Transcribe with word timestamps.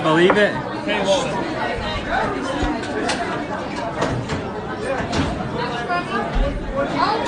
I 0.00 0.02
believe 0.02 0.34
it. 0.38 0.54
Oh 6.96 7.20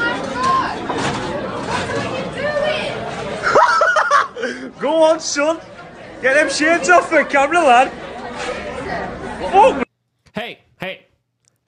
my? 4.72 4.80
Go 4.80 5.02
on, 5.02 5.20
son. 5.20 5.60
Get 6.22 6.32
them 6.32 6.48
shades 6.48 6.88
off 6.88 7.10
for 7.10 7.22
camera, 7.24 7.58
lad. 7.58 7.92
Oh. 9.52 9.82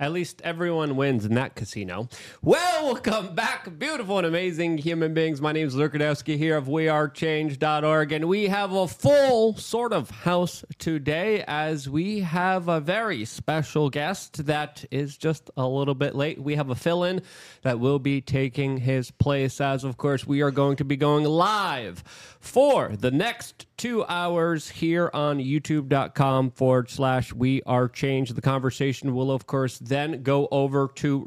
At 0.04 0.12
least 0.12 0.42
everyone 0.44 0.96
wins 0.96 1.24
in 1.24 1.32
that 1.36 1.54
casino. 1.54 2.10
Welcome 2.42 3.34
back, 3.34 3.78
beautiful 3.78 4.18
and 4.18 4.26
amazing 4.26 4.76
human 4.76 5.14
beings. 5.14 5.40
My 5.40 5.52
name 5.52 5.66
is 5.66 5.74
Luke 5.74 5.94
here 5.94 6.58
of 6.58 6.66
WeAreChange.org, 6.66 8.12
and 8.12 8.26
we 8.26 8.48
have 8.48 8.74
a 8.74 8.86
full 8.86 9.56
sort 9.56 9.94
of 9.94 10.10
house 10.10 10.62
today 10.78 11.42
as 11.48 11.88
we 11.88 12.20
have 12.20 12.68
a 12.68 12.80
very 12.80 13.24
special 13.24 13.88
guest 13.88 14.44
that 14.44 14.84
is 14.90 15.16
just 15.16 15.50
a 15.56 15.66
little 15.66 15.94
bit 15.94 16.14
late. 16.14 16.38
We 16.38 16.56
have 16.56 16.68
a 16.68 16.74
fill 16.74 17.04
in 17.04 17.22
that 17.62 17.80
will 17.80 17.98
be 17.98 18.20
taking 18.20 18.76
his 18.76 19.10
place, 19.10 19.58
as 19.58 19.84
of 19.84 19.96
course, 19.96 20.26
we 20.26 20.42
are 20.42 20.50
going 20.50 20.76
to 20.76 20.84
be 20.84 20.98
going 20.98 21.24
live 21.24 22.04
for 22.40 22.88
the 22.94 23.10
next 23.10 23.64
two 23.76 24.04
hours 24.04 24.68
here 24.68 25.10
on 25.12 25.38
youtube.com 25.38 26.50
forward 26.50 26.90
slash 26.90 27.32
we 27.32 27.62
are 27.66 27.88
change. 27.88 28.30
The 28.30 28.40
conversation 28.40 29.14
will, 29.14 29.30
of 29.30 29.46
course, 29.46 29.78
then 29.78 30.22
go 30.22 30.48
over 30.50 30.88
to 30.96 31.20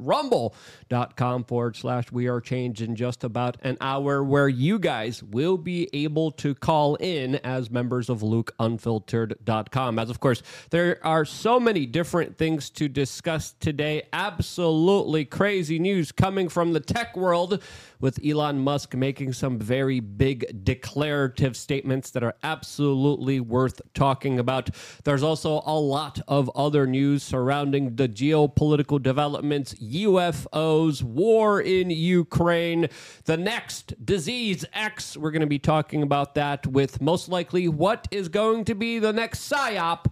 rumble.com 0.92 1.44
forward 1.46 1.76
slash 1.76 2.12
we 2.12 2.28
are 2.28 2.42
change 2.42 2.82
in 2.82 2.96
just 2.96 3.24
about 3.24 3.58
an 3.62 3.78
hour, 3.82 4.24
where 4.24 4.48
you 4.48 4.80
guys 4.80 5.24
will 5.24 5.58
be 5.58 5.90
able 5.94 6.32
to 6.32 6.54
call 6.56 6.96
in 6.96 7.36
as 7.38 7.70
members 7.70 8.10
of 8.10 8.22
lukeunfiltered.com. 8.22 10.00
As 10.00 10.10
of 10.10 10.20
course, 10.20 10.42
there 10.72 11.00
are 11.06 11.26
so 11.26 11.60
many 11.60 11.86
different 11.86 12.38
things 12.38 12.70
to 12.72 12.88
discuss 12.88 13.54
today. 13.60 14.04
Absolutely 14.14 15.26
crazy 15.26 15.80
news 15.80 16.12
coming 16.12 16.50
from 16.50 16.74
the 16.74 16.80
tech 16.80 17.16
world 17.16 17.62
with 18.00 18.20
Elon 18.24 18.60
Musk 18.60 18.94
making 18.96 19.34
some 19.34 19.58
very 19.58 20.00
big 20.00 20.64
declarative 20.64 21.58
statements 21.58 22.12
that 22.12 22.24
are 22.24 22.36
absolutely 22.44 23.40
worth 23.40 23.82
talking 23.94 24.40
about. 24.40 24.70
There's 25.04 25.24
also 25.24 25.62
a 25.66 25.80
lot 25.80 26.20
of 26.28 26.50
other 26.56 26.86
news 26.86 27.24
surrounding 27.24 27.96
the 27.96 28.08
geopolitical 28.08 29.02
developments, 29.02 29.76
War 31.03 31.59
in 31.59 31.89
Ukraine, 31.89 32.88
the 33.25 33.38
next 33.38 33.94
disease 34.06 34.64
X. 34.73 35.17
We're 35.17 35.31
going 35.31 35.42
to 35.42 35.47
be 35.47 35.59
talking 35.59 36.03
about 36.03 36.36
that 36.36 36.67
with 36.67 37.02
most 37.02 37.30
likely 37.30 37.67
what 37.67 38.08
is 38.11 38.30
going 38.30 38.66
to 38.66 38.75
be 38.75 39.00
the 39.00 39.11
next 39.11 39.52
psyop 39.52 40.05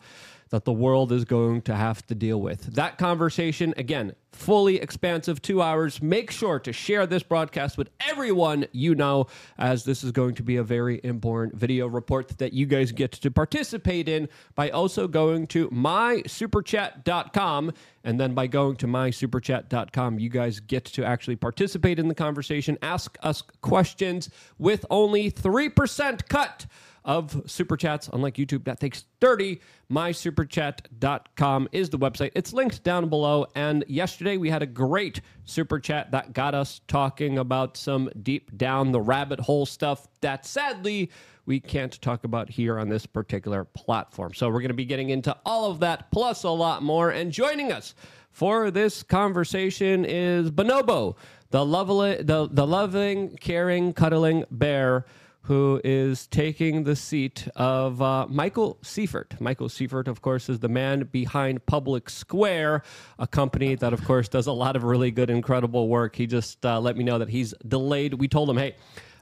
that 0.49 0.65
the 0.65 0.73
world 0.73 1.11
is 1.11 1.25
going 1.25 1.61
to 1.63 1.75
have 1.75 2.05
to 2.07 2.15
deal 2.15 2.39
with. 2.39 2.75
That 2.75 2.97
conversation, 2.97 3.73
again, 3.77 4.15
fully 4.35 4.79
expansive 4.79 5.41
two 5.41 5.61
hours. 5.61 6.01
Make 6.01 6.31
sure 6.31 6.59
to 6.59 6.73
share 6.73 7.07
this 7.07 7.23
broadcast 7.23 7.77
with 7.77 7.89
everyone 7.99 8.65
you 8.71 8.95
know, 8.95 9.27
as 9.57 9.83
this 9.85 10.03
is 10.03 10.11
going 10.11 10.35
to 10.35 10.43
be 10.43 10.57
a 10.57 10.63
very 10.63 10.99
important 11.03 11.55
video 11.55 11.87
report 11.87 12.37
that 12.37 12.53
you 12.53 12.65
guys 12.65 12.91
get 12.91 13.13
to 13.13 13.31
participate 13.31 14.09
in 14.09 14.27
by 14.53 14.69
also 14.69 15.07
going 15.07 15.47
to 15.47 15.69
mysuperchat.com. 15.69 17.71
And 18.03 18.19
then 18.19 18.35
by 18.35 18.47
going 18.47 18.75
to 18.77 18.87
mysuperchat.com, 18.87 20.19
you 20.19 20.29
guys 20.29 20.59
get 20.59 20.85
to 20.85 21.03
actually 21.03 21.37
participate 21.37 21.97
in 21.97 22.07
the 22.07 22.15
conversation, 22.15 22.77
ask 22.81 23.17
us 23.23 23.41
questions 23.61 24.29
with 24.59 24.85
only 24.91 25.31
3% 25.31 26.29
cut 26.29 26.67
of 27.05 27.43
super 27.45 27.77
chats. 27.77 28.09
Unlike 28.11 28.35
YouTube, 28.35 28.65
that 28.65 28.79
takes 28.79 29.05
30. 29.21 29.61
MySuperChat.com 29.91 31.69
is 31.71 31.89
the 31.89 31.99
website. 31.99 32.31
It's 32.35 32.51
linked 32.51 32.83
down 32.83 33.07
below. 33.07 33.45
And 33.55 33.85
yesterday 33.87 34.37
we 34.37 34.49
had 34.49 34.63
a 34.63 34.67
great 34.67 35.21
super 35.45 35.79
chat 35.79 36.11
that 36.11 36.33
got 36.33 36.55
us 36.55 36.81
talking 36.87 37.37
about 37.37 37.77
some 37.77 38.09
deep 38.23 38.57
down 38.57 38.91
the 38.91 38.99
rabbit 38.99 39.39
hole 39.39 39.65
stuff 39.65 40.07
that 40.21 40.45
sadly 40.45 41.11
we 41.45 41.59
can't 41.59 42.01
talk 42.01 42.23
about 42.23 42.49
here 42.49 42.79
on 42.79 42.89
this 42.89 43.05
particular 43.05 43.63
platform. 43.63 44.33
So 44.33 44.47
we're 44.47 44.61
going 44.61 44.69
to 44.69 44.73
be 44.73 44.85
getting 44.85 45.11
into 45.11 45.35
all 45.45 45.69
of 45.69 45.79
that 45.81 46.09
plus 46.11 46.43
a 46.43 46.49
lot 46.49 46.81
more. 46.81 47.11
And 47.11 47.31
joining 47.31 47.71
us 47.71 47.93
for 48.31 48.71
this 48.71 49.03
conversation 49.03 50.03
is 50.05 50.49
Bonobo, 50.49 51.15
the 51.51 51.63
lovely, 51.63 52.23
the, 52.23 52.49
the 52.51 52.65
loving, 52.65 53.37
caring, 53.37 53.93
cuddling 53.93 54.43
bear 54.49 55.05
who 55.47 55.79
is 55.83 56.25
taking 56.27 56.83
the 56.83 56.95
seat 56.95 57.47
of 57.55 58.01
uh, 58.01 58.25
Michael 58.27 58.79
Seifert. 58.81 59.35
Michael 59.39 59.69
Seifert, 59.69 60.07
of 60.07 60.21
course, 60.21 60.49
is 60.49 60.59
the 60.59 60.69
man 60.69 61.03
behind 61.11 61.65
Public 61.67 62.09
Square, 62.09 62.81
a 63.19 63.27
company 63.27 63.75
that, 63.75 63.93
of 63.93 64.03
course, 64.05 64.27
does 64.27 64.47
a 64.47 64.51
lot 64.51 64.75
of 64.75 64.83
really 64.83 65.11
good, 65.11 65.29
incredible 65.29 65.87
work. 65.87 66.15
He 66.15 66.25
just 66.25 66.65
uh, 66.65 66.79
let 66.79 66.97
me 66.97 67.03
know 67.03 67.19
that 67.19 67.29
he's 67.29 67.53
delayed. 67.67 68.15
We 68.15 68.27
told 68.27 68.49
him, 68.49 68.57
hey, 68.57 68.75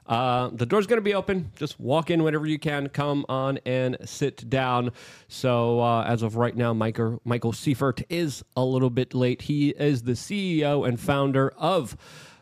uh, 0.06 0.48
the 0.52 0.64
door's 0.64 0.86
going 0.86 0.98
to 0.98 1.04
be 1.04 1.14
open. 1.14 1.50
Just 1.56 1.78
walk 1.78 2.10
in 2.10 2.22
whenever 2.22 2.46
you 2.46 2.58
can. 2.58 2.88
Come 2.88 3.26
on 3.28 3.58
and 3.66 3.98
sit 4.04 4.48
down. 4.48 4.92
So, 5.28 5.80
uh, 5.80 6.04
as 6.04 6.22
of 6.22 6.36
right 6.36 6.56
now, 6.56 6.72
Michael, 6.72 7.20
Michael 7.24 7.52
Seifert 7.52 8.02
is 8.08 8.42
a 8.56 8.64
little 8.64 8.90
bit 8.90 9.14
late. 9.14 9.42
He 9.42 9.70
is 9.70 10.02
the 10.02 10.12
CEO 10.12 10.86
and 10.86 10.98
founder 10.98 11.52
of 11.58 11.96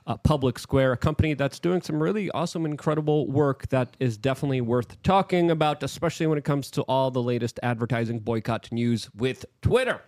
uh, 0.06 0.16
Public 0.16 0.58
Square, 0.58 0.92
a 0.92 0.96
company 0.96 1.34
that's 1.34 1.58
doing 1.58 1.80
some 1.82 2.02
really 2.02 2.30
awesome, 2.32 2.66
incredible 2.66 3.26
work 3.30 3.68
that 3.68 3.96
is 4.00 4.16
definitely 4.16 4.60
worth 4.60 5.00
talking 5.02 5.50
about, 5.50 5.82
especially 5.82 6.26
when 6.26 6.38
it 6.38 6.44
comes 6.44 6.70
to 6.72 6.82
all 6.82 7.10
the 7.10 7.22
latest 7.22 7.60
advertising 7.62 8.18
boycott 8.18 8.70
news 8.72 9.08
with 9.14 9.44
Twitter. 9.60 10.02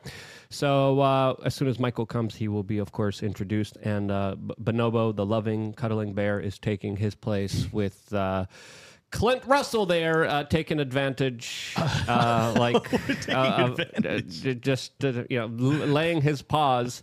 So 0.50 1.00
uh, 1.00 1.34
as 1.44 1.54
soon 1.54 1.68
as 1.68 1.78
Michael 1.78 2.06
comes, 2.06 2.34
he 2.34 2.48
will 2.48 2.62
be, 2.62 2.78
of 2.78 2.92
course, 2.92 3.22
introduced. 3.22 3.76
And 3.82 4.10
uh, 4.10 4.36
Bonobo, 4.60 5.14
the 5.14 5.26
loving, 5.26 5.72
cuddling 5.74 6.12
bear, 6.12 6.40
is 6.40 6.58
taking 6.58 6.96
his 6.96 7.14
place 7.14 7.66
with. 7.72 8.12
Uh, 8.12 8.46
Clint 9.10 9.44
Russell 9.46 9.86
there 9.86 10.24
uh, 10.24 10.42
taking 10.42 10.80
advantage, 10.80 11.72
uh, 12.08 12.52
like 12.58 12.92
uh, 13.28 13.68
of- 13.78 13.78
uh, 14.04 14.18
just 14.54 15.04
uh, 15.04 15.22
you 15.30 15.38
know, 15.38 15.44
l- 15.44 15.86
laying 15.86 16.20
his 16.20 16.42
paws 16.42 17.00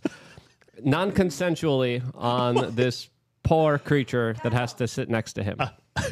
non-consensually 0.84 2.02
on 2.14 2.74
this 2.74 3.08
poor 3.42 3.78
creature 3.78 4.36
that 4.42 4.52
has 4.52 4.74
to 4.74 4.86
sit 4.88 5.08
next 5.08 5.34
to 5.34 5.42
him. 5.42 5.58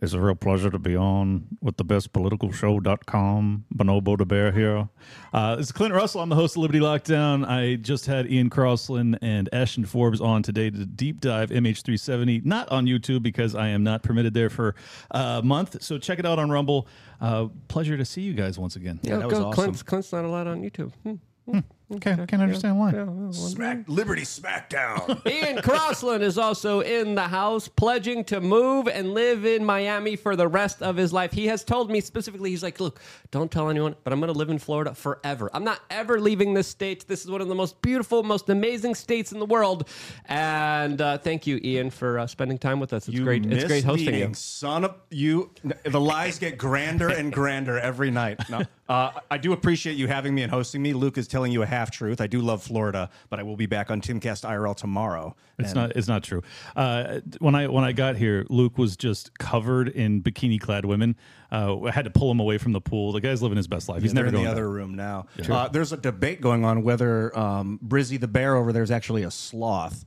It's 0.00 0.12
a 0.12 0.20
real 0.20 0.36
pleasure 0.36 0.70
to 0.70 0.78
be 0.78 0.94
on 0.94 1.48
with 1.60 1.76
the 1.76 1.84
bestpoliticalshow.com. 1.84 3.64
Bonobo 3.74 4.16
the 4.16 4.24
Bear 4.24 4.52
here. 4.52 4.88
Uh, 5.32 5.56
this 5.56 5.66
is 5.66 5.72
Clint 5.72 5.92
Russell. 5.92 6.20
I'm 6.20 6.28
the 6.28 6.36
host 6.36 6.54
of 6.54 6.62
Liberty 6.62 6.78
Lockdown. 6.78 7.44
I 7.44 7.74
just 7.74 8.06
had 8.06 8.30
Ian 8.30 8.48
Crossland 8.48 9.18
and 9.22 9.48
Ashton 9.52 9.84
Forbes 9.84 10.20
on 10.20 10.44
today 10.44 10.70
to 10.70 10.86
deep 10.86 11.20
dive 11.20 11.50
MH370, 11.50 12.44
not 12.44 12.68
on 12.68 12.86
YouTube 12.86 13.24
because 13.24 13.56
I 13.56 13.68
am 13.68 13.82
not 13.82 14.04
permitted 14.04 14.34
there 14.34 14.50
for 14.50 14.76
a 15.10 15.42
month. 15.42 15.82
So 15.82 15.98
check 15.98 16.20
it 16.20 16.26
out 16.26 16.38
on 16.38 16.48
Rumble. 16.48 16.86
Uh, 17.20 17.48
pleasure 17.66 17.96
to 17.96 18.04
see 18.04 18.20
you 18.20 18.34
guys 18.34 18.56
once 18.56 18.76
again. 18.76 19.00
Yeah, 19.02 19.16
that 19.16 19.26
was 19.26 19.38
go. 19.38 19.46
awesome. 19.46 19.52
Clint's, 19.52 19.82
Clint's 19.82 20.12
not 20.12 20.24
allowed 20.24 20.46
on 20.46 20.62
YouTube. 20.62 20.92
Hmm. 21.02 21.14
Okay, 21.48 21.62
I 21.90 21.98
can't 21.98 22.42
understand 22.42 22.78
why. 22.78 22.92
Smack 23.32 23.88
Liberty 23.88 24.22
Smackdown. 24.22 25.26
Ian 25.30 25.62
Crossland 25.62 26.22
is 26.22 26.36
also 26.36 26.80
in 26.80 27.14
the 27.14 27.22
house, 27.22 27.66
pledging 27.66 28.24
to 28.24 28.42
move 28.42 28.88
and 28.88 29.14
live 29.14 29.46
in 29.46 29.64
Miami 29.64 30.14
for 30.14 30.36
the 30.36 30.46
rest 30.46 30.82
of 30.82 30.96
his 30.96 31.14
life. 31.14 31.32
He 31.32 31.46
has 31.46 31.64
told 31.64 31.90
me 31.90 32.02
specifically, 32.02 32.50
he's 32.50 32.62
like, 32.62 32.78
Look, 32.78 33.00
don't 33.30 33.50
tell 33.50 33.70
anyone, 33.70 33.96
but 34.04 34.12
I'm 34.12 34.20
going 34.20 34.32
to 34.32 34.38
live 34.38 34.50
in 34.50 34.58
Florida 34.58 34.94
forever. 34.94 35.48
I'm 35.54 35.64
not 35.64 35.80
ever 35.88 36.20
leaving 36.20 36.52
this 36.52 36.68
state. 36.68 37.06
This 37.08 37.24
is 37.24 37.30
one 37.30 37.40
of 37.40 37.48
the 37.48 37.54
most 37.54 37.80
beautiful, 37.80 38.22
most 38.22 38.50
amazing 38.50 38.94
states 38.94 39.32
in 39.32 39.38
the 39.38 39.46
world. 39.46 39.88
And 40.26 41.00
uh, 41.00 41.16
thank 41.16 41.46
you, 41.46 41.58
Ian, 41.64 41.88
for 41.88 42.18
uh, 42.18 42.26
spending 42.26 42.58
time 42.58 42.80
with 42.80 42.92
us. 42.92 43.08
It's 43.08 43.16
You 43.16 43.24
great. 43.24 43.46
It's 43.46 43.64
great 43.64 43.84
hosting 43.84 44.06
misleading 44.06 44.28
you. 44.30 44.34
Son 44.34 44.84
of 44.84 44.94
you, 45.10 45.50
the 45.84 46.00
lies 46.00 46.38
get 46.38 46.58
grander 46.58 47.08
and 47.08 47.32
grander 47.32 47.78
every 47.78 48.10
night. 48.10 48.40
No, 48.50 48.62
uh, 48.90 49.12
I 49.30 49.38
do 49.38 49.52
appreciate 49.52 49.96
you 49.96 50.06
having 50.06 50.34
me 50.34 50.42
and 50.42 50.52
hosting 50.52 50.82
me. 50.82 50.92
Luke 50.92 51.16
is 51.16 51.26
telling 51.26 51.50
you 51.50 51.62
a 51.62 51.66
half 51.66 51.77
truth. 51.86 52.20
I 52.20 52.26
do 52.26 52.40
love 52.40 52.62
Florida, 52.62 53.08
but 53.30 53.38
I 53.38 53.42
will 53.42 53.56
be 53.56 53.66
back 53.66 53.90
on 53.90 54.00
Timcast 54.00 54.44
IRL 54.44 54.74
tomorrow. 54.76 55.34
It's 55.58 55.70
And 55.70 55.76
not. 55.76 55.96
It's 55.96 56.08
not 56.08 56.22
true. 56.22 56.42
Uh, 56.76 57.20
when 57.38 57.54
I 57.54 57.66
when 57.68 57.84
I 57.84 57.92
got 57.92 58.16
here, 58.16 58.44
Luke 58.48 58.76
was 58.78 58.96
just 58.96 59.38
covered 59.38 59.88
in 59.88 60.22
bikini 60.22 60.60
clad 60.60 60.84
women. 60.84 61.16
Uh, 61.50 61.80
I 61.84 61.90
had 61.92 62.04
to 62.04 62.10
pull 62.10 62.30
him 62.30 62.40
away 62.40 62.58
from 62.58 62.72
the 62.72 62.80
pool. 62.80 63.12
The 63.12 63.20
guy's 63.20 63.40
living 63.42 63.56
his 63.56 63.66
best 63.68 63.88
life. 63.88 64.02
He's 64.02 64.12
they're 64.12 64.24
never 64.24 64.36
in 64.36 64.42
the 64.42 64.46
back. 64.46 64.52
other 64.52 64.68
room 64.68 64.94
now. 64.94 65.26
Uh, 65.48 65.68
there's 65.68 65.92
a 65.92 65.96
debate 65.96 66.40
going 66.40 66.64
on 66.64 66.82
whether 66.82 67.36
um, 67.38 67.78
Brizzy 67.86 68.20
the 68.20 68.28
bear 68.28 68.54
over 68.56 68.72
there 68.72 68.82
is 68.82 68.90
actually 68.90 69.22
a 69.22 69.30
sloth. 69.30 70.04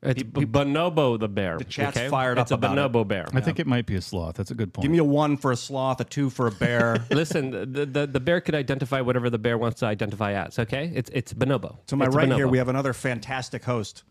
It's 0.00 0.22
b- 0.22 0.46
Bonobo 0.46 1.18
the 1.18 1.28
bear. 1.28 1.58
The 1.58 1.64
chat's 1.64 1.98
fired 1.98 2.38
it's 2.38 2.52
up 2.52 2.62
a 2.62 2.66
about 2.66 2.92
Bonobo 2.92 3.02
it. 3.02 3.08
bear. 3.08 3.26
I 3.32 3.40
think 3.40 3.58
it 3.58 3.66
might 3.66 3.84
be 3.84 3.96
a 3.96 4.00
sloth. 4.00 4.36
That's 4.36 4.52
a 4.52 4.54
good 4.54 4.72
point. 4.72 4.82
Give 4.84 4.92
me 4.92 4.98
a 4.98 5.04
one 5.04 5.36
for 5.36 5.50
a 5.50 5.56
sloth, 5.56 6.00
a 6.00 6.04
two 6.04 6.30
for 6.30 6.46
a 6.46 6.52
bear. 6.52 7.04
Listen, 7.10 7.50
the, 7.72 7.84
the 7.84 8.06
the 8.06 8.20
bear 8.20 8.40
could 8.40 8.54
identify 8.54 9.00
whatever 9.00 9.28
the 9.28 9.38
bear 9.38 9.58
wants 9.58 9.80
to 9.80 9.86
identify 9.86 10.34
as. 10.34 10.58
Okay, 10.58 10.92
it's 10.94 11.10
it's 11.12 11.32
bonobo. 11.34 11.78
to 11.86 11.96
my 11.96 12.06
It's 12.06 12.14
a 12.14 12.18
right 12.18 12.30
here, 12.32 12.46
we 12.46 12.58
have 12.58 12.68
another 12.68 12.92
fantastic 12.92 13.64
host. 13.64 14.04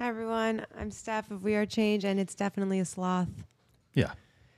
Hi 0.00 0.08
everyone, 0.08 0.66
I'm 0.76 0.90
Steph 0.90 1.30
of 1.30 1.44
We 1.44 1.54
Are 1.54 1.64
Change, 1.66 2.04
and 2.04 2.18
it's 2.18 2.34
definitely 2.34 2.80
a 2.80 2.84
sloth. 2.84 3.28
yeah. 3.94 4.12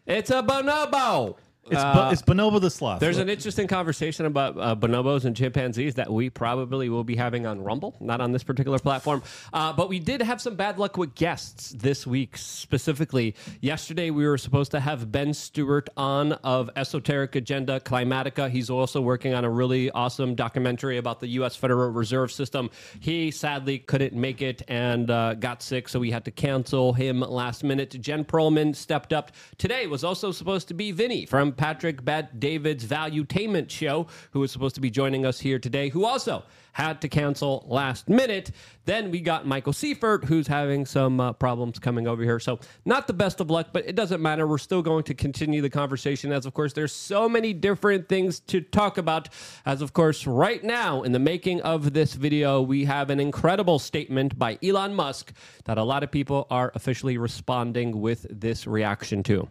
It's 0.06 0.30
a 0.30 0.42
bonobo. 0.42 1.36
It's, 1.70 1.82
bo- 1.82 2.10
it's 2.10 2.22
Bonobo 2.22 2.60
the 2.60 2.70
sloth. 2.70 3.00
There's 3.00 3.18
an 3.18 3.28
interesting 3.28 3.66
conversation 3.66 4.26
about 4.26 4.58
uh, 4.58 4.76
bonobos 4.76 5.24
and 5.24 5.34
chimpanzees 5.34 5.94
that 5.94 6.12
we 6.12 6.28
probably 6.28 6.88
will 6.88 7.04
be 7.04 7.16
having 7.16 7.46
on 7.46 7.62
Rumble, 7.62 7.96
not 8.00 8.20
on 8.20 8.32
this 8.32 8.42
particular 8.42 8.78
platform. 8.78 9.22
Uh, 9.52 9.72
but 9.72 9.88
we 9.88 9.98
did 9.98 10.20
have 10.20 10.40
some 10.40 10.56
bad 10.56 10.78
luck 10.78 10.98
with 10.98 11.14
guests 11.14 11.70
this 11.70 12.06
week. 12.06 12.36
Specifically, 12.36 13.34
yesterday 13.60 14.10
we 14.10 14.26
were 14.26 14.36
supposed 14.36 14.72
to 14.72 14.80
have 14.80 15.10
Ben 15.10 15.32
Stewart 15.32 15.88
on 15.96 16.32
of 16.44 16.68
Esoteric 16.76 17.34
Agenda 17.34 17.80
Climatica. 17.80 18.50
He's 18.50 18.68
also 18.68 19.00
working 19.00 19.32
on 19.32 19.44
a 19.44 19.50
really 19.50 19.90
awesome 19.90 20.34
documentary 20.34 20.98
about 20.98 21.20
the 21.20 21.28
U.S. 21.28 21.56
Federal 21.56 21.90
Reserve 21.90 22.30
System. 22.30 22.70
He 23.00 23.30
sadly 23.30 23.78
couldn't 23.78 24.12
make 24.12 24.42
it 24.42 24.62
and 24.68 25.10
uh, 25.10 25.34
got 25.34 25.62
sick, 25.62 25.88
so 25.88 25.98
we 25.98 26.10
had 26.10 26.26
to 26.26 26.30
cancel 26.30 26.92
him 26.92 27.20
last 27.20 27.64
minute. 27.64 27.90
Jen 28.00 28.24
Perlman 28.24 28.76
stepped 28.76 29.12
up. 29.14 29.32
Today 29.56 29.86
was 29.86 30.04
also 30.04 30.30
supposed 30.30 30.68
to 30.68 30.74
be 30.74 30.92
Vinny 30.92 31.24
from 31.24 31.53
Patrick 31.56 32.04
Bet 32.04 32.40
David's 32.40 32.84
Valuetainment 32.84 33.70
show, 33.70 34.06
who 34.32 34.40
was 34.40 34.52
supposed 34.52 34.74
to 34.74 34.80
be 34.80 34.90
joining 34.90 35.24
us 35.24 35.40
here 35.40 35.58
today, 35.58 35.88
who 35.88 36.04
also 36.04 36.42
had 36.74 37.00
to 37.00 37.08
cancel 37.08 37.64
last 37.68 38.08
minute. 38.08 38.50
Then 38.84 39.10
we 39.10 39.20
got 39.20 39.46
Michael 39.46 39.72
Seifert, 39.72 40.24
who's 40.24 40.46
having 40.46 40.84
some 40.84 41.20
uh, 41.20 41.32
problems 41.32 41.78
coming 41.78 42.06
over 42.06 42.22
here. 42.22 42.40
So, 42.40 42.58
not 42.84 43.06
the 43.06 43.12
best 43.12 43.40
of 43.40 43.48
luck, 43.48 43.68
but 43.72 43.86
it 43.86 43.94
doesn't 43.94 44.20
matter. 44.20 44.46
We're 44.46 44.58
still 44.58 44.82
going 44.82 45.04
to 45.04 45.14
continue 45.14 45.62
the 45.62 45.70
conversation, 45.70 46.32
as 46.32 46.46
of 46.46 46.52
course, 46.52 46.72
there's 46.72 46.92
so 46.92 47.28
many 47.28 47.52
different 47.52 48.08
things 48.08 48.40
to 48.40 48.60
talk 48.60 48.98
about. 48.98 49.28
As 49.64 49.80
of 49.82 49.92
course, 49.92 50.26
right 50.26 50.62
now, 50.62 51.02
in 51.02 51.12
the 51.12 51.18
making 51.18 51.62
of 51.62 51.92
this 51.92 52.14
video, 52.14 52.60
we 52.60 52.84
have 52.84 53.08
an 53.08 53.20
incredible 53.20 53.78
statement 53.78 54.38
by 54.38 54.58
Elon 54.62 54.94
Musk 54.94 55.32
that 55.64 55.78
a 55.78 55.82
lot 55.82 56.02
of 56.02 56.10
people 56.10 56.46
are 56.50 56.72
officially 56.74 57.16
responding 57.16 58.00
with 58.00 58.26
this 58.28 58.66
reaction 58.66 59.22
to. 59.22 59.48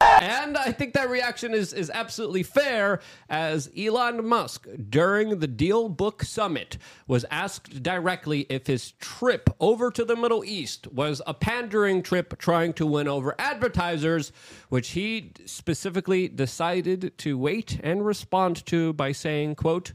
And 0.00 0.58
I 0.58 0.72
think 0.72 0.92
that 0.94 1.08
reaction 1.08 1.54
is, 1.54 1.72
is 1.72 1.90
absolutely 1.90 2.42
fair 2.42 3.00
as 3.28 3.70
Elon 3.76 4.26
Musk, 4.26 4.66
during 4.90 5.38
the 5.38 5.48
DealBook 5.48 6.24
Summit, 6.24 6.76
was 7.06 7.24
asked 7.30 7.82
directly 7.82 8.46
if 8.50 8.66
his 8.66 8.92
trip 8.92 9.48
over 9.58 9.90
to 9.90 10.04
the 10.04 10.16
Middle 10.16 10.44
East 10.44 10.86
was 10.88 11.22
a 11.26 11.34
pandering 11.34 12.02
trip 12.02 12.38
trying 12.38 12.72
to 12.74 12.86
win 12.86 13.08
over 13.08 13.34
advertisers, 13.38 14.32
which 14.68 14.90
he 14.90 15.32
specifically 15.46 16.28
decided 16.28 17.16
to 17.18 17.38
wait 17.38 17.80
and 17.82 18.04
respond 18.04 18.66
to 18.66 18.92
by 18.92 19.12
saying, 19.12 19.54
quote, 19.54 19.92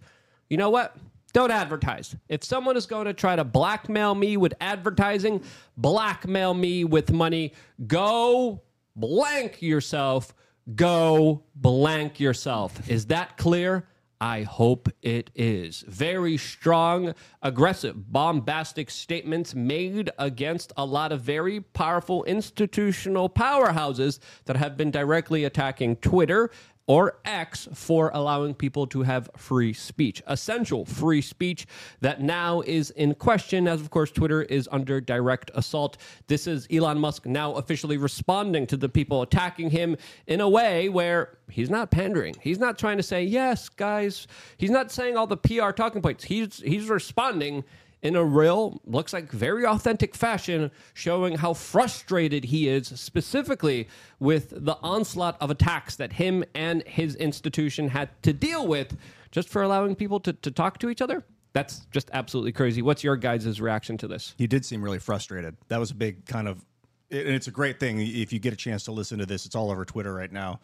you 0.50 0.58
know 0.58 0.70
what? 0.70 0.96
Don't 1.34 1.52
advertise. 1.52 2.16
If 2.28 2.44
someone 2.44 2.76
is 2.76 2.86
going 2.86 3.06
to 3.06 3.14
try 3.14 3.36
to 3.36 3.44
blackmail 3.44 4.16
me 4.16 4.36
with 4.36 4.54
advertising, 4.60 5.44
blackmail 5.78 6.54
me 6.54 6.84
with 6.84 7.12
money, 7.12 7.54
go 7.88 8.62
blank 8.96 9.62
yourself. 9.62 10.34
Go 10.76 11.44
blank 11.56 12.20
yourself. 12.20 12.90
Is 12.90 13.08
that 13.08 13.38
clear? 13.38 13.88
I 14.22 14.44
hope 14.44 14.88
it 15.02 15.32
is. 15.34 15.84
Very 15.88 16.38
strong, 16.38 17.16
aggressive, 17.42 18.12
bombastic 18.12 18.92
statements 18.92 19.56
made 19.56 20.12
against 20.20 20.72
a 20.78 20.86
lot 20.86 21.12
of 21.12 21.22
very 21.22 21.60
powerful 21.60 22.24
institutional 22.26 23.32
powerhouses 23.32 24.20
that 24.46 24.58
have 24.58 24.78
been 24.78 24.92
directly 24.92 25.44
attacking 25.44 25.96
Twitter 25.96 26.52
or 26.92 27.16
X 27.24 27.70
for 27.74 28.12
allowing 28.14 28.54
people 28.54 28.86
to 28.86 29.04
have 29.04 29.30
free 29.38 29.72
speech, 29.72 30.22
essential 30.28 30.84
free 30.84 31.22
speech 31.22 31.66
that 32.02 32.20
now 32.22 32.60
is 32.60 32.90
in 32.90 33.16
question, 33.16 33.66
as 33.66 33.80
of 33.80 33.90
course 33.90 34.12
Twitter 34.12 34.42
is 34.42 34.68
under 34.74 35.00
direct 35.00 35.50
assault. 35.56 35.96
This 36.28 36.48
is 36.48 36.68
Elon 36.70 37.00
Musk 37.00 37.26
now 37.26 37.54
officially 37.54 37.96
responding 37.96 38.68
to 38.68 38.76
the 38.76 38.90
people 38.90 39.22
attacking 39.22 39.70
him 39.70 39.96
in 40.28 40.42
a 40.42 40.50
way 40.50 40.90
where 40.90 41.38
he's 41.50 41.70
not 41.70 41.92
pandering. 41.92 42.36
He's 42.42 42.60
not 42.60 42.78
trying 42.78 42.98
to 42.98 43.04
say, 43.04 43.24
yes, 43.24 43.70
guys. 43.70 44.28
He's 44.58 44.70
not 44.70 44.92
saying 44.92 45.16
all 45.16 45.28
the 45.28 45.38
PR 45.38 45.72
talking 45.72 46.02
points. 46.02 46.26
He's 46.26 46.58
he's 46.58 46.90
responding 46.90 47.64
in 48.04 48.16
a 48.16 48.24
real, 48.24 48.82
looks 48.86 49.14
like 49.14 49.32
very 49.32 49.66
authentic 49.66 50.16
fashion, 50.16 50.72
showing 50.94 51.38
how 51.38 51.54
frustrated 51.54 52.46
he 52.46 52.68
is 52.68 52.88
specifically 52.88 53.88
with 54.20 54.54
the 54.66 54.78
onslaught 54.82 55.38
of 55.40 55.52
attacks 55.52 55.96
that 55.98 56.14
him 56.14 56.44
and 56.56 56.84
his 56.88 57.16
institution 57.16 57.90
had 57.90 58.10
to 58.24 58.34
deal 58.34 58.66
with 58.68 58.98
just 59.32 59.50
for 59.50 59.62
allowing 59.62 59.96
people 59.96 60.20
to, 60.20 60.34
to 60.34 60.52
talk 60.52 60.80
to 60.80 60.90
each 60.90 61.02
other. 61.02 61.24
That's 61.54 61.82
just 61.92 62.10
absolutely 62.14 62.54
crazy. 62.54 62.82
What's 62.82 63.04
your 63.04 63.18
guys' 63.18 63.60
reaction 63.62 63.98
to 64.00 64.08
this? 64.08 64.34
He 64.38 64.48
did 64.48 64.66
seem 64.66 64.82
really 64.82 65.00
frustrated. 65.00 65.56
That 65.68 65.80
was 65.80 65.92
a 65.92 65.96
big 65.96 66.26
kind 66.26 66.48
of, 66.48 66.66
and 67.12 67.28
it's 67.28 67.48
a 67.48 67.52
great 67.52 67.80
thing 67.80 68.00
if 68.00 68.32
you 68.32 68.40
get 68.40 68.54
a 68.54 68.58
chance 68.58 68.84
to 68.86 68.92
listen 68.92 69.20
to 69.20 69.26
this. 69.26 69.46
It's 69.46 69.56
all 69.56 69.70
over 69.70 69.86
Twitter 69.86 70.14
right 70.14 70.32
now. 70.32 70.60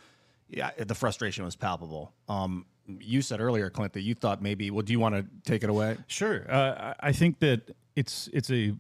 Yeah, 0.50 0.72
the 0.78 0.96
frustration 0.96 1.44
was 1.44 1.58
palpable. 1.58 2.14
Um, 2.30 2.66
you 2.88 3.22
said 3.22 3.42
earlier, 3.42 3.70
Clint, 3.70 3.94
that 3.94 4.02
you 4.02 4.16
thought 4.16 4.42
maybe. 4.42 4.72
Well, 4.72 4.84
do 4.84 4.94
you 4.94 5.00
want 5.00 5.16
to 5.16 5.26
take 5.50 5.64
it 5.64 5.70
away? 5.70 5.98
Sure. 6.08 6.50
Uh, 6.50 6.94
I 7.00 7.12
think 7.12 7.40
that 7.40 7.76
it's 7.96 8.30
it's 8.34 8.52
a 8.52 8.74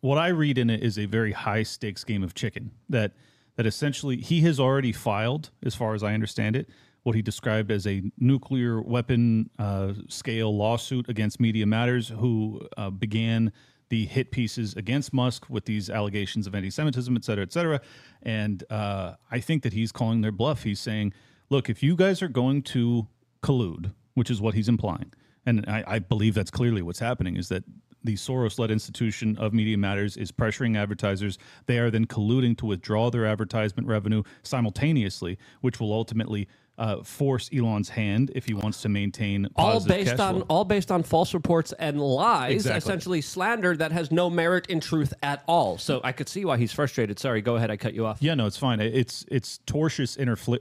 what 0.00 0.18
I 0.18 0.28
read 0.28 0.58
in 0.58 0.70
it 0.70 0.82
is 0.82 0.98
a 0.98 1.06
very 1.06 1.32
high 1.32 1.64
stakes 1.64 2.04
game 2.04 2.22
of 2.22 2.34
chicken 2.34 2.70
that 2.88 3.12
that 3.56 3.66
essentially 3.66 4.18
he 4.18 4.42
has 4.42 4.60
already 4.60 4.92
filed, 4.92 5.50
as 5.64 5.74
far 5.74 5.94
as 5.94 6.02
I 6.02 6.14
understand 6.14 6.54
it, 6.54 6.68
what 7.02 7.16
he 7.16 7.22
described 7.22 7.72
as 7.72 7.86
a 7.86 8.02
nuclear 8.18 8.80
weapon 8.80 9.50
uh, 9.58 9.94
scale 10.08 10.56
lawsuit 10.56 11.08
against 11.08 11.40
Media 11.40 11.66
Matters, 11.66 12.08
who 12.08 12.60
uh, 12.76 12.90
began 12.90 13.52
the 13.88 14.04
hit 14.04 14.30
pieces 14.30 14.74
against 14.74 15.12
Musk 15.12 15.46
with 15.48 15.64
these 15.64 15.88
allegations 15.88 16.46
of 16.46 16.54
anti-Semitism, 16.54 17.16
et 17.16 17.24
cetera, 17.24 17.42
et 17.42 17.52
cetera. 17.52 17.80
And 18.22 18.62
uh, 18.70 19.14
I 19.30 19.40
think 19.40 19.62
that 19.62 19.72
he's 19.72 19.90
calling 19.90 20.20
their 20.20 20.30
bluff. 20.32 20.62
He's 20.62 20.78
saying, 20.78 21.14
"Look, 21.48 21.68
if 21.68 21.82
you 21.82 21.96
guys 21.96 22.22
are 22.22 22.28
going 22.28 22.62
to 22.64 23.08
collude, 23.42 23.92
which 24.14 24.30
is 24.30 24.40
what 24.40 24.54
he's 24.54 24.68
implying, 24.68 25.12
and 25.46 25.64
I, 25.68 25.84
I 25.86 25.98
believe 25.98 26.34
that's 26.34 26.50
clearly 26.50 26.82
what's 26.82 26.98
happening, 26.98 27.36
is 27.36 27.48
that 27.48 27.64
the 28.04 28.14
Soros-led 28.14 28.70
institution 28.70 29.36
of 29.38 29.52
Media 29.52 29.76
Matters 29.76 30.16
is 30.16 30.30
pressuring 30.30 30.76
advertisers. 30.76 31.36
They 31.66 31.78
are 31.78 31.90
then 31.90 32.06
colluding 32.06 32.56
to 32.58 32.66
withdraw 32.66 33.10
their 33.10 33.26
advertisement 33.26 33.88
revenue 33.88 34.22
simultaneously, 34.42 35.38
which 35.60 35.80
will 35.80 35.92
ultimately." 35.92 36.48
Uh, 36.78 37.02
force 37.02 37.50
Elon's 37.52 37.88
hand 37.88 38.30
if 38.36 38.44
he 38.46 38.54
wants 38.54 38.82
to 38.82 38.88
maintain 38.88 39.48
all 39.56 39.84
based 39.84 40.20
on 40.20 40.42
all 40.42 40.64
based 40.64 40.92
on 40.92 41.02
false 41.02 41.34
reports 41.34 41.72
and 41.76 42.00
lies, 42.00 42.52
Exactly. 42.54 42.78
essentially 42.78 43.20
slander 43.20 43.76
that 43.76 43.90
has 43.90 44.12
no 44.12 44.30
merit 44.30 44.68
in 44.68 44.78
truth 44.78 45.12
at 45.20 45.42
all. 45.48 45.76
So 45.76 46.00
I 46.04 46.12
could 46.12 46.28
see 46.28 46.44
why 46.44 46.56
he's 46.56 46.72
frustrated. 46.72 47.18
Sorry, 47.18 47.42
go 47.42 47.56
ahead. 47.56 47.72
I 47.72 47.76
cut 47.76 47.94
you 47.94 48.06
off. 48.06 48.18
Yeah, 48.20 48.34
no, 48.34 48.46
it's 48.46 48.56
fine. 48.56 48.78
It's 48.78 49.24
it's 49.28 49.58
tortious 49.66 50.16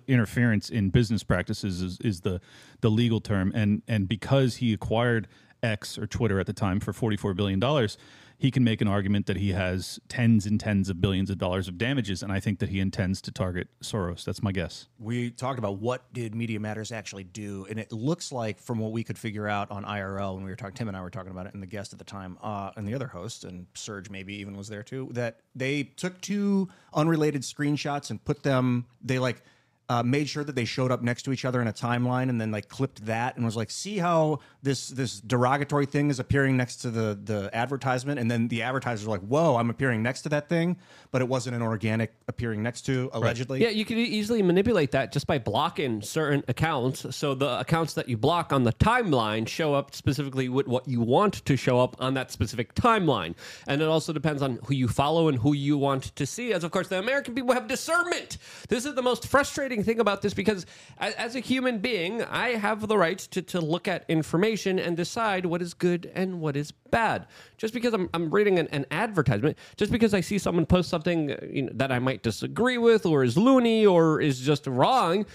interference 0.07 0.69
in 0.71 0.89
business 0.89 1.23
practices 1.23 1.81
is, 1.83 1.99
is 2.01 2.21
the 2.21 2.41
the 2.81 2.89
legal 2.89 3.21
term, 3.21 3.51
and 3.53 3.83
and 3.87 4.07
because 4.07 4.55
he 4.55 4.73
acquired 4.73 5.27
X 5.61 5.97
or 5.97 6.07
Twitter 6.07 6.39
at 6.39 6.47
the 6.47 6.53
time 6.53 6.79
for 6.79 6.93
forty 6.93 7.17
four 7.17 7.33
billion 7.35 7.59
dollars, 7.59 7.97
he 8.37 8.51
can 8.51 8.63
make 8.63 8.81
an 8.81 8.87
argument 8.87 9.25
that 9.25 9.37
he 9.37 9.51
has 9.51 9.99
tens 10.09 10.45
and 10.45 10.59
tens 10.59 10.89
of 10.89 11.01
billions 11.01 11.29
of 11.29 11.39
dollars 11.39 11.67
of 11.67 11.77
damages, 11.77 12.21
and 12.21 12.31
I 12.31 12.39
think 12.39 12.59
that 12.59 12.69
he 12.69 12.79
intends 12.79 13.19
to 13.21 13.31
target 13.31 13.67
Soros. 13.81 14.23
That's 14.23 14.43
my 14.43 14.51
guess. 14.51 14.87
we 14.99 15.31
talked 15.31 15.57
about 15.57 15.79
what 15.79 16.11
did 16.13 16.35
Media 16.35 16.59
Matters 16.59 16.91
actually 16.91 17.23
do, 17.23 17.65
and 17.69 17.79
it 17.79 17.91
looks 17.91 18.31
like 18.31 18.59
from 18.59 18.77
what 18.77 18.91
we 18.91 19.03
could 19.03 19.17
figure 19.17 19.47
out 19.47 19.71
on 19.71 19.83
IRL 19.83 20.35
when 20.35 20.43
we 20.43 20.51
were 20.51 20.55
talking, 20.55 20.75
Tim 20.75 20.87
and 20.87 20.95
I 20.95 21.01
were 21.01 21.09
talking 21.09 21.31
about 21.31 21.47
it, 21.47 21.53
and 21.53 21.63
the 21.63 21.67
guest 21.67 21.93
at 21.93 21.99
the 21.99 22.05
time, 22.05 22.37
uh, 22.43 22.71
and 22.75 22.87
the 22.87 22.93
other 22.93 23.07
host, 23.07 23.43
and 23.43 23.65
Serge 23.73 24.09
maybe 24.09 24.35
even 24.35 24.55
was 24.55 24.67
there 24.67 24.83
too, 24.83 25.09
that 25.13 25.39
they 25.55 25.83
took 25.83 26.21
two 26.21 26.69
unrelated 26.93 27.41
screenshots 27.41 28.11
and 28.11 28.23
put 28.23 28.43
them. 28.43 28.85
They 29.01 29.19
like. 29.19 29.41
Uh, 29.89 30.03
made 30.03 30.27
sure 30.27 30.43
that 30.43 30.53
they 30.53 30.65
showed 30.65 30.91
up 30.91 31.01
next 31.01 31.23
to 31.23 31.31
each 31.31 31.45
other 31.45 31.61
in 31.61 31.67
a 31.67 31.73
timeline, 31.73 32.27
and 32.29 32.41
then 32.41 32.51
like 32.51 32.67
clipped 32.67 33.05
that, 33.05 33.37
and 33.37 33.45
was 33.45 33.55
like, 33.55 33.71
"See 33.71 33.97
how 33.99 34.39
this 34.61 34.89
this 34.89 35.21
derogatory 35.21 35.85
thing 35.85 36.09
is 36.09 36.19
appearing 36.19 36.57
next 36.57 36.77
to 36.77 36.91
the 36.91 37.17
the 37.23 37.49
advertisement?" 37.53 38.19
And 38.19 38.29
then 38.29 38.49
the 38.49 38.63
advertisers 38.63 39.07
were 39.07 39.11
like, 39.11 39.21
"Whoa, 39.21 39.55
I'm 39.55 39.69
appearing 39.69 40.03
next 40.03 40.23
to 40.23 40.29
that 40.29 40.49
thing," 40.49 40.75
but 41.11 41.21
it 41.21 41.29
wasn't 41.29 41.55
an 41.55 41.61
organic 41.61 42.13
appearing 42.27 42.61
next 42.61 42.81
to 42.87 43.09
allegedly. 43.13 43.61
Yeah, 43.61 43.69
you 43.69 43.85
could 43.85 43.97
easily 43.97 44.41
manipulate 44.43 44.91
that 44.91 45.13
just 45.13 45.25
by 45.25 45.37
blocking 45.39 46.01
certain 46.01 46.43
accounts. 46.49 47.15
So 47.15 47.33
the 47.33 47.59
accounts 47.59 47.93
that 47.93 48.09
you 48.09 48.17
block 48.17 48.51
on 48.51 48.63
the 48.63 48.73
timeline 48.73 49.47
show 49.47 49.73
up 49.73 49.95
specifically 49.95 50.49
with 50.49 50.67
what 50.67 50.87
you 50.87 50.99
want 50.99 51.45
to 51.45 51.55
show 51.55 51.79
up 51.79 51.95
on 51.99 52.13
that 52.15 52.31
specific 52.31 52.75
timeline. 52.75 53.35
And 53.67 53.81
it 53.81 53.87
also 53.87 54.11
depends 54.11 54.41
on 54.41 54.59
who 54.65 54.73
you 54.73 54.89
follow 54.89 55.29
and 55.29 55.37
who 55.37 55.53
you 55.53 55.77
want 55.77 56.15
to 56.15 56.25
see. 56.25 56.51
As 56.51 56.65
of 56.65 56.71
course, 56.71 56.89
the 56.89 56.99
American 56.99 57.35
people 57.35 57.53
have 57.53 57.67
discernment. 57.67 58.37
This 58.67 58.85
is 58.85 58.95
the 58.95 59.01
most 59.01 59.27
frustrating 59.27 59.76
thing 59.83 59.99
about 59.99 60.21
this 60.21 60.33
because 60.33 60.65
as, 60.97 61.13
as 61.15 61.35
a 61.35 61.39
human 61.39 61.79
being, 61.79 62.23
I 62.23 62.49
have 62.49 62.87
the 62.87 62.97
right 62.97 63.17
to, 63.17 63.41
to 63.41 63.61
look 63.61 63.87
at 63.87 64.05
information 64.07 64.79
and 64.79 64.95
decide 64.97 65.45
what 65.45 65.61
is 65.61 65.73
good 65.73 66.11
and 66.15 66.39
what 66.39 66.55
is 66.55 66.71
bad. 66.71 67.27
Just 67.57 67.73
because 67.73 67.93
I'm, 67.93 68.09
I'm 68.13 68.29
reading 68.29 68.59
an, 68.59 68.67
an 68.67 68.85
advertisement, 68.91 69.57
just 69.75 69.91
because 69.91 70.13
I 70.13 70.21
see 70.21 70.37
someone 70.37 70.65
post 70.65 70.89
something 70.89 71.31
uh, 71.31 71.37
you 71.49 71.63
know, 71.63 71.71
that 71.75 71.91
I 71.91 71.99
might 71.99 72.23
disagree 72.23 72.77
with 72.77 73.05
or 73.05 73.23
is 73.23 73.37
loony 73.37 73.85
or 73.85 74.21
is 74.21 74.39
just 74.39 74.67
wrong, 74.67 75.25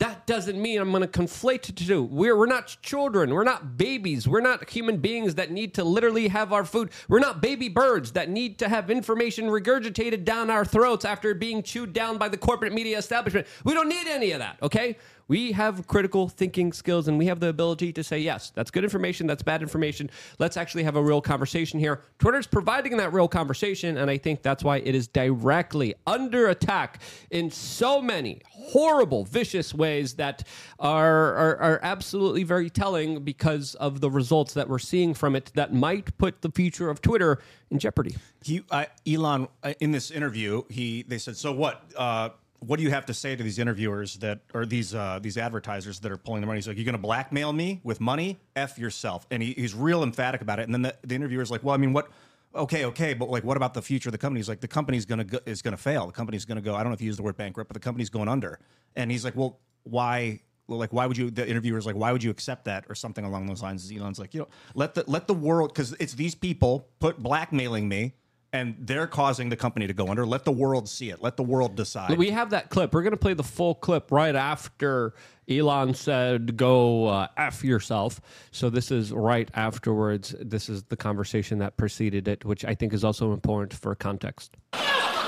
that 0.00 0.26
doesn't 0.26 0.60
mean 0.60 0.80
I'm 0.80 0.90
going 0.90 1.02
to 1.02 1.08
conflate 1.08 1.62
the 1.62 1.72
two. 1.72 2.02
We're, 2.02 2.36
we're 2.36 2.46
not 2.46 2.76
children. 2.82 3.34
We're 3.34 3.44
not 3.44 3.76
babies. 3.76 4.26
We're 4.26 4.40
not 4.40 4.68
human 4.68 4.96
beings 4.96 5.34
that 5.34 5.50
need 5.50 5.74
to 5.74 5.84
literally 5.84 6.28
have 6.28 6.54
our 6.54 6.64
food. 6.64 6.90
We're 7.08 7.20
not 7.20 7.42
baby 7.42 7.68
birds 7.68 8.12
that 8.12 8.30
need 8.30 8.58
to 8.60 8.68
have 8.68 8.90
information 8.90 9.46
regurgitated 9.46 10.24
down 10.24 10.48
our 10.48 10.64
throats 10.64 11.04
after 11.04 11.34
being 11.34 11.62
chewed 11.62 11.92
down 11.92 12.16
by 12.16 12.30
the 12.30 12.38
corporate 12.38 12.72
media 12.72 12.96
establishment. 12.96 13.46
We 13.62 13.74
don't 13.74 13.90
need 13.90 14.06
any 14.06 14.32
of 14.32 14.38
that, 14.38 14.56
okay? 14.62 14.96
We 15.30 15.52
have 15.52 15.86
critical 15.86 16.28
thinking 16.28 16.72
skills 16.72 17.06
and 17.06 17.16
we 17.16 17.26
have 17.26 17.38
the 17.38 17.46
ability 17.46 17.92
to 17.92 18.02
say, 18.02 18.18
yes, 18.18 18.50
that's 18.50 18.72
good 18.72 18.82
information, 18.82 19.28
that's 19.28 19.44
bad 19.44 19.62
information. 19.62 20.10
Let's 20.40 20.56
actually 20.56 20.82
have 20.82 20.96
a 20.96 21.02
real 21.02 21.20
conversation 21.20 21.78
here. 21.78 22.02
Twitter's 22.18 22.48
providing 22.48 22.96
that 22.96 23.12
real 23.12 23.28
conversation, 23.28 23.96
and 23.96 24.10
I 24.10 24.18
think 24.18 24.42
that's 24.42 24.64
why 24.64 24.78
it 24.78 24.92
is 24.92 25.06
directly 25.06 25.94
under 26.04 26.48
attack 26.48 27.00
in 27.30 27.48
so 27.48 28.02
many 28.02 28.42
horrible, 28.50 29.24
vicious 29.24 29.72
ways 29.72 30.14
that 30.14 30.48
are, 30.80 31.36
are, 31.36 31.56
are 31.58 31.80
absolutely 31.84 32.42
very 32.42 32.68
telling 32.68 33.22
because 33.22 33.76
of 33.76 34.00
the 34.00 34.10
results 34.10 34.54
that 34.54 34.68
we're 34.68 34.80
seeing 34.80 35.14
from 35.14 35.36
it 35.36 35.52
that 35.54 35.72
might 35.72 36.18
put 36.18 36.42
the 36.42 36.50
future 36.50 36.90
of 36.90 37.00
Twitter 37.00 37.38
in 37.70 37.78
jeopardy. 37.78 38.16
He, 38.42 38.62
uh, 38.68 38.86
Elon, 39.06 39.46
uh, 39.62 39.74
in 39.78 39.92
this 39.92 40.10
interview, 40.10 40.64
he 40.68 41.04
they 41.04 41.18
said, 41.18 41.36
"So 41.36 41.52
what? 41.52 41.84
Uh, 41.96 42.30
what 42.60 42.76
do 42.76 42.82
you 42.82 42.90
have 42.90 43.06
to 43.06 43.14
say 43.14 43.36
to 43.36 43.42
these 43.42 43.58
interviewers 43.58 44.16
that 44.16 44.40
or 44.54 44.64
these 44.66 44.94
uh, 44.94 45.18
these 45.20 45.36
advertisers 45.36 46.00
that 46.00 46.12
are 46.12 46.16
pulling 46.16 46.40
the 46.40 46.46
money?" 46.46 46.58
He's 46.58 46.68
like, 46.68 46.76
"You're 46.76 46.84
going 46.84 46.92
to 46.94 46.98
blackmail 46.98 47.52
me 47.52 47.80
with 47.82 48.00
money? 48.00 48.38
F 48.54 48.78
yourself." 48.78 49.26
And 49.30 49.42
he, 49.42 49.52
he's 49.54 49.74
real 49.74 50.02
emphatic 50.02 50.40
about 50.42 50.58
it. 50.58 50.64
And 50.64 50.74
then 50.74 50.82
the, 50.82 50.94
the 51.02 51.14
interviewer's 51.14 51.50
like, 51.50 51.64
"Well, 51.64 51.74
I 51.74 51.78
mean, 51.78 51.92
what?" 51.92 52.10
Okay, 52.52 52.84
okay, 52.86 53.14
but 53.14 53.30
like, 53.30 53.44
what 53.44 53.56
about 53.56 53.74
the 53.74 53.82
future 53.82 54.08
of 54.08 54.12
the 54.12 54.18
company? 54.18 54.40
He's 54.40 54.48
like, 54.48 54.60
the 54.60 54.66
company's 54.66 55.06
gonna 55.06 55.22
go, 55.22 55.38
is 55.46 55.62
gonna 55.62 55.76
fail. 55.76 56.06
The 56.06 56.12
company's 56.12 56.44
gonna 56.44 56.60
go. 56.60 56.74
I 56.74 56.78
don't 56.78 56.88
know 56.88 56.94
if 56.94 57.00
you 57.00 57.06
use 57.06 57.16
the 57.16 57.22
word 57.22 57.36
bankrupt, 57.36 57.68
but 57.68 57.74
the 57.74 57.80
company's 57.80 58.10
going 58.10 58.28
under. 58.28 58.58
And 58.96 59.10
he's 59.10 59.24
like, 59.24 59.36
well, 59.36 59.60
why? 59.84 60.40
Like, 60.66 60.92
why 60.92 61.06
would 61.06 61.16
you? 61.16 61.30
The 61.30 61.48
interviewer's 61.48 61.86
like, 61.86 61.96
why 61.96 62.10
would 62.12 62.22
you 62.22 62.30
accept 62.30 62.64
that, 62.64 62.84
or 62.88 62.94
something 62.94 63.24
along 63.24 63.46
those 63.46 63.62
lines? 63.62 63.90
Elon's 63.92 64.18
like, 64.18 64.34
you 64.34 64.40
know, 64.40 64.48
let 64.74 64.94
the 64.94 65.04
let 65.06 65.28
the 65.28 65.34
world, 65.34 65.72
because 65.72 65.92
it's 66.00 66.14
these 66.14 66.34
people 66.34 66.88
put 66.98 67.18
blackmailing 67.18 67.88
me, 67.88 68.14
and 68.52 68.74
they're 68.80 69.06
causing 69.06 69.48
the 69.48 69.56
company 69.56 69.86
to 69.86 69.92
go 69.92 70.08
under. 70.08 70.26
Let 70.26 70.44
the 70.44 70.52
world 70.52 70.88
see 70.88 71.10
it. 71.10 71.22
Let 71.22 71.36
the 71.36 71.42
world 71.42 71.76
decide. 71.76 72.18
We 72.18 72.30
have 72.30 72.50
that 72.50 72.70
clip. 72.70 72.92
We're 72.92 73.02
going 73.02 73.12
to 73.12 73.16
play 73.16 73.34
the 73.34 73.44
full 73.44 73.74
clip 73.74 74.10
right 74.10 74.34
after 74.34 75.14
Elon 75.48 75.94
said, 75.94 76.56
go 76.56 77.06
uh, 77.06 77.28
F 77.36 77.64
yourself. 77.64 78.20
So 78.50 78.70
this 78.70 78.90
is 78.90 79.12
right 79.12 79.48
afterwards. 79.54 80.34
This 80.40 80.68
is 80.68 80.82
the 80.84 80.96
conversation 80.96 81.58
that 81.58 81.76
preceded 81.76 82.28
it, 82.28 82.44
which 82.44 82.64
I 82.64 82.74
think 82.74 82.92
is 82.92 83.04
also 83.04 83.32
important 83.32 83.74
for 83.74 83.94
context. 83.94 84.56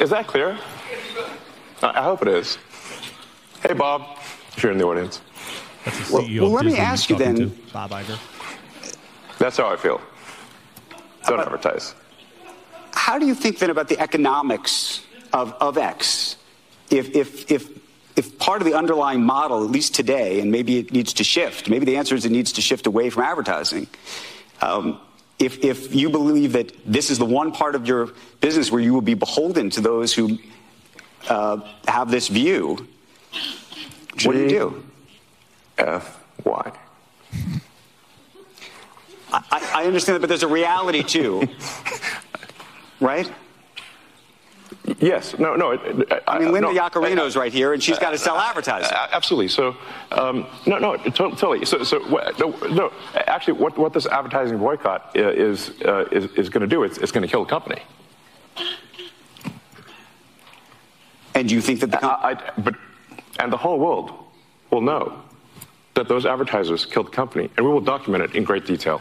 Is 0.00 0.10
that 0.10 0.26
clear? 0.26 0.58
I 1.82 2.00
I 2.00 2.02
hope 2.02 2.22
it 2.22 2.28
is. 2.28 2.58
Hey, 3.62 3.74
Bob, 3.74 4.18
if 4.56 4.62
you're 4.62 4.72
in 4.72 4.78
the 4.78 4.84
audience. 4.84 5.20
That's 5.84 6.08
the 6.08 6.14
Well, 6.14 6.22
CEO 6.24 6.40
well, 6.42 6.46
of 6.48 6.52
let 6.54 6.64
me 6.64 6.78
ask 6.78 7.10
you 7.10 7.16
then. 7.16 7.34
to. 7.36 7.46
Bob 7.72 7.90
Iger. 7.90 8.18
That's 9.38 9.56
how 9.56 9.68
I 9.72 9.76
feel. 9.76 10.00
Don't 11.26 11.40
advertise. 11.40 11.94
How 13.12 13.18
do 13.18 13.26
you 13.26 13.34
think 13.34 13.58
then 13.58 13.68
about 13.68 13.88
the 13.88 14.00
economics 14.00 15.02
of, 15.34 15.52
of 15.60 15.76
X? 15.76 16.36
If, 16.88 17.14
if, 17.14 17.52
if, 17.52 17.68
if 18.16 18.38
part 18.38 18.62
of 18.62 18.66
the 18.66 18.72
underlying 18.72 19.22
model, 19.22 19.62
at 19.62 19.70
least 19.70 19.94
today, 19.94 20.40
and 20.40 20.50
maybe 20.50 20.78
it 20.78 20.92
needs 20.94 21.12
to 21.12 21.22
shift, 21.22 21.68
maybe 21.68 21.84
the 21.84 21.98
answer 21.98 22.14
is 22.14 22.24
it 22.24 22.32
needs 22.32 22.52
to 22.52 22.62
shift 22.62 22.86
away 22.86 23.10
from 23.10 23.24
advertising. 23.24 23.86
Um, 24.62 24.98
if, 25.38 25.62
if 25.62 25.94
you 25.94 26.08
believe 26.08 26.54
that 26.54 26.72
this 26.90 27.10
is 27.10 27.18
the 27.18 27.26
one 27.26 27.52
part 27.52 27.74
of 27.74 27.86
your 27.86 28.12
business 28.40 28.72
where 28.72 28.80
you 28.80 28.94
will 28.94 29.02
be 29.02 29.12
beholden 29.12 29.68
to 29.68 29.82
those 29.82 30.14
who 30.14 30.38
uh, 31.28 31.60
have 31.86 32.10
this 32.10 32.28
view, 32.28 32.88
what 34.22 34.32
do 34.32 34.38
you 34.38 34.48
do? 34.48 34.84
F 35.76 36.18
Y. 36.44 36.72
I, 39.32 39.70
I 39.74 39.84
understand 39.84 40.16
that, 40.16 40.20
but 40.20 40.28
there's 40.28 40.42
a 40.42 40.48
reality 40.48 41.02
too, 41.02 41.46
right? 43.02 43.30
Yes. 44.98 45.38
No. 45.38 45.54
No. 45.54 45.72
it- 45.72 45.80
it- 46.10 46.22
I 46.26 46.38
mean, 46.38 46.52
Linda 46.52 46.72
no, 46.72 46.80
Yaccarino's 46.80 47.36
right 47.36 47.52
here, 47.52 47.72
and 47.74 47.82
she's 47.82 47.98
got 47.98 48.10
to 48.10 48.18
sell 48.18 48.38
advertising. 48.38 48.90
A- 48.92 49.14
Absolutely. 49.14 49.48
So, 49.48 49.76
um, 50.12 50.46
no, 50.66 50.78
no, 50.78 50.96
totally. 50.96 51.64
So, 51.66 51.82
so 51.84 51.98
no, 52.38 52.50
no. 52.70 52.92
Actually, 53.14 53.54
what, 53.54 53.76
what 53.76 53.92
this 53.92 54.06
advertising 54.06 54.58
boycott 54.58 55.14
is 55.14 55.72
uh, 55.84 56.06
is, 56.10 56.24
is 56.32 56.48
going 56.48 56.62
to 56.62 56.66
do? 56.66 56.84
It's, 56.84 56.96
it's 56.98 57.12
going 57.12 57.22
to 57.22 57.28
kill 57.28 57.44
the 57.44 57.50
company. 57.50 57.82
And 61.34 61.50
you 61.50 61.60
think 61.60 61.80
that 61.80 61.90
the 61.90 61.96
com- 61.98 62.18
I, 62.22 62.30
I, 62.32 62.52
but 62.60 62.74
and 63.38 63.52
the 63.52 63.56
whole 63.56 63.78
world 63.78 64.12
will 64.70 64.80
know 64.82 65.20
that 65.94 66.08
those 66.08 66.24
advertisers 66.26 66.86
killed 66.86 67.06
the 67.06 67.10
company, 67.10 67.50
and 67.56 67.66
we 67.66 67.72
will 67.72 67.80
document 67.80 68.24
it 68.24 68.34
in 68.34 68.44
great 68.44 68.66
detail. 68.66 69.00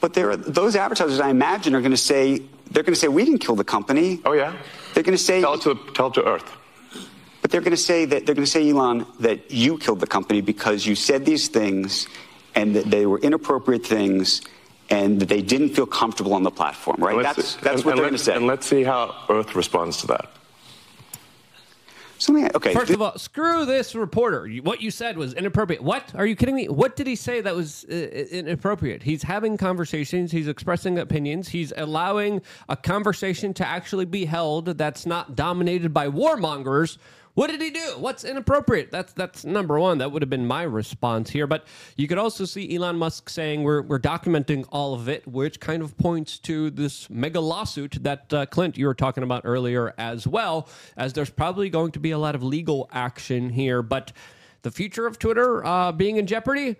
But 0.00 0.12
there 0.14 0.30
are, 0.30 0.36
those 0.36 0.76
advertisers, 0.76 1.20
I 1.20 1.30
imagine, 1.30 1.74
are 1.74 1.80
going 1.80 1.90
to 1.92 1.96
say 1.96 2.42
they're 2.70 2.82
going 2.82 2.94
to 2.94 3.00
say 3.00 3.08
we 3.08 3.24
didn't 3.24 3.40
kill 3.40 3.56
the 3.56 3.64
company. 3.64 4.20
Oh 4.24 4.32
yeah. 4.32 4.56
They're 4.94 5.02
going 5.02 5.16
to 5.16 5.22
say, 5.22 5.40
Tell 5.40 5.54
it 5.54 5.62
to 5.62 5.78
tell 5.94 6.08
it 6.08 6.14
to 6.14 6.24
Earth. 6.24 6.50
but 7.42 7.50
they're 7.50 7.60
going 7.60 7.70
to 7.72 7.76
say 7.76 8.04
that 8.04 8.26
they're 8.26 8.34
going 8.34 8.44
to 8.44 8.50
say, 8.50 8.68
Elon, 8.70 9.06
that 9.20 9.50
you 9.50 9.78
killed 9.78 10.00
the 10.00 10.06
company 10.06 10.40
because 10.40 10.86
you 10.86 10.94
said 10.94 11.24
these 11.24 11.48
things, 11.48 12.06
and 12.54 12.74
that 12.74 12.90
they 12.90 13.06
were 13.06 13.18
inappropriate 13.18 13.86
things, 13.86 14.42
and 14.90 15.20
that 15.20 15.28
they 15.28 15.42
didn't 15.42 15.70
feel 15.70 15.86
comfortable 15.86 16.34
on 16.34 16.42
the 16.42 16.50
platform. 16.50 16.96
Right? 16.98 17.22
That's 17.22 17.56
that's 17.56 17.84
what 17.84 17.92
and 17.92 17.98
they're 17.98 18.06
going 18.06 18.12
to 18.12 18.18
say. 18.18 18.34
And 18.34 18.46
let's 18.46 18.66
see 18.66 18.82
how 18.82 19.14
Earth 19.28 19.54
responds 19.54 19.98
to 20.02 20.06
that. 20.08 20.30
So 22.18 22.32
let 22.32 22.54
okay. 22.54 22.72
First 22.72 22.92
of 22.92 23.02
all, 23.02 23.18
screw 23.18 23.64
this 23.64 23.94
reporter. 23.94 24.48
What 24.62 24.80
you 24.80 24.90
said 24.90 25.18
was 25.18 25.34
inappropriate. 25.34 25.82
What? 25.82 26.14
Are 26.14 26.26
you 26.26 26.34
kidding 26.34 26.54
me? 26.54 26.66
What 26.68 26.96
did 26.96 27.06
he 27.06 27.16
say 27.16 27.40
that 27.40 27.54
was 27.54 27.84
uh, 27.90 27.94
inappropriate? 27.94 29.02
He's 29.02 29.22
having 29.22 29.56
conversations, 29.56 30.32
he's 30.32 30.48
expressing 30.48 30.98
opinions, 30.98 31.48
he's 31.48 31.72
allowing 31.76 32.42
a 32.68 32.76
conversation 32.76 33.52
to 33.54 33.66
actually 33.66 34.06
be 34.06 34.24
held 34.24 34.78
that's 34.78 35.06
not 35.06 35.36
dominated 35.36 35.92
by 35.92 36.08
warmongers. 36.08 36.98
What 37.36 37.50
did 37.50 37.60
he 37.60 37.68
do? 37.68 37.96
What's 37.98 38.24
inappropriate? 38.24 38.90
That's 38.90 39.12
that's 39.12 39.44
number 39.44 39.78
one. 39.78 39.98
That 39.98 40.10
would 40.10 40.22
have 40.22 40.30
been 40.30 40.46
my 40.46 40.62
response 40.62 41.28
here. 41.28 41.46
But 41.46 41.66
you 41.94 42.08
could 42.08 42.16
also 42.16 42.46
see 42.46 42.74
Elon 42.74 42.96
Musk 42.96 43.28
saying 43.28 43.62
we're 43.62 43.82
we're 43.82 43.98
documenting 43.98 44.66
all 44.72 44.94
of 44.94 45.06
it, 45.06 45.28
which 45.28 45.60
kind 45.60 45.82
of 45.82 45.98
points 45.98 46.38
to 46.40 46.70
this 46.70 47.10
mega 47.10 47.38
lawsuit 47.38 47.98
that 48.00 48.32
uh, 48.32 48.46
Clint 48.46 48.78
you 48.78 48.86
were 48.86 48.94
talking 48.94 49.22
about 49.22 49.42
earlier 49.44 49.92
as 49.98 50.26
well. 50.26 50.66
As 50.96 51.12
there's 51.12 51.28
probably 51.28 51.68
going 51.68 51.92
to 51.92 52.00
be 52.00 52.12
a 52.12 52.18
lot 52.18 52.34
of 52.34 52.42
legal 52.42 52.88
action 52.90 53.50
here, 53.50 53.82
but 53.82 54.12
the 54.62 54.70
future 54.70 55.06
of 55.06 55.18
Twitter 55.18 55.62
uh, 55.62 55.92
being 55.92 56.16
in 56.16 56.26
jeopardy, 56.26 56.76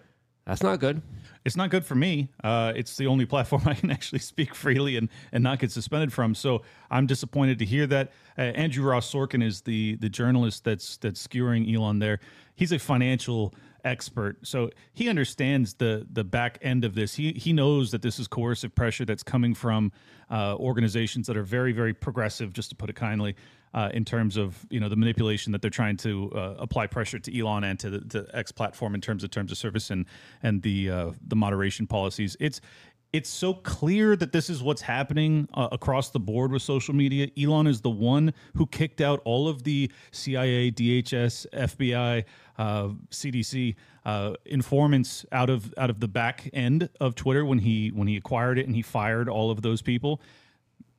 that's 0.46 0.62
not 0.62 0.80
good. 0.80 1.02
It's 1.46 1.56
not 1.56 1.70
good 1.70 1.84
for 1.84 1.94
me. 1.94 2.28
Uh, 2.42 2.72
it's 2.74 2.96
the 2.96 3.06
only 3.06 3.24
platform 3.34 3.62
I 3.66 3.74
can 3.74 3.92
actually 3.92 4.18
speak 4.18 4.52
freely 4.52 4.96
and, 4.96 5.08
and 5.30 5.44
not 5.44 5.60
get 5.60 5.70
suspended 5.70 6.12
from. 6.12 6.34
So 6.34 6.62
I'm 6.90 7.06
disappointed 7.06 7.60
to 7.60 7.64
hear 7.64 7.86
that. 7.86 8.10
Uh, 8.36 8.42
Andrew 8.42 8.84
Ross 8.84 9.10
Sorkin 9.10 9.44
is 9.44 9.60
the 9.60 9.94
the 9.96 10.08
journalist 10.08 10.64
that's 10.64 10.96
that's 10.96 11.24
skewering 11.24 11.72
Elon 11.72 12.00
there. 12.00 12.18
He's 12.56 12.72
a 12.72 12.80
financial 12.80 13.54
expert, 13.84 14.44
so 14.44 14.70
he 14.92 15.08
understands 15.08 15.74
the 15.74 16.04
the 16.12 16.24
back 16.24 16.58
end 16.62 16.84
of 16.84 16.96
this. 16.96 17.14
He 17.14 17.32
he 17.32 17.52
knows 17.52 17.92
that 17.92 18.02
this 18.02 18.18
is 18.18 18.26
coercive 18.26 18.74
pressure 18.74 19.04
that's 19.04 19.22
coming 19.22 19.54
from 19.54 19.92
uh, 20.28 20.56
organizations 20.56 21.28
that 21.28 21.36
are 21.36 21.44
very 21.44 21.70
very 21.70 21.94
progressive, 21.94 22.52
just 22.52 22.70
to 22.70 22.76
put 22.76 22.90
it 22.90 22.96
kindly 22.96 23.36
uh, 23.75 23.90
in 23.92 24.04
terms 24.04 24.37
of 24.37 24.66
you 24.70 24.80
know 24.80 24.88
the 24.88 24.96
manipulation 24.96 25.52
that 25.52 25.62
they're 25.62 25.70
trying 25.70 25.96
to 25.99 26.30
uh, 26.32 26.54
apply 26.58 26.87
pressure 26.87 27.18
to 27.18 27.38
Elon 27.38 27.64
and 27.64 27.78
to 27.80 27.90
the 27.90 28.00
to 28.00 28.37
X 28.37 28.52
platform 28.52 28.94
in 28.94 29.00
terms 29.00 29.25
of 29.25 29.30
terms 29.30 29.52
of 29.52 29.58
service 29.58 29.90
and 29.90 30.06
and 30.42 30.62
the 30.62 30.90
uh, 30.90 31.11
the 31.26 31.37
moderation 31.37 31.87
policies. 31.87 32.37
It's 32.40 32.61
it's 33.12 33.30
so 33.30 33.54
clear 33.54 34.14
that 34.16 34.32
this 34.32 34.50
is 34.50 34.62
what's 34.62 34.82
happening 34.82 35.49
uh, 35.54 35.68
across 35.73 36.11
the 36.11 36.20
board 36.20 36.52
with 36.52 36.61
social 36.61 36.94
media. 36.94 37.28
Elon 37.38 37.66
is 37.66 37.80
the 37.80 37.90
one 37.90 38.35
who 38.54 38.66
kicked 38.66 39.00
out 39.00 39.23
all 39.25 39.49
of 39.49 39.62
the 39.62 39.90
CIA, 40.11 40.70
DHS, 40.70 41.46
FBI, 41.52 42.25
uh, 42.58 42.88
CDC 43.11 43.75
uh, 44.04 44.35
informants 44.44 45.25
out 45.32 45.50
of 45.50 45.73
out 45.78 45.90
of 45.90 46.00
the 46.00 46.08
back 46.08 46.50
end 46.52 46.88
of 47.00 47.14
Twitter 47.14 47.44
when 47.44 47.58
he 47.58 47.88
when 47.88 48.08
he 48.08 48.16
acquired 48.16 48.58
it 48.58 48.66
and 48.66 48.75
he 48.75 48.82
fired 48.82 49.28
all 49.28 49.50
of 49.50 49.62
those 49.62 49.82
people 49.82 50.20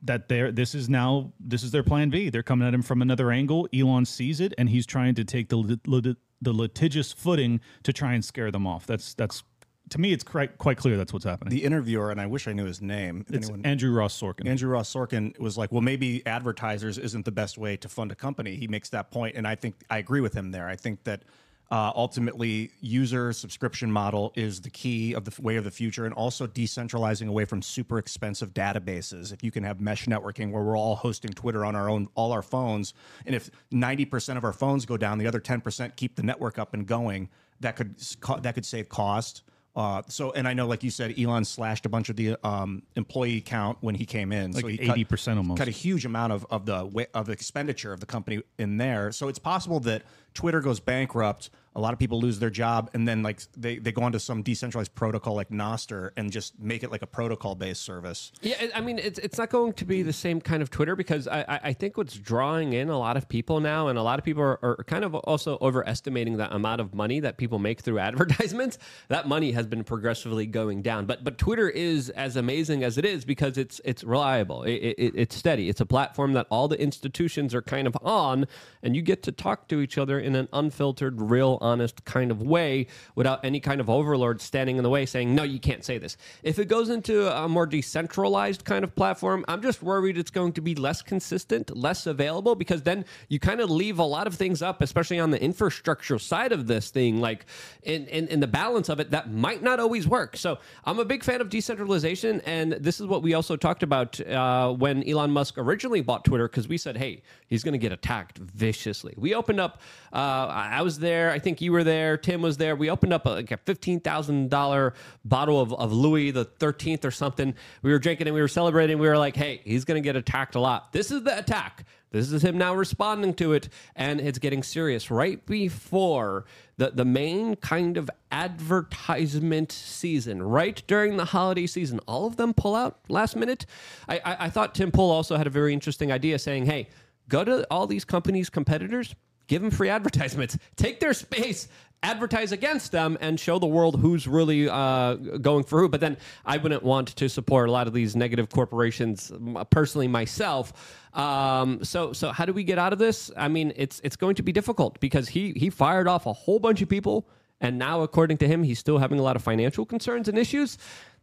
that 0.04 0.28
they're 0.30 0.52
this 0.52 0.76
is 0.76 0.90
now 0.90 1.32
this 1.40 1.64
is 1.64 1.72
their 1.72 1.84
plan 1.84 2.10
B. 2.10 2.30
They're 2.30 2.44
coming 2.44 2.68
at 2.68 2.74
him 2.74 2.82
from 2.82 3.02
another 3.02 3.32
angle. 3.32 3.68
Elon 3.74 4.06
sees 4.06 4.40
it 4.40 4.54
and 4.58 4.70
he's 4.70 4.86
trying 4.86 5.16
to 5.16 5.24
take 5.24 5.50
the 5.50 5.58
lit- 5.58 6.18
the 6.42 6.54
litigious 6.54 7.12
footing 7.12 7.60
to 7.84 7.92
try 7.92 8.14
and 8.14 8.24
scare 8.24 8.52
them 8.52 8.68
off. 8.68 8.86
That's 8.86 9.14
that's 9.14 9.44
to 9.90 10.00
me, 10.02 10.12
it's 10.12 10.24
quite 10.24 10.58
quite 10.58 10.78
clear 10.78 10.98
that's 10.98 11.14
what's 11.14 11.26
happening. 11.26 11.50
The 11.50 11.64
interviewer, 11.64 12.12
and 12.12 12.20
I 12.20 12.26
wish 12.28 12.48
I 12.48 12.54
knew 12.54 12.66
his 12.66 12.82
name. 12.82 13.26
it's 13.30 13.48
anyone- 13.48 13.66
Andrew 13.66 13.92
Ross 13.92 14.20
Sorkin. 14.20 14.46
Andrew 14.48 14.70
Ross 14.70 14.94
Sorkin 14.94 15.38
was 15.40 15.58
like, 15.58 15.72
well, 15.72 15.82
maybe 15.82 16.26
advertisers 16.28 16.98
isn't 16.98 17.24
the 17.26 17.32
best 17.32 17.58
way 17.58 17.78
to 17.78 17.88
fund 17.90 18.12
a 18.12 18.16
company. 18.16 18.56
He 18.58 18.68
makes 18.68 18.90
that 18.90 19.12
point, 19.12 19.36
and 19.38 19.48
I 19.48 19.56
think 19.56 19.76
I 19.90 19.98
agree 19.98 20.20
with 20.22 20.34
him 20.34 20.52
there. 20.52 20.68
I 20.68 20.76
think 20.76 21.06
that 21.06 21.24
uh, 21.70 21.92
ultimately, 21.96 22.72
user 22.80 23.34
subscription 23.34 23.92
model 23.92 24.32
is 24.36 24.62
the 24.62 24.70
key 24.70 25.14
of 25.14 25.26
the 25.26 25.32
f- 25.32 25.40
way 25.40 25.58
of 25.58 25.66
the 25.66 25.72
future, 25.72 26.06
and 26.06 26.14
also 26.14 26.48
decentralizing 26.48 27.28
away 27.28 27.44
from 27.44 27.62
super 27.62 27.98
expensive 27.98 28.54
databases. 28.54 29.34
If 29.34 29.44
you 29.44 29.52
can 29.52 29.64
have 29.64 29.82
mesh 29.82 30.06
networking 30.06 30.52
where 30.52 30.64
we're 30.64 30.78
all 30.78 30.96
hosting 30.96 31.32
Twitter 31.32 31.66
on 31.66 31.76
our 31.76 31.90
own, 31.90 32.08
all 32.16 32.32
our 32.32 32.42
phones, 32.42 32.94
and 33.26 33.36
if 33.36 33.50
ninety 33.70 34.06
percent 34.06 34.38
of 34.38 34.46
our 34.46 34.54
phones 34.54 34.86
go 34.86 34.96
down, 34.96 35.18
the 35.18 35.28
other 35.28 35.42
ten 35.42 35.60
percent 35.60 35.98
keep 35.98 36.16
the 36.16 36.24
network 36.24 36.58
up 36.58 36.74
and 36.74 36.88
going. 36.88 37.30
That 37.60 37.76
could 37.76 37.98
that 38.42 38.54
could 38.54 38.66
save 38.66 38.88
cost. 38.88 39.44
Uh, 39.78 40.02
so, 40.08 40.32
and 40.32 40.48
I 40.48 40.56
know, 40.56 40.66
like 40.66 40.84
you 40.84 40.90
said, 40.90 41.14
Elon 41.20 41.46
slashed 41.46 41.86
a 41.86 41.90
bunch 41.90 42.10
of 42.10 42.16
the 42.16 42.36
um, 42.44 42.82
employee 42.96 43.42
count 43.42 43.78
when 43.82 43.94
he 43.94 44.08
came 44.08 44.32
in. 44.32 44.52
Like 44.52 44.64
so 44.64 44.70
80% 44.70 45.38
almost. 45.38 45.60
Cut 45.60 45.68
a 45.68 45.72
huge 45.72 46.04
amount 46.04 46.34
of 46.34 46.48
of 46.50 46.66
the 46.66 47.08
of 47.14 47.28
the 47.28 47.32
expenditure 47.32 47.94
of 47.94 48.00
the 48.00 48.08
company 48.08 48.42
in 48.58 48.78
there. 48.78 49.12
So 49.12 49.28
it's 49.28 49.38
possible 49.38 49.80
that 49.82 50.02
Twitter 50.34 50.62
goes 50.62 50.80
bankrupt. 50.80 51.50
A 51.76 51.80
lot 51.80 51.94
of 51.94 52.00
people 52.00 52.20
lose 52.20 52.40
their 52.40 52.50
job, 52.50 52.90
and 52.96 53.08
then 53.08 53.22
like 53.22 53.40
they, 53.56 53.78
they 53.78 53.92
go 53.92 54.02
onto 54.02 54.18
some 54.18 54.42
decentralized 54.42 54.96
protocol 54.96 55.36
like 55.36 55.50
Nostr 55.52 56.10
and 56.18 56.32
just 56.32 56.60
make 56.60 56.82
it 56.82 56.90
like 56.92 57.04
a 57.04 57.08
protocol 57.08 57.54
based 57.54 57.84
service. 57.84 58.32
Yeah, 58.42 58.56
I- 58.74 58.82
mean, 58.82 58.98
it's 58.98 59.20
it's 59.20 59.38
not 59.38 59.52
going 59.52 59.74
to 59.74 59.86
be 59.86 60.02
the 60.02 60.12
same 60.14 60.42
kind 60.42 60.64
of 60.64 60.72
Twitter 60.72 60.96
because 60.96 61.28
I, 61.28 61.42
I- 61.48 61.60
I 61.66 61.74
think 61.74 61.96
what's 61.96 62.16
drawing 62.18 62.74
in 62.74 62.90
a 62.90 62.98
lot 62.98 63.16
of 63.16 63.30
people 63.30 63.60
now, 63.60 63.90
and 63.90 64.00
a 64.00 64.02
lot 64.02 64.18
of 64.18 64.26
people 64.26 64.42
are, 64.42 64.58
are 64.64 64.84
kind 64.88 65.06
of 65.06 65.14
also 65.14 65.60
overestimating 65.62 66.38
the 66.38 66.52
amount 66.52 66.82
of 66.82 66.96
money 66.96 67.20
that 67.20 67.38
people 67.38 67.60
make 67.60 67.82
through 67.82 68.00
advertisements. 68.10 68.80
That 69.10 69.28
money 69.28 69.52
has 69.52 69.68
been 69.68 69.84
progressively 69.84 70.48
going 70.48 70.82
down, 70.82 71.06
but 71.06 71.24
but 71.24 71.38
Twitter 71.38 71.70
is 71.70 72.10
as 72.10 72.38
amazing 72.38 72.84
as 72.84 72.98
it 72.98 73.06
is 73.06 73.24
because 73.24 73.56
it's 73.56 73.80
it's 73.86 74.04
reliable, 74.04 74.64
it, 74.64 74.72
it, 74.98 75.12
it's 75.16 75.36
steady, 75.36 75.70
it's 75.70 75.82
a 75.82 75.86
platform 75.86 76.34
that 76.34 76.48
all 76.50 76.68
the 76.68 76.82
institutions 76.82 77.54
are 77.54 77.62
kind 77.62 77.86
of 77.86 77.96
on, 78.02 78.48
and 78.82 78.96
you 78.96 79.04
get 79.04 79.22
to 79.24 79.32
talk 79.32 79.68
to 79.68 79.80
each 79.80 80.00
other 80.00 80.17
in 80.20 80.36
an 80.36 80.48
unfiltered, 80.54 81.22
real, 81.22 81.58
honest 81.62 82.06
kind 82.06 82.32
of 82.32 82.42
way 82.42 82.88
without 83.16 83.44
any 83.44 83.60
kind 83.60 83.82
of 83.82 83.90
overlord 83.90 84.42
standing 84.42 84.78
in 84.78 84.84
the 84.84 84.90
way 84.90 85.06
saying, 85.06 85.34
no, 85.34 85.44
you 85.44 85.60
can't 85.60 85.84
say 85.84 85.98
this. 85.98 86.18
If 86.44 86.60
it 86.60 86.68
goes 86.68 86.90
into 86.90 87.28
a 87.36 87.48
more 87.48 87.66
decentralized 87.66 88.66
kind 88.66 88.84
of 88.84 88.96
platform, 88.96 89.46
I'm 89.48 89.62
just 89.62 89.82
worried 89.82 90.18
it's 90.18 90.32
going 90.32 90.54
to 90.54 90.62
be 90.62 90.76
less 90.76 91.02
consistent, 91.02 91.76
less 91.76 92.08
available, 92.08 92.56
because 92.56 92.84
then 92.84 93.06
you 93.30 93.40
kind 93.40 93.62
of 93.62 93.70
leave 93.70 94.00
a 94.00 94.04
lot 94.04 94.28
of 94.28 94.36
things 94.36 94.62
up, 94.62 94.82
especially 94.82 95.20
on 95.20 95.32
the 95.32 95.42
infrastructure 95.42 96.20
side 96.20 96.52
of 96.52 96.68
this 96.68 96.90
thing, 96.90 97.20
like 97.22 97.46
in, 97.84 98.08
in, 98.08 98.28
in 98.28 98.40
the 98.40 98.48
balance 98.48 98.90
of 98.90 99.00
it, 99.00 99.12
that 99.12 99.32
might 99.32 99.64
not 99.64 99.80
always 99.80 100.08
work. 100.08 100.38
So 100.38 100.60
I'm 100.86 101.00
a 101.00 101.06
big 101.06 101.24
fan 101.24 101.42
of 101.42 101.50
decentralization. 101.50 102.42
And 102.46 102.74
this 102.74 103.00
is 103.00 103.08
what 103.08 103.22
we 103.24 103.34
also 103.34 103.56
talked 103.56 103.84
about 103.84 104.20
uh, 104.22 104.74
when 104.74 105.08
Elon 105.08 105.32
Musk 105.32 105.58
originally 105.58 106.02
bought 106.02 106.26
Twitter, 106.26 106.48
because 106.48 106.68
we 106.68 106.78
said, 106.78 106.98
hey, 106.98 107.22
he's 107.48 107.64
going 107.64 107.74
to 107.74 107.78
get 107.78 107.92
attacked 107.92 108.38
viciously. 108.38 109.14
We 109.18 109.34
opened 109.34 109.60
up, 109.60 109.82
uh, 110.14 110.16
I 110.16 110.82
was 110.82 111.00
there, 111.00 111.32
I 111.32 111.40
think 111.40 111.62
you 111.62 111.72
were 111.72 111.84
there, 111.84 112.18
Tim 112.18 112.42
was 112.42 112.58
there. 112.58 112.76
We 112.76 112.90
opened 112.90 113.14
up 113.14 113.26
a, 113.26 113.30
like 113.30 113.52
a 113.52 113.58
$15,000 113.58 114.94
bottle 115.26 115.62
of, 115.62 115.74
of 115.74 115.92
Louis 115.94 116.32
the 116.32 116.46
13th 116.46 117.06
or 117.06 117.12
something. 117.12 117.54
We 117.82 117.92
were 117.92 118.00
drinking 118.00 118.28
and 118.28 118.36
we 118.36 118.42
were 118.42 118.48
celebrating. 118.48 119.00
We 119.00 119.08
were 119.08 119.18
like, 119.18 119.36
hey, 119.36 119.62
he's 119.64 119.86
going 119.86 120.02
to 120.02 120.06
get 120.06 120.16
attacked 120.16 120.56
a 120.56 120.60
lot. 120.60 120.94
This 120.94 121.12
is 121.12 121.24
the 121.24 121.38
attack. 121.38 121.86
This 122.12 122.32
is 122.32 122.42
him 122.42 122.58
now 122.58 122.74
responding 122.74 123.34
to 123.36 123.52
it, 123.52 123.68
and 123.96 124.22
it's 124.22 124.40
getting 124.40 124.64
serious 124.64 125.12
right 125.12 125.46
before 125.46 126.46
the, 126.78 126.92
the 126.92 127.04
main 127.04 127.58
kind 127.58 127.98
of 127.98 128.10
advertisement 128.32 129.74
season, 129.74 130.42
right 130.42 130.82
during 130.88 131.18
the 131.18 131.26
holiday 131.26 131.68
season. 131.68 132.00
All 132.08 132.26
of 132.26 132.38
them 132.38 132.54
pull 132.54 132.76
out 132.76 133.00
last 133.10 133.36
minute. 133.36 133.66
I, 134.08 134.20
I, 134.24 134.46
I 134.46 134.50
thought 134.50 134.74
Tim 134.74 134.92
Pool 134.92 135.12
also 135.12 135.36
had 135.36 135.48
a 135.48 135.50
very 135.52 135.74
interesting 135.74 136.12
idea 136.12 136.40
saying, 136.40 136.66
hey, 136.66 136.88
go 137.28 137.44
to 137.44 137.68
all 137.70 137.88
these 137.88 138.06
companies' 138.06 138.50
competitors, 138.50 139.14
give 139.48 139.62
them 139.62 139.72
free 139.72 139.90
advertisements, 139.98 140.58
take 140.76 141.00
their 141.00 141.14
space, 141.14 141.68
advertise 142.04 142.52
against 142.52 142.92
them, 142.92 143.18
and 143.22 143.40
show 143.40 143.60
the 143.60 143.68
world 143.68 144.00
who's 144.00 144.28
really 144.28 144.70
uh, 144.70 145.16
going 145.16 145.64
for 145.64 145.80
who. 145.80 145.90
But 145.90 146.02
then 146.02 146.18
I 146.46 146.58
wouldn't 146.58 146.84
want 146.84 147.10
to 147.10 147.28
support 147.28 147.70
a 147.70 147.72
lot 147.72 147.88
of 147.88 147.94
these 147.94 148.16
negative 148.16 148.50
corporations 148.50 149.32
personally 149.70 150.08
myself. 150.08 150.74
Um, 151.14 151.84
so, 151.84 152.14
so 152.14 152.32
how 152.32 152.46
do 152.46 152.54
we 152.54 152.64
get 152.64 152.78
out 152.78 152.94
of 152.94 153.00
this? 153.00 153.32
I 153.36 153.48
mean, 153.48 153.74
it's 153.76 154.00
it's 154.04 154.16
going 154.16 154.36
to 154.36 154.44
be 154.44 154.52
difficult 154.52 155.00
because 155.00 155.30
he 155.30 155.54
he 155.54 155.70
fired 155.70 156.08
off 156.08 156.26
a 156.26 156.34
whole 156.34 156.60
bunch 156.60 156.82
of 156.82 156.90
people, 156.90 157.28
and 157.60 157.80
now 157.80 158.02
according 158.02 158.38
to 158.38 158.48
him, 158.48 158.64
he's 158.64 158.80
still 158.80 159.00
having 159.00 159.18
a 159.18 159.24
lot 159.24 159.36
of 159.36 159.44
financial 159.44 159.86
concerns 159.86 160.28
and 160.28 160.38
issues. 160.38 160.78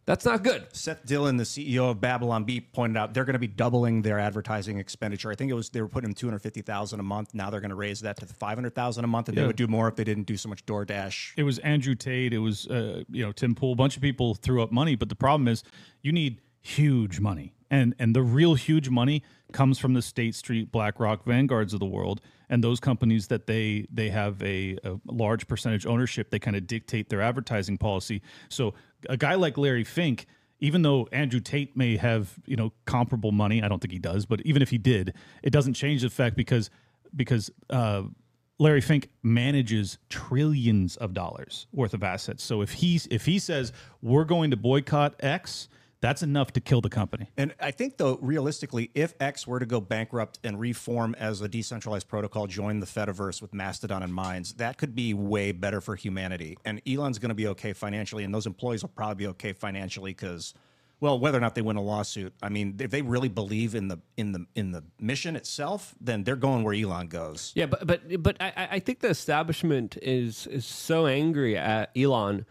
That's 0.05 0.23
not 0.23 0.43
good. 0.43 0.67
Seth 0.71 1.03
Dillon, 1.05 1.37
the 1.37 1.43
CEO 1.43 1.89
of 1.89 1.99
Babylon 1.99 2.43
Bee, 2.43 2.61
pointed 2.61 2.95
out 2.95 3.15
they're 3.15 3.25
going 3.25 3.33
to 3.33 3.39
be 3.39 3.47
doubling 3.47 4.03
their 4.03 4.19
advertising 4.19 4.77
expenditure. 4.77 5.31
I 5.31 5.35
think 5.35 5.49
it 5.49 5.55
was 5.55 5.69
they 5.69 5.81
were 5.81 5.87
putting 5.87 6.11
in 6.11 6.13
two 6.13 6.27
hundred 6.27 6.43
fifty 6.43 6.61
thousand 6.61 6.99
a 6.99 7.03
month. 7.03 7.33
Now 7.33 7.49
they're 7.49 7.59
going 7.59 7.69
to 7.71 7.75
raise 7.75 8.01
that 8.01 8.17
to 8.17 8.25
five 8.27 8.55
hundred 8.55 8.75
thousand 8.75 9.03
a 9.03 9.07
month, 9.07 9.29
and 9.29 9.35
Yeah. 9.37 9.43
they 9.43 9.47
would 9.47 9.55
do 9.55 9.67
more 9.67 9.87
if 9.87 9.95
they 9.95 10.03
didn't 10.03 10.25
do 10.27 10.37
so 10.37 10.47
much 10.47 10.63
DoorDash. 10.67 11.33
It 11.37 11.43
was 11.43 11.57
Andrew 11.59 11.95
Tate. 11.95 12.33
It 12.33 12.37
was 12.39 12.67
uh, 12.67 13.03
you 13.09 13.25
know 13.25 13.31
Tim 13.31 13.55
Pool. 13.55 13.73
A 13.73 13.75
bunch 13.75 13.95
of 13.95 14.01
people 14.03 14.35
threw 14.35 14.61
up 14.61 14.71
money, 14.71 14.95
but 14.95 15.09
the 15.09 15.15
problem 15.15 15.47
is 15.47 15.63
you 16.03 16.11
need 16.11 16.39
huge 16.61 17.19
money, 17.19 17.53
and 17.75 17.95
and 17.99 18.15
the 18.15 18.21
real 18.21 18.55
huge 18.55 18.89
money 18.89 19.23
comes 19.51 19.77
from 19.77 19.93
the 19.93 20.01
State 20.01 20.35
Street, 20.35 20.71
BlackRock, 20.71 21.25
Vanguards 21.25 21.73
of 21.73 21.79
the 21.79 21.85
world, 21.85 22.21
and 22.49 22.63
those 22.63 22.79
companies 22.79 23.27
that 23.27 23.47
they 23.47 23.87
they 23.91 24.09
have 24.09 24.41
a, 24.41 24.77
a 24.83 24.99
large 25.05 25.47
percentage 25.47 25.85
ownership. 25.85 26.29
They 26.31 26.39
kind 26.39 26.55
of 26.55 26.67
dictate 26.67 27.09
their 27.09 27.21
advertising 27.21 27.77
policy. 27.77 28.21
So 28.49 28.73
a 29.09 29.17
guy 29.17 29.35
like 29.35 29.57
Larry 29.57 29.83
Fink. 29.83 30.25
Even 30.61 30.83
though 30.83 31.05
Andrew 31.11 31.41
Tate 31.41 31.75
may 31.75 31.97
have 31.97 32.33
you 32.45 32.55
know 32.55 32.71
comparable 32.85 33.33
money, 33.33 33.61
I 33.61 33.67
don't 33.67 33.81
think 33.81 33.91
he 33.91 33.99
does. 33.99 34.25
But 34.25 34.41
even 34.45 34.61
if 34.61 34.69
he 34.69 34.77
did, 34.77 35.13
it 35.43 35.49
doesn't 35.49 35.73
change 35.73 36.01
the 36.01 36.09
fact 36.09 36.37
because 36.37 36.69
because 37.13 37.51
uh, 37.69 38.03
Larry 38.57 38.81
Fink 38.81 39.09
manages 39.21 39.97
trillions 40.09 40.95
of 40.95 41.13
dollars 41.13 41.67
worth 41.73 41.93
of 41.93 42.03
assets. 42.03 42.41
So 42.41 42.61
if 42.61 42.71
he's 42.71 43.05
if 43.11 43.25
he 43.25 43.37
says 43.37 43.73
we're 44.01 44.23
going 44.23 44.51
to 44.51 44.57
boycott 44.57 45.15
X, 45.19 45.67
that's 46.01 46.21
enough 46.21 46.51
to 46.53 46.61
kill 46.61 46.81
the 46.81 46.89
company. 46.89 47.31
And 47.37 47.55
I 47.59 47.71
think, 47.71 47.97
though, 47.97 48.17
realistically, 48.21 48.91
if 48.93 49.13
X 49.19 49.47
were 49.47 49.59
to 49.59 49.65
go 49.65 49.81
bankrupt 49.81 50.39
and 50.43 50.59
reform 50.59 51.15
as 51.17 51.41
a 51.41 51.47
decentralized 51.47 52.07
protocol, 52.07 52.47
join 52.47 52.79
the 52.79 52.85
Fediverse 52.85 53.41
with 53.41 53.53
Mastodon 53.53 54.03
and 54.03 54.13
Minds, 54.13 54.53
that 54.55 54.77
could 54.77 54.93
be 54.93 55.13
way 55.13 55.51
better 55.51 55.81
for 55.81 55.95
humanity. 55.95 56.57
And 56.65 56.81
Elon's 56.87 57.17
going 57.17 57.29
to 57.29 57.35
be 57.35 57.47
okay 57.47 57.73
financially, 57.73 58.23
and 58.23 58.33
those 58.33 58.45
employees 58.45 58.83
will 58.83 58.89
probably 58.89 59.15
be 59.15 59.27
okay 59.27 59.53
financially 59.53 60.11
because, 60.11 60.53
well, 60.99 61.17
whether 61.17 61.37
or 61.37 61.41
not 61.41 61.55
they 61.55 61.61
win 61.61 61.75
a 61.77 61.81
lawsuit, 61.81 62.33
I 62.43 62.49
mean, 62.49 62.75
if 62.79 62.91
they 62.91 63.01
really 63.01 63.29
believe 63.29 63.73
in 63.73 63.87
the 63.87 63.97
in 64.17 64.31
the 64.31 64.45
in 64.55 64.71
the 64.71 64.83
mission 64.99 65.35
itself, 65.35 65.95
then 65.99 66.23
they're 66.23 66.35
going 66.35 66.63
where 66.63 66.73
Elon 66.73 67.07
goes. 67.07 67.51
Yeah, 67.55 67.65
but 67.65 67.85
but 67.87 68.21
but 68.21 68.37
I, 68.39 68.53
I- 68.55 68.67
I 68.73 68.79
think 68.79 68.99
the 68.99 69.09
establishment 69.09 69.97
is 70.01 70.45
is 70.47 70.65
so 70.65 71.07
angry 71.07 71.57
at 71.57 71.89
Elon. 71.97 72.45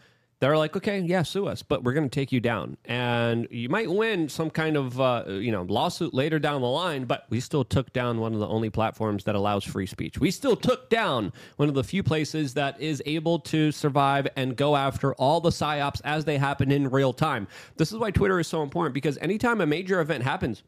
They're 0.44 0.58
like, 0.58 0.76
okay, 0.76 0.98
yeah, 0.98 1.22
sue 1.22 1.46
us, 1.46 1.62
but 1.62 1.84
we're 1.84 1.94
going 1.94 2.06
to 2.06 2.14
take 2.14 2.30
you 2.30 2.38
down, 2.38 2.76
and 2.84 3.48
you 3.50 3.70
might 3.70 3.90
win 3.90 4.28
some 4.28 4.50
kind 4.50 4.76
of 4.76 5.00
uh, 5.00 5.24
you 5.26 5.50
know 5.50 5.62
lawsuit 5.62 6.12
later 6.12 6.38
down 6.38 6.60
the 6.60 6.68
line. 6.68 7.06
But 7.06 7.24
we 7.30 7.40
still 7.40 7.64
took 7.64 7.94
down 7.94 8.20
one 8.20 8.34
of 8.34 8.40
the 8.40 8.46
only 8.46 8.68
platforms 8.68 9.24
that 9.24 9.36
allows 9.36 9.64
free 9.64 9.86
speech. 9.86 10.18
We 10.18 10.30
still 10.30 10.54
took 10.54 10.90
down 10.90 11.32
one 11.56 11.70
of 11.70 11.74
the 11.74 11.82
few 11.82 12.02
places 12.02 12.52
that 12.54 12.78
is 12.78 13.02
able 13.06 13.38
to 13.38 13.72
survive 13.72 14.28
and 14.36 14.54
go 14.54 14.76
after 14.76 15.14
all 15.14 15.40
the 15.40 15.48
psyops 15.48 16.02
as 16.04 16.26
they 16.26 16.36
happen 16.36 16.70
in 16.70 16.90
real 16.90 17.14
time. 17.14 17.48
This 17.78 17.90
is 17.90 17.96
why 17.96 18.10
Twitter 18.10 18.38
is 18.38 18.46
so 18.46 18.62
important 18.62 18.92
because 18.92 19.16
anytime 19.22 19.62
a 19.62 19.66
major 19.66 19.98
event 20.02 20.24
happens, 20.24 20.62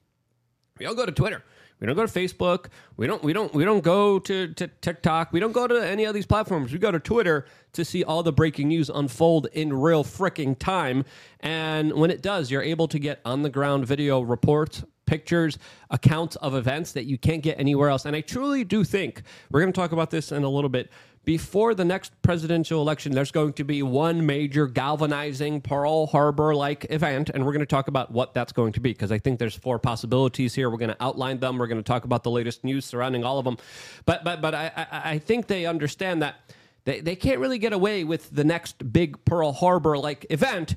we 0.78 0.86
all 0.86 0.94
go 0.94 1.04
to 1.04 1.12
Twitter. 1.12 1.44
We 1.80 1.86
don't 1.86 1.96
go 1.96 2.06
to 2.06 2.12
Facebook. 2.12 2.66
We 2.96 3.06
don't. 3.06 3.22
We 3.22 3.32
don't. 3.32 3.52
We 3.52 3.64
don't 3.64 3.84
go 3.84 4.18
to, 4.18 4.48
to 4.54 4.68
TikTok. 4.68 5.32
We 5.32 5.40
don't 5.40 5.52
go 5.52 5.66
to 5.66 5.86
any 5.86 6.04
of 6.04 6.14
these 6.14 6.26
platforms. 6.26 6.72
We 6.72 6.78
go 6.78 6.90
to 6.90 6.98
Twitter 6.98 7.46
to 7.74 7.84
see 7.84 8.02
all 8.02 8.22
the 8.22 8.32
breaking 8.32 8.68
news 8.68 8.88
unfold 8.88 9.48
in 9.52 9.72
real 9.72 10.02
freaking 10.02 10.58
time. 10.58 11.04
And 11.40 11.92
when 11.92 12.10
it 12.10 12.22
does, 12.22 12.50
you're 12.50 12.62
able 12.62 12.88
to 12.88 12.98
get 12.98 13.20
on 13.26 13.42
the 13.42 13.50
ground 13.50 13.86
video 13.86 14.22
reports, 14.22 14.84
pictures, 15.04 15.58
accounts 15.90 16.36
of 16.36 16.54
events 16.54 16.92
that 16.92 17.04
you 17.04 17.18
can't 17.18 17.42
get 17.42 17.60
anywhere 17.60 17.90
else. 17.90 18.06
And 18.06 18.16
I 18.16 18.22
truly 18.22 18.64
do 18.64 18.82
think 18.82 19.22
we're 19.50 19.60
going 19.60 19.72
to 19.72 19.78
talk 19.78 19.92
about 19.92 20.10
this 20.10 20.32
in 20.32 20.44
a 20.44 20.48
little 20.48 20.70
bit. 20.70 20.90
Before 21.26 21.74
the 21.74 21.84
next 21.84 22.12
presidential 22.22 22.80
election, 22.80 23.10
there's 23.10 23.32
going 23.32 23.54
to 23.54 23.64
be 23.64 23.82
one 23.82 24.24
major 24.26 24.68
galvanizing 24.68 25.60
Pearl 25.60 26.06
Harbor 26.06 26.54
like 26.54 26.86
event, 26.88 27.30
and 27.30 27.44
we're 27.44 27.50
going 27.50 27.60
to 27.60 27.66
talk 27.66 27.88
about 27.88 28.12
what 28.12 28.32
that's 28.32 28.52
going 28.52 28.72
to 28.74 28.80
be 28.80 28.92
because 28.92 29.10
I 29.10 29.18
think 29.18 29.40
there's 29.40 29.56
four 29.56 29.80
possibilities 29.80 30.54
here. 30.54 30.70
We're 30.70 30.78
going 30.78 30.90
to 30.90 31.02
outline 31.02 31.40
them. 31.40 31.58
We're 31.58 31.66
going 31.66 31.82
to 31.82 31.86
talk 31.86 32.04
about 32.04 32.22
the 32.22 32.30
latest 32.30 32.62
news 32.62 32.84
surrounding 32.84 33.24
all 33.24 33.40
of 33.40 33.44
them. 33.44 33.58
But 34.04 34.22
but 34.22 34.40
but 34.40 34.54
I 34.54 34.70
I, 34.76 35.10
I 35.14 35.18
think 35.18 35.48
they 35.48 35.66
understand 35.66 36.22
that 36.22 36.36
they, 36.84 37.00
they 37.00 37.16
can't 37.16 37.40
really 37.40 37.58
get 37.58 37.72
away 37.72 38.04
with 38.04 38.30
the 38.30 38.44
next 38.44 38.92
big 38.92 39.24
Pearl 39.24 39.50
Harbor 39.50 39.98
like 39.98 40.26
event 40.30 40.76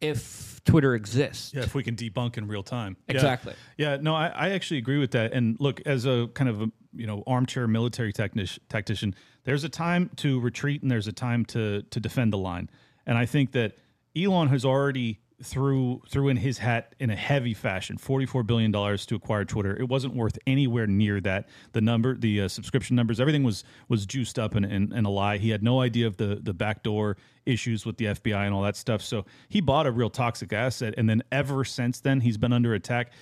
if 0.00 0.62
Twitter 0.64 0.94
exists. 0.94 1.52
Yeah, 1.52 1.60
if 1.60 1.74
we 1.74 1.82
can 1.82 1.94
debunk 1.94 2.38
in 2.38 2.48
real 2.48 2.62
time. 2.62 2.96
Yeah. 3.06 3.16
Exactly. 3.16 3.52
Yeah, 3.76 3.98
no, 4.00 4.14
I, 4.14 4.28
I 4.28 4.50
actually 4.52 4.78
agree 4.78 4.98
with 4.98 5.10
that. 5.10 5.34
And 5.34 5.58
look, 5.60 5.82
as 5.84 6.06
a 6.06 6.28
kind 6.32 6.48
of 6.48 6.62
a 6.62 6.70
you 6.94 7.06
know 7.06 7.22
armchair 7.26 7.66
military 7.66 8.12
technic- 8.12 8.58
tactician, 8.68 9.14
there's 9.44 9.64
a 9.64 9.68
time 9.68 10.10
to 10.16 10.40
retreat 10.40 10.82
and 10.82 10.90
there's 10.90 11.06
a 11.06 11.12
time 11.12 11.44
to 11.46 11.82
to 11.82 12.00
defend 12.00 12.32
the 12.32 12.38
line. 12.38 12.68
And 13.06 13.16
I 13.18 13.26
think 13.26 13.52
that 13.52 13.76
Elon 14.16 14.48
has 14.48 14.64
already 14.64 15.20
threw 15.42 16.02
threw 16.08 16.28
in 16.28 16.36
his 16.36 16.58
hat 16.58 16.94
in 16.98 17.10
a 17.10 17.16
heavy 17.16 17.54
fashion, 17.54 17.96
forty 17.96 18.26
four 18.26 18.42
billion 18.42 18.70
dollars 18.70 19.06
to 19.06 19.14
acquire 19.14 19.44
Twitter. 19.44 19.76
It 19.76 19.88
wasn't 19.88 20.14
worth 20.14 20.38
anywhere 20.46 20.86
near 20.86 21.20
that. 21.22 21.48
The 21.72 21.80
number, 21.80 22.14
the 22.14 22.42
uh, 22.42 22.48
subscription 22.48 22.96
numbers, 22.96 23.20
everything 23.20 23.42
was 23.42 23.64
was 23.88 24.06
juiced 24.06 24.38
up 24.38 24.54
and, 24.54 24.66
and, 24.66 24.92
and 24.92 25.06
a 25.06 25.10
lie. 25.10 25.38
He 25.38 25.50
had 25.50 25.62
no 25.62 25.80
idea 25.80 26.06
of 26.06 26.16
the 26.16 26.40
the 26.42 26.52
backdoor 26.52 27.16
issues 27.46 27.86
with 27.86 27.96
the 27.96 28.06
FBI 28.06 28.44
and 28.44 28.54
all 28.54 28.62
that 28.62 28.76
stuff. 28.76 29.02
So 29.02 29.24
he 29.48 29.60
bought 29.60 29.86
a 29.86 29.90
real 29.90 30.10
toxic 30.10 30.52
asset, 30.52 30.94
and 30.96 31.08
then 31.08 31.22
ever 31.32 31.64
since 31.64 32.00
then 32.00 32.20
he's 32.20 32.36
been 32.36 32.52
under 32.52 32.74
attack. 32.74 33.12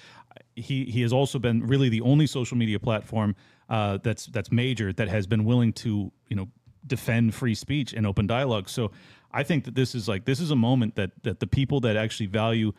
He 0.56 0.84
he 0.84 1.02
has 1.02 1.12
also 1.12 1.38
been 1.38 1.66
really 1.66 1.88
the 1.88 2.00
only 2.00 2.26
social 2.26 2.56
media 2.56 2.78
platform 2.78 3.36
uh, 3.68 3.98
that's 4.02 4.26
that's 4.26 4.50
major 4.50 4.92
that 4.92 5.08
has 5.08 5.26
been 5.26 5.44
willing 5.44 5.72
to 5.72 6.10
you 6.28 6.36
know 6.36 6.48
defend 6.86 7.34
free 7.34 7.54
speech 7.54 7.92
and 7.92 8.06
open 8.06 8.26
dialogue. 8.26 8.68
So 8.68 8.90
I 9.32 9.42
think 9.42 9.64
that 9.64 9.74
this 9.74 9.94
is 9.94 10.08
like 10.08 10.24
this 10.24 10.40
is 10.40 10.50
a 10.50 10.56
moment 10.56 10.94
that 10.96 11.10
that 11.22 11.40
the 11.40 11.46
people 11.46 11.80
that 11.80 11.96
actually 11.96 12.26
value 12.26 12.72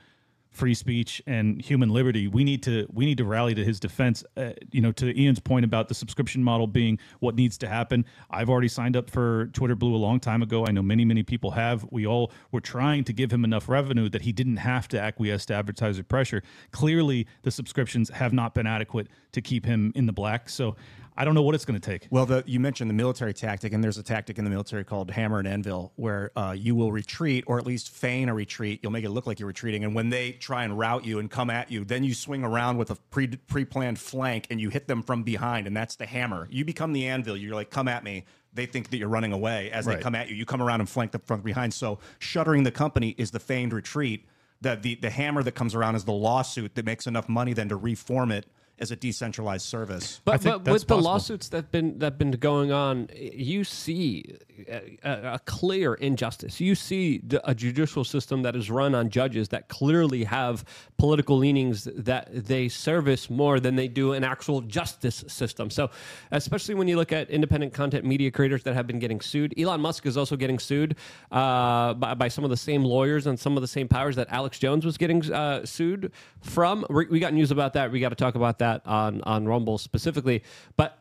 free 0.59 0.73
speech 0.73 1.21
and 1.25 1.61
human 1.61 1.89
liberty 1.89 2.27
we 2.27 2.43
need 2.43 2.61
to 2.61 2.85
we 2.91 3.05
need 3.05 3.17
to 3.17 3.25
rally 3.25 3.55
to 3.55 3.63
his 3.63 3.79
defense. 3.79 4.23
Uh, 4.35 4.51
you 4.71 4.81
know 4.81 4.91
to 4.91 5.05
ian's 5.19 5.39
point 5.39 5.63
about 5.63 5.87
the 5.87 5.93
subscription 5.93 6.43
model 6.43 6.67
being 6.67 6.99
what 7.19 7.33
needs 7.35 7.57
to 7.57 7.67
happen 7.67 8.05
i've 8.29 8.49
already 8.49 8.67
signed 8.67 8.95
up 8.95 9.09
for 9.09 9.47
twitter 9.53 9.75
blue 9.75 9.95
a 9.95 9.97
long 9.97 10.19
time 10.19 10.41
ago. 10.41 10.65
I 10.65 10.71
know 10.71 10.83
many 10.83 11.05
many 11.05 11.23
people 11.23 11.51
have. 11.51 11.85
We 11.91 12.05
all 12.05 12.31
were 12.51 12.61
trying 12.61 13.03
to 13.05 13.13
give 13.13 13.31
him 13.31 13.43
enough 13.43 13.67
revenue 13.69 14.09
that 14.09 14.21
he 14.21 14.31
didn't 14.31 14.57
have 14.57 14.87
to 14.89 14.99
acquiesce 14.99 15.45
to 15.47 15.55
advertiser 15.55 16.03
pressure. 16.03 16.43
Clearly 16.71 17.27
the 17.43 17.51
subscriptions 17.51 18.09
have 18.09 18.33
not 18.33 18.53
been 18.53 18.67
adequate 18.67 19.07
to 19.31 19.41
keep 19.41 19.65
him 19.65 19.91
in 19.95 20.05
the 20.05 20.13
black. 20.13 20.49
So 20.49 20.75
I 21.19 21.25
don't 21.25 21.35
know 21.35 21.41
what 21.41 21.53
it's 21.53 21.65
going 21.65 21.77
to 21.77 21.85
take. 21.85 22.07
Well, 22.09 22.25
the, 22.25 22.45
you 22.47 22.61
mentioned 22.61 22.89
the 22.89 22.93
military 22.93 23.33
tactic, 23.33 23.73
and 23.73 23.83
there's 23.83 23.97
a 23.97 24.03
tactic 24.03 24.37
in 24.37 24.45
the 24.45 24.49
military 24.49 24.85
called 24.85 25.11
hammer 25.11 25.37
and 25.39 25.47
anvil, 25.49 25.91
where 25.97 26.31
uh, 26.37 26.55
you 26.57 26.75
will 26.75 26.93
retreat 26.93 27.43
or 27.45 27.59
at 27.59 27.67
least 27.67 27.89
feign 27.89 28.29
a 28.29 28.33
retreat. 28.33 28.79
You'll 28.81 28.93
make 28.93 29.03
it 29.03 29.09
look 29.09 29.27
like 29.27 29.37
you're 29.37 29.47
retreating, 29.47 29.83
and 29.83 29.93
when 29.93 30.09
they 30.09 30.31
try 30.31 30.63
and 30.63 30.79
rout 30.79 31.03
you 31.03 31.19
and 31.19 31.29
come 31.29 31.49
at 31.49 31.69
you, 31.69 31.83
then 31.83 32.05
you 32.05 32.13
swing 32.13 32.45
around 32.45 32.77
with 32.77 32.89
a 32.89 32.95
pre 32.95 33.27
pre-planned 33.27 33.99
flank 33.99 34.47
and 34.49 34.61
you 34.61 34.69
hit 34.69 34.87
them 34.87 35.03
from 35.03 35.23
behind, 35.23 35.67
and 35.67 35.75
that's 35.75 35.97
the 35.97 36.05
hammer. 36.05 36.47
You 36.49 36.63
become 36.63 36.93
the 36.93 37.05
anvil. 37.07 37.35
You're 37.35 37.53
like, 37.53 37.69
come 37.69 37.89
at 37.89 38.05
me. 38.05 38.23
They 38.53 38.65
think 38.65 38.89
that 38.89 38.97
you're 38.97 39.09
running 39.09 39.33
away 39.33 39.71
as 39.71 39.85
Right. 39.85 39.97
they 39.97 40.01
come 40.01 40.15
at 40.15 40.29
you. 40.29 40.35
You 40.37 40.45
come 40.45 40.61
around 40.61 40.79
and 40.79 40.89
flank 40.89 41.11
them 41.11 41.21
from 41.25 41.41
behind. 41.41 41.73
So 41.73 41.99
shuttering 42.19 42.63
the 42.63 42.71
company 42.71 43.13
is 43.17 43.31
the 43.31 43.41
feigned 43.41 43.73
retreat. 43.73 44.25
The, 44.61 44.77
the 44.77 44.95
the 44.95 45.09
hammer 45.09 45.43
that 45.43 45.51
comes 45.53 45.75
around 45.75 45.95
is 45.95 46.05
the 46.05 46.13
lawsuit 46.13 46.75
that 46.75 46.85
makes 46.85 47.07
enough 47.07 47.27
money 47.27 47.51
then 47.51 47.67
to 47.69 47.75
reform 47.75 48.31
it 48.31 48.45
as 48.79 48.91
a 48.91 48.95
decentralized 48.95 49.65
service. 49.65 50.21
But, 50.23 50.43
but 50.43 50.63
that's 50.63 50.73
with 50.73 50.87
the 50.87 50.97
lawsuits 50.97 51.49
that've 51.49 51.71
been 51.71 51.99
that've 51.99 52.17
been 52.17 52.31
going 52.31 52.71
on, 52.71 53.09
you 53.13 53.63
see 53.63 54.37
a, 54.67 54.97
a, 55.03 55.33
a 55.33 55.39
clear 55.39 55.93
injustice. 55.95 56.59
You 56.59 56.75
see 56.75 57.19
the, 57.19 57.47
a 57.49 57.53
judicial 57.53 58.03
system 58.03 58.41
that 58.43 58.55
is 58.55 58.69
run 58.69 58.95
on 58.95 59.09
judges 59.09 59.49
that 59.49 59.67
clearly 59.67 60.23
have 60.23 60.63
political 60.97 61.37
leanings 61.37 61.87
that 61.95 62.27
they 62.31 62.69
service 62.69 63.29
more 63.29 63.59
than 63.59 63.75
they 63.75 63.87
do 63.87 64.13
an 64.13 64.23
actual 64.23 64.61
justice 64.61 65.23
system. 65.27 65.69
So, 65.69 65.89
especially 66.31 66.75
when 66.75 66.87
you 66.87 66.95
look 66.95 67.11
at 67.11 67.29
independent 67.29 67.73
content 67.73 68.05
media 68.05 68.31
creators 68.31 68.63
that 68.63 68.73
have 68.73 68.87
been 68.87 68.99
getting 68.99 69.21
sued, 69.21 69.53
Elon 69.57 69.81
Musk 69.81 70.05
is 70.05 70.17
also 70.17 70.35
getting 70.35 70.59
sued 70.59 70.95
uh, 71.31 71.93
by, 71.95 72.13
by 72.13 72.27
some 72.27 72.43
of 72.43 72.49
the 72.49 72.57
same 72.57 72.83
lawyers 72.83 73.27
and 73.27 73.39
some 73.39 73.57
of 73.57 73.61
the 73.61 73.67
same 73.67 73.87
powers 73.87 74.15
that 74.15 74.27
Alex 74.29 74.59
Jones 74.59 74.85
was 74.85 74.97
getting 74.97 75.31
uh, 75.31 75.65
sued 75.65 76.11
from. 76.41 76.85
We, 76.89 77.05
we 77.07 77.19
got 77.19 77.33
news 77.33 77.51
about 77.51 77.73
that. 77.73 77.91
We 77.91 77.99
got 77.99 78.09
to 78.09 78.15
talk 78.15 78.35
about 78.35 78.59
that 78.59 78.68
on 78.85 79.21
on 79.21 79.45
Rumble 79.45 79.77
specifically, 79.77 80.43
but. 80.77 80.95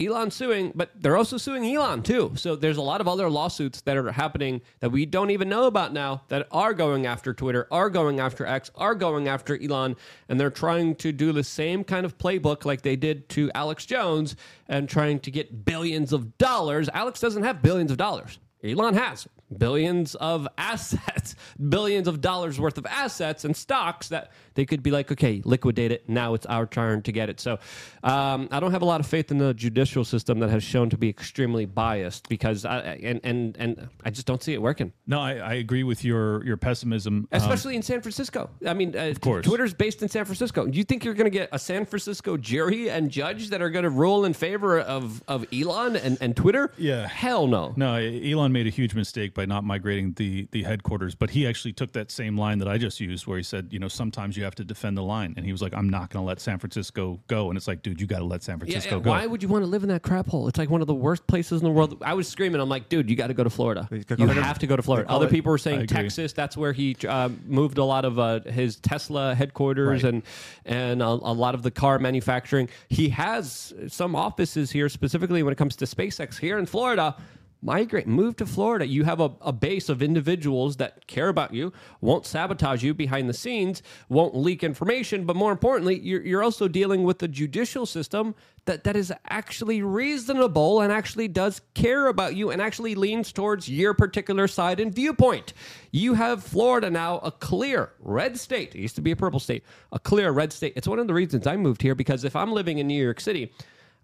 Elon 0.00 0.32
suing, 0.32 0.72
but 0.74 0.90
they're 1.00 1.16
also 1.16 1.36
suing 1.36 1.64
Elon 1.64 2.02
too. 2.02 2.32
So 2.34 2.56
there's 2.56 2.78
a 2.78 2.82
lot 2.82 3.00
of 3.00 3.06
other 3.06 3.30
lawsuits 3.30 3.82
that 3.82 3.96
are 3.96 4.10
happening 4.10 4.62
that 4.80 4.90
we 4.90 5.06
don't 5.06 5.30
even 5.30 5.48
know 5.48 5.66
about 5.66 5.92
now 5.92 6.22
that 6.28 6.48
are 6.50 6.74
going 6.74 7.06
after 7.06 7.32
Twitter, 7.32 7.68
are 7.70 7.88
going 7.88 8.18
after 8.18 8.44
X, 8.44 8.70
are 8.74 8.96
going 8.96 9.28
after 9.28 9.56
Elon, 9.62 9.94
and 10.28 10.40
they're 10.40 10.50
trying 10.50 10.96
to 10.96 11.12
do 11.12 11.30
the 11.30 11.44
same 11.44 11.84
kind 11.84 12.04
of 12.04 12.18
playbook 12.18 12.64
like 12.64 12.82
they 12.82 12.96
did 12.96 13.28
to 13.28 13.50
Alex 13.54 13.86
Jones 13.86 14.34
and 14.66 14.88
trying 14.88 15.20
to 15.20 15.30
get 15.30 15.64
billions 15.64 16.12
of 16.12 16.36
dollars. 16.36 16.88
Alex 16.94 17.20
doesn't 17.20 17.44
have 17.44 17.62
billions 17.62 17.92
of 17.92 17.96
dollars. 17.96 18.40
Elon 18.64 18.94
has 18.94 19.28
billions 19.58 20.14
of 20.16 20.48
assets, 20.58 21.34
billions 21.68 22.08
of 22.08 22.20
dollars 22.20 22.58
worth 22.60 22.78
of 22.78 22.86
assets 22.86 23.44
and 23.44 23.56
stocks 23.56 24.08
that 24.08 24.32
they 24.54 24.64
could 24.64 24.82
be 24.82 24.90
like, 24.90 25.10
okay, 25.10 25.40
liquidate 25.44 25.92
it. 25.92 26.08
Now 26.08 26.34
it's 26.34 26.46
our 26.46 26.66
turn 26.66 27.02
to 27.02 27.12
get 27.12 27.28
it. 27.30 27.40
So 27.40 27.58
um, 28.02 28.48
I 28.50 28.60
don't 28.60 28.72
have 28.72 28.82
a 28.82 28.86
lot 28.86 29.00
of 29.00 29.06
faith 29.06 29.30
in 29.30 29.38
the 29.38 29.54
judicial 29.54 30.04
system 30.04 30.38
that 30.40 30.50
has 30.50 30.62
shown 30.62 30.90
to 30.90 30.98
be 30.98 31.08
extremely 31.08 31.66
biased 31.66 32.28
because 32.28 32.64
I, 32.64 32.78
and 33.02 33.20
and 33.24 33.56
and 33.58 33.88
I 34.04 34.10
just 34.10 34.26
don't 34.26 34.42
see 34.42 34.52
it 34.54 34.62
working, 34.62 34.92
No, 35.06 35.20
I, 35.20 35.34
I 35.34 35.54
agree 35.54 35.82
with 35.84 36.04
your 36.04 36.44
your 36.44 36.56
pessimism. 36.56 37.14
Um, 37.14 37.28
especially 37.32 37.76
in 37.76 37.82
San 37.82 38.00
Francisco. 38.00 38.50
I 38.66 38.74
mean, 38.74 38.96
uh, 38.96 39.06
of 39.06 39.20
course. 39.20 39.46
Twitter's 39.46 39.74
based 39.74 40.02
in 40.02 40.08
San 40.08 40.24
Francisco. 40.24 40.66
Do 40.66 40.76
you 40.78 40.84
think 40.84 41.04
you're 41.04 41.14
going 41.14 41.30
to 41.30 41.38
get 41.38 41.48
a 41.52 41.58
San 41.58 41.86
Francisco 41.86 42.36
jury 42.36 42.90
and 42.90 43.10
judge 43.10 43.50
that 43.50 43.62
are 43.62 43.70
going 43.70 43.84
to 43.84 43.90
rule 43.90 44.24
in 44.24 44.34
favor 44.34 44.80
of 44.80 45.22
of 45.28 45.46
Elon 45.52 45.96
and, 45.96 46.18
and 46.20 46.36
Twitter? 46.36 46.72
Yeah. 46.76 47.06
hell 47.06 47.46
no. 47.46 47.72
No, 47.76 47.94
Elon 47.94 48.52
made 48.52 48.66
a 48.66 48.70
huge 48.70 48.94
mistake 48.94 49.34
by 49.34 49.41
not 49.46 49.64
migrating 49.64 50.12
the 50.14 50.48
the 50.52 50.62
headquarters, 50.62 51.14
but 51.14 51.30
he 51.30 51.46
actually 51.46 51.72
took 51.72 51.92
that 51.92 52.10
same 52.10 52.36
line 52.36 52.58
that 52.58 52.68
I 52.68 52.78
just 52.78 53.00
used, 53.00 53.26
where 53.26 53.36
he 53.36 53.42
said, 53.42 53.68
you 53.70 53.78
know, 53.78 53.88
sometimes 53.88 54.36
you 54.36 54.44
have 54.44 54.54
to 54.56 54.64
defend 54.64 54.96
the 54.96 55.02
line, 55.02 55.34
and 55.36 55.44
he 55.46 55.52
was 55.52 55.62
like, 55.62 55.74
I'm 55.74 55.88
not 55.88 56.10
going 56.10 56.22
to 56.22 56.26
let 56.26 56.40
San 56.40 56.58
Francisco 56.58 57.20
go, 57.28 57.48
and 57.50 57.56
it's 57.56 57.68
like, 57.68 57.82
dude, 57.82 58.00
you 58.00 58.06
got 58.06 58.18
to 58.18 58.24
let 58.24 58.42
San 58.42 58.58
Francisco 58.58 58.96
yeah, 58.98 59.02
go. 59.02 59.10
why 59.10 59.26
would 59.26 59.42
you 59.42 59.48
want 59.48 59.62
to 59.64 59.66
live 59.70 59.82
in 59.82 59.88
that 59.90 60.02
crap 60.02 60.26
hole? 60.26 60.48
It's 60.48 60.58
like 60.58 60.70
one 60.70 60.80
of 60.80 60.86
the 60.86 60.94
worst 60.94 61.26
places 61.26 61.60
in 61.60 61.64
the 61.64 61.72
world. 61.72 62.02
I 62.04 62.14
was 62.14 62.28
screaming. 62.28 62.60
I'm 62.60 62.68
like, 62.68 62.88
dude, 62.88 63.08
you 63.10 63.16
got 63.16 63.28
to 63.28 63.34
go 63.34 63.44
to 63.44 63.50
Florida. 63.50 63.88
You 63.90 64.26
have 64.28 64.58
to 64.60 64.66
go 64.66 64.76
to 64.76 64.82
Florida. 64.82 65.10
Other 65.10 65.26
it- 65.26 65.30
people 65.30 65.50
were 65.50 65.58
saying. 65.58 65.86
Texas. 65.86 66.32
That's 66.32 66.56
where 66.56 66.72
he 66.72 66.96
uh, 67.08 67.28
moved 67.46 67.78
a 67.78 67.84
lot 67.84 68.04
of 68.04 68.18
uh, 68.18 68.40
his 68.40 68.76
Tesla 68.76 69.34
headquarters 69.34 70.02
Right. 70.04 70.12
and 70.14 70.22
and 70.64 71.02
a, 71.02 71.06
a 71.06 71.34
lot 71.34 71.54
of 71.54 71.62
the 71.62 71.70
car 71.70 71.98
manufacturing. 71.98 72.68
He 72.88 73.08
has 73.10 73.72
some 73.88 74.14
offices 74.14 74.70
here, 74.70 74.88
specifically 74.88 75.42
when 75.42 75.52
it 75.52 75.56
comes 75.56 75.76
to 75.76 75.84
SpaceX 75.86 76.38
here 76.38 76.58
in 76.58 76.66
Florida. 76.66 77.16
Migrate, 77.64 78.08
move 78.08 78.34
to 78.36 78.46
Florida. 78.46 78.84
You 78.84 79.04
have 79.04 79.20
a, 79.20 79.30
a 79.40 79.52
base 79.52 79.88
of 79.88 80.02
individuals 80.02 80.76
that 80.78 81.06
care 81.06 81.28
about 81.28 81.54
you, 81.54 81.72
won't 82.00 82.26
sabotage 82.26 82.82
you 82.82 82.92
behind 82.92 83.28
the 83.28 83.34
scenes, 83.34 83.84
won't 84.08 84.34
leak 84.34 84.64
information, 84.64 85.24
but 85.24 85.36
more 85.36 85.52
importantly, 85.52 86.00
you're, 86.00 86.22
you're 86.22 86.42
also 86.42 86.66
dealing 86.66 87.04
with 87.04 87.20
the 87.20 87.28
judicial 87.28 87.86
system 87.86 88.34
that, 88.64 88.82
that 88.82 88.96
is 88.96 89.12
actually 89.28 89.80
reasonable 89.80 90.80
and 90.80 90.92
actually 90.92 91.28
does 91.28 91.60
care 91.74 92.08
about 92.08 92.34
you 92.34 92.50
and 92.50 92.60
actually 92.60 92.96
leans 92.96 93.30
towards 93.32 93.68
your 93.68 93.94
particular 93.94 94.48
side 94.48 94.80
and 94.80 94.92
viewpoint. 94.92 95.52
You 95.92 96.14
have 96.14 96.42
Florida 96.42 96.90
now, 96.90 97.18
a 97.18 97.30
clear 97.30 97.92
red 98.00 98.38
state. 98.38 98.74
It 98.74 98.80
used 98.80 98.96
to 98.96 99.02
be 99.02 99.12
a 99.12 99.16
purple 99.16 99.38
state, 99.40 99.62
a 99.92 100.00
clear 100.00 100.32
red 100.32 100.52
state. 100.52 100.72
It's 100.74 100.88
one 100.88 100.98
of 100.98 101.06
the 101.06 101.14
reasons 101.14 101.46
I 101.46 101.56
moved 101.56 101.82
here 101.82 101.94
because 101.94 102.24
if 102.24 102.34
I'm 102.34 102.52
living 102.52 102.78
in 102.78 102.88
New 102.88 103.00
York 103.00 103.20
City, 103.20 103.52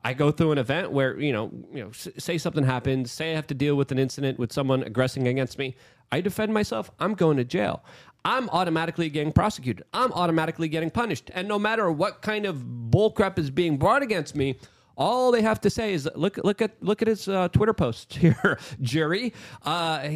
I 0.05 0.15
go 0.15 0.31
through 0.31 0.53
an 0.53 0.59
event 0.59 0.93
where 0.93 1.19
you 1.19 1.33
know, 1.33 1.51
you 1.73 1.83
know, 1.85 1.91
say 1.93 2.39
something 2.39 2.65
happens, 2.65 3.11
say 3.11 3.33
I 3.33 3.35
have 3.35 3.47
to 3.49 3.55
deal 3.55 3.75
with 3.75 3.91
an 3.93 3.99
incident 3.99 4.39
with 4.39 4.53
someone 4.53 4.83
aggressing 4.83 5.27
against 5.29 5.59
me. 5.59 5.75
I 6.13 6.21
defend 6.21 6.55
myself. 6.55 6.91
I'm 7.01 7.15
going 7.15 7.37
to 7.37 7.45
jail. 7.45 7.85
I'm 8.25 8.49
automatically 8.51 9.09
getting 9.11 9.33
prosecuted. 9.33 9.85
I'm 9.93 10.13
automatically 10.13 10.69
getting 10.69 10.91
punished. 10.91 11.31
And 11.35 11.47
no 11.49 11.59
matter 11.59 11.91
what 11.91 12.23
kind 12.23 12.47
of 12.47 12.65
bullcrap 12.91 13.39
is 13.39 13.51
being 13.51 13.77
brought 13.77 14.03
against 14.03 14.35
me, 14.35 14.57
all 14.97 15.31
they 15.31 15.43
have 15.43 15.61
to 15.61 15.71
say 15.71 15.93
is 15.95 16.09
look 16.17 16.39
look 16.39 16.61
at 16.61 16.73
look 16.83 17.03
at 17.03 17.09
his 17.09 17.29
uh, 17.29 17.49
Twitter 17.49 17.73
post 17.73 18.15
here, 18.25 18.59
jury. 18.81 19.33
Uh, 19.65 20.09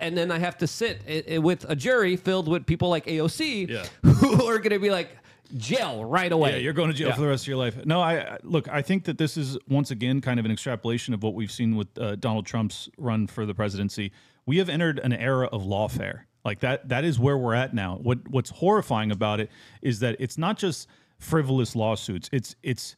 and 0.00 0.16
then 0.16 0.30
I 0.30 0.38
have 0.38 0.56
to 0.58 0.66
sit 0.66 1.02
i- 1.08 1.34
i- 1.34 1.38
with 1.38 1.66
a 1.68 1.76
jury 1.76 2.16
filled 2.16 2.48
with 2.48 2.64
people 2.66 2.88
like 2.88 3.06
AOC 3.06 3.68
Yeah. 3.68 3.84
who 4.02 4.46
are 4.46 4.58
going 4.58 4.70
to 4.70 4.78
be 4.78 4.90
like 4.90 5.10
jail 5.56 6.04
right 6.04 6.30
away. 6.32 6.52
Yeah, 6.52 6.56
you're 6.58 6.72
going 6.72 6.90
to 6.90 6.96
jail 6.96 7.08
Yeah. 7.08 7.14
for 7.14 7.20
the 7.22 7.28
rest 7.28 7.44
of 7.44 7.48
your 7.48 7.56
life. 7.56 7.84
No, 7.84 8.00
I 8.00 8.38
look. 8.42 8.68
I 8.68 8.82
think 8.82 9.04
that 9.04 9.18
this 9.18 9.36
is 9.36 9.58
once 9.68 9.90
again 9.90 10.20
kind 10.20 10.38
of 10.40 10.46
an 10.46 10.52
extrapolation 10.52 11.14
of 11.14 11.22
what 11.22 11.34
we've 11.34 11.50
seen 11.50 11.76
with 11.76 11.88
uh, 11.98 12.16
Donald 12.16 12.46
Trump's 12.46 12.88
run 12.98 13.26
for 13.26 13.46
the 13.46 13.54
presidency. 13.54 14.12
We 14.46 14.58
have 14.58 14.68
entered 14.68 14.98
an 15.00 15.12
era 15.12 15.46
of 15.46 15.62
lawfare. 15.62 16.22
Like 16.44 16.60
that. 16.60 16.88
That 16.90 17.04
is 17.04 17.18
where 17.18 17.36
we're 17.36 17.54
at 17.54 17.74
now. 17.74 17.98
What 18.00 18.28
What's 18.28 18.50
horrifying 18.50 19.10
about 19.10 19.40
it 19.40 19.50
is 19.82 19.98
that 20.00 20.14
it's 20.20 20.38
not 20.38 20.58
just 20.58 20.86
frivolous 21.18 21.74
lawsuits. 21.74 22.28
It's 22.32 22.54
it's 22.62 22.94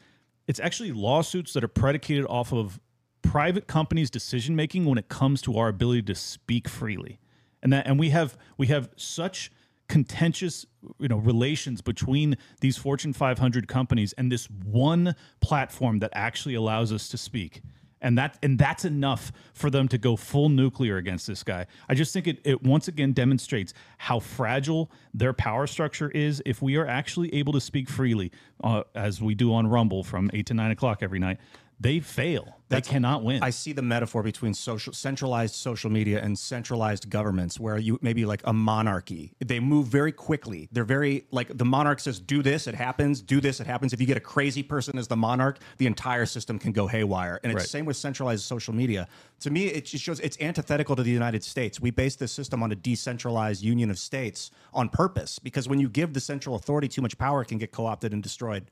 it's 0.47 0.61
actually 0.61 0.93
lawsuits 0.93 1.55
that 1.55 1.65
are 1.65 1.69
predicated 1.69 2.27
off 2.29 2.53
of 2.53 2.79
private 3.23 3.67
companies' 3.67 4.11
decision 4.11 4.55
making 4.55 4.85
when 4.85 4.99
it 4.99 5.09
comes 5.09 5.41
to 5.43 5.57
our 5.59 5.69
ability 5.69 6.03
to 6.03 6.15
speak 6.15 6.69
freely, 6.69 7.21
and 7.63 7.73
that 7.73 7.87
and 7.87 7.99
we 7.99 8.11
have 8.11 8.37
we 8.59 8.67
have 8.67 8.91
such 8.97 9.51
contentious 9.89 10.67
you 10.99 11.09
know 11.09 11.19
relations 11.19 11.81
between 11.81 12.37
these 12.61 12.77
fortune 12.77 13.13
500 13.13 13.69
companies 13.69 14.13
and 14.15 14.31
this 14.31 14.49
one 14.51 15.15
platform 15.41 15.99
that 16.01 16.11
actually 16.15 16.55
allows 16.55 16.93
us 16.93 17.09
to 17.09 17.19
speak. 17.19 17.63
And 18.01 18.17
that 18.17 18.39
and 18.45 18.59
that's 18.59 18.85
enough 18.85 19.33
for 19.55 19.71
them 19.71 19.89
to 19.89 19.99
go 19.99 20.15
full 20.15 20.49
nuclear 20.51 20.99
against 20.99 21.27
this 21.27 21.43
guy. 21.43 21.67
I 21.89 21.95
just 21.95 22.13
think 22.13 22.29
it, 22.29 22.39
it 22.45 22.63
once 22.63 22.87
again 22.87 23.13
demonstrates 23.13 23.75
how 23.97 24.21
fragile 24.21 24.93
their 25.13 25.33
power 25.33 25.67
structure 25.67 26.09
is 26.11 26.41
if 26.47 26.63
we 26.63 26.77
are 26.77 26.87
actually 26.87 27.35
able 27.35 27.53
to 27.55 27.61
speak 27.61 27.89
freely 27.89 28.31
uh, 28.63 28.85
as 28.95 29.21
we 29.21 29.35
do 29.35 29.53
on 29.53 29.67
rumble 29.67 30.05
from 30.05 30.31
8 30.33 30.47
to 30.47 30.55
9 30.55 30.71
o'clock 30.71 31.03
every 31.03 31.19
night 31.19 31.39
they 31.81 32.01
fail. 32.01 32.55
They 32.71 32.83
cannot 32.83 33.25
win. 33.25 33.43
I 33.43 33.49
see 33.49 33.73
the 33.73 33.83
metaphor 33.83 34.23
between 34.23 34.53
social 34.53 34.93
centralized 34.93 35.55
social 35.55 35.91
media 35.91 36.21
and 36.23 36.39
centralized 36.39 37.09
governments 37.09 37.59
where 37.59 37.79
you 37.79 37.99
maybe 38.03 38.27
like 38.27 38.43
a 38.45 38.53
monarchy. 38.53 39.33
They 39.39 39.59
move 39.59 39.87
very 39.87 40.13
quickly. 40.13 40.69
They're 40.71 40.85
very 40.85 41.25
like 41.31 41.57
the 41.57 41.65
monarch 41.65 42.01
says 42.01 42.21
do 42.21 42.43
this, 42.43 42.67
it 42.67 42.75
happens, 42.75 43.23
do 43.23 43.41
this, 43.41 43.61
it 43.61 43.67
happens. 43.67 43.93
If 43.95 44.01
you 44.01 44.07
get 44.07 44.19
a 44.19 44.21
crazy 44.21 44.63
person 44.63 44.99
as 44.99 45.09
the 45.09 45.17
monarch, 45.17 45.61
the 45.79 45.87
entire 45.87 46.27
system 46.27 46.59
can 46.59 46.73
go 46.73 46.87
haywire. 46.87 47.41
And 47.43 47.51
it's 47.53 47.59
Right. 47.59 47.63
the 47.63 47.69
same 47.69 47.85
with 47.87 47.97
centralized 47.97 48.45
social 48.45 48.75
media. 48.75 49.09
To 49.41 49.51
me, 49.51 49.67
it 49.67 49.87
just 49.87 50.05
shows 50.05 50.21
it's 50.21 50.39
antithetical 50.41 50.95
to 50.97 51.03
the 51.03 51.11
United 51.11 51.43
States. 51.43 51.81
We 51.81 51.91
base 51.91 52.17
this 52.17 52.33
system 52.33 52.63
on 52.63 52.71
a 52.71 52.77
decentralized 52.77 53.63
union 53.63 53.89
of 53.89 53.99
states 53.99 54.51
on 54.75 54.91
purpose 54.91 55.39
because 55.39 55.69
when 55.69 55.81
you 55.81 55.89
give 55.89 56.13
the 56.13 56.21
central 56.21 56.55
authority 56.55 56.89
too 56.89 57.01
much 57.03 57.17
power, 57.17 57.41
it 57.43 57.47
can 57.49 57.59
get 57.59 57.73
co-opted 57.73 58.13
and 58.13 58.23
destroyed. 58.23 58.71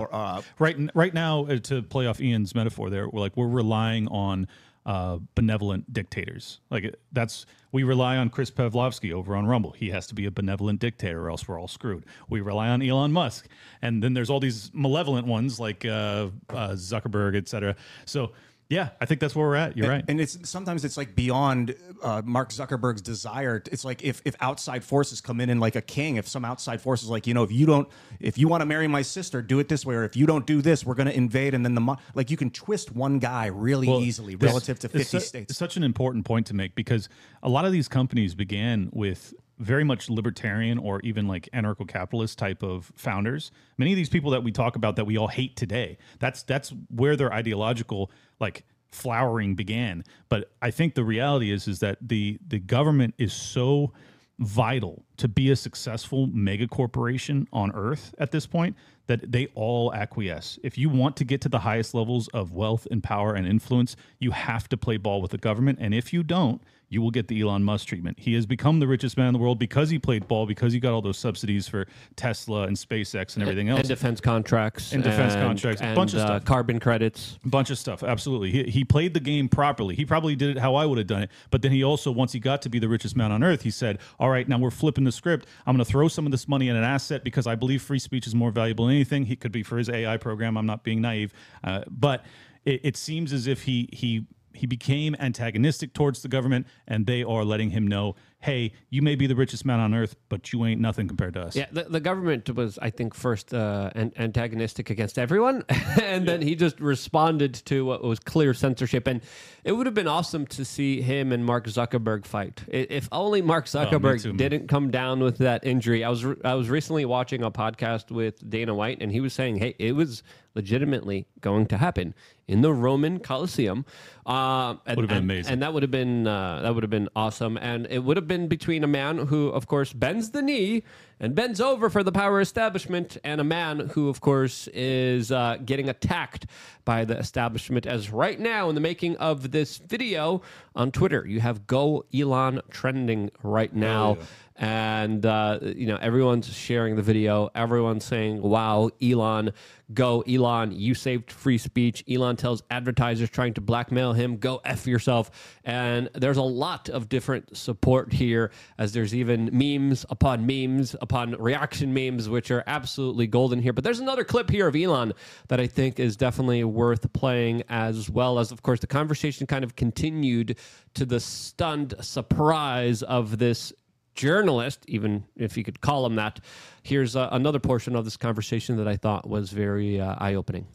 Or 0.00 0.14
uh, 0.14 0.42
right 0.58 0.76
right 0.94 1.14
now 1.14 1.46
uh, 1.46 1.58
to 1.58 1.82
play 1.82 2.06
off 2.06 2.20
Ian's 2.20 2.54
metaphor 2.54 2.90
there 2.90 3.08
we're 3.08 3.20
like 3.20 3.36
we're 3.36 3.48
relying 3.48 4.08
on 4.08 4.46
uh, 4.86 5.18
benevolent 5.34 5.92
dictators. 5.92 6.60
Like 6.70 6.94
that's 7.12 7.46
we 7.72 7.82
rely 7.82 8.16
on 8.16 8.30
Chris 8.30 8.50
Pavlovsky 8.50 9.12
over 9.12 9.36
on 9.36 9.46
Rumble. 9.46 9.72
He 9.72 9.90
has 9.90 10.06
to 10.08 10.14
be 10.14 10.26
a 10.26 10.30
benevolent 10.30 10.80
dictator 10.80 11.26
or 11.26 11.30
else 11.30 11.46
we're 11.46 11.60
all 11.60 11.68
screwed. 11.68 12.04
We 12.28 12.40
rely 12.40 12.68
on 12.68 12.82
Elon 12.82 13.12
Musk. 13.12 13.46
And 13.82 14.02
then 14.02 14.14
there's 14.14 14.30
all 14.30 14.40
these 14.40 14.70
malevolent 14.72 15.26
ones 15.26 15.60
like 15.60 15.84
uh, 15.84 16.28
uh, 16.48 16.70
Zuckerberg 16.70 17.36
etc 17.36 17.76
so 18.04 18.32
yeah 18.70 18.90
I 19.00 19.04
think 19.04 19.20
that's 19.20 19.36
where 19.36 19.46
we're 19.46 19.56
at 19.56 19.76
you're 19.76 19.88
right 19.88 20.04
And 20.08 20.20
it's 20.20 20.48
sometimes 20.48 20.84
it's 20.84 20.96
like 20.96 21.14
beyond 21.14 21.74
uh, 22.02 22.22
Mark 22.24 22.50
Zuckerberg's 22.50 23.02
desire. 23.02 23.62
It's 23.70 23.84
like 23.84 24.02
if 24.02 24.22
if 24.24 24.34
outside 24.40 24.82
forces 24.84 25.20
come 25.20 25.40
in 25.40 25.50
and 25.50 25.60
like 25.60 25.76
a 25.76 25.82
king, 25.82 26.16
if 26.16 26.26
some 26.26 26.44
outside 26.44 26.80
force 26.80 27.02
is 27.02 27.08
like, 27.08 27.26
you 27.26 27.34
know, 27.34 27.42
if 27.42 27.52
you 27.52 27.66
don't, 27.66 27.88
if 28.20 28.38
you 28.38 28.48
want 28.48 28.62
to 28.62 28.66
marry 28.66 28.88
my 28.88 29.02
sister, 29.02 29.42
do 29.42 29.58
it 29.58 29.68
this 29.68 29.84
way, 29.84 29.94
or 29.94 30.04
if 30.04 30.16
you 30.16 30.26
don't 30.26 30.46
do 30.46 30.62
this, 30.62 30.84
we're 30.84 30.94
going 30.94 31.08
to 31.08 31.16
invade. 31.16 31.54
And 31.54 31.64
then 31.64 31.74
the 31.74 31.80
mo- 31.80 31.98
like 32.14 32.30
you 32.30 32.36
can 32.36 32.50
twist 32.50 32.92
one 32.94 33.18
guy 33.18 33.46
really 33.46 33.88
Well, 33.88 34.00
easily 34.00 34.36
relative 34.36 34.78
to 34.80 34.88
fifty 34.88 35.04
su- 35.04 35.20
states. 35.20 35.50
It's 35.50 35.58
such 35.58 35.76
an 35.76 35.84
important 35.84 36.24
point 36.24 36.46
to 36.46 36.54
make 36.54 36.74
because 36.74 37.08
a 37.42 37.48
lot 37.48 37.64
of 37.64 37.72
these 37.72 37.88
companies 37.88 38.34
began 38.34 38.90
with 38.92 39.34
very 39.58 39.84
much 39.84 40.08
libertarian 40.08 40.78
or 40.78 41.00
even 41.02 41.28
like 41.28 41.48
anarcho 41.52 41.86
capitalist 41.86 42.38
type 42.38 42.62
of 42.62 42.90
founders. 42.96 43.52
Many 43.76 43.92
of 43.92 43.96
these 43.96 44.08
people 44.08 44.30
that 44.30 44.42
we 44.42 44.52
talk 44.52 44.74
about 44.74 44.96
that 44.96 45.04
we 45.04 45.18
all 45.18 45.28
hate 45.28 45.54
today, 45.54 45.98
that's 46.18 46.42
that's 46.42 46.72
where 46.88 47.14
their 47.14 47.32
ideological 47.32 48.10
like 48.40 48.64
flowering 48.90 49.54
began. 49.54 50.04
But 50.28 50.50
I 50.60 50.70
think 50.70 50.94
the 50.94 51.04
reality 51.04 51.52
is 51.52 51.68
is 51.68 51.80
that 51.80 51.98
the 52.00 52.38
the 52.46 52.58
government 52.58 53.14
is 53.18 53.32
so 53.32 53.92
vital 54.38 55.04
to 55.18 55.28
be 55.28 55.50
a 55.50 55.56
successful 55.56 56.26
mega 56.28 56.66
corporation 56.66 57.46
on 57.52 57.70
earth 57.72 58.14
at 58.18 58.30
this 58.30 58.46
point 58.46 58.74
that 59.10 59.32
they 59.32 59.48
all 59.56 59.92
acquiesce. 59.92 60.56
If 60.62 60.78
you 60.78 60.88
want 60.88 61.16
to 61.16 61.24
get 61.24 61.40
to 61.42 61.48
the 61.48 61.58
highest 61.58 61.94
levels 61.94 62.28
of 62.28 62.52
wealth 62.52 62.86
and 62.92 63.02
power 63.02 63.34
and 63.34 63.44
influence, 63.46 63.96
you 64.20 64.30
have 64.30 64.68
to 64.68 64.76
play 64.76 64.98
ball 64.98 65.20
with 65.20 65.32
the 65.32 65.38
government. 65.38 65.78
And 65.80 65.92
if 65.92 66.12
you 66.12 66.22
don't, 66.22 66.62
you 66.92 67.00
will 67.00 67.12
get 67.12 67.28
the 67.28 67.40
Elon 67.40 67.62
Musk 67.62 67.86
treatment. 67.86 68.18
He 68.18 68.34
has 68.34 68.46
become 68.46 68.80
the 68.80 68.86
richest 68.88 69.16
man 69.16 69.28
in 69.28 69.32
the 69.32 69.38
world 69.38 69.60
because 69.60 69.90
he 69.90 69.98
played 70.00 70.26
ball, 70.26 70.44
because 70.44 70.72
he 70.72 70.80
got 70.80 70.92
all 70.92 71.00
those 71.00 71.18
subsidies 71.18 71.68
for 71.68 71.86
Tesla 72.16 72.64
and 72.66 72.76
SpaceX 72.76 73.34
and 73.34 73.42
everything 73.44 73.68
else. 73.68 73.78
and 73.78 73.88
defense 73.88 74.20
contracts, 74.20 74.92
And 74.92 75.00
defense 75.04 75.34
contracts, 75.34 75.80
a 75.80 75.84
and, 75.84 75.94
bunch 75.94 76.14
of 76.14 76.18
uh, 76.20 76.26
stuff. 76.26 76.44
carbon 76.46 76.80
credits. 76.80 77.38
bunch 77.44 77.70
of 77.70 77.78
stuff 77.78 78.02
absolutely 78.02 78.50
he, 78.50 78.64
he 78.64 78.84
played 78.84 79.14
the 79.14 79.20
game 79.20 79.48
properly 79.48 79.94
he 79.94 80.04
probably 80.04 80.34
did 80.34 80.56
it 80.56 80.58
how 80.60 80.74
i 80.74 80.84
would 80.84 80.98
have 80.98 81.06
done 81.06 81.22
it 81.22 81.30
but 81.52 81.62
then 81.62 81.70
he 81.70 81.84
also 81.84 82.10
once 82.10 82.32
he 82.32 82.40
got 82.40 82.60
to 82.62 82.68
be 82.68 82.78
the 82.80 82.88
richest 82.88 83.14
man 83.16 83.30
on 83.30 83.44
earth 83.44 83.62
he 83.62 83.70
said 83.70 83.98
all 84.18 84.28
right 84.30 84.48
now 84.48 84.58
we're 84.58 84.70
flipping 84.70 85.04
the 85.04 85.12
script 85.12 85.46
i'm 85.66 85.76
going 85.76 85.84
to 85.84 85.90
throw 85.90 86.08
some 86.08 86.26
of 86.26 86.32
this 86.32 86.48
money 86.48 86.68
in 86.68 86.74
an 86.76 86.82
asset 86.84 87.22
because 87.22 87.46
i 87.46 87.54
believe 87.54 87.80
free 87.82 87.98
speech 88.00 88.26
is 88.26 88.34
more 88.34 88.50
valuable 88.50 88.86
than 88.86 88.96
anything. 89.00 89.24
He 89.24 89.36
could 89.36 89.52
be 89.52 89.62
for 89.62 89.78
his 89.78 89.88
ai 89.88 90.16
program. 90.18 90.56
I'm 90.56 90.66
not 90.66 90.84
being 90.84 91.00
naive. 91.00 91.32
Uh, 91.64 91.82
but 91.88 92.24
it, 92.64 92.80
it 92.84 92.96
seems 92.96 93.32
as 93.32 93.46
if 93.46 93.62
he 93.62 93.88
he 93.92 94.26
he 94.52 94.66
became 94.66 95.16
antagonistic 95.18 95.94
towards 95.94 96.22
the 96.22 96.28
government 96.28 96.66
and 96.86 97.06
they 97.06 97.22
are 97.22 97.44
letting 97.44 97.70
him 97.70 97.86
know 97.86 98.16
hey 98.40 98.72
you 98.88 99.02
may 99.02 99.14
be 99.14 99.26
the 99.26 99.34
richest 99.36 99.64
man 99.66 99.78
on 99.80 99.92
earth 99.94 100.16
but 100.28 100.52
you 100.52 100.64
ain't 100.64 100.80
nothing 100.80 101.06
compared 101.06 101.34
to 101.34 101.40
us 101.42 101.54
Yeah, 101.56 101.66
the, 101.72 101.84
the 101.84 102.00
government 102.00 102.48
was, 102.54 102.78
I 102.80 102.90
think, 102.90 103.14
first 103.14 103.52
uh, 103.52 103.90
an, 103.94 104.12
antagonistic 104.16 104.88
against 104.90 105.18
everyone, 105.18 105.64
and 106.02 106.26
then 106.26 106.40
he 106.40 106.54
just 106.54 106.80
responded 106.80 107.54
to 107.66 107.84
what 107.84 108.02
was 108.02 108.18
clear 108.20 108.54
censorship. 108.54 109.06
And 109.06 109.20
it 109.64 109.72
would 109.72 109.86
have 109.86 109.94
been 109.94 110.08
awesome 110.08 110.46
to 110.46 110.64
see 110.64 111.02
him 111.02 111.32
and 111.32 111.44
Mark 111.44 111.66
Zuckerberg 111.66 112.24
fight. 112.24 112.62
If 112.68 113.08
only 113.12 113.42
Mark 113.42 113.66
Zuckerberg 113.66 114.22
too, 114.22 114.32
didn't 114.32 114.68
come 114.68 114.90
down 114.90 115.20
with 115.20 115.38
that 115.38 115.66
injury. 115.66 116.02
I 116.04 116.08
was 116.08 116.24
re- 116.24 116.36
I 116.44 116.54
was 116.54 116.70
recently 116.70 117.04
watching 117.04 117.42
a 117.42 117.50
podcast 117.50 118.10
with 118.10 118.48
Dana 118.48 118.74
White, 118.74 118.98
and 119.02 119.12
he 119.12 119.20
was 119.20 119.32
saying, 119.34 119.56
"Hey, 119.56 119.74
it 119.78 119.92
was 119.92 120.22
legitimately 120.54 121.26
going 121.40 121.66
to 121.66 121.76
happen 121.78 122.14
in 122.48 122.60
the 122.62 122.72
Roman 122.72 123.18
Colosseum." 123.20 123.84
Uh, 124.26 124.76
and, 124.86 124.96
Would 124.96 125.02
have 125.04 125.08
been 125.08 125.16
and- 125.18 125.30
amazing. 125.30 125.52
and 125.52 125.62
that 125.62 125.72
would 125.74 125.82
have 125.82 125.90
been 125.90 126.26
uh, 126.26 126.62
that 126.62 126.74
would 126.74 126.82
have 126.82 126.90
been 126.90 127.08
awesome, 127.16 127.56
and 127.58 127.86
it 127.90 127.98
would 128.00 128.16
have 128.16 128.28
been 128.30 128.46
between 128.46 128.84
a 128.84 128.86
man 128.86 129.18
who, 129.26 129.48
of 129.48 129.66
course, 129.66 129.92
bends 129.92 130.30
the 130.30 130.40
knee 130.40 130.84
and 131.20 131.34
bends 131.34 131.60
over 131.60 131.90
for 131.90 132.02
the 132.02 132.10
power 132.12 132.40
establishment, 132.40 133.18
and 133.22 133.40
a 133.40 133.44
man 133.44 133.90
who, 133.90 134.08
of 134.08 134.20
course, 134.20 134.68
is 134.68 135.30
uh, 135.30 135.58
getting 135.64 135.88
attacked 135.88 136.46
by 136.84 137.04
the 137.04 137.16
establishment. 137.18 137.86
As 137.86 138.10
right 138.10 138.40
now, 138.40 138.68
in 138.70 138.74
the 138.74 138.80
making 138.80 139.16
of 139.18 139.50
this 139.50 139.76
video 139.76 140.40
on 140.74 140.90
Twitter, 140.90 141.26
you 141.26 141.40
have 141.40 141.66
"Go 141.66 142.04
Elon" 142.14 142.62
trending 142.70 143.30
right 143.42 143.74
now. 143.74 144.18
And 144.62 145.24
uh, 145.24 145.58
you 145.62 145.86
know 145.86 145.96
everyone's 145.96 146.52
sharing 146.52 146.94
the 146.94 147.02
video. 147.02 147.48
Everyone's 147.54 148.04
saying, 148.04 148.42
"Wow, 148.42 148.90
Elon, 149.02 149.52
go 149.94 150.20
Elon! 150.22 150.72
You 150.72 150.94
saved 150.94 151.32
free 151.32 151.56
speech." 151.56 152.04
Elon 152.06 152.36
tells 152.36 152.62
advertisers 152.70 153.30
trying 153.30 153.54
to 153.54 153.62
blackmail 153.62 154.12
him, 154.12 154.36
"Go 154.36 154.60
f 154.62 154.86
yourself." 154.86 155.30
And 155.64 156.10
there's 156.12 156.36
a 156.36 156.42
lot 156.42 156.90
of 156.90 157.08
different 157.08 157.56
support 157.56 158.12
here, 158.12 158.50
as 158.76 158.92
there's 158.92 159.14
even 159.14 159.48
memes 159.50 160.04
upon 160.10 160.44
memes 160.44 160.94
upon 161.00 161.09
reaction 161.12 161.92
memes, 161.92 162.28
which 162.28 162.50
are 162.50 162.64
absolutely 162.66 163.26
golden 163.26 163.60
here. 163.60 163.72
But 163.72 163.84
there's 163.84 164.00
another 164.00 164.24
clip 164.24 164.50
here 164.50 164.68
of 164.68 164.76
Elon 164.76 165.12
that 165.48 165.60
I 165.60 165.66
think 165.66 165.98
is 165.98 166.16
definitely 166.16 166.64
worth 166.64 167.12
playing, 167.12 167.64
as 167.68 168.10
well 168.10 168.38
as, 168.38 168.52
of 168.52 168.62
course, 168.62 168.80
the 168.80 168.86
conversation 168.86 169.46
kind 169.46 169.64
of 169.64 169.76
continued 169.76 170.56
to 170.94 171.04
the 171.04 171.20
stunned 171.20 171.94
surprise 172.00 173.02
of 173.02 173.38
this 173.38 173.72
journalist, 174.14 174.84
even 174.86 175.24
if 175.36 175.56
you 175.56 175.64
could 175.64 175.80
call 175.80 176.04
him 176.04 176.16
that. 176.16 176.40
Here's 176.82 177.16
uh, 177.16 177.28
another 177.32 177.58
portion 177.58 177.96
of 177.96 178.04
this 178.04 178.16
conversation 178.16 178.76
that 178.76 178.88
I 178.88 178.96
thought 178.96 179.28
was 179.28 179.50
very 179.50 180.00
uh, 180.00 180.16
eye 180.18 180.34
opening. 180.34 180.66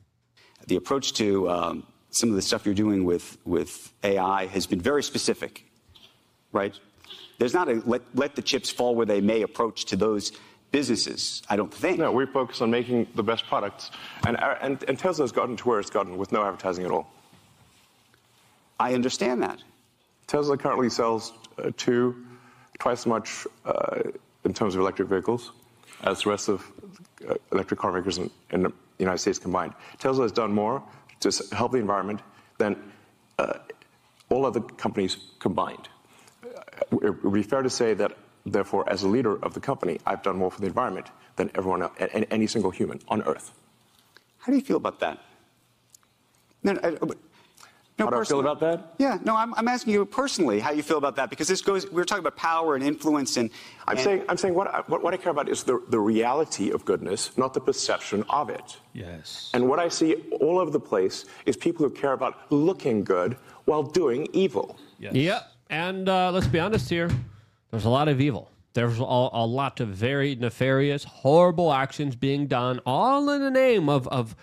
The 0.68 0.78
approach 0.78 1.14
to 1.14 1.50
um, 1.50 1.84
some 2.10 2.30
of 2.30 2.36
the 2.36 2.42
stuff 2.42 2.66
you're 2.66 2.76
doing 2.76 3.04
with, 3.04 3.38
with 3.46 3.94
AI 4.04 4.48
has 4.48 4.66
been 4.66 4.82
very 4.82 5.04
specific, 5.04 5.66
right? 6.52 6.80
There's 7.38 7.54
not 7.54 7.70
a 7.70 7.82
let, 7.86 8.02
let 8.14 8.36
the 8.36 8.42
chips 8.42 8.70
fall 8.70 8.96
where 8.96 9.06
they 9.06 9.22
may 9.22 9.42
approach 9.42 9.86
to 9.86 9.96
those 9.96 10.32
businesses, 10.72 11.42
I 11.50 11.56
don't 11.56 11.74
think. 11.74 12.00
No, 12.00 12.12
we 12.12 12.26
focus 12.26 12.62
on 12.62 12.72
making 12.72 13.08
the 13.16 13.24
best 13.24 13.46
products, 13.46 13.92
and 14.28 14.38
and, 14.62 14.84
and 14.88 15.00
Tesla's 15.00 15.32
gotten 15.32 15.56
to 15.58 15.68
where 15.68 15.80
it's 15.80 15.90
gotten 15.90 16.18
with 16.18 16.32
no 16.32 16.44
advertising 16.44 16.86
at 16.86 16.92
all. 16.92 17.08
I 18.80 18.94
understand 18.94 19.42
that. 19.44 19.62
Tesla 20.28 20.58
currently 20.58 20.90
sells 20.90 21.34
uh, 21.58 21.72
two, 21.78 22.26
twice 22.80 23.02
as 23.02 23.06
much 23.06 23.48
uh, 23.66 24.02
in 24.44 24.54
terms 24.54 24.76
of 24.76 24.82
electric 24.82 25.08
vehicles 25.08 25.52
as 26.04 26.24
the 26.24 26.30
rest 26.30 26.50
of 26.50 26.70
uh, 27.30 27.36
electric 27.52 27.80
car 27.80 27.92
makers 27.92 28.18
in, 28.18 28.30
in 28.52 28.64
the 28.64 28.74
United 29.00 29.20
States 29.20 29.40
combined. 29.40 29.74
Tesla 30.00 30.24
has 30.24 30.32
done 30.32 30.52
more 30.52 30.84
to 31.20 31.32
help 31.54 31.72
the 31.72 31.78
environment 31.78 32.22
than 32.58 32.76
uh, 33.40 33.54
all 34.30 34.46
other 34.46 34.60
companies 34.60 35.18
combined. 35.40 35.88
Uh, 36.92 36.98
It 37.08 37.24
would 37.24 37.34
be 37.34 37.44
fair 37.44 37.62
to 37.62 37.70
say 37.70 37.94
that, 37.96 38.12
therefore, 38.46 38.88
as 38.90 39.04
a 39.04 39.08
leader 39.08 39.36
of 39.44 39.54
the 39.54 39.60
company, 39.60 40.00
I've 40.06 40.22
done 40.24 40.38
more 40.38 40.52
for 40.52 40.62
the 40.62 40.68
environment 40.68 41.08
than 41.36 41.50
everyone 41.56 41.82
else, 41.84 41.94
a- 42.00 42.18
a- 42.18 42.34
any 42.34 42.48
single 42.48 42.72
human 42.72 43.00
on 43.08 43.22
Earth. 43.24 43.52
How 44.40 44.52
do 44.52 44.58
you 44.58 44.64
feel 44.64 44.78
about 44.78 45.00
that? 45.00 45.18
No, 46.64 46.74
no, 46.74 46.80
I- 46.84 46.90
no, 47.98 48.06
How 48.06 48.10
do 48.12 48.18
I 48.20 48.24
feel 48.26 48.40
about 48.42 48.60
that? 48.60 48.96
Yeah, 48.98 49.20
no, 49.24 49.36
I'm, 49.38 49.54
I'm 49.56 49.68
asking 49.70 49.94
you 49.94 50.06
personally 50.06 50.60
how 50.60 50.72
you 50.72 50.84
feel 50.84 50.98
about 50.98 51.16
that 51.16 51.30
because 51.30 51.48
this 51.48 51.62
goes. 51.62 51.90
We're 51.90 52.04
talking 52.04 52.24
about 52.28 52.36
power 52.36 52.76
and 52.76 52.84
influence, 52.84 53.38
and 53.38 53.50
I'm 53.88 53.96
and- 53.98 54.04
saying, 54.04 54.24
I'm 54.28 54.38
saying 54.38 54.54
what, 54.54 54.68
I, 54.68 54.82
what, 54.88 55.02
what 55.02 55.14
I 55.14 55.18
care 55.18 55.32
about 55.32 55.48
is 55.48 55.64
the, 55.64 55.82
the 55.90 56.00
reality 56.00 56.72
of 56.72 56.84
goodness, 56.84 57.32
not 57.38 57.54
the 57.54 57.62
perception 57.62 58.24
of 58.30 58.50
it. 58.50 58.78
yes 58.94 59.50
And 59.54 59.70
what 59.70 59.80
I 59.80 59.88
see 59.90 60.16
all 60.42 60.60
over 60.60 60.72
the 60.72 60.80
place 60.80 61.26
is 61.46 61.56
people 61.56 61.88
who 61.88 61.92
care 61.94 62.12
about 62.14 62.52
looking 62.52 63.04
good 63.04 63.38
while 63.66 63.84
doing 63.84 64.28
evil. 64.34 64.78
Yes. 65.00 65.14
Yep. 65.16 65.52
And 65.70 66.08
uh, 66.08 66.32
let's 66.32 66.48
be 66.48 66.60
honest 66.60 66.90
here 66.90 67.10
there's 67.72 67.86
a 67.86 67.90
lot 67.90 68.08
of 68.08 68.22
evil. 68.22 68.50
There's 68.74 69.00
a, 69.00 69.04
a 69.04 69.46
lot 69.46 69.80
of 69.80 69.90
very 69.90 70.36
nefarious, 70.36 71.04
horrible 71.04 71.74
actions 71.74 72.16
being 72.16 72.48
done, 72.48 72.80
all 72.86 73.30
in 73.30 73.42
the 73.42 73.52
name 73.52 73.90
of, 73.90 74.08
of 74.10 74.36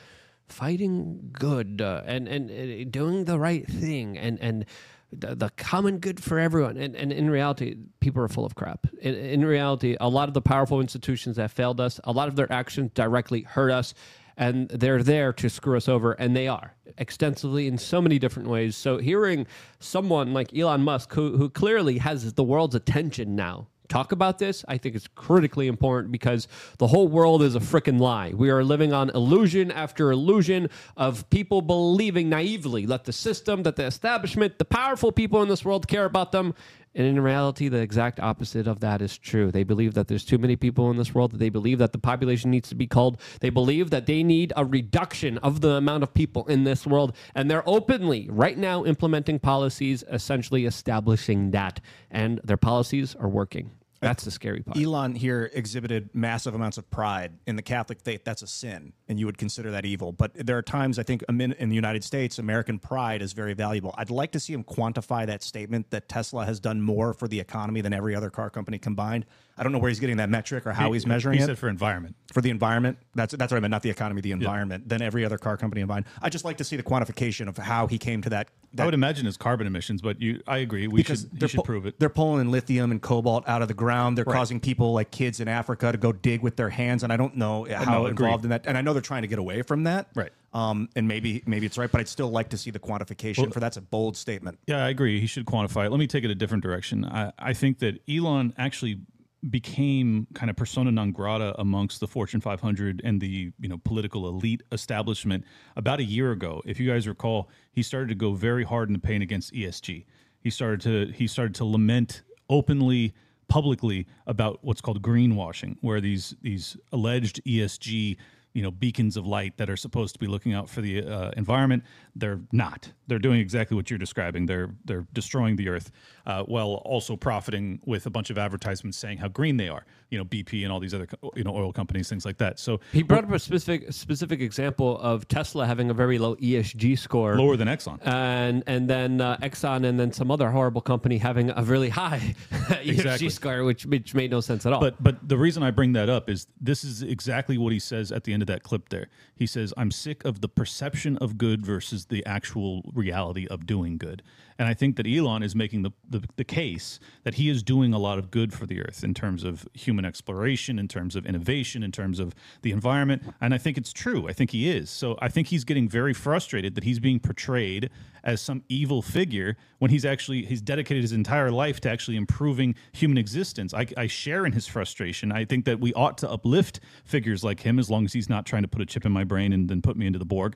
fighting 0.49 1.31
good 1.33 1.81
uh, 1.81 2.03
and, 2.05 2.29
and, 2.29 2.51
uh, 2.51 2.89
doing 2.91 3.25
the 3.25 3.39
right 3.39 3.67
thing 3.67 4.19
and, 4.19 4.39
and 4.41 4.67
the, 5.13 5.35
the 5.35 5.51
common 5.51 5.99
good 5.99 6.23
for 6.23 6.39
everyone. 6.39 6.77
And, 6.77 6.97
and 6.97 7.13
in 7.13 7.31
reality, 7.31 7.77
people 8.01 8.23
are 8.23 8.29
full 8.29 8.45
of 8.45 8.55
crap. 8.55 8.87
In, 9.01 9.15
in 9.15 9.45
reality, 9.45 9.97
a 10.01 10.09
lot 10.09 10.29
of 10.29 10.35
the 10.35 10.43
powerful 10.43 10.81
institutions 10.81 11.37
that 11.37 11.51
failed 11.51 11.81
us, 11.81 12.01
a 12.05 12.13
lot 12.13 12.29
of 12.29 12.37
their 12.37 12.51
actions 12.53 12.91
directly 12.95 13.43
hurt 13.43 13.71
us. 13.71 13.95
And 14.37 14.69
they're 14.69 15.03
there 15.03 15.33
to 15.35 15.49
screw 15.49 15.77
us 15.77 15.89
over, 15.89 16.13
and 16.13 16.37
they 16.37 16.49
are 16.49 16.75
extensively 16.99 17.67
in 17.67 17.79
so 17.79 18.01
many 18.01 18.19
different 18.19 18.49
ways. 18.49 18.77
So 18.77 18.99
hearing 18.99 19.47
someone 19.79 20.33
like 20.33 20.57
Elon 20.57 20.83
Musk, 20.83 21.13
who 21.15 21.37
who 21.37 21.49
clearly 21.49 21.99
has 21.99 22.35
the 22.35 22.45
world's 22.45 22.75
attention 22.75 23.35
now, 23.37 23.69
talk 23.93 24.13
about 24.13 24.39
this, 24.39 24.65
I 24.69 24.79
think 24.79 24.95
it's 24.95 25.07
critically 25.09 25.67
important 25.67 26.13
because 26.13 26.49
the 26.79 26.87
whole 26.87 27.09
world 27.09 27.43
is 27.43 27.55
a 27.55 27.61
freaking 27.61 28.01
lie. 28.01 28.33
We 28.35 28.49
are 28.49 28.65
living 28.65 28.95
on 28.95 29.11
illusion 29.11 29.71
after 29.71 30.11
illusion 30.11 30.71
of 30.97 31.29
people 31.29 31.61
believing 31.61 32.31
naively 32.31 32.87
that 32.87 33.05
the 33.05 33.13
system, 33.13 33.65
that 33.65 33.77
the 33.77 33.85
establishment, 33.85 34.59
the 34.59 34.65
powerful 34.65 35.13
people 35.13 35.43
in 35.43 35.49
this 35.49 35.63
world 35.65 35.89
care 35.89 36.07
about 36.07 36.33
them. 36.33 36.55
And 36.95 37.07
in 37.07 37.21
reality, 37.21 37.69
the 37.69 37.79
exact 37.79 38.21
opposite 38.21 38.67
of 38.67 38.81
that 38.81 39.01
is 39.01 39.17
true. 39.17 39.51
They 39.51 39.63
believe 39.63 39.95
that 39.95 40.09
there's 40.09 40.25
too 40.25 40.39
many 40.39 40.57
people 40.57 40.91
in 40.91 40.99
this 40.99 41.15
world. 41.15 41.33
that 41.33 41.39
They 41.39 41.49
believe 41.49 41.79
that 41.79 41.93
the 41.93 41.99
population 41.99 42.51
needs 42.51 42.69
to 42.69 42.75
be 42.75 42.87
culled. 42.87 43.19
They 43.41 43.51
believe 43.51 43.91
that 43.91 44.07
they 44.07 44.23
need 44.23 44.53
a 44.57 44.65
reduction 44.65 45.39
of 45.39 45.63
the 45.63 45.73
amount 45.73 46.03
of 46.03 46.13
people 46.13 46.47
in 46.47 46.65
this 46.65 46.87
world. 46.87 47.17
And 47.35 47.51
they're 47.51 47.67
openly, 47.69 48.29
right 48.31 48.59
now, 48.59 48.85
implementing 48.85 49.39
policies 49.39 50.05
essentially 50.11 50.67
establishing 50.67 51.51
that. 51.53 51.81
And 52.11 52.41
their 52.45 52.59
policies 52.59 53.15
are 53.15 53.29
working. 53.29 53.71
That's 54.03 54.25
the 54.25 54.31
scary 54.31 54.61
part. 54.61 54.77
Elon 54.77 55.15
here 55.15 55.49
exhibited 55.55 56.11
massive 56.13 56.55
amounts 56.55 56.77
of 56.77 56.91
pride 56.91 57.33
in 57.47 57.57
the 57.57 57.63
Catholic 57.63 58.01
faith. 58.01 58.25
That's 58.25 58.43
a 58.43 58.47
sin, 58.47 58.93
and 59.09 59.19
you 59.19 59.27
would 59.27 59.39
consider 59.39 59.71
that 59.71 59.85
evil. 59.85 60.13
But 60.13 60.35
there 60.35 60.59
are 60.59 60.63
times 60.63 60.99
I 60.99 61.05
think 61.05 61.23
in 61.29 61.39
the 61.39 61.75
United 61.75 62.03
States, 62.03 62.39
American 62.39 62.79
pride 62.79 63.23
is 63.23 63.33
very 63.33 63.55
valuable. 63.55 63.95
I'd 63.97 64.11
like 64.11 64.33
to 64.33 64.41
see 64.41 64.53
him 64.53 64.65
quantify 64.65 65.27
that 65.27 65.43
statement 65.43 65.91
that 65.91 66.09
Tesla 66.09 66.45
has 66.45 66.59
done 66.59 66.83
more 66.83 67.15
for 67.15 67.29
the 67.29 67.39
economy 67.39 67.81
than 67.81 67.93
every 67.93 68.15
other 68.15 68.29
car 68.29 68.51
company 68.51 68.79
combined. 68.79 69.25
I 69.57 69.63
don't 69.63 69.73
know 69.73 69.79
where 69.79 69.89
he's 69.89 70.01
getting 70.01 70.17
that 70.17 70.31
metric 70.31 70.67
or 70.67 70.73
how 70.73 70.93
he's 70.93 71.07
measuring 71.07 71.39
he 71.39 71.45
it 71.45 71.47
said 71.47 71.59
for 71.59 71.69
environment. 71.69 72.17
for 72.33 72.41
the 72.41 72.51
environment. 72.51 72.99
That's 73.15 73.35
that's 73.35 73.53
what 73.53 73.59
I 73.59 73.61
meant, 73.61 73.71
not 73.71 73.83
the 73.83 73.91
economy, 73.91 74.21
the 74.21 74.33
environment. 74.33 74.89
Than 74.89 75.03
every 75.03 75.25
other 75.25 75.39
car 75.39 75.57
company 75.57 75.83
in 75.83 75.89
mind. 75.89 76.07
I 76.21 76.29
just 76.29 76.45
like 76.45 76.57
to 76.59 76.65
see 76.65 76.77
the 76.77 76.83
quantification 76.83 77.49
of 77.49 77.57
how 77.59 77.87
he 77.87 77.99
came 77.99 78.23
to 78.23 78.31
that. 78.31 78.49
that 78.75 78.83
I 78.83 78.85
would 78.87 78.95
imagine 78.95 79.27
it's 79.27 79.37
carbon 79.37 79.67
emissions, 79.67 80.01
but 80.01 80.21
you, 80.21 80.43
I 80.47 80.59
agree. 80.59 80.87
We 80.89 80.99
because 80.99 81.23
should, 81.39 81.51
should 81.51 81.59
pu- 81.59 81.65
prove 81.65 81.87
it. 81.87 81.99
They're 81.99 82.09
pulling 82.09 82.51
lithium 82.51 82.91
and 82.91 83.03
cobalt 83.03 83.49
out 83.49 83.63
of 83.63 83.69
the 83.69 83.75
ground. 83.75 84.17
They're 84.17 84.25
causing 84.25 84.61
people 84.61 84.93
like 84.93 85.11
kids 85.11 85.41
in 85.41 85.49
Africa 85.49 85.93
to 85.93 85.99
go 85.99 86.13
dig 86.13 86.43
with 86.43 86.57
their 86.57 86.71
hands, 86.71 87.03
and 87.03 87.13
I 87.13 87.17
don't 87.17 87.37
know 87.37 87.67
how 87.71 88.07
involved 88.07 88.45
in 88.45 88.51
that. 88.51 88.67
And 88.67 88.79
I 88.79 88.81
know 88.81 88.93
they're 88.93 89.03
trying 89.03 89.23
to 89.23 89.29
get 89.29 89.39
away 89.39 89.63
from 89.63 89.85
that, 89.85 90.09
Right. 90.15 90.33
Um, 90.55 90.91
and 90.95 91.09
maybe 91.09 91.43
maybe 91.47 91.65
it's 91.65 91.79
right, 91.79 91.91
but 91.91 92.01
I'd 92.01 92.09
still 92.09 92.31
like 92.31 92.51
to 92.51 92.59
see 92.59 92.71
the 92.71 92.79
quantification 92.79 93.53
for 93.53 93.61
that's 93.61 93.79
a 93.79 93.81
bold 93.81 94.19
statement. 94.19 94.59
Yeah, 94.67 94.85
I 94.85 94.91
agree. 94.91 95.19
He 95.19 95.27
should 95.27 95.47
quantify 95.47 95.87
it. 95.87 95.91
Let 95.91 95.99
me 95.99 96.07
take 96.07 96.25
it 96.25 96.31
a 96.31 96.35
different 96.35 96.63
direction. 96.63 97.07
I, 97.07 97.33
I 97.39 97.55
think 97.55 97.79
that 97.79 98.01
Elon 98.09 98.53
actually 98.59 99.01
became 99.51 100.27
kind 100.35 100.51
of 100.51 100.57
persona 100.57 100.93
non 100.93 101.13
grata 101.13 101.55
amongst 101.59 102.01
the 102.01 102.07
Fortune 102.07 102.41
500 102.41 103.01
and 103.05 103.21
the 103.21 103.53
you 103.59 103.69
know 103.69 103.79
political 103.79 104.29
elite 104.29 104.63
establishment 104.71 105.45
about 105.77 106.01
a 106.01 106.05
year 106.05 106.33
ago. 106.33 106.63
If 106.65 106.79
you 106.79 106.91
guys 106.91 107.09
recall, 107.09 107.49
he 107.73 107.83
started 107.83 108.09
to 108.09 108.15
go 108.15 108.33
very 108.33 108.65
hard 108.65 108.89
in 108.89 108.93
the 108.93 108.99
pain 108.99 109.23
against 109.23 109.53
ESG. 109.53 110.05
He 110.41 110.51
started 110.51 110.81
to 110.83 111.13
he 111.13 111.27
started 111.27 111.55
to 111.57 111.65
lament 111.65 112.23
openly 112.49 113.15
publicly 113.49 114.07
about 114.27 114.61
what's 114.63 114.81
called 114.81 115.03
greenwashing, 115.03 115.77
where 115.81 116.01
these 116.01 116.35
these 116.43 116.77
alleged 116.93 117.43
ESG 117.45 118.17
you 118.55 118.63
know 118.63 118.71
beacons 118.71 119.17
of 119.17 119.27
light 119.27 119.57
that 119.57 119.69
are 119.69 119.77
supposed 119.77 120.15
to 120.15 120.19
be 120.19 120.27
looking 120.27 120.53
out 120.53 120.69
for 120.69 120.81
the 120.81 121.05
uh, 121.05 121.31
environment. 121.37 121.83
They're 122.17 122.41
not. 122.53 122.91
They're 123.07 123.19
doing 123.19 123.41
exactly 123.41 123.77
what 123.77 123.91
you're 123.91 123.99
describing. 123.99 124.47
They're 124.47 124.71
they're 124.85 125.07
destroying 125.13 125.57
the 125.57 125.69
earth 125.69 125.91
uh, 126.27 126.43
while 126.45 126.83
also 126.85 127.17
profiting 127.17 127.81
with 127.85 128.07
a 128.07 128.11
bunch 128.11 128.31
of 128.31 128.39
advertisements 128.39 128.99
saying 128.99 129.19
how 129.19 129.29
green 129.29 129.57
they 129.57 129.69
are 129.69 129.85
you 130.13 130.19
know 130.19 130.25
bp 130.27 130.63
and 130.63 130.71
all 130.71 130.79
these 130.79 130.93
other 130.93 131.09
you 131.35 131.43
know 131.43 131.57
oil 131.57 131.73
companies 131.73 132.09
things 132.09 132.27
like 132.27 132.37
that. 132.39 132.59
So 132.59 132.81
He 132.93 133.03
brought 133.03 133.25
up 133.25 133.33
a 133.33 133.39
specific 133.39 133.93
specific 133.93 134.41
example 134.41 134.99
of 134.99 135.27
Tesla 135.27 135.67
having 135.67 135.89
a 135.91 135.95
very 135.95 136.19
low 136.19 136.37
ESG 136.37 136.99
score, 136.99 137.37
lower 137.37 137.57
than 137.57 137.69
exxon. 137.69 137.99
And 138.07 138.63
and 138.67 138.89
then 138.89 139.21
uh, 139.21 139.39
Exxon, 139.39 139.87
and 139.87 139.99
then 139.99 140.13
some 140.13 140.31
other 140.31 140.51
horrible 140.51 140.83
company 140.83 141.17
having 141.17 141.51
a 141.51 141.63
really 141.63 141.89
high 141.89 142.35
ESG 142.51 143.33
score, 143.33 143.65
which 143.65 143.87
which 143.87 144.15
made 144.15 144.31
no 144.31 144.41
sense 144.41 144.67
at 144.67 144.75
all. 144.75 144.81
But 144.81 145.03
but 145.03 145.27
the 145.27 145.39
reason 145.39 145.63
I 145.63 145.71
bring 145.71 145.95
that 145.95 146.11
up 146.11 146.29
is 146.29 146.47
this 146.61 146.85
is 146.85 147.03
exactly 147.03 147.57
what 147.57 147.73
he 147.73 147.79
says 147.79 148.13
at 148.13 148.25
the 148.25 148.35
end 148.43 148.51
of 148.51 148.55
that 148.55 148.63
clip 148.63 148.89
there. 148.89 149.09
He 149.37 149.47
says, 149.47 149.73
I'm 149.77 149.91
sick 149.91 150.25
of 150.25 150.41
the 150.41 150.49
perception 150.49 151.17
of 151.19 151.39
good 151.39 151.65
versus 151.65 152.07
the 152.07 152.25
actual 152.27 152.83
reality 152.93 153.47
of 153.47 153.67
doing 153.67 153.99
good. 153.99 154.23
And 154.63 154.69
I 154.69 154.75
think 154.75 154.95
that 154.95 155.09
Elon 155.09 155.43
is 155.43 155.57
making 155.57 155.83
the, 155.83 155.91
the, 156.09 156.23
the 156.37 156.45
case 156.45 157.01
that 157.25 157.35
he 157.35 157.49
is 157.49 157.65
doing 157.65 157.93
a 157.93 157.99
lot 157.99 158.17
of 158.21 158.31
good 158.31 158.53
for 158.53 158.65
the 158.65 158.81
earth 158.81 159.03
in 159.03 159.13
terms 159.13 159.43
of 159.43 159.67
human 159.75 160.05
exploration, 160.05 160.79
in 160.79 160.87
terms 160.87 161.17
of 161.17 161.27
innovation, 161.27 161.83
in 161.83 161.91
terms 161.91 162.21
of 162.21 162.33
the 162.63 162.71
environment. 162.71 163.25
And 163.41 163.55
I 163.55 163.59
think 163.59 163.77
it's 163.77 163.93
true. 163.93 164.29
I 164.29 164.33
think 164.33 164.53
he 164.53 164.71
is. 164.71 164.89
So 164.89 165.19
I 165.21 165.27
think 165.27 165.49
he's 165.49 165.65
getting 165.65 165.89
very 165.89 166.15
frustrated 166.15 166.77
that 166.77 166.85
he's 166.85 167.01
being 167.01 167.19
portrayed 167.19 167.91
as 168.23 168.41
some 168.41 168.63
evil 168.69 169.03
figure 169.03 169.57
when 169.81 169.91
he's 169.91 170.05
actually 170.05 170.45
he's 170.45 170.63
dedicated 170.63 171.03
his 171.03 171.11
entire 171.11 171.51
life 171.51 171.81
to 171.81 171.91
actually 171.91 172.17
improving 172.17 172.77
human 172.93 173.19
existence. 173.19 173.75
I, 173.75 173.89
I 173.97 174.07
share 174.07 174.47
in 174.47 174.53
his 174.53 174.69
frustration. 174.69 175.33
I 175.33 175.45
think 175.45 175.65
that 175.65 175.81
we 175.81 175.93
ought 175.95 176.19
to 176.19 176.31
uplift 176.31 176.79
figures 177.05 177.43
like 177.43 177.59
him 177.59 177.81
as 177.81 177.91
long 177.91 178.05
as 178.05 178.13
he's 178.13 178.29
not 178.29 178.47
trying 178.47 178.63
to 178.63 178.69
put 178.69 178.81
a 178.81 178.87
chip 178.87 179.05
in 179.05 179.11
my 179.11 179.25
brain 179.25 179.53
and 179.53 179.69
then 179.69 179.83
put 179.83 179.97
me 179.97 180.07
into 180.07 180.21
the 180.21 180.25
Borg. 180.25 180.55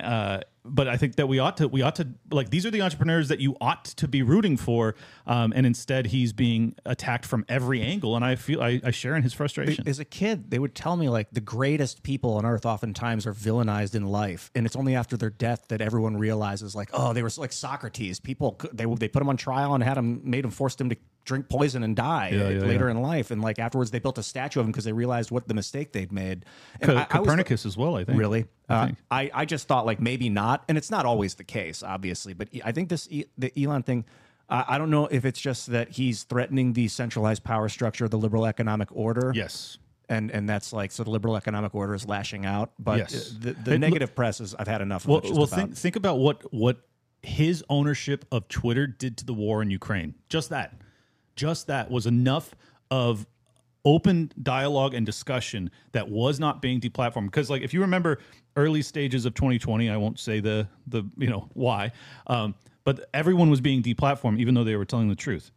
Uh, 0.00 0.40
but 0.64 0.88
I 0.88 0.96
think 0.96 1.16
that 1.16 1.26
we 1.26 1.38
ought 1.38 1.56
to 1.58 1.68
we 1.68 1.82
ought 1.82 1.96
to 1.96 2.08
like 2.30 2.50
these 2.50 2.66
are 2.66 2.70
the 2.70 2.82
entrepreneurs 2.82 3.28
that 3.28 3.40
you 3.40 3.56
ought 3.60 3.84
to 3.86 4.06
be 4.06 4.22
rooting 4.22 4.56
for, 4.56 4.94
um, 5.26 5.52
and 5.56 5.64
instead 5.66 6.06
he's 6.06 6.32
being 6.32 6.74
attacked 6.84 7.24
from 7.24 7.44
every 7.48 7.80
angle, 7.80 8.14
and 8.14 8.24
I 8.24 8.36
feel 8.36 8.62
I, 8.62 8.80
I 8.84 8.90
share 8.90 9.16
in 9.16 9.22
his 9.22 9.32
frustration. 9.32 9.88
As 9.88 9.98
a 9.98 10.04
kid, 10.04 10.50
they 10.50 10.58
would 10.58 10.74
tell 10.74 10.96
me 10.96 11.08
like 11.08 11.28
the 11.32 11.40
greatest 11.40 12.02
people 12.02 12.34
on 12.34 12.44
earth 12.44 12.66
oftentimes 12.66 13.26
are 13.26 13.32
villainized 13.32 13.94
in 13.94 14.06
life, 14.06 14.50
and 14.54 14.66
it's 14.66 14.76
only 14.76 14.94
after 14.94 15.16
their 15.16 15.30
death 15.30 15.66
that 15.68 15.80
everyone 15.80 16.16
realizes 16.16 16.74
like, 16.74 16.90
oh, 16.92 17.12
they 17.12 17.22
were 17.22 17.30
like 17.38 17.52
Socrates. 17.52 18.20
People 18.20 18.60
they 18.72 18.84
they 18.84 19.08
put 19.08 19.22
him 19.22 19.28
on 19.28 19.36
trial 19.36 19.74
and 19.74 19.82
had 19.82 19.96
him 19.96 20.20
made 20.24 20.44
him 20.44 20.50
forced 20.50 20.80
him 20.80 20.90
to 20.90 20.96
drink 21.30 21.48
poison 21.48 21.82
and 21.82 21.94
die 21.96 22.30
Yeah, 22.32 22.48
yeah, 22.48 22.60
later 22.60 22.86
yeah. 22.86 22.90
in 22.90 23.02
life, 23.02 23.30
and 23.30 23.40
like 23.40 23.58
afterwards 23.58 23.90
they 23.90 23.98
built 24.00 24.18
a 24.18 24.22
statue 24.22 24.60
of 24.60 24.66
him 24.66 24.72
because 24.72 24.84
they 24.84 24.92
realized 24.92 25.30
what 25.30 25.46
the 25.48 25.54
mistake 25.54 25.92
they'd 25.92 26.12
made. 26.12 26.44
Co- 26.82 26.92
I- 26.92 26.96
I 26.96 26.98
was- 27.00 27.06
Copernicus 27.10 27.64
as 27.64 27.76
well, 27.76 27.94
I 27.96 28.04
think. 28.04 28.18
Really? 28.18 28.46
I 28.68 28.74
Uh, 28.74 28.86
think. 28.86 28.98
I, 29.10 29.30
I 29.32 29.44
just 29.44 29.68
thought 29.68 29.86
like 29.86 30.00
maybe 30.00 30.28
not, 30.28 30.64
and 30.68 30.76
it's 30.76 30.90
not 30.90 31.06
always 31.06 31.34
the 31.36 31.44
case, 31.44 31.82
obviously. 31.82 32.34
But 32.34 32.48
I 32.64 32.72
think 32.72 32.88
this 32.88 33.08
the 33.38 33.52
Elon 33.62 33.82
thing. 33.84 34.04
Uh, 34.48 34.64
I 34.66 34.78
don't 34.78 34.90
know 34.90 35.06
if 35.06 35.24
it's 35.24 35.40
just 35.40 35.68
that 35.68 35.90
he's 35.90 36.24
threatening 36.24 36.72
the 36.72 36.88
centralized 36.88 37.44
power 37.44 37.68
structure 37.68 38.04
of 38.06 38.10
the 38.10 38.18
liberal 38.18 38.44
economic 38.46 38.88
order. 38.90 39.30
Yes. 39.34 39.78
and 40.08 40.28
and 40.32 40.48
that's 40.48 40.72
like 40.72 40.90
so 40.90 41.04
the 41.04 41.10
liberal 41.10 41.36
economic 41.36 41.72
order 41.72 41.94
is 41.94 42.04
lashing 42.04 42.44
out. 42.44 42.72
But 42.78 42.98
Yes. 42.98 43.12
uh, 43.14 43.38
the, 43.44 43.52
the 43.70 43.78
negative 43.78 44.12
press 44.16 44.40
is 44.40 44.56
I've 44.58 44.66
had 44.66 44.80
enough. 44.82 45.04
Of 45.04 45.08
Well, 45.10 45.20
well 45.22 45.44
about. 45.44 45.50
think 45.60 45.76
think 45.76 45.94
about 45.96 46.18
what 46.18 46.52
what 46.52 46.76
his 47.22 47.62
ownership 47.68 48.24
of 48.32 48.48
Twitter 48.48 48.86
did 48.88 49.18
to 49.18 49.24
the 49.26 49.34
war 49.34 49.60
in 49.62 49.70
Ukraine. 49.70 50.14
Just 50.30 50.48
that, 50.50 50.74
just 51.36 51.66
that 51.68 51.90
was 51.90 52.06
enough 52.06 52.54
of 52.90 53.26
open 53.84 54.30
dialogue 54.42 54.94
and 54.94 55.06
discussion 55.06 55.70
that 55.92 56.08
was 56.08 56.38
not 56.38 56.60
being 56.60 56.80
deplatformed. 56.80 57.26
Because, 57.26 57.50
like, 57.50 57.62
if 57.62 57.72
you 57.72 57.80
remember 57.80 58.18
early 58.56 58.82
stages 58.82 59.24
of 59.24 59.34
2020, 59.34 59.88
I 59.88 59.96
won't 59.96 60.18
say 60.18 60.40
the 60.40 60.68
the 60.86 61.04
you 61.16 61.28
know 61.28 61.48
why, 61.54 61.92
um, 62.26 62.54
but 62.84 63.08
everyone 63.14 63.50
was 63.50 63.60
being 63.60 63.82
deplatformed, 63.82 64.38
even 64.38 64.54
though 64.54 64.64
they 64.64 64.76
were 64.76 64.84
telling 64.84 65.08
the 65.08 65.14
truth. 65.14 65.50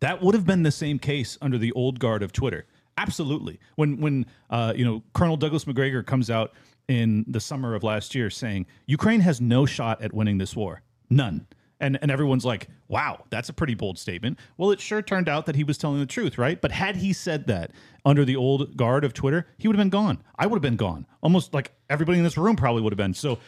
That 0.00 0.22
would 0.22 0.34
have 0.34 0.46
been 0.46 0.62
the 0.62 0.70
same 0.70 0.98
case 0.98 1.36
under 1.42 1.58
the 1.58 1.72
old 1.72 1.98
guard 1.98 2.22
of 2.22 2.32
Twitter. 2.32 2.66
Absolutely. 2.96 3.58
When 3.76 4.00
when 4.00 4.26
uh, 4.50 4.72
you 4.76 4.84
know 4.84 5.02
Colonel 5.14 5.36
Douglas 5.36 5.66
Macgregor 5.66 6.02
comes 6.02 6.30
out 6.30 6.52
in 6.88 7.24
the 7.28 7.40
summer 7.40 7.74
of 7.74 7.82
last 7.82 8.14
year 8.14 8.30
saying 8.30 8.66
Ukraine 8.86 9.20
has 9.20 9.40
no 9.40 9.66
shot 9.66 10.02
at 10.02 10.12
winning 10.12 10.38
this 10.38 10.56
war, 10.56 10.82
none. 11.10 11.46
And 11.80 11.98
and 12.02 12.10
everyone's 12.10 12.44
like, 12.44 12.68
"Wow, 12.88 13.24
that's 13.30 13.48
a 13.48 13.52
pretty 13.52 13.74
bold 13.74 13.98
statement." 13.98 14.38
Well, 14.56 14.70
it 14.72 14.80
sure 14.80 15.00
turned 15.00 15.28
out 15.28 15.46
that 15.46 15.54
he 15.54 15.64
was 15.64 15.78
telling 15.78 16.00
the 16.00 16.06
truth, 16.06 16.36
right? 16.36 16.60
But 16.60 16.72
had 16.72 16.96
he 16.96 17.12
said 17.12 17.46
that 17.46 17.70
under 18.04 18.24
the 18.24 18.36
old 18.36 18.76
guard 18.76 19.04
of 19.04 19.14
Twitter, 19.14 19.46
he 19.58 19.68
would 19.68 19.76
have 19.76 19.80
been 19.80 19.90
gone. 19.90 20.22
I 20.36 20.46
would 20.46 20.56
have 20.56 20.62
been 20.62 20.76
gone. 20.76 21.06
Almost 21.22 21.54
like 21.54 21.72
everybody 21.88 22.18
in 22.18 22.24
this 22.24 22.36
room 22.36 22.56
probably 22.56 22.82
would 22.82 22.92
have 22.92 22.98
been. 22.98 23.14
So 23.14 23.38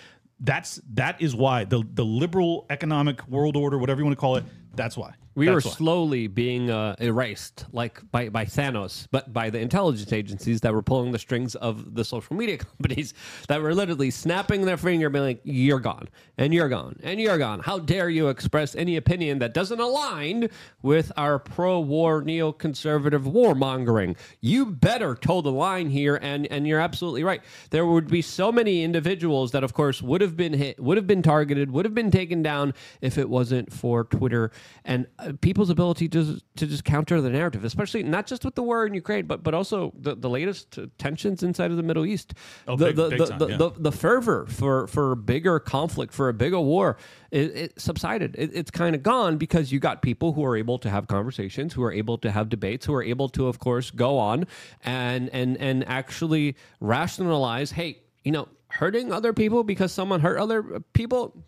that's 0.40 0.80
that 0.94 1.20
is 1.20 1.34
why 1.34 1.64
the 1.64 1.82
the 1.92 2.04
liberal 2.04 2.66
economic 2.70 3.26
world 3.28 3.56
order, 3.56 3.78
whatever 3.78 4.00
you 4.00 4.04
want 4.04 4.16
to 4.16 4.20
call 4.20 4.36
it, 4.36 4.44
that's 4.74 4.96
why. 4.96 5.14
we 5.34 5.46
That's 5.46 5.64
were 5.64 5.68
why. 5.70 5.74
slowly 5.76 6.26
being 6.26 6.70
uh, 6.70 6.96
erased, 7.00 7.64
like 7.72 8.00
by, 8.10 8.28
by 8.28 8.44
Thanos, 8.44 9.06
but 9.10 9.32
by 9.32 9.50
the 9.50 9.58
intelligence 9.58 10.12
agencies 10.12 10.60
that 10.60 10.72
were 10.72 10.82
pulling 10.82 11.12
the 11.12 11.18
strings 11.18 11.54
of 11.56 11.94
the 11.94 12.04
social 12.04 12.36
media 12.36 12.58
companies 12.78 13.14
that 13.48 13.60
were 13.62 13.74
literally 13.74 14.10
snapping 14.10 14.64
their 14.64 14.76
finger, 14.76 15.08
being 15.08 15.24
like, 15.24 15.40
"You're 15.44 15.80
gone, 15.80 16.08
and 16.36 16.52
you're 16.52 16.68
gone, 16.68 16.98
and 17.02 17.20
you're 17.20 17.38
gone. 17.38 17.60
How 17.60 17.78
dare 17.78 18.08
you 18.08 18.28
express 18.28 18.74
any 18.74 18.96
opinion 18.96 19.38
that 19.40 19.54
doesn't 19.54 19.80
align 19.80 20.48
with 20.82 21.10
our 21.16 21.38
pro-war, 21.38 22.22
neoconservative 22.22 23.22
warmongering? 23.32 24.16
You 24.40 24.66
better 24.66 25.14
toe 25.14 25.40
the 25.40 25.52
line 25.52 25.90
here." 25.90 26.18
And 26.20 26.46
and 26.46 26.66
you're 26.66 26.80
absolutely 26.80 27.24
right. 27.24 27.42
There 27.70 27.86
would 27.86 28.08
be 28.08 28.22
so 28.22 28.52
many 28.52 28.82
individuals 28.82 29.52
that, 29.52 29.64
of 29.64 29.74
course, 29.74 30.02
would 30.02 30.20
have 30.20 30.36
been 30.36 30.52
hit, 30.52 30.78
would 30.80 30.96
have 30.96 31.06
been 31.06 31.22
targeted, 31.22 31.70
would 31.70 31.84
have 31.84 31.94
been 31.94 32.10
taken 32.10 32.42
down 32.42 32.74
if 33.00 33.18
it 33.18 33.28
wasn't 33.28 33.72
for 33.72 34.04
Twitter 34.04 34.50
and 34.84 35.06
uh, 35.18 35.32
people's 35.40 35.70
ability 35.70 36.08
to 36.08 36.40
to 36.56 36.66
just 36.66 36.84
counter 36.84 37.20
the 37.20 37.30
narrative, 37.30 37.64
especially 37.64 38.02
not 38.02 38.26
just 38.26 38.44
with 38.44 38.54
the 38.54 38.62
war 38.62 38.86
in 38.86 38.94
Ukraine, 38.94 39.26
but 39.26 39.42
but 39.42 39.54
also 39.54 39.92
the, 39.98 40.14
the 40.14 40.28
latest 40.28 40.78
tensions 40.98 41.42
inside 41.42 41.70
of 41.70 41.76
the 41.76 41.82
Middle 41.82 42.06
East. 42.06 42.34
Oh, 42.66 42.76
the, 42.76 42.86
big- 42.86 42.96
the, 42.96 43.08
big 43.08 43.18
the, 43.18 43.26
time, 43.26 43.38
the, 43.38 43.48
yeah. 43.48 43.56
the, 43.56 43.70
the 43.78 43.92
fervor 43.92 44.46
for 44.46 44.86
for 44.86 45.14
bigger 45.14 45.58
conflict, 45.58 46.12
for 46.12 46.28
a 46.28 46.34
bigger 46.34 46.60
war, 46.60 46.96
it, 47.30 47.56
it 47.56 47.80
subsided. 47.80 48.34
It, 48.36 48.50
it's 48.54 48.70
kind 48.70 48.94
of 48.94 49.02
gone 49.02 49.36
because 49.36 49.72
you 49.72 49.78
got 49.78 50.02
people 50.02 50.32
who 50.32 50.44
are 50.44 50.56
able 50.56 50.78
to 50.78 50.90
have 50.90 51.06
conversations, 51.06 51.72
who 51.72 51.82
are 51.82 51.92
able 51.92 52.18
to 52.18 52.30
have 52.30 52.48
debates, 52.48 52.86
who 52.86 52.94
are 52.94 53.02
able 53.02 53.28
to, 53.30 53.46
of 53.46 53.58
course, 53.58 53.90
go 53.90 54.18
on 54.18 54.46
and 54.84 55.28
and 55.30 55.56
and 55.58 55.86
actually 55.88 56.56
rationalize. 56.80 57.70
Hey, 57.72 58.02
you 58.24 58.32
know, 58.32 58.48
hurting 58.68 59.12
other 59.12 59.32
people 59.32 59.64
because 59.64 59.92
someone 59.92 60.20
hurt 60.20 60.38
other 60.38 60.80
people 60.92 61.44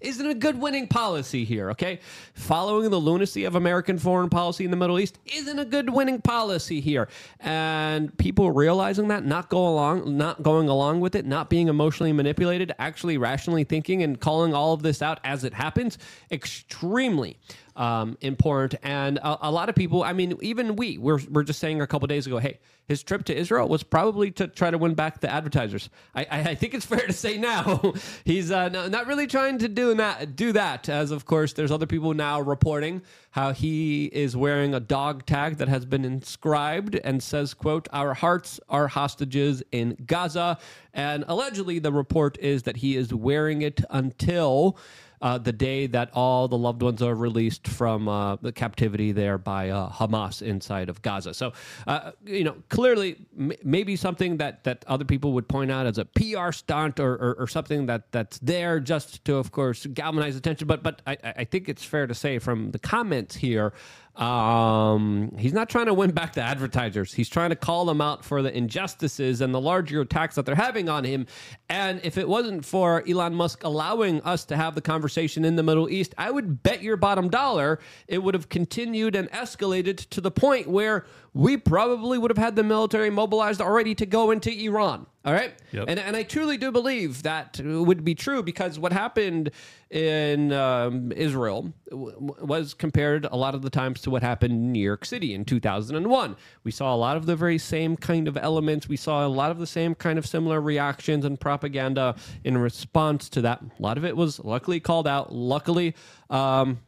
isn't 0.00 0.26
a 0.26 0.34
good 0.34 0.60
winning 0.60 0.88
policy 0.88 1.44
here. 1.44 1.70
Okay, 1.70 2.00
following 2.34 2.90
the 2.90 2.98
lunacy 2.98 3.44
of 3.44 3.54
American 3.54 3.98
foreign 3.98 4.28
policy 4.28 4.64
in 4.64 4.70
the 4.70 4.76
Middle 4.76 4.98
East 4.98 5.18
isn't 5.26 5.58
a 5.58 5.64
good 5.64 5.90
winning 5.90 6.20
policy 6.20 6.80
here, 6.80 7.08
and 7.40 8.16
people 8.18 8.50
realizing 8.50 9.08
that, 9.08 9.24
not 9.24 9.48
go 9.48 9.66
along, 9.66 10.16
not 10.16 10.42
going 10.42 10.68
along 10.68 11.00
with 11.00 11.14
it, 11.14 11.26
not 11.26 11.50
being 11.50 11.68
emotionally 11.68 12.12
manipulated, 12.12 12.72
actually 12.78 13.18
rationally 13.18 13.64
thinking 13.64 14.02
and 14.02 14.20
calling 14.20 14.54
all 14.54 14.72
of 14.72 14.82
this 14.82 15.02
out 15.02 15.20
as 15.24 15.44
it 15.44 15.54
happens, 15.54 15.98
extremely 16.30 17.38
um, 17.76 18.16
important. 18.20 18.80
And 18.82 19.18
a, 19.18 19.48
a 19.48 19.50
lot 19.50 19.68
of 19.68 19.74
people, 19.74 20.02
I 20.02 20.12
mean, 20.12 20.36
even 20.40 20.76
we, 20.76 20.98
we're, 20.98 21.20
we're 21.30 21.42
just 21.42 21.60
saying 21.60 21.80
a 21.80 21.86
couple 21.86 22.06
days 22.08 22.26
ago, 22.26 22.38
hey, 22.38 22.58
his 22.88 23.02
trip 23.02 23.24
to 23.24 23.36
Israel 23.36 23.68
was 23.68 23.82
probably 23.82 24.30
to 24.32 24.46
try 24.46 24.70
to 24.70 24.78
win 24.78 24.94
back 24.94 25.20
the 25.20 25.32
advertisers. 25.32 25.90
I, 26.14 26.22
I, 26.30 26.40
I 26.40 26.54
think 26.54 26.74
it's 26.74 26.86
fair 26.86 27.06
to 27.06 27.12
say 27.12 27.36
now 27.36 27.94
he's 28.24 28.50
uh, 28.50 28.68
not 28.68 29.06
really 29.06 29.26
trying 29.26 29.55
to 29.58 29.68
do 29.68 29.94
that. 29.94 30.36
Do 30.36 30.52
that, 30.52 30.88
as 30.88 31.10
of 31.10 31.24
course, 31.24 31.52
there's 31.52 31.70
other 31.70 31.86
people 31.86 32.14
now 32.14 32.40
reporting 32.40 33.02
how 33.30 33.52
he 33.52 34.06
is 34.06 34.36
wearing 34.36 34.74
a 34.74 34.80
dog 34.80 35.26
tag 35.26 35.56
that 35.58 35.68
has 35.68 35.84
been 35.84 36.04
inscribed 36.04 36.94
and 37.04 37.22
says, 37.22 37.54
"quote 37.54 37.88
Our 37.92 38.14
hearts 38.14 38.60
are 38.68 38.88
hostages 38.88 39.62
in 39.72 39.96
Gaza," 40.06 40.58
and 40.94 41.24
allegedly 41.28 41.78
the 41.78 41.92
report 41.92 42.38
is 42.38 42.62
that 42.64 42.78
he 42.78 42.96
is 42.96 43.12
wearing 43.12 43.62
it 43.62 43.80
until 43.90 44.78
uh, 45.22 45.38
the 45.38 45.52
day 45.52 45.86
that 45.86 46.10
all 46.12 46.48
the 46.48 46.58
loved 46.58 46.82
ones 46.82 47.02
are 47.02 47.14
released 47.14 47.66
from 47.68 48.08
uh, 48.08 48.36
the 48.36 48.52
captivity 48.52 49.12
there 49.12 49.38
by 49.38 49.70
uh, 49.70 49.90
Hamas 49.90 50.42
inside 50.42 50.88
of 50.88 51.02
Gaza. 51.02 51.34
So, 51.34 51.52
uh, 51.86 52.12
you 52.24 52.44
know, 52.44 52.56
clearly, 52.68 53.16
m- 53.38 53.52
maybe 53.62 53.96
something 53.96 54.38
that, 54.38 54.64
that 54.64 54.84
other 54.86 55.04
people 55.04 55.32
would 55.32 55.48
point 55.48 55.70
out 55.70 55.86
as 55.86 55.98
a 55.98 56.04
PR 56.04 56.52
stunt 56.52 57.00
or, 57.00 57.14
or, 57.14 57.34
or 57.40 57.46
something 57.46 57.86
that, 57.86 58.12
that's 58.12 58.38
there 58.38 58.80
just 58.80 59.24
to, 59.24 59.36
of 59.36 59.52
course, 59.52 59.86
galvanize 59.86 60.36
attention. 60.36 60.66
But 60.66 60.82
but 60.82 61.02
I, 61.06 61.16
I 61.38 61.44
think 61.44 61.68
it's 61.68 61.84
fair 61.84 62.06
to 62.06 62.14
say 62.14 62.38
from 62.38 62.70
the 62.70 62.78
comments 62.78 63.36
here. 63.36 63.72
Um, 64.16 65.32
he's 65.38 65.52
not 65.52 65.68
trying 65.68 65.86
to 65.86 65.94
win 65.94 66.12
back 66.12 66.32
the 66.32 66.42
advertisers. 66.42 67.12
He's 67.12 67.28
trying 67.28 67.50
to 67.50 67.56
call 67.56 67.84
them 67.84 68.00
out 68.00 68.24
for 68.24 68.40
the 68.40 68.56
injustices 68.56 69.42
and 69.42 69.54
the 69.54 69.60
larger 69.60 70.00
attacks 70.00 70.36
that 70.36 70.46
they're 70.46 70.54
having 70.54 70.88
on 70.88 71.04
him. 71.04 71.26
And 71.68 72.00
if 72.02 72.16
it 72.16 72.26
wasn't 72.26 72.64
for 72.64 73.04
Elon 73.06 73.34
Musk 73.34 73.62
allowing 73.62 74.22
us 74.22 74.46
to 74.46 74.56
have 74.56 74.74
the 74.74 74.80
conversation 74.80 75.44
in 75.44 75.56
the 75.56 75.62
Middle 75.62 75.90
East, 75.90 76.14
I 76.16 76.30
would 76.30 76.62
bet 76.62 76.82
your 76.82 76.96
bottom 76.96 77.28
dollar 77.28 77.78
it 78.08 78.22
would 78.22 78.34
have 78.34 78.48
continued 78.48 79.14
and 79.14 79.30
escalated 79.32 80.08
to 80.08 80.20
the 80.22 80.30
point 80.30 80.66
where 80.66 81.04
we 81.36 81.58
probably 81.58 82.16
would 82.16 82.30
have 82.30 82.38
had 82.38 82.56
the 82.56 82.62
military 82.62 83.10
mobilized 83.10 83.60
already 83.60 83.94
to 83.94 84.06
go 84.06 84.30
into 84.30 84.50
Iran. 84.50 85.06
All 85.22 85.34
right. 85.34 85.52
Yep. 85.72 85.84
And, 85.88 86.00
and 86.00 86.16
I 86.16 86.22
truly 86.22 86.56
do 86.56 86.72
believe 86.72 87.24
that 87.24 87.60
would 87.62 88.04
be 88.04 88.14
true 88.14 88.42
because 88.42 88.78
what 88.78 88.92
happened 88.92 89.50
in 89.90 90.50
um, 90.52 91.12
Israel 91.12 91.74
w- 91.90 92.34
was 92.40 92.72
compared 92.72 93.26
a 93.26 93.36
lot 93.36 93.54
of 93.54 93.60
the 93.60 93.68
times 93.68 94.00
to 94.02 94.10
what 94.10 94.22
happened 94.22 94.54
in 94.54 94.72
New 94.72 94.82
York 94.82 95.04
City 95.04 95.34
in 95.34 95.44
2001. 95.44 96.36
We 96.64 96.70
saw 96.70 96.94
a 96.94 96.96
lot 96.96 97.18
of 97.18 97.26
the 97.26 97.36
very 97.36 97.58
same 97.58 97.96
kind 97.96 98.28
of 98.28 98.38
elements. 98.38 98.88
We 98.88 98.96
saw 98.96 99.26
a 99.26 99.28
lot 99.28 99.50
of 99.50 99.58
the 99.58 99.66
same 99.66 99.94
kind 99.94 100.18
of 100.18 100.26
similar 100.26 100.60
reactions 100.60 101.26
and 101.26 101.38
propaganda 101.38 102.16
in 102.44 102.56
response 102.56 103.28
to 103.30 103.42
that. 103.42 103.60
A 103.60 103.82
lot 103.82 103.98
of 103.98 104.06
it 104.06 104.16
was 104.16 104.38
luckily 104.42 104.80
called 104.80 105.06
out. 105.06 105.34
Luckily, 105.34 105.94
um, 106.30 106.78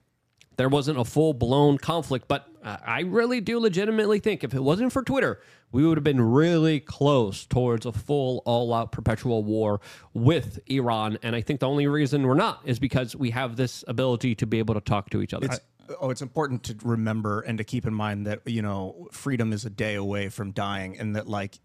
there 0.58 0.68
wasn't 0.68 0.98
a 0.98 1.04
full 1.04 1.32
blown 1.32 1.78
conflict, 1.78 2.26
but 2.28 2.46
I 2.62 3.00
really 3.02 3.40
do 3.40 3.58
legitimately 3.60 4.18
think 4.18 4.44
if 4.44 4.52
it 4.52 4.62
wasn't 4.62 4.92
for 4.92 5.02
Twitter, 5.02 5.40
we 5.72 5.86
would 5.86 5.96
have 5.96 6.04
been 6.04 6.20
really 6.20 6.80
close 6.80 7.46
towards 7.46 7.86
a 7.86 7.92
full 7.92 8.42
all 8.44 8.74
out 8.74 8.90
perpetual 8.92 9.44
war 9.44 9.80
with 10.12 10.58
Iran. 10.66 11.16
And 11.22 11.34
I 11.36 11.40
think 11.40 11.60
the 11.60 11.68
only 11.68 11.86
reason 11.86 12.26
we're 12.26 12.34
not 12.34 12.60
is 12.64 12.78
because 12.78 13.14
we 13.16 13.30
have 13.30 13.56
this 13.56 13.84
ability 13.88 14.34
to 14.34 14.46
be 14.46 14.58
able 14.58 14.74
to 14.74 14.80
talk 14.80 15.10
to 15.10 15.22
each 15.22 15.32
other. 15.32 15.46
It's, 15.46 15.60
oh, 16.00 16.10
it's 16.10 16.22
important 16.22 16.64
to 16.64 16.76
remember 16.82 17.40
and 17.42 17.56
to 17.58 17.64
keep 17.64 17.86
in 17.86 17.94
mind 17.94 18.26
that 18.26 18.40
you 18.44 18.60
know 18.60 19.06
freedom 19.12 19.52
is 19.52 19.64
a 19.64 19.70
day 19.70 19.94
away 19.94 20.28
from 20.28 20.50
dying, 20.50 20.98
and 20.98 21.14
that 21.14 21.28
like 21.28 21.60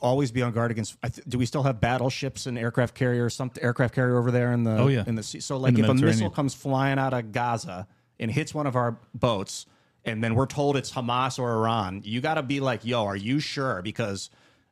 always 0.00 0.30
be 0.32 0.42
on 0.42 0.52
guard 0.52 0.70
against. 0.70 0.96
I 1.02 1.08
th- 1.08 1.26
do 1.26 1.38
we 1.38 1.46
still 1.46 1.62
have 1.62 1.80
battleships 1.80 2.44
and 2.46 2.58
aircraft 2.58 2.94
carrier, 2.94 3.30
some 3.30 3.50
aircraft 3.62 3.94
carrier 3.94 4.18
over 4.18 4.30
there 4.30 4.52
in 4.52 4.64
the 4.64 4.76
Oh, 4.76 4.88
yeah. 4.88 5.04
in 5.06 5.14
the 5.14 5.22
sea? 5.22 5.40
So 5.40 5.56
like 5.56 5.78
if 5.78 5.88
a 5.88 5.94
missile 5.94 6.30
comes 6.30 6.52
flying 6.54 6.98
out 6.98 7.14
of 7.14 7.32
Gaza 7.32 7.88
and 8.18 8.30
hits 8.30 8.54
one 8.54 8.66
of 8.66 8.76
our 8.76 8.96
boats, 9.14 9.66
and 10.04 10.22
then 10.22 10.34
we're 10.34 10.46
told 10.46 10.76
it's 10.76 10.92
Hamas 10.92 11.38
or 11.38 11.50
Iran, 11.52 12.02
you 12.04 12.20
got 12.20 12.34
to 12.34 12.42
be 12.42 12.60
like, 12.60 12.84
yo, 12.84 13.04
are 13.04 13.16
you 13.16 13.40
sure? 13.40 13.82
Because 13.82 14.30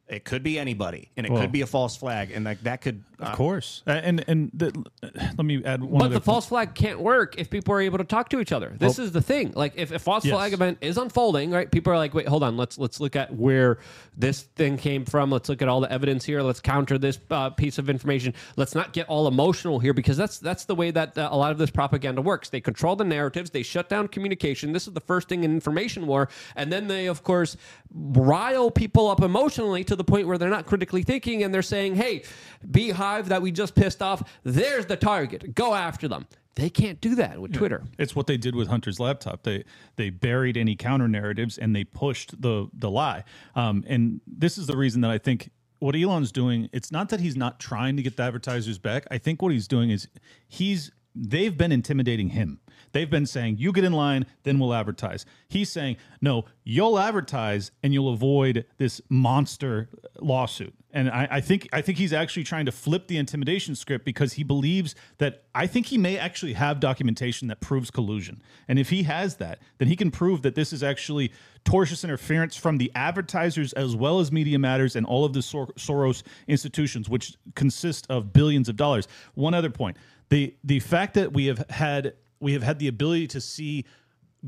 it 0.09 0.25
could 0.25 0.43
be 0.43 0.59
anybody, 0.59 1.11
and 1.17 1.27
it 1.27 1.33
Well- 1.33 1.43
could 1.43 1.53
be 1.53 1.63
a 1.63 1.67
false 1.67 1.97
flag, 1.97 2.31
and 2.33 2.45
like 2.45 2.61
that 2.63 2.81
could. 2.81 3.03
Of 3.23 3.37
course. 3.37 3.83
Uh, 3.87 3.93
And 3.93 4.25
and 4.29 4.51
the, 4.55 4.73
let 5.03 5.45
me 5.45 5.63
add 5.65 5.83
one 5.83 6.01
But 6.01 6.13
the 6.13 6.21
false 6.21 6.47
flag 6.47 6.75
can't 6.75 7.01
work 7.01 7.39
if 7.39 7.51
people 7.51 7.75
are 7.75 7.81
able 7.81 7.99
to 7.99 8.05
talk 8.05 8.29
to 8.31 8.41
each 8.41 8.53
other. 8.53 8.75
This 8.79 8.99
is 8.99 9.13
the 9.13 9.23
thing. 9.23 9.53
Like 9.55 9.75
if 9.77 9.93
a 9.93 9.99
false 9.99 10.25
Yes. 10.25 10.35
flag 10.35 10.53
event 10.53 10.79
is 10.81 10.99
unfolding, 10.99 11.51
right? 11.51 11.71
People 11.71 11.93
are 11.93 11.97
like, 11.99 12.15
wait, 12.15 12.29
hold 12.29 12.43
on. 12.43 12.57
Let's 12.57 12.79
let's 12.79 13.01
look 13.01 13.17
at 13.17 13.35
where 13.35 13.79
this 14.17 14.43
thing 14.43 14.77
came 14.77 15.05
from. 15.05 15.31
Let's 15.31 15.49
look 15.49 15.63
at 15.63 15.69
all 15.69 15.81
the 15.81 15.91
evidence 15.93 16.25
here. 16.25 16.43
Let's 16.43 16.61
counter 16.61 16.99
this 16.99 17.19
uh, 17.31 17.51
piece 17.51 17.79
of 17.79 17.89
information. 17.89 18.35
Let's 18.57 18.75
not 18.75 18.93
get 18.93 19.09
all 19.09 19.27
emotional 19.29 19.79
here 19.79 19.95
because 19.95 20.17
that's 20.17 20.39
that's 20.39 20.65
the 20.65 20.75
way 20.75 20.91
that 20.91 21.17
uh, 21.17 21.29
a 21.31 21.37
lot 21.37 21.53
of 21.53 21.59
this 21.59 21.71
propaganda 21.71 22.21
works. 22.23 22.49
They 22.51 22.61
control 22.61 22.97
the 22.97 23.05
narratives. 23.05 23.51
They 23.51 23.63
shut 23.63 23.89
down 23.89 24.09
communication. 24.09 24.73
This 24.73 24.87
is 24.87 24.93
the 24.93 25.01
first 25.01 25.29
thing 25.29 25.45
in 25.45 25.53
information 25.53 26.07
war, 26.07 26.29
and 26.57 26.73
then 26.73 26.89
they 26.89 27.07
of 27.07 27.23
course 27.23 27.57
rile 27.95 28.71
people 28.71 29.09
up 29.09 29.21
emotionally 29.23 29.85
to 29.85 29.95
the 29.97 30.05
point 30.05 30.27
where 30.27 30.39
they're 30.39 30.49
not 30.49 30.67
critically 30.67 31.03
thinking 31.03 31.43
and 31.43 31.53
they're 31.53 31.63
saying, 31.63 31.95
hey, 31.95 32.23
beehive 33.13 33.29
that 33.29 33.43
we 33.43 33.53
just 33.53 33.75
pissed 33.75 34.03
off, 34.03 34.23
there's 34.45 34.87
the 34.87 34.97
target. 34.97 35.55
Go 35.55 35.75
after 35.75 36.09
them. 36.09 36.27
They 36.55 36.69
can't 36.69 37.01
do 37.01 37.15
that 37.15 37.39
with 37.41 37.55
Twitter. 37.55 37.83
It's 37.99 38.15
what 38.15 38.27
they 38.27 38.37
did 38.37 38.55
with 38.55 38.69
Hunter's 38.69 39.01
laptop. 39.01 39.43
They 39.43 39.65
they 39.97 40.11
buried 40.11 40.59
any 40.59 40.77
counter 40.77 41.09
narratives 41.09 41.57
and 41.57 41.75
they 41.75 41.85
pushed 41.85 42.43
the 42.43 42.69
the 42.75 42.91
lie. 42.91 43.25
Um, 43.55 43.85
and 43.87 44.21
this 44.27 44.59
is 44.59 44.67
the 44.67 44.77
reason 44.77 45.01
that 45.01 45.11
I 45.11 45.17
think 45.17 45.51
what 45.79 45.97
Elon's 45.97 46.31
doing. 46.31 46.69
It's 46.73 46.93
not 46.93 47.09
that 47.09 47.21
he's 47.21 47.37
not 47.37 47.59
trying 47.59 47.97
to 47.97 48.03
get 48.03 48.19
the 48.19 48.23
advertisers 48.25 48.79
back. 48.79 49.07
I 49.11 49.17
think 49.17 49.41
what 49.41 49.51
he's 49.51 49.67
doing 49.67 49.89
is 49.89 50.09
he's 50.47 50.93
they've 51.15 51.57
been 51.57 51.73
intimidating 51.73 52.29
him. 52.29 52.61
They've 52.93 53.11
been 53.11 53.27
saying, 53.27 53.57
you 53.59 53.73
get 53.73 53.85
in 53.85 53.93
line, 53.93 54.27
then 54.43 54.59
we'll 54.59 54.75
advertise. 54.75 55.25
He's 55.49 55.71
saying, 55.71 55.97
no, 56.21 56.45
you'll 56.65 56.99
advertise 56.99 57.71
and 57.83 57.93
you'll 57.93 58.13
avoid 58.13 58.65
this 58.79 59.01
monster 59.09 59.89
lawsuit. 60.21 60.75
And 60.95 61.09
I, 61.09 61.27
I 61.31 61.41
think 61.41 61.71
I 61.73 61.81
think 61.81 61.97
he's 61.97 62.13
actually 62.13 62.45
trying 62.45 62.67
to 62.67 62.73
flip 62.73 63.09
the 63.09 63.17
intimidation 63.17 63.75
script 63.75 64.05
because 64.05 64.35
he 64.35 64.43
believes 64.43 64.95
that 65.17 65.45
I 65.55 65.67
think 65.67 65.87
he 65.87 65.97
may 65.97 66.19
actually 66.19 66.53
have 66.53 66.81
documentation 66.81 67.49
that 67.49 67.63
proves 67.63 67.91
collusion. 67.91 68.43
And 68.69 68.79
if 68.79 68.91
he 68.91 69.05
has 69.05 69.37
that, 69.37 69.59
then 69.79 69.89
he 69.89 69.97
can 69.97 70.11
prove 70.11 70.43
that 70.43 70.55
this 70.55 70.71
is 70.71 70.83
actually 70.83 71.33
tortious 71.65 72.05
interference 72.05 72.57
from 72.57 72.77
the 72.77 72.93
advertisers 72.95 73.73
as 73.73 73.97
well 73.97 74.21
as 74.21 74.31
Media 74.31 74.59
Matters 74.59 74.95
and 74.95 75.07
all 75.07 75.25
of 75.25 75.33
the 75.33 75.41
Sor- 75.41 75.73
Soros 75.79 76.25
institutions, 76.47 77.09
which 77.09 77.37
consist 77.55 78.07
of 78.11 78.35
billions 78.35 78.69
of 78.69 78.77
dollars. 78.77 79.09
One 79.35 79.55
other 79.55 79.71
point: 79.71 79.97
the 80.29 80.55
the 80.63 80.81
fact 80.81 81.15
that 81.15 81.33
we 81.33 81.47
have 81.47 81.65
had 81.71 82.15
we 82.43 82.53
have 82.53 82.63
had 82.63 82.79
the 82.79 82.89
ability 82.89 83.29
to 83.29 83.41
see 83.41 83.85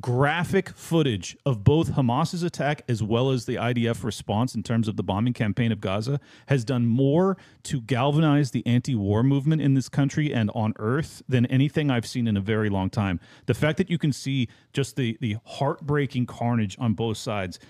graphic 0.00 0.70
footage 0.70 1.36
of 1.46 1.62
both 1.62 1.90
Hamas's 1.94 2.42
attack 2.42 2.82
as 2.88 3.00
well 3.00 3.30
as 3.30 3.44
the 3.44 3.54
IDF 3.54 4.02
response 4.02 4.56
in 4.56 4.64
terms 4.64 4.88
of 4.88 4.96
the 4.96 5.04
bombing 5.04 5.32
campaign 5.32 5.70
of 5.70 5.80
Gaza 5.80 6.18
has 6.46 6.64
done 6.64 6.86
more 6.86 7.36
to 7.62 7.80
galvanize 7.80 8.50
the 8.50 8.66
anti-war 8.66 9.22
movement 9.22 9.62
in 9.62 9.74
this 9.74 9.88
country 9.88 10.34
and 10.34 10.50
on 10.52 10.74
earth 10.80 11.22
than 11.28 11.46
anything 11.46 11.92
I've 11.92 12.06
seen 12.06 12.26
in 12.26 12.36
a 12.36 12.40
very 12.40 12.68
long 12.68 12.90
time. 12.90 13.20
The 13.46 13.54
fact 13.54 13.78
that 13.78 13.88
you 13.88 13.98
can 13.98 14.12
see 14.12 14.48
just 14.72 14.96
the 14.96 15.16
the 15.20 15.36
heartbreaking 15.44 16.26
carnage 16.26 16.76
on 16.80 16.94
both 16.94 17.16
sides 17.16 17.60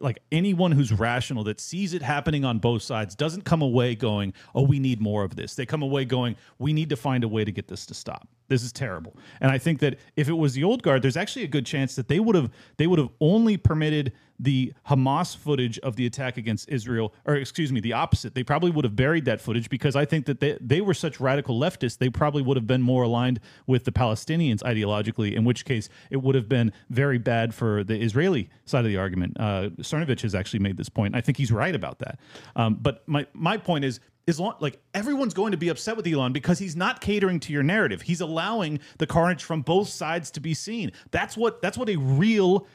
like 0.00 0.20
anyone 0.30 0.72
who's 0.72 0.92
rational 0.92 1.44
that 1.44 1.60
sees 1.60 1.92
it 1.92 2.02
happening 2.02 2.44
on 2.44 2.58
both 2.58 2.82
sides 2.82 3.14
doesn't 3.14 3.44
come 3.44 3.60
away 3.60 3.94
going, 3.94 4.32
"Oh, 4.54 4.62
we 4.62 4.78
need 4.78 5.00
more 5.00 5.22
of 5.22 5.36
this." 5.36 5.54
They 5.54 5.66
come 5.66 5.82
away 5.82 6.04
going, 6.04 6.36
"We 6.58 6.72
need 6.72 6.88
to 6.90 6.96
find 6.96 7.24
a 7.24 7.28
way 7.28 7.44
to 7.44 7.52
get 7.52 7.68
this 7.68 7.84
to 7.86 7.94
stop. 7.94 8.26
This 8.48 8.62
is 8.62 8.72
terrible." 8.72 9.16
And 9.40 9.50
I 9.50 9.58
think 9.58 9.80
that 9.80 9.98
if 10.16 10.28
it 10.28 10.34
was 10.34 10.54
the 10.54 10.64
old 10.64 10.82
guard, 10.82 11.02
there's 11.02 11.16
actually 11.16 11.44
a 11.44 11.48
good 11.48 11.66
chance 11.66 11.94
that 11.96 12.08
they 12.08 12.20
would 12.20 12.34
have 12.34 12.50
they 12.76 12.86
would 12.86 12.98
have 12.98 13.10
only 13.20 13.56
permitted 13.56 14.12
the 14.42 14.72
Hamas 14.88 15.36
footage 15.36 15.78
of 15.80 15.94
the 15.94 16.04
attack 16.04 16.36
against 16.36 16.68
Israel, 16.68 17.14
or 17.24 17.36
excuse 17.36 17.70
me, 17.70 17.80
the 17.80 17.92
opposite. 17.92 18.34
They 18.34 18.42
probably 18.42 18.72
would 18.72 18.84
have 18.84 18.96
buried 18.96 19.24
that 19.26 19.40
footage 19.40 19.70
because 19.70 19.94
I 19.94 20.04
think 20.04 20.26
that 20.26 20.40
they, 20.40 20.58
they 20.60 20.80
were 20.80 20.94
such 20.94 21.20
radical 21.20 21.58
leftists, 21.58 21.98
they 21.98 22.10
probably 22.10 22.42
would 22.42 22.56
have 22.56 22.66
been 22.66 22.82
more 22.82 23.04
aligned 23.04 23.38
with 23.68 23.84
the 23.84 23.92
Palestinians 23.92 24.60
ideologically, 24.62 25.34
in 25.34 25.44
which 25.44 25.64
case 25.64 25.88
it 26.10 26.16
would 26.16 26.34
have 26.34 26.48
been 26.48 26.72
very 26.90 27.18
bad 27.18 27.54
for 27.54 27.84
the 27.84 28.00
Israeli 28.02 28.50
side 28.64 28.80
of 28.80 28.90
the 28.90 28.96
argument. 28.96 29.36
Uh, 29.38 29.70
Cernovich 29.80 30.22
has 30.22 30.34
actually 30.34 30.60
made 30.60 30.76
this 30.76 30.88
point. 30.88 31.14
I 31.14 31.20
think 31.20 31.38
he's 31.38 31.52
right 31.52 31.74
about 31.74 32.00
that. 32.00 32.18
Um, 32.56 32.74
but 32.74 33.06
my, 33.06 33.26
my 33.34 33.56
point 33.56 33.84
is, 33.84 34.00
is 34.26 34.38
long, 34.38 34.54
like 34.60 34.80
everyone's 34.94 35.34
going 35.34 35.52
to 35.52 35.58
be 35.58 35.68
upset 35.68 35.96
with 35.96 36.06
Elon 36.06 36.32
because 36.32 36.58
he's 36.58 36.76
not 36.76 37.00
catering 37.00 37.40
to 37.40 37.52
your 37.52 37.62
narrative. 37.62 38.02
He's 38.02 38.20
allowing 38.20 38.80
the 38.98 39.06
carnage 39.06 39.42
from 39.42 39.62
both 39.62 39.88
sides 39.88 40.30
to 40.32 40.40
be 40.40 40.54
seen. 40.54 40.92
That's 41.10 41.36
what 41.36 41.60
that's 41.60 41.76
what 41.76 41.88
a 41.88 41.96
real 41.96 42.66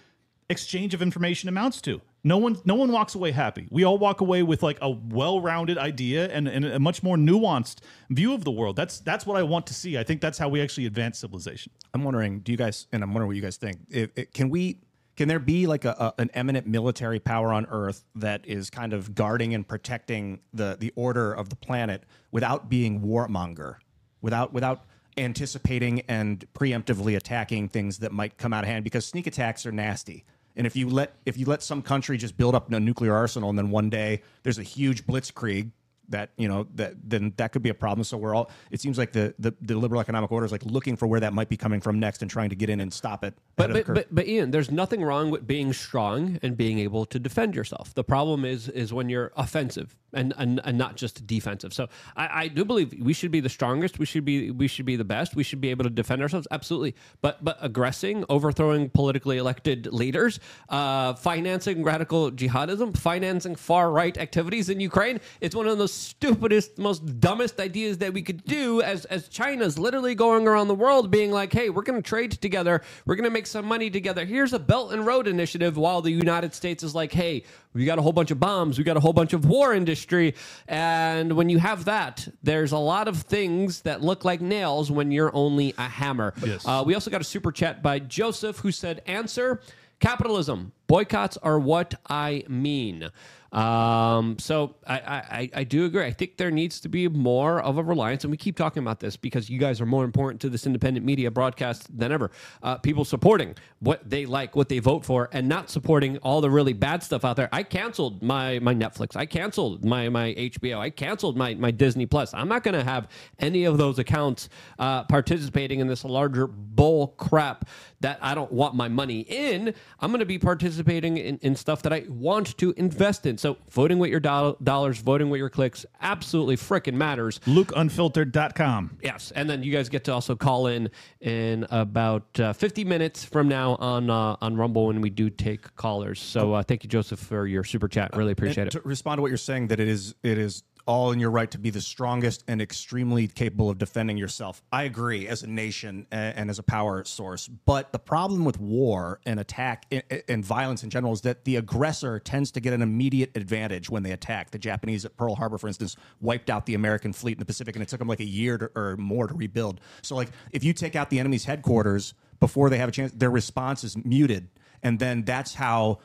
exchange 0.49 0.93
of 0.93 1.01
information 1.01 1.49
amounts 1.49 1.81
to. 1.81 2.01
No 2.23 2.37
one 2.37 2.57
no 2.65 2.75
one 2.75 2.91
walks 2.91 3.15
away 3.15 3.31
happy. 3.31 3.67
We 3.71 3.85
all 3.85 3.97
walk 3.97 4.19
away 4.19 4.43
with 4.43 4.61
like 4.61 4.77
a 4.81 4.89
well-rounded 4.89 5.77
idea 5.77 6.27
and, 6.27 6.47
and 6.47 6.65
a 6.65 6.79
much 6.79 7.01
more 7.01 7.15
nuanced 7.15 7.79
view 8.09 8.33
of 8.33 8.43
the 8.43 8.51
world. 8.51 8.75
That's 8.75 8.99
that's 8.99 9.25
what 9.25 9.37
I 9.37 9.43
want 9.43 9.67
to 9.67 9.73
see. 9.73 9.97
I 9.97 10.03
think 10.03 10.19
that's 10.19 10.37
how 10.37 10.49
we 10.49 10.61
actually 10.61 10.87
advance 10.87 11.19
civilization. 11.19 11.71
I'm 11.93 12.03
wondering, 12.03 12.39
do 12.39 12.51
you 12.51 12.57
guys, 12.57 12.87
and 12.91 13.03
I'm 13.03 13.13
wondering 13.13 13.27
what 13.27 13.35
you 13.37 13.41
guys 13.41 13.55
think, 13.57 14.33
can 14.33 14.49
we, 14.49 14.81
can 15.17 15.27
there 15.27 15.39
be 15.39 15.67
like 15.67 15.83
a, 15.83 16.13
a, 16.17 16.21
an 16.21 16.29
eminent 16.33 16.67
military 16.67 17.19
power 17.19 17.51
on 17.51 17.65
Earth 17.65 18.05
that 18.15 18.47
is 18.47 18.69
kind 18.69 18.93
of 18.93 19.15
guarding 19.15 19.53
and 19.53 19.67
protecting 19.67 20.39
the, 20.53 20.77
the 20.79 20.93
order 20.95 21.33
of 21.33 21.49
the 21.49 21.55
planet 21.55 22.03
without 22.31 22.69
being 22.69 23.01
warmonger, 23.01 23.77
without, 24.21 24.53
without 24.53 24.85
anticipating 25.17 26.01
and 26.07 26.45
preemptively 26.53 27.17
attacking 27.17 27.67
things 27.67 27.97
that 27.97 28.11
might 28.11 28.37
come 28.37 28.53
out 28.53 28.63
of 28.63 28.69
hand? 28.69 28.83
Because 28.83 29.05
sneak 29.05 29.25
attacks 29.25 29.65
are 29.65 29.71
nasty. 29.71 30.23
And 30.55 30.65
if 30.67 30.75
you 30.75 30.87
let 30.87 31.15
if 31.25 31.37
you 31.37 31.45
let 31.45 31.61
some 31.61 31.83
country 31.83 32.17
just 32.17 32.35
build 32.35 32.55
up 32.55 32.71
a 32.71 32.79
nuclear 32.79 33.13
arsenal 33.13 33.49
and 33.49 33.57
then 33.57 33.69
one 33.69 33.91
day 33.91 34.23
there's 34.41 34.57
a 34.57 34.63
huge 34.63 35.05
blitzkrieg 35.05 35.71
that 36.09 36.31
you 36.37 36.47
know 36.47 36.67
that 36.75 36.95
then 37.03 37.33
that 37.37 37.51
could 37.51 37.61
be 37.61 37.69
a 37.69 37.73
problem. 37.73 38.03
So 38.03 38.17
we're 38.17 38.35
all 38.35 38.49
it 38.71 38.81
seems 38.81 38.97
like 38.97 39.11
the 39.11 39.33
the, 39.39 39.53
the 39.61 39.75
liberal 39.75 40.01
economic 40.01 40.31
order 40.31 40.45
is 40.45 40.51
like 40.51 40.65
looking 40.65 40.95
for 40.95 41.07
where 41.07 41.19
that 41.19 41.33
might 41.33 41.49
be 41.49 41.57
coming 41.57 41.81
from 41.81 41.99
next 41.99 42.21
and 42.21 42.29
trying 42.31 42.49
to 42.49 42.55
get 42.55 42.69
in 42.69 42.79
and 42.79 42.91
stop 42.91 43.23
it. 43.23 43.33
But 43.55 43.71
ahead 43.71 43.81
of 43.81 43.87
the 43.87 43.93
but, 43.93 44.07
but 44.09 44.15
but 44.15 44.27
Ian, 44.27 44.51
there's 44.51 44.71
nothing 44.71 45.03
wrong 45.03 45.29
with 45.29 45.45
being 45.45 45.73
strong 45.73 46.39
and 46.41 46.57
being 46.57 46.79
able 46.79 47.05
to 47.05 47.19
defend 47.19 47.55
yourself. 47.55 47.93
The 47.93 48.03
problem 48.03 48.45
is 48.45 48.69
is 48.69 48.93
when 48.93 49.09
you're 49.09 49.31
offensive 49.35 49.95
and 50.13 50.33
and, 50.37 50.61
and 50.63 50.77
not 50.77 50.95
just 50.95 51.25
defensive. 51.27 51.73
So 51.73 51.87
I, 52.15 52.43
I 52.43 52.47
do 52.47 52.65
believe 52.65 52.93
we 52.99 53.13
should 53.13 53.31
be 53.31 53.39
the 53.39 53.49
strongest. 53.49 53.99
We 53.99 54.05
should 54.05 54.25
be 54.25 54.51
we 54.51 54.67
should 54.67 54.85
be 54.85 54.95
the 54.95 55.05
best. 55.05 55.35
We 55.35 55.43
should 55.43 55.61
be 55.61 55.69
able 55.69 55.83
to 55.83 55.89
defend 55.89 56.21
ourselves. 56.21 56.47
Absolutely. 56.51 56.95
But 57.21 57.43
but 57.43 57.57
aggressing, 57.61 58.25
overthrowing 58.29 58.89
politically 58.89 59.37
elected 59.37 59.87
leaders, 59.87 60.39
uh, 60.69 61.13
financing 61.15 61.83
radical 61.83 62.31
jihadism, 62.31 62.97
financing 62.97 63.55
far 63.55 63.91
right 63.91 64.17
activities 64.17 64.69
in 64.69 64.79
Ukraine. 64.79 65.19
It's 65.41 65.55
one 65.55 65.67
of 65.67 65.77
the 65.77 65.87
stupidest, 65.97 66.77
most 66.77 67.19
dumbest 67.19 67.59
ideas 67.59 67.97
that 67.99 68.13
we 68.13 68.21
could 68.21 68.43
do. 68.45 68.81
As 68.81 69.05
as 69.05 69.27
China's 69.27 69.77
literally 69.77 70.15
going 70.15 70.47
around 70.47 70.67
the 70.67 70.75
world 70.75 71.11
being 71.11 71.31
like, 71.31 71.51
hey, 71.51 71.69
we're 71.69 71.83
going 71.83 72.01
to 72.01 72.07
trade 72.07 72.31
together. 72.31 72.81
We're 73.05 73.15
going 73.15 73.25
to 73.25 73.31
make 73.31 73.47
some 73.47 73.65
money 73.65 73.89
together. 73.89 74.25
Here's 74.25 74.53
a 74.53 74.59
Belt 74.59 74.93
and 74.93 75.05
Road 75.05 75.27
Initiative, 75.27 75.77
while 75.77 76.01
the 76.01 76.11
United 76.11 76.53
States 76.53 76.83
is 76.83 76.95
like, 76.95 77.11
hey, 77.11 77.43
we 77.73 77.85
got 77.85 77.99
a 77.99 78.01
whole 78.01 78.13
bunch 78.13 78.31
of 78.31 78.39
bombs, 78.39 78.77
we 78.77 78.83
got 78.83 78.97
a 78.97 78.99
whole 78.99 79.13
bunch 79.13 79.33
of 79.33 79.45
war 79.45 79.73
industry. 79.73 80.35
And 80.67 81.33
when 81.33 81.49
you 81.49 81.59
have 81.59 81.85
that, 81.85 82.27
there's 82.41 82.71
a 82.71 82.77
lot 82.77 83.07
of 83.07 83.21
things 83.21 83.81
that 83.81 84.01
look 84.01 84.25
like 84.25 84.41
nails 84.41 84.91
when 84.91 85.11
you're 85.11 85.35
only 85.35 85.73
a 85.77 85.83
hammer. 85.87 86.33
Yes. 86.43 86.65
Uh, 86.65 86.83
we 86.85 86.93
also 86.93 87.11
got 87.11 87.21
a 87.21 87.25
super 87.25 87.51
chat 87.51 87.83
by 87.83 87.99
Joseph 87.99 88.59
who 88.59 88.71
said, 88.71 89.01
Answer 89.05 89.61
capitalism. 89.99 90.71
Boycotts 90.87 91.37
are 91.37 91.59
what 91.59 91.95
I 92.09 92.43
mean. 92.47 93.09
Um, 93.51 94.37
so 94.39 94.75
I, 94.85 94.99
I, 94.99 95.49
I 95.55 95.63
do 95.63 95.85
agree. 95.85 96.03
I 96.03 96.11
think 96.11 96.37
there 96.37 96.51
needs 96.51 96.79
to 96.81 96.89
be 96.89 97.07
more 97.07 97.61
of 97.61 97.77
a 97.77 97.83
reliance, 97.83 98.23
and 98.23 98.31
we 98.31 98.37
keep 98.37 98.57
talking 98.57 98.83
about 98.83 98.99
this 98.99 99.15
because 99.15 99.49
you 99.49 99.59
guys 99.59 99.79
are 99.79 99.85
more 99.85 100.03
important 100.03 100.41
to 100.41 100.49
this 100.49 100.65
independent 100.65 101.05
media 101.05 101.31
broadcast 101.31 101.97
than 101.97 102.11
ever. 102.11 102.31
Uh, 102.61 102.77
people 102.77 103.05
supporting 103.05 103.55
what 103.79 104.07
they 104.09 104.25
like, 104.25 104.55
what 104.55 104.69
they 104.69 104.79
vote 104.79 105.05
for, 105.05 105.29
and 105.31 105.47
not 105.47 105.69
supporting 105.69 106.17
all 106.19 106.41
the 106.41 106.49
really 106.49 106.73
bad 106.73 107.03
stuff 107.03 107.23
out 107.23 107.35
there. 107.35 107.49
I 107.51 107.63
canceled 107.63 108.21
my 108.21 108.59
my 108.59 108.73
Netflix. 108.73 109.15
I 109.15 109.25
canceled 109.25 109.85
my 109.85 110.09
my 110.09 110.33
HBO. 110.33 110.79
I 110.79 110.89
canceled 110.89 111.37
my 111.37 111.53
my 111.55 111.71
Disney 111.71 112.05
Plus. 112.05 112.33
I'm 112.33 112.49
not 112.49 112.63
going 112.63 112.75
to 112.75 112.83
have 112.83 113.07
any 113.39 113.65
of 113.65 113.77
those 113.77 113.99
accounts 113.99 114.49
uh, 114.79 115.03
participating 115.05 115.79
in 115.79 115.87
this 115.87 116.03
larger 116.03 116.47
bull 116.47 117.09
crap 117.17 117.67
that 118.01 118.19
I 118.21 118.35
don't 118.35 118.51
want 118.51 118.75
my 118.75 118.87
money 118.87 119.21
in. 119.21 119.73
I'm 119.99 120.11
going 120.11 120.19
to 120.19 120.25
be 120.25 120.37
participating 120.37 121.17
in, 121.17 121.37
in 121.41 121.55
stuff 121.55 121.81
that 121.83 121.93
I 121.93 122.05
want 122.07 122.57
to 122.59 122.73
invest 122.77 123.25
in. 123.25 123.37
So 123.37 123.57
voting 123.69 123.97
with 123.99 124.11
your 124.11 124.19
doll- 124.19 124.57
dollars, 124.63 124.99
voting 124.99 125.29
with 125.29 125.39
your 125.39 125.49
clicks, 125.49 125.85
absolutely 126.01 126.57
freaking 126.57 126.93
matters. 126.93 127.39
LukeUnfiltered.com. 127.45 128.97
Yes, 129.01 129.31
and 129.35 129.49
then 129.49 129.63
you 129.63 129.71
guys 129.71 129.89
get 129.89 130.03
to 130.05 130.13
also 130.13 130.35
call 130.35 130.67
in 130.67 130.89
in 131.21 131.65
about 131.71 132.39
uh, 132.39 132.53
50 132.53 132.83
minutes 132.83 133.23
from 133.23 133.47
now 133.47 133.75
on 133.75 134.09
uh, 134.09 134.35
on 134.41 134.55
Rumble 134.55 134.87
when 134.87 135.01
we 135.01 135.09
do 135.09 135.29
take 135.29 135.75
callers. 135.75 136.19
So 136.19 136.53
uh, 136.53 136.63
thank 136.63 136.83
you, 136.83 136.89
Joseph, 136.89 137.19
for 137.19 137.47
your 137.47 137.63
super 137.63 137.87
chat. 137.87 138.15
Really 138.15 138.31
appreciate 138.31 138.63
And 138.63 138.67
it. 138.75 138.81
To 138.81 138.87
respond 138.87 139.17
to 139.17 139.21
what 139.21 139.29
you're 139.29 139.37
saying, 139.37 139.67
that 139.67 139.79
it 139.79 139.87
is 139.87 140.15
it 140.23 140.37
is 140.37 140.63
all 140.87 141.11
in 141.11 141.19
your 141.19 141.29
right 141.29 141.51
to 141.51 141.57
be 141.57 141.69
the 141.69 141.81
strongest 141.81 142.43
and 142.47 142.61
extremely 142.61 143.27
capable 143.27 143.69
of 143.69 143.77
defending 143.77 144.17
yourself. 144.17 144.63
I 144.71 144.83
agree 144.83 145.27
as 145.27 145.43
a 145.43 145.47
nation 145.47 146.07
and, 146.11 146.49
as 146.49 146.59
a 146.59 146.63
power 146.63 147.03
source. 147.03 147.47
But 147.47 147.91
the 147.91 147.99
problem 147.99 148.45
with 148.45 148.59
war 148.59 149.19
and 149.25 149.39
attack 149.39 149.85
and, 149.91 150.03
and 150.27 150.45
violence 150.45 150.83
in 150.83 150.89
general 150.89 151.13
is 151.13 151.21
that 151.21 151.43
the 151.43 151.57
aggressor 151.57 152.19
tends 152.19 152.51
to 152.51 152.59
get 152.59 152.73
an 152.73 152.81
immediate 152.81 153.31
advantage 153.35 153.89
when 153.89 154.03
they 154.03 154.11
attack. 154.11 154.51
The 154.51 154.59
Japanese 154.59 155.05
at 155.05 155.17
Pearl 155.17 155.35
Harbor, 155.35 155.57
for 155.57 155.67
instance, 155.67 155.95
wiped 156.21 156.49
out 156.49 156.65
the 156.65 156.73
American 156.73 157.13
fleet 157.13 157.33
in 157.33 157.39
the 157.39 157.45
Pacific, 157.45 157.75
and 157.75 157.83
it 157.83 157.89
took 157.89 157.99
them 157.99 158.07
like 158.07 158.21
a 158.21 158.25
year 158.25 158.57
to, 158.57 158.71
or 158.75 158.95
more 158.97 159.27
to 159.27 159.33
rebuild. 159.33 159.81
So, 160.01 160.15
like, 160.15 160.29
if 160.51 160.63
you 160.63 160.73
take 160.73 160.95
out 160.95 161.09
the 161.09 161.19
enemy's 161.19 161.45
headquarters 161.45 162.13
before 162.39 162.69
they 162.69 162.77
have 162.77 162.89
a 162.89 162.91
chance, 162.91 163.11
their 163.11 163.31
response 163.31 163.83
is 163.83 163.97
muted, 163.97 164.47
and 164.81 164.99
then 164.99 165.23
that's 165.23 165.55
how 165.55 165.99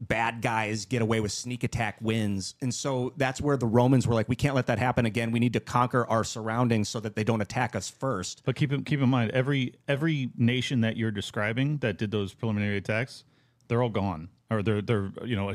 bad 0.00 0.40
guys 0.42 0.84
get 0.84 1.02
away 1.02 1.20
with 1.20 1.32
sneak 1.32 1.64
attack 1.64 1.96
wins. 2.00 2.54
And 2.60 2.72
so 2.72 3.12
that's 3.16 3.40
where 3.40 3.56
the 3.56 3.66
Romans 3.66 4.06
were 4.06 4.14
like, 4.14 4.28
we 4.28 4.36
can't 4.36 4.54
let 4.54 4.66
that 4.66 4.78
happen 4.78 5.06
again. 5.06 5.32
We 5.32 5.40
need 5.40 5.52
to 5.54 5.60
conquer 5.60 6.06
our 6.06 6.24
surroundings 6.24 6.88
so 6.88 7.00
that 7.00 7.16
they 7.16 7.24
don't 7.24 7.40
attack 7.40 7.74
us 7.74 7.88
first. 7.88 8.42
But 8.44 8.56
keep 8.56 8.70
keep 8.86 9.00
in 9.00 9.08
mind, 9.08 9.32
every 9.32 9.74
every 9.88 10.30
nation 10.36 10.80
that 10.82 10.96
you're 10.96 11.10
describing 11.10 11.78
that 11.78 11.98
did 11.98 12.10
those 12.10 12.34
preliminary 12.34 12.76
attacks, 12.76 13.24
they're 13.68 13.82
all 13.82 13.88
gone, 13.88 14.28
or 14.50 14.62
they're 14.62 14.82
they're 14.82 15.10
you 15.24 15.36
know 15.36 15.52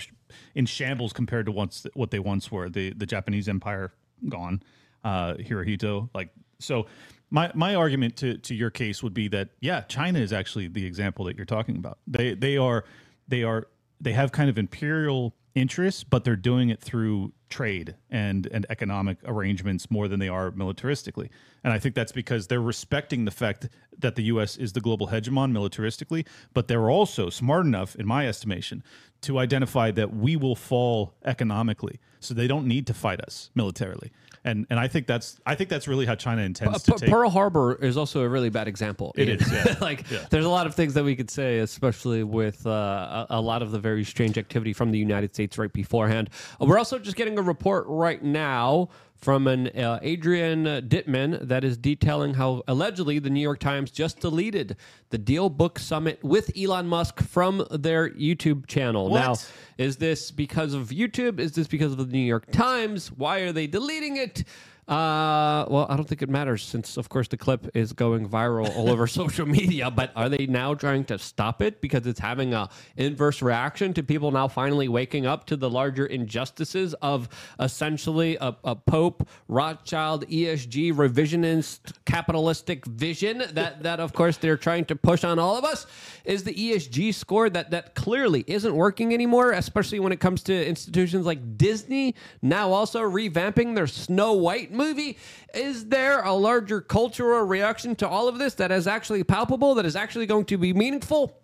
in 0.56 0.66
shambles 0.66 1.14
compared 1.14 1.46
to 1.46 1.52
once 1.52 1.86
what 1.94 2.12
they 2.12 2.20
once 2.20 2.52
were. 2.52 2.70
The 2.70 2.94
the 2.94 3.06
Japanese 3.06 3.48
Empire 3.48 3.94
gone, 4.28 4.62
uh, 5.04 5.36
Hirohito, 5.36 6.10
like 6.14 6.30
so. 6.60 6.88
My 7.30 7.52
my 7.56 7.74
argument 7.74 8.16
to 8.18 8.38
to 8.38 8.54
your 8.54 8.70
case 8.70 9.02
would 9.02 9.16
be 9.16 9.28
that 9.30 9.50
yeah, 9.60 9.82
China 9.82 10.20
is 10.20 10.32
actually 10.32 10.68
the 10.68 10.86
example 10.86 11.26
that 11.26 11.36
you're 11.36 11.48
talking 11.48 11.78
about. 11.78 11.98
They 12.06 12.36
they 12.36 12.58
are 12.58 12.86
they 13.28 13.41
are 13.41 13.66
they 14.00 14.14
have 14.14 14.32
kind 14.32 14.50
of 14.50 14.58
imperial 14.58 15.36
interests, 15.56 16.04
but 16.04 16.24
they're 16.24 16.36
doing 16.36 16.70
it 16.70 16.82
through 16.82 17.32
trade 17.50 17.96
and 18.10 18.48
and 18.48 18.66
economic 18.70 19.18
arrangements 19.26 19.91
more 19.91 20.08
than 20.08 20.20
they 20.20 20.28
are 20.28 20.52
militaristically. 20.52 21.30
And 21.64 21.72
I 21.72 21.80
think 21.80 21.94
that's 21.94 22.12
because 22.12 22.48
they're 22.48 22.62
respecting 22.62 23.26
the 23.26 23.32
fact 23.32 23.70
that 24.00 24.16
the 24.16 24.24
U.S. 24.24 24.58
is 24.58 24.74
the 24.74 24.82
global 24.82 25.08
hegemon 25.08 25.52
militaristically, 25.52 26.26
but 26.54 26.68
they're 26.68 26.89
also 26.89 27.30
smart 27.30 27.66
enough, 27.66 27.96
in 27.96 28.08
my 28.08 28.28
estimation, 28.28 28.84
to 29.22 29.38
identify 29.38 29.91
that 29.91 30.16
we 30.16 30.36
will 30.36 30.56
fall 30.56 31.14
economically, 31.24 32.00
so 32.20 32.34
they 32.34 32.48
don't 32.48 32.68
need 32.68 32.88
to 32.88 32.94
fight 32.94 33.22
us 33.22 33.52
militarily. 33.54 34.12
And 34.46 34.68
and 34.70 34.80
I 34.80 34.88
think 34.88 35.08
that's 35.08 35.39
I 35.46 35.56
think 35.56 35.70
that's 35.70 35.88
really 35.88 36.06
how 36.06 36.16
China 36.16 36.41
intends 36.41 36.84
to 36.84 36.91
take. 36.94 37.10
Pearl 37.10 37.30
Harbor 37.30 37.76
is 37.76 37.96
also 37.96 38.22
a 38.22 38.30
really 38.30 38.50
bad 38.50 38.68
example. 38.68 39.14
It 39.16 39.30
is, 39.30 39.52
yeah. 39.52 39.76
like, 39.82 40.10
Yeah. 40.12 40.26
there's 40.30 40.46
a 40.46 40.50
lot 40.50 40.68
of 40.68 40.76
things 40.76 40.94
that 40.96 41.04
we 41.04 41.16
could 41.16 41.32
say, 41.32 41.60
especially 41.60 42.24
with 42.24 42.68
uh, 42.68 43.26
a, 43.30 43.38
a 43.38 43.41
lot 43.41 43.62
of 43.62 43.72
the 43.72 43.80
very 43.80 44.04
strange 44.04 44.38
activity 44.38 44.74
from 44.74 44.91
the 44.91 45.00
United 45.00 45.34
States 45.34 45.58
right 45.58 45.72
beforehand. 45.72 46.30
Uh, 46.62 46.66
we're 46.66 46.78
also 46.78 47.00
just 47.00 47.16
getting 47.16 47.38
a 47.38 47.41
report 47.41 47.86
right 47.88 48.22
now 48.22 48.89
from 49.24 49.47
an 49.47 49.67
uh, 49.69 49.99
Adrian 50.01 50.65
Dittmann 50.65 51.47
that 51.47 51.63
is 51.63 51.78
detailing 51.78 52.34
how 52.34 52.61
allegedly 52.67 53.19
the 53.19 53.30
New 53.30 53.39
York 53.39 53.59
Times 53.59 53.89
just 53.89 54.19
deleted 54.19 54.76
the 55.11 55.17
DealBook 55.17 55.80
Summit 55.80 56.21
with 56.21 56.51
Elon 56.57 56.88
Musk 56.88 57.21
from 57.21 57.65
their 57.71 58.09
YouTube 58.09 58.67
channel. 58.67 59.09
What? 59.09 59.19
Now, 59.21 59.36
is 59.78 59.95
this 59.95 60.30
because 60.30 60.74
of 60.74 60.89
YouTube? 60.89 61.39
Is 61.39 61.53
this 61.53 61.67
because 61.67 61.93
of 61.93 61.99
the 61.99 62.05
New 62.05 62.19
York 62.19 62.51
Times? 62.51 63.13
Why 63.13 63.39
are 63.39 63.53
they 63.53 63.65
deleting 63.65 64.17
it? 64.17 64.43
Uh, 64.88 65.63
well, 65.69 65.86
I 65.89 65.95
don't 65.95 66.07
think 66.07 66.21
it 66.21 66.29
matters 66.29 66.61
since, 66.61 66.97
of 66.97 67.07
course, 67.07 67.29
the 67.29 67.38
clip 67.38 67.69
is 67.73 67.93
going 67.93 68.27
viral 68.27 68.75
all 68.75 68.89
over 68.89 69.07
social 69.21 69.45
media. 69.45 69.89
But 69.89 70.11
are 70.15 70.27
they 70.27 70.45
now 70.45 70.73
trying 70.73 71.05
to 71.05 71.17
stop 71.17 71.61
it 71.61 71.79
because 71.79 72.05
it's 72.05 72.19
having 72.19 72.53
a 72.53 72.69
inverse 72.97 73.41
reaction 73.41 73.93
to 73.93 74.03
people 74.03 74.31
now 74.31 74.49
finally 74.49 74.89
waking 74.89 75.25
up 75.25 75.45
to 75.47 75.55
the 75.55 75.69
larger 75.69 76.05
injustices 76.05 76.93
of 76.95 77.29
essentially 77.59 78.36
a, 78.41 78.55
a 78.65 78.75
Pope 78.75 79.27
Rothschild 79.47 80.27
ESG 80.27 80.93
revisionist 80.93 81.93
capitalistic 82.05 82.86
vision 82.86 83.43
that 83.53 83.84
that 83.84 83.99
of 83.99 84.13
course 84.13 84.38
they're 84.38 84.57
trying 84.57 84.84
to 84.86 84.95
push 84.95 85.23
on 85.23 85.39
all 85.39 85.57
of 85.57 85.63
us? 85.63 85.88
Is 86.25 86.43
the 86.43 86.53
ESG 86.53 87.13
score 87.13 87.49
that 87.49 87.71
that 87.71 87.95
clearly 87.95 88.43
isn't 88.47 88.75
working 88.75 89.13
anymore, 89.13 89.53
especially 89.53 89.99
when 90.01 90.11
it 90.11 90.19
comes 90.19 90.43
to 90.43 90.67
institutions 90.67 91.25
like 91.25 91.57
Disney 91.57 92.15
now 92.41 92.71
also 92.71 93.01
revamping 93.01 93.75
their 93.75 93.88
Snow 93.88 94.34
White 94.34 94.72
movie. 94.74 95.17
Is 95.53 95.88
there 95.88 96.21
a 96.21 96.34
larger 96.34 96.82
cultural 96.82 97.41
reaction 97.43 97.95
to 97.97 98.07
all 98.07 98.28
of 98.28 98.38
this 98.38 98.55
that 98.55 98.71
is 98.71 98.88
actually 98.88 99.24
palpable, 99.24 99.76
that 99.76 99.86
is 99.86 99.95
actually 99.95 100.26
going 100.26 100.45
to 100.45 100.57
be 100.57 100.74
meaningful? 100.74 101.39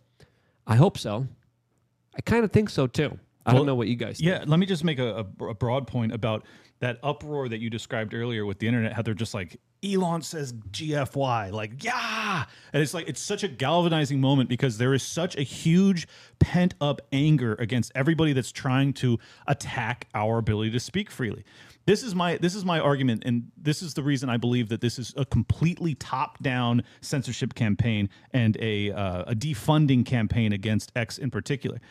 I 0.67 0.75
hope 0.75 0.97
so. 0.97 1.27
I 2.15 2.21
kind 2.21 2.43
of 2.43 2.51
think 2.51 2.69
so 2.69 2.87
too. 2.87 3.17
I 3.45 3.53
don't 3.53 3.65
know 3.65 3.75
what 3.75 3.87
you 3.87 3.95
guys 3.95 4.17
think. 4.17 4.27
Yeah, 4.27 4.43
let 4.45 4.59
me 4.59 4.65
just 4.65 4.83
make 4.83 4.99
a, 4.99 5.25
a, 5.39 5.45
a 5.45 5.53
broad 5.53 5.87
point 5.87 6.11
about 6.11 6.45
that 6.79 6.99
uproar 7.03 7.49
that 7.49 7.59
you 7.59 7.69
described 7.69 8.13
earlier 8.13 8.45
with 8.45 8.59
the 8.59 8.67
internet. 8.67 8.93
How 8.93 9.01
they're 9.01 9.13
just 9.13 9.33
like 9.33 9.59
Elon 9.83 10.21
says 10.21 10.53
GFY, 10.53 11.51
like 11.51 11.83
yeah, 11.83 12.45
and 12.73 12.81
it's 12.83 12.93
like 12.93 13.07
it's 13.07 13.21
such 13.21 13.43
a 13.43 13.47
galvanizing 13.47 14.19
moment 14.19 14.49
because 14.49 14.77
there 14.77 14.93
is 14.93 15.03
such 15.03 15.35
a 15.35 15.41
huge 15.41 16.07
pent 16.39 16.75
up 16.81 17.01
anger 17.11 17.55
against 17.55 17.91
everybody 17.95 18.33
that's 18.33 18.51
trying 18.51 18.93
to 18.93 19.19
attack 19.47 20.07
our 20.13 20.37
ability 20.37 20.71
to 20.71 20.79
speak 20.79 21.09
freely. 21.09 21.43
This 21.89 22.03
is 22.03 22.13
my 22.13 22.37
this 22.37 22.53
is 22.53 22.63
my 22.63 22.79
argument, 22.79 23.23
and 23.25 23.51
this 23.57 23.81
is 23.81 23.95
the 23.95 24.03
reason 24.03 24.29
I 24.29 24.37
believe 24.37 24.69
that 24.69 24.79
this 24.79 24.99
is 24.99 25.11
a 25.17 25.25
completely 25.25 25.95
top 25.95 26.37
down 26.37 26.83
censorship 27.01 27.55
campaign 27.55 28.09
and 28.31 28.55
a 28.61 28.91
uh, 28.91 29.23
a 29.23 29.33
defunding 29.33 30.05
campaign 30.05 30.53
against 30.53 30.91
X 30.95 31.17
in 31.17 31.31
particular. 31.31 31.81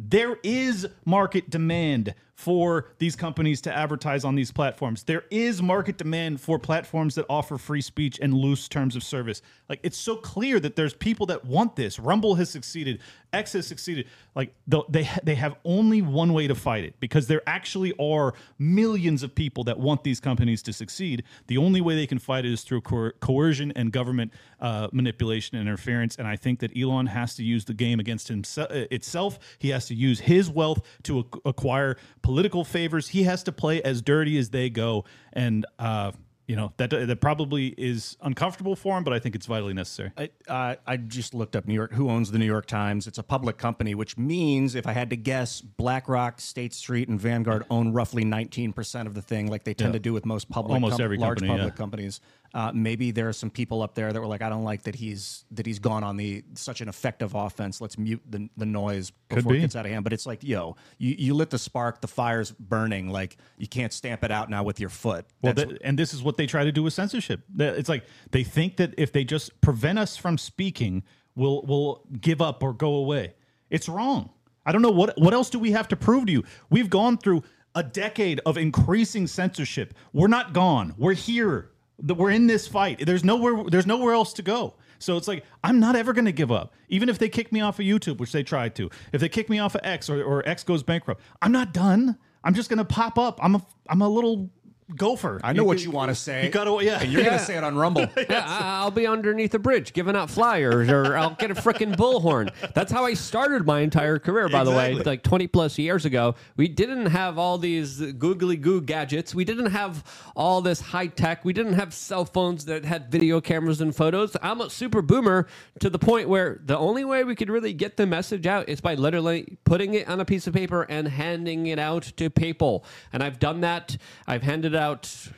There 0.00 0.38
is 0.42 0.88
market 1.04 1.50
demand 1.50 2.16
for 2.34 2.92
these 2.98 3.14
companies 3.14 3.60
to 3.62 3.74
advertise 3.74 4.24
on 4.24 4.34
these 4.34 4.50
platforms. 4.50 5.04
There 5.04 5.24
is 5.30 5.62
market 5.62 5.96
demand 5.98 6.40
for 6.40 6.58
platforms 6.58 7.14
that 7.14 7.26
offer 7.28 7.58
free 7.58 7.80
speech 7.80 8.18
and 8.20 8.34
loose 8.34 8.68
terms 8.68 8.96
of 8.96 9.04
service. 9.04 9.40
Like 9.68 9.80
it's 9.82 9.96
so 9.96 10.16
clear 10.16 10.58
that 10.60 10.74
there's 10.74 10.94
people 10.94 11.26
that 11.26 11.44
want 11.44 11.76
this. 11.76 11.98
Rumble 11.98 12.34
has 12.34 12.50
succeeded. 12.50 13.00
X 13.32 13.52
has 13.52 13.66
succeeded. 13.66 14.06
Like 14.34 14.54
they 14.66 15.08
they 15.22 15.34
have 15.36 15.56
only 15.64 16.02
one 16.02 16.32
way 16.32 16.48
to 16.48 16.54
fight 16.54 16.84
it 16.84 16.98
because 16.98 17.28
there 17.28 17.42
actually 17.46 17.92
are 18.00 18.34
millions 18.58 19.22
of 19.22 19.34
people 19.34 19.64
that 19.64 19.78
want 19.78 20.02
these 20.02 20.20
companies 20.20 20.62
to 20.62 20.72
succeed. 20.72 21.22
The 21.46 21.58
only 21.58 21.80
way 21.80 21.94
they 21.94 22.06
can 22.06 22.18
fight 22.18 22.44
it 22.44 22.52
is 22.52 22.62
through 22.62 22.82
coer- 22.82 23.12
coercion 23.20 23.72
and 23.76 23.92
government 23.92 24.32
uh, 24.60 24.88
manipulation 24.92 25.56
and 25.56 25.68
interference. 25.68 26.16
And 26.16 26.26
I 26.26 26.36
think 26.36 26.60
that 26.60 26.76
Elon 26.76 27.06
has 27.06 27.34
to 27.36 27.44
use 27.44 27.64
the 27.64 27.74
game 27.74 28.00
against 28.00 28.28
himself 28.28 28.70
itself. 28.70 29.38
He 29.58 29.70
has 29.70 29.86
to 29.86 29.94
use 29.94 30.20
his 30.20 30.50
wealth 30.50 30.80
to 31.04 31.20
ac- 31.20 31.40
acquire 31.44 31.96
political 32.24 32.64
favors. 32.64 33.08
He 33.08 33.22
has 33.24 33.44
to 33.44 33.52
play 33.52 33.80
as 33.82 34.02
dirty 34.02 34.36
as 34.38 34.50
they 34.50 34.70
go. 34.70 35.04
And 35.32 35.64
uh, 35.78 36.10
you 36.46 36.56
know 36.56 36.72
that 36.76 36.90
that 36.90 37.20
probably 37.20 37.68
is 37.78 38.18
uncomfortable 38.20 38.76
for 38.76 38.98
him, 38.98 39.04
but 39.04 39.14
I 39.14 39.18
think 39.18 39.34
it's 39.34 39.46
vitally 39.46 39.72
necessary. 39.72 40.10
I, 40.18 40.30
uh, 40.46 40.76
I 40.86 40.96
just 40.98 41.32
looked 41.32 41.56
up 41.56 41.66
New 41.66 41.72
York. 41.74 41.94
Who 41.94 42.10
owns 42.10 42.30
the 42.32 42.38
New 42.38 42.44
York 42.44 42.66
Times? 42.66 43.06
It's 43.06 43.16
a 43.16 43.22
public 43.22 43.56
company, 43.56 43.94
which 43.94 44.18
means, 44.18 44.74
if 44.74 44.86
I 44.86 44.92
had 44.92 45.08
to 45.10 45.16
guess, 45.16 45.62
BlackRock, 45.62 46.40
State 46.42 46.74
Street, 46.74 47.08
and 47.08 47.18
Vanguard 47.18 47.64
own 47.70 47.92
roughly 47.94 48.24
19% 48.26 49.06
of 49.06 49.14
the 49.14 49.22
thing, 49.22 49.46
like 49.50 49.64
they 49.64 49.72
tend 49.72 49.88
Yeah. 49.90 49.92
to 49.92 49.98
do 50.00 50.12
with 50.12 50.26
most 50.26 50.50
public, 50.50 50.74
Almost 50.74 51.00
every 51.00 51.16
large 51.16 51.38
company, 51.38 51.48
public 51.56 51.72
yeah. 51.72 51.78
companies. 51.78 52.20
Uh, 52.54 52.70
maybe 52.72 53.10
there 53.10 53.28
are 53.28 53.32
some 53.32 53.50
people 53.50 53.82
up 53.82 53.96
there 53.96 54.12
that 54.12 54.20
were 54.20 54.28
like, 54.28 54.40
I 54.40 54.48
don't 54.48 54.62
like 54.62 54.84
that 54.84 54.94
he's 54.94 55.44
that 55.50 55.66
he's 55.66 55.80
gone 55.80 56.04
on 56.04 56.16
the 56.16 56.44
such 56.54 56.80
an 56.80 56.88
effective 56.88 57.34
offense. 57.34 57.80
Let's 57.80 57.98
mute 57.98 58.22
the, 58.30 58.48
the 58.56 58.64
noise 58.64 59.10
before 59.28 59.52
be. 59.52 59.58
it 59.58 59.62
gets 59.62 59.74
out 59.74 59.86
of 59.86 59.90
hand. 59.90 60.04
But 60.04 60.12
it's 60.12 60.24
like, 60.24 60.44
yo, 60.44 60.76
you, 60.98 61.16
you 61.18 61.34
lit 61.34 61.50
the 61.50 61.58
spark, 61.58 62.00
the 62.00 62.06
fire's 62.06 62.52
burning. 62.52 63.08
Like 63.08 63.38
you 63.58 63.66
can't 63.66 63.92
stamp 63.92 64.22
it 64.22 64.30
out 64.30 64.50
now 64.50 64.62
with 64.62 64.78
your 64.78 64.88
foot. 64.88 65.26
Well, 65.42 65.54
and 65.82 65.98
this 65.98 66.14
is 66.14 66.22
what 66.22 66.36
they 66.36 66.46
try 66.46 66.62
to 66.62 66.70
do 66.70 66.84
with 66.84 66.92
censorship. 66.92 67.40
It's 67.58 67.88
like 67.88 68.04
they 68.30 68.44
think 68.44 68.76
that 68.76 68.94
if 68.98 69.10
they 69.10 69.24
just 69.24 69.60
prevent 69.60 69.98
us 69.98 70.16
from 70.16 70.38
speaking, 70.38 71.02
we'll 71.34 71.62
we'll 71.66 72.06
give 72.20 72.40
up 72.40 72.62
or 72.62 72.72
go 72.72 72.94
away. 72.94 73.34
It's 73.68 73.88
wrong. 73.88 74.30
I 74.64 74.70
don't 74.70 74.82
know 74.82 74.90
what 74.90 75.18
what 75.20 75.34
else 75.34 75.50
do 75.50 75.58
we 75.58 75.72
have 75.72 75.88
to 75.88 75.96
prove 75.96 76.26
to 76.26 76.32
you? 76.32 76.44
We've 76.70 76.88
gone 76.88 77.18
through 77.18 77.42
a 77.74 77.82
decade 77.82 78.40
of 78.46 78.56
increasing 78.56 79.26
censorship. 79.26 79.94
We're 80.12 80.28
not 80.28 80.52
gone. 80.52 80.94
We're 80.96 81.14
here. 81.14 81.72
The- 81.98 82.14
We're 82.14 82.30
in 82.30 82.46
this 82.46 82.66
fight. 82.68 83.04
There's 83.04 83.24
nowhere 83.24 83.64
there's 83.68 83.86
nowhere 83.86 84.14
else 84.14 84.32
to 84.34 84.42
go. 84.42 84.74
So 84.98 85.16
it's 85.16 85.28
like 85.28 85.44
I'm 85.62 85.80
not 85.80 85.96
ever 85.96 86.12
going 86.12 86.24
to 86.24 86.32
give 86.32 86.50
up, 86.50 86.72
even 86.88 87.08
if 87.08 87.18
they 87.18 87.28
kick 87.28 87.52
me 87.52 87.60
off 87.60 87.78
of 87.78 87.84
YouTube, 87.84 88.18
which 88.18 88.32
they 88.32 88.42
tried 88.42 88.74
to. 88.76 88.88
If 89.12 89.20
they 89.20 89.28
kick 89.28 89.50
me 89.50 89.58
off 89.58 89.74
of 89.74 89.80
X 89.84 90.08
or, 90.08 90.22
or 90.22 90.48
X 90.48 90.64
goes 90.64 90.82
bankrupt, 90.82 91.20
I'm 91.42 91.52
not 91.52 91.72
done. 91.74 92.16
I'm 92.42 92.54
just 92.54 92.68
going 92.70 92.78
to 92.78 92.84
pop 92.84 93.18
up. 93.18 93.38
I'm 93.42 93.54
a 93.56 93.66
I'm 93.88 94.00
a 94.02 94.08
little 94.08 94.50
gopher. 94.96 95.40
I 95.42 95.52
know 95.52 95.64
what 95.64 95.82
you 95.82 95.90
want 95.90 96.10
to 96.10 96.14
say. 96.14 96.44
You 96.44 96.50
gotta, 96.50 96.84
yeah. 96.84 97.00
And 97.00 97.10
you're 97.12 97.22
going 97.24 97.38
to 97.38 97.44
say 97.44 97.56
it 97.56 97.64
on 97.64 97.76
Rumble. 97.76 98.06
Yeah, 98.16 98.44
I- 98.46 98.80
I'll 98.82 98.90
be 98.90 99.06
underneath 99.06 99.54
a 99.54 99.58
bridge 99.58 99.92
giving 99.92 100.16
out 100.16 100.30
flyers, 100.30 100.88
or 100.90 101.16
I'll 101.16 101.34
get 101.34 101.50
a 101.50 101.54
freaking 101.54 101.94
bullhorn. 101.96 102.50
That's 102.74 102.90
how 102.92 103.04
I 103.04 103.14
started 103.14 103.66
my 103.66 103.80
entire 103.80 104.18
career. 104.18 104.48
By 104.48 104.64
the 104.64 104.70
way, 104.70 104.94
like 104.94 105.22
twenty 105.22 105.46
plus 105.46 105.78
years 105.78 106.04
ago, 106.04 106.34
we 106.56 106.68
didn't 106.68 107.06
have 107.06 107.38
all 107.38 107.58
these 107.58 108.00
googly 108.12 108.56
goo 108.56 108.80
gadgets. 108.80 109.34
We 109.34 109.44
didn't 109.44 109.66
have 109.72 110.04
all 110.36 110.60
this 110.60 110.80
high 110.80 111.06
tech. 111.08 111.44
We 111.44 111.52
didn't 111.52 111.74
have 111.74 111.92
cell 111.94 112.24
phones 112.24 112.64
that 112.66 112.84
had 112.84 113.10
video 113.10 113.40
cameras 113.40 113.80
and 113.80 113.94
photos. 113.94 114.36
I'm 114.42 114.60
a 114.60 114.70
super 114.70 115.02
boomer 115.02 115.46
to 115.80 115.90
the 115.90 115.98
point 115.98 116.28
where 116.28 116.60
the 116.64 116.76
only 116.78 117.04
way 117.04 117.24
we 117.24 117.34
could 117.34 117.50
really 117.50 117.72
get 117.72 117.96
the 117.96 118.06
message 118.06 118.46
out 118.46 118.68
is 118.68 118.80
by 118.80 118.94
literally 118.94 119.58
putting 119.64 119.94
it 119.94 120.08
on 120.08 120.20
a 120.20 120.24
piece 120.24 120.46
of 120.46 120.54
paper 120.54 120.82
and 120.82 121.08
handing 121.08 121.66
it 121.66 121.78
out 121.78 122.02
to 122.16 122.30
people. 122.30 122.84
And 123.12 123.22
I've 123.22 123.38
done 123.38 123.60
that. 123.62 123.96
I've 124.26 124.42
handed 124.42 124.73
out 124.76 125.30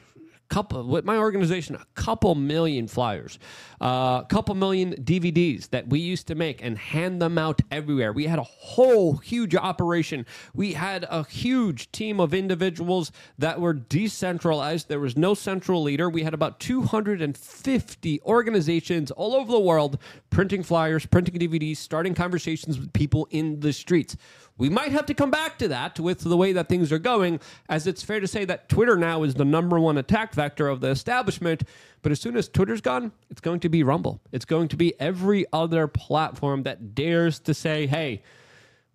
couple 0.49 0.85
with 0.85 1.05
my 1.05 1.17
organization 1.17 1.75
a 1.75 1.85
couple 1.97 2.37
million 2.37 2.87
flyers 2.87 3.37
a 3.81 4.25
couple 4.29 4.55
million 4.55 4.95
dvds 4.95 5.71
that 5.71 5.89
we 5.89 6.01
used 6.01 6.27
to 6.27 6.35
make 6.35 6.63
and 6.63 6.79
hand 6.79 7.21
them 7.21 7.37
out 7.37 7.61
everywhere. 7.71 8.13
We 8.13 8.27
had 8.27 8.39
a 8.39 8.45
whole 8.45 9.17
huge 9.17 9.55
operation. 9.55 10.25
We 10.55 10.73
had 10.73 11.07
a 11.11 11.25
huge 11.25 11.93
team 11.93 12.21
of 12.21 12.33
individuals 12.33 13.13
that 13.39 13.61
were 13.61 13.75
decentralized. 13.75 14.89
There 14.89 15.01
was 15.01 15.17
no 15.17 15.35
central 15.35 15.83
leader. 15.83 16.09
We 16.09 16.23
had 16.23 16.35
about 16.35 16.59
250 16.61 18.21
organizations 18.23 19.11
all 19.11 19.35
over 19.35 19.53
the 19.53 19.61
world 19.61 19.99
printing 20.31 20.63
flyers 20.63 21.07
printing 21.07 21.39
dvds 21.39 21.77
starting 21.77 22.15
conversations 22.15 22.79
with 22.79 22.93
people 22.93 23.27
in 23.31 23.61
the 23.61 23.73
streets 23.73 24.17
we 24.59 24.71
might 24.71 24.93
have 24.93 25.07
to 25.07 25.15
come 25.15 25.31
back 25.31 25.59
to 25.59 25.69
that 25.69 26.01
with 26.01 26.21
the 26.21 26.37
way 26.37 26.53
that 26.53 26.69
things 26.69 26.91
are 26.91 26.99
going, 26.99 27.41
as 27.69 27.87
it's 27.87 28.03
fair 28.03 28.21
to 28.21 28.27
say 28.27 28.45
that 28.47 28.69
Twitter 28.69 28.97
now 28.97 29.23
is 29.23 29.35
the 29.35 29.45
number 29.45 29.79
one 29.79 29.99
attack 29.99 30.33
vector 30.35 30.69
of 30.69 30.81
the 30.81 30.89
establishment. 30.89 31.63
But 32.03 32.13
as 32.13 32.21
soon 32.21 32.37
as 32.37 32.49
Twitter's 32.49 32.81
gone, 32.81 33.13
it's 33.29 33.41
going 33.41 33.61
to 33.61 33.69
be 33.69 33.83
Rumble. 33.83 34.21
It's 34.33 34.47
going 34.47 34.69
to 34.69 34.77
be 34.77 34.99
every 34.99 35.45
other 35.53 35.87
platform 35.87 36.63
that 36.63 36.95
dares 36.95 37.39
to 37.41 37.53
say, 37.53 37.87
hey, 37.87 38.23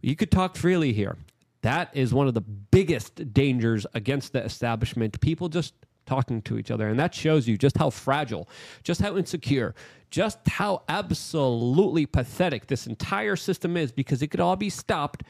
you 0.02 0.16
could 0.16 0.32
talk 0.32 0.56
freely 0.56 0.94
here. 0.94 1.16
That 1.62 1.92
is 1.94 2.12
one 2.12 2.28
of 2.28 2.34
the 2.34 2.42
biggest 2.42 3.34
dangers 3.34 3.86
against 3.94 4.34
the 4.34 4.44
establishment. 4.44 5.22
People 5.22 5.48
just 5.48 5.76
talking 6.08 6.42
to 6.42 6.58
each 6.58 6.72
other. 6.72 6.88
And 6.90 7.00
that 7.00 7.14
shows 7.14 7.48
you 7.48 7.58
just 7.58 7.78
how 7.78 7.90
fragile, 7.92 8.50
just 8.84 9.00
how 9.00 9.16
insecure, 9.16 9.76
just 10.10 10.40
how 10.48 10.82
absolutely 10.90 12.06
pathetic 12.06 12.68
this 12.68 12.88
entire 12.88 13.36
system 13.36 13.78
is 13.78 13.92
because 13.92 14.22
it 14.22 14.28
could 14.28 14.40
all 14.40 14.56
be 14.56 14.70
stopped 14.70 15.24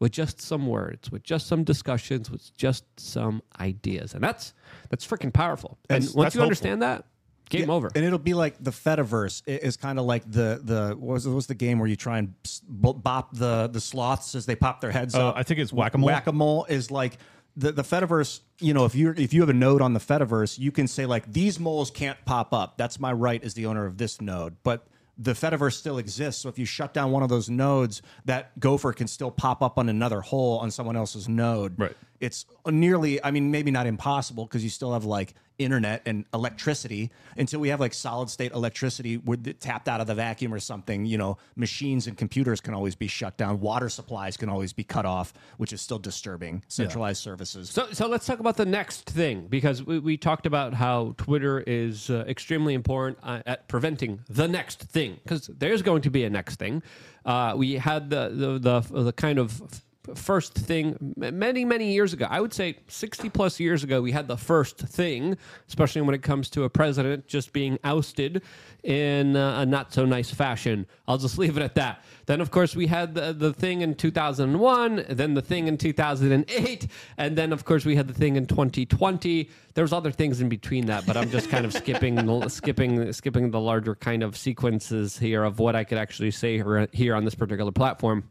with 0.00 0.12
just 0.12 0.40
some 0.40 0.66
words, 0.66 1.10
with 1.10 1.22
just 1.22 1.46
some 1.46 1.64
discussions, 1.64 2.30
with 2.30 2.56
just 2.56 2.84
some 2.98 3.42
ideas. 3.60 4.14
And 4.14 4.22
that's 4.22 4.54
that's 4.90 5.06
freaking 5.06 5.32
powerful. 5.32 5.78
And 5.90 6.02
once 6.04 6.14
that's 6.14 6.34
you 6.34 6.42
understand 6.42 6.82
that, 6.82 7.04
game 7.50 7.68
Yeah, 7.68 7.74
over. 7.74 7.90
And 7.94 8.04
it'll 8.04 8.18
be 8.18 8.34
like 8.34 8.62
the 8.62 8.70
Fediverse 8.70 9.42
is 9.46 9.76
kind 9.76 9.98
of 9.98 10.04
like 10.04 10.30
the 10.30 10.60
the 10.62 10.96
what 10.98 11.14
was, 11.14 11.26
what 11.26 11.34
was 11.34 11.46
the 11.46 11.54
game 11.54 11.78
where 11.78 11.88
you 11.88 11.96
try 11.96 12.18
and 12.18 12.34
s- 12.44 12.62
bop 12.68 13.34
the 13.34 13.68
the 13.72 13.80
sloths 13.80 14.34
as 14.34 14.46
they 14.46 14.54
pop 14.56 14.80
their 14.80 14.90
heads 14.92 15.14
Uh, 15.14 15.28
up. 15.28 15.36
I 15.36 15.42
think 15.42 15.60
it's 15.60 15.72
whack-a-mole. 15.72 16.06
Whack-a-mole 16.06 16.66
is 16.68 16.90
like 16.90 17.18
the 17.56 17.72
the 17.72 17.82
Fediverse. 17.82 18.40
You 18.60 18.74
know, 18.74 18.84
if 18.84 18.94
you 18.94 19.14
if 19.16 19.32
you 19.32 19.40
have 19.40 19.48
a 19.50 19.54
node 19.54 19.82
on 19.82 19.94
the 19.94 20.00
Fediverse, 20.00 20.58
you 20.58 20.70
can 20.70 20.86
say 20.86 21.06
like 21.06 21.32
these 21.32 21.58
moles 21.58 21.90
can't 21.90 22.18
pop 22.24 22.52
up. 22.52 22.76
That's 22.76 23.00
my 23.00 23.12
right 23.12 23.42
as 23.42 23.54
the 23.54 23.66
owner 23.66 23.84
of 23.86 23.98
this 23.98 24.20
node, 24.20 24.56
but. 24.62 24.86
The 25.18 25.32
Fediverse 25.32 25.74
still 25.74 25.98
exists, 25.98 26.42
so 26.42 26.48
if 26.48 26.58
you 26.58 26.64
shut 26.64 26.94
down 26.94 27.10
one 27.10 27.24
of 27.24 27.28
those 27.28 27.50
nodes, 27.50 28.02
that 28.24 28.58
gopher 28.60 28.92
can 28.92 29.08
still 29.08 29.32
pop 29.32 29.62
up 29.62 29.76
on 29.76 29.88
another 29.88 30.20
hole 30.20 30.58
on 30.58 30.70
someone 30.70 30.96
else's 30.96 31.28
node. 31.28 31.78
Right. 31.78 31.96
It's 32.20 32.46
nearly, 32.66 33.22
I 33.24 33.32
mean, 33.32 33.50
maybe 33.50 33.72
not 33.72 33.86
impossible 33.86 34.46
because 34.46 34.62
you 34.62 34.70
still 34.70 34.92
have 34.92 35.04
like 35.04 35.34
internet 35.58 36.02
and 36.06 36.24
electricity 36.32 37.10
until 37.36 37.60
we 37.60 37.68
have 37.68 37.80
like 37.80 37.92
solid 37.92 38.30
state 38.30 38.52
electricity 38.52 39.18
tapped 39.60 39.88
out 39.88 40.00
of 40.00 40.06
the 40.06 40.14
vacuum 40.14 40.54
or 40.54 40.60
something. 40.60 41.04
You 41.04 41.18
know, 41.18 41.38
machines 41.56 42.06
and 42.06 42.16
computers 42.16 42.60
can 42.60 42.74
always 42.74 42.94
be 42.94 43.08
shut 43.08 43.36
down. 43.36 43.60
Water 43.60 43.88
supplies 43.88 44.36
can 44.36 44.48
always 44.48 44.72
be 44.72 44.84
cut 44.84 45.04
off, 45.04 45.34
which 45.56 45.72
is 45.72 45.80
still 45.80 45.98
disturbing. 45.98 46.62
Centralized 46.68 47.22
services. 47.22 47.70
So, 47.70 47.88
so 47.92 48.06
let's 48.06 48.26
talk 48.26 48.40
about 48.40 48.56
the 48.56 48.66
next 48.66 49.10
thing 49.10 49.46
because 49.48 49.82
we, 49.82 49.98
we 49.98 50.16
talked 50.16 50.46
about 50.46 50.74
how 50.74 51.14
Twitter 51.16 51.60
is 51.66 52.10
uh, 52.10 52.24
extremely 52.28 52.74
important 52.74 53.18
uh, 53.22 53.42
at 53.46 53.68
preventing 53.68 54.20
the 54.28 54.48
next 54.48 54.80
thing 54.84 55.18
because 55.22 55.46
there's 55.46 55.82
going 55.82 56.02
to 56.02 56.10
be 56.10 56.24
a 56.24 56.30
next 56.30 56.56
thing. 56.56 56.82
Uh, 57.24 57.54
we 57.56 57.74
had 57.74 58.10
the 58.10 58.30
the 58.30 58.58
the, 58.58 59.02
the 59.02 59.12
kind 59.12 59.38
of 59.38 59.82
first 60.14 60.54
thing 60.54 61.14
many 61.16 61.64
many 61.64 61.92
years 61.92 62.12
ago. 62.12 62.26
I 62.28 62.40
would 62.40 62.52
say 62.52 62.76
60 62.88 63.28
plus 63.30 63.60
years 63.60 63.84
ago 63.84 64.00
we 64.00 64.12
had 64.12 64.28
the 64.28 64.36
first 64.36 64.78
thing, 64.78 65.36
especially 65.68 66.02
when 66.02 66.14
it 66.14 66.22
comes 66.22 66.50
to 66.50 66.64
a 66.64 66.70
president 66.70 67.26
just 67.26 67.52
being 67.52 67.78
ousted 67.84 68.42
in 68.82 69.36
uh, 69.36 69.60
a 69.60 69.66
not 69.66 69.92
so 69.92 70.04
nice 70.04 70.30
fashion. 70.30 70.86
I'll 71.06 71.18
just 71.18 71.38
leave 71.42 71.56
it 71.56 71.62
at 71.62 71.74
that. 71.76 72.04
Then 72.26 72.40
of 72.40 72.50
course 72.50 72.76
we 72.76 72.86
had 72.86 73.14
the, 73.14 73.32
the 73.32 73.52
thing 73.52 73.80
in 73.80 73.94
2001, 73.94 75.04
then 75.08 75.34
the 75.34 75.42
thing 75.42 75.68
in 75.68 75.76
2008, 75.76 76.86
and 77.16 77.36
then 77.36 77.52
of 77.52 77.64
course 77.64 77.84
we 77.84 77.96
had 77.96 78.08
the 78.08 78.14
thing 78.14 78.36
in 78.36 78.46
2020. 78.46 79.48
There's 79.74 79.92
other 79.92 80.10
things 80.10 80.40
in 80.40 80.48
between 80.48 80.86
that, 80.86 81.06
but 81.06 81.16
I'm 81.16 81.30
just 81.30 81.50
kind 81.50 81.64
of 81.64 81.72
skipping 81.72 82.18
skipping 82.48 83.12
skipping 83.12 83.50
the 83.50 83.60
larger 83.60 83.94
kind 83.94 84.22
of 84.22 84.36
sequences 84.36 85.18
here 85.18 85.44
of 85.44 85.58
what 85.58 85.76
I 85.76 85.84
could 85.84 85.98
actually 85.98 86.30
say 86.30 86.62
here 86.92 87.14
on 87.14 87.24
this 87.24 87.34
particular 87.34 87.72
platform. 87.72 88.30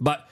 But 0.00 0.28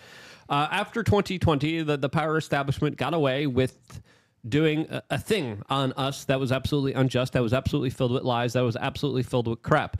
uh, 0.48 0.68
after 0.70 1.02
2020, 1.02 1.82
the, 1.82 1.96
the 1.96 2.08
power 2.08 2.36
establishment 2.36 2.96
got 2.96 3.14
away 3.14 3.46
with 3.46 4.00
doing 4.48 4.86
a, 4.90 5.02
a 5.10 5.18
thing 5.18 5.62
on 5.68 5.92
us 5.94 6.24
that 6.24 6.38
was 6.38 6.52
absolutely 6.52 6.92
unjust, 6.92 7.32
that 7.32 7.42
was 7.42 7.52
absolutely 7.52 7.90
filled 7.90 8.12
with 8.12 8.22
lies, 8.22 8.52
that 8.52 8.60
was 8.60 8.76
absolutely 8.76 9.22
filled 9.22 9.48
with 9.48 9.62
crap. 9.62 9.96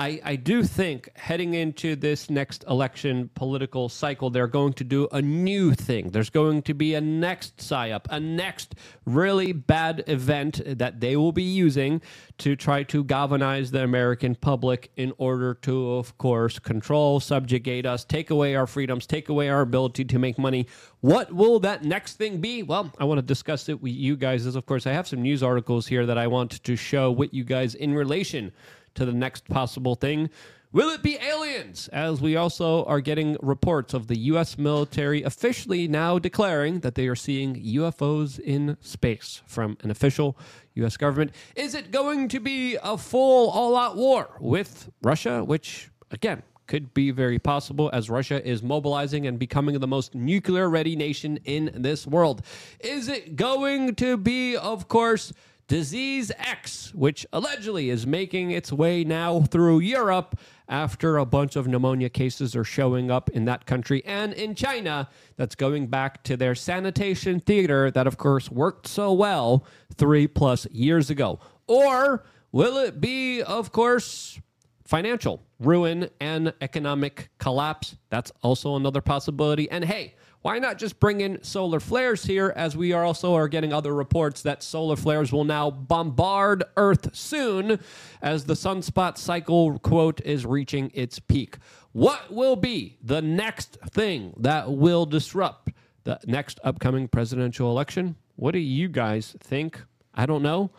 I, 0.00 0.18
I 0.24 0.36
do 0.36 0.64
think 0.64 1.10
heading 1.14 1.52
into 1.52 1.94
this 1.94 2.30
next 2.30 2.64
election 2.66 3.28
political 3.34 3.90
cycle, 3.90 4.30
they're 4.30 4.46
going 4.46 4.72
to 4.74 4.84
do 4.84 5.06
a 5.12 5.20
new 5.20 5.74
thing. 5.74 6.08
There's 6.08 6.30
going 6.30 6.62
to 6.62 6.72
be 6.72 6.94
a 6.94 7.02
next 7.02 7.58
PSYOP, 7.58 8.06
a 8.08 8.18
next 8.18 8.76
really 9.04 9.52
bad 9.52 10.02
event 10.06 10.62
that 10.64 11.00
they 11.00 11.16
will 11.16 11.32
be 11.32 11.42
using 11.42 12.00
to 12.38 12.56
try 12.56 12.82
to 12.84 13.04
galvanize 13.04 13.72
the 13.72 13.82
American 13.82 14.36
public 14.36 14.90
in 14.96 15.12
order 15.18 15.52
to, 15.52 15.92
of 15.92 16.16
course, 16.16 16.58
control, 16.58 17.20
subjugate 17.20 17.84
us, 17.84 18.02
take 18.02 18.30
away 18.30 18.54
our 18.54 18.66
freedoms, 18.66 19.06
take 19.06 19.28
away 19.28 19.50
our 19.50 19.60
ability 19.60 20.06
to 20.06 20.18
make 20.18 20.38
money. 20.38 20.66
What 21.00 21.30
will 21.30 21.60
that 21.60 21.84
next 21.84 22.14
thing 22.14 22.40
be? 22.40 22.62
Well, 22.62 22.90
I 22.98 23.04
want 23.04 23.18
to 23.18 23.22
discuss 23.22 23.68
it 23.68 23.82
with 23.82 23.92
you 23.92 24.16
guys. 24.16 24.46
As 24.46 24.56
of 24.56 24.64
course, 24.64 24.86
I 24.86 24.92
have 24.92 25.06
some 25.06 25.20
news 25.20 25.42
articles 25.42 25.86
here 25.86 26.06
that 26.06 26.16
I 26.16 26.26
want 26.26 26.64
to 26.64 26.74
show 26.74 27.10
with 27.10 27.34
you 27.34 27.44
guys 27.44 27.74
in 27.74 27.92
relation 27.92 28.52
to 29.00 29.06
the 29.06 29.12
next 29.12 29.48
possible 29.48 29.94
thing. 29.94 30.28
Will 30.72 30.90
it 30.90 31.02
be 31.02 31.16
aliens? 31.16 31.88
As 31.88 32.20
we 32.20 32.36
also 32.36 32.84
are 32.84 33.00
getting 33.00 33.38
reports 33.40 33.94
of 33.94 34.08
the 34.08 34.18
U.S. 34.18 34.58
military 34.58 35.22
officially 35.22 35.88
now 35.88 36.18
declaring 36.18 36.80
that 36.80 36.96
they 36.96 37.08
are 37.08 37.16
seeing 37.16 37.56
UFOs 37.56 38.38
in 38.38 38.76
space 38.80 39.40
from 39.46 39.78
an 39.82 39.90
official 39.90 40.36
U.S. 40.74 40.98
government. 40.98 41.32
Is 41.56 41.74
it 41.74 41.90
going 41.90 42.28
to 42.28 42.40
be 42.40 42.76
a 42.82 42.98
full 42.98 43.48
all 43.50 43.74
out 43.74 43.96
war 43.96 44.36
with 44.38 44.90
Russia, 45.02 45.42
which, 45.42 45.90
again, 46.10 46.42
could 46.66 46.92
be 46.92 47.10
very 47.10 47.38
possible 47.38 47.90
as 47.92 48.10
Russia 48.10 48.46
is 48.46 48.62
mobilizing 48.62 49.26
and 49.26 49.38
becoming 49.38 49.76
the 49.80 49.88
most 49.88 50.14
nuclear 50.14 50.68
ready 50.68 50.94
nation 50.94 51.38
in 51.44 51.70
this 51.74 52.06
world? 52.06 52.42
Is 52.78 53.08
it 53.08 53.34
going 53.34 53.96
to 53.96 54.18
be, 54.18 54.56
of 54.56 54.88
course, 54.88 55.32
Disease 55.70 56.32
X, 56.36 56.92
which 56.96 57.24
allegedly 57.32 57.90
is 57.90 58.04
making 58.04 58.50
its 58.50 58.72
way 58.72 59.04
now 59.04 59.42
through 59.42 59.78
Europe 59.78 60.36
after 60.68 61.16
a 61.16 61.24
bunch 61.24 61.54
of 61.54 61.68
pneumonia 61.68 62.08
cases 62.08 62.56
are 62.56 62.64
showing 62.64 63.08
up 63.08 63.30
in 63.30 63.44
that 63.44 63.66
country 63.66 64.04
and 64.04 64.32
in 64.32 64.56
China, 64.56 65.08
that's 65.36 65.54
going 65.54 65.86
back 65.86 66.24
to 66.24 66.36
their 66.36 66.56
sanitation 66.56 67.38
theater 67.38 67.88
that, 67.92 68.08
of 68.08 68.18
course, 68.18 68.50
worked 68.50 68.88
so 68.88 69.12
well 69.12 69.64
three 69.94 70.26
plus 70.26 70.66
years 70.72 71.08
ago. 71.08 71.38
Or 71.68 72.24
will 72.50 72.76
it 72.78 73.00
be, 73.00 73.40
of 73.40 73.70
course, 73.70 74.40
financial 74.84 75.40
ruin 75.60 76.10
and 76.20 76.52
economic 76.60 77.28
collapse? 77.38 77.94
That's 78.08 78.32
also 78.42 78.74
another 78.74 79.00
possibility. 79.00 79.70
And 79.70 79.84
hey, 79.84 80.16
why 80.42 80.58
not 80.58 80.78
just 80.78 80.98
bring 81.00 81.20
in 81.20 81.42
solar 81.42 81.80
flares 81.80 82.24
here 82.24 82.52
as 82.56 82.76
we 82.76 82.92
are 82.92 83.04
also 83.04 83.34
are 83.34 83.48
getting 83.48 83.72
other 83.72 83.94
reports 83.94 84.42
that 84.42 84.62
solar 84.62 84.96
flares 84.96 85.32
will 85.32 85.44
now 85.44 85.70
bombard 85.70 86.64
earth 86.76 87.14
soon 87.14 87.78
as 88.22 88.44
the 88.44 88.54
sunspot 88.54 89.18
cycle 89.18 89.78
quote 89.80 90.20
is 90.22 90.46
reaching 90.46 90.90
its 90.94 91.18
peak. 91.18 91.56
What 91.92 92.32
will 92.32 92.56
be 92.56 92.96
the 93.02 93.20
next 93.20 93.78
thing 93.90 94.34
that 94.38 94.70
will 94.70 95.06
disrupt 95.06 95.72
the 96.04 96.18
next 96.26 96.58
upcoming 96.64 97.08
presidential 97.08 97.70
election? 97.70 98.16
What 98.36 98.52
do 98.52 98.58
you 98.58 98.88
guys 98.88 99.36
think? 99.40 99.82
I 100.14 100.26
don't 100.26 100.42
know 100.42 100.70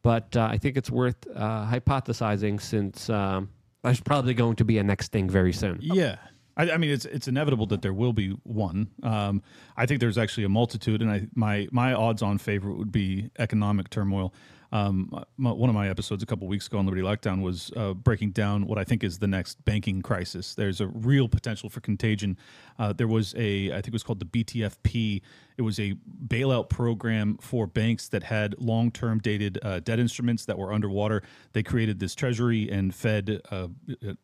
but 0.00 0.36
uh, 0.36 0.46
i 0.48 0.56
think 0.56 0.76
it's 0.76 0.92
worth 0.92 1.26
uh, 1.34 1.66
hypothesizing 1.66 2.62
since 2.62 3.10
um, 3.10 3.48
there's 3.82 4.00
probably 4.00 4.34
going 4.34 4.56
to 4.56 4.64
be 4.64 4.78
a 4.78 4.82
next 4.82 5.12
thing 5.12 5.28
very 5.28 5.52
soon. 5.52 5.78
Yeah. 5.80 6.16
I, 6.58 6.72
I 6.72 6.76
mean, 6.76 6.90
it's 6.90 7.04
it's 7.06 7.28
inevitable 7.28 7.66
that 7.66 7.82
there 7.82 7.94
will 7.94 8.12
be 8.12 8.30
one. 8.42 8.88
Um, 9.02 9.42
I 9.76 9.86
think 9.86 10.00
there's 10.00 10.18
actually 10.18 10.44
a 10.44 10.48
multitude, 10.48 11.00
and 11.00 11.10
I 11.10 11.28
my 11.34 11.68
my 11.70 11.94
odds 11.94 12.20
on 12.20 12.38
favorite 12.38 12.76
would 12.76 12.92
be 12.92 13.30
economic 13.38 13.88
turmoil. 13.88 14.34
Um, 14.70 15.24
my, 15.38 15.52
one 15.52 15.70
of 15.70 15.74
my 15.74 15.88
episodes 15.88 16.22
a 16.22 16.26
couple 16.26 16.46
weeks 16.46 16.66
ago 16.66 16.78
on 16.78 16.84
Liberty 16.84 17.02
Lockdown 17.02 17.40
was 17.40 17.70
uh, 17.74 17.94
breaking 17.94 18.32
down 18.32 18.66
what 18.66 18.76
I 18.76 18.84
think 18.84 19.02
is 19.02 19.18
the 19.18 19.26
next 19.26 19.64
banking 19.64 20.02
crisis. 20.02 20.54
There's 20.54 20.82
a 20.82 20.88
real 20.88 21.26
potential 21.26 21.70
for 21.70 21.80
contagion. 21.80 22.36
Uh, 22.78 22.92
there 22.92 23.08
was 23.08 23.34
a, 23.36 23.70
I 23.70 23.76
think 23.76 23.88
it 23.88 23.92
was 23.94 24.02
called 24.02 24.20
the 24.20 24.26
BTFP. 24.26 25.22
It 25.58 25.62
was 25.62 25.80
a 25.80 25.94
bailout 26.26 26.68
program 26.68 27.36
for 27.40 27.66
banks 27.66 28.08
that 28.08 28.22
had 28.22 28.54
long 28.58 28.92
term 28.92 29.18
dated 29.18 29.58
uh, 29.62 29.80
debt 29.80 29.98
instruments 29.98 30.44
that 30.44 30.56
were 30.56 30.72
underwater. 30.72 31.24
They 31.52 31.64
created 31.64 31.98
this 31.98 32.14
treasury 32.14 32.70
and 32.70 32.94
Fed 32.94 33.40
uh, 33.50 33.66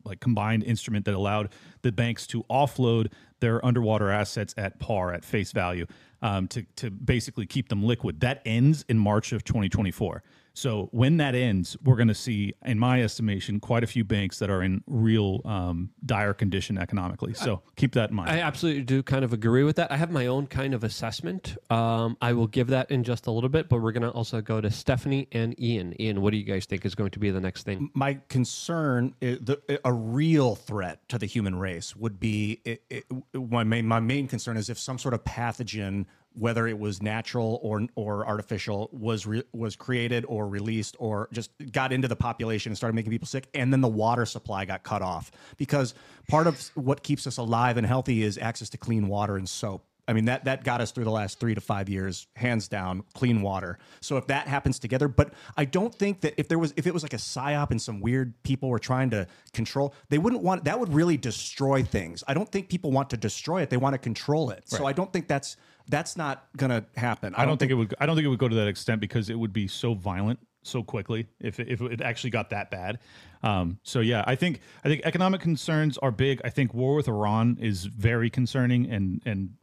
like 0.05 0.20
combined 0.20 0.62
instrument 0.62 1.05
that 1.07 1.14
allowed 1.14 1.51
the 1.82 1.91
banks 1.91 2.28
to 2.28 2.45
offload 2.45 3.11
their 3.41 3.64
underwater 3.66 4.11
assets 4.11 4.55
at 4.57 4.78
par, 4.78 5.12
at 5.12 5.24
face 5.24 5.51
value, 5.51 5.87
um, 6.22 6.47
to, 6.49 6.62
to 6.76 6.91
basically 6.91 7.47
keep 7.47 7.68
them 7.68 7.82
liquid. 7.82 8.20
That 8.20 8.41
ends 8.47 8.85
in 8.89 8.97
March 8.97 9.32
of 9.32 9.43
2024. 9.43 10.22
So 10.55 10.88
when 10.92 11.16
that 11.18 11.34
ends, 11.34 11.76
we're 11.84 11.96
going 11.96 12.09
to 12.09 12.14
see, 12.14 12.55
in 12.64 12.78
my 12.78 13.02
estimation, 13.02 13.61
quite 13.61 13.82
a 13.82 13.86
few 13.86 14.05
banks 14.05 14.38
that 14.38 14.50
are 14.50 14.62
in 14.62 14.82
real 14.86 15.40
um, 15.44 15.90
dire 16.07 16.32
condition 16.32 16.78
economically. 16.78 17.34
So 17.34 17.62
keep 17.76 17.92
that 17.94 18.11
in 18.11 18.16
mind. 18.16 18.30
I 18.30 18.38
absolutely 18.38 18.82
do 18.82 19.02
kind 19.02 19.24
of 19.24 19.32
agree 19.32 19.64
with 19.64 19.76
that. 19.76 19.90
I 19.90 19.96
have 19.96 20.11
my 20.11 20.26
own 20.26 20.46
kind 20.46 20.72
of 20.72 20.84
assessment. 20.84 21.57
Um, 21.70 22.16
I 22.22 22.32
will 22.32 22.46
give 22.46 22.68
that 22.68 22.90
in 22.90 23.02
just 23.02 23.26
a 23.26 23.30
little 23.32 23.48
bit, 23.48 23.68
but 23.68 23.82
we're 23.82 23.92
going 23.92 24.02
to 24.02 24.11
also 24.11 24.40
go 24.40 24.61
to 24.61 24.70
Stephanie 24.70 25.28
and 25.32 25.61
Ian. 25.61 26.00
Ian, 26.00 26.20
what 26.20 26.30
do 26.30 26.36
you 26.36 26.44
guys 26.44 26.66
think 26.66 26.84
is 26.84 26.94
going 26.94 27.11
to 27.11 27.18
be 27.18 27.30
the 27.30 27.40
next 27.40 27.64
thing? 27.64 27.90
my 27.94 28.18
concern, 28.28 29.14
is 29.20 29.38
the, 29.40 29.80
a 29.84 29.92
real 29.92 30.55
threat 30.55 31.07
to 31.09 31.18
the 31.18 31.26
human 31.26 31.57
race 31.57 31.96
would 31.96 32.20
be 32.20 32.61
it, 32.64 32.82
it, 32.90 33.05
my, 33.32 33.64
main, 33.64 33.86
my 33.86 34.00
main 34.00 34.28
concern 34.28 34.57
is 34.57 34.70
if 34.70 34.78
some 34.78 34.98
sort 34.98 35.14
of 35.14 35.24
pathogen, 35.24 36.07
whether 36.35 36.66
it 36.66 36.78
was 36.78 37.03
natural 37.03 37.61
or 37.62 37.87
or 37.95 38.26
artificial, 38.26 38.89
was 38.93 39.26
re, 39.26 39.43
was 39.53 39.76
created 39.76 40.24
or 40.28 40.49
released 40.49 40.97
or 40.99 41.28
just 41.32 41.51
got 41.72 41.93
into 41.93 42.09
the 42.09 42.16
population 42.16 42.70
and 42.70 42.76
started 42.76 42.95
making 42.95 43.11
people 43.11 43.28
sick, 43.28 43.49
and 43.55 43.72
then 43.72 43.80
the 43.80 43.89
water 43.89 44.26
supply 44.26 44.64
got 44.64 44.82
cut 44.82 45.03
off 45.03 45.30
because 45.57 45.95
part 46.28 46.47
of 46.47 46.70
what 46.74 47.03
keeps 47.03 47.26
us 47.26 47.37
alive 47.37 47.76
and 47.76 47.87
healthy 47.87 48.22
is 48.22 48.39
access 48.39 48.68
to 48.70 48.78
clean 48.78 49.09
water 49.09 49.37
and 49.37 49.49
soap. 49.49 49.85
I 50.07 50.12
mean 50.12 50.26
that 50.26 50.45
that 50.45 50.64
got 50.64 50.80
us 50.80 50.91
through 50.91 51.05
the 51.05 51.11
last 51.11 51.41
three 51.41 51.55
to 51.55 51.61
five 51.61 51.89
years, 51.89 52.26
hands 52.37 52.68
down, 52.68 53.05
clean 53.14 53.43
water. 53.43 53.78
So 54.01 54.16
if 54.16 54.26
that 54.26 54.47
happens 54.47 54.78
together, 54.78 55.09
but 55.09 55.32
I 55.57 55.64
don't 55.64 55.95
think 55.95 56.20
that 56.22 56.35
if 56.37 56.49
there 56.49 56.59
was 56.59 56.74
if 56.76 56.87
it 56.87 56.93
was 56.93 57.03
like 57.03 57.14
a 57.14 57.18
psyop 57.18 57.70
and 57.70 57.80
some 57.80 58.01
weird 58.01 58.35
people 58.43 58.68
were 58.68 58.78
trying 58.78 59.11
to 59.11 59.26
control, 59.53 59.95
they 60.11 60.18
wouldn't 60.18 60.43
want 60.43 60.64
that 60.64 60.78
would 60.78 60.93
really 60.93 61.16
destroy 61.16 61.82
things. 61.82 62.22
I 62.28 62.35
don't 62.35 62.51
think 62.51 62.68
people 62.68 62.93
want 62.93 63.11
to 63.11 63.16
destroy 63.16 63.62
it; 63.62 63.70
they 63.70 63.76
want 63.76 63.95
to 63.95 63.99
control 63.99 64.51
it. 64.51 64.68
So 64.68 64.85
I 64.87 64.93
don't 64.93 65.12
think 65.12 65.26
that's 65.26 65.57
that's 65.89 66.16
not 66.16 66.47
going 66.57 66.70
to 66.70 66.85
happen. 66.97 67.35
I 67.37 67.45
don't 67.45 67.59
think 67.59 67.70
it 67.70 67.74
would. 67.74 67.95
I 68.01 68.07
don't 68.07 68.16
think 68.16 68.26
it 68.26 68.30
would 68.30 68.39
go 68.39 68.49
to 68.49 68.57
that 68.57 68.68
extent 68.68 69.01
because 69.01 69.30
it 69.30 69.39
would 69.39 69.53
be 69.53 69.68
so 69.68 69.95
violent 69.95 70.39
so 70.62 70.82
quickly 70.82 71.26
if 71.41 71.61
it, 71.61 71.68
if 71.68 71.80
it 71.82 72.01
actually 72.01 72.30
got 72.30 72.51
that 72.51 72.70
bad. 72.70 72.99
Um, 73.43 73.78
so 73.82 74.01
yeah, 74.01 74.24
I 74.26 74.35
think 74.35 74.61
I 74.85 74.89
think 74.89 75.03
economic 75.05 75.41
concerns 75.41 75.99
are 75.99 76.11
big. 76.11 76.41
I 76.45 76.51
think 76.51 76.72
war 76.74 76.95
with 76.95 77.09
Iran 77.09 77.59
is 77.61 77.85
very 77.85 78.30
concerning 78.30 78.91
and 78.91 79.20
and 79.26 79.55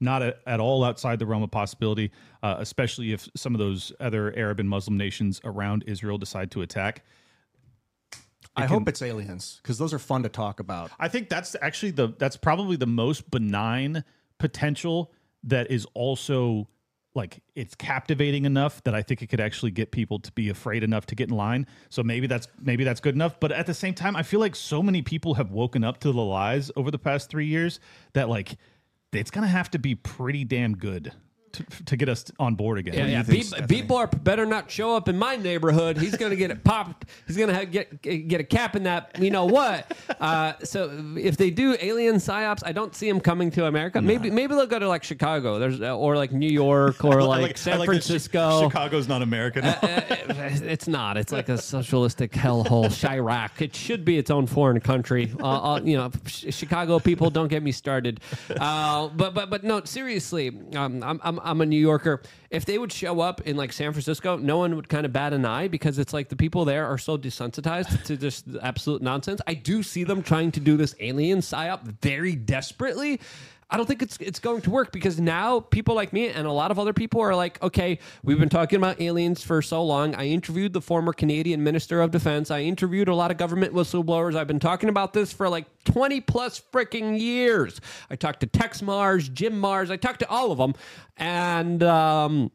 not 0.00 0.22
a, 0.22 0.36
at 0.46 0.60
all 0.60 0.82
outside 0.84 1.18
the 1.18 1.26
realm 1.26 1.42
of 1.42 1.50
possibility, 1.50 2.10
uh, 2.42 2.56
especially 2.58 3.12
if 3.12 3.28
some 3.36 3.54
of 3.54 3.58
those 3.58 3.92
other 4.00 4.34
Arab 4.36 4.60
and 4.60 4.68
Muslim 4.68 4.96
nations 4.96 5.40
around 5.44 5.84
Israel 5.86 6.16
decide 6.18 6.50
to 6.52 6.62
attack. 6.62 7.04
I 8.56 8.66
hope 8.66 8.88
it's 8.88 9.00
aliens 9.00 9.60
because 9.62 9.78
those 9.78 9.94
are 9.94 9.98
fun 9.98 10.22
to 10.24 10.28
talk 10.28 10.60
about. 10.60 10.90
I 10.98 11.08
think 11.08 11.28
that's 11.28 11.54
actually 11.62 11.92
the 11.92 12.14
that's 12.18 12.36
probably 12.36 12.76
the 12.76 12.86
most 12.86 13.30
benign 13.30 14.04
potential 14.38 15.12
that 15.44 15.70
is 15.70 15.86
also 15.94 16.68
like 17.14 17.42
it's 17.54 17.74
captivating 17.74 18.44
enough 18.44 18.82
that 18.84 18.94
I 18.94 19.02
think 19.02 19.22
it 19.22 19.26
could 19.26 19.40
actually 19.40 19.72
get 19.72 19.90
people 19.90 20.20
to 20.20 20.32
be 20.32 20.48
afraid 20.48 20.84
enough 20.84 21.06
to 21.06 21.14
get 21.14 21.28
in 21.28 21.36
line. 21.36 21.66
So 21.88 22.02
maybe 22.02 22.26
that's 22.26 22.46
maybe 22.60 22.84
that's 22.84 23.00
good 23.00 23.14
enough. 23.14 23.40
But 23.40 23.52
at 23.52 23.66
the 23.66 23.74
same 23.74 23.94
time, 23.94 24.14
I 24.14 24.22
feel 24.22 24.40
like 24.40 24.54
so 24.54 24.82
many 24.82 25.02
people 25.02 25.34
have 25.34 25.50
woken 25.50 25.82
up 25.82 25.98
to 26.00 26.12
the 26.12 26.22
lies 26.22 26.70
over 26.76 26.90
the 26.90 26.98
past 26.98 27.28
three 27.28 27.46
years 27.46 27.80
that 28.12 28.28
like 28.28 28.56
it's 29.12 29.30
gonna 29.30 29.48
have 29.48 29.70
to 29.72 29.78
be 29.78 29.94
pretty 29.94 30.44
damn 30.44 30.76
good 30.76 31.12
to, 31.52 31.64
to 31.86 31.96
get 31.96 32.08
us 32.08 32.24
on 32.38 32.54
board 32.54 32.78
again. 32.78 32.94
Yeah, 32.94 33.06
yeah. 33.06 33.22
think, 33.22 33.38
B- 33.38 33.42
Stephanie? 33.42 33.82
Barp 33.82 34.22
better 34.22 34.46
not 34.46 34.70
show 34.70 34.96
up 34.96 35.08
in 35.08 35.18
my 35.18 35.36
neighborhood. 35.36 35.98
He's 35.98 36.16
gonna 36.16 36.36
get 36.36 36.50
it 36.50 36.64
popped. 36.64 37.06
He's 37.26 37.36
gonna 37.36 37.54
have, 37.54 37.70
get 37.70 38.02
get 38.02 38.40
a 38.40 38.44
cap 38.44 38.76
in 38.76 38.84
that. 38.84 39.16
You 39.18 39.30
know 39.30 39.46
what? 39.46 39.92
Uh, 40.20 40.52
so 40.62 40.90
if 41.16 41.38
they 41.38 41.50
do 41.50 41.76
alien 41.80 42.16
psyops, 42.16 42.62
I 42.64 42.72
don't 42.72 42.94
see 42.94 43.08
them 43.08 43.20
coming 43.20 43.50
to 43.52 43.64
America. 43.66 44.02
Maybe 44.02 44.30
maybe 44.30 44.54
they'll 44.54 44.66
go 44.66 44.78
to 44.78 44.88
like 44.88 45.02
Chicago. 45.02 45.58
There's 45.58 45.80
uh, 45.80 45.96
or 45.96 46.14
like 46.16 46.30
New 46.30 46.50
York 46.50 47.02
or 47.04 47.22
like, 47.22 47.52
I 47.52 47.54
San 47.54 47.78
like 47.78 47.86
Chi- 47.86 47.92
Francisco. 47.94 48.68
Chicago's 48.68 49.08
not 49.08 49.22
American. 49.22 49.62
it's 49.64 50.86
not. 50.86 51.16
It's 51.16 51.32
like 51.32 51.48
a 51.48 51.56
socialistic 51.56 52.32
hellhole, 52.32 52.86
Chiraq. 52.88 53.62
It 53.62 53.74
should 53.74 54.04
be 54.04 54.18
its 54.18 54.30
own 54.30 54.46
foreign 54.46 54.80
country. 54.80 55.32
Uh, 55.40 55.74
uh, 55.74 55.80
you 55.82 55.96
know, 55.96 56.10
Chicago 56.26 56.98
people, 56.98 57.30
don't 57.30 57.48
get 57.48 57.62
me 57.62 57.72
started. 57.72 58.20
Uh, 58.50 59.08
but 59.08 59.32
but 59.32 59.48
but 59.48 59.64
no, 59.64 59.82
seriously, 59.84 60.48
um, 60.74 61.02
I'm, 61.02 61.20
I'm 61.22 61.39
I'm 61.42 61.60
a 61.60 61.66
New 61.66 61.80
Yorker. 61.80 62.22
If 62.50 62.64
they 62.64 62.78
would 62.78 62.92
show 62.92 63.20
up 63.20 63.40
in 63.42 63.56
like 63.56 63.72
San 63.72 63.92
Francisco, 63.92 64.36
no 64.36 64.58
one 64.58 64.76
would 64.76 64.88
kind 64.88 65.06
of 65.06 65.12
bat 65.12 65.32
an 65.32 65.44
eye 65.44 65.68
because 65.68 65.98
it's 65.98 66.12
like 66.12 66.28
the 66.28 66.36
people 66.36 66.64
there 66.64 66.86
are 66.86 66.98
so 66.98 67.16
desensitized 67.16 68.04
to 68.04 68.16
just 68.16 68.46
absolute 68.62 69.02
nonsense. 69.02 69.40
I 69.46 69.54
do 69.54 69.82
see 69.82 70.04
them 70.04 70.22
trying 70.22 70.52
to 70.52 70.60
do 70.60 70.76
this 70.76 70.94
alien 71.00 71.38
psyop 71.38 71.82
very 72.00 72.34
desperately. 72.34 73.20
I 73.72 73.76
don't 73.76 73.86
think 73.86 74.02
it's 74.02 74.16
it's 74.20 74.40
going 74.40 74.62
to 74.62 74.70
work 74.70 74.90
because 74.90 75.20
now 75.20 75.60
people 75.60 75.94
like 75.94 76.12
me 76.12 76.28
and 76.28 76.46
a 76.46 76.52
lot 76.52 76.72
of 76.72 76.78
other 76.78 76.92
people 76.92 77.20
are 77.20 77.34
like, 77.36 77.62
okay, 77.62 78.00
we've 78.24 78.38
been 78.38 78.48
talking 78.48 78.76
about 78.76 79.00
aliens 79.00 79.44
for 79.44 79.62
so 79.62 79.84
long. 79.84 80.14
I 80.16 80.26
interviewed 80.26 80.72
the 80.72 80.80
former 80.80 81.12
Canadian 81.12 81.62
Minister 81.62 82.02
of 82.02 82.10
Defense. 82.10 82.50
I 82.50 82.62
interviewed 82.62 83.08
a 83.08 83.14
lot 83.14 83.30
of 83.30 83.36
government 83.36 83.72
whistleblowers. 83.72 84.34
I've 84.34 84.48
been 84.48 84.58
talking 84.58 84.88
about 84.88 85.12
this 85.12 85.32
for 85.32 85.48
like 85.48 85.66
20 85.84 86.20
plus 86.22 86.60
freaking 86.72 87.18
years. 87.20 87.80
I 88.10 88.16
talked 88.16 88.40
to 88.40 88.46
Texe 88.46 88.80
Marrs, 88.80 89.32
Jim 89.32 89.60
Marrs. 89.60 89.90
I 89.90 89.96
talked 89.96 90.20
to 90.20 90.28
all 90.28 90.50
of 90.50 90.58
them, 90.58 90.74
and 91.16 91.82
um, 91.84 92.50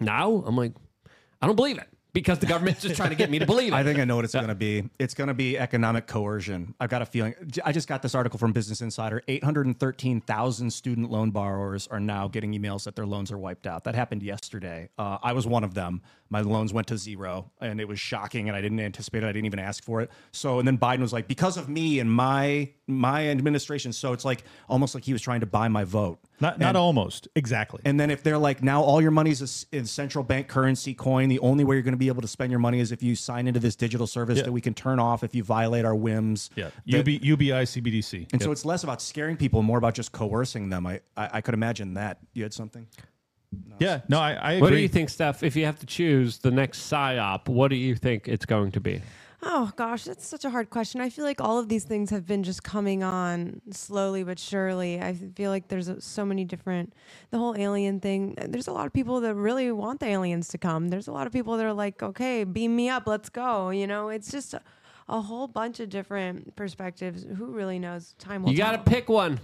now 0.00 0.42
I'm 0.44 0.56
like, 0.56 0.72
I 1.40 1.46
don't 1.46 1.56
believe 1.56 1.78
it 1.78 1.91
because 2.12 2.38
the 2.38 2.46
government's 2.46 2.82
just 2.82 2.96
trying 2.96 3.10
to 3.10 3.16
get 3.16 3.30
me 3.30 3.38
to 3.38 3.46
believe 3.46 3.68
it. 3.72 3.76
I 3.76 3.82
think 3.82 3.98
I 3.98 4.04
know 4.04 4.16
what 4.16 4.24
it's 4.24 4.34
going 4.34 4.48
to 4.48 4.54
be. 4.54 4.88
It's 4.98 5.14
going 5.14 5.28
to 5.28 5.34
be 5.34 5.58
economic 5.58 6.06
coercion. 6.06 6.74
I've 6.78 6.90
got 6.90 7.02
a 7.02 7.06
feeling. 7.06 7.34
I 7.64 7.72
just 7.72 7.88
got 7.88 8.02
this 8.02 8.14
article 8.14 8.38
from 8.38 8.52
Business 8.52 8.80
Insider. 8.80 9.22
813,000 9.28 10.70
student 10.70 11.10
loan 11.10 11.30
borrowers 11.30 11.86
are 11.88 12.00
now 12.00 12.28
getting 12.28 12.52
emails 12.52 12.84
that 12.84 12.96
their 12.96 13.06
loans 13.06 13.32
are 13.32 13.38
wiped 13.38 13.66
out. 13.66 13.84
That 13.84 13.94
happened 13.94 14.22
yesterday. 14.22 14.90
Uh, 14.98 15.18
I 15.22 15.32
was 15.32 15.46
one 15.46 15.64
of 15.64 15.74
them. 15.74 16.02
My 16.32 16.40
loans 16.40 16.72
went 16.72 16.86
to 16.86 16.96
zero, 16.96 17.50
and 17.60 17.78
it 17.78 17.86
was 17.86 18.00
shocking, 18.00 18.48
and 18.48 18.56
I 18.56 18.62
didn't 18.62 18.80
anticipate 18.80 19.22
it. 19.22 19.26
I 19.26 19.32
didn't 19.32 19.44
even 19.44 19.58
ask 19.58 19.84
for 19.84 20.00
it. 20.00 20.10
So, 20.32 20.58
and 20.58 20.66
then 20.66 20.78
Biden 20.78 21.00
was 21.00 21.12
like, 21.12 21.28
because 21.28 21.58
of 21.58 21.68
me 21.68 22.00
and 22.00 22.10
my 22.10 22.70
my 22.86 23.28
administration. 23.28 23.92
So 23.92 24.14
it's 24.14 24.24
like 24.24 24.42
almost 24.68 24.94
like 24.94 25.04
he 25.04 25.12
was 25.12 25.20
trying 25.20 25.40
to 25.40 25.46
buy 25.46 25.68
my 25.68 25.84
vote. 25.84 26.18
not 26.40 26.58
not 26.58 26.74
almost 26.74 27.28
exactly. 27.36 27.80
And 27.84 28.00
then 28.00 28.10
if 28.10 28.22
they're 28.22 28.38
like, 28.38 28.62
now 28.62 28.82
all 28.82 29.00
your 29.02 29.10
money's 29.10 29.42
is 29.42 29.66
in 29.72 29.84
central 29.86 30.24
bank 30.24 30.48
currency 30.48 30.94
coin, 30.94 31.28
the 31.28 31.38
only 31.40 31.64
way 31.64 31.76
you're 31.76 31.82
going 31.82 31.92
to 31.92 31.98
be 31.98 32.08
able 32.08 32.22
to 32.22 32.28
spend 32.28 32.50
your 32.50 32.58
money 32.60 32.80
is 32.80 32.92
if 32.92 33.02
you 33.02 33.14
sign 33.14 33.46
into 33.46 33.60
this 33.60 33.76
digital 33.76 34.06
service 34.06 34.38
Yeah. 34.38 34.44
that 34.44 34.52
we 34.52 34.60
can 34.62 34.72
turn 34.74 34.98
off 34.98 35.22
if 35.22 35.34
you 35.34 35.44
violate 35.44 35.84
our 35.84 35.94
whims. 35.94 36.48
yeah, 36.56 36.70
That- 36.86 37.00
UB, 37.00 37.08
UBI 37.22 37.64
CBDC. 37.66 38.32
and 38.32 38.42
so 38.42 38.50
it's 38.52 38.64
less 38.64 38.84
about 38.84 39.00
scaring 39.02 39.36
people, 39.36 39.62
more 39.62 39.78
about 39.78 39.94
just 39.94 40.12
coercing 40.12 40.70
them. 40.70 40.86
I, 40.86 41.00
I, 41.16 41.28
I 41.34 41.40
could 41.42 41.54
imagine 41.54 41.94
that. 41.94 42.18
You 42.32 42.42
had 42.42 42.52
something? 42.54 42.86
Yeah, 43.78 44.00
no, 44.08 44.20
I, 44.20 44.32
I 44.32 44.52
agree. 44.52 44.60
what 44.60 44.70
do 44.70 44.78
you 44.78 44.88
think, 44.88 45.10
Steph? 45.10 45.42
If 45.42 45.56
you 45.56 45.64
have 45.64 45.78
to 45.80 45.86
choose 45.86 46.38
the 46.38 46.50
next 46.50 46.90
psyop, 46.90 47.48
what 47.48 47.68
do 47.68 47.76
you 47.76 47.94
think 47.96 48.28
it's 48.28 48.46
going 48.46 48.72
to 48.72 48.80
be? 48.80 49.02
Oh 49.44 49.72
gosh, 49.74 50.04
that's 50.04 50.24
such 50.24 50.44
a 50.44 50.50
hard 50.50 50.70
question. 50.70 51.00
I 51.00 51.10
feel 51.10 51.24
like 51.24 51.40
all 51.40 51.58
of 51.58 51.68
these 51.68 51.82
things 51.82 52.10
have 52.10 52.26
been 52.26 52.44
just 52.44 52.62
coming 52.62 53.02
on 53.02 53.60
slowly 53.72 54.22
but 54.22 54.38
surely. 54.38 55.00
I 55.00 55.14
feel 55.14 55.50
like 55.50 55.66
there's 55.66 55.90
so 55.98 56.24
many 56.24 56.44
different 56.44 56.92
the 57.30 57.38
whole 57.38 57.56
alien 57.56 57.98
thing. 57.98 58.36
There's 58.36 58.68
a 58.68 58.72
lot 58.72 58.86
of 58.86 58.92
people 58.92 59.20
that 59.22 59.34
really 59.34 59.72
want 59.72 59.98
the 59.98 60.06
aliens 60.06 60.46
to 60.48 60.58
come. 60.58 60.90
There's 60.90 61.08
a 61.08 61.12
lot 61.12 61.26
of 61.26 61.32
people 61.32 61.56
that 61.56 61.66
are 61.66 61.72
like, 61.72 62.04
"Okay, 62.04 62.44
beam 62.44 62.76
me 62.76 62.88
up, 62.88 63.08
let's 63.08 63.28
go." 63.28 63.70
You 63.70 63.88
know, 63.88 64.10
it's 64.10 64.30
just 64.30 64.54
a, 64.54 64.62
a 65.08 65.20
whole 65.20 65.48
bunch 65.48 65.80
of 65.80 65.88
different 65.88 66.54
perspectives. 66.54 67.24
Who 67.24 67.46
really 67.46 67.80
knows? 67.80 68.14
Time 68.20 68.44
will 68.44 68.52
You 68.52 68.58
got 68.58 68.72
to 68.72 68.90
pick 68.90 69.08
one. 69.08 69.40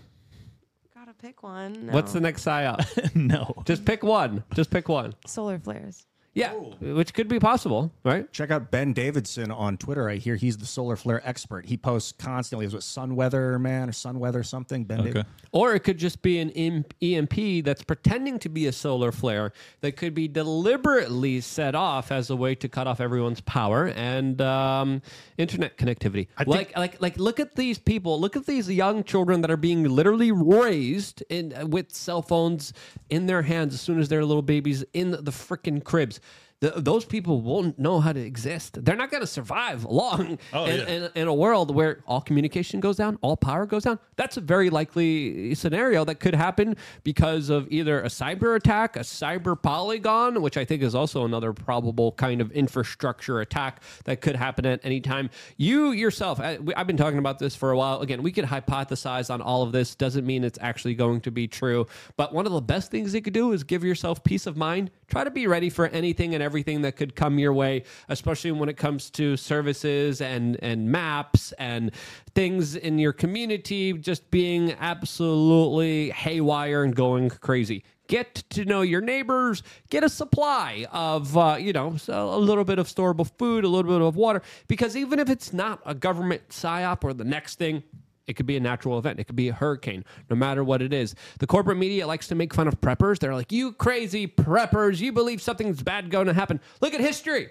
Gotta 1.09 1.19
pick 1.23 1.43
one. 1.43 1.89
What's 1.91 2.13
the 2.13 2.21
No. 2.21 2.25
next 2.25 2.45
psyop? 2.45 3.15
no. 3.15 3.55
Just 3.65 3.87
pick 3.87 4.03
one. 4.03 4.45
Just 4.53 4.71
pick 4.71 4.91
one. 4.91 5.15
solar 5.27 5.59
flares? 5.59 6.05
Yeah, 6.39 6.53
which 6.81 7.13
could 7.15 7.27
be 7.29 7.39
possible, 7.39 7.93
right? 8.05 8.31
Check 8.33 8.51
out 8.51 8.71
Ben 8.71 8.93
Davidson 8.93 9.51
on 9.51 9.77
Twitter. 9.77 10.09
I 10.09 10.17
hear 10.17 10.37
he's 10.37 10.57
the 10.57 10.67
solar 10.67 10.95
flare 10.97 11.21
expert. 11.29 11.67
He 11.67 11.77
posts 11.77 12.13
constantly. 12.13 12.67
Is 12.67 12.75
it 12.75 12.83
Sun 12.83 13.17
Weather 13.17 13.59
Man 13.59 13.89
or 13.89 13.93
Sun 13.93 14.19
Weather 14.21 14.43
something? 14.43 14.85
Ben 14.85 15.01
Okay. 15.01 15.09
David- 15.13 15.27
Or 15.51 15.75
it 15.75 15.81
could 15.81 15.99
just 15.99 16.23
be 16.23 16.39
an 16.39 16.51
em- 16.51 16.85
EMP 17.03 17.63
that's 17.65 17.83
pretending 17.83 18.39
to 18.41 18.49
be 18.49 18.67
a 18.67 18.73
solar 18.73 19.11
flare 19.13 19.53
that 19.81 19.97
could 19.97 20.15
be 20.15 20.29
deliberately 20.29 21.41
set 21.41 21.75
off 21.75 22.13
as 22.13 22.31
a 22.31 22.37
way 22.37 22.55
to 22.57 22.69
cut 22.69 22.87
off 22.87 23.01
everyone's 23.01 23.41
power 23.41 23.87
and 23.97 24.41
um, 24.41 25.03
internet 25.39 25.77
connectivity. 25.79 26.29
like, 26.47 26.77
like, 26.77 27.01
like, 27.01 27.19
look 27.19 27.41
at 27.41 27.55
these 27.57 27.79
people. 27.79 28.21
Look 28.21 28.37
at 28.37 28.47
these 28.47 28.71
young 28.71 29.03
children 29.05 29.41
that 29.41 29.51
are 29.51 29.57
being 29.57 29.85
literally 29.85 30.31
raised 30.33 31.23
in 31.31 31.55
with 31.71 31.93
cell 31.93 32.23
phones 32.23 32.73
in 33.11 33.27
their 33.27 33.43
hands 33.43 33.75
as 33.75 33.81
soon 33.81 33.99
as 33.99 34.09
they're 34.09 34.25
little 34.25 34.43
babies 34.43 34.85
in 34.93 35.11
the 35.13 35.33
freaking 35.33 35.83
cribs. 35.83 36.21
The, 36.61 36.71
those 36.77 37.05
people 37.05 37.41
won't 37.41 37.79
know 37.79 38.01
how 38.01 38.13
to 38.13 38.19
exist. 38.21 38.85
They're 38.85 38.97
not 38.97 39.13
going 39.13 39.21
to 39.21 39.29
survive 39.29 39.85
long 39.85 40.41
Oh, 40.53 40.65
in, 40.65 40.81
yeah. 40.81 40.87
in, 40.89 41.11
in 41.15 41.29
a 41.29 41.33
world 41.35 41.73
where 41.73 42.03
all 42.05 42.21
communication 42.21 42.81
goes 42.81 42.97
down, 42.97 43.17
all 43.21 43.37
power 43.37 43.65
goes 43.65 43.85
down. 43.85 44.01
That's 44.17 44.37
a 44.39 44.41
very 44.41 44.69
likely 44.69 45.55
scenario 45.55 46.05
that 46.07 46.17
could 46.19 46.35
happen 46.35 46.75
because 47.05 47.49
of 47.49 47.71
either 47.71 48.01
a 48.01 48.07
cyber 48.09 48.57
attack, 48.57 48.97
a 48.97 49.01
cyber 49.01 49.61
polygon, 49.61 50.43
which 50.43 50.57
I 50.57 50.65
think 50.65 50.83
is 50.83 50.97
also 50.97 51.25
another 51.25 51.53
probable 51.53 52.11
kind 52.11 52.41
of 52.41 52.51
infrastructure 52.51 53.39
attack 53.41 53.81
that 54.07 54.21
could 54.21 54.35
happen 54.35 54.67
at 54.67 54.81
any 54.83 55.01
time. 55.01 55.31
You 55.59 55.93
yourself, 55.93 56.41
I- 56.41 56.59
we- 56.59 56.75
I've 56.75 56.89
been 56.89 56.97
talking 56.97 57.21
about 57.21 57.39
this 57.39 57.55
for 57.55 57.71
a 57.71 57.77
while. 57.79 58.01
Again, 58.01 58.21
we 58.21 58.33
could 58.33 58.47
hypothesize 58.47 59.33
on 59.33 59.41
all 59.41 59.63
of 59.63 59.71
this. 59.71 59.95
Doesn't 59.95 60.27
mean 60.27 60.43
it's 60.43 60.59
actually 60.61 60.95
going 60.97 61.21
to 61.21 61.31
be 61.31 61.47
true. 61.47 61.87
But 62.17 62.35
one 62.35 62.47
of 62.47 62.53
the 62.53 62.61
best 62.61 62.91
things 62.91 63.15
you 63.15 63.23
could 63.23 63.33
do 63.33 63.53
is 63.53 63.63
give 63.63 63.85
yourself 63.85 64.25
peace 64.25 64.49
of 64.49 64.57
mind. 64.57 64.91
Try 65.07 65.23
to 65.23 65.31
be 65.31 65.47
ready 65.47 65.71
for 65.71 65.87
anything 65.87 66.35
and 66.35 66.43
everything 66.43 66.48
that 66.49 66.97
could 66.97 67.15
come 67.15 67.39
your 67.39 67.53
way, 67.53 67.85
especially 68.09 68.53
when 68.53 68.69
it 68.69 68.77
comes 68.77 69.11
to 69.11 69.37
services 69.37 70.21
and 70.21 70.59
and 70.63 70.91
maps 70.91 71.53
and 71.59 71.93
things 72.35 72.77
in 72.77 72.99
your 72.99 73.13
community 73.13 73.93
just 73.93 74.31
being 74.31 74.73
absolutely 74.81 76.11
haywire 76.11 76.85
and 76.85 76.95
going 76.95 77.31
crazy. 77.31 77.85
Get 78.09 78.37
to 78.51 78.65
know 78.65 78.81
your 78.81 79.03
neighbors. 79.03 79.63
Get 79.91 80.03
a 80.03 80.09
supply 80.09 80.87
of, 80.93 81.37
uh, 81.37 81.57
you 81.61 81.75
know, 81.75 81.95
a 82.09 82.39
little 82.39 82.65
bit 82.65 82.79
of 82.79 82.87
storable 82.89 83.31
food, 83.39 83.65
a 83.65 83.69
little 83.69 83.91
bit 83.93 84.01
of 84.01 84.17
water. 84.17 84.41
Because 84.67 84.97
even 84.97 85.19
if 85.19 85.29
it's 85.29 85.53
not 85.53 85.81
a 85.85 85.95
government 85.95 86.49
psyop 86.49 87.05
or 87.05 87.13
the 87.13 87.25
next 87.25 87.57
thing, 87.57 87.83
it 88.29 88.35
could 88.35 88.47
be 88.47 88.57
a 88.57 88.61
natural 88.61 88.99
event. 88.99 89.19
It 89.19 89.25
could 89.25 89.37
be 89.37 89.49
a 89.49 89.55
hurricane, 89.55 90.05
no 90.31 90.37
matter 90.37 90.63
what 90.63 90.83
it 90.83 90.93
is. 90.93 91.15
The 91.39 91.47
corporate 91.47 91.79
media 91.79 92.07
likes 92.07 92.29
to 92.29 92.35
make 92.35 92.55
fun 92.55 92.69
of 92.69 92.81
preppers. 92.81 93.19
They're 93.19 93.35
like, 93.35 93.51
you 93.51 93.73
crazy 93.73 94.27
preppers, 94.27 95.01
you 95.01 95.13
believe 95.13 95.43
something's 95.43 95.83
bad 95.83 96.11
going 96.11 96.27
to 96.27 96.35
happen. 96.35 96.61
Look 96.81 96.95
at 96.95 97.01
history. 97.01 97.49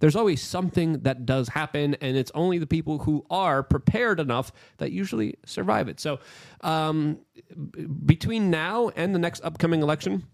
There's 0.00 0.16
always 0.16 0.42
something 0.42 1.00
that 1.00 1.26
does 1.26 1.48
happen, 1.48 1.94
and 1.96 2.16
it's 2.16 2.30
only 2.34 2.58
the 2.58 2.66
people 2.66 3.00
who 3.00 3.24
are 3.28 3.62
prepared 3.62 4.18
enough 4.18 4.50
that 4.78 4.92
usually 4.92 5.34
survive 5.44 5.88
it. 5.88 6.00
So, 6.00 6.20
um, 6.62 7.18
b- 7.72 7.84
between 8.06 8.50
now 8.50 8.90
and 8.96 9.14
the 9.14 9.18
next 9.18 9.44
upcoming 9.44 9.82
election, 9.82 10.24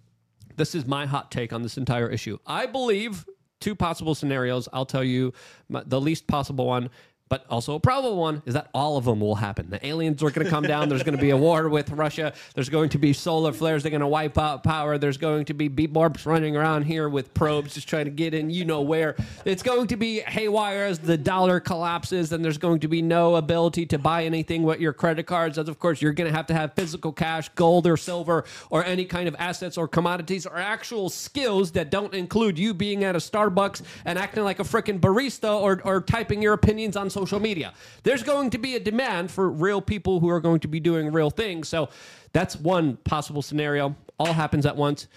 this 0.57 0.74
is 0.74 0.87
my 0.87 1.05
hot 1.05 1.32
take 1.32 1.53
on 1.53 1.62
this 1.62 1.76
entire 1.76 2.09
issue. 2.09 2.39
I 2.47 2.66
believe 2.66 3.26
two 3.61 3.74
possible 3.74 4.14
scenarios. 4.14 4.68
I'll 4.72 4.87
tell 4.87 5.05
you 5.05 5.32
the 5.68 6.01
least 6.01 6.26
possible 6.26 6.66
one, 6.66 6.91
but 7.29 7.45
also 7.51 7.74
a 7.74 7.81
probable 7.81 8.16
one 8.16 8.43
is 8.47 8.55
that 8.55 8.68
all 8.72 8.97
of 8.97 9.05
them 9.05 9.20
will 9.20 9.35
happen. 9.35 9.68
The 9.68 9.85
aliens 9.85 10.22
are 10.22 10.31
going 10.31 10.45
to 10.45 10.51
come 10.51 10.62
down. 10.62 10.89
There's 10.89 11.03
going 11.03 11.16
to 11.16 11.20
be 11.20 11.31
a 11.31 11.37
war 11.37 11.68
with 11.68 11.91
Russia. 11.91 12.33
There's 12.55 12.68
going 12.68 12.91
to 12.91 12.99
be 12.99 13.12
solar 13.12 13.53
flares. 13.53 13.83
They're 13.83 13.91
going 13.91 14.01
to 14.01 14.07
wipe 14.07 14.39
out 14.39 14.62
power. 14.62 14.97
There's 14.97 15.16
going 15.16 15.47
to 15.47 15.55
be 15.55 15.68
beat 15.68 15.93
barbs 15.93 16.24
running 16.24 16.57
around 16.57 16.85
here 16.85 17.09
with 17.09 17.35
probes 17.35 17.74
just 17.74 17.89
trying 17.89 18.05
to 18.05 18.11
get 18.12 18.33
in 18.33 18.51
you 18.51 18.64
know 18.64 18.81
where. 18.81 19.16
It's 19.45 19.62
going 19.62 19.89
to 19.89 19.97
be 19.97 20.20
haywire 20.20 20.85
as 20.85 21.01
the 21.01 21.18
dollar 21.18 21.59
collapses, 21.59 22.33
and 22.33 22.45
there's 22.45 22.59
going 22.59 22.81
to 22.81 22.89
be 22.89 23.03
no 23.03 23.35
ability 23.35 23.87
to 23.87 23.99
buy 23.99 24.24
anything 24.24 24.62
with 24.62 24.79
your 24.79 24.93
credit 24.93 25.27
cards. 25.27 25.59
As 25.59 25.68
of 25.68 25.81
course, 25.81 26.01
you're 26.01 26.12
going 26.12 26.31
to 26.31 26.37
have 26.37 26.47
to 26.47 26.55
have 26.55 26.74
physical 26.74 27.12
cash, 27.12 27.49
gold 27.51 27.87
or 27.87 27.97
silver, 27.97 28.45
or 28.70 28.85
any 28.85 29.05
kind 29.05 29.27
of 29.27 29.35
assets 29.39 29.77
or 29.77 29.89
commodities 29.89 30.47
or 30.47 30.59
actual 30.59 31.09
skills 31.09 31.72
that 31.72 31.91
don't 31.91 32.14
include 32.14 32.57
you 32.59 32.72
being 32.72 33.03
at 33.03 33.16
a 33.16 33.18
Starbucks 33.18 33.83
and 34.05 34.18
acting 34.18 34.45
like 34.45 34.61
a 34.61 34.64
freaking 34.64 35.01
barista 35.01 35.61
or, 35.61 35.81
or 35.85 36.01
typing 36.01 36.41
your 36.41 36.53
opinions 36.53 36.97
on 36.97 37.11
social 37.17 37.41
media. 37.41 37.73
There's 38.03 38.23
going 38.23 38.51
to 38.51 38.59
be 38.59 38.77
a 38.77 38.81
demand 38.81 39.31
for 39.31 39.49
real 39.49 39.81
people 39.81 40.21
who 40.21 40.29
are 40.29 40.41
going 40.41 40.61
to 40.61 40.69
be 40.69 40.81
doing 40.81 41.11
real 41.12 41.31
things. 41.31 41.69
So 41.69 41.89
that's 42.33 42.57
one 42.57 42.97
possible 42.99 43.41
scenario. 43.41 43.97
All 44.19 44.33
happens 44.35 44.67
at 44.67 44.77
once. 44.77 45.09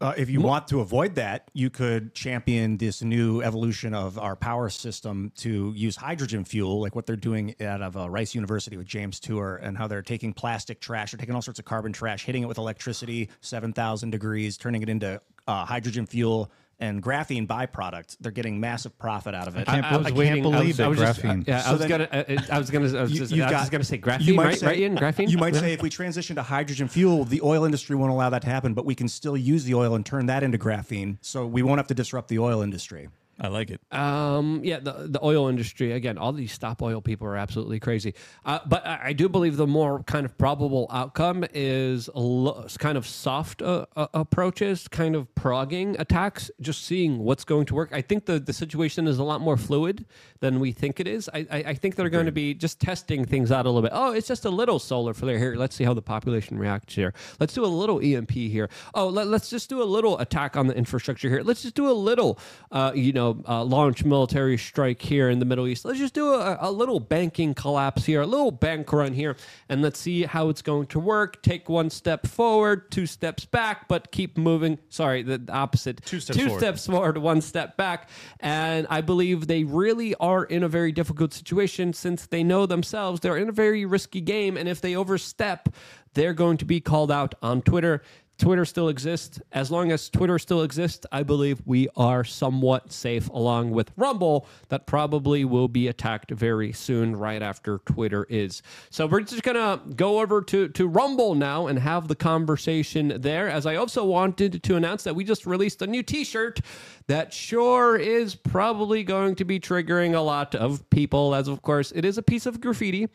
Uh, 0.00 0.12
if 0.16 0.28
you 0.28 0.40
want 0.40 0.66
to 0.68 0.80
avoid 0.80 1.14
that, 1.14 1.50
you 1.54 1.70
could 1.70 2.14
champion 2.14 2.76
this 2.78 3.02
new 3.02 3.42
evolution 3.42 3.94
of 3.94 4.18
our 4.18 4.34
power 4.34 4.68
system 4.68 5.30
to 5.36 5.72
use 5.76 5.96
hydrogen 5.96 6.44
fuel, 6.44 6.80
like 6.80 6.96
what 6.96 7.06
they're 7.06 7.14
doing 7.16 7.54
out 7.60 7.80
of 7.80 7.96
uh, 7.96 8.10
Rice 8.10 8.34
University 8.34 8.76
with 8.76 8.86
James 8.86 9.20
Tour, 9.20 9.60
and 9.62 9.78
how 9.78 9.86
they're 9.86 10.02
taking 10.02 10.32
plastic 10.32 10.80
trash, 10.80 11.12
they're 11.12 11.18
taking 11.18 11.34
all 11.34 11.42
sorts 11.42 11.58
of 11.60 11.64
carbon 11.64 11.92
trash, 11.92 12.24
hitting 12.24 12.42
it 12.42 12.46
with 12.46 12.58
electricity, 12.58 13.30
7,000 13.40 14.10
degrees, 14.10 14.58
turning 14.58 14.82
it 14.82 14.88
into 14.88 15.20
uh, 15.46 15.64
hydrogen 15.64 16.06
fuel 16.06 16.50
and 16.80 17.02
graphene 17.02 17.46
byproduct. 17.46 18.16
They're 18.20 18.32
getting 18.32 18.60
massive 18.60 18.98
profit 18.98 19.34
out 19.34 19.48
of 19.48 19.56
it. 19.56 19.66
can't, 19.66 19.84
I 19.84 19.90
bel- 19.90 19.98
was 20.00 20.06
I 20.06 20.10
can't 20.10 20.42
believe 20.42 20.78
was- 20.78 20.80
I 20.80 20.88
was 20.88 20.98
just- 20.98 21.20
graphene. 21.22 21.46
yeah, 21.46 21.62
I 21.64 21.72
was 21.72 21.86
gonna. 21.86 22.04
uh, 22.10 22.24
I 22.50 22.58
was 22.58 22.70
gonna. 22.70 22.98
I 22.98 23.02
was 23.02 23.12
You- 23.12 23.18
just, 23.18 23.32
you've 23.32 23.42
I 23.42 23.46
was 23.46 23.52
got- 23.52 23.58
just 23.60 23.72
gonna 23.72 23.84
say 23.84 23.96
you 23.96 24.02
graphene, 24.02 24.34
might 24.34 24.44
right? 24.44 24.58
say- 24.58 24.66
right, 24.66 24.78
Ian? 24.78 24.96
Graphene. 24.96 25.30
You 25.30 25.38
might 25.38 25.54
Yeah. 25.54 25.60
say 25.60 25.72
if 25.72 25.82
we 25.82 25.90
transition 25.90 26.36
to 26.36 26.42
hydrogen 26.42 26.88
fuel, 26.88 27.24
the 27.24 27.40
oil 27.42 27.64
industry 27.64 27.96
won't 27.96 28.10
allow 28.12 28.30
that 28.30 28.42
to 28.42 28.48
happen, 28.48 28.74
but 28.74 28.84
we 28.84 28.94
can 28.94 29.08
still 29.08 29.36
use 29.36 29.64
the 29.64 29.74
oil 29.74 29.94
and 29.94 30.04
turn 30.04 30.26
that 30.26 30.42
into 30.42 30.58
graphene, 30.58 31.18
so 31.20 31.46
we 31.46 31.62
won't 31.62 31.78
have 31.78 31.86
to 31.88 31.94
disrupt 31.94 32.28
the 32.28 32.38
oil 32.38 32.60
industry. 32.62 33.08
I 33.40 33.48
like 33.48 33.70
it. 33.70 33.80
Um, 33.90 34.60
yeah, 34.62 34.78
the 34.78 35.06
the 35.08 35.24
oil 35.24 35.48
industry 35.48 35.92
again. 35.92 36.18
All 36.18 36.32
these 36.32 36.52
stop 36.52 36.80
oil 36.82 37.00
people 37.00 37.26
are 37.26 37.36
absolutely 37.36 37.80
crazy. 37.80 38.14
Uh, 38.44 38.60
but 38.64 38.86
I, 38.86 39.00
I 39.06 39.12
do 39.12 39.28
believe 39.28 39.56
the 39.56 39.66
more 39.66 40.04
kind 40.04 40.24
of 40.24 40.38
probable 40.38 40.86
outcome 40.90 41.44
is 41.52 42.08
lo- 42.14 42.64
kind 42.78 42.96
of 42.96 43.06
soft 43.06 43.60
uh, 43.60 43.86
uh, 43.96 44.06
approaches, 44.14 44.86
kind 44.86 45.16
of 45.16 45.34
progging 45.34 45.96
attacks, 45.98 46.48
just 46.60 46.84
seeing 46.84 47.18
what's 47.18 47.44
going 47.44 47.66
to 47.66 47.74
work. 47.74 47.90
I 47.92 48.02
think 48.02 48.26
the 48.26 48.38
the 48.38 48.52
situation 48.52 49.08
is 49.08 49.18
a 49.18 49.24
lot 49.24 49.40
more 49.40 49.56
fluid 49.56 50.06
than 50.38 50.60
we 50.60 50.70
think 50.70 51.00
it 51.00 51.08
is. 51.08 51.28
I 51.34 51.46
I, 51.50 51.56
I 51.68 51.74
think 51.74 51.96
they're 51.96 52.08
going 52.10 52.26
to 52.26 52.32
be 52.32 52.54
just 52.54 52.80
testing 52.80 53.24
things 53.24 53.50
out 53.50 53.66
a 53.66 53.68
little 53.68 53.82
bit. 53.82 53.92
Oh, 53.92 54.12
it's 54.12 54.28
just 54.28 54.44
a 54.44 54.50
little 54.50 54.78
solar 54.78 55.12
flare 55.12 55.38
here. 55.38 55.56
Let's 55.56 55.74
see 55.74 55.84
how 55.84 55.94
the 55.94 56.02
population 56.02 56.56
reacts 56.56 56.94
here. 56.94 57.12
Let's 57.40 57.52
do 57.54 57.64
a 57.64 57.66
little 57.66 58.00
EMP 58.00 58.30
here. 58.30 58.70
Oh, 58.94 59.08
let, 59.08 59.26
let's 59.26 59.50
just 59.50 59.68
do 59.68 59.82
a 59.82 59.84
little 59.84 60.18
attack 60.20 60.56
on 60.56 60.68
the 60.68 60.76
infrastructure 60.76 61.28
here. 61.28 61.42
Let's 61.42 61.62
just 61.62 61.74
do 61.74 61.90
a 61.90 61.92
little, 61.92 62.38
uh, 62.70 62.92
you 62.94 63.12
know, 63.12 63.23
uh, 63.48 63.64
launch 63.64 64.04
military 64.04 64.58
strike 64.58 65.00
here 65.00 65.30
in 65.30 65.38
the 65.38 65.44
Middle 65.44 65.66
East. 65.66 65.84
Let's 65.84 65.98
just 65.98 66.14
do 66.14 66.34
a, 66.34 66.58
a 66.60 66.70
little 66.70 67.00
banking 67.00 67.54
collapse 67.54 68.04
here, 68.04 68.20
a 68.20 68.26
little 68.26 68.50
bank 68.50 68.92
run 68.92 69.12
here, 69.12 69.36
and 69.68 69.82
let's 69.82 69.98
see 69.98 70.24
how 70.24 70.48
it's 70.50 70.62
going 70.62 70.86
to 70.88 71.00
work. 71.00 71.42
Take 71.42 71.68
one 71.68 71.90
step 71.90 72.26
forward, 72.26 72.90
two 72.90 73.06
steps 73.06 73.44
back, 73.44 73.88
but 73.88 74.12
keep 74.12 74.36
moving. 74.36 74.78
Sorry, 74.90 75.22
the 75.22 75.42
opposite. 75.50 76.04
Two 76.04 76.20
steps 76.20 76.38
two 76.38 76.46
forward. 76.46 76.60
steps 76.60 76.86
forward, 76.86 77.18
one 77.18 77.40
step 77.40 77.76
back. 77.76 78.10
And 78.40 78.86
I 78.90 79.00
believe 79.00 79.46
they 79.46 79.64
really 79.64 80.14
are 80.16 80.44
in 80.44 80.62
a 80.62 80.68
very 80.68 80.92
difficult 80.92 81.32
situation 81.32 81.92
since 81.92 82.26
they 82.26 82.44
know 82.44 82.66
themselves 82.66 83.14
they're 83.20 83.36
in 83.36 83.48
a 83.48 83.52
very 83.52 83.84
risky 83.84 84.20
game. 84.20 84.56
And 84.56 84.68
if 84.68 84.80
they 84.80 84.94
overstep, 84.94 85.68
they're 86.14 86.34
going 86.34 86.58
to 86.58 86.64
be 86.64 86.80
called 86.80 87.10
out 87.10 87.34
on 87.42 87.62
Twitter. 87.62 88.02
Twitter 88.38 88.64
still 88.64 88.88
exists. 88.88 89.40
As 89.52 89.70
long 89.70 89.92
as 89.92 90.08
Twitter 90.08 90.38
still 90.38 90.62
exists, 90.62 91.06
I 91.12 91.22
believe 91.22 91.62
we 91.64 91.88
are 91.96 92.24
somewhat 92.24 92.92
safe, 92.92 93.28
along 93.28 93.70
with 93.70 93.92
Rumble, 93.96 94.46
that 94.68 94.86
probably 94.86 95.44
will 95.44 95.68
be 95.68 95.88
attacked 95.88 96.30
very 96.30 96.72
soon, 96.72 97.16
right 97.16 97.42
after 97.42 97.78
Twitter 97.78 98.26
is. 98.28 98.62
So 98.90 99.06
we're 99.06 99.20
just 99.20 99.42
gonna 99.42 99.80
go 99.94 100.20
over 100.20 100.42
to 100.42 100.68
to 100.68 100.86
Rumble 100.86 101.34
now 101.34 101.66
and 101.66 101.78
have 101.78 102.08
the 102.08 102.16
conversation 102.16 103.20
there. 103.20 103.48
As 103.48 103.66
I 103.66 103.76
also 103.76 104.04
wanted 104.04 104.62
to 104.62 104.76
announce 104.76 105.04
that 105.04 105.14
we 105.14 105.24
just 105.24 105.46
released 105.46 105.82
a 105.82 105.86
new 105.86 106.02
T-shirt 106.02 106.60
that 107.06 107.32
sure 107.32 107.96
is 107.96 108.34
probably 108.34 109.04
going 109.04 109.34
to 109.36 109.44
be 109.44 109.60
triggering 109.60 110.14
a 110.14 110.20
lot 110.20 110.54
of 110.54 110.88
people, 110.90 111.34
as 111.34 111.48
of 111.48 111.62
course 111.62 111.92
it 111.94 112.04
is 112.04 112.18
a 112.18 112.22
piece 112.22 112.46
of 112.46 112.60
graffiti 112.60 113.08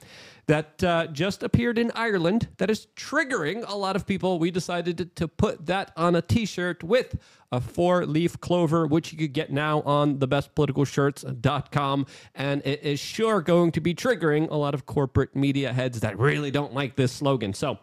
that 0.49 0.83
uh, 0.83 1.05
just 1.05 1.43
appeared 1.43 1.77
in 1.77 1.91
Ireland 1.93 2.47
that 2.57 2.71
is 2.71 2.87
triggering 2.95 3.63
a 3.67 3.75
lot 3.75 3.95
of 3.95 4.07
people. 4.07 4.39
We 4.39 4.49
decided 4.49 5.15
to, 5.15 5.27
put 5.27 5.67
that 5.67 5.91
on 5.95 6.15
a 6.15 6.23
t 6.23 6.47
shirt 6.47 6.83
with 6.83 7.15
a 7.51 7.61
four 7.61 8.07
leaf 8.07 8.41
clover, 8.41 8.87
which 8.87 9.11
you 9.11 9.17
could 9.19 9.33
get 9.33 9.51
now 9.51 9.81
on 9.83 10.17
thebestpoliticalshirts.com. 10.17 12.07
And 12.33 12.65
it 12.65 12.81
is 12.81 12.99
sure 12.99 13.41
going 13.41 13.71
to 13.73 13.79
be 13.79 13.93
triggering 13.93 14.49
a 14.49 14.55
lot 14.55 14.73
of 14.73 14.87
corporate 14.87 15.35
media 15.35 15.71
heads 15.71 15.99
that 15.99 16.17
really 16.17 16.49
don't 16.49 16.73
like 16.73 16.95
this 16.95 17.11
slogan. 17.11 17.53
So, 17.53 17.77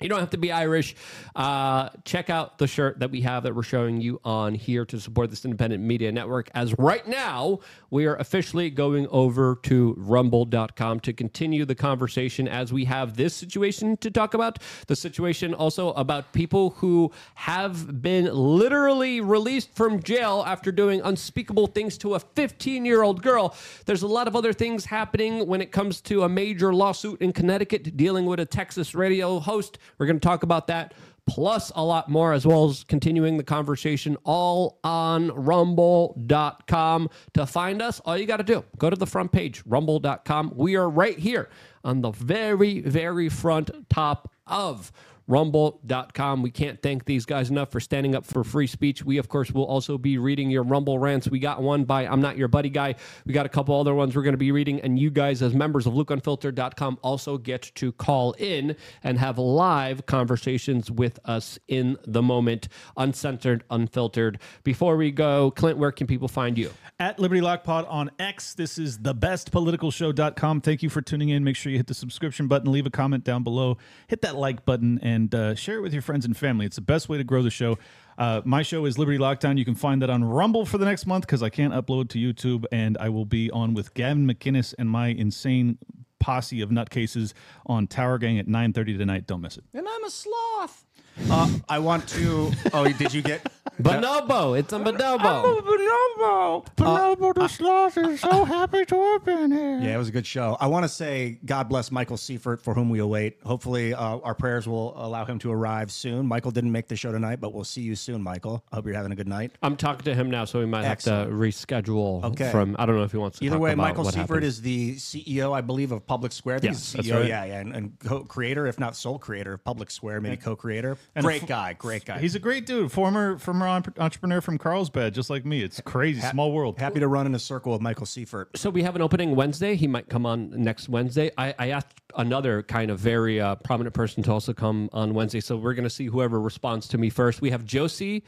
you 0.00 0.10
don't 0.10 0.20
have 0.20 0.30
to 0.30 0.38
be 0.38 0.52
Irish. 0.52 0.94
Uh, 1.34 1.88
check 2.04 2.28
out 2.28 2.58
the 2.58 2.66
shirt 2.66 2.98
that 3.00 3.10
we 3.10 3.22
have 3.22 3.44
that 3.44 3.54
we're 3.54 3.62
showing 3.62 3.98
you 3.98 4.20
on 4.24 4.54
here 4.54 4.84
to 4.84 5.00
support 5.00 5.30
this 5.30 5.44
independent 5.44 5.82
media 5.82 6.12
network. 6.12 6.50
As 6.54 6.78
right 6.78 7.06
now, 7.08 7.60
we 7.90 8.04
are 8.04 8.16
officially 8.16 8.68
going 8.68 9.06
over 9.08 9.58
to 9.62 9.94
rumble.com 9.96 11.00
to 11.00 11.12
continue 11.14 11.64
the 11.64 11.74
conversation 11.74 12.46
as 12.46 12.74
we 12.74 12.84
have 12.84 13.16
this 13.16 13.34
situation 13.34 13.96
to 13.98 14.10
talk 14.10 14.34
about. 14.34 14.58
The 14.86 14.96
situation 14.96 15.54
also 15.54 15.92
about 15.92 16.30
people 16.34 16.70
who 16.70 17.10
have 17.34 18.02
been 18.02 18.26
literally 18.34 19.22
released 19.22 19.74
from 19.74 20.02
jail 20.02 20.44
after 20.46 20.70
doing 20.70 21.00
unspeakable 21.02 21.68
things 21.68 21.96
to 21.98 22.16
a 22.16 22.20
15 22.20 22.84
year 22.84 23.02
old 23.02 23.22
girl. 23.22 23.56
There's 23.86 24.02
a 24.02 24.06
lot 24.06 24.28
of 24.28 24.36
other 24.36 24.52
things 24.52 24.84
happening 24.84 25.46
when 25.46 25.62
it 25.62 25.72
comes 25.72 26.02
to 26.02 26.24
a 26.24 26.28
major 26.28 26.74
lawsuit 26.74 27.22
in 27.22 27.32
Connecticut 27.32 27.96
dealing 27.96 28.26
with 28.26 28.40
a 28.40 28.46
Texas 28.46 28.94
radio 28.94 29.38
host. 29.38 29.78
We're 29.98 30.06
going 30.06 30.18
to 30.20 30.26
talk 30.26 30.42
about 30.42 30.66
that. 30.68 30.94
Plus, 31.26 31.72
a 31.74 31.82
lot 31.82 32.08
more, 32.08 32.32
as 32.32 32.46
well 32.46 32.68
as 32.68 32.84
continuing 32.84 33.36
the 33.36 33.42
conversation 33.42 34.16
all 34.24 34.78
on 34.84 35.28
rumble.com. 35.32 37.10
To 37.34 37.46
find 37.46 37.82
us, 37.82 38.00
all 38.04 38.16
you 38.16 38.26
got 38.26 38.36
to 38.36 38.44
do, 38.44 38.64
go 38.78 38.90
to 38.90 38.96
the 38.96 39.06
front 39.06 39.32
page, 39.32 39.62
rumble.com. 39.66 40.52
We 40.54 40.76
are 40.76 40.88
right 40.88 41.18
here 41.18 41.48
on 41.82 42.00
the 42.00 42.12
very, 42.12 42.80
very 42.80 43.28
front 43.28 43.70
top 43.90 44.30
of 44.46 44.92
rumble.com. 45.28 46.42
We 46.42 46.50
can't 46.50 46.80
thank 46.82 47.04
these 47.04 47.24
guys 47.24 47.50
enough 47.50 47.70
for 47.70 47.80
standing 47.80 48.14
up 48.14 48.24
for 48.24 48.44
free 48.44 48.66
speech. 48.66 49.04
We, 49.04 49.18
of 49.18 49.28
course, 49.28 49.50
will 49.50 49.66
also 49.66 49.98
be 49.98 50.18
reading 50.18 50.50
your 50.50 50.62
Rumble 50.62 50.98
rants. 50.98 51.28
We 51.28 51.38
got 51.38 51.62
one 51.62 51.84
by 51.84 52.06
I'm 52.06 52.20
Not 52.20 52.36
Your 52.36 52.48
Buddy 52.48 52.70
Guy. 52.70 52.94
We 53.24 53.32
got 53.32 53.46
a 53.46 53.48
couple 53.48 53.78
other 53.78 53.94
ones 53.94 54.14
we're 54.14 54.22
going 54.22 54.34
to 54.34 54.38
be 54.38 54.52
reading. 54.52 54.80
And 54.80 54.98
you 54.98 55.10
guys, 55.10 55.42
as 55.42 55.54
members 55.54 55.86
of 55.86 55.94
LukeUnfiltered.com, 55.94 56.98
also 57.02 57.38
get 57.38 57.70
to 57.76 57.92
call 57.92 58.32
in 58.32 58.76
and 59.02 59.18
have 59.18 59.38
live 59.38 60.06
conversations 60.06 60.90
with 60.90 61.18
us 61.24 61.58
in 61.68 61.96
the 62.06 62.22
moment, 62.22 62.68
uncensored, 62.96 63.64
unfiltered. 63.70 64.38
Before 64.64 64.96
we 64.96 65.10
go, 65.10 65.50
Clint, 65.50 65.78
where 65.78 65.92
can 65.92 66.06
people 66.06 66.28
find 66.28 66.56
you? 66.56 66.70
At 66.98 67.18
Liberty 67.18 67.40
Lock 67.40 67.64
Pod 67.64 67.84
on 67.88 68.10
X. 68.18 68.54
This 68.54 68.78
is 68.78 68.98
thebestpoliticalshow.com. 68.98 70.60
Thank 70.60 70.82
you 70.82 70.90
for 70.90 71.02
tuning 71.02 71.28
in. 71.28 71.44
Make 71.44 71.56
sure 71.56 71.70
you 71.70 71.78
hit 71.78 71.86
the 71.86 71.94
subscription 71.94 72.48
button, 72.48 72.70
leave 72.72 72.86
a 72.86 72.90
comment 72.90 73.24
down 73.24 73.42
below, 73.42 73.76
hit 74.08 74.22
that 74.22 74.36
like 74.36 74.64
button, 74.64 74.98
and 75.02 75.15
uh, 75.34 75.54
share 75.54 75.76
it 75.76 75.80
with 75.80 75.92
your 75.92 76.02
friends 76.02 76.24
and 76.24 76.36
family. 76.36 76.66
It's 76.66 76.76
the 76.76 76.82
best 76.82 77.08
way 77.08 77.18
to 77.18 77.24
grow 77.24 77.42
the 77.42 77.50
show. 77.50 77.78
Uh, 78.18 78.40
my 78.44 78.62
show 78.62 78.84
is 78.86 78.98
Liberty 78.98 79.18
Lockdown. 79.18 79.58
You 79.58 79.64
can 79.64 79.74
find 79.74 80.00
that 80.02 80.10
on 80.10 80.24
Rumble 80.24 80.64
for 80.64 80.78
the 80.78 80.84
next 80.84 81.06
month 81.06 81.26
because 81.26 81.42
I 81.42 81.50
can't 81.50 81.74
upload 81.74 82.08
to 82.10 82.18
YouTube, 82.18 82.64
and 82.72 82.96
I 82.98 83.08
will 83.08 83.26
be 83.26 83.50
on 83.50 83.74
with 83.74 83.94
Gavin 83.94 84.26
McInnes 84.26 84.74
and 84.78 84.88
my 84.88 85.08
insane 85.08 85.78
posse 86.18 86.60
of 86.60 86.70
nutcases 86.70 87.34
on 87.66 87.86
Tower 87.86 88.18
Gang 88.18 88.38
at 88.38 88.46
9.30 88.46 88.98
tonight. 88.98 89.26
Don't 89.26 89.42
miss 89.42 89.56
it. 89.58 89.64
And 89.74 89.86
I'm 89.86 90.04
a 90.04 90.10
sloth. 90.10 90.85
Uh, 91.30 91.48
I 91.68 91.78
want 91.78 92.06
to. 92.10 92.52
Oh, 92.72 92.84
did 92.92 93.12
you 93.14 93.22
get? 93.22 93.42
Bonobo. 93.82 94.58
It's 94.58 94.72
a 94.72 94.78
bonobo. 94.78 95.60
Bonobo! 95.60 96.66
Bonobo 96.76 97.34
the 97.34 97.46
Sloth 97.48 97.98
is 97.98 98.20
so 98.20 98.44
happy 98.46 98.84
to 98.86 98.94
have 99.12 99.24
been 99.24 99.52
here. 99.52 99.78
Yeah, 99.80 99.94
it 99.94 99.98
was 99.98 100.08
a 100.08 100.12
good 100.12 100.26
show. 100.26 100.56
I 100.60 100.66
want 100.68 100.84
to 100.84 100.88
say 100.88 101.38
God 101.44 101.68
bless 101.68 101.90
Michael 101.90 102.16
Seifert, 102.16 102.62
for 102.62 102.72
whom 102.74 102.88
we 102.88 103.00
await. 103.00 103.36
Hopefully, 103.44 103.92
uh, 103.92 104.18
our 104.18 104.34
prayers 104.34 104.66
will 104.66 104.94
allow 104.96 105.24
him 105.26 105.38
to 105.40 105.52
arrive 105.52 105.90
soon. 105.92 106.26
Michael 106.26 106.52
didn't 106.52 106.72
make 106.72 106.88
the 106.88 106.96
show 106.96 107.12
tonight, 107.12 107.40
but 107.40 107.52
we'll 107.52 107.64
see 107.64 107.82
you 107.82 107.96
soon, 107.96 108.22
Michael. 108.22 108.64
I 108.72 108.76
hope 108.76 108.86
you're 108.86 108.94
having 108.94 109.12
a 109.12 109.16
good 109.16 109.28
night. 109.28 109.52
I'm 109.62 109.76
talking 109.76 110.04
to 110.04 110.14
him 110.14 110.30
now, 110.30 110.46
so 110.46 110.58
we 110.60 110.66
might 110.66 110.84
have 110.84 111.00
to 111.00 111.28
reschedule 111.30 112.24
Okay. 112.24 112.50
from. 112.50 112.76
I 112.78 112.86
don't 112.86 112.96
know 112.96 113.02
if 113.04 113.12
he 113.12 113.18
wants 113.18 113.38
to. 113.40 113.44
Either 113.44 113.56
talk 113.56 113.62
way, 113.62 113.72
about 113.72 113.82
Michael 113.82 114.04
what 114.04 114.14
Seifert 114.14 114.28
happened. 114.28 114.44
is 114.44 114.62
the 114.62 114.96
CEO, 114.96 115.52
I 115.54 115.60
believe, 115.60 115.92
of 115.92 116.06
Public 116.06 116.32
Square. 116.32 116.56
I 116.56 116.58
think 116.60 116.72
Yes, 116.74 116.92
he's 116.92 117.06
that's 117.06 117.08
CEO, 117.08 117.20
right. 117.20 117.28
yeah, 117.28 117.44
yeah, 117.44 117.60
and, 117.60 117.74
and 117.74 117.98
co-creator, 118.00 118.66
if 118.66 118.78
not 118.78 118.96
sole 118.96 119.18
creator 119.18 119.52
of 119.54 119.64
Public 119.64 119.90
Square, 119.90 120.22
maybe 120.22 120.36
co-creator. 120.38 120.96
And 121.14 121.24
great 121.24 121.42
f- 121.42 121.48
guy, 121.48 121.72
great 121.72 122.04
guy. 122.04 122.18
He's 122.18 122.34
a 122.34 122.38
great 122.38 122.66
dude, 122.66 122.92
former 122.92 123.38
former 123.38 123.66
entrepreneur 123.66 124.40
from 124.40 124.58
Carlsbad, 124.58 125.14
just 125.14 125.30
like 125.30 125.46
me. 125.46 125.62
It's 125.62 125.80
crazy, 125.80 126.20
small 126.20 126.52
world. 126.52 126.78
happy 126.78 127.00
to 127.00 127.08
run 127.08 127.26
in 127.26 127.34
a 127.34 127.38
circle 127.38 127.72
with 127.72 127.80
Michael 127.80 128.06
Seifert. 128.06 128.56
So 128.56 128.68
we 128.68 128.82
have 128.82 128.96
an 128.96 129.02
opening 129.02 129.34
Wednesday. 129.34 129.76
He 129.76 129.86
might 129.86 130.08
come 130.08 130.26
on 130.26 130.50
next 130.50 130.88
Wednesday. 130.88 131.30
I, 131.38 131.54
I 131.58 131.68
asked 131.70 132.00
another 132.16 132.62
kind 132.62 132.90
of 132.90 132.98
very 132.98 133.40
uh, 133.40 133.54
prominent 133.56 133.94
person 133.94 134.22
to 134.24 134.32
also 134.32 134.52
come 134.52 134.90
on 134.92 135.14
Wednesday. 135.14 135.40
So 135.40 135.56
we're 135.56 135.74
going 135.74 135.84
to 135.84 135.90
see 135.90 136.06
whoever 136.06 136.40
responds 136.40 136.88
to 136.88 136.98
me 136.98 137.08
first. 137.10 137.40
We 137.40 137.50
have 137.50 137.64
Josie, 137.64 138.24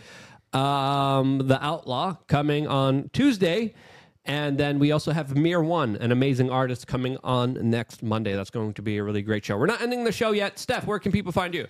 um, 0.53 1.39
the 1.47 1.63
Outlaw, 1.63 2.17
coming 2.27 2.67
on 2.67 3.11
Tuesday. 3.13 3.75
And 4.25 4.59
then 4.59 4.79
we 4.79 4.93
also 4.93 5.13
have 5.13 5.35
Mir 5.37 5.63
One, 5.63 5.97
an 5.97 6.13
amazing 6.13 6.51
artist, 6.51 6.87
coming 6.87 7.17
on 7.25 7.71
next 7.71 8.03
Monday. 8.03 8.35
That's 8.35 8.51
going 8.51 8.75
to 8.75 8.83
be 8.83 8.99
a 8.99 9.03
really 9.05 9.23
great 9.23 9.43
show. 9.45 9.57
We're 9.57 9.67
not 9.67 9.81
ending 9.81 10.05
the 10.05 10.13
show 10.13 10.33
yet. 10.33 10.59
Steph, 10.59 10.87
where 10.87 10.99
can 10.99 11.13
people 11.13 11.33
find 11.33 11.55
you? 11.55 11.67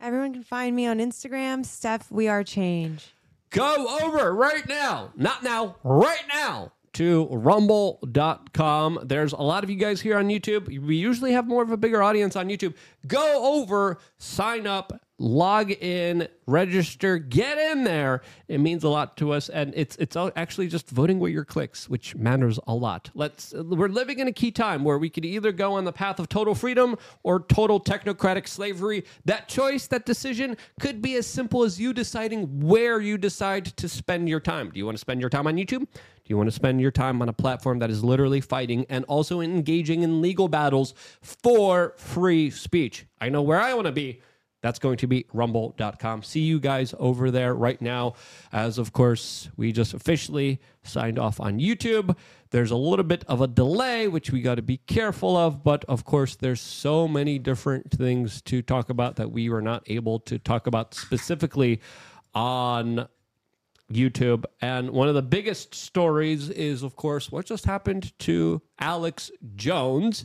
Everyone 0.00 0.32
can 0.32 0.44
find 0.44 0.76
me 0.76 0.86
on 0.86 0.98
Instagram, 0.98 1.64
Steph 1.64 2.10
We 2.10 2.28
Are 2.28 2.44
Change. 2.44 3.14
go 3.50 3.98
over 4.02 4.32
right 4.32 4.66
now, 4.68 5.10
not 5.16 5.42
now, 5.42 5.76
right 5.82 6.22
now 6.28 6.72
to 6.94 7.26
rumble.com. 7.30 9.00
There's 9.04 9.32
a 9.32 9.36
lot 9.42 9.64
of 9.64 9.70
you 9.70 9.76
guys 9.76 10.00
here 10.00 10.18
on 10.18 10.28
YouTube. 10.28 10.66
We 10.84 10.96
usually 10.96 11.32
have 11.32 11.46
more 11.46 11.62
of 11.62 11.70
a 11.70 11.76
bigger 11.76 12.02
audience 12.02 12.36
on 12.36 12.48
YouTube. 12.48 12.74
Go 13.06 13.60
over, 13.60 13.98
sign 14.18 14.66
up, 14.66 15.00
log 15.18 15.72
in, 15.72 16.28
register, 16.46 17.18
get 17.18 17.58
in 17.58 17.84
there. 17.84 18.22
It 18.46 18.58
means 18.58 18.84
a 18.84 18.88
lot 18.88 19.16
to 19.18 19.32
us, 19.32 19.48
and 19.48 19.72
it's 19.76 19.96
it's 19.96 20.16
actually 20.16 20.68
just 20.68 20.88
voting 20.90 21.18
with 21.18 21.32
your 21.32 21.44
clicks, 21.44 21.88
which 21.88 22.14
matters 22.14 22.58
a 22.66 22.74
lot. 22.74 23.10
Let's 23.14 23.52
we're 23.52 23.88
living 23.88 24.20
in 24.20 24.28
a 24.28 24.32
key 24.32 24.50
time 24.50 24.84
where 24.84 24.98
we 24.98 25.10
could 25.10 25.24
either 25.24 25.52
go 25.52 25.74
on 25.74 25.84
the 25.84 25.92
path 25.92 26.18
of 26.18 26.28
total 26.28 26.54
freedom 26.54 26.96
or 27.22 27.40
total 27.40 27.80
technocratic 27.80 28.46
slavery. 28.48 29.04
That 29.24 29.48
choice, 29.48 29.86
that 29.88 30.06
decision, 30.06 30.56
could 30.80 31.02
be 31.02 31.16
as 31.16 31.26
simple 31.26 31.64
as 31.64 31.80
you 31.80 31.92
deciding 31.92 32.60
where 32.60 33.00
you 33.00 33.18
decide 33.18 33.66
to 33.66 33.88
spend 33.88 34.28
your 34.28 34.40
time. 34.40 34.70
Do 34.70 34.78
you 34.78 34.86
want 34.86 34.96
to 34.96 35.00
spend 35.00 35.20
your 35.20 35.30
time 35.30 35.46
on 35.46 35.56
YouTube? 35.56 35.86
Do 36.28 36.34
you 36.34 36.36
want 36.36 36.48
to 36.48 36.54
spend 36.54 36.80
your 36.80 36.90
time 36.90 37.22
on 37.22 37.28
a 37.30 37.32
platform 37.32 37.78
that 37.78 37.90
is 37.90 38.04
literally 38.04 38.42
fighting 38.42 38.84
and 38.90 39.04
also 39.06 39.40
engaging 39.40 40.02
in 40.02 40.20
legal 40.20 40.46
battles 40.46 40.92
for 41.22 41.94
free 41.96 42.50
speech? 42.50 43.06
I 43.20 43.30
know 43.30 43.40
where 43.40 43.60
I 43.60 43.72
want 43.74 43.86
to 43.86 43.92
be. 43.92 44.20
That's 44.60 44.78
going 44.78 44.96
to 44.98 45.06
be 45.06 45.26
rumble.com. 45.32 46.22
See 46.22 46.40
you 46.40 46.58
guys 46.58 46.94
over 46.98 47.30
there 47.30 47.54
right 47.54 47.80
now. 47.80 48.14
As 48.52 48.78
of 48.78 48.92
course, 48.92 49.48
we 49.56 49.72
just 49.72 49.94
officially 49.94 50.60
signed 50.82 51.18
off 51.18 51.40
on 51.40 51.60
YouTube. 51.60 52.16
There's 52.50 52.70
a 52.70 52.76
little 52.76 53.04
bit 53.04 53.24
of 53.28 53.40
a 53.40 53.46
delay, 53.46 54.08
which 54.08 54.30
we 54.30 54.40
got 54.40 54.56
to 54.56 54.62
be 54.62 54.78
careful 54.78 55.36
of. 55.36 55.62
But 55.62 55.84
of 55.84 56.04
course, 56.04 56.34
there's 56.34 56.60
so 56.60 57.06
many 57.06 57.38
different 57.38 57.90
things 57.90 58.42
to 58.42 58.62
talk 58.62 58.90
about 58.90 59.16
that 59.16 59.30
we 59.30 59.48
were 59.48 59.62
not 59.62 59.84
able 59.86 60.18
to 60.20 60.38
talk 60.38 60.66
about 60.66 60.94
specifically 60.94 61.80
on 62.34 63.06
YouTube. 63.92 64.44
And 64.60 64.90
one 64.90 65.08
of 65.08 65.14
the 65.14 65.22
biggest 65.22 65.74
stories 65.74 66.50
is, 66.50 66.82
of 66.82 66.96
course, 66.96 67.32
what 67.32 67.46
just 67.46 67.64
happened 67.64 68.16
to 68.20 68.60
Alex 68.78 69.30
Jones. 69.56 70.24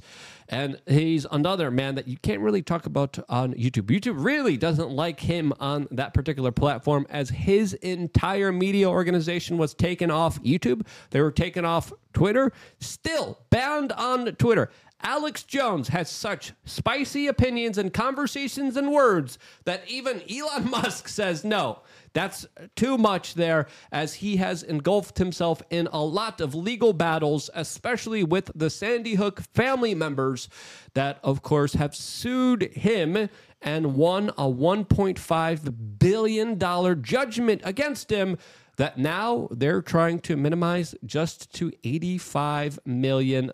And 0.49 0.79
he's 0.87 1.25
another 1.31 1.71
man 1.71 1.95
that 1.95 2.07
you 2.07 2.17
can't 2.17 2.41
really 2.41 2.61
talk 2.61 2.85
about 2.85 3.17
on 3.29 3.53
YouTube. 3.53 3.83
YouTube 3.83 4.23
really 4.23 4.57
doesn't 4.57 4.91
like 4.91 5.19
him 5.19 5.53
on 5.59 5.87
that 5.91 6.13
particular 6.13 6.51
platform 6.51 7.07
as 7.09 7.29
his 7.29 7.73
entire 7.75 8.51
media 8.51 8.89
organization 8.89 9.57
was 9.57 9.73
taken 9.73 10.11
off 10.11 10.41
YouTube. 10.43 10.85
They 11.11 11.21
were 11.21 11.31
taken 11.31 11.65
off 11.65 11.93
Twitter, 12.13 12.51
still 12.79 13.39
banned 13.49 13.91
on 13.93 14.25
Twitter. 14.35 14.69
Alex 15.03 15.43
Jones 15.43 15.89
has 15.89 16.09
such 16.09 16.53
spicy 16.63 17.27
opinions 17.27 17.77
and 17.77 17.93
conversations 17.93 18.77
and 18.77 18.91
words 18.91 19.37
that 19.65 19.83
even 19.87 20.21
Elon 20.31 20.69
Musk 20.69 21.09
says 21.09 21.43
no. 21.43 21.79
That's 22.13 22.45
too 22.75 22.97
much 22.97 23.33
there, 23.33 23.67
as 23.91 24.13
he 24.13 24.37
has 24.37 24.63
engulfed 24.63 25.17
himself 25.17 25.61
in 25.69 25.87
a 25.91 26.03
lot 26.03 26.39
of 26.39 26.55
legal 26.55 26.93
battles, 26.93 27.49
especially 27.53 28.23
with 28.23 28.51
the 28.55 28.69
Sandy 28.69 29.15
Hook 29.15 29.41
family 29.53 29.95
members 29.95 30.47
that, 30.93 31.19
of 31.23 31.41
course, 31.41 31.73
have 31.73 31.95
sued 31.95 32.71
him 32.73 33.29
and 33.61 33.95
won 33.95 34.29
a 34.29 34.43
$1.5 34.43 35.99
billion 35.99 37.01
judgment 37.01 37.61
against 37.63 38.11
him 38.11 38.37
that 38.77 38.97
now 38.97 39.47
they're 39.51 39.81
trying 39.81 40.19
to 40.19 40.35
minimize 40.35 40.95
just 41.05 41.53
to 41.53 41.71
$85 41.83 42.79
million. 42.85 43.51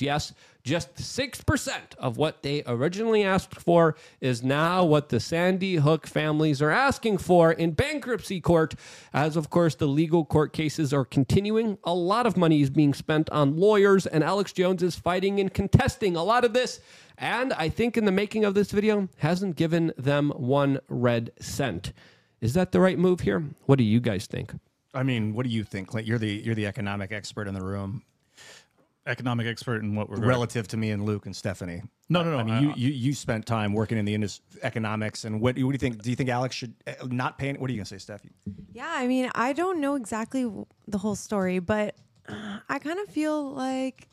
Yes, 0.00 0.32
just 0.64 0.94
6% 0.94 1.72
of 1.98 2.16
what 2.16 2.42
they 2.42 2.62
originally 2.66 3.24
asked 3.24 3.60
for 3.60 3.96
is 4.20 4.42
now 4.42 4.84
what 4.84 5.08
the 5.08 5.18
Sandy 5.18 5.76
Hook 5.76 6.06
families 6.06 6.62
are 6.62 6.70
asking 6.70 7.18
for 7.18 7.52
in 7.52 7.72
bankruptcy 7.72 8.40
court. 8.40 8.74
As 9.12 9.36
of 9.36 9.50
course, 9.50 9.74
the 9.74 9.88
legal 9.88 10.24
court 10.24 10.52
cases 10.52 10.92
are 10.92 11.04
continuing. 11.04 11.78
A 11.84 11.94
lot 11.94 12.26
of 12.26 12.36
money 12.36 12.62
is 12.62 12.70
being 12.70 12.94
spent 12.94 13.28
on 13.30 13.56
lawyers, 13.56 14.06
and 14.06 14.22
Alex 14.22 14.52
Jones 14.52 14.82
is 14.82 14.94
fighting 14.94 15.40
and 15.40 15.52
contesting 15.52 16.16
a 16.16 16.22
lot 16.22 16.44
of 16.44 16.52
this. 16.52 16.80
And 17.18 17.52
I 17.54 17.68
think 17.68 17.96
in 17.96 18.04
the 18.04 18.12
making 18.12 18.44
of 18.44 18.54
this 18.54 18.70
video, 18.70 19.08
hasn't 19.18 19.56
given 19.56 19.92
them 19.96 20.30
one 20.30 20.80
red 20.88 21.32
cent. 21.40 21.92
Is 22.40 22.54
that 22.54 22.72
the 22.72 22.80
right 22.80 22.98
move 22.98 23.20
here? 23.20 23.44
What 23.66 23.78
do 23.78 23.84
you 23.84 24.00
guys 24.00 24.26
think? 24.26 24.52
I 24.94 25.02
mean, 25.02 25.34
what 25.34 25.44
do 25.44 25.50
you 25.50 25.64
think, 25.64 25.88
Clint? 25.88 26.06
You're 26.06 26.18
the 26.18 26.42
you're 26.44 26.54
the 26.54 26.66
economic 26.66 27.12
expert 27.12 27.48
in 27.48 27.54
the 27.54 27.64
room, 27.64 28.02
Economic 29.06 29.46
expert 29.48 29.82
in 29.82 29.96
what 29.96 30.08
regard? 30.08 30.28
relative 30.28 30.68
to 30.68 30.76
me 30.76 30.90
and 30.92 31.04
Luke 31.04 31.26
and 31.26 31.34
Stephanie. 31.34 31.82
No, 32.08 32.22
no, 32.22 32.30
no, 32.32 32.38
I 32.38 32.42
mean, 32.44 32.54
I- 32.54 32.60
you, 32.60 32.72
you 32.76 32.90
you 32.90 33.14
spent 33.14 33.46
time 33.46 33.72
working 33.72 33.98
in 33.98 34.04
the 34.04 34.14
indus- 34.14 34.40
economics, 34.62 35.24
and 35.24 35.40
what, 35.40 35.56
what 35.56 35.56
do 35.56 35.60
you 35.72 35.78
think? 35.78 36.00
Do 36.02 36.10
you 36.10 36.14
think 36.16 36.30
Alex 36.30 36.54
should 36.54 36.74
uh, 36.86 36.92
not 37.08 37.36
pay? 37.36 37.52
What 37.54 37.68
are 37.68 37.72
you 37.72 37.78
gonna 37.78 37.86
say, 37.86 37.98
Steph? 37.98 38.22
Yeah, 38.72 38.86
I 38.88 39.08
mean, 39.08 39.28
I 39.34 39.54
don't 39.54 39.80
know 39.80 39.96
exactly 39.96 40.48
the 40.86 40.98
whole 40.98 41.16
story, 41.16 41.58
but 41.58 41.96
uh, 42.28 42.58
I 42.68 42.78
kind 42.78 43.00
of 43.00 43.08
feel 43.08 43.52
like 43.52 44.08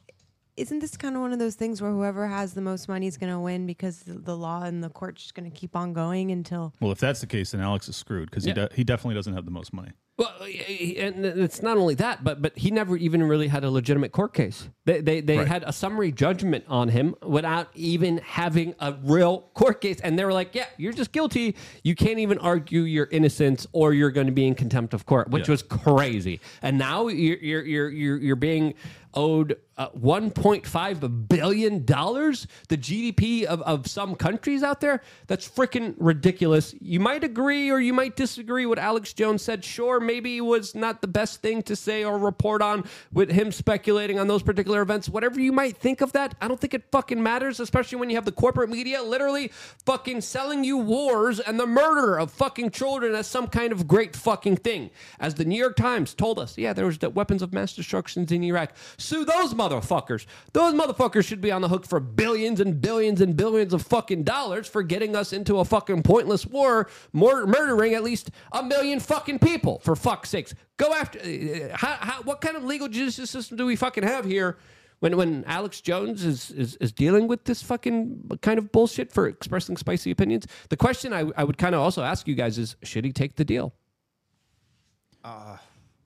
isn't 0.58 0.80
this 0.80 0.98
kind 0.98 1.16
of 1.16 1.22
one 1.22 1.32
of 1.34 1.40
those 1.40 1.56
things 1.56 1.82
where 1.82 1.92
whoever 1.92 2.28
has 2.28 2.54
the 2.54 2.62
most 2.62 2.90
money 2.90 3.06
is 3.08 3.16
going 3.16 3.32
to 3.32 3.40
win 3.40 3.68
because 3.68 4.00
the 4.00 4.14
the 4.16 4.36
law 4.36 4.64
and 4.64 4.84
the 4.84 4.90
court's 4.90 5.22
just 5.22 5.36
going 5.36 5.50
to 5.50 5.56
keep 5.56 5.76
on 5.76 5.94
going 5.94 6.32
until 6.32 6.74
Well, 6.82 6.92
if 6.92 6.98
that's 7.00 7.22
the 7.22 7.28
case, 7.28 7.52
then 7.52 7.62
Alex 7.62 7.88
is 7.88 7.96
screwed 7.96 8.30
because 8.32 8.46
Yeah. 8.48 8.54
he, 8.56 8.60
de- 8.68 8.70
he 8.78 8.84
definitely 8.84 9.16
doesn't 9.16 9.36
have 9.36 9.46
the 9.46 9.52
most 9.52 9.72
money. 9.72 9.92
Well, 10.20 10.34
and 10.44 11.26
it's 11.26 11.62
not 11.62 11.78
only 11.78 11.96
that, 11.96 12.26
but 12.26 12.42
but 12.42 12.58
he 12.58 12.72
never 12.72 12.98
even 12.98 13.24
really 13.24 13.48
had 13.48 13.64
a 13.64 13.72
legitimate 13.72 14.12
court 14.12 14.34
case. 14.34 14.68
They 14.84 15.00
they, 15.00 15.22
they 15.22 15.38
Right. 15.38 15.48
had 15.48 15.64
a 15.66 15.72
summary 15.72 16.12
judgment 16.12 16.66
on 16.68 16.90
him 16.90 17.16
without 17.26 17.70
even 17.74 18.18
having 18.18 18.76
a 18.82 18.96
real 19.02 19.50
court 19.54 19.80
case, 19.80 20.02
and 20.02 20.20
they 20.20 20.26
were 20.26 20.34
like, 20.34 20.54
"Yeah, 20.54 20.66
you're 20.78 20.92
just 20.92 21.14
guilty. 21.14 21.56
You 21.86 21.96
can't 21.96 22.20
even 22.20 22.38
argue 22.40 22.82
your 22.82 23.08
innocence, 23.12 23.66
or 23.72 23.94
you're 23.94 24.12
going 24.12 24.28
to 24.28 24.34
be 24.34 24.46
in 24.46 24.56
contempt 24.56 24.94
of 24.94 25.06
court," 25.06 25.30
which 25.30 25.48
Yeah. 25.48 25.54
was 25.54 25.64
crazy. 25.64 26.42
And 26.62 26.78
now 26.78 27.08
you're 27.08 27.38
you're 27.38 27.64
you're 27.64 27.90
you're, 27.90 28.18
you're 28.18 28.36
being 28.36 28.74
owed 29.14 29.58
uh, 29.80 29.90
1.5 29.92 31.30
billion 31.30 31.86
dollars, 31.86 32.48
the 32.68 32.78
GDP 32.78 33.46
of, 33.46 33.62
of 33.62 33.88
some 33.88 34.14
countries 34.14 34.62
out 34.62 34.82
there. 34.82 35.02
That's 35.28 35.48
freaking 35.48 35.96
ridiculous. 35.98 36.76
You 36.82 37.00
might 37.00 37.24
agree 37.24 37.72
or 37.72 37.80
you 37.80 37.94
might 37.94 38.18
disagree 38.18 38.66
what 38.66 38.78
Alex 38.78 39.14
Jones 39.14 39.42
said. 39.42 39.64
Sure, 39.64 40.02
maybe 40.02 40.38
it 40.38 40.42
was 40.42 40.76
not 40.76 41.02
the 41.02 41.08
best 41.08 41.42
thing 41.42 41.62
to 41.64 41.78
say 41.78 42.04
or 42.04 42.18
report 42.18 42.62
on 42.62 42.84
with 43.14 43.32
him 43.32 43.54
speculating 43.54 44.20
on 44.20 44.28
those 44.28 44.44
particular 44.44 44.82
events. 44.82 45.08
Whatever 45.08 45.40
you 45.40 45.54
might 45.54 45.78
think 45.78 46.02
of 46.02 46.12
that, 46.12 46.36
I 46.42 46.50
don't 46.50 46.60
think 46.60 46.74
it 46.74 46.84
fucking 46.92 47.24
matters, 47.24 47.62
especially 47.62 48.00
when 48.00 48.10
you 48.10 48.18
have 48.18 48.26
the 48.26 48.34
corporate 48.34 48.70
media 48.70 49.02
literally 49.02 49.48
fucking 49.86 50.20
selling 50.22 50.66
you 50.66 50.78
wars 50.78 51.40
and 51.40 51.58
the 51.58 51.66
murder 51.66 52.20
of 52.20 52.32
fucking 52.32 52.72
children 52.72 53.16
as 53.16 53.28
some 53.28 53.48
kind 53.48 53.72
of 53.72 53.88
great 53.88 54.14
fucking 54.14 54.58
thing. 54.58 54.90
As 55.22 55.36
the 55.36 55.46
New 55.46 55.58
York 55.58 55.78
Times 55.78 56.14
told 56.14 56.38
us, 56.38 56.58
yeah, 56.58 56.74
there 56.74 56.86
was 56.86 56.98
the 56.98 57.10
weapons 57.10 57.42
of 57.42 57.54
mass 57.54 57.74
destructions 57.74 58.34
in 58.34 58.44
Iraq. 58.44 58.74
Sue 59.00 59.26
those 59.26 59.54
motherfuckers. 59.54 60.26
Those 60.54 60.74
motherfuckers 60.74 61.26
should 61.26 61.42
be 61.42 61.52
on 61.52 61.62
the 61.62 61.70
hook 61.70 61.86
for 61.86 62.00
billions 62.00 62.60
and 62.60 62.82
billions 62.82 63.22
and 63.22 63.36
billions 63.36 63.74
of 63.74 63.82
fucking 63.82 64.24
dollars 64.24 64.68
for 64.68 64.84
getting 64.84 65.16
us 65.16 65.34
into 65.34 65.60
a 65.60 65.66
fucking 65.66 66.04
pointless 66.04 66.46
war, 66.46 66.90
mur- 67.14 67.48
murdering 67.48 67.94
at 67.94 68.04
least 68.04 68.32
a 68.52 68.62
million 68.62 69.00
fucking 69.00 69.40
people. 69.40 69.80
For 69.80 69.96
fuck's 69.96 70.30
sakes, 70.30 70.54
go 70.78 70.94
after. 70.94 71.20
Uh, 71.20 71.76
how, 71.76 71.98
how, 72.00 72.22
what 72.24 72.42
kind 72.42 72.58
of 72.58 72.64
legal 72.64 72.88
justice 72.88 73.30
system 73.30 73.58
do 73.58 73.66
we 73.66 73.76
fucking 73.76 74.04
have 74.04 74.26
here? 74.26 74.58
When, 75.00 75.16
when 75.16 75.46
Alex 75.46 75.80
Jones 75.80 76.26
is, 76.26 76.52
is, 76.52 76.76
is 76.76 76.92
dealing 76.92 77.30
with 77.30 77.46
this 77.46 77.64
fucking 77.64 78.38
kind 78.42 78.60
of 78.60 78.70
bullshit 78.74 79.14
for 79.14 79.28
expressing 79.28 79.78
spicy 79.78 80.12
opinions, 80.12 80.46
the 80.68 80.76
question 80.76 81.14
I, 81.14 81.32
I 81.38 81.46
would 81.46 81.58
kind 81.58 81.74
of 81.74 81.80
also 81.80 82.04
ask 82.04 82.28
you 82.28 82.36
guys 82.36 82.58
is 82.58 82.76
should 82.84 83.06
he 83.06 83.14
take 83.14 83.38
the 83.38 83.46
deal? 83.46 83.74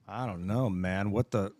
I 0.06 0.26
don't 0.26 0.46
know, 0.46 0.70
man. 0.70 1.10
What 1.10 1.32
the 1.32 1.52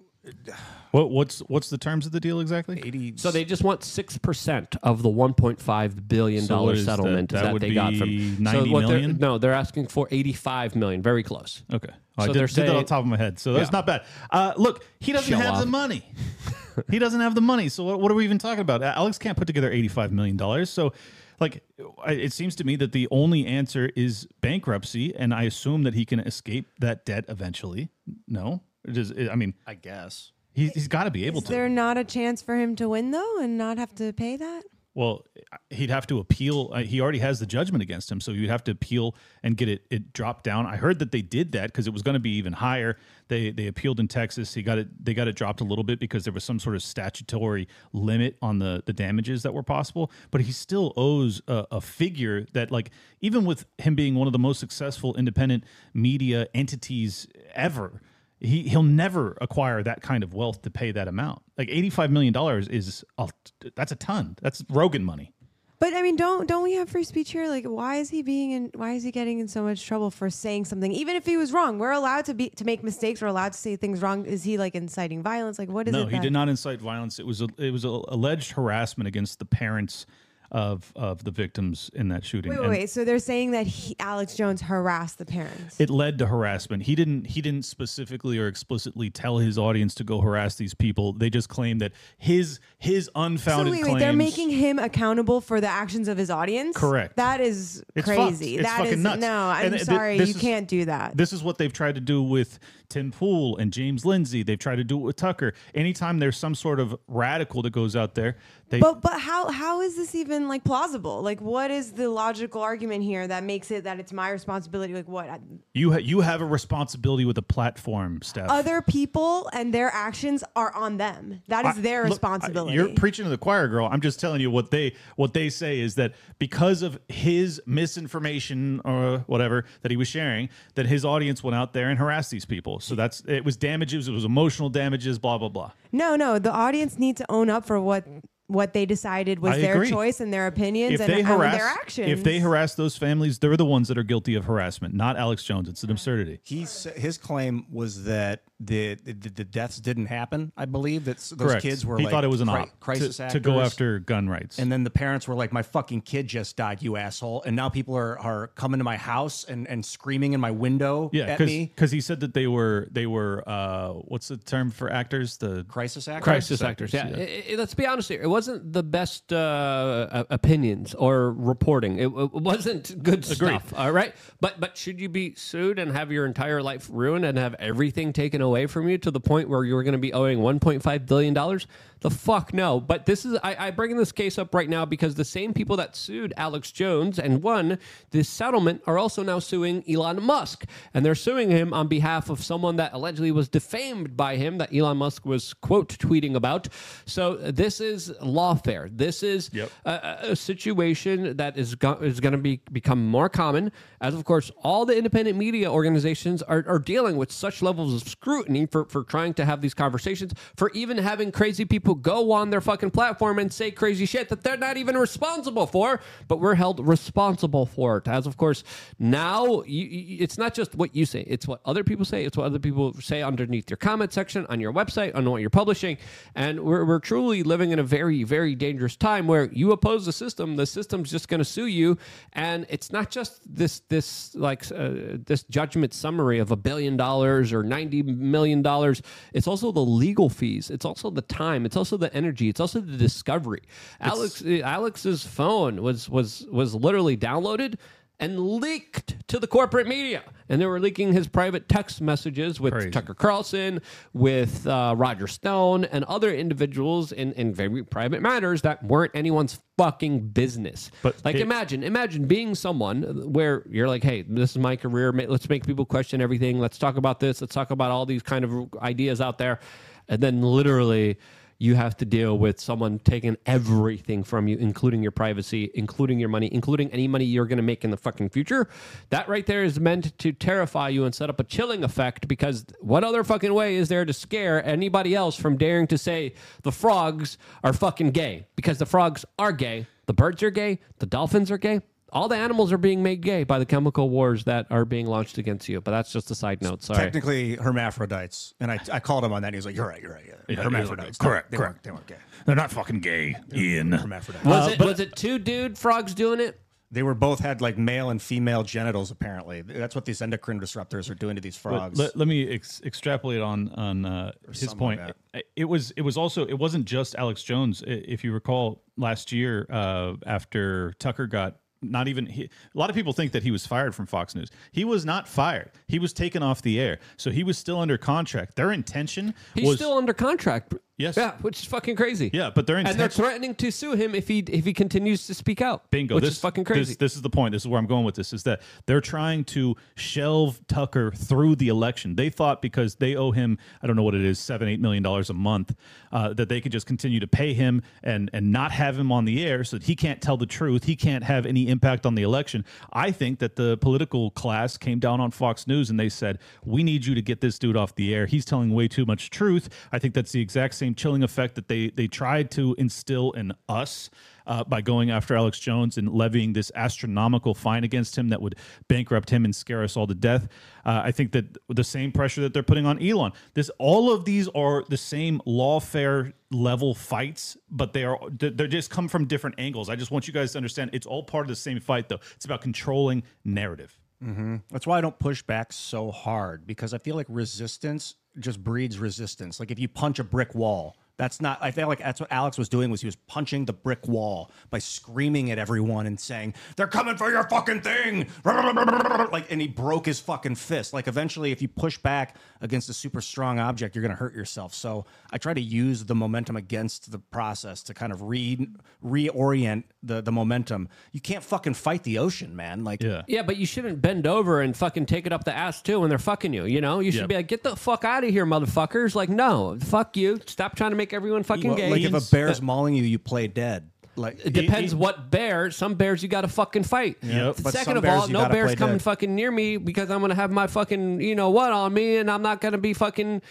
What 0.93 1.11
what's 1.11 1.41
what's 1.41 1.70
the 1.70 1.79
terms 1.79 2.07
of 2.07 2.12
the 2.12 2.20
deal 2.20 2.41
exactly? 2.41 2.81
eighty? 2.85 3.14
So 3.16 3.31
they 3.31 3.45
just 3.45 3.64
want 3.64 3.83
six 3.83 4.16
percent 4.16 4.77
of 4.83 5.03
the 5.03 5.09
one 5.09 5.35
point 5.35 5.61
five 5.61 6.07
billion 6.09 6.43
So 6.43 6.55
dollar 6.55 6.66
what 6.66 6.75
is 6.77 6.87
that? 6.87 6.97
settlement 6.97 7.31
That 7.33 7.45
that, 7.45 7.53
would 7.53 7.62
they 7.62 7.75
got 7.75 7.95
from. 7.97 8.09
be 8.09 8.37
so 8.37 8.43
90 8.43 8.70
what 8.70 8.81
they're- 8.87 8.89
million? 8.99 9.16
No, 9.18 9.39
they're 9.39 9.53
asking 9.53 9.89
for 9.89 10.07
eighty 10.11 10.33
five 10.33 10.77
million. 10.77 11.03
Very 11.03 11.22
close. 11.25 11.62
Okay, 11.72 11.89
I 12.16 12.27
So 12.27 12.33
did, 12.33 12.39
they're 12.41 12.47
did 12.47 12.55
that 12.57 12.66
saying- 12.66 12.70
off 12.77 12.83
the 12.85 12.89
top 12.89 13.01
of 13.01 13.07
my 13.07 13.16
head, 13.16 13.39
so 13.41 13.53
that's 13.55 13.68
Yeah. 13.68 13.79
not 13.79 13.87
bad. 13.87 14.03
Uh, 14.31 14.53
look, 14.57 14.85
he 15.01 15.12
doesn't 15.12 15.31
Show 15.33 15.39
have 15.39 15.55
off. 15.55 15.61
the 15.61 15.66
money. 15.66 16.05
he 16.91 16.99
doesn't 17.01 17.20
have 17.20 17.35
the 17.35 17.41
money. 17.41 17.68
So 17.68 17.83
what, 17.85 18.01
what 18.01 18.12
are 18.12 18.14
we 18.14 18.25
even 18.25 18.39
talking 18.39 18.61
about? 18.61 18.83
Alex 18.83 19.18
can't 19.18 19.37
put 19.37 19.47
together 19.49 19.70
eighty-five 19.72 20.12
million 20.12 20.37
dollars. 20.37 20.70
So, 20.70 20.93
like, 21.41 21.64
I- 22.07 22.12
it 22.12 22.33
seems 22.33 22.55
to 22.57 22.64
me 22.64 22.77
that 22.77 22.93
the 22.93 23.09
only 23.11 23.47
answer 23.47 23.91
is 23.97 24.29
bankruptcy, 24.41 25.12
and 25.16 25.35
I 25.35 25.43
assume 25.43 25.83
that 25.83 25.95
he 25.95 26.05
can 26.05 26.20
escape 26.20 26.68
that 26.79 27.05
debt 27.05 27.25
eventually. 27.29 27.89
No, 28.29 28.62
it 28.85 28.97
is. 28.97 29.12
I 29.30 29.35
mean, 29.35 29.55
I 29.66 29.74
guess. 29.74 30.32
he, 30.53 30.68
he's 30.68 30.89
got 30.89 31.05
to 31.05 31.11
be 31.11 31.26
able 31.26 31.39
is 31.39 31.45
to. 31.45 31.53
there 31.53 31.68
not 31.68 31.97
a 31.99 32.05
chance 32.05 32.43
for 32.43 32.57
him 32.57 32.76
to 32.76 32.89
win 32.89 33.11
though 33.11 33.39
and 33.41 33.59
not 33.59 33.78
have 33.78 33.95
to 33.97 34.12
pay 34.12 34.37
that? 34.37 34.62
Well, 34.97 35.26
he'd 35.70 35.91
have 35.91 36.07
to 36.07 36.20
appeal. 36.20 36.70
Uh, 36.72 36.85
he 36.85 37.01
already 37.01 37.18
has 37.18 37.41
the 37.41 37.47
judgment 37.47 37.82
against 37.82 38.12
him, 38.12 38.20
so 38.20 38.30
you'd 38.30 38.49
have 38.49 38.62
to 38.62 38.70
appeal 38.70 39.16
and 39.43 39.57
get 39.57 39.68
it 39.68 39.85
it 39.91 40.12
dropped 40.12 40.45
down. 40.45 40.66
I 40.66 40.76
heard 40.76 41.01
that 41.01 41.11
they 41.11 41.20
did 41.20 41.51
that 41.51 41.66
because 41.66 41.89
it 41.89 41.93
was 41.93 42.03
going 42.03 42.14
to 42.14 42.20
be 42.20 42.37
even 42.37 42.53
higher. 42.53 42.97
They 43.26 43.51
they 43.51 43.66
appealed 43.66 43.99
in 43.99 44.07
Texas. 44.07 44.55
He 44.55 44.62
got 44.62 44.78
it. 44.78 45.05
They 45.05 45.12
got 45.12 45.26
it 45.26 45.35
dropped 45.35 45.61
a 45.61 45.64
little 45.64 45.82
bit 45.82 45.99
because 45.99 46.22
there 46.22 46.32
was 46.32 46.45
some 46.45 46.61
sort 46.61 46.76
of 46.76 46.82
statutory 46.85 47.66
limit 47.93 48.37
on 48.41 48.61
the 48.61 48.85
the 48.87 48.93
damages 48.93 49.43
that 49.43 49.53
were 49.53 49.64
possible. 49.64 50.12
But 50.30 50.42
he 50.42 50.53
still 50.53 50.92
owes 50.96 51.42
a, 51.49 51.67
a 51.72 51.80
figure 51.80 52.46
that, 52.53 52.71
like, 52.71 52.91
even 53.21 53.45
with 53.45 53.67
him 53.79 53.96
being 53.96 54.14
one 54.14 54.29
of 54.29 54.33
the 54.33 54.38
most 54.38 54.61
successful 54.61 55.17
independent 55.17 55.64
media 55.92 56.46
entities 56.54 57.26
ever. 57.57 58.00
He 58.45 58.62
he'll 58.68 58.83
never 58.83 59.37
acquire 59.41 59.83
that 59.83 60.03
kind 60.03 60.22
of 60.22 60.34
wealth 60.34 60.62
to 60.62 60.71
pay 60.71 60.92
that 60.92 61.08
amount. 61.08 61.42
Like 61.57 61.68
eighty 61.71 61.91
five 61.91 62.11
million 62.11 62.33
dollars 62.33 62.68
is 62.68 63.04
a, 63.18 63.29
that's 63.75 63.92
a 63.92 63.96
ton. 63.96 64.37
That's 64.41 64.64
Rogan 64.68 65.04
money. 65.04 65.33
But 65.80 65.92
I 65.92 66.03
mean, 66.03 66.16
don't 66.16 66.49
don't 66.49 66.62
we 66.62 66.75
have 66.75 66.88
free 66.88 67.04
speech 67.04 67.33
here? 67.33 67.49
Like, 67.49 67.66
why 67.66 67.96
is 67.96 68.08
he 68.08 68.22
being 68.22 68.53
in? 68.53 68.71
Why 68.75 68.92
is 68.92 69.03
he 69.03 69.11
getting 69.11 69.38
in 69.38 69.49
so 69.49 69.62
much 69.62 69.84
trouble 69.84 70.11
for 70.11 70.30
saying 70.30 70.64
something, 70.64 70.92
even 70.92 71.16
if 71.16 71.26
he 71.26 71.37
was 71.37 71.53
wrong? 71.53 71.79
We're 71.79 71.92
allowed 71.92 72.25
to 72.26 72.34
be 72.34 72.49
to 72.50 72.64
make 72.64 72.83
mistakes. 72.83 73.21
We're 73.21 73.29
allowed 73.29 73.53
to 73.53 73.58
say 73.58 73.76
things 73.76 74.00
wrong. 74.00 74.25
Is 74.25 74.45
he 74.45 74.57
like 74.57 74.75
inciting 74.75 75.22
violence? 75.22 75.58
Like, 75.58 75.68
what 75.68 75.87
is 75.88 75.92
no, 75.92 76.03
it? 76.03 76.07
he 76.07 76.16
that- 76.16 76.22
did 76.22 76.33
not 76.33 76.49
incite 76.49 76.80
violence. 76.80 77.18
It 77.18 77.26
was 77.26 77.42
a, 77.42 77.49
it 77.58 77.71
was 77.71 77.84
a, 77.84 78.00
alleged 78.08 78.53
harassment 78.53 79.08
against 79.08 79.41
the 79.41 79.45
parents 79.45 80.07
of 80.53 80.92
of 80.95 81.25
the 81.25 81.30
victims 81.30 81.91
in 81.95 82.08
that 82.08 82.25
shooting. 82.25 82.50
Wait, 82.50 82.61
wait, 82.61 82.68
wait. 82.71 82.91
So 82.91 83.04
they're 83.04 83.18
saying 83.18 83.53
that 83.53 83.66
he, 83.66 83.96
Alex 83.99 84.34
Jones 84.37 84.61
harassed 84.62 85.18
the 85.18 85.25
parents. 85.25 85.80
It 85.80 85.91
led 85.91 86.18
to 86.18 86.26
harassment. 86.26 86.84
He 86.84 86.95
didn't 86.95 87.26
he 87.26 87.41
didn't 87.41 87.64
specifically 87.64 88.38
or 88.38 88.46
explicitly 88.46 89.11
tell 89.11 89.38
his 89.38 89.58
audience 89.58 89.95
to 89.96 90.04
go 90.04 90.21
harass 90.21 90.54
these 90.57 90.75
people. 90.75 91.12
They 91.12 91.30
just 91.30 91.49
claim 91.49 91.79
that 91.79 91.92
his 92.18 92.61
his 92.79 93.07
so 93.07 93.11
unfounded 93.16 93.72
wait, 93.72 93.83
wait. 93.83 93.88
claims 93.88 94.00
They're 94.00 94.12
making 94.12 94.50
him 94.50 94.79
accountable 94.79 95.41
for 95.41 95.61
the 95.61 95.68
actions 95.68 96.08
of 96.08 96.16
his 96.18 96.30
audience. 96.30 96.76
Correct. 96.76 97.16
That 97.16 97.41
is 97.41 97.83
It's 97.95 98.04
crazy. 98.04 98.57
fucked. 98.57 98.61
It's 98.61 98.62
That 98.68 98.79
fucking 98.79 98.92
is- 98.95 98.99
nuts. 99.00 99.21
no. 99.21 99.37
I'm 99.49 99.72
And 99.72 99.80
sorry. 99.83 100.18
this 100.18 100.29
you 100.30 100.34
is- 100.37 100.41
can't 100.41 100.68
do 100.68 100.84
that. 100.84 101.16
This 101.16 101.33
is 101.33 101.42
what 101.42 101.58
they've 101.58 101.72
tried 101.72 101.95
to 101.96 102.00
do 102.00 102.22
with 102.22 102.58
Tim 102.89 103.11
Pool 103.11 103.57
and 103.57 103.73
James 103.73 104.05
Lindsay. 104.05 104.43
They've 104.43 104.59
tried 104.59 104.77
to 104.77 104.85
do 104.85 104.97
it 104.99 105.03
with 105.03 105.17
Tucker. 105.17 105.55
Anytime 105.75 106.19
there's 106.19 106.37
some 106.37 106.55
sort 106.55 106.81
of 106.81 106.95
radical 107.09 107.63
that 107.63 107.71
goes 107.73 107.97
out 107.97 108.15
there, 108.15 108.37
they 108.71 108.79
But 108.81 109.01
but 109.01 109.21
how 109.21 109.51
how 109.51 109.81
is 109.81 109.97
this 109.97 110.15
even 110.15 110.49
like 110.49 110.65
plausible? 110.65 111.23
Like 111.23 111.41
what 111.41 111.71
is 111.71 111.93
the 111.93 112.09
logical 112.09 112.63
argument 112.63 113.05
here 113.05 113.27
that 113.27 113.45
makes 113.45 113.71
it 113.71 113.85
that 113.85 113.99
it's 114.01 114.13
my 114.13 114.31
responsibility? 114.31 114.95
Like 114.95 115.09
what 115.09 115.41
you 115.75 115.93
ha- 115.93 115.99
you 115.99 116.21
have 116.21 116.41
a 116.41 116.47
responsibility 116.47 117.25
with 117.25 117.39
a 117.39 117.43
platform, 117.43 118.21
Steph. 118.23 118.49
other 118.49 118.83
people 118.83 119.49
and 119.53 119.73
their 119.75 119.91
actions 119.93 120.43
are 120.57 120.75
on 120.75 120.97
them. 120.97 121.43
That 121.49 121.67
is 121.67 121.79
I- 121.79 121.81
their 121.83 122.01
look, 122.03 122.07
I- 122.07 122.11
responsibility. 122.11 122.75
you're 122.75 122.95
preaching 122.95 123.25
to 123.25 123.31
the 123.31 123.39
choir, 123.39 123.69
girl. 123.69 123.89
I'm 123.91 124.01
just 124.01 124.21
telling 124.21 124.41
you 124.41 124.51
what 124.51 124.71
they 124.71 124.95
what 125.17 125.33
they 125.35 125.49
say 125.51 125.81
is 125.81 125.95
that 125.97 126.13
because 126.39 126.83
of 126.83 126.99
his 127.09 127.61
misinformation 127.67 128.81
or 128.85 129.19
whatever 129.27 129.65
that 129.83 129.91
he 129.91 129.97
was 129.97 130.09
sharing, 130.09 130.49
that 130.75 130.87
his 130.87 131.05
audience 131.05 131.43
went 131.43 131.55
out 131.55 131.73
there 131.73 131.89
and 131.91 131.99
harassed 131.99 132.31
these 132.31 132.45
people. 132.45 132.74
So 132.79 132.95
that's 132.95 133.22
it 133.26 133.45
was 133.45 133.57
damages, 133.57 134.09
it 134.09 134.13
was 134.13 134.25
emotional 134.25 134.68
damages, 134.71 135.18
blah 135.18 135.38
blah 135.38 135.49
blah. 135.49 135.72
no, 135.92 136.17
no. 136.17 136.38
The 136.38 136.53
audience 136.53 136.99
need 136.99 137.17
to 137.18 137.26
own 137.29 137.51
up 137.51 137.64
for 137.67 137.80
what 137.80 138.05
what 138.46 138.75
they 138.75 138.84
decided 138.84 139.38
was 139.38 139.55
I 139.55 139.59
their 139.61 139.76
agree. 139.76 139.88
choice 139.91 140.21
and 140.21 140.30
their 140.33 140.46
opinions 140.46 140.92
If 140.95 141.01
and, 141.01 141.13
they 141.13 141.18
and 141.21 141.26
harass 141.29 141.57
their 141.57 141.67
actions. 141.67 142.11
if 142.11 142.22
they 142.22 142.38
harass 142.41 142.75
those 142.75 142.95
families, 142.96 143.38
they're 143.38 143.57
the 143.57 143.64
ones 143.64 143.88
that 143.88 143.96
are 143.96 144.03
guilty 144.03 144.34
of 144.34 144.45
harassment, 144.45 144.92
not 144.95 145.17
Alex 145.17 145.42
Jones. 145.45 145.67
It's 145.68 145.83
an 145.83 145.91
absurdity. 145.91 146.41
He 146.42 146.67
his 146.95 147.17
claim 147.18 147.64
was 147.72 148.05
that 148.05 148.42
the 148.61 148.95
the, 148.95 149.13
the 149.13 149.45
deaths 149.45 149.79
didn't 149.79 150.07
happen. 150.07 150.53
I 150.57 150.64
believe 150.67 151.07
that 151.07 151.18
those 151.18 151.35
Correct. 151.39 151.63
kids 151.63 151.85
were 151.85 151.99
he 151.99 152.05
like 152.05 152.13
thought 152.13 152.25
it 152.25 152.29
was 152.29 152.41
an 152.41 152.49
cri- 152.49 152.61
op 152.61 152.81
crisis 152.81 153.17
to, 153.17 153.29
to 153.29 153.41
go 153.41 153.61
after 153.61 153.99
gun 153.99 154.29
rights. 154.29 154.59
And 154.59 154.71
then 154.71 154.85
the 154.85 154.91
parents 154.91 155.26
were 155.26 155.35
like, 155.35 155.53
"My 155.53 155.63
fucking 155.63 156.03
kid 156.03 156.29
just 156.29 156.57
died, 156.57 156.83
you 156.83 156.97
asshole!" 156.97 157.43
And 157.43 157.57
now 157.57 157.68
people 157.68 157.97
are, 157.97 158.18
are 158.21 158.49
coming 158.49 158.79
to 158.79 158.85
my 158.85 158.97
house 158.97 159.45
and, 159.45 159.67
and 159.68 159.85
screaming 159.85 160.35
in 160.35 160.41
my 160.41 160.53
window 160.53 161.11
yeah, 161.13 161.25
at 161.25 161.39
because 161.39 161.93
me. 161.93 161.97
he 161.97 162.01
said 162.01 162.21
that 162.21 162.33
they 162.35 162.47
were 162.47 162.89
they 162.93 163.07
were 163.07 163.43
uh, 163.47 163.89
what's 163.89 164.29
the 164.29 164.37
term 164.37 164.71
for 164.71 164.91
actors? 164.91 165.37
The 165.37 165.64
Crisis 165.64 166.07
actors. 166.07 166.25
crisis 166.25 166.63
actors. 166.63 166.93
Yeah, 166.93 167.11
I- 167.14 167.45
I- 167.53 167.55
let's 167.57 167.75
be 167.75 167.87
honest 167.87 168.09
here. 168.09 168.22
It 168.22 168.29
wasn't 168.29 168.72
the 168.72 168.83
best 168.83 169.33
uh, 169.33 169.37
uh, 169.37 170.25
opinions 170.31 170.95
or 170.95 171.33
reporting. 171.33 171.99
It, 171.99 172.07
it 172.07 172.33
wasn't 172.33 173.03
good 173.03 173.25
stuff. 173.25 173.75
All 173.76 173.91
right, 173.91 174.14
but 174.41 174.61
but 174.61 174.76
should 174.76 175.01
you 175.01 175.09
be 175.09 175.35
sued 175.35 175.79
and 175.79 175.91
have 175.93 176.13
your 176.13 176.25
entire 176.25 176.63
life 176.63 176.89
ruined 176.93 177.25
and 177.25 177.37
have 177.37 177.55
everything 177.59 178.13
taken 178.13 178.41
away 178.45 178.66
from 178.66 178.88
you 178.88 178.99
to 178.99 179.11
the 179.11 179.21
point 179.21 179.49
where 179.49 179.64
you're 179.64 179.83
going 179.83 179.92
to 179.92 179.99
be 179.99 180.12
owing 180.12 180.38
1.5 180.38 181.07
billion 181.07 181.34
dollars? 181.34 181.66
The 182.00 182.11
fuck 182.11 182.53
no. 182.53 182.80
But 182.80 183.07
this 183.07 183.25
is 183.25 183.38
I, 183.42 183.68
I 183.68 183.71
bring 183.71 183.96
this 183.96 184.12
case 184.12 184.37
up 184.38 184.54
right 184.54 184.68
now 184.68 184.84
because 184.84 185.14
the 185.14 185.25
same 185.25 185.54
people 185.54 185.79
that 185.79 185.96
sued 185.96 186.34
Alex 186.37 186.71
Jones 186.71 187.18
and 187.18 187.42
won 187.42 187.79
this 188.11 188.29
settlement 188.29 188.83
are 188.87 188.99
also 188.99 189.22
now 189.22 189.38
suing 189.38 189.83
Elon 189.91 190.22
Musk, 190.22 190.66
and 190.92 191.03
they're 191.07 191.14
suing 191.14 191.50
him 191.50 191.72
on 191.72 191.88
behalf 191.88 192.29
of 192.29 192.45
someone 192.45 192.76
that 192.76 192.92
allegedly 192.92 193.33
was 193.33 193.49
defamed 193.49 194.18
by 194.18 194.37
him 194.37 194.58
that 194.58 194.75
Elon 194.75 194.99
Musk 194.99 195.25
was 195.25 195.54
quote 195.54 195.96
tweeting 195.99 196.34
about. 196.34 196.68
So 197.07 197.37
this 197.37 197.80
is 197.80 198.11
lawfare. 198.22 198.91
This 198.95 199.22
is 199.22 199.49
Yep. 199.54 199.71
a, 199.87 200.16
a- 200.33 200.37
situation 200.37 201.37
that 201.38 201.57
is 201.57 201.75
go- 201.75 201.95
is 202.03 202.21
going 202.21 202.33
to 202.33 202.38
be 202.38 202.61
become 202.71 203.07
more 203.08 203.30
common 203.30 203.72
as 204.03 204.12
of 204.14 204.25
course 204.25 204.50
all 204.62 204.84
the 204.84 204.95
independent 204.96 205.38
media 205.38 205.71
organizations 205.72 206.42
are, 206.42 206.64
are 206.68 206.79
dealing 206.79 207.16
with 207.16 207.33
such 207.33 207.62
levels 207.62 207.95
of 207.95 208.07
scrutiny 208.35 208.67
for, 208.67 208.85
for 208.87 209.05
trying 209.05 209.33
to 209.33 209.45
have 209.45 209.61
these 209.61 209.75
conversations 209.75 210.33
for 210.57 210.71
even 210.73 210.99
having 210.99 211.31
crazy 211.31 211.65
people 211.65 211.95
go 211.95 212.33
on 212.33 212.51
their 212.51 212.61
fucking 212.61 212.91
platform 212.91 213.39
and 213.39 213.53
say 213.53 213.71
crazy 213.71 214.07
shit 214.07 214.29
that 214.29 214.43
they're 214.43 214.57
not 214.57 214.77
even 214.77 214.97
responsible 214.97 215.67
for 215.67 216.01
but 216.27 216.41
we're 216.41 216.57
held 216.57 216.85
responsible 216.87 217.65
for 217.65 217.99
it. 217.99 218.09
As 218.09 218.27
of 218.27 218.37
course 218.37 218.65
now 218.99 219.63
you, 219.63 219.85
you, 219.85 220.17
it's 220.21 220.37
not 220.37 220.53
just 220.53 220.75
what 220.75 220.97
you 220.97 221.07
say 221.07 221.21
it's 221.29 221.47
what 221.47 221.61
other 221.65 221.85
people 221.85 222.05
say 222.05 222.25
it's 222.25 222.37
what 222.37 222.47
other 222.47 222.59
people 222.59 222.93
say 222.95 223.23
underneath 223.23 223.71
your 223.71 223.77
comment 223.77 224.13
section 224.13 224.47
on 224.49 224.59
your 224.59 224.73
website 224.73 225.15
on 225.15 225.31
what 225.31 225.41
you're 225.41 225.51
publishing 225.51 225.97
and 226.35 226.61
we're, 226.61 226.85
we're 226.85 226.99
truly 226.99 227.45
living 227.45 227.71
in 227.71 227.79
a 227.79 227.85
very 227.85 228.25
very 228.25 228.57
dangerous 228.57 228.97
time 228.97 229.29
where 229.29 229.49
you 229.53 229.71
oppose 229.71 230.07
the 230.07 230.13
system 230.13 230.57
the 230.57 230.67
system's 230.67 231.09
just 231.09 231.29
going 231.29 231.39
to 231.39 231.45
sue 231.45 231.67
you 231.67 231.97
and 232.33 232.67
it's 232.69 232.91
not 232.91 233.11
just 233.11 233.41
this 233.47 233.81
this 233.89 234.35
like 234.35 234.65
uh, 234.73 235.19
this 235.25 235.45
judgment 235.45 235.95
summary 235.95 236.41
of 236.41 236.51
a 236.51 236.57
billion 236.57 236.97
dollars 236.97 237.53
or 237.53 237.63
90 237.63 238.03
million 238.25 238.63
dollars. 238.63 239.03
It's 239.33 239.46
also 239.46 239.72
the 239.72 239.84
legal 239.84 240.29
fees. 240.29 240.71
It's 240.71 240.84
also 240.84 241.11
the 241.11 241.22
time. 241.22 241.67
It's 241.67 241.76
also 241.76 241.96
the 241.96 242.13
energy. 242.14 242.49
It's 242.49 242.61
also 242.61 242.80
the 242.80 242.96
discovery. 242.96 243.63
Alex 244.01 244.42
alex's 244.45 245.25
phone 245.25 245.83
was 245.83 246.09
was 246.09 246.46
was 246.51 246.75
literally 246.75 247.17
downloaded 247.17 247.76
and 248.25 248.41
leaked 248.41 249.29
to 249.29 249.38
the 249.38 249.46
corporate 249.46 249.87
media. 249.87 250.22
And 250.49 250.61
they 250.61 250.67
were 250.67 250.80
leaking 250.80 251.13
his 251.13 251.26
private 251.26 251.68
text 251.68 252.01
messages 252.01 252.59
with 252.59 252.72
Crazy. 252.72 252.91
Tucker 252.91 253.14
Carlson, 253.14 253.83
with 254.13 254.67
uh, 254.67 254.95
Roger 254.96 255.26
Stone, 255.26 255.84
and 255.84 256.05
other 256.05 256.33
individuals 256.33 257.13
in, 257.13 257.33
in 257.34 257.55
very 257.55 257.84
private 257.84 258.22
matters 258.22 258.63
that 258.63 258.83
weren't 258.83 259.13
anyone's 259.14 259.61
fucking 259.76 260.29
business. 260.29 260.91
But 261.03 261.22
like, 261.25 261.37
it- 261.37 261.42
imagine, 261.42 261.83
imagine 261.83 262.26
being 262.26 262.55
someone 262.55 263.33
where 263.33 263.64
you're 263.68 263.88
like, 263.88 264.03
hey, 264.03 264.22
this 264.22 264.53
is 264.53 264.59
my 264.59 264.76
career. 264.76 265.13
Let's 265.13 265.49
make 265.49 265.67
people 265.67 265.84
question 265.84 266.21
everything. 266.21 266.59
Let's 266.59 266.79
talk 266.79 266.96
about 266.96 267.21
this. 267.21 267.41
Let's 267.41 267.55
talk 267.55 267.71
about 267.71 267.91
all 267.91 268.07
these 268.07 268.22
kind 268.22 268.45
of 268.45 268.75
ideas 268.80 269.21
out 269.21 269.38
there. 269.38 269.61
And 270.09 270.22
then 270.22 270.42
literally, 270.42 271.18
you 271.59 271.75
have 271.75 271.97
to 271.99 272.05
deal 272.05 272.39
with 272.39 272.61
someone 272.61 272.99
taking 272.99 273.37
everything 273.47 274.25
from 274.25 274.49
you, 274.49 274.57
including 274.57 275.03
your 275.03 275.13
privacy, 275.13 275.71
including 275.75 276.18
your 276.18 276.29
money, 276.29 276.49
including 276.53 276.91
any 276.91 277.09
money 277.09 277.25
you're 277.25 277.47
going 277.47 277.59
to 277.59 277.63
make 277.63 277.85
in 277.85 277.91
the 277.91 277.97
fucking 277.97 278.31
future. 278.31 278.68
That 279.11 279.29
right 279.29 279.47
there 279.47 279.64
is 279.64 279.79
meant 279.81 280.17
to 280.18 280.33
terrify 280.33 280.89
you 280.89 281.05
and 281.05 281.14
set 281.14 281.31
up 281.31 281.41
a 281.41 281.45
chilling 281.45 281.85
effect 281.85 282.29
because 282.29 282.64
what 282.81 283.05
other 283.05 283.25
fucking 283.25 283.55
way 283.55 283.76
is 283.76 283.89
there 283.89 284.05
to 284.05 284.13
scare 284.13 284.64
anybody 284.64 285.14
else 285.14 285.37
from 285.37 285.57
daring 285.57 285.87
to 285.89 285.99
say 285.99 286.35
the 286.63 286.72
frogs 286.72 287.39
are 287.63 287.72
fucking 287.72 288.11
gay? 288.11 288.47
Because 288.57 288.79
the 288.79 288.87
frogs 288.87 289.25
are 289.39 289.53
gay, 289.53 289.87
the 290.07 290.14
birds 290.14 290.43
are 290.43 290.51
gay, 290.51 290.81
the 290.99 291.07
dolphins 291.07 291.51
are 291.51 291.59
gay. 291.59 291.81
All 292.14 292.28
the 292.28 292.36
animals 292.36 292.72
are 292.72 292.78
being 292.78 293.03
made 293.03 293.20
gay 293.20 293.42
by 293.45 293.58
the 293.58 293.66
chemical 293.66 294.08
wars 294.08 294.45
that 294.45 294.66
are 294.70 294.84
being 294.84 295.07
launched 295.07 295.36
against 295.36 295.68
you. 295.68 295.80
But 295.80 295.91
that's 295.91 296.12
just 296.12 296.30
a 296.30 296.34
side 296.34 296.62
note. 296.62 296.82
Sorry. 296.82 296.99
Technically 296.99 297.57
hermaphrodites, 297.57 298.54
and 298.61 298.70
I, 298.70 298.78
I 298.92 299.00
called 299.00 299.24
him 299.24 299.32
on 299.32 299.42
that. 299.42 299.49
and 299.49 299.54
He 299.54 299.58
was 299.58 299.66
like, 299.66 299.76
"You're 299.76 299.88
right, 299.88 300.00
you're 300.00 300.12
right, 300.14 300.24
yeah, 300.26 300.34
Yeah, 300.57 300.62
hermaphrodites, 300.62 301.18
correct, 301.18 301.50
They 301.50 301.57
correct. 301.57 301.74
weren't, 301.74 301.82
they 301.82 301.91
weren't 301.91 302.07
gay. 302.07 302.16
They're 302.46 302.54
not 302.57 302.70
fucking 302.70 303.00
gay, 303.00 303.34
Ian. 303.53 303.92
Hermaphrodites. 303.92 304.45
Was 304.45 304.68
Uh, 304.68 304.70
it 304.72 304.78
but- 304.78 304.86
was 304.86 305.00
it 305.00 305.16
two 305.16 305.38
dude 305.38 305.76
frogs 305.76 306.14
doing 306.14 306.41
it? 306.41 306.61
They 306.91 307.03
were 307.03 307.14
both 307.14 307.41
had 307.41 307.61
like 307.61 307.76
male 307.76 308.08
and 308.11 308.22
female 308.22 308.62
genitals. 308.62 309.11
Apparently, 309.11 309.62
that's 309.62 309.96
what 309.96 310.04
these 310.04 310.22
endocrine 310.22 310.61
disruptors 310.61 311.11
are 311.11 311.16
doing 311.16 311.34
to 311.34 311.42
these 311.42 311.57
frogs. 311.57 311.99
let, 311.99 312.16
let 312.16 312.28
me 312.28 312.49
ex- 312.49 312.80
extrapolate 312.84 313.41
on 313.41 313.70
on 313.70 314.04
uh, 314.04 314.30
his 314.53 314.72
point. 314.74 315.00
like 315.00 315.14
It- 315.32 315.46
It 315.57 315.64
was 315.64 315.91
it 315.96 316.03
was 316.03 316.16
also 316.16 316.46
it 316.46 316.57
wasn't 316.57 316.84
just 316.84 317.16
Alex 317.16 317.42
Jones. 317.42 317.82
If 317.84 318.22
you 318.22 318.32
recall 318.32 318.84
last 318.96 319.32
year, 319.32 319.66
uh, 319.70 320.12
after 320.24 320.92
Tucker 321.00 321.26
got 321.26 321.57
not 321.91 322.09
even 322.09 322.27
he, 322.27 322.45
a 322.45 322.79
lot 322.79 322.91
of 322.91 322.97
people 322.97 323.13
think 323.13 323.33
that 323.33 323.43
he 323.43 323.51
was 323.51 323.67
fired 323.67 323.95
from 323.95 324.07
Fox 324.07 324.35
News. 324.35 324.51
He 324.73 324.85
was 324.85 325.05
not 325.05 325.29
fired. 325.29 325.71
He 325.87 325.99
was 325.99 326.13
taken 326.13 326.43
off 326.43 326.63
the 326.63 326.81
air, 326.81 326.99
so 327.17 327.31
he 327.31 327.45
was 327.45 327.59
still 327.59 327.81
under 327.81 327.99
contract. 327.99 328.57
Their 328.57 328.73
intention 328.73 329.35
He's 329.55 329.67
was 329.67 329.77
still 329.77 329.97
under 329.97 330.13
contract. 330.13 330.75
Yes. 330.96 331.16
Yeah, 331.16 331.33
which 331.41 331.58
is 331.58 331.64
fucking 331.64 331.96
crazy. 331.96 332.30
Yeah, 332.33 332.50
but 332.54 332.68
their 332.68 332.76
and 332.76 332.87
they're 332.87 333.08
threatening 333.08 333.57
to 333.57 333.72
sue 333.72 333.92
him 333.95 334.14
if 334.14 334.29
he 334.29 334.38
if 334.38 334.64
he 334.64 334.72
continues 334.72 335.26
to 335.26 335.34
speak 335.34 335.61
out. 335.61 335.91
Bingo. 335.91 336.14
Which 336.14 336.22
this 336.22 336.34
is 336.34 336.41
fucking 336.41 336.62
this- 336.62 336.72
crazy. 336.72 336.95
This, 336.95 337.16
is 337.16 337.22
the 337.22 337.30
point. 337.30 337.50
This 337.50 337.62
is 337.62 337.68
where 337.68 337.80
I'm 337.80 337.87
going 337.87 338.04
with 338.04 338.14
this. 338.14 338.33
Is 338.33 338.45
that 338.45 338.62
they're 338.87 339.00
trying 339.00 339.45
to 339.46 339.75
shelve 339.96 340.61
Tucker 340.68 341.11
through 341.11 341.57
the 341.57 341.66
election. 341.66 342.14
They 342.14 342.30
thought 342.30 342.62
because 342.62 342.95
they 342.96 343.16
owe 343.16 343.33
him, 343.33 343.58
I 343.83 343.88
don't 343.88 343.96
know 343.96 344.04
what 344.04 344.14
it 344.14 344.25
is, 344.25 344.38
seven, 344.38 344.68
eight 344.68 344.79
million 344.79 345.03
dollars 345.03 345.30
a 345.30 345.34
month, 345.34 345.75
uh, 346.12 346.33
that 346.34 346.49
they 346.49 346.61
could 346.61 346.71
just 346.71 346.87
continue 346.87 347.18
to 347.18 347.26
pay 347.26 347.54
him 347.54 347.83
and 348.04 348.30
and 348.33 348.53
not 348.53 348.71
have 348.71 348.96
him 348.96 349.11
on 349.11 349.25
the 349.25 349.45
air, 349.45 349.64
so 349.64 349.79
that 349.79 349.87
he 349.87 349.96
can't 349.96 350.22
tell 350.22 350.37
the 350.37 350.46
truth. 350.46 350.84
He 350.84 350.95
can't 350.95 351.25
have 351.25 351.45
any 351.45 351.66
impact 351.68 352.07
on 352.07 352.14
the 352.14 352.22
election. 352.22 352.64
I 352.92 353.11
think 353.11 353.41
that 353.41 353.57
the 353.57 353.79
political 353.79 354.30
class 354.30 354.76
came 354.76 355.00
down 355.00 355.21
on 355.21 355.33
Fox 355.33 355.66
News 355.66 355.91
and 355.91 355.99
they 355.99 356.08
said, 356.08 356.38
"We 356.64 356.84
need 356.84 357.04
you 357.04 357.16
to 357.16 357.22
get 357.22 357.41
this 357.41 357.58
dude 357.58 357.76
off 357.76 357.96
the 357.96 358.14
air. 358.14 358.26
He's 358.26 358.45
telling 358.45 358.72
way 358.72 358.87
too 358.87 359.04
much 359.04 359.30
truth." 359.30 359.68
I 359.91 359.99
think 359.99 360.14
that's 360.14 360.30
the 360.30 360.41
exact 360.41 360.75
same 360.75 360.84
same 360.85 360.95
chilling 360.95 361.23
effect 361.23 361.55
that 361.55 361.69
they 361.69 361.89
they 361.91 362.07
tried 362.07 362.51
to 362.51 362.75
instill 362.79 363.33
in 363.33 363.53
us 363.69 364.11
uh, 364.47 364.63
by 364.65 364.83
going 364.83 365.11
after 365.11 365.35
Alex 365.35 365.59
Jones 365.59 365.97
and 365.97 366.13
levying 366.13 366.53
this 366.53 366.71
astronomical 366.75 367.55
fine 367.55 367.85
against 367.85 368.17
him 368.19 368.29
that 368.29 368.43
would 368.43 368.57
bankrupt 368.89 369.31
him 369.31 369.45
and 369.47 369.57
scare 369.57 369.83
us 369.83 369.97
all 369.97 370.07
to 370.07 370.15
death. 370.15 370.49
Uh, 370.85 371.01
I 371.05 371.11
think 371.11 371.33
that 371.33 371.57
the 371.69 371.85
same 371.85 372.13
pressure 372.13 372.43
that 372.43 372.53
they're 372.53 372.63
putting 372.63 372.85
on 372.85 373.03
Elon, 373.03 373.33
this 373.55 373.71
all 373.79 374.13
of 374.13 374.27
these 374.27 374.47
are 374.49 374.85
the 374.89 374.99
same 374.99 375.41
lawfare 375.47 376.35
level 376.51 376.95
fights, 376.95 377.57
but 377.71 377.95
they 377.95 378.05
are 378.05 378.19
they 378.31 378.69
just 378.69 378.91
come 378.91 379.09
from 379.09 379.27
different 379.27 379.57
angles. 379.59 379.89
I 379.89 379.97
just 379.97 380.11
want 380.11 380.29
you 380.29 380.35
guys 380.35 380.53
to 380.53 380.59
understand 380.59 380.91
it's 380.93 381.07
all 381.07 381.23
part 381.23 381.45
of 381.45 381.49
the 381.49 381.57
same 381.57 381.81
fight, 381.81 382.09
though. 382.11 382.21
It's 382.37 382.45
about 382.45 382.61
controlling 382.61 383.23
narrative. 383.45 383.99
Mm-hmm. 384.25 384.57
That's 384.71 384.87
why 384.87 384.99
I 384.99 385.01
don't 385.01 385.18
push 385.18 385.42
back 385.42 385.72
so 385.72 386.11
hard 386.11 386.67
because 386.67 386.95
I 386.95 386.99
feel 386.99 387.17
like 387.17 387.26
resistance 387.29 388.14
just 388.38 388.63
breeds 388.63 388.99
resistance. 388.99 389.61
Like 389.61 389.71
if 389.71 389.79
you 389.79 389.88
punch 389.88 390.18
a 390.18 390.25
brick 390.25 390.55
wall, 390.55 390.96
that's 391.16 391.41
not. 391.41 391.58
I 391.61 391.70
feel 391.70 391.86
like 391.88 392.00
that's 392.00 392.20
what 392.20 392.32
Alex 392.32 392.58
was 392.58 392.68
doing 392.68 392.91
was 392.91 393.00
he 393.00 393.07
was 393.07 393.14
punching 393.16 393.66
the 393.66 393.72
brick 393.72 394.08
wall 394.08 394.50
by 394.70 394.78
screaming 394.80 395.50
at 395.50 395.58
everyone 395.58 396.07
and 396.07 396.18
saying 396.18 396.54
they're 396.76 396.86
coming 396.88 397.16
for 397.16 397.30
your 397.30 397.45
fucking 397.45 397.82
thing. 397.82 398.26
Like 398.45 399.50
and 399.50 399.61
he 399.61 399.68
broke 399.68 400.07
his 400.07 400.20
fucking 400.20 400.57
fist. 400.57 400.92
Like 400.92 401.07
eventually, 401.08 401.53
if 401.53 401.62
you 401.62 401.68
push 401.68 401.99
back 401.99 402.36
against 402.61 402.88
a 402.88 402.95
super 402.95 403.20
strong 403.20 403.58
object, 403.58 403.95
you're 403.95 404.03
gonna 404.03 404.14
hurt 404.14 404.34
yourself. 404.34 404.74
So 404.74 405.07
I 405.30 405.38
try 405.38 405.54
to 405.54 405.61
use 405.61 406.04
the 406.04 406.14
momentum 406.14 406.57
against 406.57 407.12
the 407.12 407.18
process 407.18 407.82
to 407.84 407.95
kind 407.95 408.12
of 408.12 408.22
re 408.22 408.68
reorient 409.04 409.84
the 410.03 410.20
the 410.20 410.32
momentum. 410.32 410.88
You 411.12 411.20
can't 411.20 411.45
fucking 411.45 411.74
fight 411.74 412.03
the 412.03 412.18
ocean, 412.18 412.57
man. 412.57 412.84
Like 412.84 413.03
Yeah. 413.03 413.22
Yeah, 413.28 413.42
but 413.42 413.57
you 413.57 413.66
shouldn't 413.66 414.00
bend 414.00 414.26
over 414.26 414.61
and 414.61 414.76
fucking 414.76 415.07
take 415.07 415.26
it 415.26 415.32
up 415.32 415.45
the 415.45 415.54
ass 415.54 415.82
too 415.82 416.00
when 416.00 416.08
they're 416.08 416.18
fucking 416.18 416.53
you. 416.53 416.64
You 416.64 416.80
know, 416.80 417.00
you 417.00 417.11
should 417.12 417.20
Yep. 417.22 417.28
be 417.28 417.34
like, 417.36 417.49
get 417.49 417.62
the 417.62 417.76
fuck 417.76 418.04
out 418.04 418.24
of 418.24 418.30
here, 418.30 418.46
motherfuckers. 418.46 419.14
Like, 419.14 419.28
no, 419.28 419.76
fuck 419.80 420.16
you. 420.16 420.41
Stop 420.46 420.76
trying 420.76 420.91
to 420.91 420.96
make 420.96 421.04
everyone 421.13 421.43
fucking 421.43 421.68
Well, 421.68 421.76
gay. 421.76 421.91
like 421.91 422.03
if 422.03 422.14
a 422.14 422.31
bear's 422.35 422.63
mauling 422.63 422.95
you, 422.95 423.03
you 423.03 423.18
play 423.18 423.47
dead. 423.49 423.91
Like 424.17 424.47
It 424.47 424.53
depends 424.53 424.95
what 424.95 425.31
bear. 425.33 425.72
Some 425.72 425.95
bears 425.95 426.22
you 426.22 426.29
got 426.29 426.43
to 426.43 426.49
fucking 426.49 426.85
fight. 426.85 427.17
Yep. 427.22 427.57
But 427.63 427.72
Second 427.72 427.85
some 427.85 427.97
of 427.97 428.03
bears 428.05 428.21
all, 428.22 428.26
you 428.29 428.33
no 428.33 428.41
gotta 428.43 428.55
bears 428.55 428.68
play 428.71 428.76
coming 428.76 428.95
dead. 428.99 429.03
fucking 429.03 429.35
near 429.35 429.51
me 429.51 429.76
because 429.76 430.09
I'm 430.11 430.21
gonna 430.21 430.37
have 430.37 430.53
my 430.53 430.68
fucking 430.68 431.21
you 431.21 431.35
know 431.35 431.51
what 431.51 431.72
on 431.72 431.93
me, 431.93 432.18
and 432.18 432.31
I'm 432.31 432.41
not 432.43 432.61
gonna 432.61 432.79
be 432.79 432.95
fucking 432.95 433.43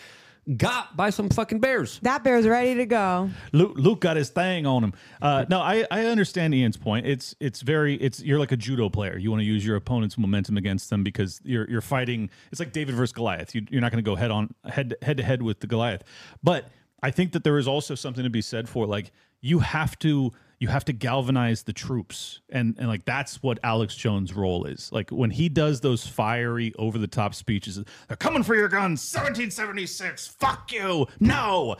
got 0.58 0.96
by 0.98 1.10
some 1.10 1.30
fucking 1.30 1.60
bears. 1.60 2.00
That 2.02 2.24
bear's 2.24 2.46
ready 2.46 2.76
to 2.76 2.86
go. 2.86 3.30
Luke, 3.54 3.74
Luke 3.76 4.02
got 4.02 4.18
his 4.18 4.30
thing 4.30 4.66
on 4.66 4.84
him. 4.84 4.94
Uh, 5.22 5.46
no, 5.50 5.60
I, 5.62 5.86
I 5.90 6.06
understand 6.08 6.54
Ian's 6.54 6.78
point. 6.78 7.06
It's 7.08 7.36
it's 7.40 7.62
very 7.62 7.96
it's 7.96 8.22
you're 8.22 8.40
like 8.40 8.52
a 8.52 8.58
judo 8.58 8.90
player. 8.90 9.18
You 9.18 9.32
want 9.32 9.42
to 9.42 9.46
use 9.46 9.66
your 9.66 9.76
opponent's 9.76 10.18
momentum 10.18 10.58
against 10.58 10.90
them 10.90 11.04
because 11.04 11.42
you're 11.44 11.70
you're 11.70 11.82
fighting. 11.82 12.30
It's 12.52 12.60
like 12.60 12.72
David 12.74 12.96
versus 12.96 13.14
Goliath. 13.14 13.54
You, 13.56 13.66
you're 13.70 13.82
not 13.82 13.92
going 13.92 14.04
to 14.04 14.10
go 14.10 14.16
head 14.16 14.32
on 14.32 14.54
head 14.66 14.96
head 15.02 15.18
to 15.18 15.24
head 15.24 15.42
with 15.42 15.60
the 15.60 15.68
Goliath. 15.68 16.04
But 16.42 16.68
I 17.04 17.12
think 17.12 17.34
that 17.34 17.44
there 17.44 17.58
is 17.58 17.68
also 17.68 17.94
something 17.96 18.24
to 18.24 18.30
be 18.30 18.42
said 18.42 18.68
for 18.70 18.88
like 18.88 19.12
you 19.42 19.60
have 19.60 20.00
to 20.00 20.32
you 20.64 20.70
have 20.70 20.86
to 20.86 20.94
galvanize 20.94 21.64
the 21.64 21.74
troops 21.74 22.40
and 22.50 22.76
and 22.80 22.88
like 22.88 23.04
that's 23.04 23.44
what 23.44 23.60
Alex 23.64 23.96
Jones' 23.96 24.34
role 24.34 24.64
is. 24.64 24.90
Like 24.94 25.10
when 25.10 25.30
he 25.30 25.50
does 25.50 25.82
those 25.82 26.08
fiery 26.08 26.74
over 26.80 26.98
the 26.98 27.06
top 27.08 27.36
speeches, 27.36 27.84
they're 28.08 28.16
coming 28.16 28.44
for 28.44 28.56
your 28.56 28.70
guns, 28.70 29.02
1776. 29.14 30.28
Fuck 30.40 30.72
you. 30.72 31.06
No. 31.20 31.76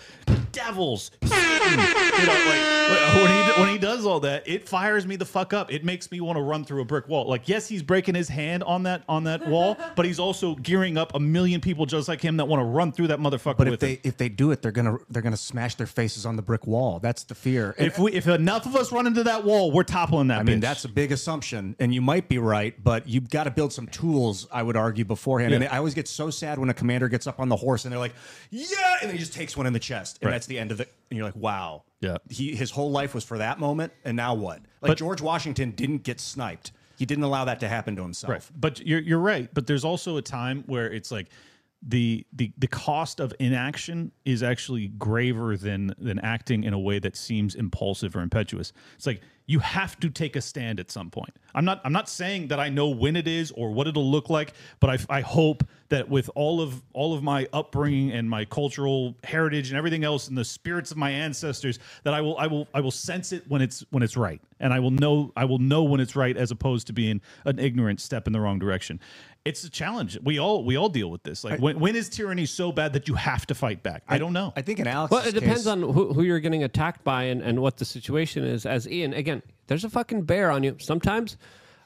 Devils. 0.52 1.10
you 1.24 1.30
know, 1.30 1.36
like 1.38 3.16
when 3.16 3.32
he 3.56 3.62
when 3.62 3.70
he 3.70 3.78
does 3.80 4.06
all 4.06 4.20
that, 4.20 4.48
it 4.48 4.68
fires 4.70 5.08
me 5.08 5.16
the 5.16 5.26
fuck 5.26 5.54
up. 5.54 5.72
It 5.74 5.84
makes 5.84 6.12
me 6.12 6.22
want 6.22 6.38
to 6.38 6.42
run 6.44 6.64
through 6.64 6.82
a 6.82 6.86
brick 6.86 7.08
wall. 7.08 7.28
Like 7.28 7.48
yes, 7.50 7.68
he's 7.68 7.82
breaking 7.82 8.14
his 8.16 8.28
hand 8.30 8.64
on 8.64 8.84
that 8.84 9.04
on 9.10 9.24
that 9.24 9.48
wall, 9.48 9.78
but 9.96 10.06
he's 10.06 10.20
also 10.20 10.56
gearing 10.56 10.98
up 10.98 11.16
a 11.16 11.20
million 11.20 11.60
people 11.62 11.86
just 11.88 12.08
like 12.08 12.22
him 12.22 12.38
that 12.38 12.46
want 12.46 12.60
to 12.60 12.66
run 12.66 12.92
through 12.92 13.08
that 13.08 13.20
motherfucker 13.20 13.58
But 13.58 13.70
with 13.70 13.74
if 13.76 13.80
they 13.80 13.94
him. 13.94 14.00
if 14.04 14.18
they 14.18 14.30
do 14.30 14.52
it, 14.52 14.62
they're 14.62 14.72
gonna 14.72 14.98
they're 15.10 15.24
gonna 15.24 15.38
smash 15.38 15.74
their 15.76 15.88
faces 15.88 16.26
on 16.26 16.36
the 16.36 16.42
brick 16.44 16.68
wall. 16.68 17.00
That's 17.00 17.24
the 17.24 17.34
fear. 17.36 17.74
And- 17.80 17.88
If 17.88 17.98
we 17.98 18.12
if 18.12 18.28
enough 18.28 18.66
of 18.74 18.80
us 18.82 18.92
run 18.92 19.08
into 19.08 19.24
that 19.24 19.44
wall, 19.44 19.72
we're 19.72 19.84
toppling 19.84 20.28
that. 20.28 20.40
I 20.40 20.44
mean, 20.44 20.58
bitch. 20.58 20.62
that's 20.62 20.86
a 20.86 20.90
big 20.90 21.12
assumption, 21.12 21.76
and 21.80 21.94
you 21.94 22.02
might 22.02 22.28
be 22.30 22.38
right, 22.38 22.82
but 22.84 23.08
you've 23.08 23.30
got 23.30 23.44
to 23.46 23.52
build 23.52 23.74
some 23.74 23.88
tools. 23.88 24.48
I 24.52 24.64
would 24.64 24.76
argue 24.78 25.06
beforehand. 25.06 25.54
And 25.54 25.64
I 25.66 25.78
always 25.78 25.94
get 25.94 26.08
so 26.08 26.30
sad 26.30 26.58
when 26.60 26.70
a 26.70 26.74
commander 26.74 27.08
gets 27.10 27.28
up 27.28 27.40
on 27.40 27.50
the 27.50 27.56
horse 27.56 27.86
and 27.86 27.92
they're 27.92 28.00
like, 28.00 28.14
"Yeah," 28.50 28.66
and 29.02 29.10
then 29.10 29.16
he 29.16 29.20
just 29.20 29.34
takes 29.34 29.56
one 29.56 29.66
in 29.68 29.74
the 29.74 29.80
chest, 29.80 30.18
and 30.22 30.28
Right. 30.28 30.34
that's 30.34 30.48
the 30.48 30.60
end 30.60 30.72
of 30.72 30.80
it. 30.82 30.94
And 31.10 31.18
you're 31.18 31.26
like, 31.26 31.36
"Wow." 31.36 31.84
Yeah. 32.02 32.18
He 32.30 32.56
his 32.56 32.72
whole 32.72 32.92
life 32.92 33.14
was 33.14 33.24
for 33.24 33.38
that 33.38 33.60
moment, 33.60 33.94
and 34.04 34.18
now 34.18 34.34
what? 34.34 34.60
Like 34.82 34.90
But- 34.92 34.98
George 34.98 35.22
Washington 35.22 35.72
didn't 35.72 36.04
get 36.04 36.20
sniped. 36.20 36.72
He 36.98 37.06
didn't 37.06 37.24
allow 37.24 37.46
that 37.46 37.60
to 37.62 37.68
happen 37.68 37.96
to 37.96 38.02
himself. 38.04 38.30
Right. 38.32 38.44
But 38.56 38.86
you're 38.86 39.00
you're 39.00 39.20
right. 39.20 39.50
But 39.54 39.68
there's 39.68 39.84
also 39.84 40.18
a 40.18 40.22
time 40.22 40.64
where 40.68 40.92
it's 40.92 41.12
like 41.12 41.28
the 41.86 42.26
the 42.32 42.52
the 42.58 42.68
cost 42.68 43.20
of 43.20 43.34
inaction 43.40 44.12
is 44.26 44.42
actually 44.42 44.88
graver 44.88 45.58
than 45.58 45.94
than 45.98 46.20
acting 46.20 46.64
in 46.64 46.74
a 46.74 46.80
way 46.80 47.00
that 47.00 47.16
seems 47.18 47.56
impulsive 47.56 48.16
or 48.16 48.22
impetuous. 48.22 48.72
It's 48.96 49.06
like 49.06 49.22
you 49.46 49.60
have 49.60 50.00
to 50.00 50.10
take 50.10 50.36
a 50.36 50.42
stand 50.42 50.80
at 50.80 50.90
some 50.90 51.10
point. 51.10 51.36
I'm 51.56 51.66
not 51.66 51.82
I'm 51.84 51.94
not 51.94 52.10
saying 52.10 52.48
that 52.48 52.60
I 52.60 52.70
know 52.70 52.90
when 52.90 53.16
it 53.16 53.28
is 53.28 53.52
or 53.52 53.72
what 53.72 53.88
it'll 53.88 54.10
look 54.10 54.30
like, 54.30 54.54
but 54.80 54.90
I, 54.90 55.18
I 55.18 55.22
hope 55.22 55.64
that 55.90 56.10
with 56.10 56.30
all 56.34 56.62
of 56.62 56.82
all 56.94 57.14
of 57.14 57.22
my 57.22 57.48
upbringing 57.54 58.12
and 58.12 58.30
my 58.30 58.46
cultural 58.46 59.16
heritage 59.24 59.70
and 59.70 59.78
everything 59.78 60.04
else 60.04 60.28
and 60.28 60.38
the 60.38 60.46
spirits 60.46 60.92
of 60.92 60.98
my 60.98 61.12
ancestors 61.12 61.78
that 62.04 62.14
I 62.14 62.22
will 62.22 62.38
I 62.38 62.48
will 62.48 62.68
I 62.74 62.82
will 62.82 62.92
sense 62.92 63.32
it 63.32 63.44
when 63.48 63.62
it's 63.62 63.86
when 63.92 64.02
it's 64.02 64.18
right 64.18 64.42
and 64.60 64.74
I 64.74 64.80
will 64.80 64.92
know 64.92 65.32
I 65.36 65.46
will 65.46 65.60
know 65.60 65.84
when 65.84 66.00
it's 66.00 66.16
right 66.16 66.36
as 66.36 66.50
opposed 66.50 66.88
to 66.88 66.94
being 66.94 67.22
an 67.46 67.60
ignorant 67.60 68.00
step 68.02 68.26
in 68.28 68.34
the 68.34 68.40
wrong 68.40 68.60
direction. 68.60 69.00
It's 69.46 69.66
a 69.66 69.70
challenge. 69.70 70.18
We 70.24 70.40
all 70.40 70.64
we 70.64 70.78
all 70.78 70.88
deal 70.88 71.12
with 71.12 71.24
this. 71.24 71.44
Like 71.44 71.60
when, 71.60 71.78
when 71.80 71.98
is 71.98 72.08
tyranny 72.08 72.46
so 72.46 72.72
bad 72.72 72.94
that 72.94 73.10
you 73.10 73.16
have 73.16 73.46
to 73.48 73.56
fight 73.56 73.84
back? 73.84 74.04
I 74.08 74.18
don't 74.18 74.32
know. 74.32 74.54
I 74.56 74.62
think 74.62 74.80
in 74.80 74.88
Alex, 74.88 75.12
Well, 75.12 75.28
it 75.28 75.34
depends 75.34 75.68
on 75.68 75.82
who, 75.82 76.14
who 76.14 76.24
you're 76.24 76.40
getting 76.40 76.64
attacked 76.64 77.04
by 77.04 77.24
and, 77.24 77.42
and 77.42 77.62
what 77.62 77.76
the 77.76 77.84
situation 77.84 78.46
is. 78.46 78.66
As 78.66 78.88
Ian, 78.88 79.14
again, 79.14 79.33
there's 79.68 79.84
a 79.84 79.90
fucking 79.90 80.24
bear 80.24 80.52
on 80.52 80.64
you. 80.64 80.76
Sometimes 80.80 81.38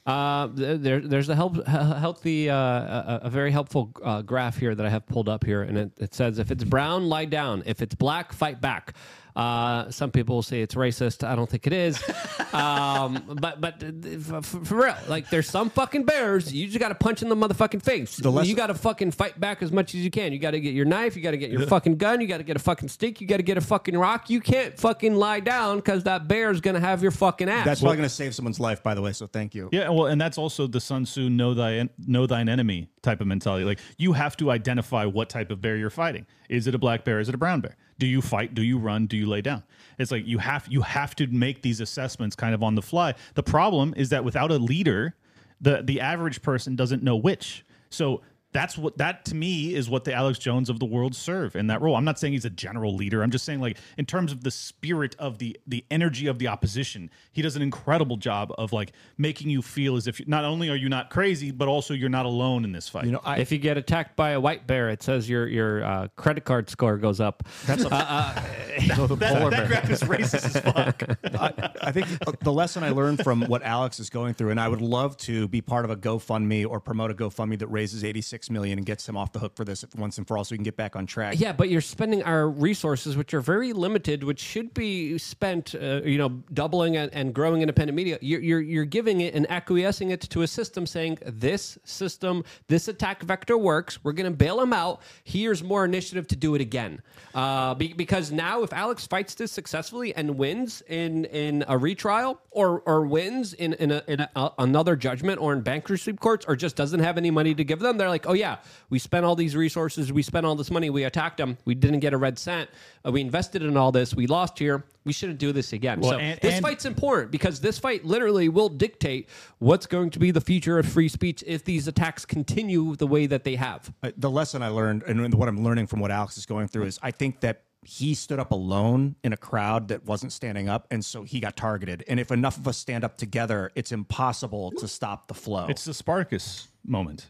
uh, 0.06 0.48
there, 0.54 1.00
there's 1.00 1.28
a 1.28 1.34
help, 1.34 1.66
healthy, 1.66 2.48
uh, 2.48 2.56
a, 2.56 3.20
a 3.24 3.30
very 3.30 3.50
helpful 3.50 3.90
uh, 4.02 4.22
graph 4.22 4.56
here 4.56 4.74
that 4.74 4.86
I 4.86 4.88
have 4.88 5.06
pulled 5.06 5.28
up 5.28 5.44
here, 5.44 5.62
and 5.62 5.76
it, 5.76 5.92
it 5.98 6.14
says 6.14 6.38
if 6.38 6.50
it's 6.50 6.64
brown, 6.64 7.08
lie 7.08 7.26
down. 7.26 7.62
If 7.66 7.82
it's 7.82 7.94
black, 7.94 8.32
fight 8.32 8.60
back. 8.60 8.94
Uh, 9.38 9.88
some 9.88 10.10
people 10.10 10.34
will 10.34 10.42
say 10.42 10.62
it's 10.62 10.74
racist. 10.74 11.24
I 11.24 11.36
don't 11.36 11.48
think 11.48 11.68
it 11.68 11.72
is. 11.72 12.02
um, 12.52 13.22
but 13.40 13.60
but 13.60 13.80
for, 14.24 14.42
for 14.42 14.74
real, 14.74 14.96
like 15.06 15.30
there's 15.30 15.48
some 15.48 15.70
fucking 15.70 16.02
bears. 16.02 16.52
You 16.52 16.66
just 16.66 16.80
got 16.80 16.88
to 16.88 16.96
punch 16.96 17.22
in 17.22 17.28
the 17.28 17.36
motherfucking 17.36 17.80
face. 17.80 18.16
The 18.16 18.32
less- 18.32 18.48
you 18.48 18.56
got 18.56 18.66
to 18.66 18.74
fucking 18.74 19.12
fight 19.12 19.38
back 19.38 19.62
as 19.62 19.70
much 19.70 19.94
as 19.94 20.00
you 20.00 20.10
can. 20.10 20.32
You 20.32 20.40
got 20.40 20.50
to 20.50 20.60
get 20.60 20.74
your 20.74 20.86
knife. 20.86 21.14
You 21.14 21.22
got 21.22 21.30
to 21.30 21.38
get 21.38 21.50
your 21.50 21.68
fucking 21.68 21.98
gun. 21.98 22.20
You 22.20 22.26
got 22.26 22.38
to 22.38 22.42
get 22.42 22.56
a 22.56 22.58
fucking 22.58 22.88
stick. 22.88 23.20
You 23.20 23.28
got 23.28 23.36
to 23.36 23.44
get 23.44 23.56
a 23.56 23.60
fucking 23.60 23.96
rock. 23.96 24.28
You 24.28 24.40
can't 24.40 24.76
fucking 24.76 25.14
lie 25.14 25.38
down 25.38 25.76
because 25.76 26.02
that 26.02 26.26
bear 26.26 26.50
is 26.50 26.60
gonna 26.60 26.80
have 26.80 27.00
your 27.00 27.12
fucking 27.12 27.48
ass. 27.48 27.64
That's 27.64 27.80
probably 27.80 27.98
going 27.98 28.08
to 28.08 28.14
save 28.14 28.34
someone's 28.34 28.58
life, 28.58 28.82
by 28.82 28.96
the 28.96 29.02
way. 29.02 29.12
So 29.12 29.28
thank 29.28 29.54
you. 29.54 29.68
Yeah, 29.70 29.90
well, 29.90 30.06
and 30.06 30.20
that's 30.20 30.36
also 30.36 30.66
the 30.66 30.80
Sun 30.80 31.04
Tzu 31.04 31.30
know 31.30 31.54
thy 31.54 31.88
know 32.08 32.26
thine 32.26 32.48
enemy 32.48 32.88
type 33.08 33.20
of 33.20 33.26
mentality. 33.26 33.64
Like 33.64 33.78
you 33.96 34.12
have 34.12 34.36
to 34.36 34.50
identify 34.50 35.04
what 35.06 35.28
type 35.30 35.50
of 35.50 35.60
bear 35.60 35.76
you're 35.76 35.90
fighting. 35.90 36.26
Is 36.48 36.66
it 36.66 36.74
a 36.74 36.78
black 36.78 37.04
bear? 37.04 37.20
Is 37.20 37.28
it 37.28 37.34
a 37.34 37.38
brown 37.38 37.60
bear? 37.60 37.76
Do 37.98 38.06
you 38.06 38.20
fight? 38.20 38.54
Do 38.54 38.62
you 38.62 38.78
run? 38.78 39.06
Do 39.06 39.16
you 39.16 39.26
lay 39.26 39.40
down? 39.40 39.62
It's 39.98 40.10
like 40.10 40.26
you 40.26 40.38
have 40.38 40.66
you 40.68 40.82
have 40.82 41.16
to 41.16 41.26
make 41.26 41.62
these 41.62 41.80
assessments 41.80 42.36
kind 42.36 42.54
of 42.54 42.62
on 42.62 42.74
the 42.74 42.82
fly. 42.82 43.14
The 43.34 43.42
problem 43.42 43.94
is 43.96 44.10
that 44.10 44.24
without 44.24 44.50
a 44.50 44.58
leader, 44.58 45.16
the 45.60 45.82
the 45.82 46.00
average 46.00 46.42
person 46.42 46.76
doesn't 46.76 47.02
know 47.02 47.16
which. 47.16 47.64
So 47.90 48.20
that's 48.52 48.78
what 48.78 48.96
that 48.98 49.24
to 49.26 49.34
me 49.34 49.74
is 49.74 49.90
what 49.90 50.04
the 50.04 50.14
Alex 50.14 50.38
Jones 50.38 50.70
of 50.70 50.78
the 50.78 50.86
world 50.86 51.14
serve 51.14 51.54
in 51.54 51.66
that 51.66 51.82
role. 51.82 51.96
I'm 51.96 52.04
not 52.04 52.18
saying 52.18 52.32
he's 52.32 52.46
a 52.46 52.50
general 52.50 52.94
leader. 52.94 53.22
I'm 53.22 53.30
just 53.30 53.44
saying 53.44 53.60
like 53.60 53.76
in 53.98 54.06
terms 54.06 54.32
of 54.32 54.42
the 54.42 54.50
spirit 54.50 55.14
of 55.18 55.38
the 55.38 55.58
the 55.66 55.84
energy 55.90 56.26
of 56.26 56.38
the 56.38 56.48
opposition, 56.48 57.10
he 57.32 57.42
does 57.42 57.56
an 57.56 57.62
incredible 57.62 58.16
job 58.16 58.52
of 58.56 58.72
like 58.72 58.92
making 59.18 59.50
you 59.50 59.60
feel 59.60 59.96
as 59.96 60.06
if 60.06 60.18
you, 60.18 60.26
not 60.28 60.44
only 60.44 60.70
are 60.70 60.76
you 60.76 60.88
not 60.88 61.10
crazy, 61.10 61.50
but 61.50 61.68
also 61.68 61.92
you're 61.92 62.08
not 62.08 62.24
alone 62.24 62.64
in 62.64 62.72
this 62.72 62.88
fight. 62.88 63.04
You 63.04 63.12
know, 63.12 63.20
I, 63.22 63.38
if 63.38 63.52
you 63.52 63.58
get 63.58 63.76
attacked 63.76 64.16
by 64.16 64.30
a 64.30 64.40
white 64.40 64.66
bear, 64.66 64.88
it 64.88 65.02
says 65.02 65.28
your 65.28 65.46
your 65.46 65.84
uh, 65.84 66.08
credit 66.16 66.44
card 66.44 66.70
score 66.70 66.96
goes 66.96 67.20
up. 67.20 67.42
that's 67.66 67.84
a, 67.84 67.92
uh, 67.92 67.98
uh, 67.98 68.34
that, 68.88 69.50
that 69.50 69.68
graph 69.68 69.90
is 69.90 70.00
racist 70.02 70.56
as 70.56 70.60
fuck. 70.60 71.02
I, 71.38 71.88
I 71.88 71.92
think 71.92 72.06
uh, 72.26 72.32
the 72.40 72.52
lesson 72.52 72.82
I 72.82 72.90
learned 72.90 73.22
from 73.22 73.42
what 73.42 73.62
Alex 73.62 74.00
is 74.00 74.08
going 74.08 74.34
through, 74.34 74.50
and 74.50 74.60
I 74.60 74.68
would 74.68 74.80
love 74.80 75.16
to 75.18 75.48
be 75.48 75.60
part 75.60 75.84
of 75.84 75.90
a 75.90 75.96
GoFundMe 75.96 76.66
or 76.66 76.80
promote 76.80 77.10
a 77.10 77.14
GoFundMe 77.14 77.58
that 77.58 77.66
raises 77.66 78.04
86 78.38 78.50
million 78.50 78.78
and 78.78 78.86
gets 78.86 79.08
him 79.08 79.16
off 79.16 79.32
the 79.32 79.38
hook 79.38 79.56
for 79.56 79.64
this 79.64 79.84
once 79.96 80.18
and 80.18 80.26
for 80.26 80.38
all, 80.38 80.44
so 80.44 80.52
we 80.52 80.58
can 80.58 80.64
get 80.64 80.76
back 80.76 80.94
on 80.96 81.06
track. 81.06 81.34
Yeah, 81.38 81.52
but 81.52 81.68
you're 81.68 81.80
spending 81.80 82.22
our 82.22 82.48
resources, 82.48 83.16
which 83.16 83.34
are 83.34 83.40
very 83.40 83.72
limited, 83.72 84.22
which 84.22 84.40
should 84.40 84.72
be 84.74 85.18
spent, 85.18 85.74
uh, 85.74 86.02
you 86.04 86.18
know, 86.18 86.28
doubling 86.52 86.96
and, 86.96 87.12
and 87.12 87.34
growing 87.34 87.62
independent 87.62 87.96
media. 87.96 88.18
You're, 88.20 88.40
you're 88.40 88.60
you're 88.60 88.84
giving 88.84 89.20
it 89.20 89.34
and 89.34 89.50
acquiescing 89.50 90.10
it 90.10 90.20
to 90.20 90.42
a 90.42 90.46
system, 90.46 90.86
saying 90.86 91.18
this 91.26 91.78
system, 91.84 92.44
this 92.68 92.88
attack 92.88 93.22
vector 93.22 93.58
works. 93.58 94.04
We're 94.04 94.12
going 94.12 94.30
to 94.30 94.36
bail 94.36 94.60
him 94.60 94.72
out. 94.72 95.02
Here's 95.24 95.62
more 95.62 95.84
initiative 95.84 96.28
to 96.28 96.36
do 96.36 96.54
it 96.54 96.60
again. 96.60 97.02
Uh, 97.34 97.74
be, 97.74 97.92
because 97.92 98.30
now, 98.30 98.62
if 98.62 98.72
Alex 98.72 99.06
fights 99.06 99.34
this 99.34 99.50
successfully 99.50 100.14
and 100.14 100.38
wins 100.38 100.82
in 100.88 101.24
in 101.26 101.64
a 101.66 101.76
retrial 101.76 102.40
or 102.50 102.80
or 102.86 103.06
wins 103.06 103.54
in 103.54 103.72
in, 103.74 103.90
a, 103.90 104.02
in 104.06 104.20
a, 104.20 104.52
another 104.58 104.94
judgment 104.96 105.40
or 105.40 105.52
in 105.52 105.60
bankruptcy 105.62 106.12
courts 106.12 106.46
or 106.46 106.54
just 106.54 106.76
doesn't 106.76 107.00
have 107.00 107.16
any 107.18 107.30
money 107.30 107.54
to 107.54 107.64
give 107.64 107.80
them, 107.80 107.98
they're 107.98 108.08
like, 108.08 108.27
oh 108.28 108.34
yeah, 108.34 108.58
we 108.90 108.98
spent 108.98 109.24
all 109.24 109.34
these 109.34 109.56
resources, 109.56 110.12
we 110.12 110.22
spent 110.22 110.46
all 110.46 110.54
this 110.54 110.70
money, 110.70 110.90
we 110.90 111.04
attacked 111.04 111.38
them, 111.38 111.58
we 111.64 111.74
didn't 111.74 112.00
get 112.00 112.12
a 112.12 112.16
red 112.16 112.38
cent, 112.38 112.70
uh, 113.04 113.10
we 113.10 113.20
invested 113.20 113.62
in 113.62 113.76
all 113.76 113.90
this, 113.90 114.14
we 114.14 114.26
lost 114.26 114.58
here, 114.58 114.84
we 115.04 115.12
shouldn't 115.12 115.38
do 115.38 115.50
this 115.50 115.72
again. 115.72 116.00
Well, 116.00 116.12
so 116.12 116.18
and- 116.18 116.38
this 116.40 116.54
and- 116.54 116.62
fight's 116.62 116.84
important 116.84 117.32
because 117.32 117.60
this 117.60 117.78
fight 117.78 118.04
literally 118.04 118.48
will 118.48 118.68
dictate 118.68 119.28
what's 119.58 119.86
going 119.86 120.10
to 120.10 120.18
be 120.18 120.30
the 120.30 120.40
future 120.40 120.78
of 120.78 120.86
free 120.86 121.08
speech 121.08 121.42
if 121.46 121.64
these 121.64 121.88
attacks 121.88 122.24
continue 122.24 122.94
the 122.94 123.06
way 123.06 123.26
that 123.26 123.44
they 123.44 123.56
have. 123.56 123.92
Uh, 124.02 124.12
the 124.16 124.30
lesson 124.30 124.62
I 124.62 124.68
learned 124.68 125.02
and 125.04 125.34
what 125.34 125.48
I'm 125.48 125.64
learning 125.64 125.86
from 125.86 126.00
what 126.00 126.10
Alex 126.10 126.36
is 126.36 126.46
going 126.46 126.68
through 126.68 126.84
is 126.84 126.98
I 127.02 127.10
think 127.10 127.40
that 127.40 127.62
he 127.84 128.14
stood 128.14 128.38
up 128.38 128.52
alone 128.52 129.16
in 129.24 129.32
a 129.32 129.36
crowd 129.36 129.88
that 129.88 130.04
wasn't 130.04 130.32
standing 130.32 130.68
up, 130.68 130.86
and 130.90 131.02
so 131.02 131.22
he 131.22 131.40
got 131.40 131.56
targeted. 131.56 132.04
And 132.06 132.20
if 132.20 132.30
enough 132.30 132.58
of 132.58 132.68
us 132.68 132.76
stand 132.76 133.04
up 133.04 133.16
together, 133.16 133.70
it's 133.74 133.92
impossible 133.92 134.72
to 134.72 134.86
stop 134.88 135.28
the 135.28 135.34
flow. 135.34 135.66
It's 135.68 135.84
the 135.84 135.94
Spartacus 135.94 136.68
moment. 136.84 137.28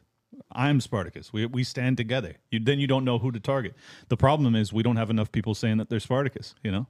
I'm 0.53 0.81
Spartacus. 0.81 1.33
We, 1.33 1.47
we 1.47 1.65
stand 1.65 1.97
together. 1.97 2.37
You, 2.51 2.61
then 2.61 2.79
you 2.79 2.87
don't 2.87 3.05
know 3.05 3.19
who 3.19 3.31
to 3.33 3.41
target. 3.41 3.75
The 4.09 4.17
problem 4.17 4.55
is 4.55 4.73
we 4.73 4.83
don't 4.83 4.97
have 4.97 5.11
enough 5.11 5.31
people 5.31 5.55
saying 5.55 5.79
that 5.79 5.89
they're 5.91 6.01
Spartacus. 6.01 6.55
You 6.63 6.71
know, 6.73 6.87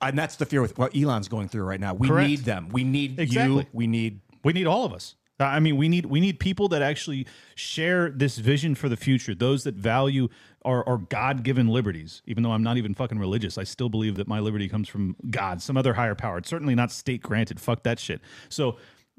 and 0.00 0.18
that's 0.18 0.36
the 0.36 0.46
fear 0.46 0.62
with 0.62 0.78
what 0.78 0.96
Elon's 0.96 1.28
going 1.28 1.48
through 1.48 1.64
right 1.64 1.80
now. 1.80 1.94
We 1.94 2.08
Correct. 2.08 2.28
need 2.28 2.40
them. 2.40 2.68
We 2.70 2.84
need 2.84 3.18
Exactly. 3.18 3.62
you. 3.62 3.66
We 3.72 3.86
need 3.86 4.20
we 4.44 4.52
need 4.52 4.66
all 4.66 4.84
of 4.84 4.92
us. 4.92 5.16
I 5.38 5.60
mean, 5.60 5.76
we 5.76 5.88
need 5.88 6.06
we 6.06 6.20
need 6.20 6.40
people 6.40 6.68
that 6.68 6.80
actually 6.82 7.26
share 7.54 8.10
this 8.10 8.38
vision 8.38 8.74
for 8.74 8.88
the 8.88 8.96
future. 8.96 9.34
Those 9.34 9.64
that 9.64 9.74
value 9.74 10.28
our, 10.64 10.86
our 10.88 10.96
God 10.98 11.42
given 11.42 11.68
liberties. 11.68 12.22
Even 12.26 12.42
though 12.42 12.52
I'm 12.52 12.62
not 12.62 12.76
even 12.76 12.94
fucking 12.94 13.18
religious, 13.18 13.58
I 13.58 13.64
still 13.64 13.88
believe 13.88 14.16
that 14.16 14.26
my 14.26 14.40
liberty 14.40 14.68
comes 14.68 14.88
from 14.88 15.14
God, 15.30 15.60
some 15.60 15.76
other 15.76 15.94
higher 15.94 16.14
power. 16.14 16.38
It's 16.38 16.48
certainly 16.48 16.74
not 16.74 16.90
state 16.90 17.22
granted. 17.22 17.60
Fuck 17.60 17.82
that 17.82 17.98
shit. 17.98 18.20
So 18.48 18.76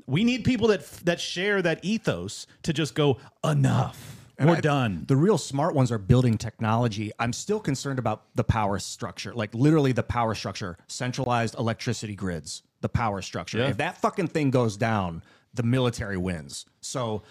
we 0.08 0.24
need 0.24 0.44
people 0.44 0.70
that 0.70 0.86
that 1.06 1.20
share 1.20 1.62
that 1.62 1.84
ethos 1.84 2.48
to 2.64 2.74
just 2.74 2.96
go 2.96 3.18
enough. 3.44 4.16
We're 4.40 4.58
I- 4.58 4.62
done. 4.62 5.06
The 5.08 5.16
real 5.16 5.38
smart 5.38 5.74
ones 5.76 5.92
are 5.92 5.98
building 5.98 6.38
technology. 6.38 7.12
I'm 7.20 7.34
still 7.34 7.60
concerned 7.60 8.00
about 8.00 8.24
the 8.36 8.44
power 8.44 8.80
structure, 8.80 9.34
like 9.34 9.54
literally 9.54 9.92
the 9.92 10.04
power 10.04 10.36
structure, 10.36 10.78
centralized 10.88 11.56
electricity 11.58 12.16
grids, 12.16 12.62
the 12.82 12.90
power 12.90 13.22
structure. 13.22 13.58
Yeah. 13.60 13.70
If 13.70 13.78
that 13.78 13.98
fucking 13.98 14.28
thing 14.28 14.52
goes 14.52 14.78
down, 14.78 15.24
the 15.56 15.64
military 15.64 16.18
wins. 16.18 16.66
So 16.82 17.24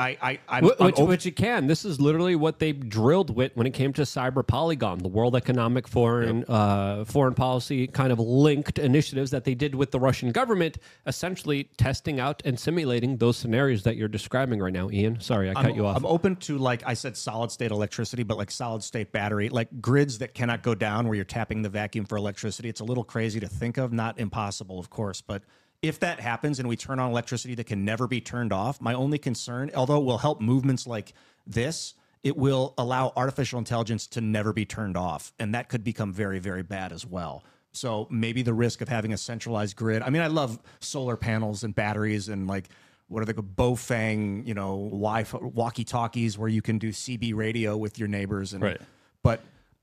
I, 0.00 0.16
I, 0.22 0.38
I'm, 0.48 0.64
Wh- 0.64 0.70
I'm 0.80 0.86
Which, 0.86 0.98
op- 0.98 1.08
which 1.08 1.26
it 1.26 1.36
can. 1.36 1.66
This 1.66 1.84
is 1.84 2.00
literally 2.00 2.34
what 2.34 2.58
they 2.58 2.72
drilled 2.72 3.34
with 3.34 3.54
when 3.54 3.66
it 3.66 3.74
came 3.74 3.92
to 3.94 4.02
cyber 4.02 4.46
polygon, 4.46 4.98
the 4.98 5.08
World 5.08 5.36
Economic 5.36 5.86
Foreign 5.86 6.44
uh, 6.48 7.04
foreign 7.04 7.34
policy 7.34 7.86
kind 7.86 8.12
of 8.12 8.18
linked 8.18 8.78
initiatives 8.78 9.30
that 9.32 9.44
they 9.44 9.54
did 9.54 9.74
with 9.74 9.90
the 9.90 10.00
Russian 10.00 10.32
government, 10.32 10.78
essentially 11.06 11.64
testing 11.76 12.18
out 12.18 12.40
and 12.44 12.58
simulating 12.58 13.18
those 13.18 13.36
scenarios 13.36 13.82
that 13.82 13.96
you're 13.96 14.08
describing 14.08 14.60
right 14.60 14.72
now. 14.72 14.90
Ian, 14.90 15.20
sorry, 15.20 15.50
I 15.50 15.54
cut 15.54 15.66
I'm, 15.66 15.74
you 15.74 15.86
off. 15.86 15.96
I'm 15.96 16.06
open 16.06 16.36
to 16.36 16.56
like 16.56 16.82
I 16.86 16.94
said, 16.94 17.16
solid 17.16 17.50
state 17.50 17.70
electricity, 17.70 18.22
but 18.22 18.38
like 18.38 18.50
solid 18.50 18.82
state 18.82 19.12
battery, 19.12 19.50
like 19.50 19.68
grids 19.80 20.18
that 20.18 20.34
cannot 20.34 20.62
go 20.62 20.74
down 20.74 21.06
where 21.06 21.14
you're 21.14 21.24
tapping 21.24 21.62
the 21.62 21.68
vacuum 21.68 22.06
for 22.06 22.16
electricity. 22.16 22.68
It's 22.68 22.80
a 22.80 22.84
little 22.84 23.04
crazy 23.04 23.40
to 23.40 23.48
think 23.48 23.76
of, 23.76 23.92
not 23.92 24.18
impossible, 24.18 24.78
of 24.78 24.88
course, 24.88 25.20
but 25.20 25.42
if 25.82 26.00
that 26.00 26.20
happens 26.20 26.58
and 26.58 26.68
we 26.68 26.76
turn 26.76 26.98
on 26.98 27.10
electricity 27.10 27.54
that 27.54 27.64
can 27.64 27.84
never 27.84 28.06
be 28.06 28.20
turned 28.20 28.52
off, 28.52 28.80
my 28.80 28.94
only 28.94 29.18
concern, 29.18 29.70
although 29.74 29.98
it 29.98 30.04
will 30.04 30.18
help 30.18 30.40
movements 30.40 30.86
like 30.86 31.14
this, 31.46 31.94
it 32.22 32.36
will 32.36 32.74
allow 32.76 33.12
artificial 33.16 33.58
intelligence 33.58 34.06
to 34.08 34.20
never 34.20 34.52
be 34.52 34.66
turned 34.66 34.96
off, 34.96 35.32
and 35.38 35.54
that 35.54 35.68
could 35.68 35.82
become 35.82 36.12
very, 36.12 36.38
very 36.38 36.62
bad 36.62 36.92
as 36.92 37.06
well. 37.06 37.42
So 37.72 38.08
maybe 38.10 38.42
the 38.42 38.52
risk 38.52 38.80
of 38.82 38.88
having 38.88 39.12
a 39.12 39.16
centralized 39.16 39.76
grid. 39.76 40.02
I 40.02 40.10
mean, 40.10 40.22
I 40.22 40.26
love 40.26 40.58
solar 40.80 41.16
panels 41.16 41.64
and 41.64 41.74
batteries 41.74 42.28
and 42.28 42.46
like 42.46 42.68
what 43.10 43.22
are 43.22 43.26
they 43.26 43.32
called? 43.32 43.56
Baofeng, 43.56 44.46
you 44.46 44.54
know, 44.54 44.88
Wi-Fi, 44.90 45.38
walkie-talkies 45.38 46.38
where 46.38 46.48
you 46.48 46.62
can 46.62 46.78
do 46.78 46.90
CB 46.90 47.34
radio 47.34 47.76
with 47.76 47.98
your 47.98 48.06
neighbors. 48.06 48.52
And 48.52 48.62
Right. 48.62 48.80
but 49.24 49.40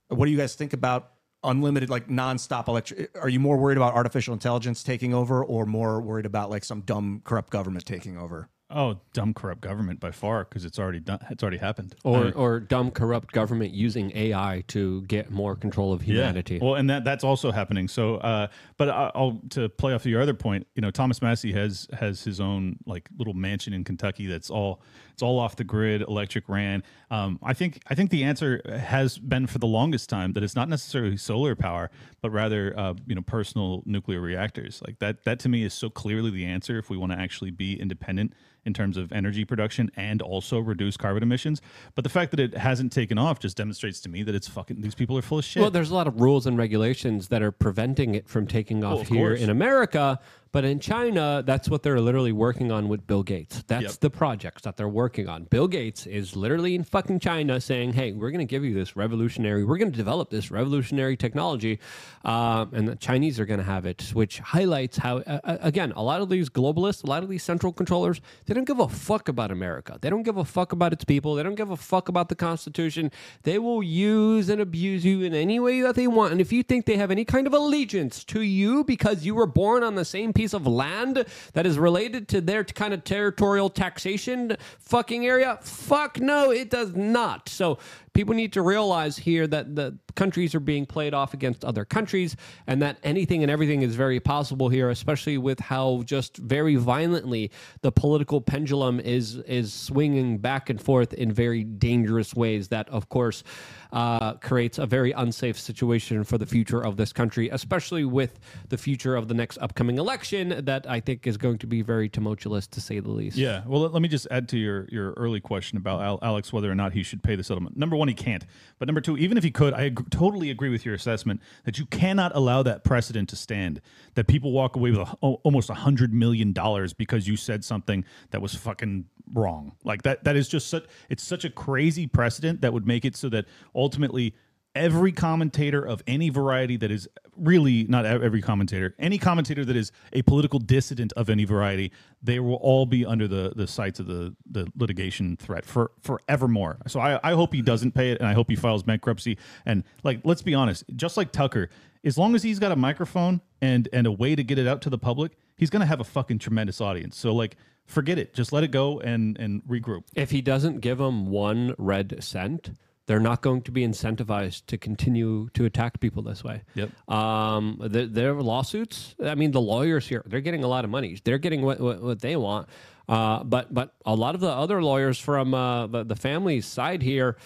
what 0.07 0.25
do 0.25 0.31
you 0.31 0.37
guys 0.37 0.55
think 0.55 0.71
about 0.71 1.11
unlimited, 1.47 1.89
like 1.89 2.07
nonstop 2.07 2.67
electric? 2.67 3.17
Are 3.21 3.29
you 3.29 3.39
more 3.39 3.57
worried 3.57 3.77
about 3.77 3.93
artificial 3.93 4.33
intelligence 4.33 4.83
taking 4.83 5.13
over, 5.13 5.43
or 5.43 5.65
more 5.65 5.99
worried 6.01 6.25
about 6.25 6.49
like 6.49 6.63
some 6.63 6.81
dumb 6.81 7.21
corrupt 7.23 7.49
government 7.51 7.85
taking 7.85 8.17
over? 8.17 8.49
Oh, 8.69 8.99
dumb 9.13 9.33
corrupt 9.33 9.61
government 9.61 10.01
by 10.01 10.11
far 10.11 10.43
because 10.43 10.65
it's 10.65 10.77
already 10.77 10.99
done. 10.99 11.19
It's 11.29 11.41
already 11.41 11.57
happened. 11.57 11.95
or, 12.03 12.25
I- 12.27 12.31
or 12.31 12.59
dumb, 12.59 12.91
corrupt 12.91 13.31
government 13.31 13.71
using 13.73 14.11
AI 14.13 14.65
to 14.67 15.03
get 15.03 15.31
more 15.31 15.55
control 15.55 15.93
of 15.93 16.01
humanity. 16.01 16.59
Well, 16.61 16.75
and 16.75 16.89
that 16.89 17.05
that's 17.05 17.23
also 17.23 17.51
happening. 17.53 17.87
So, 17.87 18.15
uh, 18.17 18.47
but 18.75 18.89
I- 18.89 19.11
I'll 19.15 19.39
to 19.51 19.69
play 19.69 19.93
off 19.93 20.05
your 20.05 20.21
other 20.21 20.33
point. 20.33 20.67
You 20.75 20.81
know, 20.81 20.91
Thomas 20.91 21.21
Massie 21.21 21.53
has 21.53 21.87
has 21.97 22.25
his 22.25 22.41
own 22.41 22.75
like 22.85 23.07
little 23.17 23.33
mansion 23.33 23.71
in 23.73 23.85
Kentucky 23.85 24.25
that's 24.27 24.49
all 24.49 24.81
it's 25.17 25.23
all 25.23 25.39
off 25.39 25.55
the 25.55 25.63
grid, 25.63 26.03
electric 26.03 26.47
ran. 26.47 26.83
Um, 27.09 27.39
I 27.41 27.55
think 27.55 27.81
I 27.87 27.95
think 27.95 28.11
the 28.11 28.23
answer 28.23 28.61
has 28.69 29.17
been 29.17 29.47
for 29.47 29.57
the 29.57 29.65
longest 29.65 30.09
time 30.11 30.33
that 30.33 30.43
it's 30.43 30.55
not 30.55 30.69
necessarily 30.69 31.17
solar 31.17 31.55
power, 31.55 31.89
but 32.21 32.29
rather 32.29 32.71
uh, 32.77 32.93
you 33.07 33.15
know 33.15 33.23
personal 33.23 33.81
nuclear 33.87 34.21
reactors. 34.21 34.79
Like 34.85 34.99
that 34.99 35.23
that 35.23 35.39
to 35.39 35.49
me 35.49 35.63
is 35.63 35.73
so 35.73 35.89
clearly 35.89 36.29
the 36.29 36.45
answer 36.45 36.77
if 36.77 36.91
we 36.91 36.97
want 36.97 37.13
to 37.13 37.17
actually 37.17 37.49
be 37.49 37.81
independent 37.81 38.33
in 38.63 38.73
terms 38.73 38.95
of 38.95 39.11
energy 39.11 39.43
production 39.43 39.89
and 39.95 40.21
also 40.21 40.59
reduce 40.59 40.97
carbon 40.97 41.23
emissions. 41.23 41.61
But 41.95 42.03
the 42.03 42.09
fact 42.11 42.29
that 42.31 42.39
it 42.39 42.55
hasn't 42.55 42.91
taken 42.91 43.17
off 43.17 43.39
just 43.39 43.57
demonstrates 43.57 43.99
to 44.01 44.09
me 44.09 44.21
that 44.21 44.35
it's 44.35 44.47
fucking 44.47 44.81
these 44.81 44.93
people 44.93 45.17
are 45.17 45.23
full 45.23 45.39
of 45.39 45.45
shit. 45.45 45.61
Well, 45.61 45.71
there's 45.71 45.89
a 45.89 45.95
lot 45.95 46.05
of 46.05 46.21
rules 46.21 46.45
and 46.45 46.59
regulations 46.59 47.29
that 47.29 47.41
are 47.41 47.51
preventing 47.51 48.13
it 48.13 48.29
from 48.29 48.45
taking 48.45 48.83
off 48.83 49.01
of 49.01 49.07
here 49.07 49.29
course. 49.29 49.41
in 49.41 49.49
America. 49.49 50.19
But 50.51 50.65
in 50.65 50.79
China, 50.79 51.43
that's 51.45 51.69
what 51.69 51.83
they're 51.83 51.99
literally 51.99 52.31
working 52.31 52.71
on 52.71 52.87
with 52.87 53.05
Bill 53.07 53.23
Gates. 53.23 53.63
That's 53.67 53.83
Yep. 53.83 53.91
the 53.99 54.09
projects 54.09 54.61
that 54.63 54.77
they're 54.77 54.87
working 54.89 55.27
on. 55.27 55.43
Bill 55.45 55.67
Gates 55.67 56.05
is 56.07 56.35
literally 56.35 56.75
in 56.75 56.83
fucking 56.83 57.19
China 57.19 57.59
saying, 57.61 57.93
hey, 57.93 58.11
we're 58.13 58.31
going 58.31 58.39
to 58.39 58.49
give 58.49 58.63
you 58.63 58.73
this 58.73 58.95
revolutionary, 58.95 59.63
we're 59.63 59.77
going 59.77 59.91
to 59.91 59.97
develop 59.97 60.29
this 60.29 60.49
revolutionary 60.51 61.15
technology. 61.17 61.79
Um, 62.25 62.71
and 62.73 62.87
the 62.87 62.95
Chinese 62.95 63.39
are 63.39 63.45
going 63.45 63.59
to 63.59 63.65
have 63.65 63.85
it, 63.85 64.09
which 64.13 64.39
highlights 64.39 64.97
how, 64.97 65.17
uh, 65.19 65.39
uh, 65.43 65.57
again, 65.61 65.93
a 65.95 66.03
lot 66.03 66.21
of 66.21 66.29
these 66.29 66.49
globalists, 66.49 67.03
a 67.03 67.07
lot 67.07 67.23
of 67.23 67.29
these 67.29 67.43
central 67.43 67.71
controllers, 67.73 68.21
they 68.45 68.53
don't 68.53 68.65
give 68.65 68.79
a 68.79 68.87
fuck 68.89 69.27
about 69.29 69.51
America. 69.51 69.97
They 70.01 70.09
don't 70.09 70.23
give 70.23 70.37
a 70.37 70.45
fuck 70.45 70.71
about 70.71 70.93
its 70.93 71.03
people. 71.05 71.35
They 71.35 71.43
don't 71.43 71.55
give 71.55 71.69
a 71.71 71.77
fuck 71.77 72.09
about 72.09 72.29
the 72.29 72.35
Constitution. 72.35 73.11
They 73.43 73.59
will 73.59 73.83
use 73.83 74.49
and 74.49 74.61
abuse 74.61 75.05
you 75.05 75.21
in 75.21 75.33
any 75.33 75.59
way 75.59 75.81
that 75.81 75.95
they 75.95 76.07
want. 76.07 76.31
And 76.31 76.41
if 76.41 76.51
you 76.51 76.63
think 76.63 76.85
they 76.85 76.97
have 76.97 77.11
any 77.11 77.25
kind 77.25 77.47
of 77.47 77.53
allegiance 77.53 78.23
to 78.25 78.41
you 78.41 78.83
because 78.83 79.25
you 79.25 79.35
were 79.35 79.45
born 79.47 79.83
on 79.83 79.95
the 79.95 80.05
same 80.05 80.33
piece 80.33 80.46
of 80.53 80.67
land 80.67 81.25
that 81.53 81.65
is 81.65 81.77
related 81.77 82.27
to 82.29 82.41
their 82.41 82.63
kind 82.63 82.93
of 82.93 83.03
territorial 83.03 83.69
taxation 83.69 84.55
fucking 84.79 85.25
area, 85.25 85.59
fuck 85.61 86.19
no, 86.19 86.51
it 86.51 86.69
does 86.69 86.95
not. 86.95 87.49
So 87.49 87.77
people 88.17 88.33
need 88.33 88.51
to 88.51 88.63
realize 88.63 89.15
here 89.15 89.45
that 89.45 89.75
the 89.75 89.95
countries 90.15 90.55
are 90.55 90.59
being 90.59 90.87
played 90.87 91.13
off 91.13 91.35
against 91.35 91.63
other 91.63 91.85
countries 91.85 92.35
and 92.65 92.81
that 92.81 92.97
anything 93.03 93.43
and 93.43 93.51
everything 93.51 93.83
is 93.83 93.93
very 93.93 94.19
possible 94.19 94.69
here 94.69 94.89
especially 94.89 95.37
with 95.37 95.59
how 95.59 96.01
just 96.03 96.35
very 96.37 96.75
violently 96.75 97.51
the 97.81 97.91
political 97.91 98.41
pendulum 98.41 98.99
is 98.99 99.35
is 99.45 99.71
swinging 99.71 100.39
back 100.39 100.71
and 100.71 100.81
forth 100.81 101.13
in 101.13 101.31
very 101.31 101.63
dangerous 101.63 102.33
ways 102.33 102.69
that 102.69 102.89
of 102.89 103.07
course 103.07 103.43
uh, 103.91 104.33
creates 104.35 104.77
a 104.77 104.85
very 104.85 105.11
unsafe 105.11 105.57
situation 105.59 106.23
for 106.23 106.37
the 106.37 106.45
future 106.45 106.83
of 106.83 106.97
this 106.97 107.13
country 107.13 107.49
especially 107.49 108.05
with 108.05 108.39
the 108.69 108.77
future 108.77 109.15
of 109.15 109.27
the 109.27 109.33
next 109.33 109.57
upcoming 109.59 109.97
election 109.97 110.63
that 110.65 110.89
i 110.89 110.99
think 110.99 111.25
is 111.27 111.37
going 111.37 111.57
to 111.57 111.67
be 111.67 111.81
very 111.81 112.09
tumultuous 112.09 112.67
to 112.67 112.81
say 112.81 112.99
the 112.99 113.09
least 113.09 113.37
Yeah. 113.37 113.63
Well, 113.65 113.81
let, 113.81 113.93
let 113.93 114.01
me 114.01 114.07
just 114.07 114.27
add 114.31 114.47
to 114.49 114.57
your 114.57 114.87
your 114.89 115.11
early 115.13 115.39
question 115.39 115.77
about 115.77 116.01
Al- 116.01 116.19
Alex 116.21 116.51
whether 116.51 116.71
or 116.71 116.75
not 116.75 116.93
he 116.93 117.03
should 117.03 117.21
pay 117.23 117.35
the 117.35 117.43
settlement. 117.43 117.77
Number 117.77 117.95
one, 117.95 118.07
he 118.07 118.13
can't. 118.13 118.45
But 118.79 118.87
number 118.87 119.01
two, 119.01 119.17
even 119.17 119.37
if 119.37 119.43
he 119.43 119.51
could, 119.51 119.73
I 119.73 119.85
ag- 119.85 120.09
totally 120.09 120.49
agree 120.49 120.69
with 120.69 120.85
your 120.85 120.95
assessment 120.95 121.41
that 121.65 121.77
you 121.77 121.85
cannot 121.85 122.35
allow 122.35 122.63
that 122.63 122.83
precedent 122.83 123.29
to 123.29 123.35
stand. 123.35 123.81
That 124.15 124.27
people 124.27 124.51
walk 124.51 124.75
away 124.75 124.91
with 124.91 125.07
almost 125.21 125.69
a 125.69 125.73
hundred 125.75 126.13
million 126.13 126.53
dollars 126.53 126.93
because 126.93 127.27
you 127.27 127.35
said 127.37 127.63
something 127.63 128.05
that 128.31 128.41
was 128.41 128.55
fucking 128.55 129.05
wrong. 129.33 129.73
Like 129.83 130.03
that. 130.03 130.23
That 130.23 130.35
is 130.35 130.47
just 130.47 130.67
such. 130.69 130.85
It's 131.09 131.23
such 131.23 131.45
a 131.45 131.49
crazy 131.49 132.07
precedent 132.07 132.61
that 132.61 132.73
would 132.73 132.87
make 132.87 133.05
it 133.05 133.15
so 133.15 133.29
that 133.29 133.45
ultimately 133.75 134.33
every 134.77 135.11
commentator 135.11 135.83
of 135.83 136.03
any 136.05 136.29
variety 136.29 136.77
that 136.77 136.91
is 136.91 137.07
really 137.35 137.83
not 137.85 138.05
every 138.05 138.41
commentator 138.41 138.93
any 138.99 139.17
commentator 139.17 139.65
that 139.65 139.75
is 139.75 139.91
a 140.13 140.21
political 140.21 140.59
dissident 140.59 141.11
of 141.13 141.29
any 141.31 141.45
variety 141.45 141.91
they 142.21 142.39
will 142.39 142.55
all 142.55 142.85
be 142.85 143.03
under 143.03 143.27
the 143.27 143.51
the 143.55 143.65
sights 143.65 143.99
of 143.99 144.05
the 144.05 144.35
the 144.51 144.67
litigation 144.77 145.35
threat 145.37 145.65
for 145.65 145.91
forevermore 146.01 146.77
so 146.87 146.99
i 146.99 147.19
i 147.23 147.33
hope 147.33 147.53
he 147.53 147.61
doesn't 147.61 147.91
pay 147.93 148.11
it 148.11 148.19
and 148.19 148.27
i 148.27 148.33
hope 148.33 148.49
he 148.49 148.55
files 148.55 148.83
bankruptcy 148.83 149.35
and 149.65 149.83
like 150.03 150.19
let's 150.23 150.43
be 150.43 150.53
honest 150.53 150.83
just 150.95 151.17
like 151.17 151.31
tucker 151.31 151.69
as 152.03 152.17
long 152.17 152.35
as 152.35 152.43
he's 152.43 152.59
got 152.59 152.71
a 152.71 152.75
microphone 152.75 153.41
and 153.61 153.89
and 153.93 154.05
a 154.05 154.11
way 154.11 154.35
to 154.35 154.43
get 154.43 154.59
it 154.59 154.67
out 154.67 154.81
to 154.81 154.91
the 154.91 154.97
public 154.97 155.37
he's 155.57 155.71
gonna 155.71 155.87
have 155.87 155.99
a 155.99 156.05
fucking 156.05 156.37
tremendous 156.37 156.79
audience 156.81 157.17
so 157.17 157.33
like 157.33 157.57
forget 157.87 158.19
it 158.19 158.33
just 158.33 158.53
let 158.53 158.63
it 158.63 158.71
go 158.71 158.99
and 158.99 159.37
and 159.39 159.63
regroup 159.63 160.03
if 160.15 160.31
he 160.31 160.41
doesn't 160.41 160.81
give 160.81 160.97
them 160.97 161.27
one 161.27 161.73
red 161.77 162.23
cent, 162.23 162.71
they're 163.07 163.19
not 163.21 163.41
going 163.41 163.61
to 163.63 163.71
be 163.71 163.87
incentivized 163.87 164.65
to 164.67 164.77
continue 164.77 165.47
to 165.53 165.65
attack 165.65 165.99
people 165.99 166.21
this 166.21 166.43
way. 166.43 166.61
Yep. 166.75 167.09
Um, 167.09 167.77
the, 167.81 168.05
their 168.05 168.33
lawsuits. 168.33 169.15
I 169.23 169.33
mean, 169.35 169.51
the 169.51 169.61
lawyers 169.61 170.05
here, 170.07 170.23
they're 170.27 170.41
getting 170.41 170.65
a 170.65 170.67
lot 170.67 170.83
of 170.83 170.91
money. 170.91 171.17
They're 171.23 171.37
getting 171.37 171.61
what 171.61 171.79
what, 171.79 172.01
what 172.01 172.19
they 172.19 172.35
want. 172.35 172.67
Uh, 173.07 173.43
but 173.43 173.73
but 173.73 173.95
a 174.05 174.13
lot 174.13 174.35
of 174.35 174.41
the 174.41 174.49
other 174.49 174.83
lawyers 174.83 175.17
from 175.17 175.53
uh, 175.53 175.87
the 175.87 176.03
the 176.03 176.15
family 176.15 176.61
side 176.61 177.01
here. 177.01 177.37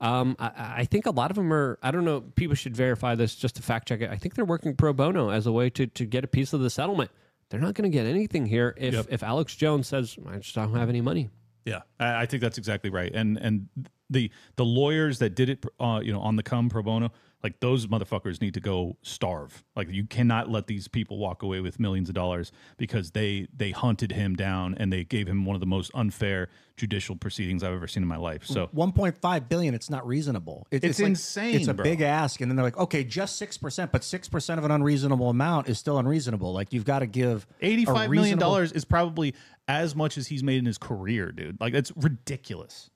Um, 0.00 0.34
I, 0.38 0.74
I 0.78 0.84
think 0.86 1.04
a 1.04 1.10
lot 1.10 1.30
of 1.30 1.36
them 1.36 1.52
are. 1.52 1.78
I 1.82 1.90
don't 1.90 2.06
know. 2.06 2.22
People 2.22 2.56
should 2.56 2.74
verify 2.74 3.14
this 3.14 3.34
just 3.34 3.56
to 3.56 3.62
fact 3.62 3.88
check 3.88 4.00
it. 4.00 4.10
I 4.10 4.16
think 4.16 4.34
they're 4.34 4.46
working 4.46 4.74
pro 4.74 4.94
bono 4.94 5.28
as 5.28 5.46
a 5.46 5.52
way 5.52 5.68
to 5.70 5.86
to 5.86 6.06
get 6.06 6.24
a 6.24 6.28
piece 6.28 6.54
of 6.54 6.60
the 6.60 6.70
settlement. 6.70 7.10
They're 7.50 7.60
not 7.60 7.74
going 7.74 7.90
to 7.90 7.94
get 7.94 8.06
anything 8.06 8.46
here 8.46 8.74
if 8.76 8.94
Yep. 8.94 9.06
if 9.10 9.22
Alex 9.22 9.54
Jones 9.56 9.88
says 9.88 10.16
I 10.26 10.38
just 10.38 10.54
don't 10.54 10.74
have 10.74 10.88
any 10.88 11.00
money. 11.00 11.28
Yeah, 11.66 11.80
I, 11.98 12.22
I 12.22 12.26
think 12.26 12.40
that's 12.40 12.58
exactly 12.58 12.90
right. 12.90 13.12
And 13.12 13.36
and 13.38 13.68
the 14.08 14.30
the 14.56 14.64
lawyers 14.64 15.18
that 15.18 15.34
did 15.34 15.50
it, 15.50 15.64
uh, 15.78 16.00
you 16.02 16.12
know, 16.12 16.20
on 16.20 16.36
the 16.36 16.42
come 16.42 16.68
pro 16.68 16.82
bono, 16.82 17.10
like 17.42 17.60
those 17.60 17.86
motherfuckers 17.86 18.40
need 18.40 18.54
to 18.54 18.60
go 18.60 18.96
starve. 19.02 19.64
Like 19.74 19.90
you 19.90 20.04
cannot 20.06 20.50
let 20.50 20.66
these 20.66 20.88
people 20.88 21.18
walk 21.18 21.42
away 21.42 21.60
with 21.60 21.80
millions 21.80 22.08
of 22.08 22.14
dollars 22.14 22.52
because 22.76 23.12
they 23.12 23.48
they 23.56 23.70
hunted 23.70 24.12
him 24.12 24.36
down 24.36 24.74
and 24.78 24.92
they 24.92 25.04
gave 25.04 25.26
him 25.26 25.44
one 25.44 25.54
of 25.56 25.60
the 25.60 25.66
most 25.66 25.90
unfair 25.94 26.48
judicial 26.76 27.14
proceedings 27.16 27.62
I've 27.62 27.74
ever 27.74 27.86
seen 27.86 28.02
in 28.02 28.08
my 28.08 28.16
life. 28.16 28.44
So 28.46 28.68
1.5 28.74 29.48
billion. 29.50 29.74
It's 29.74 29.90
not 29.90 30.06
reasonable. 30.06 30.66
It- 30.70 30.82
It's 30.82 30.98
like- 30.98 31.08
insane, 31.10 31.54
It's 31.56 31.68
a 31.68 31.74
bro. 31.74 31.82
big 31.84 32.00
ask, 32.00 32.40
and 32.40 32.50
then 32.50 32.56
they're 32.56 32.64
like, 32.64 32.78
okay, 32.78 33.04
just 33.04 33.36
six 33.36 33.56
percent, 33.58 33.92
but 33.92 34.02
six 34.04 34.28
percent 34.28 34.58
of 34.58 34.64
an 34.64 34.70
unreasonable 34.70 35.28
amount 35.30 35.68
is 35.68 35.78
still 35.78 35.98
unreasonable. 35.98 36.52
Like 36.52 36.72
you've 36.72 36.84
got 36.86 37.00
to 37.00 37.06
give 37.06 37.46
a 37.62 37.66
eighty-five 37.66 38.10
million 38.10 38.10
reasonable- 38.34 38.40
dollars 38.40 38.72
is 38.72 38.84
probably 38.84 39.34
as 39.68 39.94
much 39.94 40.18
as 40.18 40.26
he's 40.26 40.42
made 40.42 40.58
in 40.58 40.66
his 40.66 40.78
career, 40.78 41.32
dude. 41.32 41.60
Like 41.60 41.72
that's 41.72 41.92
ridiculous. 41.96 42.89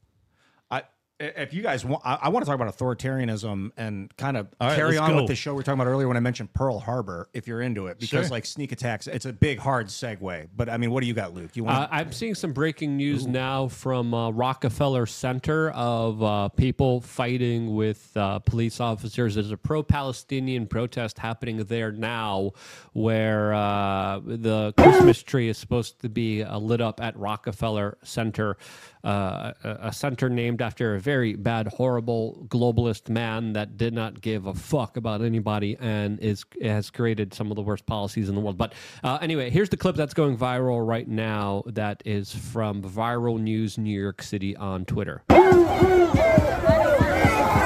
If 1.20 1.54
you 1.54 1.62
guys 1.62 1.84
want, 1.84 2.02
I, 2.04 2.18
I 2.22 2.28
want 2.30 2.44
to 2.44 2.50
talk 2.50 2.60
about 2.60 2.76
authoritarianism 2.76 3.70
and 3.76 4.14
kind 4.16 4.36
of 4.36 4.48
right, 4.60 4.74
carry 4.74 4.98
on 4.98 5.10
go. 5.10 5.16
with 5.18 5.28
the 5.28 5.36
show 5.36 5.52
we 5.52 5.58
were 5.58 5.62
talking 5.62 5.80
about 5.80 5.88
earlier 5.88 6.08
when 6.08 6.16
I 6.16 6.20
mentioned 6.20 6.52
Pearl 6.54 6.80
Harbor. 6.80 7.28
If 7.32 7.46
you're 7.46 7.60
into 7.62 7.86
it, 7.86 8.00
because 8.00 8.26
Sure. 8.26 8.28
like 8.30 8.44
sneak 8.44 8.72
attacks, 8.72 9.06
it's 9.06 9.24
a 9.24 9.32
big 9.32 9.60
hard 9.60 9.86
segue. 9.86 10.48
But 10.56 10.68
I 10.68 10.76
mean, 10.76 10.90
what 10.90 11.02
do 11.02 11.06
you 11.06 11.14
got, 11.14 11.32
Luke? 11.32 11.54
You 11.54 11.62
Uh, 11.68 11.78
want? 11.78 11.88
I'm 11.92 12.10
seeing 12.12 12.34
some 12.34 12.52
breaking 12.52 12.96
news 12.96 13.28
now 13.28 13.68
from 13.68 14.12
uh, 14.12 14.30
Rockefeller 14.30 15.06
Center 15.06 15.70
of 15.70 16.20
uh, 16.20 16.48
people 16.48 17.00
fighting 17.00 17.76
with 17.76 18.10
uh, 18.16 18.40
police 18.40 18.80
officers. 18.80 19.36
There's 19.36 19.52
a 19.52 19.56
pro-Palestinian 19.56 20.66
protest 20.66 21.20
happening 21.20 21.58
there 21.58 21.92
now, 21.92 22.50
where 22.92 23.54
uh, 23.54 24.18
the 24.24 24.74
Christmas 24.76 25.22
tree 25.22 25.48
is 25.48 25.58
supposed 25.58 26.00
to 26.00 26.08
be 26.08 26.42
uh, 26.42 26.58
lit 26.58 26.80
up 26.80 27.00
at 27.00 27.16
Rockefeller 27.16 27.98
Center, 28.02 28.56
uh, 29.04 29.52
a, 29.62 29.92
center 29.92 30.30
named 30.30 30.62
after 30.62 30.94
a 30.94 31.00
very 31.00 31.34
bad, 31.34 31.68
horrible 31.68 32.46
globalist 32.48 33.08
man 33.08 33.52
that 33.52 33.76
did 33.76 33.92
not 33.92 34.20
give 34.20 34.46
a 34.46 34.54
fuck 34.54 34.96
about 34.96 35.22
anybody 35.22 35.76
and 35.78 36.18
is 36.20 36.44
has 36.62 36.90
created 36.90 37.34
some 37.34 37.50
of 37.50 37.56
the 37.56 37.62
worst 37.62 37.84
policies 37.86 38.28
in 38.28 38.34
the 38.34 38.40
world. 38.40 38.56
But 38.56 38.72
uh, 39.02 39.18
anyway, 39.20 39.50
here's 39.50 39.68
the 39.68 39.76
clip 39.76 39.96
that's 39.96 40.14
going 40.14 40.38
viral 40.38 40.86
right 40.86 41.06
now. 41.06 41.64
That 41.66 42.02
is 42.04 42.34
from 42.34 42.82
Viral 42.82 43.38
News 43.38 43.76
New 43.76 44.00
York 44.00 44.22
City 44.22 44.56
on 44.56 44.84
Twitter. 44.84 45.22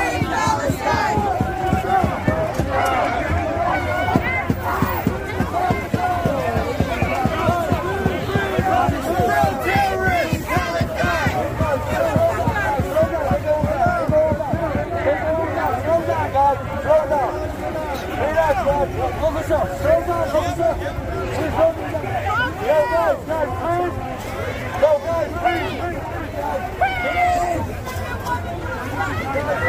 go, 23.09 23.17
go, 23.25 23.47
go. 23.47 23.68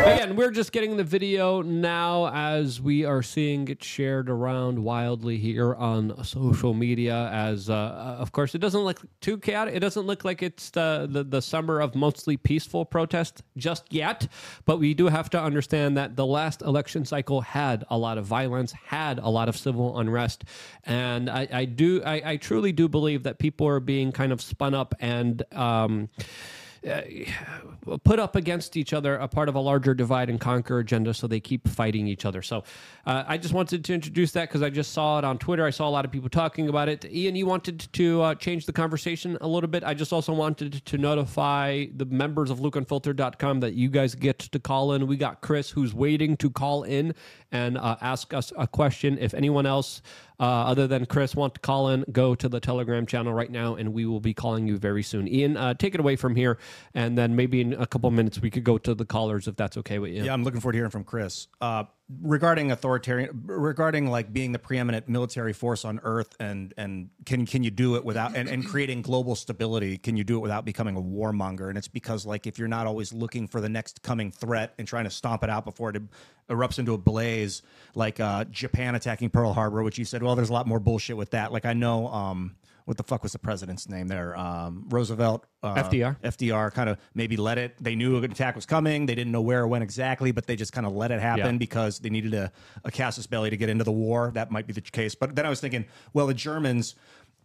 Again, 0.10 0.36
we're 0.36 0.50
just 0.50 0.72
getting 0.72 0.98
the 0.98 1.04
video 1.04 1.62
now 1.62 2.34
as 2.34 2.82
we 2.82 3.06
are 3.06 3.22
seeing 3.22 3.68
it 3.68 3.84
shared 3.84 4.28
around 4.28 4.84
wildly 4.84 5.38
here 5.38 5.76
on 5.76 6.24
social 6.24 6.74
media. 6.74 7.30
As, 7.32 7.70
uh, 7.70 7.76
uh, 7.76 8.16
of 8.20 8.32
course, 8.32 8.56
it 8.56 8.58
doesn't 8.58 8.82
look 8.82 9.02
too 9.22 9.38
chaotic. 9.38 9.76
It 9.76 9.82
doesn't 9.82 10.08
look 10.08 10.26
like 10.26 10.42
it's 10.42 10.72
the, 10.72 11.08
the, 11.08 11.24
the 11.24 11.42
summer 11.44 11.80
of 11.80 11.94
mostly 11.94 12.38
peaceful 12.38 12.86
protest 12.86 13.44
just 13.56 13.86
yet. 13.92 14.28
But 14.66 14.80
we 14.80 14.96
do 14.96 15.08
have 15.08 15.30
to 15.30 15.40
understand 15.40 15.96
that 15.98 16.16
the 16.16 16.26
last 16.26 16.64
election 16.64 17.06
cycle 17.06 17.42
had 17.42 17.86
a 17.92 17.98
lot 17.98 18.18
of 18.18 18.26
violence, 18.26 18.72
had 18.72 19.20
a 19.20 19.30
lot 19.30 19.48
of 19.48 19.56
civil 19.56 20.00
unrest. 20.00 20.44
And 20.86 21.30
I, 21.30 21.48
I 21.54 21.66
do, 21.66 22.02
I, 22.04 22.32
I 22.32 22.38
truly 22.38 22.72
do 22.72 22.88
believe 22.88 23.24
that 23.24 23.38
people 23.38 23.68
are 23.68 23.80
being 23.80 24.12
kind 24.12 24.32
of 24.32 24.42
spun 24.42 24.74
up 24.74 24.96
and, 25.00 25.44
um, 25.54 26.10
uh, 26.88 27.98
put 28.04 28.20
up 28.20 28.36
against 28.36 28.78
each 28.78 28.94
other, 28.94 29.16
a 29.16 29.28
part 29.28 29.50
of 29.50 29.56
a 29.56 29.60
larger 29.60 29.94
divide 29.94 30.30
and 30.30 30.40
conquer 30.40 30.80
agenda, 30.80 31.14
so 31.14 31.28
they 31.28 31.40
keep 31.40 31.68
fighting 31.68 32.08
each 32.08 32.26
other. 32.26 32.42
So 32.42 32.64
uh, 33.06 33.24
I 33.28 33.38
just 33.38 33.54
wanted 33.54 33.84
to 33.86 33.94
introduce 33.94 34.32
that 34.34 34.50
because 34.50 34.62
I 34.62 34.70
just 34.70 34.94
saw 34.94 35.20
it 35.20 35.26
on 35.26 35.38
Twitter. 35.38 35.66
I 35.66 35.70
saw 35.70 35.88
a 35.88 35.92
lot 35.92 36.06
of 36.06 36.12
people 36.12 36.30
talking 36.30 36.70
about 36.70 36.90
it. 36.90 37.06
Ian, 37.06 37.36
you 37.36 37.46
wanted 37.46 37.80
to 37.94 38.22
uh, 38.22 38.36
change 38.36 38.66
the 38.66 38.74
conversation 38.74 39.38
a 39.42 39.48
little 39.48 39.70
bit. 39.70 39.84
I 39.84 39.94
just 39.94 40.14
also 40.14 40.34
wanted 40.34 40.86
to 40.86 40.98
notify 40.98 41.86
the 41.96 42.06
members 42.06 42.50
of 42.50 42.60
LukeUnfiltered.com 42.60 43.60
that 43.62 43.74
you 43.74 43.90
guys 43.90 44.16
get 44.16 44.40
to 44.40 44.60
call 44.60 44.94
in. 44.94 45.08
We 45.08 45.18
got 45.18 45.42
Chris 45.42 45.70
who's 45.70 45.94
waiting 45.94 46.38
to 46.38 46.50
call 46.50 46.84
in 46.84 47.14
and 47.52 47.78
uh, 47.78 47.98
ask 48.02 48.34
us 48.34 48.54
a 48.58 48.68
question. 48.68 49.18
If 49.20 49.34
anyone 49.34 49.66
else 49.66 50.02
uh, 50.40 50.44
other 50.44 50.88
than 50.88 51.06
Chris 51.06 51.36
want 51.36 51.56
to 51.56 51.60
call 51.60 51.90
in, 51.90 52.06
go 52.12 52.36
to 52.36 52.48
the 52.48 52.60
Telegram 52.60 53.06
channel 53.06 53.34
right 53.34 53.52
now, 53.52 53.76
and 53.76 53.94
we 53.94 54.06
will 54.06 54.20
be 54.22 54.34
calling 54.34 54.68
you 54.68 54.78
very 54.78 55.04
soon. 55.04 55.28
Ian, 55.28 55.58
uh, 55.58 55.74
take 55.74 55.94
it 55.94 56.00
away 56.00 56.16
from 56.16 56.36
here, 56.36 56.58
and 56.94 57.18
then 57.18 57.36
maybe 57.36 57.62
in 57.62 57.74
a 57.74 57.86
couple 57.86 58.10
minutes 58.12 58.40
we 58.40 58.50
could 58.50 58.64
go 58.64 58.78
to 58.78 58.96
the 58.96 59.06
callers 59.06 59.48
if 59.48 59.56
that's 59.56 59.78
okay 59.78 60.00
with 60.00 60.12
you. 60.12 60.24
Yeah, 60.24 60.34
I'm 60.34 60.44
looking 60.44 60.62
forward 60.62 60.74
to 60.74 60.78
hearing 60.78 60.92
from 60.92 61.04
Chris. 61.04 61.48
Uh, 61.60 61.84
regarding 62.22 62.72
authoritarian, 62.72 63.44
regarding 63.46 64.08
like 64.08 64.34
being 64.34 64.52
the 64.52 64.60
preeminent 64.60 65.08
military 65.08 65.54
force 65.54 65.86
on 65.86 66.00
Earth, 66.04 66.36
and 66.40 66.74
and 66.78 67.10
can 67.26 67.46
can 67.46 67.64
you 67.64 67.72
do 67.72 67.96
it 67.96 68.04
without 68.04 68.36
and, 68.36 68.50
and 68.50 68.66
creating 68.66 69.02
global 69.02 69.36
stability? 69.36 69.98
Can 69.98 70.18
you 70.18 70.24
do 70.24 70.38
it 70.38 70.40
without 70.40 70.66
becoming 70.66 70.96
a 70.96 71.02
warmonger? 71.02 71.70
And 71.70 71.78
it's 71.78 71.88
because 71.88 72.26
like 72.26 72.48
if 72.48 72.58
you're 72.58 72.68
not 72.68 72.88
always 72.88 73.14
looking 73.14 73.48
for 73.48 73.62
the 73.62 73.70
next 73.70 74.02
coming 74.02 74.32
threat 74.32 74.74
and 74.80 74.88
trying 74.88 75.06
to 75.06 75.12
stomp 75.12 75.44
it 75.44 75.50
out 75.50 75.66
before 75.66 75.90
it 75.92 76.02
erupts 76.50 76.80
into 76.80 76.94
a 76.94 76.98
blaze, 76.98 77.62
like 77.94 78.20
uh, 78.20 78.46
Japan 78.46 78.96
attacking 78.96 79.30
Pearl 79.30 79.54
Harbor, 79.54 79.84
which 79.84 80.00
you 80.00 80.06
said, 80.06 80.24
well, 80.24 80.36
there's 80.36 80.50
a 80.50 80.54
lot 80.54 80.68
more 80.68 80.80
bullshit 80.80 81.18
with 81.18 81.32
that. 81.32 81.52
Like 81.52 81.66
I 81.66 81.74
know. 81.74 82.08
Um, 82.08 82.56
what 82.90 82.98
the 82.98 83.04
fuck 83.04 83.22
was 83.22 83.34
the 83.34 83.38
president's 83.40 83.88
name 83.88 84.08
there? 84.08 84.36
Um, 84.36 84.86
Roosevelt. 84.90 85.46
Uh, 85.62 85.76
FDR. 85.76 86.20
FDR 86.22 86.74
kind 86.74 86.90
of 86.90 86.98
maybe 87.14 87.38
let 87.38 87.60
it. 87.60 87.76
They 87.80 87.94
knew 87.94 88.18
an 88.18 88.32
attack 88.32 88.56
was 88.56 88.66
coming. 88.66 89.06
They 89.06 89.14
didn't 89.14 89.32
know 89.32 89.42
where 89.42 89.62
or 89.62 89.68
when 89.68 89.84
exactly, 89.84 90.32
but 90.32 90.48
they 90.48 90.56
just 90.56 90.74
kind 90.74 90.88
of 90.88 90.94
let 90.94 91.12
it 91.12 91.20
happen 91.22 91.46
Yeah. 91.54 91.58
because 91.60 92.00
they 92.00 92.10
needed 92.10 92.34
a, 92.34 92.52
a 92.84 92.90
casus 92.90 93.28
belli 93.28 93.52
to 93.52 93.58
get 93.58 93.70
into 93.70 93.84
the 93.84 93.92
war. 93.92 94.32
That 94.34 94.50
might 94.50 94.66
be 94.66 94.74
the 94.74 94.82
case. 94.82 95.14
But 95.14 95.36
then 95.36 95.46
I 95.46 95.50
was 95.50 95.62
thinking, 95.62 95.86
well, 96.14 96.26
the 96.26 96.34
Germans. 96.34 96.96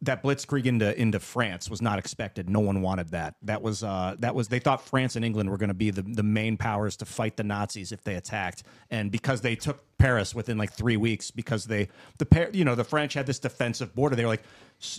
That 0.03 0.23
blitzkrieg 0.23 0.67
into 0.67 1.01
into 1.01 1.19
France 1.19 1.71
was 1.71 1.81
not 1.81 1.99
expected. 1.99 2.51
No 2.51 2.61
one 2.61 2.83
wanted 2.83 3.11
that. 3.13 3.37
That 3.43 3.63
was 3.63 3.83
uh, 3.83 4.17
that 4.19 4.35
was 4.35 4.49
they 4.49 4.59
thought 4.59 4.87
France 4.87 5.17
and 5.17 5.25
England 5.25 5.49
were 5.49 5.57
going 5.57 5.69
to 5.69 5.75
be 5.75 5.91
the, 5.91 6.03
the 6.03 6.23
main 6.25 6.59
powers 6.59 6.97
to 6.97 7.07
fight 7.07 7.37
the 7.39 7.45
Nazis 7.45 7.91
if 7.91 8.03
they 8.03 8.17
attacked. 8.17 8.65
And 8.91 9.11
because 9.11 9.41
they 9.41 9.55
took 9.55 9.83
Paris 9.97 10.35
within 10.35 10.59
like 10.59 10.73
three 10.73 10.99
weeks, 10.99 11.31
because 11.31 11.65
they 11.67 11.89
the 12.19 12.51
you 12.53 12.65
know 12.67 12.75
the 12.75 12.85
French 12.85 13.15
had 13.15 13.25
this 13.25 13.39
defensive 13.39 13.95
border. 13.95 14.15
They 14.15 14.25
were 14.25 14.31
like, 14.31 14.43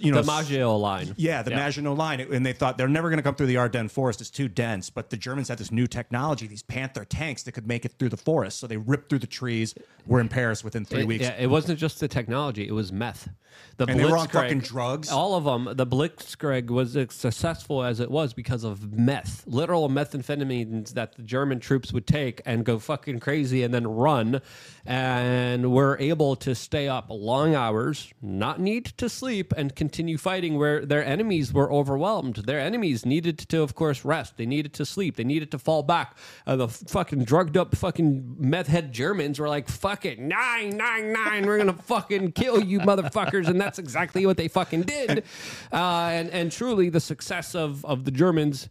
you 0.01 0.11
know, 0.11 0.21
the 0.21 0.27
Maginot 0.27 0.77
line. 0.77 1.13
yeah, 1.17 1.41
the 1.41 1.51
Maginot 1.51 1.97
Line, 1.97 2.19
and 2.21 2.45
they 2.45 2.53
thought 2.53 2.77
they're 2.77 2.87
never 2.87 3.09
going 3.09 3.17
to 3.17 3.23
come 3.23 3.35
through 3.35 3.47
the 3.47 3.57
Ardennes 3.57 3.91
forest; 3.91 4.21
it's 4.21 4.29
too 4.29 4.47
dense. 4.47 4.89
But 4.89 5.09
the 5.09 5.17
Germans 5.17 5.47
had 5.49 5.57
this 5.57 5.71
new 5.71 5.87
technology, 5.87 6.47
these 6.47 6.63
Panther 6.63 7.05
tanks 7.05 7.43
that 7.43 7.51
could 7.53 7.67
make 7.67 7.85
it 7.85 7.93
through 7.99 8.09
the 8.09 8.17
forest. 8.17 8.59
So 8.59 8.67
they 8.67 8.77
ripped 8.77 9.09
through 9.09 9.19
the 9.19 9.27
trees. 9.27 9.75
We're 10.05 10.19
in 10.19 10.29
Paris 10.29 10.63
within 10.63 10.85
three 10.85 11.01
It, 11.01 11.07
weeks. 11.07 11.23
yeah, 11.23 11.35
it 11.39 11.47
wasn't 11.49 11.79
just 11.79 11.99
the 11.99 12.07
technology; 12.07 12.67
it 12.67 12.73
was 12.73 12.91
meth. 12.91 13.29
The 13.77 13.85
And 13.85 13.97
they 13.99 14.05
were 14.05 14.17
on 14.17 14.27
fucking 14.27 14.59
drugs? 14.59 15.09
All 15.09 15.33
of 15.35 15.45
them. 15.45 15.75
The 15.77 15.87
Blitzkrieg 15.87 16.67
was 16.69 16.97
as 16.97 17.13
successful 17.13 17.83
as 17.83 18.01
it 18.01 18.11
was 18.11 18.33
because 18.33 18.65
of 18.65 18.91
meth, 18.91 19.45
literal 19.47 19.89
methamphetamines 19.89 20.93
that 20.93 21.15
the 21.15 21.21
German 21.23 21.59
troops 21.61 21.93
would 21.93 22.05
take 22.05 22.41
and 22.45 22.65
go 22.65 22.79
fucking 22.79 23.19
crazy 23.19 23.63
and 23.63 23.73
then 23.73 23.87
run, 23.87 24.41
and 24.85 25.71
were 25.71 25.97
able 25.99 26.35
to 26.37 26.53
stay 26.55 26.87
up 26.87 27.07
long 27.09 27.55
hours, 27.55 28.11
not 28.21 28.59
need 28.59 28.85
to 28.85 29.09
sleep, 29.09 29.53
and 29.55 29.74
continue 29.75 30.17
fighting 30.17 30.57
where 30.57 30.85
their 30.85 31.03
enemies 31.05 31.53
were 31.53 31.71
overwhelmed. 31.71 32.35
Their 32.37 32.59
enemies 32.59 33.05
needed 33.05 33.37
to, 33.37 33.61
of 33.61 33.75
course, 33.75 34.05
rest. 34.05 34.37
They 34.37 34.45
needed 34.45 34.73
to 34.75 34.85
sleep. 34.85 35.15
They 35.15 35.23
needed 35.23 35.51
to 35.51 35.59
fall 35.59 35.83
back. 35.83 36.17
Uh, 36.47 36.55
the 36.55 36.67
fucking 36.67 37.23
drugged 37.25 37.57
up 37.57 37.75
fucking 37.75 38.35
meth 38.39 38.67
head 38.67 38.93
Germans 38.93 39.39
were 39.39 39.49
like, 39.49 39.67
"Fuck 39.67 40.05
it, 40.05 40.19
nine 40.19 40.77
nine 40.77 41.11
nine, 41.13 41.45
we're 41.45 41.57
gonna 41.57 41.73
fucking 41.73 42.31
kill 42.33 42.63
you, 42.63 42.79
motherfuckers," 42.79 43.47
and 43.47 43.59
that's 43.59 43.79
exactly 43.79 44.25
what 44.25 44.37
they 44.37 44.47
fucking 44.47 44.83
did. 44.83 45.23
Uh, 45.71 46.09
and 46.11 46.29
and 46.29 46.51
truly, 46.51 46.89
the 46.89 46.99
success 46.99 47.55
of 47.55 47.83
of 47.85 48.05
the 48.05 48.11
Germans 48.11 48.69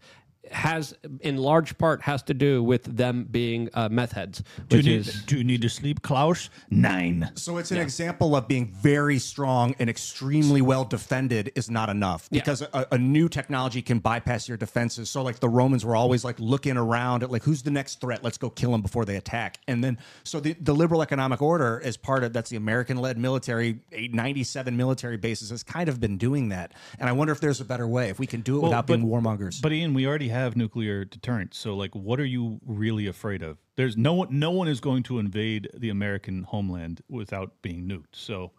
has 0.52 0.94
in 1.20 1.36
large 1.36 1.76
part 1.78 2.02
has 2.02 2.22
to 2.24 2.34
do 2.34 2.62
with 2.62 2.84
them 2.84 3.26
being 3.30 3.68
uh, 3.74 3.88
meth 3.88 4.12
heads, 4.12 4.42
Do 4.68 4.76
you, 4.78 4.82
need, 4.82 4.96
is 5.06 5.22
do 5.24 5.38
you 5.38 5.44
need 5.44 5.62
to 5.62 5.68
sleep, 5.68 6.02
Klaus? 6.02 6.50
Nine. 6.70 7.30
So 7.34 7.56
it's 7.58 7.70
an 7.70 7.78
example 7.78 8.36
of 8.36 8.46
being 8.48 8.72
very 8.72 9.18
strong 9.18 9.74
and 9.78 9.88
extremely 9.90 10.60
well 10.62 10.84
defended 10.84 11.50
is 11.54 11.70
not 11.70 11.88
enough 11.88 12.28
Yeah. 12.30 12.40
because 12.40 12.62
a, 12.62 12.86
a 12.92 12.98
new 12.98 13.28
technology 13.28 13.82
can 13.82 13.98
bypass 13.98 14.48
your 14.48 14.56
defenses. 14.56 15.10
So 15.10 15.22
like 15.22 15.40
the 15.40 15.48
Romans 15.48 15.84
were 15.84 15.96
always 15.96 16.24
like 16.24 16.38
looking 16.38 16.76
around 16.76 17.22
at 17.22 17.30
like 17.30 17.42
who's 17.42 17.62
the 17.62 17.70
next 17.70 18.00
threat? 18.00 18.22
Let's 18.22 18.38
go 18.38 18.50
kill 18.50 18.72
them 18.72 18.82
before 18.82 19.04
they 19.04 19.16
attack. 19.16 19.58
And 19.66 19.82
then 19.82 19.98
so 20.24 20.40
the, 20.40 20.54
the 20.60 20.74
liberal 20.74 21.02
economic 21.02 21.42
order 21.42 21.78
is 21.78 21.96
part 21.96 22.22
of 22.24 22.32
that's 22.32 22.50
the 22.50 22.56
American 22.56 22.98
led 22.98 23.18
military, 23.18 23.80
eight- 23.92 24.14
97 24.14 24.76
military 24.76 25.16
bases 25.16 25.50
has 25.50 25.62
kind 25.62 25.88
of 25.88 26.00
been 26.00 26.16
doing 26.18 26.50
that. 26.50 26.72
And 26.98 27.08
I 27.08 27.12
wonder 27.12 27.32
if 27.32 27.40
there's 27.40 27.60
a 27.60 27.64
better 27.64 27.88
way 27.88 28.08
if 28.10 28.18
we 28.18 28.26
can 28.26 28.40
do 28.42 28.56
it 28.56 28.60
Well, 28.60 28.70
without 28.70 28.86
but- 28.86 28.96
being 28.96 29.08
warmongers. 29.08 29.60
But 29.62 29.72
Ian, 29.72 29.94
we 29.94 30.06
already 30.06 30.28
have 30.35 30.56
nuclear 30.56 31.05
deterrence. 31.05 31.56
So, 31.56 31.74
like, 31.74 31.94
what 31.94 32.20
are 32.20 32.24
you 32.27 32.61
really 32.66 33.06
afraid 33.06 33.43
of? 33.43 33.59
There's 33.77 33.97
no 33.97 34.12
one. 34.15 34.39
No 34.39 34.51
one 34.51 34.69
is 34.69 34.81
going 34.81 35.02
to 35.05 35.19
invade 35.19 35.69
the 35.74 35.89
American 35.90 36.43
homeland 36.43 37.01
without 37.09 37.62
being 37.62 37.89
nuked. 37.89 38.12
So, 38.15 38.52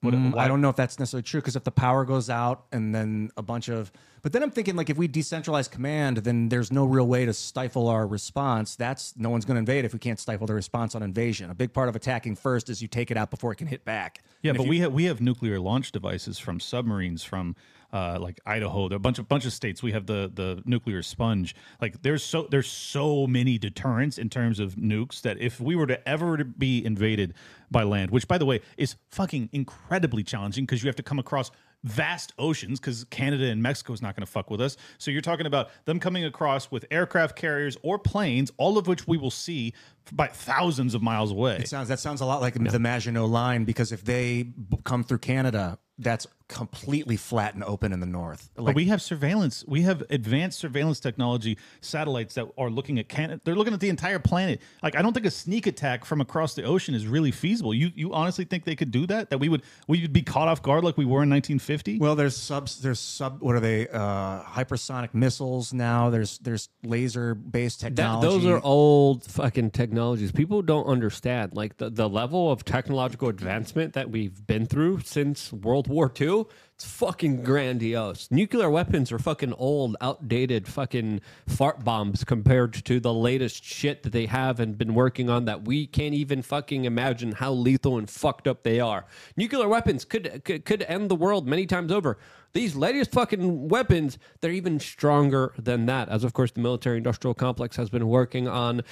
what, 0.00 0.14
Mm, 0.14 0.36
I 0.36 0.48
don't 0.48 0.60
know 0.60 0.68
if 0.68 0.74
that's 0.74 0.98
necessarily 0.98 1.22
true 1.22 1.40
because 1.40 1.54
if 1.54 1.62
the 1.62 1.70
power 1.70 2.04
goes 2.04 2.28
out 2.28 2.64
and 2.72 2.92
then 2.92 3.30
a 3.36 3.42
bunch 3.42 3.68
of, 3.68 3.92
but 4.22 4.32
then 4.32 4.42
I'm 4.42 4.50
thinking 4.50 4.74
like 4.74 4.90
if 4.90 4.96
we 4.96 5.06
decentralize 5.06 5.70
command, 5.70 6.16
then 6.18 6.48
there's 6.48 6.72
no 6.72 6.84
real 6.86 7.06
way 7.06 7.24
to 7.24 7.32
stifle 7.32 7.86
our 7.86 8.04
response. 8.04 8.74
That's 8.74 9.14
no 9.16 9.30
one's 9.30 9.44
going 9.44 9.54
to 9.54 9.60
invade 9.60 9.84
if 9.84 9.92
we 9.92 10.00
can't 10.00 10.18
stifle 10.18 10.48
the 10.48 10.54
response 10.54 10.96
on 10.96 11.04
invasion. 11.04 11.50
A 11.50 11.54
big 11.54 11.72
part 11.72 11.88
of 11.88 11.94
attacking 11.94 12.34
first 12.34 12.68
is 12.68 12.82
you 12.82 12.88
take 12.88 13.12
it 13.12 13.16
out 13.16 13.30
before 13.30 13.52
it 13.52 13.56
can 13.56 13.68
hit 13.68 13.84
back. 13.84 14.24
Yeah, 14.42 14.50
And 14.50 14.58
but 14.58 14.64
you- 14.64 14.70
we 14.70 14.78
have 14.80 14.92
we 14.92 15.04
have 15.04 15.20
nuclear 15.20 15.60
launch 15.60 15.92
devices 15.92 16.36
from 16.40 16.58
submarines 16.58 17.22
from 17.22 17.54
uh, 17.92 18.18
like 18.20 18.40
Idaho. 18.46 18.88
There 18.88 18.96
are 18.96 18.98
a 18.98 19.00
bunch 19.00 19.18
of 19.18 19.28
bunch 19.28 19.44
of 19.44 19.52
states. 19.52 19.82
We 19.82 19.92
have 19.92 20.06
the 20.06 20.30
the 20.32 20.62
nuclear 20.64 21.02
sponge. 21.02 21.54
Like 21.80 22.02
there's 22.02 22.22
so 22.22 22.46
there's 22.50 22.68
so 22.68 23.26
many 23.26 23.58
deterrents 23.58 24.18
in 24.18 24.30
terms 24.30 24.58
of 24.58 24.76
nukes 24.76 25.20
that 25.22 25.40
if 25.40 25.60
we 25.60 25.76
were 25.76 25.86
to 25.86 26.08
ever 26.08 26.42
be 26.44 26.84
invaded 26.84 27.34
by 27.70 27.82
land, 27.82 28.10
which 28.10 28.28
by 28.28 28.38
the 28.38 28.46
way 28.46 28.60
is 28.76 28.96
fucking 29.10 29.50
incredibly 29.52 30.22
challenging 30.22 30.64
because 30.64 30.82
you 30.82 30.88
have 30.88 30.96
to 30.96 31.02
come 31.02 31.18
across 31.18 31.50
vast 31.84 32.32
oceans 32.38 32.78
because 32.78 33.04
Canada 33.04 33.46
and 33.46 33.62
Mexico 33.62 33.92
is 33.92 34.00
not 34.00 34.14
going 34.14 34.24
to 34.24 34.30
fuck 34.30 34.50
with 34.50 34.60
us. 34.60 34.76
So 34.98 35.10
you're 35.10 35.20
talking 35.20 35.46
about 35.46 35.70
them 35.84 35.98
coming 35.98 36.24
across 36.24 36.70
with 36.70 36.84
aircraft 36.90 37.36
carriers 37.36 37.76
or 37.82 37.98
planes, 37.98 38.52
all 38.56 38.78
of 38.78 38.86
which 38.86 39.06
we 39.06 39.16
will 39.16 39.30
see 39.30 39.74
by 40.10 40.26
thousands 40.28 40.94
of 40.94 41.02
miles 41.02 41.30
away. 41.30 41.56
It 41.56 41.68
sounds 41.68 41.88
that 41.88 42.00
sounds 42.00 42.20
a 42.20 42.26
lot 42.26 42.40
like 42.40 42.54
the 42.54 42.78
Maginot 42.78 43.26
Line 43.28 43.64
because 43.64 43.92
if 43.92 44.04
they 44.04 44.42
b- 44.42 44.78
come 44.84 45.04
through 45.04 45.18
Canada, 45.18 45.78
that's 45.98 46.26
completely 46.48 47.16
flat 47.16 47.54
and 47.54 47.64
open 47.64 47.92
in 47.94 48.00
the 48.00 48.06
north. 48.06 48.50
but 48.56 48.74
we 48.74 48.84
have 48.86 49.00
surveillance. 49.00 49.64
We 49.66 49.82
have 49.82 50.02
advanced 50.10 50.58
surveillance 50.58 51.00
technology 51.00 51.56
satellites 51.80 52.34
that 52.34 52.46
are 52.58 52.68
looking 52.68 52.98
at 52.98 53.08
Canada. 53.08 53.40
They're 53.42 53.54
looking 53.54 53.72
at 53.72 53.80
the 53.80 53.88
entire 53.88 54.18
planet. 54.18 54.60
Like 54.82 54.94
I 54.94 55.00
don't 55.00 55.14
think 55.14 55.24
a 55.24 55.30
sneak 55.30 55.66
attack 55.66 56.04
from 56.04 56.20
across 56.20 56.52
the 56.54 56.64
ocean 56.64 56.94
is 56.94 57.06
really 57.06 57.30
feasible. 57.30 57.72
You 57.72 57.90
you 57.94 58.12
honestly 58.12 58.44
think 58.44 58.64
they 58.64 58.76
could 58.76 58.90
do 58.90 59.06
that? 59.06 59.30
That 59.30 59.38
we 59.38 59.48
would 59.48 59.62
we 59.88 60.02
would 60.02 60.12
be 60.12 60.20
caught 60.22 60.48
off 60.48 60.62
guard 60.62 60.84
like 60.84 60.98
we 60.98 61.04
were 61.06 61.22
in 61.22 61.30
1950? 61.30 61.98
well, 61.98 62.14
there's 62.16 62.36
subs. 62.36 62.80
There's 62.82 63.00
sub. 63.00 63.40
What 63.40 63.54
are 63.54 63.60
they? 63.60 63.88
Uh, 63.88 64.42
hypersonic 64.42 65.14
missiles 65.14 65.72
now. 65.72 66.10
There's 66.10 66.38
there's 66.38 66.68
laser 66.82 67.34
based 67.34 67.80
That, 67.80 67.96
technology. 67.96 68.28
those 68.28 68.46
are 68.46 68.60
old 68.62 69.24
fucking 69.24 69.70
technologies. 69.92 70.32
People 70.32 70.62
don't 70.62 70.86
understand 70.86 71.54
like 71.54 71.76
the, 71.76 71.90
the 71.90 72.08
level 72.08 72.50
of 72.50 72.64
technological 72.64 73.28
advancement 73.28 73.92
that 73.92 74.10
we've 74.10 74.46
been 74.46 74.64
through 74.64 75.00
since 75.00 75.52
World 75.52 75.86
War 75.86 76.10
II. 76.18 76.46
It's 76.74 76.86
fucking 76.86 77.42
grandiose. 77.44 78.30
Nuclear 78.30 78.70
weapons 78.70 79.12
are 79.12 79.18
fucking 79.18 79.52
old, 79.52 79.94
outdated 80.00 80.66
fucking 80.66 81.20
fart 81.46 81.84
bombs 81.84 82.24
compared 82.24 82.72
to 82.72 83.00
the 83.00 83.12
latest 83.12 83.62
shit 83.62 84.02
that 84.04 84.12
they 84.12 84.24
have 84.24 84.60
and 84.60 84.78
been 84.78 84.94
working 84.94 85.28
on 85.28 85.44
that 85.44 85.66
we 85.66 85.86
can't 85.86 86.14
even 86.14 86.40
fucking 86.40 86.86
imagine 86.86 87.32
how 87.32 87.52
lethal 87.52 87.98
and 87.98 88.08
fucked 88.08 88.48
up 88.48 88.62
they 88.62 88.80
are. 88.80 89.04
Nuclear 89.36 89.68
weapons 89.68 90.06
could 90.06 90.42
could, 90.44 90.64
could 90.64 90.82
end 90.84 91.10
the 91.10 91.14
world 91.14 91.46
many 91.46 91.66
times 91.66 91.92
over. 91.92 92.16
These 92.54 92.76
latest 92.76 93.12
fucking 93.12 93.68
weapons, 93.68 94.18
they're 94.40 94.50
even 94.50 94.78
stronger 94.78 95.54
than 95.58 95.86
that. 95.86 96.10
As 96.10 96.22
of 96.22 96.34
course, 96.34 96.50
the 96.50 96.60
military 96.60 96.98
industrial 96.98 97.32
complex 97.32 97.76
has 97.76 97.88
been 97.88 98.08
working 98.08 98.46
on 98.46 98.82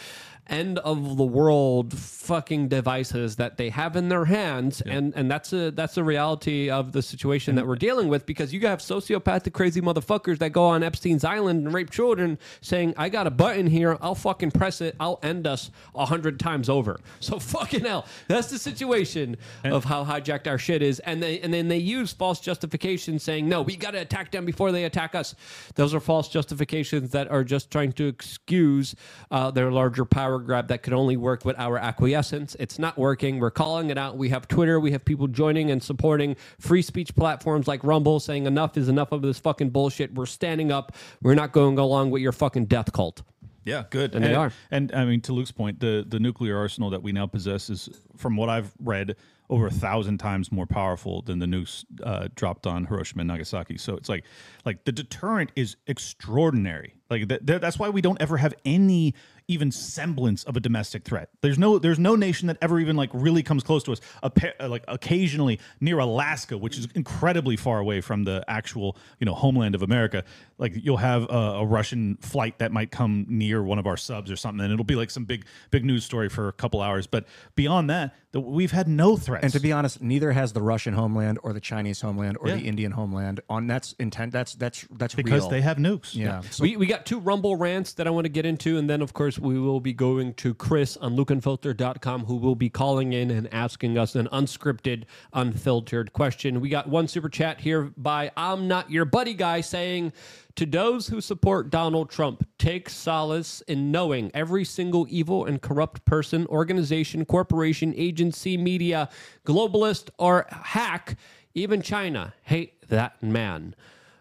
end 0.51 0.79
of 0.81 1.17
the 1.17 1.25
world 1.25 1.97
fucking 1.97 2.69
devices 2.69 3.37
that 3.37 3.57
they 3.57 3.71
have 3.71 3.97
in 3.97 4.09
their 4.09 4.25
hands. 4.25 4.81
And 4.83 5.13
and 5.17 5.31
that's 5.31 5.53
a 5.53 5.71
that's 5.71 5.97
a 5.97 6.05
reality 6.05 6.71
of 6.71 6.93
the 6.93 7.03
situation 7.03 7.55
that 7.55 7.67
we're 7.67 7.77
dealing 7.77 8.09
with 8.09 8.27
because 8.27 8.53
you 8.53 8.61
have 8.67 8.81
sociopathic 8.81 9.53
crazy 9.53 9.81
motherfuckers 9.81 10.39
that 10.39 10.51
go 10.51 10.65
on 10.65 10.83
Epstein's 10.83 11.25
island 11.25 11.67
and 11.67 11.75
rape 11.75 11.91
children 11.91 12.39
saying, 12.61 12.95
I 12.97 13.09
got 13.09 13.27
a 13.27 13.31
button 13.31 13.67
here, 13.67 13.97
I'll 14.01 14.15
fucking 14.15 14.51
press 14.51 14.81
it, 14.81 14.97
I'll 14.99 15.21
end 15.23 15.47
us 15.47 15.71
a 15.95 16.05
hundred 16.05 16.39
times 16.41 16.69
over. 16.69 17.01
So 17.21 17.39
fucking 17.39 17.85
hell. 17.85 18.07
That's 18.29 18.49
the 18.51 18.59
situation 18.59 19.37
of 19.63 19.85
how 19.85 20.05
hijacked 20.05 20.47
our 20.49 20.59
shit 20.59 20.83
is. 20.83 20.99
And 21.01 21.23
they 21.23 21.39
and 21.41 21.53
then 21.53 21.69
they 21.69 21.79
use 21.79 22.13
false 22.13 22.41
justifications 22.41 23.23
saying, 23.23 23.49
no, 23.49 23.63
we 23.63 23.77
got 23.77 23.93
to 23.93 23.99
attack 23.99 24.33
them 24.33 24.45
before 24.45 24.73
they 24.73 24.85
attack 24.85 25.15
us. 25.15 25.35
Those 25.75 25.95
are 25.95 26.01
false 26.01 26.29
justifications 26.29 27.11
that 27.11 27.31
are 27.31 27.45
just 27.45 27.71
trying 27.71 27.93
to 27.93 28.07
excuse 28.09 28.97
uh, 29.31 29.51
their 29.51 29.71
larger 29.71 30.05
power 30.05 30.40
grab 30.41 30.69
that 30.69 30.83
could 30.83 30.93
only 30.93 31.17
work 31.17 31.45
with 31.45 31.59
our 31.59 31.79
acquiescence. 31.79 32.57
It's 32.59 32.79
not 32.79 32.99
working. 32.99 33.39
We're 33.39 33.51
calling 33.51 33.91
it 33.91 33.99
out. 33.99 34.17
We 34.17 34.31
have 34.31 34.49
Twitter. 34.49 34.81
We 34.81 34.93
have 34.93 35.05
people 35.05 35.29
joining 35.29 35.71
and 35.71 35.83
supporting 35.83 36.37
free 36.59 36.83
speech 36.83 37.15
platforms 37.15 37.69
like 37.69 37.85
Rumble 37.85 38.21
saying 38.21 38.47
enough 38.47 38.77
is 38.77 38.89
enough 38.89 39.13
of 39.13 39.23
this 39.23 39.39
fucking 39.39 39.71
bullshit. 39.71 40.15
We're 40.15 40.27
standing 40.27 40.73
up. 40.73 40.97
We're 41.23 41.35
not 41.35 41.53
going 41.53 41.79
along 41.79 42.11
with 42.11 42.23
your 42.23 42.33
fucking 42.33 42.67
death 42.67 42.93
cult. 42.93 43.23
Yeah, 43.65 43.85
good. 43.91 44.15
And 44.15 44.25
they 44.25 44.35
are. 44.35 44.53
And 44.71 44.93
I 44.95 45.05
mean, 45.05 45.21
to 45.23 45.33
Luke's 45.33 45.53
point, 45.53 45.81
the 45.81 46.05
the 46.09 46.19
nuclear 46.19 46.57
arsenal 46.57 46.91
that 46.91 47.03
we 47.03 47.13
now 47.13 47.27
possess 47.27 47.69
is, 47.69 47.91
from 48.17 48.37
what 48.37 48.49
I've 48.49 48.73
read, 48.83 49.17
over 49.51 49.67
a 49.67 49.71
thousand 49.71 50.19
times 50.19 50.51
more 50.51 50.65
powerful 50.65 51.23
than 51.23 51.41
the 51.41 51.47
nukes 51.47 51.85
uh, 52.03 52.29
dropped 52.37 52.67
on 52.67 52.87
Hiroshima 52.87 53.21
and 53.21 53.29
Nagasaki. 53.29 53.77
So 53.77 53.97
it's 53.97 54.09
like, 54.09 54.25
like 54.65 54.85
the 54.85 54.93
deterrent 54.93 55.51
is 55.57 55.77
extraordinary. 55.89 56.95
Like 57.11 57.29
th- 57.29 57.45
th- 57.45 57.61
that's 57.61 57.79
why 57.79 57.89
we 57.91 58.01
don't 58.01 58.21
ever 58.23 58.37
have 58.37 58.55
any 58.65 59.15
even 59.51 59.73
semblance 59.73 60.45
of 60.45 60.57
a 60.57 60.61
domestic 60.61 61.03
threat. 61.05 61.29
There's 61.43 61.59
no 61.59 61.79
there's 61.79 61.99
no 61.99 62.15
nation 62.15 62.47
that 62.47 62.57
ever 62.63 62.79
even 62.79 62.97
like 62.97 63.11
really 63.13 63.43
comes 63.43 63.63
close 63.65 63.83
to 63.85 63.93
us. 63.93 64.01
Appa- 64.23 64.63
uh, 64.65 64.69
like 64.69 64.85
occasionally 64.87 65.59
near 65.81 65.99
Alaska, 65.99 66.57
which 66.57 66.79
is 66.79 66.87
incredibly 66.95 67.57
far 67.57 67.81
away 67.81 68.01
from 68.01 68.25
the 68.25 68.45
actual 68.47 68.97
you 69.19 69.25
know 69.27 69.35
homeland 69.35 69.75
of 69.75 69.83
America. 69.83 70.25
Like 70.59 70.73
you'll 70.77 70.99
have 70.99 71.25
a, 71.25 71.35
a 71.35 71.67
Russian 71.67 72.17
flight 72.21 72.59
that 72.59 72.71
might 72.71 72.91
come 72.91 73.27
near 73.29 73.63
one 73.63 73.79
of 73.79 73.87
our 73.87 73.97
subs 73.97 74.31
or 74.31 74.37
something, 74.37 74.63
and 74.65 74.73
it'll 74.73 74.85
be 74.85 74.95
like 74.95 75.11
some 75.11 75.25
big 75.25 75.45
big 75.71 75.85
news 75.85 76.05
story 76.05 76.29
for 76.29 76.49
a 76.49 76.53
couple 76.53 76.81
hours. 76.81 77.07
But 77.09 77.27
beyond 77.57 77.91
that, 77.91 78.15
the, 78.33 78.41
we've 78.41 78.71
had 78.71 78.87
no 78.87 79.17
threats. 79.17 79.43
And 79.43 79.53
to 79.55 79.61
be 79.61 79.73
honest, 79.73 80.01
neither 80.01 80.31
has 80.33 80.53
the 80.53 80.63
Russian 80.63 80.95
homeland 80.95 81.39
or 81.43 81.53
the 81.53 81.61
Chinese 81.61 82.01
homeland 82.01 82.37
or 82.41 82.49
Yeah. 82.49 82.57
the 82.57 82.69
Indian 82.69 82.93
homeland. 82.93 83.41
On 83.49 83.67
that's 83.67 83.95
intent. 83.99 84.33
That's 84.33 84.55
that's 84.55 84.87
that's 84.93 85.15
because 85.17 85.41
real. 85.43 85.49
they 85.49 85.61
have 85.63 85.79
nukes. 85.79 86.15
Yeah. 86.15 86.43
So 86.51 86.63
we, 86.63 86.77
we 86.77 86.87
got 86.87 87.07
two 87.07 87.19
Rumble 87.19 87.57
rants 87.57 87.95
that 87.95 88.07
I 88.07 88.11
want 88.11 88.27
to 88.27 88.29
get 88.29 88.47
into, 88.47 88.79
and 88.79 88.89
then, 88.89 89.01
of 89.03 89.13
course, 89.15 89.39
we 89.41 89.59
will 89.59 89.81
be 89.81 89.93
going 89.93 90.35
to 90.35 90.55
Chris 90.55 90.97
on 90.99 91.17
lukeunfiltered.com, 91.17 92.27
who 92.27 92.37
will 92.37 92.55
be 92.55 92.69
calling 92.69 93.13
in 93.13 93.31
and 93.31 93.53
asking 93.53 93.99
us 93.99 94.15
an 94.15 94.29
unscripted, 94.33 95.05
unfiltered 95.33 96.13
question. 96.13 96.61
We 96.61 96.69
got 96.69 96.89
one 96.89 97.09
super 97.09 97.29
chat 97.29 97.61
here 97.61 97.93
by 97.97 98.31
I'm 98.37 98.69
Not 98.69 98.91
Your 98.91 99.05
Buddy 99.05 99.35
Guy 99.35 99.61
saying, 99.61 100.13
To 100.57 100.67
those 100.67 101.09
who 101.09 101.21
support 101.21 101.71
Donald 101.71 102.11
Trump, 102.11 102.47
take 102.59 102.89
solace 102.89 103.61
in 103.63 103.91
knowing 103.91 104.31
every 104.35 104.65
single 104.65 105.07
evil 105.09 105.45
and 105.45 105.61
corrupt 105.61 106.05
person, 106.05 106.47
organization, 106.47 107.25
corporation, 107.25 107.95
agency, 107.97 108.57
media, 108.57 109.09
globalist, 109.45 110.11
or 110.19 110.47
hack, 110.51 111.17
even 111.55 111.83
China, 111.83 112.35
hate 112.43 112.89
that 112.89 113.23
man. 113.23 113.75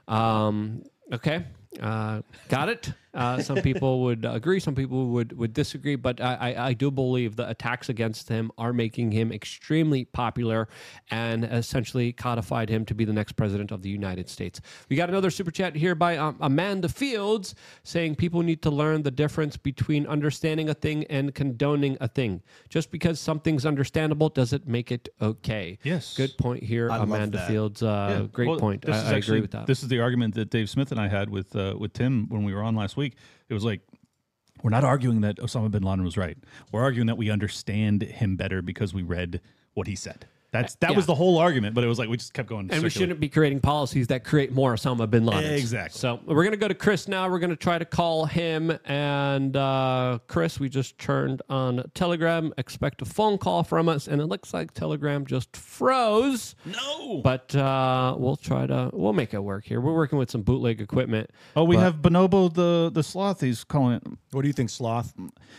Um, 0.08 0.84
okay. 1.12 1.46
Uh, 1.80 2.22
got 2.48 2.70
it. 2.70 2.94
Uh, 3.14 3.42
some 3.42 3.58
people 3.58 4.02
would 4.04 4.24
agree, 4.26 4.60
some 4.60 4.76
people 4.76 5.08
would, 5.08 5.36
would 5.38 5.54
disagree, 5.54 5.96
but 5.96 6.22
I, 6.22 6.36
I, 6.54 6.68
I 6.68 6.74
do 6.74 6.92
believe 6.92 7.36
the 7.36 7.50
attacks 7.50 7.90
against 7.90 8.30
him 8.30 8.52
are 8.58 8.72
making 8.72 9.12
him 9.12 9.32
extremely 9.32 10.06
popular 10.06 10.68
and 11.10 11.44
essentially 11.44 12.14
codified 12.14 12.70
him 12.70 12.86
to 12.86 12.94
be 12.94 13.06
the 13.06 13.14
next 13.14 13.32
president 13.34 13.72
of 13.72 13.82
the 13.82 13.90
United 13.90 14.30
States. 14.30 14.62
We 14.90 14.96
got 14.96 15.10
another 15.10 15.32
super 15.32 15.50
chat 15.50 15.76
here 15.76 15.96
by 15.96 16.18
um, 16.18 16.38
Amanda 16.40 16.88
Fields 16.90 17.56
saying 17.84 18.16
people 18.16 18.44
need 18.44 18.62
to 18.62 18.70
learn 18.70 19.02
the 19.02 19.12
difference 19.12 19.58
between 19.58 20.06
understanding 20.06 20.70
a 20.70 20.74
thing 20.76 21.06
and 21.06 21.34
condoning 21.34 21.98
a 22.00 22.08
thing. 22.08 22.42
Just 22.70 22.92
because 22.92 23.20
something's 23.20 23.66
understandable 23.66 24.30
doesn't 24.30 24.68
make 24.68 24.92
it 24.92 25.10
okay. 25.20 25.80
Yes. 25.84 26.16
Good 26.16 26.38
point 26.38 26.64
here, 26.64 26.92
I 26.92 26.98
Amanda. 27.00 27.46
Fields. 27.48 27.82
Uh, 27.82 28.18
Yeah. 28.22 28.28
Great 28.32 28.50
Well, 28.50 28.60
point. 28.60 28.84
this 28.84 28.96
I, 28.96 29.00
is 29.00 29.06
I 29.06 29.16
actually- 29.18 29.32
agree 29.38 29.42
with 29.42 29.52
that. 29.52 29.66
This 29.68 29.82
is 29.82 29.90
the 29.90 30.00
argument 30.00 30.36
that 30.36 30.50
Dave 30.52 30.70
Smith 30.70 30.92
and 30.92 31.02
I 31.02 31.08
had 31.08 31.30
with 31.30 31.56
uh, 31.56 31.76
with 31.78 31.94
Tim 31.94 32.28
when 32.30 32.44
we 32.44 32.54
were 32.54 32.62
on 32.62 32.76
last 32.76 32.98
week. 32.98 32.99
It 33.08 33.54
was 33.54 33.64
like 33.64 33.82
we're 34.64 34.70
not 34.70 34.84
arguing 34.84 35.22
that 35.22 35.38
Osama 35.38 35.72
bin 35.72 35.84
Laden 35.84 36.04
was 36.04 36.18
right. 36.18 36.38
We're 36.72 36.82
arguing 36.82 37.08
that 37.08 37.18
we 37.18 37.30
understand 37.30 38.02
him 38.04 38.36
better 38.36 38.62
because 38.62 38.94
we 38.94 39.04
read 39.04 39.42
what 39.74 39.88
he 39.88 39.96
said. 39.96 40.28
That's 40.52 40.76
that 40.76 40.92
Yeah. 40.92 40.96
was 40.96 41.06
the 41.06 41.14
whole 41.16 41.38
argument, 41.38 41.76
but 41.76 41.84
it 41.84 41.88
was 41.88 42.00
like 42.00 42.10
we 42.10 42.18
just 42.18 42.34
kept 42.34 42.50
going. 42.50 42.70
And 42.72 42.82
we 42.82 42.90
shouldn't 42.90 43.20
be 43.20 43.30
creating 43.30 43.60
policies 43.60 44.08
that 44.08 44.24
create 44.24 44.52
more 44.52 44.74
Osama 44.74 45.08
bin 45.10 45.26
Laden. 45.26 45.54
Exactly. 45.54 45.98
So 46.00 46.20
we're 46.26 46.44
going 46.44 46.52
to 46.52 46.58
go 46.58 46.68
to 46.68 46.74
Chris 46.74 47.08
now. 47.08 47.30
We're 47.30 47.38
going 47.40 47.52
to 47.52 47.56
try 47.56 47.78
to 47.78 47.86
call 47.86 48.26
him. 48.26 48.72
And 48.86 49.56
uh, 49.56 50.20
Chris, 50.28 50.60
we 50.60 50.68
just 50.70 50.98
turned 50.98 51.42
on 51.50 51.84
Telegram. 51.94 52.52
Expect 52.58 53.02
a 53.02 53.06
phone 53.06 53.38
call 53.38 53.64
from 53.64 53.88
us. 53.90 54.08
And 54.08 54.20
it 54.22 54.26
looks 54.26 54.54
like 54.54 54.74
Telegram 54.74 55.26
just 55.26 55.56
froze. 55.56 56.56
No. 56.66 57.22
But 57.24 57.56
uh, 57.56 58.16
we'll 58.18 58.36
try 58.38 58.66
to, 58.66 58.90
we'll 58.94 59.14
make 59.14 59.34
it 59.34 59.40
work 59.44 59.66
here. 59.66 59.80
We're 59.82 59.94
working 59.96 60.18
with 60.18 60.32
some 60.32 60.42
bootleg 60.42 60.82
equipment. 60.82 61.30
Oh, 61.56 61.64
we 61.64 61.76
But- 61.76 61.82
have 61.84 61.96
Bonobo 61.98 62.52
the 62.54 62.90
the 62.94 63.04
sloth. 63.04 63.42
He's 63.42 63.64
calling 63.64 63.96
it. 63.98 64.04
What 64.32 64.42
do 64.42 64.48
you 64.48 64.54
think, 64.54 64.70
sloth? 64.70 65.14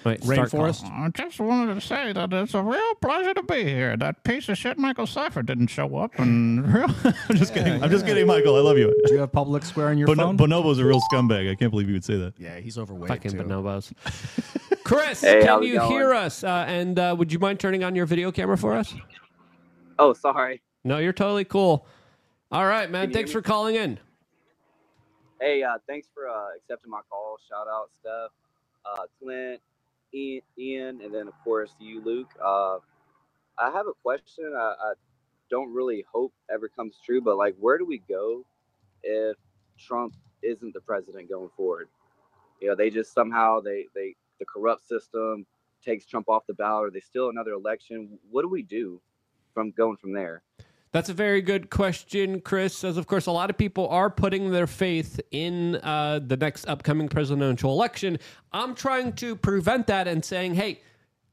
Wait, 0.05 0.21
Rainforest? 0.23 0.85
I 0.85 1.09
just 1.11 1.39
wanted 1.41 1.75
to 1.75 1.81
say 1.81 2.12
that 2.12 2.33
it's 2.33 2.55
a 2.55 2.62
real 2.62 2.95
pleasure 3.01 3.35
to 3.35 3.43
be 3.43 3.65
here. 3.65 3.97
That 3.97 4.23
piece 4.25 4.49
of 4.49 4.57
shit 4.59 4.79
Michael 4.81 5.07
Seifert 5.07 5.47
didn't 5.47 5.69
show 5.69 5.97
up, 5.97 6.19
and 6.19 6.65
I'm 7.28 7.36
just 7.36 7.55
kidding. 7.55 7.82
I'm 7.82 7.90
just 7.90 8.07
kidding, 8.07 8.27
Michael. 8.27 8.57
I 8.57 8.61
love 8.61 8.78
you. 8.78 8.94
Do 9.07 9.12
you 9.15 9.20
have 9.20 9.31
public 9.32 9.65
square 9.65 9.89
on 9.89 9.98
your 9.98 10.07
Bono- 10.07 10.24
phone? 10.28 10.36
Bonobo's 10.36 10.78
a 10.78 10.85
real 10.85 11.01
scumbag. 11.12 11.51
I 11.51 11.55
can't 11.55 11.70
believe 11.70 11.89
you 11.89 11.94
would 11.94 12.05
say 12.05 12.16
that. 12.16 12.35
yeah, 12.39 12.59
he's 12.59 12.78
overweight 12.78 13.09
Fucking 13.09 13.32
too. 13.32 13.39
bonobos. 13.39 13.93
Chris, 14.85 15.20
Hey, 15.20 15.40
can 15.40 15.48
how's 15.48 15.62
it 15.62 15.69
you 15.69 15.78
going? 15.78 15.90
hear 15.90 16.15
us? 16.15 16.43
Uh, 16.43 16.65
and 16.66 16.98
uh, 16.98 17.15
would 17.19 17.32
you 17.32 17.39
mind 17.39 17.61
turning 17.61 17.85
on 17.85 17.94
your 17.94 18.07
video 18.07 18.32
camera 18.32 18.57
for 18.59 18.74
us? 18.74 18.94
Oh, 19.98 20.12
sorry. 20.15 20.61
No, 20.85 20.98
you're 20.98 21.12
totally 21.12 21.44
cool. 21.44 21.86
All 22.51 22.66
right, 22.66 22.90
man. 22.90 23.02
Can 23.02 23.11
you 23.11 23.15
Thanks 23.15 23.31
hear 23.32 23.43
for 23.43 23.47
calling 23.47 23.77
in. 23.77 23.98
Hey, 25.40 25.62
uh, 25.62 25.78
thanks 25.86 26.09
for 26.15 26.28
uh, 26.28 26.57
accepting 26.57 26.90
my 26.90 27.01
call. 27.09 27.39
Shout 27.48 27.66
out, 27.69 27.89
Steph, 28.01 28.31
uh, 28.85 29.05
Clint, 29.23 29.61
Ian, 30.12 30.43
Ian, 30.59 31.01
and 31.02 31.15
then 31.15 31.28
of 31.28 31.35
course 31.44 31.70
you, 31.78 32.02
Luke. 32.05 32.28
Uh, 32.44 32.78
I 33.61 33.70
have 33.70 33.87
a 33.87 33.93
question. 34.03 34.53
I, 34.57 34.74
I 34.81 34.93
don't 35.51 35.73
really 35.73 36.05
hope 36.11 36.32
ever 36.53 36.69
comes 36.69 36.99
true, 37.05 37.20
but 37.20 37.37
like, 37.37 37.55
where 37.59 37.77
do 37.77 37.85
we 37.85 37.99
go 38.09 38.45
if 39.03 39.37
Trump 39.78 40.15
isn't 40.43 40.73
the 40.73 40.81
president 40.81 41.28
going 41.28 41.51
forward? 41.57 41.89
You 42.61 42.69
know, 42.69 42.74
they 42.74 42.91
just 42.91 43.12
somehow 43.12 43.61
they 43.61 43.87
they 43.95 44.16
the 44.39 44.47
corrupt 44.47 44.87
system 44.87 45.47
takes 45.85 46.07
Trump 46.07 46.28
off 46.28 46.47
the 46.47 46.55
ballot, 46.55 46.89
or 46.89 46.91
they 46.91 47.01
steal 47.01 47.28
another 47.28 47.53
election. 47.53 48.19
What 48.31 48.43
do 48.43 48.49
we 48.49 48.62
do 48.62 49.01
from 49.55 49.70
going 49.73 49.97
from 49.97 50.12
there? 50.12 50.43
That's 50.93 51.09
a 51.09 51.15
very 51.15 51.41
good 51.41 51.70
question, 51.70 52.41
Chris. 52.41 52.82
As 52.82 52.97
of 52.97 53.07
course, 53.07 53.27
a 53.27 53.31
lot 53.31 53.49
of 53.49 53.57
people 53.57 53.89
are 53.89 54.11
putting 54.11 54.51
their 54.51 54.66
faith 54.66 55.20
in 55.31 55.77
uh, 55.77 56.20
the 56.27 56.37
next 56.37 56.66
upcoming 56.66 57.09
presidential 57.09 57.73
election. 57.73 58.19
I'm 58.53 58.74
trying 58.74 59.12
to 59.15 59.37
prevent 59.37 59.87
that 59.87 60.09
and 60.09 60.24
saying, 60.24 60.55
hey, 60.55 60.81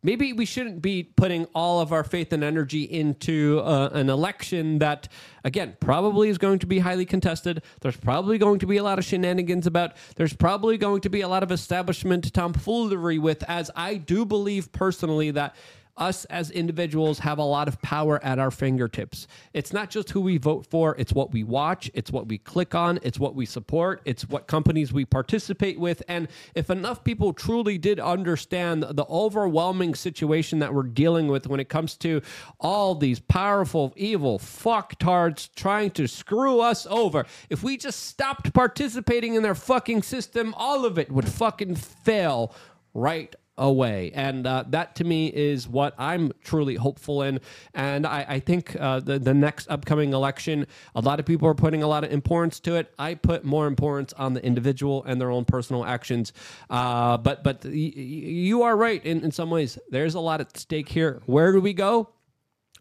maybe 0.03 0.33
we 0.33 0.45
shouldn't 0.45 0.81
be 0.81 1.03
putting 1.03 1.45
all 1.55 1.79
of 1.79 1.91
our 1.91 2.03
faith 2.03 2.33
and 2.33 2.43
energy 2.43 2.83
into 2.83 3.61
uh, 3.63 3.89
an 3.93 4.09
election 4.09 4.79
that, 4.79 5.07
again, 5.43 5.75
probably 5.79 6.29
is 6.29 6.37
going 6.37 6.59
to 6.59 6.67
be 6.67 6.79
highly 6.79 7.05
contested. 7.05 7.63
There's 7.81 7.97
probably 7.97 8.37
going 8.37 8.59
to 8.59 8.67
be 8.67 8.77
a 8.77 8.83
lot 8.83 8.99
of 8.99 9.05
shenanigans 9.05 9.67
about. 9.67 9.93
There's 10.15 10.33
probably 10.33 10.77
going 10.77 11.01
to 11.01 11.09
be 11.09 11.21
a 11.21 11.27
lot 11.27 11.43
of 11.43 11.51
establishment 11.51 12.33
tomfoolery 12.33 13.19
with, 13.19 13.43
as 13.47 13.71
I 13.75 13.95
do 13.95 14.25
believe 14.25 14.71
personally 14.71 15.31
that 15.31 15.55
us 15.97 16.25
as 16.25 16.51
individuals 16.51 17.19
have 17.19 17.37
a 17.37 17.43
lot 17.43 17.67
of 17.67 17.81
power 17.81 18.23
at 18.23 18.39
our 18.39 18.51
fingertips. 18.51 19.27
It's 19.53 19.73
not 19.73 19.89
just 19.89 20.09
who 20.11 20.21
we 20.21 20.37
vote 20.37 20.65
for, 20.65 20.95
it's 20.97 21.13
what 21.13 21.31
we 21.31 21.43
watch, 21.43 21.89
it's 21.93 22.11
what 22.11 22.27
we 22.27 22.37
click 22.37 22.75
on, 22.75 22.99
it's 23.03 23.19
what 23.19 23.35
we 23.35 23.45
support, 23.45 24.01
it's 24.05 24.27
what 24.29 24.47
companies 24.47 24.93
we 24.93 25.05
participate 25.05 25.79
with. 25.79 26.03
And 26.07 26.27
if 26.55 26.69
enough 26.69 27.03
people 27.03 27.33
truly 27.33 27.77
did 27.77 27.99
understand 27.99 28.83
the 28.83 29.05
overwhelming 29.09 29.95
situation 29.95 30.59
that 30.59 30.73
we're 30.73 30.83
dealing 30.83 31.27
with 31.27 31.47
when 31.47 31.59
it 31.59 31.69
comes 31.69 31.95
to 31.97 32.21
all 32.59 32.95
these 32.95 33.19
powerful, 33.19 33.93
evil 33.95 34.39
fucktards 34.39 35.49
trying 35.55 35.91
to 35.91 36.07
screw 36.07 36.59
us 36.59 36.85
over, 36.89 37.25
if 37.49 37.63
we 37.63 37.77
just 37.77 38.05
stopped 38.05 38.53
participating 38.53 39.35
in 39.35 39.43
their 39.43 39.55
fucking 39.55 40.03
system, 40.03 40.53
all 40.57 40.85
of 40.85 40.97
it 40.97 41.11
would 41.11 41.27
fucking 41.27 41.75
fail 41.75 42.53
right 42.93 43.35
away. 43.57 44.11
And 44.13 44.45
uh, 44.45 44.65
that 44.69 44.95
to 44.95 45.03
me 45.03 45.27
is 45.27 45.67
what 45.67 45.93
I'm 45.97 46.31
truly 46.43 46.75
hopeful 46.75 47.23
in. 47.23 47.39
And 47.73 48.05
I, 48.05 48.25
I 48.27 48.39
think 48.39 48.75
uh, 48.79 48.99
the, 48.99 49.19
the 49.19 49.33
next 49.33 49.69
upcoming 49.69 50.13
election, 50.13 50.67
a 50.95 51.01
lot 51.01 51.19
of 51.19 51.25
people 51.25 51.47
are 51.47 51.55
putting 51.55 51.83
a 51.83 51.87
lot 51.87 52.03
of 52.03 52.11
importance 52.11 52.59
to 52.61 52.75
it. 52.75 52.93
I 52.99 53.15
put 53.15 53.43
more 53.43 53.67
importance 53.67 54.13
on 54.13 54.33
the 54.33 54.43
individual 54.43 55.03
and 55.05 55.19
their 55.19 55.31
own 55.31 55.45
personal 55.45 55.85
actions. 55.85 56.33
Uh, 56.69 57.17
but 57.17 57.43
but 57.43 57.65
you 57.65 58.63
are 58.63 58.75
right 58.75 59.03
in, 59.05 59.21
in 59.21 59.31
some 59.31 59.49
ways. 59.49 59.77
There's 59.89 60.15
a 60.15 60.19
lot 60.19 60.41
at 60.41 60.57
stake 60.57 60.89
here. 60.89 61.21
Where 61.25 61.51
do 61.51 61.61
we 61.61 61.73
go? 61.73 62.09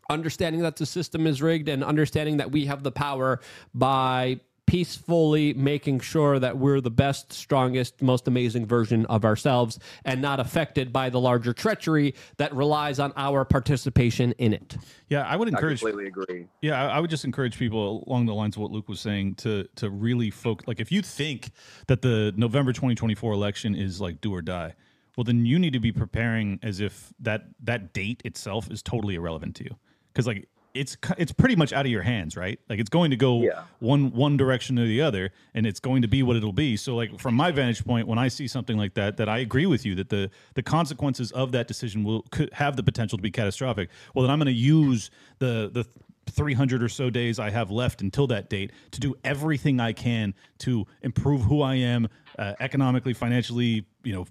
understanding 0.09 0.62
that 0.62 0.77
the 0.77 0.86
system 0.86 1.27
is 1.27 1.43
rigged 1.43 1.69
and 1.69 1.82
understanding 1.82 2.36
that 2.36 2.53
we 2.53 2.66
have 2.66 2.82
the 2.82 2.93
power 2.93 3.40
by 3.74 4.40
peacefully 4.66 5.55
making 5.55 6.01
sure 6.01 6.38
that 6.38 6.59
we're 6.59 6.80
the 6.80 6.90
best, 6.90 7.32
strongest, 7.32 8.02
most 8.02 8.26
amazing 8.26 8.66
version 8.66 9.06
of 9.06 9.24
ourselves 9.24 9.78
and 10.05 10.20
not 10.20 10.40
affected 10.40 10.93
by 10.93 11.09
the 11.09 11.20
larger 11.20 11.52
treachery 11.52 12.14
that 12.36 12.52
relies 12.55 12.98
on 12.98 13.12
our 13.16 13.44
participation 13.44 14.32
in 14.38 14.52
it. 14.52 14.76
Yeah, 15.09 15.22
I 15.22 15.36
would 15.36 15.48
encourage. 15.48 15.82
I 15.84 15.88
encourage. 15.88 16.12
completely 16.12 16.36
agree. 16.36 16.48
Yeah, 16.62 16.84
I 16.84 16.97
I 16.97 17.01
would 17.01 17.10
just 17.10 17.24
encourage 17.24 17.59
people 17.59 18.05
along 18.09 18.26
the 18.26 18.34
lines 18.34 18.56
of 18.56 18.62
what 18.62 18.70
Luke 18.70 18.88
was 18.88 19.01
saying 19.01 19.36
to 19.36 19.68
to 19.76 19.90
really 19.90 20.30
focus. 20.30 20.66
Like, 20.66 20.80
if 20.80 20.90
you 20.90 21.02
think 21.02 21.51
that 21.86 22.02
the 22.02 22.32
November 22.36 22.72
2024 22.72 23.32
election 23.32 23.74
is 23.74 24.01
like 24.01 24.20
do 24.20 24.34
or 24.34 24.43
die, 24.43 24.74
well, 25.16 25.24
then 25.24 25.47
you 25.47 25.59
need 25.59 25.72
to 25.74 25.80
be 25.80 25.93
preparing 25.93 26.59
as 26.62 26.80
if 26.80 27.12
that 27.20 27.44
that 27.62 27.93
date 27.93 28.22
itself 28.24 28.70
is 28.70 28.82
totally 28.82 29.14
irrelevant 29.14 29.55
to 29.56 29.64
you, 29.64 29.76
because 30.12 30.26
like 30.26 30.48
it's 30.77 30.97
it's 31.19 31.32
pretty 31.32 31.57
much 31.57 31.73
out 31.73 31.86
of 31.86 31.90
your 31.93 32.03
hands, 32.03 32.36
right? 32.36 32.59
Like 32.69 32.78
it's 32.78 32.90
going 32.90 33.11
to 33.11 33.16
go 33.16 33.43
Yeah. 33.43 33.62
one 33.81 34.12
one 34.12 34.36
direction 34.36 34.78
or 34.78 34.86
the 34.86 35.03
other, 35.03 35.32
and 35.55 35.66
it's 35.66 35.81
going 35.81 36.03
to 36.03 36.09
be 36.09 36.23
what 36.23 36.36
it'll 36.36 36.53
be. 36.53 36.77
So, 36.77 36.94
like 36.94 37.19
from 37.19 37.35
my 37.35 37.51
vantage 37.51 37.85
point, 37.85 38.07
when 38.07 38.19
I 38.19 38.28
see 38.28 38.47
something 38.47 38.77
like 38.77 38.94
that, 38.94 39.16
that 39.16 39.28
I 39.28 39.39
agree 39.39 39.66
with 39.66 39.85
you 39.86 39.94
that 39.97 40.09
the 40.09 40.31
the 40.55 40.62
consequences 40.62 41.32
of 41.32 41.53
that 41.53 41.69
decision 41.69 42.05
will 42.05 42.23
could 42.31 42.53
have 42.53 42.77
the 42.77 42.82
potential 42.82 43.19
to 43.19 43.23
be 43.23 43.31
catastrophic. 43.31 43.89
Well, 44.15 44.23
then 44.23 44.31
I'm 44.31 44.39
going 44.39 44.47
to 44.47 44.53
use 44.53 45.11
the 45.39 45.70
the 45.73 45.86
300 46.32 46.82
or 46.82 46.89
so 46.89 47.09
days 47.09 47.39
I 47.39 47.51
have 47.51 47.70
left 47.70 48.03
until 48.03 48.27
that 48.27 48.51
date 48.51 48.73
to 48.90 48.98
do 49.01 49.15
everything 49.23 49.78
I 49.78 49.93
can 49.93 50.35
to 50.59 50.85
improve 51.03 51.43
who 51.43 51.62
I 51.62 51.77
am 51.77 52.09
uh, 52.36 52.55
economically, 52.59 53.12
financially, 53.15 53.86
you 54.03 54.12
know, 54.12 54.27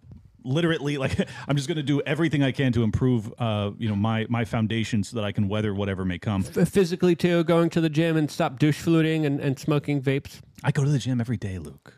literally 0.45 0.97
like 0.97 1.19
I'm 1.47 1.55
just 1.55 1.67
going 1.67 1.77
to 1.77 1.83
do 1.83 2.01
everything 2.01 2.43
I 2.43 2.51
can 2.51 2.71
to 2.73 2.83
improve 2.83 3.33
uh, 3.39 3.71
you 3.77 3.89
know 3.89 3.95
my 3.95 4.25
my 4.29 4.45
foundation 4.45 5.03
so 5.03 5.17
that 5.17 5.25
I 5.25 5.31
can 5.31 5.49
weather 5.49 5.73
whatever 5.73 6.05
may 6.05 6.19
come. 6.19 6.45
F- 6.55 6.69
Physically, 6.69 7.15
too, 7.15 7.43
going 7.43 7.69
to 7.71 7.81
the 7.81 7.89
gym 7.89 8.15
and 8.15 8.29
stop 8.29 8.59
douche 8.59 8.79
fluting 8.79 9.25
and, 9.25 9.39
and 9.39 9.59
smoking 9.59 10.01
vapes. 10.01 10.41
I 10.63 10.71
go 10.71 10.83
to 10.83 10.89
the 10.89 10.99
gym 10.99 11.19
every 11.19 11.37
day, 11.37 11.57
Luke. 11.57 11.93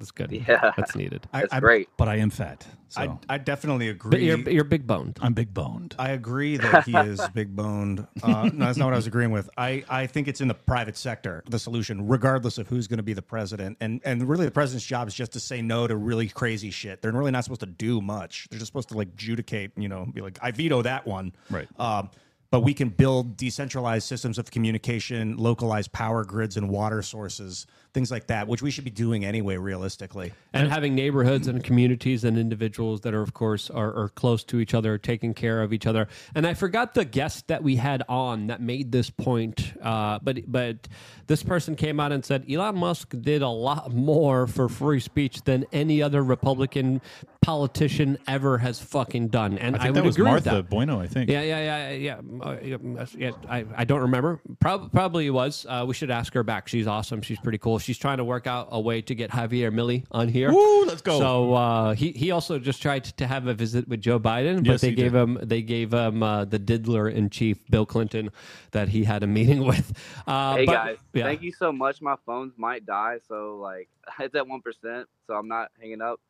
That's 0.00 0.12
good. 0.12 0.32
Yeah. 0.32 0.72
That's 0.78 0.96
needed. 0.96 1.28
I, 1.30 1.42
That's 1.42 1.52
I, 1.52 1.60
great. 1.60 1.90
But 1.98 2.08
I 2.08 2.16
am 2.16 2.30
fat. 2.30 2.66
So 2.88 3.20
I, 3.28 3.34
I 3.34 3.38
definitely 3.38 3.88
But 3.92 4.06
agree. 4.06 4.26
you're, 4.26 4.38
you're 4.50 4.64
big 4.64 4.86
boned. 4.86 5.18
I'm 5.20 5.34
big 5.34 5.52
boned. 5.52 5.94
I 5.98 6.10
agree 6.12 6.56
that 6.56 6.84
he 6.84 6.96
is 6.96 7.20
big 7.34 7.54
boned. 7.54 8.06
Uh, 8.22 8.50
no, 8.52 8.64
that's 8.64 8.78
not 8.78 8.86
what 8.86 8.94
I 8.94 8.96
was 8.96 9.06
agreeing 9.06 9.30
with. 9.30 9.50
I, 9.58 9.84
I 9.90 10.06
think 10.06 10.26
it's 10.26 10.40
in 10.40 10.48
the 10.48 10.54
private 10.54 10.96
sector, 10.96 11.44
the 11.50 11.58
solution, 11.58 12.08
regardless 12.08 12.56
of 12.56 12.66
who's 12.66 12.86
going 12.88 12.96
to 12.96 13.02
be 13.02 13.12
the 13.12 13.20
president. 13.22 13.76
And 13.80 14.00
and 14.06 14.26
really, 14.26 14.46
the 14.46 14.50
president's 14.50 14.86
job 14.86 15.06
is 15.06 15.14
just 15.14 15.32
to 15.32 15.40
say 15.40 15.60
no 15.60 15.86
to 15.86 15.96
really 15.96 16.28
crazy 16.28 16.70
shit. 16.70 17.02
They're 17.02 17.12
really 17.12 17.30
not 17.30 17.44
supposed 17.44 17.60
to 17.60 17.66
do 17.66 18.00
much. 18.00 18.48
They're 18.50 18.58
just 18.58 18.70
supposed 18.70 18.88
to 18.88 18.96
like 18.96 19.08
adjudicate, 19.08 19.72
you 19.76 19.90
know, 19.90 20.06
be 20.06 20.22
like, 20.22 20.38
I 20.40 20.50
veto 20.50 20.80
that 20.80 21.06
one. 21.06 21.32
Right. 21.50 21.68
Um, 21.78 22.10
but 22.50 22.60
we 22.60 22.74
can 22.74 22.88
build 22.88 23.36
decentralized 23.36 24.08
systems 24.08 24.36
of 24.38 24.50
communication, 24.50 25.36
localized 25.36 25.92
power 25.92 26.24
grids 26.24 26.56
and 26.56 26.68
water 26.68 27.02
sources, 27.02 27.66
things 27.92 28.10
like 28.10 28.26
that, 28.28 28.46
which 28.48 28.62
we 28.62 28.70
should 28.70 28.84
be 28.84 28.90
doing 28.90 29.24
anyway, 29.24 29.56
realistically. 29.56 30.32
and 30.52 30.68
having 30.68 30.94
neighborhoods 30.94 31.46
and 31.48 31.62
communities 31.64 32.24
and 32.24 32.38
individuals 32.38 33.00
that 33.02 33.14
are 33.14 33.22
of 33.22 33.34
course 33.34 33.70
are, 33.70 33.92
are 33.94 34.08
close 34.10 34.44
to 34.44 34.60
each 34.60 34.74
other 34.74 34.98
taking 34.98 35.34
care 35.34 35.62
of 35.62 35.72
each 35.72 35.86
other 35.86 36.08
and 36.34 36.46
i 36.46 36.54
forgot 36.54 36.94
the 36.94 37.04
guest 37.04 37.46
that 37.48 37.62
we 37.62 37.76
had 37.76 38.02
on 38.08 38.48
that 38.48 38.60
made 38.60 38.90
this 38.92 39.10
point 39.10 39.72
uh, 39.82 40.18
but 40.22 40.38
but 40.50 40.88
this 41.26 41.42
person 41.42 41.76
came 41.76 42.00
out 42.00 42.10
and 42.12 42.24
said 42.24 42.44
elon 42.50 42.76
musk 42.76 43.14
did 43.20 43.42
a 43.42 43.48
lot 43.48 43.92
more 43.92 44.46
for 44.46 44.68
free 44.68 45.00
speech 45.00 45.42
than 45.42 45.64
any 45.72 46.02
other 46.02 46.22
republican 46.22 47.00
politician 47.42 48.18
ever 48.28 48.58
has 48.58 48.78
fucking 48.80 49.28
done 49.28 49.56
and 49.58 49.74
I 49.76 49.78
i, 49.78 49.82
think 49.84 49.94
would 49.94 50.02
that 50.02 50.06
was 50.06 50.16
agree 50.16 50.24
Martha 50.30 50.50
with 50.54 50.64
that 50.64 50.70
Bueno. 50.70 51.00
I 51.00 51.06
think. 51.06 51.30
yeah, 51.30 51.42
yeah, 51.42 51.90
yeah, 51.90 52.18
yeah. 52.20 52.46
Uh, 52.46 52.56
yeah, 52.62 53.04
yeah, 53.16 53.30
I, 53.48 53.64
I 53.76 53.84
don't 53.84 54.00
remember. 54.02 54.40
Prob- 54.60 54.92
probably 54.92 55.26
it 55.26 55.30
was. 55.30 55.66
Uh, 55.68 55.84
we 55.88 55.94
should 55.94 56.10
ask 56.10 56.32
her 56.34 56.42
back. 56.44 56.68
She's 56.68 56.86
awesome. 56.86 57.22
She's 57.22 57.40
pretty 57.40 57.58
cool. 57.58 57.78
She's 57.80 57.98
trying 57.98 58.18
to 58.18 58.24
work 58.24 58.46
out 58.46 58.68
a 58.70 58.80
way 58.80 59.02
to 59.02 59.14
get 59.14 59.30
Javier 59.30 59.72
Milei 59.72 60.04
on 60.10 60.28
here. 60.28 60.52
Woo, 60.52 60.84
let's 60.84 61.02
go. 61.02 61.18
So 61.18 61.54
uh, 61.54 61.94
he 61.94 62.12
he 62.12 62.30
also 62.30 62.58
just 62.58 62.80
tried 62.82 63.04
to 63.04 63.26
have 63.26 63.46
a 63.46 63.54
visit 63.54 63.88
with 63.88 64.00
Joe 64.00 64.20
Biden, 64.20 64.56
but 64.58 64.66
Yes, 64.72 64.80
they 64.82 64.92
gave 64.92 65.12
did. 65.12 65.18
him 65.22 65.38
they 65.42 65.62
gave 65.62 65.92
him 65.92 66.22
uh, 66.22 66.44
the 66.44 66.58
diddler 66.58 67.08
in 67.08 67.30
chief, 67.30 67.58
Bill 67.70 67.86
Clinton, 67.86 68.30
that 68.72 68.88
he 68.88 69.04
had 69.04 69.22
a 69.22 69.26
meeting 69.26 69.64
with. 69.66 69.92
Uh, 70.26 70.56
Hey 70.56 70.66
but- 70.66 70.72
guys, 70.72 70.96
yeah. 71.12 71.24
thank 71.24 71.42
you 71.42 71.52
so 71.52 71.72
much. 71.72 72.00
My 72.02 72.16
phones 72.26 72.52
might 72.56 72.86
die, 72.86 73.18
so 73.28 73.58
like 73.60 73.88
it's 74.20 74.34
at 74.34 74.46
one 74.46 74.60
percent, 74.60 75.08
so 75.26 75.34
I'm 75.34 75.48
not 75.48 75.70
hanging 75.80 76.00
up. 76.02 76.20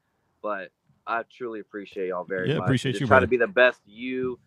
But 0.42 0.70
I 1.06 1.22
truly 1.36 1.60
appreciate 1.60 2.08
y'all 2.08 2.24
very 2.24 2.48
Yeah, 2.50 2.58
much. 2.58 2.64
appreciate 2.66 2.92
Just 2.92 3.00
you, 3.02 3.06
try 3.06 3.16
brother. 3.16 3.26
to 3.26 3.30
be 3.30 3.36
the 3.36 3.46
best 3.46 3.80
you, 3.86 4.38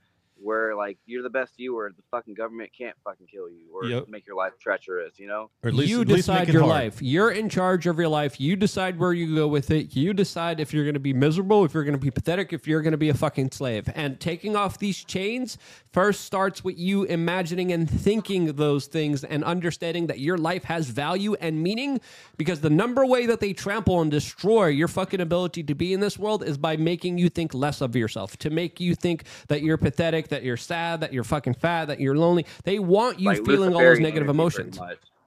where 0.43 0.75
like 0.75 0.97
you're 1.05 1.23
the 1.23 1.29
best 1.29 1.53
you, 1.57 1.77
or 1.77 1.91
the 1.95 2.03
fucking 2.11 2.33
government 2.33 2.71
can't 2.77 2.95
fucking 3.03 3.27
kill 3.27 3.49
you 3.49 3.65
or 3.73 3.85
Yep. 3.85 4.07
make 4.09 4.25
your 4.27 4.35
life 4.35 4.53
treacherous. 4.59 5.19
You 5.19 5.27
know. 5.27 5.49
Or 5.63 5.69
at 5.69 5.73
least 5.73 5.89
you 5.89 6.01
at 6.01 6.07
least 6.07 6.27
make 6.27 6.37
decide 6.39 6.49
it 6.49 6.53
your 6.53 6.63
hard. 6.63 6.71
life. 6.73 7.01
You're 7.01 7.31
in 7.31 7.49
charge 7.49 7.87
of 7.87 7.97
your 7.97 8.07
life. 8.07 8.39
You 8.39 8.55
decide 8.55 8.99
where 8.99 9.13
you 9.13 9.35
go 9.35 9.47
with 9.47 9.71
it. 9.71 9.95
You 9.95 10.13
decide 10.13 10.59
if 10.59 10.73
you're 10.73 10.83
going 10.83 10.93
to 10.95 10.99
be 10.99 11.13
miserable, 11.13 11.63
if 11.65 11.73
you're 11.73 11.83
going 11.83 11.93
to 11.95 11.99
be 11.99 12.11
pathetic, 12.11 12.53
if 12.53 12.67
you're 12.67 12.81
going 12.81 12.91
to 12.91 12.97
be 12.97 13.09
a 13.09 13.13
fucking 13.13 13.51
slave. 13.51 13.89
And 13.95 14.19
taking 14.19 14.55
off 14.55 14.77
these 14.79 15.03
chains 15.03 15.57
first 15.91 16.21
starts 16.25 16.63
with 16.63 16.77
you 16.77 17.03
imagining 17.03 17.71
and 17.71 17.89
thinking 17.89 18.53
those 18.53 18.87
things 18.87 19.23
and 19.23 19.43
understanding 19.43 20.07
that 20.07 20.19
your 20.19 20.37
life 20.37 20.63
has 20.65 20.89
value 20.89 21.35
and 21.35 21.61
meaning 21.61 21.99
because 22.37 22.61
the 22.61 22.69
number 22.69 23.05
way 23.05 23.25
that 23.27 23.39
they 23.39 23.53
trample 23.53 24.01
and 24.01 24.09
destroy 24.11 24.67
your 24.67 24.87
fucking 24.87 25.21
ability 25.21 25.63
to 25.63 25.75
be 25.75 25.93
in 25.93 25.99
this 25.99 26.17
world 26.17 26.43
is 26.43 26.57
by 26.57 26.75
making 26.77 27.17
you 27.17 27.29
think 27.29 27.53
less 27.53 27.79
of 27.81 27.95
yourself, 27.95 28.37
to 28.37 28.49
make 28.49 28.79
you 28.79 28.95
think 28.95 29.23
that 29.47 29.61
you're 29.61 29.77
pathetic, 29.77 30.27
that 30.33 30.43
you're 30.43 30.57
sad, 30.57 31.01
that 31.01 31.13
you're 31.13 31.23
fucking 31.23 31.53
fat, 31.53 31.85
that 31.85 31.99
you're 31.99 32.17
lonely. 32.17 32.45
They 32.63 32.79
want 32.79 33.19
you 33.19 33.27
Like 33.29 33.45
feeling 33.45 33.73
all 33.73 33.79
those 33.81 33.99
negative 33.99 34.29
emotions. 34.29 34.79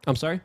I'm 0.07 0.17
sorry? 0.17 0.41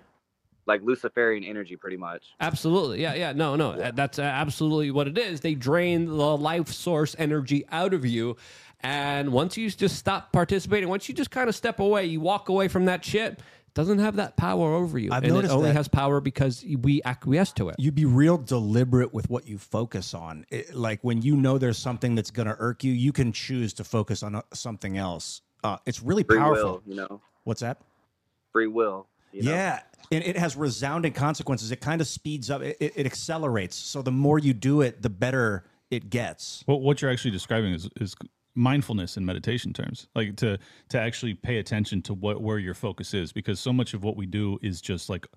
Like 0.67 0.81
Luciferian 0.83 1.43
energy, 1.43 1.75
pretty 1.75 1.97
much. 1.97 2.23
Absolutely. 2.39 3.01
Yeah, 3.01 3.15
yeah. 3.15 3.33
No, 3.33 3.55
no. 3.55 3.75
that- 3.75 3.95
That's 3.95 4.19
absolutely 4.19 4.91
what 4.91 5.07
it 5.07 5.17
is. 5.17 5.41
They 5.41 5.55
drain 5.55 6.05
the 6.05 6.37
life 6.37 6.69
source 6.69 7.15
energy 7.17 7.65
out 7.71 7.93
of 7.93 8.05
you. 8.05 8.37
And 8.81 9.31
once 9.31 9.57
you 9.57 9.69
just 9.69 9.97
stop 9.97 10.31
participating, 10.31 10.87
once 10.89 11.07
you 11.09 11.15
just 11.15 11.31
kind 11.31 11.49
of 11.49 11.55
step 11.55 11.79
away, 11.79 12.05
you 12.05 12.19
walk 12.19 12.49
away 12.49 12.67
from 12.67 12.85
that 12.85 13.03
shit, 13.05 13.33
it 13.33 13.39
doesn't 13.73 13.99
have 13.99 14.17
that 14.17 14.35
power 14.37 14.73
over 14.73 14.97
you. 14.99 15.09
I've 15.11 15.23
and 15.23 15.35
it 15.37 15.45
only 15.49 15.69
that. 15.69 15.75
has 15.75 15.87
power 15.87 16.19
because 16.19 16.65
we 16.81 17.01
acquiesce 17.03 17.51
to 17.53 17.69
it. 17.69 17.75
You'd 17.79 17.95
be 17.95 18.05
real 18.05 18.37
deliberate 18.37 19.13
with 19.13 19.29
what 19.29 19.47
you 19.47 19.57
focus 19.57 20.13
on. 20.13 20.45
It- 20.49 20.75
like 20.75 20.99
when 21.03 21.21
you 21.21 21.35
know 21.37 21.57
there's 21.57 21.77
something 21.77 22.15
that's 22.15 22.31
going 22.31 22.47
to 22.47 22.55
irk 22.59 22.83
you, 22.83 22.91
you 22.91 23.11
can 23.11 23.31
choose 23.31 23.73
to 23.73 23.83
focus 23.83 24.23
on 24.23 24.35
uh, 24.35 24.41
something 24.53 24.97
else. 24.97 25.41
Uh, 25.63 25.77
it's 25.85 26.01
really 26.01 26.23
Free 26.23 26.37
powerful. 26.37 26.71
will, 26.71 26.83
you 26.85 26.95
know. 26.95 27.21
What's 27.43 27.61
that? 27.61 27.81
Free 28.51 28.67
will. 28.67 29.07
You 29.31 29.43
know? 29.43 29.51
Yeah, 29.51 29.79
and 30.11 30.23
it 30.23 30.35
has 30.37 30.57
resounding 30.57 31.13
consequences. 31.13 31.71
It 31.71 31.79
kind 31.79 32.01
of 32.01 32.07
speeds 32.07 32.49
up. 32.49 32.61
It, 32.61 32.75
it, 32.81 32.93
it 32.97 33.05
accelerates. 33.05 33.77
So 33.77 34.01
the 34.01 34.11
more 34.11 34.39
you 34.39 34.53
do 34.53 34.81
it, 34.81 35.01
the 35.01 35.09
better 35.09 35.63
it 35.89 36.09
gets. 36.09 36.63
What 36.65 36.81
what 36.81 37.01
you're 37.01 37.11
actually 37.11 37.31
describing 37.31 37.73
is 37.73 37.87
is 38.01 38.15
mindfulness 38.55 39.17
in 39.17 39.25
meditation 39.25 39.73
terms, 39.73 40.07
like 40.15 40.35
to 40.37 40.57
to 40.89 40.99
actually 40.99 41.33
pay 41.33 41.57
attention 41.57 42.01
to 42.03 42.13
what 42.13 42.41
where 42.41 42.59
your 42.59 42.73
focus 42.73 43.13
is, 43.13 43.31
because 43.31 43.59
so 43.59 43.73
much 43.73 43.93
of 43.93 44.03
what 44.03 44.15
we 44.15 44.25
do 44.25 44.59
is 44.61 44.81
just 44.81 45.09
like. 45.09 45.27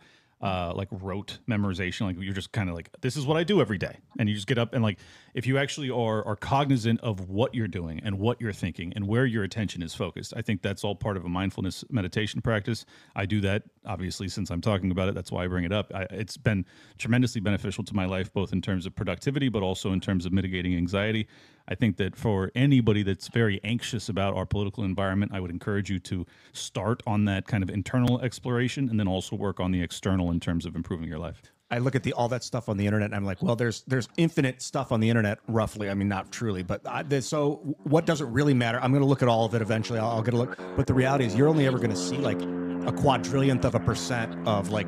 Uh, 0.42 0.74
like 0.76 0.88
rote 0.90 1.38
memorization, 1.48 2.02
like 2.02 2.16
you're 2.20 2.34
just 2.34 2.52
kind 2.52 2.68
of 2.68 2.74
like 2.74 2.90
this 3.00 3.16
is 3.16 3.24
what 3.24 3.38
I 3.38 3.44
do 3.44 3.62
every 3.62 3.78
day, 3.78 3.96
and 4.18 4.28
you 4.28 4.34
just 4.34 4.46
get 4.46 4.58
up 4.58 4.74
and 4.74 4.82
like 4.82 4.98
if 5.32 5.46
you 5.46 5.56
actually 5.56 5.88
are 5.88 6.22
are 6.26 6.36
cognizant 6.36 7.00
of 7.00 7.30
what 7.30 7.54
you're 7.54 7.68
doing 7.68 8.00
and 8.04 8.18
what 8.18 8.38
you're 8.42 8.52
thinking 8.52 8.92
and 8.94 9.06
where 9.06 9.24
your 9.24 9.44
attention 9.44 9.80
is 9.82 9.94
focused, 9.94 10.34
I 10.36 10.42
think 10.42 10.60
that's 10.60 10.84
all 10.84 10.96
part 10.96 11.16
of 11.16 11.24
a 11.24 11.30
mindfulness 11.30 11.82
meditation 11.88 12.42
practice. 12.42 12.84
I 13.16 13.24
do 13.24 13.40
that 13.42 13.62
obviously 13.86 14.28
since 14.28 14.50
I'm 14.50 14.60
talking 14.60 14.90
about 14.90 15.08
it. 15.08 15.14
That's 15.14 15.32
why 15.32 15.44
I 15.44 15.46
bring 15.46 15.64
it 15.64 15.72
up. 15.72 15.90
I, 15.94 16.02
it's 16.10 16.36
been 16.36 16.66
tremendously 16.98 17.40
beneficial 17.40 17.84
to 17.84 17.94
my 17.94 18.04
life, 18.04 18.30
both 18.30 18.52
in 18.52 18.60
terms 18.60 18.84
of 18.84 18.94
productivity, 18.94 19.48
but 19.48 19.62
also 19.62 19.92
in 19.92 20.00
terms 20.00 20.26
of 20.26 20.32
mitigating 20.32 20.76
anxiety. 20.76 21.26
I 21.66 21.74
think 21.74 21.96
that 21.96 22.14
for 22.14 22.50
anybody 22.54 23.02
that's 23.02 23.28
very 23.28 23.60
anxious 23.64 24.08
about 24.08 24.34
our 24.34 24.44
political 24.44 24.84
environment, 24.84 25.32
I 25.34 25.40
would 25.40 25.50
encourage 25.50 25.90
you 25.90 25.98
to 26.00 26.26
start 26.52 27.02
on 27.06 27.24
that 27.24 27.46
kind 27.46 27.62
of 27.62 27.70
internal 27.70 28.20
exploration 28.20 28.88
and 28.90 29.00
then 29.00 29.08
also 29.08 29.34
work 29.36 29.60
on 29.60 29.70
the 29.72 29.82
external 29.82 30.30
in 30.30 30.40
terms 30.40 30.66
of 30.66 30.76
improving 30.76 31.08
your 31.08 31.18
life. 31.18 31.42
I 31.70 31.78
look 31.78 31.94
at 31.94 32.02
the 32.02 32.12
all 32.12 32.28
that 32.28 32.44
stuff 32.44 32.68
on 32.68 32.76
the 32.76 32.86
internet, 32.86 33.06
and 33.06 33.16
I'm 33.16 33.24
like, 33.24 33.42
well, 33.42 33.56
there's 33.56 33.82
there's 33.86 34.08
infinite 34.18 34.60
stuff 34.60 34.92
on 34.92 35.00
the 35.00 35.08
internet, 35.08 35.38
roughly. 35.48 35.88
I 35.88 35.94
mean, 35.94 36.08
not 36.08 36.30
truly, 36.30 36.62
but 36.62 36.82
I, 36.86 37.20
so 37.20 37.76
what 37.84 38.04
doesn't 38.04 38.30
really 38.30 38.54
matter? 38.54 38.78
I'm 38.80 38.92
going 38.92 39.02
to 39.02 39.08
look 39.08 39.22
at 39.22 39.28
all 39.28 39.46
of 39.46 39.54
it 39.54 39.62
eventually. 39.62 39.98
I'll, 39.98 40.10
I'll 40.10 40.22
get 40.22 40.34
a 40.34 40.36
look, 40.36 40.58
but 40.76 40.86
the 40.86 40.94
reality 40.94 41.24
is, 41.24 41.34
you're 41.34 41.48
only 41.48 41.66
ever 41.66 41.78
going 41.78 41.90
to 41.90 41.96
see 41.96 42.18
like 42.18 42.40
a 42.40 42.92
quadrillionth 42.92 43.64
of 43.64 43.74
a 43.74 43.80
percent 43.80 44.46
of 44.46 44.70
like 44.70 44.86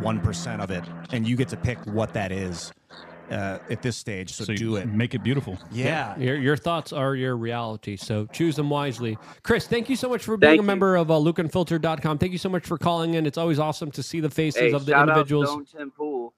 one 0.00 0.20
percent 0.20 0.62
of 0.62 0.70
it, 0.70 0.84
and 1.10 1.26
you 1.26 1.36
get 1.36 1.48
to 1.48 1.56
pick 1.56 1.78
what 1.86 2.14
that 2.14 2.30
is 2.30 2.72
uh, 3.32 3.58
at 3.70 3.82
this 3.82 3.96
stage. 3.96 4.32
So, 4.32 4.44
So 4.44 4.54
do 4.54 4.76
it. 4.76 4.86
Make 4.86 5.14
it 5.14 5.22
beautiful. 5.24 5.58
Yeah. 5.72 6.16
Your, 6.18 6.36
your 6.36 6.56
thoughts 6.56 6.92
are 6.92 7.14
your 7.16 7.36
reality, 7.36 7.96
so 7.96 8.26
choose 8.26 8.56
them 8.56 8.70
wisely. 8.70 9.18
Chris, 9.42 9.66
thank 9.66 9.88
you 9.88 9.96
so 9.96 10.08
much 10.08 10.22
for 10.24 10.36
being 10.36 10.50
Thank 10.50 10.60
a 10.60 10.62
you. 10.62 10.66
member 10.66 10.96
of 10.96 11.10
uh, 11.10 11.14
lukeunfiltered.com. 11.14 12.18
Thank 12.18 12.32
you 12.32 12.38
so 12.38 12.48
much 12.48 12.66
for 12.66 12.78
calling 12.78 13.14
in. 13.14 13.26
It's 13.26 13.38
always 13.38 13.58
awesome 13.58 13.90
to 13.92 14.02
see 14.02 14.20
the 14.20 14.30
faces 14.30 14.60
Hey, 14.60 14.72
of 14.72 14.86
the 14.86 14.92
shout 14.92 15.08
individuals. 15.08 15.48
out 15.48 15.66
Stone 15.68 15.80
Tim 15.80 15.90
Pool. 15.90 16.34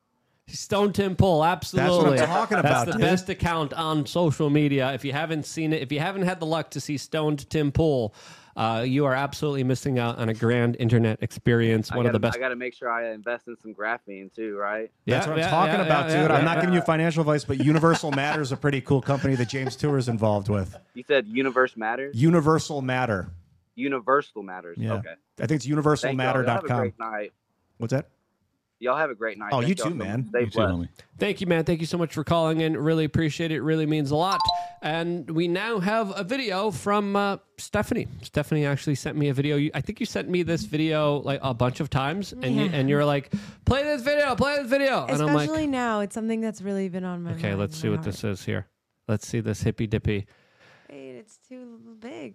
Stone 0.47 0.93
Tim 0.93 1.17
Pool, 1.17 1.43
absolutely. 1.45 2.19
That's 2.19 2.29
what 2.29 2.29
I'm 2.31 2.35
talking 2.37 2.57
That's 2.59 2.67
about, 2.69 2.87
the 2.87 2.93
dude. 2.93 3.01
best 3.01 3.29
account 3.31 3.73
on 3.73 4.05
social 4.07 4.51
media. 4.51 4.93
If 4.93 5.05
you 5.05 5.13
haven't 5.13 5.47
seen 5.47 5.73
it, 5.73 5.81
if 5.83 5.91
you 5.91 6.01
haven't 6.01 6.23
had 6.23 6.39
the 6.39 6.45
luck 6.47 6.71
to 6.73 6.81
see 6.81 6.99
Stoned 6.99 7.49
Tim 7.49 7.73
Pool, 7.73 8.15
uh, 8.57 8.85
you 8.87 9.05
are 9.05 9.15
absolutely 9.15 9.65
missing 9.65 9.99
out 9.99 10.19
on 10.19 10.29
a 10.29 10.35
grand 10.35 10.77
internet 10.79 11.23
experience. 11.23 11.91
One 11.91 11.99
gotta, 11.99 12.09
of 12.09 12.13
the 12.15 12.21
best. 12.21 12.37
I 12.37 12.41
got 12.41 12.49
to 12.51 12.57
make 12.57 12.75
sure 12.75 12.91
I 12.91 13.13
invest 13.13 13.49
in 13.49 13.57
some 13.61 13.75
graphene 13.75 14.33
too, 14.35 14.57
right? 14.57 14.91
That's 15.07 15.27
Yeah, 15.27 15.33
what 15.33 15.43
I'm 15.43 15.51
talking 15.51 15.75
yeah, 15.75 15.87
about, 15.87 16.11
yeah, 16.11 16.21
dude. 16.23 16.31
yeah, 16.31 16.37
I'm 16.37 16.45
yeah. 16.45 16.55
not 16.55 16.61
giving 16.61 16.75
you 16.75 16.81
financial 16.83 17.21
advice, 17.23 17.45
but 17.45 17.65
Universal 17.65 18.13
Matter 18.13 18.41
is 18.41 18.53
a 18.53 18.57
pretty 18.57 18.81
cool 18.81 19.03
company 19.03 19.35
that 19.37 19.49
James 19.49 19.77
Tour 19.77 19.99
is 19.99 20.09
involved 20.09 20.49
with. 20.49 20.77
You 20.95 21.05
said 21.07 21.27
universe 21.27 21.77
matters. 21.77 22.15
Universal 22.17 22.83
Matter. 22.83 23.29
Universal 23.77 24.43
matters. 24.45 24.79
Yeah. 24.79 24.95
Okay. 24.95 25.15
I 25.41 25.47
think 25.47 25.65
it's 25.65 25.67
Thank 25.67 25.75
y'all. 25.75 25.85
Y'all 25.85 26.35
have 26.35 26.47
a 26.47 26.69
universalmatter.com. 26.69 26.79
great 26.79 26.99
night. 26.99 27.33
What's 27.79 27.93
that? 27.93 28.09
Y'all 28.85 28.97
have 28.97 29.09
a 29.09 29.15
great 29.15 29.39
night. 29.39 29.49
Oh, 29.51 29.61
Thank 29.61 29.71
you 29.71 29.75
too, 29.77 29.95
man. 29.95 30.29
Stay 30.29 30.41
You 30.41 30.51
too, 30.51 30.59
homie. 30.59 30.89
Thank 31.19 31.41
you, 31.41 31.47
man. 31.47 31.65
Thank 31.65 31.81
you 31.81 31.87
so 31.87 31.97
much 31.97 32.13
for 32.13 32.23
calling 32.23 32.61
in. 32.61 32.77
Really 32.77 33.07
appreciate 33.07 33.51
it. 33.51 33.63
Really 33.63 33.87
means 33.87 34.11
a 34.11 34.17
lot. 34.17 34.41
And 34.83 35.31
we 35.31 35.49
now 35.49 35.79
have 35.79 36.13
a 36.15 36.23
video 36.23 36.71
from 36.71 37.17
uh, 37.17 37.39
Stephanie. 37.57 38.09
Stephanie 38.21 38.67
actually 38.67 38.97
sent 38.97 39.17
me 39.17 39.31
a 39.31 39.35
video. 39.35 39.57
You, 39.57 39.71
I 39.73 39.81
think 39.81 40.01
you 40.01 40.07
sent 40.07 40.29
me 40.29 40.43
this 40.43 40.65
video 40.65 41.17
like 41.21 41.41
a 41.43 41.55
bunch 41.55 41.81
of 41.81 41.89
times, 41.89 42.33
and 42.33 42.45
you, 42.57 42.67
and 42.67 42.91
you're 42.91 43.07
like, 43.07 43.33
"Play 43.65 43.85
this 43.85 44.03
video, 44.03 44.35
play 44.37 44.59
this 44.59 44.69
video," 44.69 45.07
and 45.07 45.23
I'm 45.23 45.33
like, 45.33 45.49
Especially 45.49 45.67
now, 45.67 46.01
it's 46.01 46.15
something 46.15 46.43
that's 46.43 46.61
really 46.61 46.91
been 46.91 47.05
on 47.05 47.23
my 47.23 47.31
mind. 47.31 47.43
"Okay, 47.43 47.55
let's 47.55 47.79
see 47.79 47.89
my 47.89 47.97
what 47.97 48.05
this 48.05 48.23
is 48.23 48.45
here. 48.45 48.67
Let's 49.09 49.27
see 49.27 49.41
this 49.41 49.63
hippy 49.63 49.87
dippy." 49.87 50.27
Wait, 50.91 51.17
it's 51.17 51.39
too 51.39 51.79
big. 52.01 52.35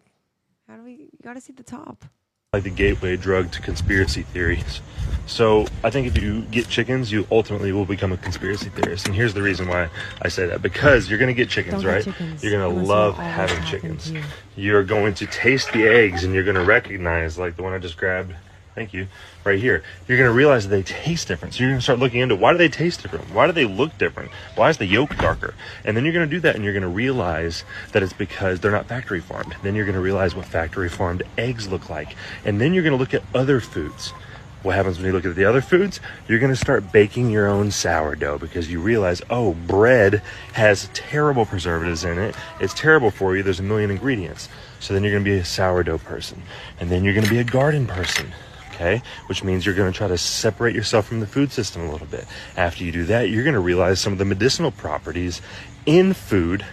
How 0.67 0.77
do 0.77 0.83
we? 0.83 0.93
You 0.93 1.19
got 1.23 1.35
to 1.35 1.41
see 1.41 1.53
the 1.53 1.61
top. 1.61 2.05
Like 2.51 2.63
the 2.63 2.69
gateway 2.71 3.15
drug 3.15 3.51
to 3.51 3.61
conspiracy 3.61 4.23
theories. 4.23 4.81
So 5.27 5.67
I 5.83 5.91
think 5.91 6.07
if 6.07 6.19
you 6.19 6.41
get 6.49 6.67
chickens, 6.67 7.11
you 7.11 7.27
ultimately 7.29 7.71
will 7.71 7.85
become 7.85 8.11
a 8.11 8.17
conspiracy 8.17 8.69
theorist. 8.69 9.05
And 9.05 9.13
here's 9.13 9.35
the 9.35 9.41
reason 9.43 9.67
why 9.67 9.87
I 10.23 10.29
say 10.29 10.47
that: 10.47 10.63
because 10.63 11.07
you're 11.11 11.19
going 11.19 11.27
to 11.27 11.35
get 11.35 11.47
chickens, 11.47 11.83
Don't 11.83 11.83
get 11.83 11.87
right? 11.93 12.03
chickens 12.03 12.43
You're 12.43 12.51
going 12.59 12.75
to 12.75 12.81
love 12.87 13.15
having 13.19 13.63
chickens. 13.65 14.09
you. 14.09 14.23
You're 14.55 14.83
going 14.83 15.13
to 15.13 15.27
taste 15.27 15.71
the 15.73 15.83
eggs, 15.83 16.23
and 16.23 16.33
you're 16.33 16.43
going 16.43 16.55
to 16.55 16.65
recognize, 16.65 17.37
like 17.37 17.55
the 17.55 17.61
one 17.61 17.73
I 17.73 17.77
just 17.77 17.97
grabbed. 17.97 18.33
Thank 18.79 18.93
you. 18.93 19.07
Right 19.43 19.59
here, 19.59 19.83
you're 20.07 20.17
going 20.17 20.29
to 20.29 20.33
realize 20.33 20.65
that 20.65 20.73
they 20.73 20.83
taste 20.83 21.27
different. 21.27 21.53
So 21.53 21.59
you're 21.59 21.71
going 21.71 21.79
to 21.79 21.83
start 21.83 21.99
looking 21.99 22.21
into 22.21 22.37
why 22.37 22.53
do 22.53 22.57
they 22.57 22.69
taste 22.69 23.01
different? 23.01 23.25
Why 23.33 23.45
do 23.45 23.51
they 23.51 23.65
look 23.65 23.97
different? 23.97 24.31
Why 24.55 24.69
is 24.69 24.77
the 24.77 24.85
yolk 24.85 25.17
darker? 25.17 25.53
And 25.83 25.97
then 25.97 26.05
you're 26.05 26.13
going 26.13 26.29
to 26.29 26.33
do 26.33 26.39
that, 26.39 26.55
and 26.55 26.63
you're 26.63 26.71
going 26.71 26.83
to 26.83 26.87
realize 26.87 27.65
that 27.91 28.03
it's 28.03 28.13
because 28.13 28.61
they're 28.61 28.71
not 28.71 28.85
factory 28.85 29.19
farmed. 29.19 29.53
Then 29.63 29.75
you're 29.75 29.83
going 29.83 29.95
to 29.95 30.01
realize 30.01 30.33
what 30.33 30.45
factory 30.45 30.87
farmed 30.87 31.23
eggs 31.37 31.67
look 31.67 31.89
like, 31.89 32.15
and 32.45 32.61
then 32.61 32.73
you're 32.73 32.83
going 32.83 32.93
to 32.93 32.97
look 32.97 33.13
at 33.13 33.21
other 33.35 33.59
foods. 33.59 34.13
What 34.61 34.75
happens 34.75 34.97
when 34.97 35.07
you 35.07 35.13
look 35.13 35.25
at 35.25 35.35
the 35.35 35.45
other 35.45 35.61
foods? 35.61 36.01
You're 36.27 36.39
going 36.39 36.53
to 36.53 36.59
start 36.59 36.91
baking 36.91 37.31
your 37.31 37.47
own 37.47 37.71
sourdough 37.71 38.39
because 38.39 38.69
you 38.69 38.81
realize, 38.81 39.21
oh, 39.29 39.53
bread 39.53 40.21
has 40.53 40.89
terrible 40.93 41.45
preservatives 41.45 42.03
in 42.03 42.17
it. 42.17 42.35
It's 42.59 42.73
terrible 42.73 43.09
for 43.09 43.37
you. 43.37 43.43
There's 43.43 43.61
a 43.61 43.63
million 43.63 43.89
ingredients. 43.89 44.49
So 44.81 44.93
then 44.93 45.03
you're 45.03 45.13
going 45.13 45.23
to 45.23 45.29
be 45.29 45.37
a 45.37 45.45
sourdough 45.45 45.99
person. 45.99 46.41
And 46.79 46.89
then 46.89 47.05
you're 47.05 47.13
going 47.13 47.25
to 47.25 47.29
be 47.29 47.39
a 47.39 47.45
garden 47.45 47.87
person. 47.87 48.33
Okay, 48.79 49.01
which 49.25 49.43
means 49.43 49.65
you're 49.65 49.75
going 49.75 49.91
to 49.91 49.97
try 49.97 50.07
to 50.07 50.17
separate 50.17 50.73
yourself 50.73 51.05
from 51.05 51.19
the 51.19 51.27
food 51.27 51.51
system 51.51 51.81
a 51.81 51.91
little 51.91 52.07
bit. 52.07 52.25
After 52.55 52.85
you 52.85 52.93
do 52.93 53.03
that, 53.05 53.29
you're 53.29 53.43
going 53.43 53.53
to 53.53 53.59
realize 53.59 53.99
some 53.99 54.13
of 54.13 54.19
the 54.19 54.23
medicinal 54.23 54.71
properties 54.71 55.41
in 55.85 56.13
food 56.13 56.65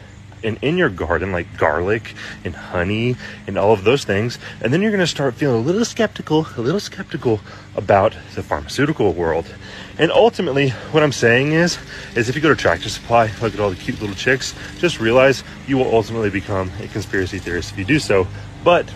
and 0.45 0.57
in 0.63 0.79
your 0.79 0.89
garden, 0.89 1.33
like 1.33 1.57
garlic 1.59 2.15
and 2.45 2.55
honey 2.55 3.17
and 3.49 3.59
all 3.59 3.73
of 3.73 3.83
those 3.83 4.05
things. 4.05 4.39
And 4.61 4.73
then 4.73 4.83
you're 4.83 4.93
going 4.93 5.01
to 5.01 5.07
start 5.09 5.35
feeling 5.35 5.61
a 5.61 5.67
little 5.67 5.85
skeptical, 5.85 6.47
a 6.57 6.61
little 6.61 6.79
skeptical 6.79 7.41
about 7.75 8.15
the 8.37 8.43
pharmaceutical 8.45 9.13
world. 9.13 9.53
And 9.99 10.13
ultimately, 10.13 10.71
what 10.93 11.03
I'm 11.03 11.11
saying 11.11 11.53
is, 11.53 11.77
is 12.15 12.29
if 12.29 12.37
you 12.37 12.41
go 12.41 12.51
to 12.51 12.55
Tractor 12.55 12.89
Supply, 12.89 13.33
look 13.43 13.53
at 13.53 13.59
all 13.59 13.71
the 13.71 13.75
cute 13.75 14.01
little 14.01 14.15
chicks, 14.15 14.55
just 14.79 15.01
realize 15.01 15.43
you 15.67 15.77
will 15.77 15.93
ultimately 15.93 16.31
become 16.31 16.71
a 16.81 16.87
conspiracy 16.87 17.41
theorist 17.41 17.73
if 17.73 17.79
you 17.81 17.85
do 17.85 17.99
so. 17.99 18.29
But 18.63 18.89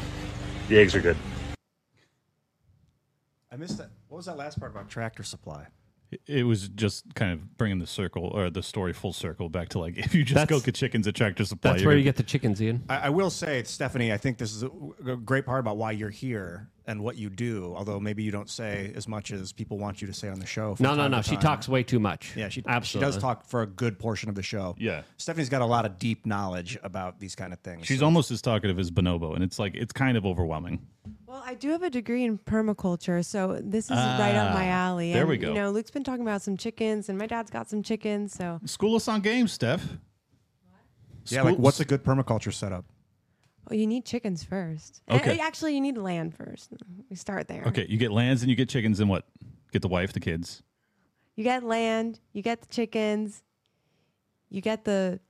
the 0.69 0.79
eggs 0.79 0.95
are 0.95 1.01
good. 1.01 1.17
I 3.61 3.63
missed 3.63 3.77
that. 3.77 3.91
What 4.09 4.17
was 4.17 4.25
that 4.27 4.39
last 4.39 4.59
part 4.59 4.73
about 4.73 4.89
Tractor 4.89 5.23
Supply? 5.23 5.67
It- 6.11 6.23
It 6.27 6.43
was 6.45 6.69
just 6.71 7.15
kind 7.15 7.31
of 7.33 7.59
bringing 7.59 7.79
the 7.79 7.87
circle 7.87 8.25
or 8.25 8.49
the 8.49 8.63
story 8.63 8.95
full 8.95 9.13
circle 9.13 9.51
back 9.51 9.69
to 9.71 9.79
like 9.79 9.99
if 10.07 10.15
you 10.15 10.25
just 10.25 10.35
That's- 10.35 10.49
go 10.61 10.65
get 10.65 10.75
chickens 10.75 11.07
at 11.07 11.15
Tractor 11.15 11.45
Supply. 11.45 11.73
That's 11.73 11.83
you're 11.83 11.91
where 11.91 11.97
you 11.99 12.03
gonna- 12.03 12.09
get 12.13 12.17
the 12.17 12.23
chickens, 12.23 12.63
Ian. 12.63 12.83
I, 12.89 12.97
I 12.97 13.09
will 13.11 13.29
say, 13.29 13.63
Stephanie, 13.65 14.13
I 14.15 14.17
think 14.17 14.39
this 14.39 14.55
is 14.55 14.63
a, 14.63 14.71
a 15.07 15.17
great 15.17 15.45
part 15.45 15.61
about 15.61 15.77
why 15.77 15.91
you're 15.93 16.09
here 16.09 16.71
and 16.91 17.03
what 17.03 17.17
you 17.17 17.31
do. 17.31 17.73
Although 17.77 18.01
maybe 18.01 18.23
you 18.23 18.31
don't 18.33 18.51
say 18.51 18.93
as 18.97 19.07
much 19.07 19.31
as 19.31 19.53
people 19.53 19.79
want 19.79 20.01
you 20.03 20.09
to 20.09 20.13
say 20.13 20.29
on 20.29 20.41
the 20.41 20.47
show. 20.47 20.77
No, 20.81 20.95
no, 20.95 21.07
no. 21.07 21.23
She 21.23 21.37
talks 21.37 21.69
way 21.69 21.83
too 21.83 22.01
much. 22.01 22.37
Yeah, 22.37 22.49
she 22.49 22.63
absolutely 22.67 23.09
She 23.09 23.13
does 23.15 23.23
talk 23.23 23.47
for 23.47 23.63
a 23.63 23.67
good 23.67 23.99
portion 23.99 24.29
of 24.29 24.35
the 24.35 24.43
show. 24.43 24.75
Yeah. 24.79 25.03
Stephanie's 25.17 25.49
got 25.49 25.63
a 25.63 25.67
lot 25.67 25.87
of 25.87 25.99
deep 25.99 26.27
knowledge 26.27 26.77
about 26.83 27.21
these 27.21 27.35
kind 27.37 27.53
of 27.53 27.61
things. 27.61 27.87
She's 27.87 28.01
so- 28.01 28.05
almost 28.07 28.31
as 28.31 28.43
talkative 28.43 28.79
as 28.79 28.91
Bonobo, 28.91 29.35
and 29.35 29.45
it's 29.45 29.59
like 29.59 29.75
it's 29.77 29.93
kind 29.93 30.17
of 30.17 30.27
overwhelming. 30.27 30.85
Well, 31.27 31.43
I 31.47 31.55
do 31.55 31.71
have 31.71 31.83
a 31.85 31.91
degree 31.91 32.25
in 32.25 32.39
permaculture, 32.39 33.25
so 33.25 33.61
this 33.63 33.85
is 33.85 33.93
right 33.93 34.35
up 34.35 34.53
my 34.53 34.67
Ah, 34.69 34.89
alley. 34.89 35.13
there 35.13 35.23
and, 35.23 35.31
we 35.31 35.37
go. 35.39 35.49
You 35.49 35.55
know, 35.55 35.71
Luke's 35.71 35.91
been 35.93 36.03
talking 36.05 36.23
about 36.23 36.43
some 36.43 36.57
chickens, 36.57 37.09
and 37.09 37.17
my 37.17 37.27
dad's 37.27 37.51
got 37.51 37.71
some 37.71 37.83
chickens. 37.85 38.33
So, 38.33 38.61
School 38.65 38.97
us 38.97 39.07
on 39.07 39.21
games, 39.21 39.53
Steph. 39.53 39.97
Yeah, 41.27 41.43
like 41.43 41.57
what's 41.57 41.79
a 41.79 41.85
good 41.85 42.03
permaculture 42.03 42.53
setup? 42.53 42.85
Well, 43.71 43.79
you 43.79 43.87
need 43.87 44.05
chickens 44.05 44.43
first. 44.43 45.01
Okay. 45.09 45.39
actually, 45.39 45.75
you 45.75 45.81
need 45.81 45.97
land 45.97 46.35
first. 46.35 46.73
We 47.09 47.15
start 47.15 47.47
there. 47.47 47.63
Okay, 47.69 47.87
you 47.89 47.99
get 47.99 48.11
lands 48.11 48.43
and 48.43 48.51
you 48.51 48.57
get 48.57 48.69
chickens 48.69 48.99
and 48.99 49.09
what? 49.09 49.25
Get 49.73 49.83
the 49.83 49.89
wife, 49.89 50.13
the 50.13 50.19
kids. 50.21 50.65
You 51.37 51.45
get 51.45 51.63
land. 51.63 52.19
You 52.33 52.43
get 52.43 52.61
the 52.63 52.67
chickens. 52.67 53.45
You 54.49 54.61
get 54.61 54.85
the 54.85 55.21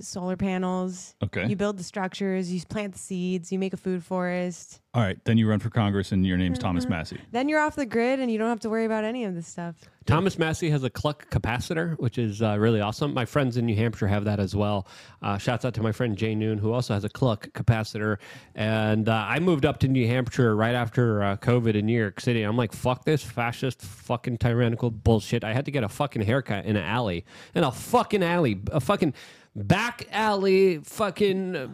solar 0.00 0.36
panels. 0.36 1.14
Okay. 1.22 1.46
You 1.46 1.56
build 1.56 1.78
the 1.78 1.84
structures. 1.84 2.52
You 2.52 2.60
plant 2.68 2.92
the 2.92 2.98
seeds. 2.98 3.50
You 3.52 3.58
make 3.58 3.72
a 3.72 3.76
food 3.78 4.04
forest. 4.04 4.80
All 4.94 5.02
right, 5.02 5.18
then 5.26 5.36
you 5.36 5.46
run 5.46 5.58
for 5.58 5.68
Congress 5.68 6.10
and 6.12 6.24
your 6.26 6.38
name's 6.38 6.58
Thomas 6.58 6.84
Mm-hmm. 6.84 6.92
Massie. 6.94 7.20
Then 7.30 7.50
you're 7.50 7.60
off 7.60 7.76
the 7.76 7.84
grid, 7.84 8.18
and 8.18 8.30
you 8.32 8.38
don't 8.38 8.48
have 8.48 8.60
to 8.60 8.70
worry 8.70 8.86
about 8.86 9.04
any 9.04 9.24
of 9.24 9.34
this 9.34 9.46
stuff. 9.46 9.76
Thomas 10.06 10.38
Massie 10.38 10.70
has 10.70 10.84
a 10.84 10.88
Cluck 10.90 11.28
capacitor, 11.30 11.98
which 11.98 12.16
is 12.16 12.40
uh, 12.40 12.56
really 12.58 12.80
awesome. 12.80 13.12
My 13.12 13.26
friends 13.26 13.58
in 13.58 13.66
New 13.66 13.76
Hampshire 13.76 14.06
have 14.06 14.24
that 14.24 14.40
as 14.40 14.56
well. 14.56 14.86
Uh, 15.20 15.36
shouts 15.36 15.66
out 15.66 15.74
to 15.74 15.82
my 15.82 15.92
friend 15.92 16.16
Jay 16.16 16.34
Noon, 16.34 16.56
who 16.56 16.72
also 16.72 16.94
has 16.94 17.04
a 17.04 17.10
Cluck 17.10 17.48
capacitor. 17.52 18.16
And 18.54 19.06
uh, 19.10 19.26
I 19.28 19.38
moved 19.38 19.66
up 19.66 19.80
to 19.80 19.88
New 19.88 20.06
Hampshire 20.06 20.56
right 20.56 20.74
after 20.74 21.22
uh, 21.22 21.36
COVID 21.36 21.74
in 21.74 21.84
New 21.84 21.98
York 21.98 22.18
City. 22.20 22.42
I'm 22.42 22.56
like, 22.56 22.72
fuck 22.72 23.04
this 23.04 23.22
fascist, 23.22 23.82
fucking 23.82 24.38
tyrannical 24.38 24.90
bullshit. 24.90 25.44
I 25.44 25.52
had 25.52 25.66
to 25.66 25.70
get 25.70 25.84
a 25.84 25.90
fucking 25.90 26.22
haircut 26.22 26.64
in 26.64 26.76
an 26.76 26.84
alley, 26.84 27.26
in 27.54 27.64
a 27.64 27.72
fucking 27.72 28.22
alley, 28.22 28.62
a 28.72 28.80
fucking 28.80 29.12
back 29.56 30.06
alley, 30.12 30.78
fucking 30.78 31.56
uh, 31.56 31.68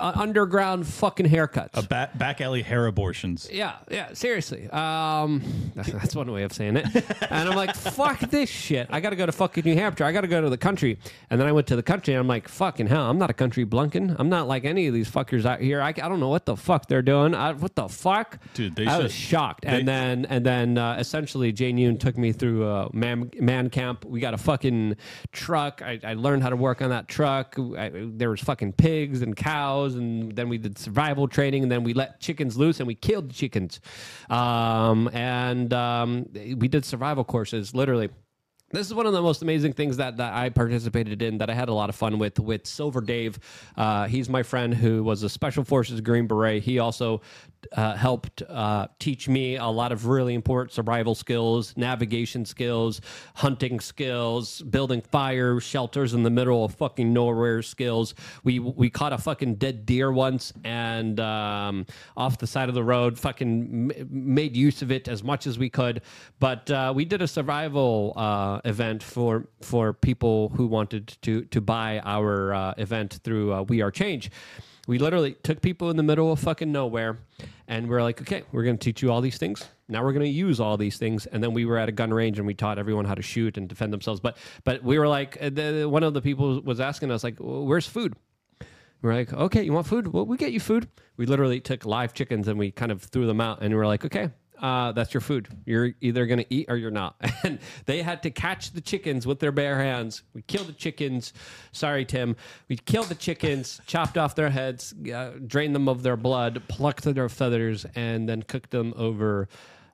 uh, 0.00 0.12
underground 0.14 0.86
fucking 0.86 1.26
haircuts. 1.26 1.70
A 1.74 1.82
ba- 1.82 2.10
back 2.14 2.40
alley 2.40 2.62
hair 2.62 2.86
abortions. 2.86 3.48
Yeah, 3.50 3.76
yeah, 3.90 4.12
seriously. 4.12 4.68
Um, 4.70 5.42
that's 5.74 6.14
one 6.14 6.30
way 6.30 6.42
of 6.42 6.52
saying 6.52 6.76
it. 6.76 6.86
And 7.30 7.48
I'm 7.48 7.56
like, 7.56 7.74
fuck 7.74 8.20
this 8.20 8.50
shit. 8.50 8.88
I 8.90 9.00
got 9.00 9.10
to 9.10 9.16
go 9.16 9.24
to 9.26 9.32
fucking 9.32 9.64
New 9.64 9.74
Hampshire. 9.74 10.04
I 10.04 10.12
got 10.12 10.20
to 10.20 10.28
go 10.28 10.40
to 10.40 10.50
the 10.50 10.58
country. 10.58 10.98
And 11.30 11.40
then 11.40 11.48
I 11.48 11.52
went 11.52 11.66
to 11.68 11.76
the 11.76 11.82
country 11.82 12.14
and 12.14 12.20
I'm 12.20 12.28
like, 12.28 12.46
fucking 12.48 12.86
hell, 12.88 13.08
I'm 13.10 13.18
not 13.18 13.30
a 13.30 13.34
country 13.34 13.64
blunkin. 13.64 14.14
I'm 14.18 14.28
not 14.28 14.46
like 14.46 14.64
any 14.64 14.86
of 14.86 14.94
these 14.94 15.10
fuckers 15.10 15.46
out 15.46 15.60
here. 15.60 15.80
I, 15.80 15.88
I 15.88 15.92
don't 15.92 16.20
know 16.20 16.28
what 16.28 16.44
the 16.44 16.56
fuck 16.56 16.86
they're 16.88 17.02
doing. 17.02 17.34
I, 17.34 17.52
what 17.52 17.74
the 17.74 17.88
fuck? 17.88 18.38
Dude, 18.54 18.76
they 18.76 18.86
I 18.86 18.98
was 18.98 19.12
shocked. 19.12 19.62
they- 19.64 19.78
and 19.78 19.88
then, 19.88 20.26
and 20.26 20.44
then 20.44 20.76
uh, 20.78 20.96
essentially 20.98 21.52
Jane 21.52 21.78
Yoon 21.78 21.98
took 21.98 22.18
me 22.18 22.32
through 22.32 22.66
a 22.68 22.90
man, 22.94 23.30
man 23.40 23.70
camp. 23.70 24.04
We 24.04 24.20
got 24.20 24.34
a 24.34 24.38
fucking 24.38 24.96
truck. 25.32 25.80
I, 25.82 25.98
I 26.04 26.14
learned 26.14 26.42
how 26.42 26.50
to 26.50 26.56
work 26.56 26.82
on 26.82 26.90
that 26.90 26.97
truck. 27.06 27.56
I, 27.58 27.92
there 27.94 28.30
was 28.30 28.40
fucking 28.40 28.72
pigs 28.72 29.22
and 29.22 29.36
cows. 29.36 29.94
And 29.94 30.34
then 30.34 30.48
we 30.48 30.58
did 30.58 30.78
survival 30.78 31.28
training. 31.28 31.62
And 31.62 31.70
then 31.70 31.84
we 31.84 31.94
let 31.94 32.18
chickens 32.18 32.56
loose 32.56 32.80
and 32.80 32.86
we 32.86 32.94
killed 32.94 33.30
chickens. 33.30 33.80
Um, 34.30 35.08
and 35.12 35.72
um, 35.72 36.26
we 36.34 36.66
did 36.66 36.84
survival 36.84 37.24
courses, 37.24 37.74
literally. 37.74 38.08
This 38.70 38.86
is 38.86 38.92
one 38.92 39.06
of 39.06 39.14
the 39.14 39.22
most 39.22 39.40
amazing 39.40 39.72
things 39.72 39.96
that, 39.96 40.18
that 40.18 40.34
I 40.34 40.50
participated 40.50 41.22
in 41.22 41.38
that 41.38 41.48
I 41.48 41.54
had 41.54 41.70
a 41.70 41.72
lot 41.72 41.88
of 41.88 41.94
fun 41.94 42.18
with 42.18 42.38
with 42.38 42.66
Silver 42.66 43.00
Dave. 43.00 43.38
Uh, 43.78 44.06
he's 44.06 44.28
my 44.28 44.42
friend 44.42 44.74
who 44.74 45.02
was 45.02 45.22
a 45.22 45.30
Special 45.30 45.64
Forces 45.64 46.02
Green 46.02 46.26
Beret. 46.26 46.62
He 46.62 46.78
also 46.78 47.22
uh, 47.72 47.96
helped 47.96 48.42
uh, 48.42 48.88
teach 48.98 49.26
me 49.26 49.56
a 49.56 49.66
lot 49.66 49.90
of 49.90 50.06
really 50.06 50.34
important 50.34 50.72
survival 50.72 51.14
skills, 51.14 51.74
navigation 51.78 52.44
skills, 52.44 53.00
hunting 53.36 53.80
skills, 53.80 54.60
building 54.60 55.00
fire 55.00 55.60
shelters 55.60 56.12
in 56.12 56.22
the 56.22 56.30
middle 56.30 56.62
of 56.62 56.74
fucking 56.74 57.10
nowhere 57.10 57.62
skills. 57.62 58.14
We 58.44 58.58
we 58.58 58.90
caught 58.90 59.14
a 59.14 59.18
fucking 59.18 59.54
dead 59.54 59.86
deer 59.86 60.12
once 60.12 60.52
and 60.62 61.18
um, 61.20 61.86
off 62.18 62.36
the 62.36 62.46
side 62.46 62.68
of 62.68 62.74
the 62.74 62.84
road, 62.84 63.18
fucking 63.18 63.92
made 64.10 64.54
use 64.58 64.82
of 64.82 64.92
it 64.92 65.08
as 65.08 65.24
much 65.24 65.46
as 65.46 65.58
we 65.58 65.70
could. 65.70 66.02
But 66.38 66.70
uh, 66.70 66.92
we 66.94 67.06
did 67.06 67.22
a 67.22 67.28
survival 67.28 68.12
uh, 68.58 68.68
event 68.68 69.02
for 69.02 69.46
for 69.60 69.92
people 69.92 70.50
who 70.50 70.66
wanted 70.66 71.16
to 71.22 71.42
to 71.46 71.60
buy 71.60 72.00
our 72.04 72.54
uh, 72.54 72.74
event 72.76 73.20
through 73.24 73.52
uh, 73.52 73.62
We 73.62 73.82
Are 73.82 73.90
Change. 73.90 74.30
We 74.86 74.98
literally 74.98 75.34
took 75.42 75.60
people 75.60 75.90
in 75.90 75.96
the 75.96 76.02
middle 76.02 76.32
of 76.32 76.40
fucking 76.40 76.72
nowhere, 76.72 77.18
and 77.66 77.88
we're 77.88 78.02
like, 78.02 78.22
okay, 78.22 78.44
we're 78.52 78.62
going 78.64 78.78
to 78.78 78.84
teach 78.84 79.02
you 79.02 79.12
all 79.12 79.20
these 79.20 79.36
things. 79.36 79.68
Now 79.86 80.02
we're 80.02 80.12
going 80.12 80.24
to 80.24 80.28
use 80.30 80.60
all 80.60 80.78
these 80.78 80.96
things, 80.96 81.26
and 81.26 81.42
then 81.42 81.52
we 81.52 81.66
were 81.66 81.76
at 81.76 81.88
a 81.88 81.92
gun 81.92 82.12
range 82.12 82.38
and 82.38 82.46
we 82.46 82.54
taught 82.54 82.78
everyone 82.78 83.04
how 83.04 83.14
to 83.14 83.22
shoot 83.22 83.58
and 83.58 83.68
defend 83.68 83.92
themselves. 83.92 84.20
But 84.20 84.36
but 84.64 84.82
we 84.82 84.98
were 84.98 85.08
like, 85.08 85.36
uh, 85.40 85.50
the, 85.50 85.88
one 85.88 86.02
of 86.02 86.14
the 86.14 86.22
people 86.22 86.60
was 86.62 86.80
asking 86.80 87.10
us 87.10 87.22
like, 87.22 87.36
where's 87.38 87.86
food? 87.86 88.14
We're 89.02 89.14
like, 89.14 89.32
okay, 89.32 89.62
you 89.62 89.72
want 89.72 89.86
food? 89.86 90.08
Well, 90.08 90.26
we 90.26 90.36
get 90.36 90.52
you 90.52 90.60
food. 90.60 90.88
We 91.16 91.26
literally 91.26 91.60
took 91.60 91.84
live 91.84 92.14
chickens 92.14 92.48
and 92.48 92.58
we 92.58 92.72
kind 92.72 92.90
of 92.90 93.02
threw 93.02 93.26
them 93.26 93.40
out, 93.40 93.62
and 93.62 93.72
we 93.74 93.80
are 93.80 93.86
like, 93.86 94.04
okay, 94.04 94.30
uh, 94.60 94.92
that's 94.92 95.14
your 95.14 95.20
food. 95.20 95.48
You're 95.64 95.92
either 96.00 96.26
going 96.26 96.38
to 96.38 96.54
eat 96.54 96.66
or 96.68 96.76
you're 96.76 96.90
not. 96.90 97.16
And 97.44 97.60
they 97.86 98.02
had 98.02 98.24
to 98.24 98.30
catch 98.30 98.72
the 98.72 98.80
chickens 98.80 99.24
with 99.24 99.38
their 99.38 99.52
bare 99.52 99.78
hands. 99.78 100.22
We 100.34 100.42
killed 100.42 100.66
the 100.66 100.72
chickens. 100.72 101.32
Sorry, 101.70 102.04
Tim. 102.04 102.34
We 102.68 102.76
killed 102.76 103.06
the 103.06 103.14
chickens, 103.14 103.80
chopped 103.86 104.18
off 104.18 104.34
their 104.34 104.50
heads, 104.50 104.92
uh, 105.14 105.32
drained 105.46 105.74
them 105.74 105.88
of 105.88 106.02
their 106.02 106.16
blood, 106.16 106.62
plucked 106.68 107.04
their 107.04 107.28
feathers, 107.28 107.86
and 107.94 108.28
then 108.28 108.42
cooked 108.42 108.70
them 108.70 108.92
over. 108.96 109.48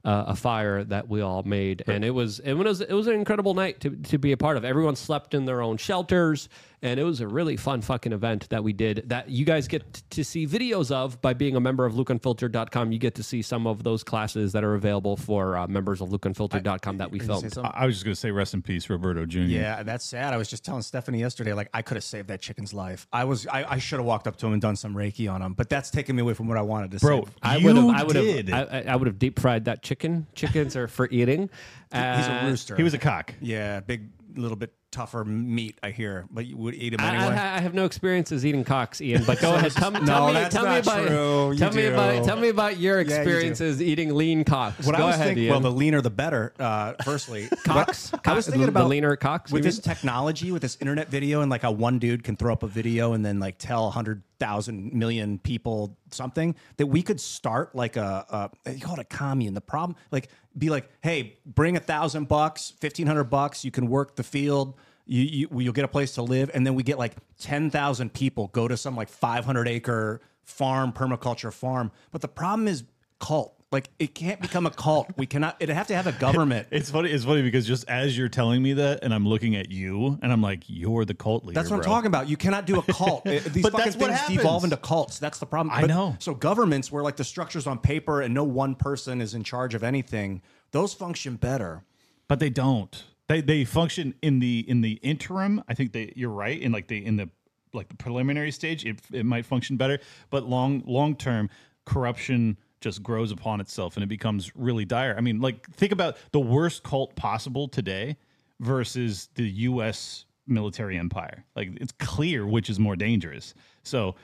Uh, 0.06 0.24
a 0.26 0.36
fire 0.36 0.84
that 0.84 1.08
we 1.08 1.22
all 1.22 1.42
made, 1.44 1.82
and 1.86 2.04
it 2.04 2.10
was 2.10 2.38
it 2.40 2.52
was 2.52 2.82
it 2.82 2.92
was 2.92 3.06
an 3.06 3.14
incredible 3.14 3.54
night 3.54 3.80
to, 3.80 3.88
to 3.88 4.18
be 4.18 4.32
a 4.32 4.36
part 4.36 4.58
of. 4.58 4.62
Everyone 4.62 4.96
slept 4.96 5.32
in 5.32 5.46
their 5.46 5.62
own 5.62 5.78
shelters, 5.78 6.50
and 6.84 7.00
it 7.00 7.02
was 7.04 7.20
a 7.20 7.26
really 7.26 7.56
fun 7.56 7.80
fucking 7.80 8.12
event 8.12 8.48
that 8.50 8.62
we 8.62 8.72
did. 8.72 9.08
That 9.08 9.30
you 9.30 9.44
guys 9.44 9.66
get 9.66 10.02
to 10.10 10.22
see 10.22 10.46
videos 10.46 10.90
of 10.92 11.20
by 11.20 11.32
being 11.34 11.56
a 11.56 11.60
member 11.60 11.84
of 11.86 11.94
LukeUnfiltered.com. 11.94 12.92
You 12.92 12.98
get 12.98 13.14
to 13.16 13.22
see 13.22 13.42
some 13.42 13.66
of 13.66 13.82
those 13.82 14.04
classes 14.04 14.52
that 14.52 14.62
are 14.62 14.74
available 14.74 15.16
for 15.16 15.56
uh, 15.56 15.66
members 15.66 16.00
of 16.00 16.10
LukeUnfiltered.com 16.10 16.98
that 16.98 17.10
we 17.10 17.18
Can 17.18 17.28
filmed. 17.28 17.58
I 17.58 17.70
I 17.74 17.86
was 17.86 17.96
just 17.96 18.04
going 18.04 18.14
to 18.14 18.20
say 18.20 18.30
rest 18.30 18.54
in 18.54 18.62
peace, 18.62 18.88
Roberto 18.88 19.26
Jr. 19.26 19.38
Yeah, 19.40 19.82
that's 19.82 20.04
sad. 20.04 20.32
I 20.34 20.36
was 20.36 20.48
just 20.48 20.64
telling 20.64 20.82
Stephanie 20.82 21.20
yesterday, 21.20 21.54
like 21.54 21.70
I 21.74 21.82
could 21.82 21.96
have 21.96 22.04
saved 22.04 22.28
that 22.28 22.40
chicken's 22.40 22.74
life. 22.74 23.06
I 23.12 23.24
was, 23.24 23.46
I, 23.46 23.64
I 23.64 23.78
should 23.78 23.98
have 23.98 24.06
walked 24.06 24.26
up 24.28 24.36
to 24.36 24.46
him 24.46 24.52
and 24.52 24.62
done 24.62 24.76
some 24.76 24.94
reiki 24.94 25.32
on 25.32 25.40
him, 25.42 25.54
but 25.54 25.68
that's 25.68 25.90
taking 25.90 26.14
me 26.16 26.22
away 26.22 26.34
from 26.34 26.48
what 26.48 26.58
I 26.58 26.62
wanted 26.62 26.90
to 26.92 26.98
Bro, 26.98 27.24
say. 27.24 27.30
I 27.42 27.58
would 27.58 27.76
have, 27.76 27.88
I 27.88 28.02
would 28.04 28.16
have, 28.16 28.68
I, 28.72 28.84
I 28.92 28.96
would 28.96 29.06
have 29.06 29.18
deep 29.18 29.40
fried 29.40 29.64
that 29.64 29.82
chicken. 29.82 30.26
Chickens 30.34 30.76
are 30.76 30.86
for 30.86 31.08
eating. 31.10 31.48
He's 31.92 32.00
a 32.00 32.42
Uh, 32.42 32.46
rooster. 32.46 32.76
He 32.76 32.82
was 32.82 32.92
a 32.94 32.98
cock. 32.98 33.34
yeah, 33.40 33.80
big, 33.80 34.10
little 34.36 34.56
bit 34.56 34.72
tougher 34.94 35.24
meat. 35.24 35.76
I 35.82 35.90
hear, 35.90 36.26
but 36.30 36.46
you 36.46 36.56
would 36.56 36.74
eat 36.74 36.94
him 36.94 37.00
I, 37.00 37.08
anyway. 37.08 37.34
I, 37.34 37.56
I 37.56 37.60
have 37.60 37.74
no 37.74 37.84
experiences 37.84 38.46
eating 38.46 38.62
cocks, 38.62 39.00
Ian. 39.00 39.24
But 39.24 39.40
go 39.40 39.54
ahead. 39.54 39.72
Tell, 39.76 39.90
me- 39.90 39.98
No, 40.00 40.06
tell 40.06 40.26
me. 40.28 40.32
that's 40.34 40.54
tell 40.54 40.62
me 40.64 40.70
not 40.70 40.82
about. 40.82 41.06
true. 41.08 41.52
You 41.52 41.58
Tell 41.58 41.72
me 41.72 41.82
do. 41.82 41.92
about. 41.92 42.24
Tell 42.24 42.36
me 42.36 42.48
about 42.48 42.78
your 42.78 43.00
Yeah, 43.00 43.02
you 43.02 43.08
do. 43.08 43.14
experiences 43.16 43.82
eating 43.82 44.14
lean 44.14 44.44
cocks. 44.44 44.86
what 44.86 44.96
go 44.96 45.02
I 45.02 45.06
was 45.06 45.14
ahead, 45.16 45.26
thinking, 45.28 45.44
Ian. 45.44 45.50
well, 45.50 45.60
the 45.60 45.72
leaner 45.72 46.00
the 46.00 46.10
better. 46.10 46.54
Uh, 46.58 46.92
firstly, 47.04 47.48
Cocks? 47.64 48.12
I 48.24 48.32
was 48.34 48.46
thinking 48.46 48.62
the 48.62 48.68
about 48.68 48.88
leaner 48.88 49.16
cocks, 49.16 49.50
with 49.50 49.64
you 49.64 49.70
this 49.70 49.80
technology, 49.80 50.52
with 50.52 50.62
this 50.62 50.76
internet 50.80 51.08
video, 51.08 51.40
and 51.40 51.50
like 51.50 51.62
how 51.62 51.72
one 51.72 51.98
dude 51.98 52.22
can 52.22 52.36
throw 52.36 52.52
up 52.52 52.62
a 52.62 52.68
video 52.68 53.12
and 53.14 53.24
then 53.26 53.40
like 53.40 53.58
tell 53.58 53.88
a 53.88 53.90
hundred 53.90 54.22
thousand 54.38 54.92
million 54.92 55.38
people 55.38 55.96
something 56.10 56.54
that 56.76 56.86
we 56.86 57.02
could 57.02 57.20
start 57.20 57.74
like 57.74 57.96
a, 57.96 58.50
a 58.64 58.72
you 58.72 58.80
call 58.80 58.94
it 58.94 59.00
a 59.00 59.04
commune. 59.04 59.54
The 59.54 59.60
problem, 59.60 59.96
like, 60.10 60.28
be 60.56 60.70
like, 60.70 60.88
hey, 61.02 61.38
bring 61.44 61.76
a 61.76 61.80
thousand 61.80 62.28
bucks, 62.28 62.72
fifteen 62.80 63.06
hundred 63.06 63.24
bucks, 63.24 63.64
you 63.64 63.70
can 63.70 63.88
work 63.88 64.16
the 64.16 64.22
field. 64.22 64.74
You, 65.06 65.22
you 65.22 65.60
you'll 65.60 65.72
get 65.72 65.84
a 65.84 65.88
place 65.88 66.14
to 66.14 66.22
live, 66.22 66.50
and 66.54 66.66
then 66.66 66.74
we 66.74 66.82
get 66.82 66.98
like 66.98 67.14
ten 67.38 67.70
thousand 67.70 68.14
people 68.14 68.48
go 68.48 68.68
to 68.68 68.76
some 68.76 68.96
like 68.96 69.08
five 69.08 69.44
hundred 69.44 69.68
acre 69.68 70.20
farm, 70.44 70.92
permaculture 70.92 71.52
farm. 71.52 71.90
But 72.10 72.20
the 72.20 72.28
problem 72.28 72.68
is 72.68 72.84
cult. 73.20 73.63
Like 73.74 73.90
it 73.98 74.14
can't 74.14 74.40
become 74.40 74.66
a 74.66 74.70
cult. 74.70 75.08
We 75.16 75.26
cannot. 75.26 75.56
It'd 75.58 75.74
have 75.74 75.88
to 75.88 75.96
have 75.96 76.06
a 76.06 76.12
government. 76.12 76.68
It's 76.70 76.90
funny. 76.92 77.10
It's 77.10 77.24
funny 77.24 77.42
because 77.42 77.66
just 77.66 77.84
as 77.88 78.16
you're 78.16 78.28
telling 78.28 78.62
me 78.62 78.74
that, 78.74 79.02
and 79.02 79.12
I'm 79.12 79.26
looking 79.26 79.56
at 79.56 79.72
you, 79.72 80.16
and 80.22 80.32
I'm 80.32 80.40
like, 80.40 80.62
you're 80.68 81.04
the 81.04 81.12
cult 81.12 81.44
leader. 81.44 81.58
That's 81.60 81.70
what 81.70 81.78
I'm 81.78 81.82
talking 81.82 82.06
about. 82.06 82.28
You 82.28 82.36
cannot 82.36 82.66
do 82.66 82.78
a 82.78 82.82
cult. 82.84 83.24
These 83.24 83.64
But 83.64 83.72
fucking 83.72 83.92
things 83.94 84.16
happens. 84.16 84.36
devolve 84.38 84.62
into 84.62 84.76
cults. 84.76 85.18
That's 85.18 85.40
the 85.40 85.46
problem. 85.46 85.74
I 85.74 85.80
But- 85.80 85.88
know. 85.88 86.14
So 86.20 86.34
governments, 86.34 86.92
where 86.92 87.02
like 87.02 87.16
the 87.16 87.24
structure's 87.24 87.66
on 87.66 87.78
paper 87.78 88.22
and 88.22 88.32
no 88.32 88.44
one 88.44 88.76
person 88.76 89.20
is 89.20 89.34
in 89.34 89.42
charge 89.42 89.74
of 89.74 89.82
anything, 89.82 90.40
those 90.70 90.94
function 90.94 91.34
better. 91.34 91.82
but 92.28 92.38
they 92.38 92.50
don't. 92.50 93.02
They 93.28 93.40
they 93.40 93.64
function 93.64 94.14
in 94.22 94.38
the 94.38 94.64
in 94.68 94.82
the 94.82 94.92
interim. 95.02 95.64
I 95.66 95.74
think 95.74 95.90
they 95.92 96.12
you're 96.14 96.30
right 96.30 96.60
in 96.60 96.70
like 96.70 96.86
the 96.86 97.04
in 97.04 97.16
the 97.16 97.28
like 97.72 97.88
the 97.88 97.96
preliminary 97.96 98.52
stage. 98.52 98.84
It 98.84 99.00
it 99.12 99.26
might 99.26 99.44
function 99.46 99.76
better, 99.76 99.98
but 100.30 100.44
long 100.48 100.84
long 100.86 101.16
term 101.16 101.50
corruption 101.86 102.56
just 102.84 103.02
grows 103.02 103.32
upon 103.32 103.60
itself 103.60 103.96
and 103.96 104.04
it 104.04 104.08
becomes 104.08 104.54
really 104.54 104.84
dire. 104.84 105.16
I 105.18 105.20
mean, 105.20 105.40
like 105.40 105.68
think 105.74 105.90
about 105.90 106.16
the 106.30 106.40
worst 106.40 106.84
cult 106.84 107.16
possible 107.16 107.66
today 107.66 108.16
versus 108.60 109.28
the 109.34 109.48
U.S. 109.48 110.26
military 110.46 110.96
empire. 110.96 111.44
Like 111.56 111.70
it's 111.80 111.92
clear 111.98 112.46
which 112.46 112.70
is 112.70 112.78
more 112.78 112.94
dangerous. 112.94 113.54
So. 113.82 114.14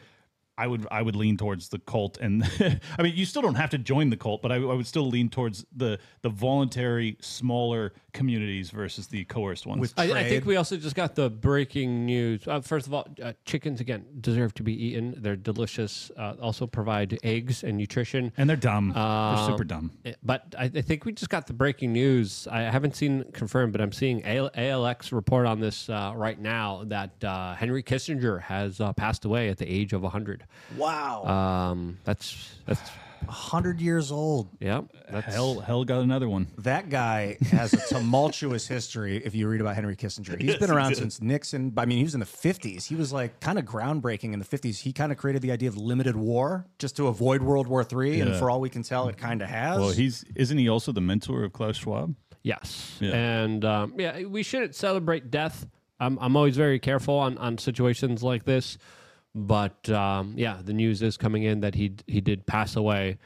I 0.61 0.67
would 0.67 0.87
I 0.91 1.01
would 1.01 1.17
lean 1.17 1.37
towards 1.37 1.69
the 1.71 1.79
cult, 1.79 2.19
and 2.19 2.45
I 2.99 3.03
mean 3.03 3.15
you 3.17 3.25
still 3.25 3.43
don't 3.43 3.55
have 3.55 3.71
to 3.71 3.79
join 3.79 4.11
the 4.11 4.17
cult, 4.17 4.43
but 4.43 4.53
I, 4.53 4.57
I 4.57 4.75
would 4.75 4.87
still 4.87 5.09
lean 5.09 5.29
towards 5.31 5.65
the 5.75 5.99
the 6.23 6.29
voluntary 6.29 7.17
smaller 7.21 7.93
communities 8.13 8.71
versus 8.71 9.07
the 9.07 9.25
coerced 9.25 9.67
ones. 9.67 9.81
With 9.81 9.95
I, 9.97 10.13
I 10.21 10.29
think 10.29 10.45
we 10.45 10.57
also 10.57 10.77
just 10.77 10.95
got 10.97 11.15
the 11.15 11.31
breaking 11.31 12.05
news. 12.05 12.47
Uh, 12.47 12.61
first 12.61 12.87
of 12.87 12.93
all, 12.95 13.07
uh, 13.23 13.33
chickens 13.45 13.81
again 13.81 14.05
deserve 14.21 14.53
to 14.55 14.63
be 14.63 14.75
eaten. 14.87 15.15
They're 15.17 15.37
delicious. 15.37 16.11
Uh, 16.17 16.35
also 16.43 16.67
provide 16.67 17.19
eggs 17.23 17.65
and 17.65 17.79
nutrition. 17.79 18.33
and 18.37 18.49
they're 18.51 18.57
dumb. 18.57 18.93
they're 18.93 19.03
Um, 19.03 19.47
super 19.51 19.65
dumb. 19.65 19.93
Eh, 20.05 20.13
But 20.23 20.55
I, 20.59 20.65
I 20.65 20.83
think 20.83 21.05
we 21.07 21.13
just 21.13 21.31
got 21.31 21.47
the 21.47 21.53
breaking 21.55 21.93
news. 21.93 22.47
I 22.51 22.63
haven't 22.63 22.97
seen 22.97 23.25
confirmed, 23.33 23.73
but 23.73 23.81
I'm 23.81 23.93
seeing 23.93 24.25
AL- 24.25 24.51
ALX 24.51 25.13
report 25.13 25.47
on 25.47 25.61
this 25.61 25.89
uh, 25.89 26.13
right 26.17 26.39
now 26.39 26.83
that 26.87 27.23
uh, 27.25 27.55
Henry 27.55 27.83
Kissinger 27.83 28.41
has 28.43 28.81
uh, 28.81 28.93
passed 28.93 29.25
away 29.25 29.49
at 29.49 29.59
the 29.59 29.69
age 29.71 29.93
of 29.93 30.03
100. 30.03 30.45
Wow. 30.77 31.25
Um, 31.25 31.99
that's 32.05 32.55
that's 32.67 32.81
100 33.27 33.81
years 33.81 34.11
old. 34.11 34.49
yeah. 34.61 34.81
That's, 35.11 35.27
Hell, 35.35 35.61
hell 35.61 35.85
got 35.85 36.01
another 36.01 36.29
one. 36.29 36.47
That 36.59 36.89
guy 36.89 37.37
has 37.51 37.73
a 37.75 37.87
tumultuous 37.89 38.67
history 38.67 39.19
if 39.25 39.35
you 39.35 39.47
read 39.49 39.61
about 39.61 39.75
Henry 39.75 39.95
Kissinger. 39.97 40.41
He's 40.41 40.57
been 40.57 40.71
around 40.77 40.95
since 40.97 41.21
Nixon. 41.21 41.73
I 41.77 41.85
mean, 41.85 41.99
he 41.99 42.05
was 42.05 42.15
in 42.15 42.21
the 42.21 42.27
50s. 42.27 42.87
He 42.87 42.95
was 42.95 43.13
like 43.13 43.39
kind 43.41 43.59
of 43.59 43.65
groundbreaking 43.67 44.33
in 44.33 44.39
the 44.39 44.45
50s. 44.45 44.79
He 44.81 44.93
kind 44.93 45.13
of 45.13 45.19
created 45.19 45.43
the 45.43 45.53
idea 45.53 45.69
of 45.69 45.77
limited 45.77 46.17
war 46.17 46.67
just 46.79 46.97
to 46.97 47.09
avoid 47.09 47.43
World 47.43 47.67
War 47.67 47.83
III. 47.91 48.21
And 48.21 48.31
Yeah. 48.31 48.39
for 48.39 48.51
all 48.51 48.61
we 48.61 48.71
can 48.71 48.83
tell, 48.83 49.09
it 49.09 49.19
kind 49.19 49.43
of 49.43 49.49
has. 49.49 49.79
Well, 49.81 49.91
he's 49.91 50.25
isn't 50.35 50.57
he 50.57 50.69
also 50.69 50.91
the 50.93 51.01
mentor 51.03 51.45
of 51.45 51.53
Klaus 51.53 51.77
Schwab? 51.77 52.15
Yes. 52.43 52.97
Yeah. 53.01 53.11
And 53.13 53.65
um, 53.67 53.95
yeah, 53.99 54.25
we 54.25 54.43
shouldn't 54.43 54.75
celebrate 54.75 55.31
death. 55.31 55.67
I'm, 55.99 56.19
I'm 56.23 56.35
always 56.37 56.57
very 56.57 56.79
careful 56.79 57.19
on, 57.19 57.37
on 57.37 57.59
situations 57.59 58.23
like 58.23 58.45
this. 58.45 58.79
But 59.35 59.89
um, 59.91 60.35
yeah, 60.37 60.61
the 60.63 60.73
news 60.73 61.03
is 61.03 61.17
coming 61.17 61.45
in 61.45 61.61
that 61.61 61.75
he 61.75 61.95
he 62.07 62.21
did 62.21 62.47
pass 62.47 62.77
away 62.77 63.19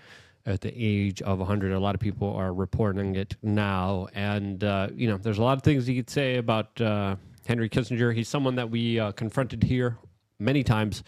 at 0.47 0.61
the 0.61 0.73
age 0.75 1.23
of 1.23 1.39
100. 1.39 1.73
A 1.73 1.79
lot 1.79 1.95
of 1.95 2.01
people 2.01 2.35
are 2.35 2.53
reporting 2.53 3.17
it 3.17 3.37
now. 3.43 4.09
And, 4.15 4.63
uh, 4.63 4.89
you 4.95 5.09
know, 5.09 5.17
there's 5.17 5.39
a 5.39 5.43
lot 5.43 5.57
of 5.57 5.63
things 5.63 5.89
you 5.89 5.97
could 5.97 6.11
say 6.11 6.37
about 6.37 6.79
uh, 6.81 7.17
Henry 7.47 7.69
Kissinger. 7.69 8.15
He's 8.15 8.29
someone 8.29 8.55
that 8.57 8.71
we 8.71 9.01
uh, 9.01 9.13
confronted 9.13 9.63
here 9.63 9.97
many 10.39 10.63
times. 10.63 11.03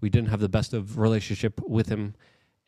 We 0.00 0.08
didn't 0.08 0.28
have 0.28 0.40
the 0.40 0.48
best 0.48 0.72
of 0.72 0.98
relationship 0.98 1.60
with 1.66 1.88
him. 1.88 2.14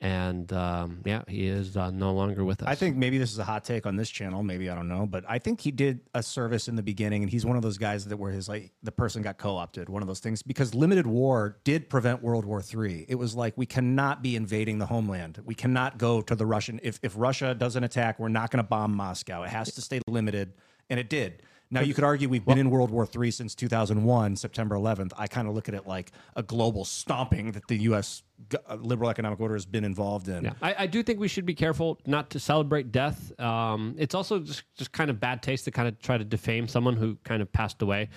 And 0.02 0.50
um, 0.54 1.02
yeah, 1.04 1.22
he 1.28 1.46
is 1.46 1.76
uh, 1.76 1.90
no 1.90 2.14
longer 2.14 2.42
with 2.42 2.62
us. 2.62 2.68
I 2.68 2.74
think 2.74 2.96
maybe 2.96 3.18
this 3.18 3.32
is 3.32 3.38
a 3.38 3.44
hot 3.44 3.64
take 3.64 3.84
on 3.84 3.96
this 3.96 4.08
channel. 4.08 4.42
Maybe 4.42 4.70
I 4.70 4.74
don't 4.74 4.88
know, 4.88 5.06
but 5.06 5.24
I 5.28 5.38
think 5.38 5.60
he 5.60 5.70
did 5.70 6.00
a 6.14 6.22
service 6.22 6.68
in 6.68 6.76
the 6.76 6.82
beginning, 6.82 7.22
and 7.22 7.30
he's 7.30 7.44
one 7.44 7.56
of 7.56 7.62
those 7.62 7.76
guys 7.76 8.06
that 8.06 8.16
where 8.16 8.32
his 8.32 8.48
like 8.48 8.72
the 8.82 8.92
person 8.92 9.20
got 9.20 9.36
co-opted. 9.36 9.90
One 9.90 10.00
of 10.00 10.08
those 10.08 10.20
things 10.20 10.42
because 10.42 10.74
limited 10.74 11.06
war 11.06 11.58
did 11.64 11.90
prevent 11.90 12.22
World 12.22 12.46
War 12.46 12.62
III. 12.62 13.04
It 13.08 13.16
was 13.16 13.34
like 13.34 13.58
we 13.58 13.66
cannot 13.66 14.22
be 14.22 14.36
invading 14.36 14.78
the 14.78 14.86
homeland. 14.86 15.38
We 15.44 15.54
cannot 15.54 15.98
go 15.98 16.22
to 16.22 16.34
the 16.34 16.46
Russian. 16.46 16.80
If 16.82 16.98
if 17.02 17.12
Russia 17.14 17.54
does 17.54 17.76
an 17.76 17.84
attack, 17.84 18.18
we're 18.18 18.28
not 18.28 18.50
going 18.50 18.64
to 18.64 18.68
bomb 18.68 18.94
Moscow. 18.94 19.42
It 19.42 19.50
has 19.50 19.74
to 19.74 19.82
stay 19.82 20.00
limited, 20.08 20.54
and 20.88 20.98
it 20.98 21.10
did. 21.10 21.42
Now 21.70 21.82
you 21.82 21.94
could 21.94 22.04
argue 22.04 22.28
we've 22.28 22.44
been 22.44 22.58
in 22.58 22.68
World 22.68 22.90
War 22.90 23.08
III 23.16 23.30
since 23.30 23.54
2001, 23.54 24.36
September 24.36 24.74
11th. 24.74 25.12
I 25.16 25.28
kind 25.28 25.46
of 25.46 25.54
look 25.54 25.68
at 25.68 25.74
it 25.74 25.86
like 25.86 26.10
a 26.34 26.42
global 26.42 26.84
stomping 26.84 27.52
that 27.52 27.68
the 27.68 27.76
U.S. 27.82 28.24
g- 28.50 28.58
uh, 28.68 28.74
liberal 28.74 29.08
economic 29.08 29.38
order 29.40 29.54
has 29.54 29.66
been 29.66 29.84
involved 29.84 30.28
in. 30.28 30.44
Yeah, 30.44 30.54
I, 30.60 30.74
I 30.80 30.86
do 30.88 31.04
think 31.04 31.20
we 31.20 31.28
should 31.28 31.46
be 31.46 31.54
careful 31.54 32.00
not 32.06 32.30
to 32.30 32.40
celebrate 32.40 32.90
death. 32.90 33.38
Um, 33.40 33.94
it's 33.98 34.16
also 34.16 34.40
just, 34.40 34.64
just 34.76 34.90
kind 34.90 35.10
of 35.10 35.20
bad 35.20 35.42
taste 35.42 35.64
to 35.66 35.70
kind 35.70 35.86
of 35.86 35.96
try 36.00 36.18
to 36.18 36.24
defame 36.24 36.66
someone 36.66 36.96
who 36.96 37.16
kind 37.22 37.40
of 37.40 37.52
passed 37.52 37.82
away. 37.82 38.08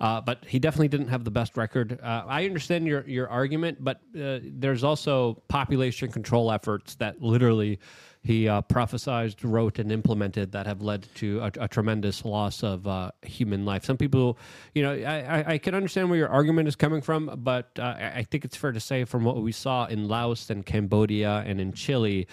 Uh, 0.00 0.20
but 0.20 0.44
he 0.46 0.58
definitely 0.60 0.88
didn't 0.88 1.08
have 1.08 1.24
the 1.24 1.30
best 1.30 1.56
record. 1.56 1.98
Uh, 2.00 2.24
I 2.26 2.46
understand 2.46 2.86
your, 2.86 3.06
your 3.08 3.28
argument, 3.28 3.78
but 3.82 4.00
uh, 4.18 4.38
there's 4.42 4.84
also 4.84 5.42
population 5.48 6.12
control 6.12 6.52
efforts 6.52 6.94
that 6.96 7.20
literally 7.20 7.80
he 8.22 8.48
uh, 8.48 8.60
prophesized, 8.62 9.38
wrote, 9.42 9.78
and 9.78 9.90
implemented 9.90 10.52
that 10.52 10.66
have 10.66 10.82
led 10.82 11.08
to 11.16 11.40
a, 11.40 11.52
a 11.60 11.68
tremendous 11.68 12.24
loss 12.24 12.62
of 12.62 12.86
uh, 12.86 13.12
human 13.22 13.64
life. 13.64 13.84
Some 13.84 13.96
people, 13.96 14.38
you 14.74 14.82
know, 14.82 14.92
I, 14.92 15.54
I, 15.54 15.58
can 15.58 15.74
understand 15.74 16.10
where 16.10 16.18
your 16.18 16.28
argument 16.28 16.68
is 16.68 16.76
coming 16.76 17.00
from, 17.00 17.32
but 17.38 17.70
uh, 17.78 17.94
I 17.98 18.26
think 18.30 18.44
it's 18.44 18.56
fair 18.56 18.72
to 18.72 18.80
say 18.80 19.04
from 19.04 19.24
what 19.24 19.36
we 19.36 19.52
saw 19.52 19.86
in 19.86 20.06
Laos 20.06 20.50
and 20.50 20.66
Cambodia 20.66 21.42
and 21.46 21.60
in 21.60 21.72
Chile 21.72 22.26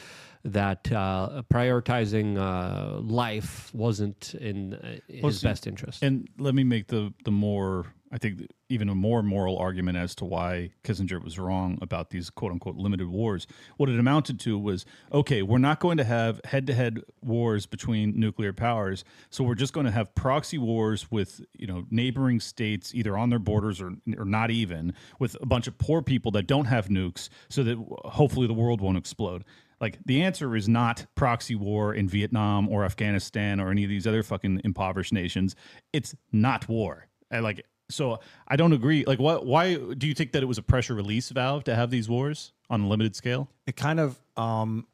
that 0.44 0.92
uh, 0.92 1.44
prioritizing 1.52 2.38
uh, 2.38 3.00
life 3.00 3.74
wasn't 3.74 4.34
in 4.36 4.74
uh, 4.74 4.98
his 5.08 5.24
Well, 5.24 5.52
best 5.52 5.68
interest. 5.68 6.04
And 6.04 6.28
let 6.38 6.54
me 6.54 6.64
make 6.64 6.88
the 6.88 7.14
the 7.24 7.32
more 7.32 7.86
I 8.12 8.18
think 8.18 8.48
even 8.70 8.90
a 8.90 8.96
more 8.96 9.22
moral 9.22 9.58
argument 9.58 9.98
as 9.98 10.16
to 10.16 10.26
why 10.26 10.72
Kissinger 10.84 11.22
was 11.22 11.38
wrong 11.38 11.78
about 11.82 12.10
these 12.10 12.30
quote 12.30 12.52
unquote 12.52 12.78
limited 12.78 13.08
wars. 13.08 13.48
What 13.78 13.90
it 13.90 14.00
amounted 14.00 14.40
to 14.42 14.58
was 14.58 14.86
okay, 15.12 15.42
we're 15.42 15.58
not 15.58 15.80
going 15.80 15.98
to 15.98 16.04
have 16.04 16.40
head 16.46 16.68
to 16.68 16.74
head 16.74 17.02
wars 17.22 17.66
between 17.66 18.18
nuclear 18.20 18.54
powers, 18.54 19.04
so 19.30 19.44
we're 19.44 19.56
just 19.56 19.74
going 19.74 19.86
to 19.86 19.92
have 19.92 20.14
proxy 20.16 20.58
wars 20.58 21.12
with 21.12 21.42
you 21.54 21.68
know 21.68 21.86
neighboring 21.90 22.40
states 22.40 22.96
either 22.96 23.18
on 23.18 23.30
their 23.30 23.40
borders 23.40 23.82
or 23.82 23.94
or 24.18 24.26
not 24.26 24.52
even 24.52 24.94
with 25.20 25.36
a 25.42 25.46
bunch 25.46 25.68
of 25.68 25.78
poor 25.78 26.02
people 26.02 26.32
that 26.32 26.48
don't 26.48 26.66
have 26.66 26.88
nukes, 26.88 27.30
so 27.50 27.64
that 27.64 27.78
hopefully 28.06 28.48
the 28.48 28.54
world 28.54 28.80
won't 28.80 28.98
explode. 28.98 29.44
Like 29.80 30.00
the 30.06 30.24
answer 30.24 30.56
is 30.56 30.68
not 30.68 31.06
proxy 31.16 31.56
war 31.56 31.94
in 31.94 32.08
Vietnam 32.08 32.68
or 32.70 32.84
Afghanistan 32.84 33.60
or 33.60 33.70
any 33.70 33.84
of 33.84 33.90
these 33.90 34.08
other 34.08 34.24
fucking 34.24 34.62
impoverished 34.64 35.14
nations. 35.14 35.56
It's 35.94 36.16
not 36.32 36.68
war. 36.68 37.08
I 37.32 37.40
like 37.40 37.64
so 37.90 38.20
I 38.48 38.56
don't 38.56 38.74
agree. 38.74 39.06
Like 39.06 39.20
what 39.20 39.46
why 39.46 39.76
do 39.76 40.08
you 40.08 40.14
think 40.14 40.32
that 40.34 40.44
it 40.44 40.46
was 40.48 40.58
a 40.58 40.64
pressure 40.64 40.94
release 40.96 41.30
valve 41.30 41.64
to 41.66 41.76
have 41.76 41.90
these 41.90 42.10
wars 42.10 42.52
on 42.70 42.82
a 42.82 42.88
limited 42.88 43.16
scale? 43.16 43.50
it 43.66 43.76
kind 43.76 44.00
of 44.00 44.20
um 44.36 44.88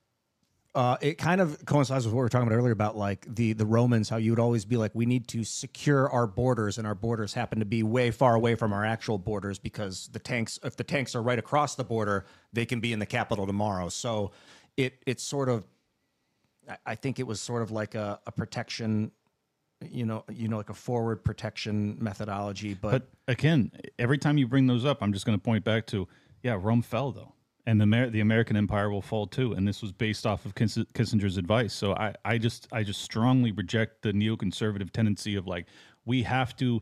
uh, 0.76 0.98
it 1.02 1.20
kind 1.20 1.40
of 1.40 1.64
coincides 1.68 2.04
with 2.04 2.16
what 2.16 2.22
we 2.22 2.24
were 2.24 2.30
talking 2.30 2.48
about 2.48 2.58
earlier 2.58 2.72
about 2.72 2.98
like 2.98 3.28
the 3.36 3.54
the 3.54 3.66
Romans, 3.66 4.10
how 4.10 4.18
you 4.18 4.32
would 4.32 4.40
always 4.40 4.66
be 4.66 4.76
like, 4.76 4.90
we 4.96 5.06
need 5.06 5.28
to 5.28 5.44
secure 5.44 6.10
our 6.10 6.26
borders, 6.26 6.80
and 6.80 6.88
our 6.88 6.96
borders 6.96 7.32
happen 7.36 7.60
to 7.60 7.66
be 7.66 7.84
way 7.84 8.10
far 8.10 8.34
away 8.34 8.56
from 8.56 8.74
our 8.74 8.84
actual 8.84 9.20
borders 9.20 9.60
because 9.60 10.08
the 10.14 10.18
tanks, 10.20 10.58
if 10.64 10.76
the 10.76 10.84
tanks 10.84 11.14
are 11.14 11.22
right 11.22 11.38
across 11.38 11.76
the 11.76 11.84
border, 11.84 12.26
they 12.54 12.66
can 12.66 12.80
be 12.80 12.92
in 12.92 12.98
the 12.98 13.06
capital 13.06 13.46
tomorrow. 13.46 13.88
So 13.90 14.32
it 14.76 14.96
it's 15.06 15.22
sort 15.22 15.48
of, 15.48 15.68
I- 16.68 16.78
I 16.88 16.96
think 16.96 17.20
it 17.20 17.28
was 17.28 17.40
sort 17.40 17.62
of 17.62 17.70
like 17.70 17.94
a, 17.94 18.20
a 18.26 18.32
protection, 18.32 19.12
you 19.92 20.06
know, 20.06 20.24
you 20.32 20.48
know, 20.48 20.58
like 20.58 20.70
a 20.70 20.74
forward 20.74 21.24
protection 21.24 21.98
methodology, 22.00 22.74
but, 22.74 22.92
But 22.92 23.08
again, 23.28 23.72
every 24.00 24.18
time 24.18 24.38
you 24.38 24.48
bring 24.48 24.68
those 24.68 24.86
up, 24.86 25.02
I'm 25.02 25.14
just 25.14 25.26
going 25.26 25.38
to 25.38 25.44
point 25.44 25.64
back 25.64 25.86
to 25.88 26.08
yeah, 26.44 26.58
Rome 26.62 26.82
fell 26.82 27.12
though, 27.12 27.34
and 27.66 27.80
the 27.80 27.84
Amer- 27.84 28.10
the 28.10 28.20
American 28.20 28.58
Empire 28.58 28.90
will 28.90 29.02
fall 29.02 29.26
too. 29.26 29.54
And 29.54 29.68
this 29.68 29.82
was 29.82 29.92
based 29.92 30.26
off 30.26 30.46
of 30.46 30.56
Kiss- 30.56 30.78
Kissinger's 30.94 31.38
advice. 31.38 31.74
So 31.74 31.94
I 31.96 32.14
I 32.26 32.38
just 32.38 32.68
I 32.72 32.84
just 32.84 33.02
strongly 33.02 33.52
reject 33.52 34.02
the 34.02 34.12
neoconservative 34.12 34.92
tendency 34.92 35.36
of 35.36 35.48
like 35.48 35.68
we 36.06 36.24
have 36.24 36.56
to 36.58 36.82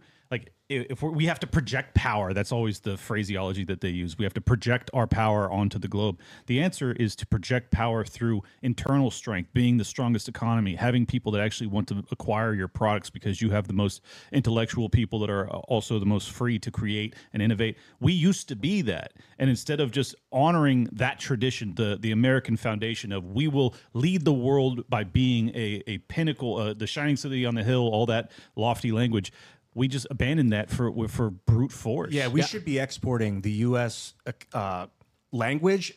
if 0.72 1.04
we 1.04 1.26
have 1.26 1.40
to 1.40 1.48
project 1.48 1.94
power. 1.94 2.34
That's 2.34 2.52
always 2.52 2.80
the 2.80 2.98
phraseology 2.98 3.64
that 3.66 3.82
they 3.82 3.90
use. 3.90 4.18
We 4.18 4.26
have 4.26 4.34
to 4.36 4.42
project 4.42 4.90
our 4.94 5.08
power 5.08 5.52
onto 5.52 5.78
the 5.78 5.88
globe. 5.88 6.20
The 6.48 6.62
answer 6.62 6.94
is 6.94 7.16
to 7.18 7.28
project 7.28 7.72
power 7.72 8.04
through 8.04 8.44
internal 8.62 9.12
strength, 9.12 9.54
being 9.54 9.78
the 9.78 9.86
strongest 9.86 10.28
economy, 10.28 10.76
having 10.76 11.06
people 11.06 11.32
that 11.34 11.42
actually 11.42 11.68
want 11.68 11.88
to 11.90 12.04
acquire 12.12 12.54
your 12.54 12.68
products 12.68 13.10
because 13.10 13.42
you 13.42 13.52
have 13.52 13.68
the 13.68 13.74
most 13.74 14.02
intellectual 14.32 14.90
people 14.90 15.20
that 15.20 15.30
are 15.30 15.48
also 15.50 16.00
the 16.00 16.06
most 16.06 16.32
free 16.32 16.58
to 16.60 16.72
create 16.72 17.16
and 17.34 17.42
innovate. 17.42 17.78
We 18.00 18.14
used 18.14 18.48
to 18.50 18.56
be 18.56 18.82
that. 18.84 19.14
And 19.38 19.50
instead 19.50 19.80
of 19.80 19.92
just 19.92 20.16
honoring 20.32 20.88
that 20.94 21.20
tradition, 21.20 21.76
the, 21.76 21.98
the 22.00 22.12
American 22.12 22.58
foundation 22.58 23.12
of 23.12 23.26
we 23.26 23.48
will 23.48 23.76
lead 23.94 24.26
the 24.26 24.34
world 24.34 24.88
by 24.90 25.04
being 25.04 25.50
a, 25.50 25.84
a 25.88 25.98
pinnacle, 26.00 26.58
uh, 26.58 26.74
the 26.74 26.88
shining 26.88 27.18
city 27.18 27.46
on 27.46 27.56
the 27.56 27.64
hill, 27.64 27.88
all 27.88 28.06
that 28.06 28.32
lofty 28.56 28.92
language, 28.92 29.32
we 29.74 29.88
just 29.88 30.08
abandoned 30.12 30.52
that 30.54 30.70
for 30.70 30.92
for 31.08 31.30
brute 31.30 31.72
force. 31.72 32.12
Yeah, 32.14 32.28
we 32.28 32.42
should 32.42 32.66
be 32.66 32.80
exporting 32.80 33.42
the 33.42 33.52
U.S. 33.70 34.14
Uh, 34.54 34.88
language. 35.32 35.94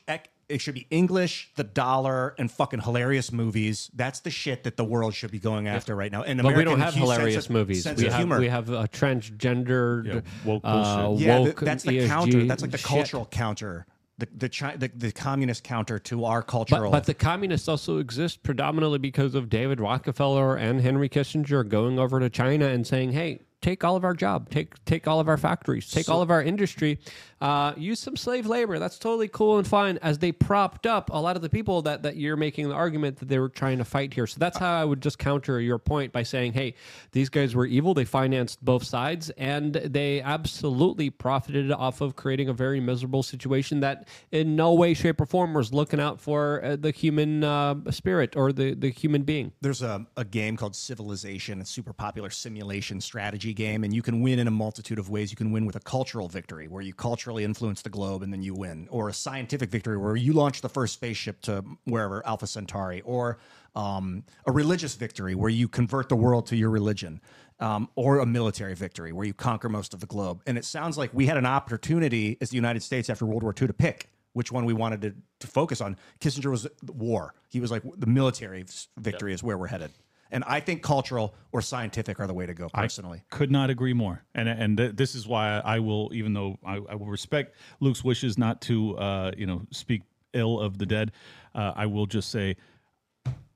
It 0.46 0.60
should 0.60 0.74
be 0.74 0.86
English, 0.90 1.50
the 1.56 1.64
dollar, 1.64 2.34
and 2.38 2.50
fucking 2.52 2.80
hilarious 2.82 3.32
movies. 3.32 3.90
That's 3.94 4.20
the 4.20 4.30
shit 4.30 4.64
that 4.64 4.76
the 4.76 4.84
world 4.84 5.14
should 5.14 5.30
be 5.30 5.38
going 5.38 5.68
after 5.68 5.96
right 5.96 6.12
now. 6.12 6.22
And 6.22 6.42
but 6.42 6.54
we 6.54 6.64
don't 6.64 6.80
have 6.80 6.92
hilarious 6.94 7.34
sense 7.34 7.46
of- 7.46 7.50
movies. 7.52 7.82
sense 7.82 7.98
We 7.98 8.06
of 8.08 8.12
have, 8.12 8.20
humor. 8.20 8.38
we 8.38 8.48
have 8.48 8.68
a 8.68 8.86
transgendered, 8.86 10.06
Yeah, 10.06 10.20
woke 10.44 10.60
uh, 10.64 11.02
bullshit. 11.06 11.26
yeah, 11.26 11.50
that's 11.56 11.82
the 11.84 11.98
ESG 11.98 12.06
counter. 12.08 12.44
That's 12.44 12.62
like 12.62 12.70
the 12.72 12.78
shit. 12.78 12.86
cultural 12.86 13.26
counter. 13.26 13.86
The 14.18 14.28
the, 14.36 14.48
chi- 14.48 14.76
the 14.76 14.88
the 14.94 15.10
communist 15.12 15.64
counter 15.64 15.98
to 16.00 16.24
our 16.26 16.40
But, 16.42 16.46
cultural. 16.46 16.92
but 16.92 17.04
the 17.04 17.14
communists 17.14 17.66
also 17.66 17.98
exist 17.98 18.42
predominantly 18.44 18.98
because 18.98 19.34
of 19.34 19.48
David 19.48 19.80
Rockefeller 19.80 20.54
and 20.56 20.80
Henry 20.80 21.08
Kissinger 21.08 21.66
going 21.68 21.98
over 21.98 22.20
to 22.20 22.30
China 22.30 22.66
and 22.66 22.86
saying, 22.86 23.12
"Hey, 23.12 23.40
take 23.64 23.82
all 23.82 23.96
of 23.96 24.04
our 24.04 24.12
job, 24.12 24.50
take 24.50 24.84
take 24.84 25.08
all 25.08 25.20
of 25.20 25.28
our 25.28 25.38
factories, 25.38 25.90
take 25.90 26.10
all 26.10 26.20
of 26.20 26.30
our 26.30 26.42
industry, 26.42 26.98
uh, 27.40 27.72
use 27.78 27.98
some 27.98 28.14
slave 28.14 28.46
labor. 28.46 28.78
That's 28.78 28.98
totally 28.98 29.28
cool 29.28 29.56
and 29.56 29.66
fine. 29.66 29.98
As 30.02 30.18
they 30.18 30.32
propped 30.32 30.86
up 30.86 31.08
a 31.10 31.18
lot 31.18 31.34
of 31.36 31.40
the 31.42 31.48
people 31.48 31.80
that 31.82 32.02
that 32.02 32.16
you're 32.16 32.36
making 32.36 32.68
the 32.68 32.74
argument 32.74 33.16
that 33.20 33.28
they 33.28 33.38
were 33.38 33.48
trying 33.48 33.78
to 33.78 33.84
fight 33.84 34.12
here. 34.12 34.26
So 34.26 34.36
that's 34.38 34.58
how 34.58 34.78
I 34.78 34.84
would 34.84 35.00
just 35.00 35.18
counter 35.18 35.60
your 35.60 35.78
point 35.78 36.12
by 36.12 36.24
saying, 36.24 36.52
hey, 36.52 36.74
these 37.12 37.30
guys 37.30 37.54
were 37.54 37.64
evil. 37.64 37.94
They 37.94 38.04
financed 38.04 38.62
both 38.62 38.84
sides, 38.84 39.30
and 39.30 39.72
they 39.72 40.20
absolutely 40.20 41.08
profited 41.08 41.72
off 41.72 42.02
of 42.02 42.16
creating 42.16 42.50
a 42.50 42.52
very 42.52 42.80
miserable 42.80 43.22
situation 43.22 43.80
that, 43.80 44.08
in 44.30 44.56
no 44.56 44.74
way, 44.74 44.92
shape, 44.92 45.22
or 45.22 45.26
form, 45.26 45.54
was 45.54 45.72
looking 45.72 46.00
out 46.00 46.20
for 46.20 46.62
uh, 46.62 46.76
the 46.76 46.90
human 46.90 47.42
uh, 47.42 47.76
spirit 47.90 48.36
or 48.36 48.52
the 48.52 48.74
the 48.74 48.90
human 48.90 49.22
being. 49.22 49.52
There's 49.62 49.80
a, 49.80 50.06
a 50.18 50.24
game 50.24 50.58
called 50.58 50.76
Civilization, 50.76 51.62
a 51.62 51.64
super 51.64 51.94
popular 51.94 52.28
simulation 52.28 53.00
strategy 53.00 53.53
game, 53.54 53.84
and 53.84 53.94
you 53.94 54.02
can 54.02 54.20
win 54.20 54.38
in 54.38 54.46
a 54.46 54.50
multitude 54.50 54.98
of 54.98 55.08
ways. 55.08 55.30
You 55.30 55.36
can 55.36 55.52
win 55.52 55.64
with 55.66 55.76
a 55.76 55.80
cultural 55.80 56.28
victory, 56.28 56.68
where 56.68 56.82
you 56.82 56.92
culturally 56.92 57.44
influence 57.44 57.82
the 57.82 57.90
globe 57.90 58.22
and 58.22 58.32
then 58.32 58.42
you 58.42 58.54
win, 58.54 58.88
or 58.90 59.08
a 59.08 59.14
scientific 59.14 59.70
victory, 59.70 59.96
where 59.96 60.16
you 60.16 60.32
launch 60.32 60.60
the 60.60 60.68
first 60.68 60.94
spaceship 60.94 61.40
to 61.42 61.64
wherever, 61.84 62.24
Alpha 62.26 62.46
Centauri, 62.46 63.00
or 63.02 63.38
um, 63.74 64.24
a 64.46 64.52
religious 64.52 64.94
victory, 64.94 65.34
where 65.34 65.50
you 65.50 65.68
convert 65.68 66.08
the 66.08 66.16
world 66.16 66.46
to 66.48 66.56
your 66.56 66.70
religion. 66.70 67.20
Um, 67.60 67.88
or 67.94 68.18
a 68.18 68.26
military 68.26 68.74
victory 68.74 69.12
where 69.12 69.24
you 69.24 69.32
conquer 69.32 69.68
most 69.68 69.94
of 69.94 70.00
the 70.00 70.06
globe. 70.06 70.42
And 70.44 70.58
it 70.58 70.64
sounds 70.64 70.98
like 70.98 71.14
we 71.14 71.26
had 71.26 71.36
an 71.36 71.46
opportunity 71.46 72.36
as 72.40 72.50
the 72.50 72.56
United 72.56 72.82
States 72.82 73.08
after 73.08 73.24
World 73.24 73.44
War 73.44 73.54
II 73.56 73.68
to 73.68 73.72
pick 73.72 74.10
which 74.34 74.52
one 74.52 74.66
we 74.66 74.74
wanted 74.74 75.00
to, 75.00 75.14
to 75.40 75.46
focus 75.46 75.80
on. 75.80 75.96
Kissinger 76.20 76.50
was 76.50 76.66
war. 76.82 77.34
He 77.48 77.60
was 77.60 77.70
like 77.70 77.82
the 77.96 78.06
military 78.06 78.66
victory 78.98 79.32
is 79.32 79.42
where 79.42 79.56
we're 79.56 79.68
headed. 79.68 79.92
And 80.34 80.42
I 80.48 80.58
think 80.58 80.82
cultural 80.82 81.32
or 81.52 81.62
scientific 81.62 82.18
are 82.18 82.26
the 82.26 82.34
way 82.34 82.44
to 82.44 82.54
go 82.54 82.68
personally. 82.68 83.22
Could 83.30 83.52
not 83.52 83.70
agree 83.70 83.92
more. 83.94 84.24
And 84.34 84.48
and 84.48 84.76
th- 84.76 84.96
this 84.96 85.14
is 85.14 85.28
why 85.28 85.60
I 85.64 85.78
will, 85.78 86.10
even 86.12 86.34
though 86.34 86.58
I, 86.66 86.80
I 86.88 86.94
will 86.96 87.06
respect 87.06 87.54
Luke's 87.78 88.02
wishes 88.02 88.36
not 88.36 88.60
to, 88.62 88.98
uh, 88.98 89.30
you 89.38 89.46
know, 89.46 89.62
speak 89.70 90.02
ill 90.32 90.58
of 90.60 90.78
the 90.78 90.86
dead, 90.86 91.12
uh, 91.54 91.72
I 91.76 91.86
will 91.86 92.06
just 92.06 92.30
say, 92.30 92.56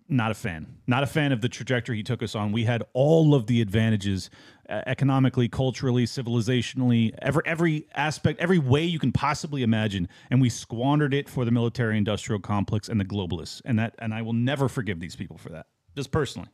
not 0.09 0.31
a 0.31 0.35
fan. 0.35 0.79
Not 0.87 1.03
a 1.03 1.07
fan 1.07 1.33
of 1.33 1.41
the 1.41 1.49
trajectory 1.49 1.97
he 1.97 2.05
took 2.05 2.23
us 2.23 2.37
on. 2.37 2.53
We 2.53 2.65
had 2.65 2.85
all 2.93 3.35
of 3.35 3.47
the 3.49 3.61
advantages, 3.61 4.31
uh, 4.71 4.83
economically, 4.87 5.49
culturally, 5.49 6.05
civilizationally, 6.07 7.13
every 7.21 7.43
every 7.45 7.89
aspect, 7.95 8.41
every 8.41 8.61
way 8.61 8.85
you 8.85 9.01
can 9.01 9.11
possibly 9.11 9.65
imagine, 9.65 10.09
and 10.31 10.41
we 10.41 10.49
squandered 10.49 11.13
it 11.13 11.29
for 11.29 11.45
the 11.45 11.51
military-industrial 11.51 12.41
complex 12.41 12.89
and 12.89 13.01
the 13.01 13.05
globalists. 13.05 13.61
And 13.65 13.81
that, 13.81 13.97
and 13.99 14.15
I 14.15 14.23
will 14.23 14.33
never 14.33 14.69
forgive 14.69 15.01
these 15.01 15.17
people 15.17 15.39
for 15.39 15.49
that. 15.49 15.67
Just 15.97 16.13
personally. 16.13 16.49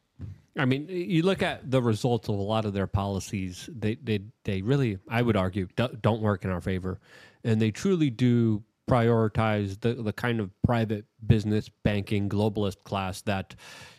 I 0.57 0.65
mean, 0.65 0.87
you 0.89 1.23
look 1.23 1.43
at 1.43 1.71
the 1.71 1.83
results 1.83 2.29
of 2.29 2.37
a 2.37 2.43
lot 2.43 2.65
of 2.65 2.73
their 2.73 2.87
policies. 2.87 3.69
They 3.73 3.97
they 3.97 4.21
they 4.45 4.63
really, 4.63 4.99
I 5.09 5.23
would 5.23 5.37
argue, 5.37 5.69
do- 5.77 5.97
don't 6.01 6.23
work 6.23 6.45
in 6.45 6.51
our 6.51 6.61
favor, 6.61 7.01
and 7.43 7.61
they 7.61 7.71
truly 7.71 8.11
do 8.11 8.63
prioritize 8.89 9.81
the 9.81 9.95
the 9.95 10.13
kind 10.13 10.41
of 10.41 10.51
private 10.63 11.07
business 11.27 11.69
banking 11.83 12.29
globalist 12.29 12.85
class 12.85 13.23
that 13.23 13.55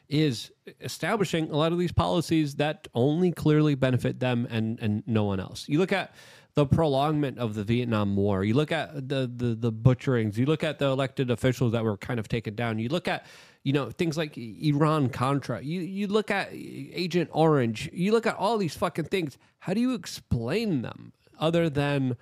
is 0.08 0.52
establishing 0.82 1.50
a 1.50 1.58
lot 1.58 1.72
of 1.72 1.80
these 1.80 1.92
policies 1.92 2.56
that 2.56 2.88
only 2.94 3.32
clearly 3.32 3.76
benefit 3.76 4.20
them 4.20 4.48
and 4.50 4.80
and 4.80 5.04
no 5.08 5.24
one 5.24 5.40
else. 5.40 5.68
You 5.68 5.80
look 5.80 5.92
at 5.92 6.14
the 6.56 6.66
prolongment 6.66 7.38
of 7.38 7.54
the 7.54 7.64
Vietnam 7.64 8.16
War. 8.16 8.44
You 8.44 8.54
look 8.54 8.72
at 8.72 9.10
the, 9.10 9.30
the 9.34 9.56
the 9.56 9.72
butcherings. 9.72 10.38
You 10.38 10.46
look 10.46 10.64
at 10.64 10.80
the 10.80 10.86
elected 10.86 11.30
officials 11.30 11.74
that 11.74 11.84
were 11.84 11.98
kind 11.98 12.20
of 12.20 12.28
taken 12.28 12.56
down. 12.56 12.80
You 12.80 12.90
look 12.90 13.08
at 13.08 13.26
you 13.64 13.74
know 13.74 13.92
things 13.92 14.18
like 14.18 14.38
Iran 14.38 15.10
Contra. 15.10 15.62
You 15.62 15.82
you 15.82 16.08
look 16.08 16.32
at 16.32 16.50
Agent 16.52 17.30
Orange. 17.34 17.90
You 17.92 18.14
look 18.14 18.26
at 18.26 18.36
all 18.36 18.58
these 18.58 18.76
fucking 18.76 19.06
things. 19.06 19.38
How 19.60 19.74
do 19.74 19.82
you 19.82 19.94
explain 19.94 20.82
them 20.82 21.12
other 21.40 21.70
than 21.70 22.16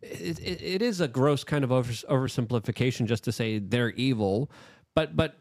it, 0.00 0.38
it, 0.38 0.62
it 0.62 0.82
is 0.82 1.00
a 1.00 1.08
gross 1.08 1.42
kind 1.42 1.64
of 1.64 1.72
over, 1.72 1.92
oversimplification 1.92 3.06
just 3.06 3.24
to 3.24 3.32
say 3.32 3.58
they're 3.58 3.90
evil, 3.90 4.48
but 4.94 5.16
but 5.16 5.34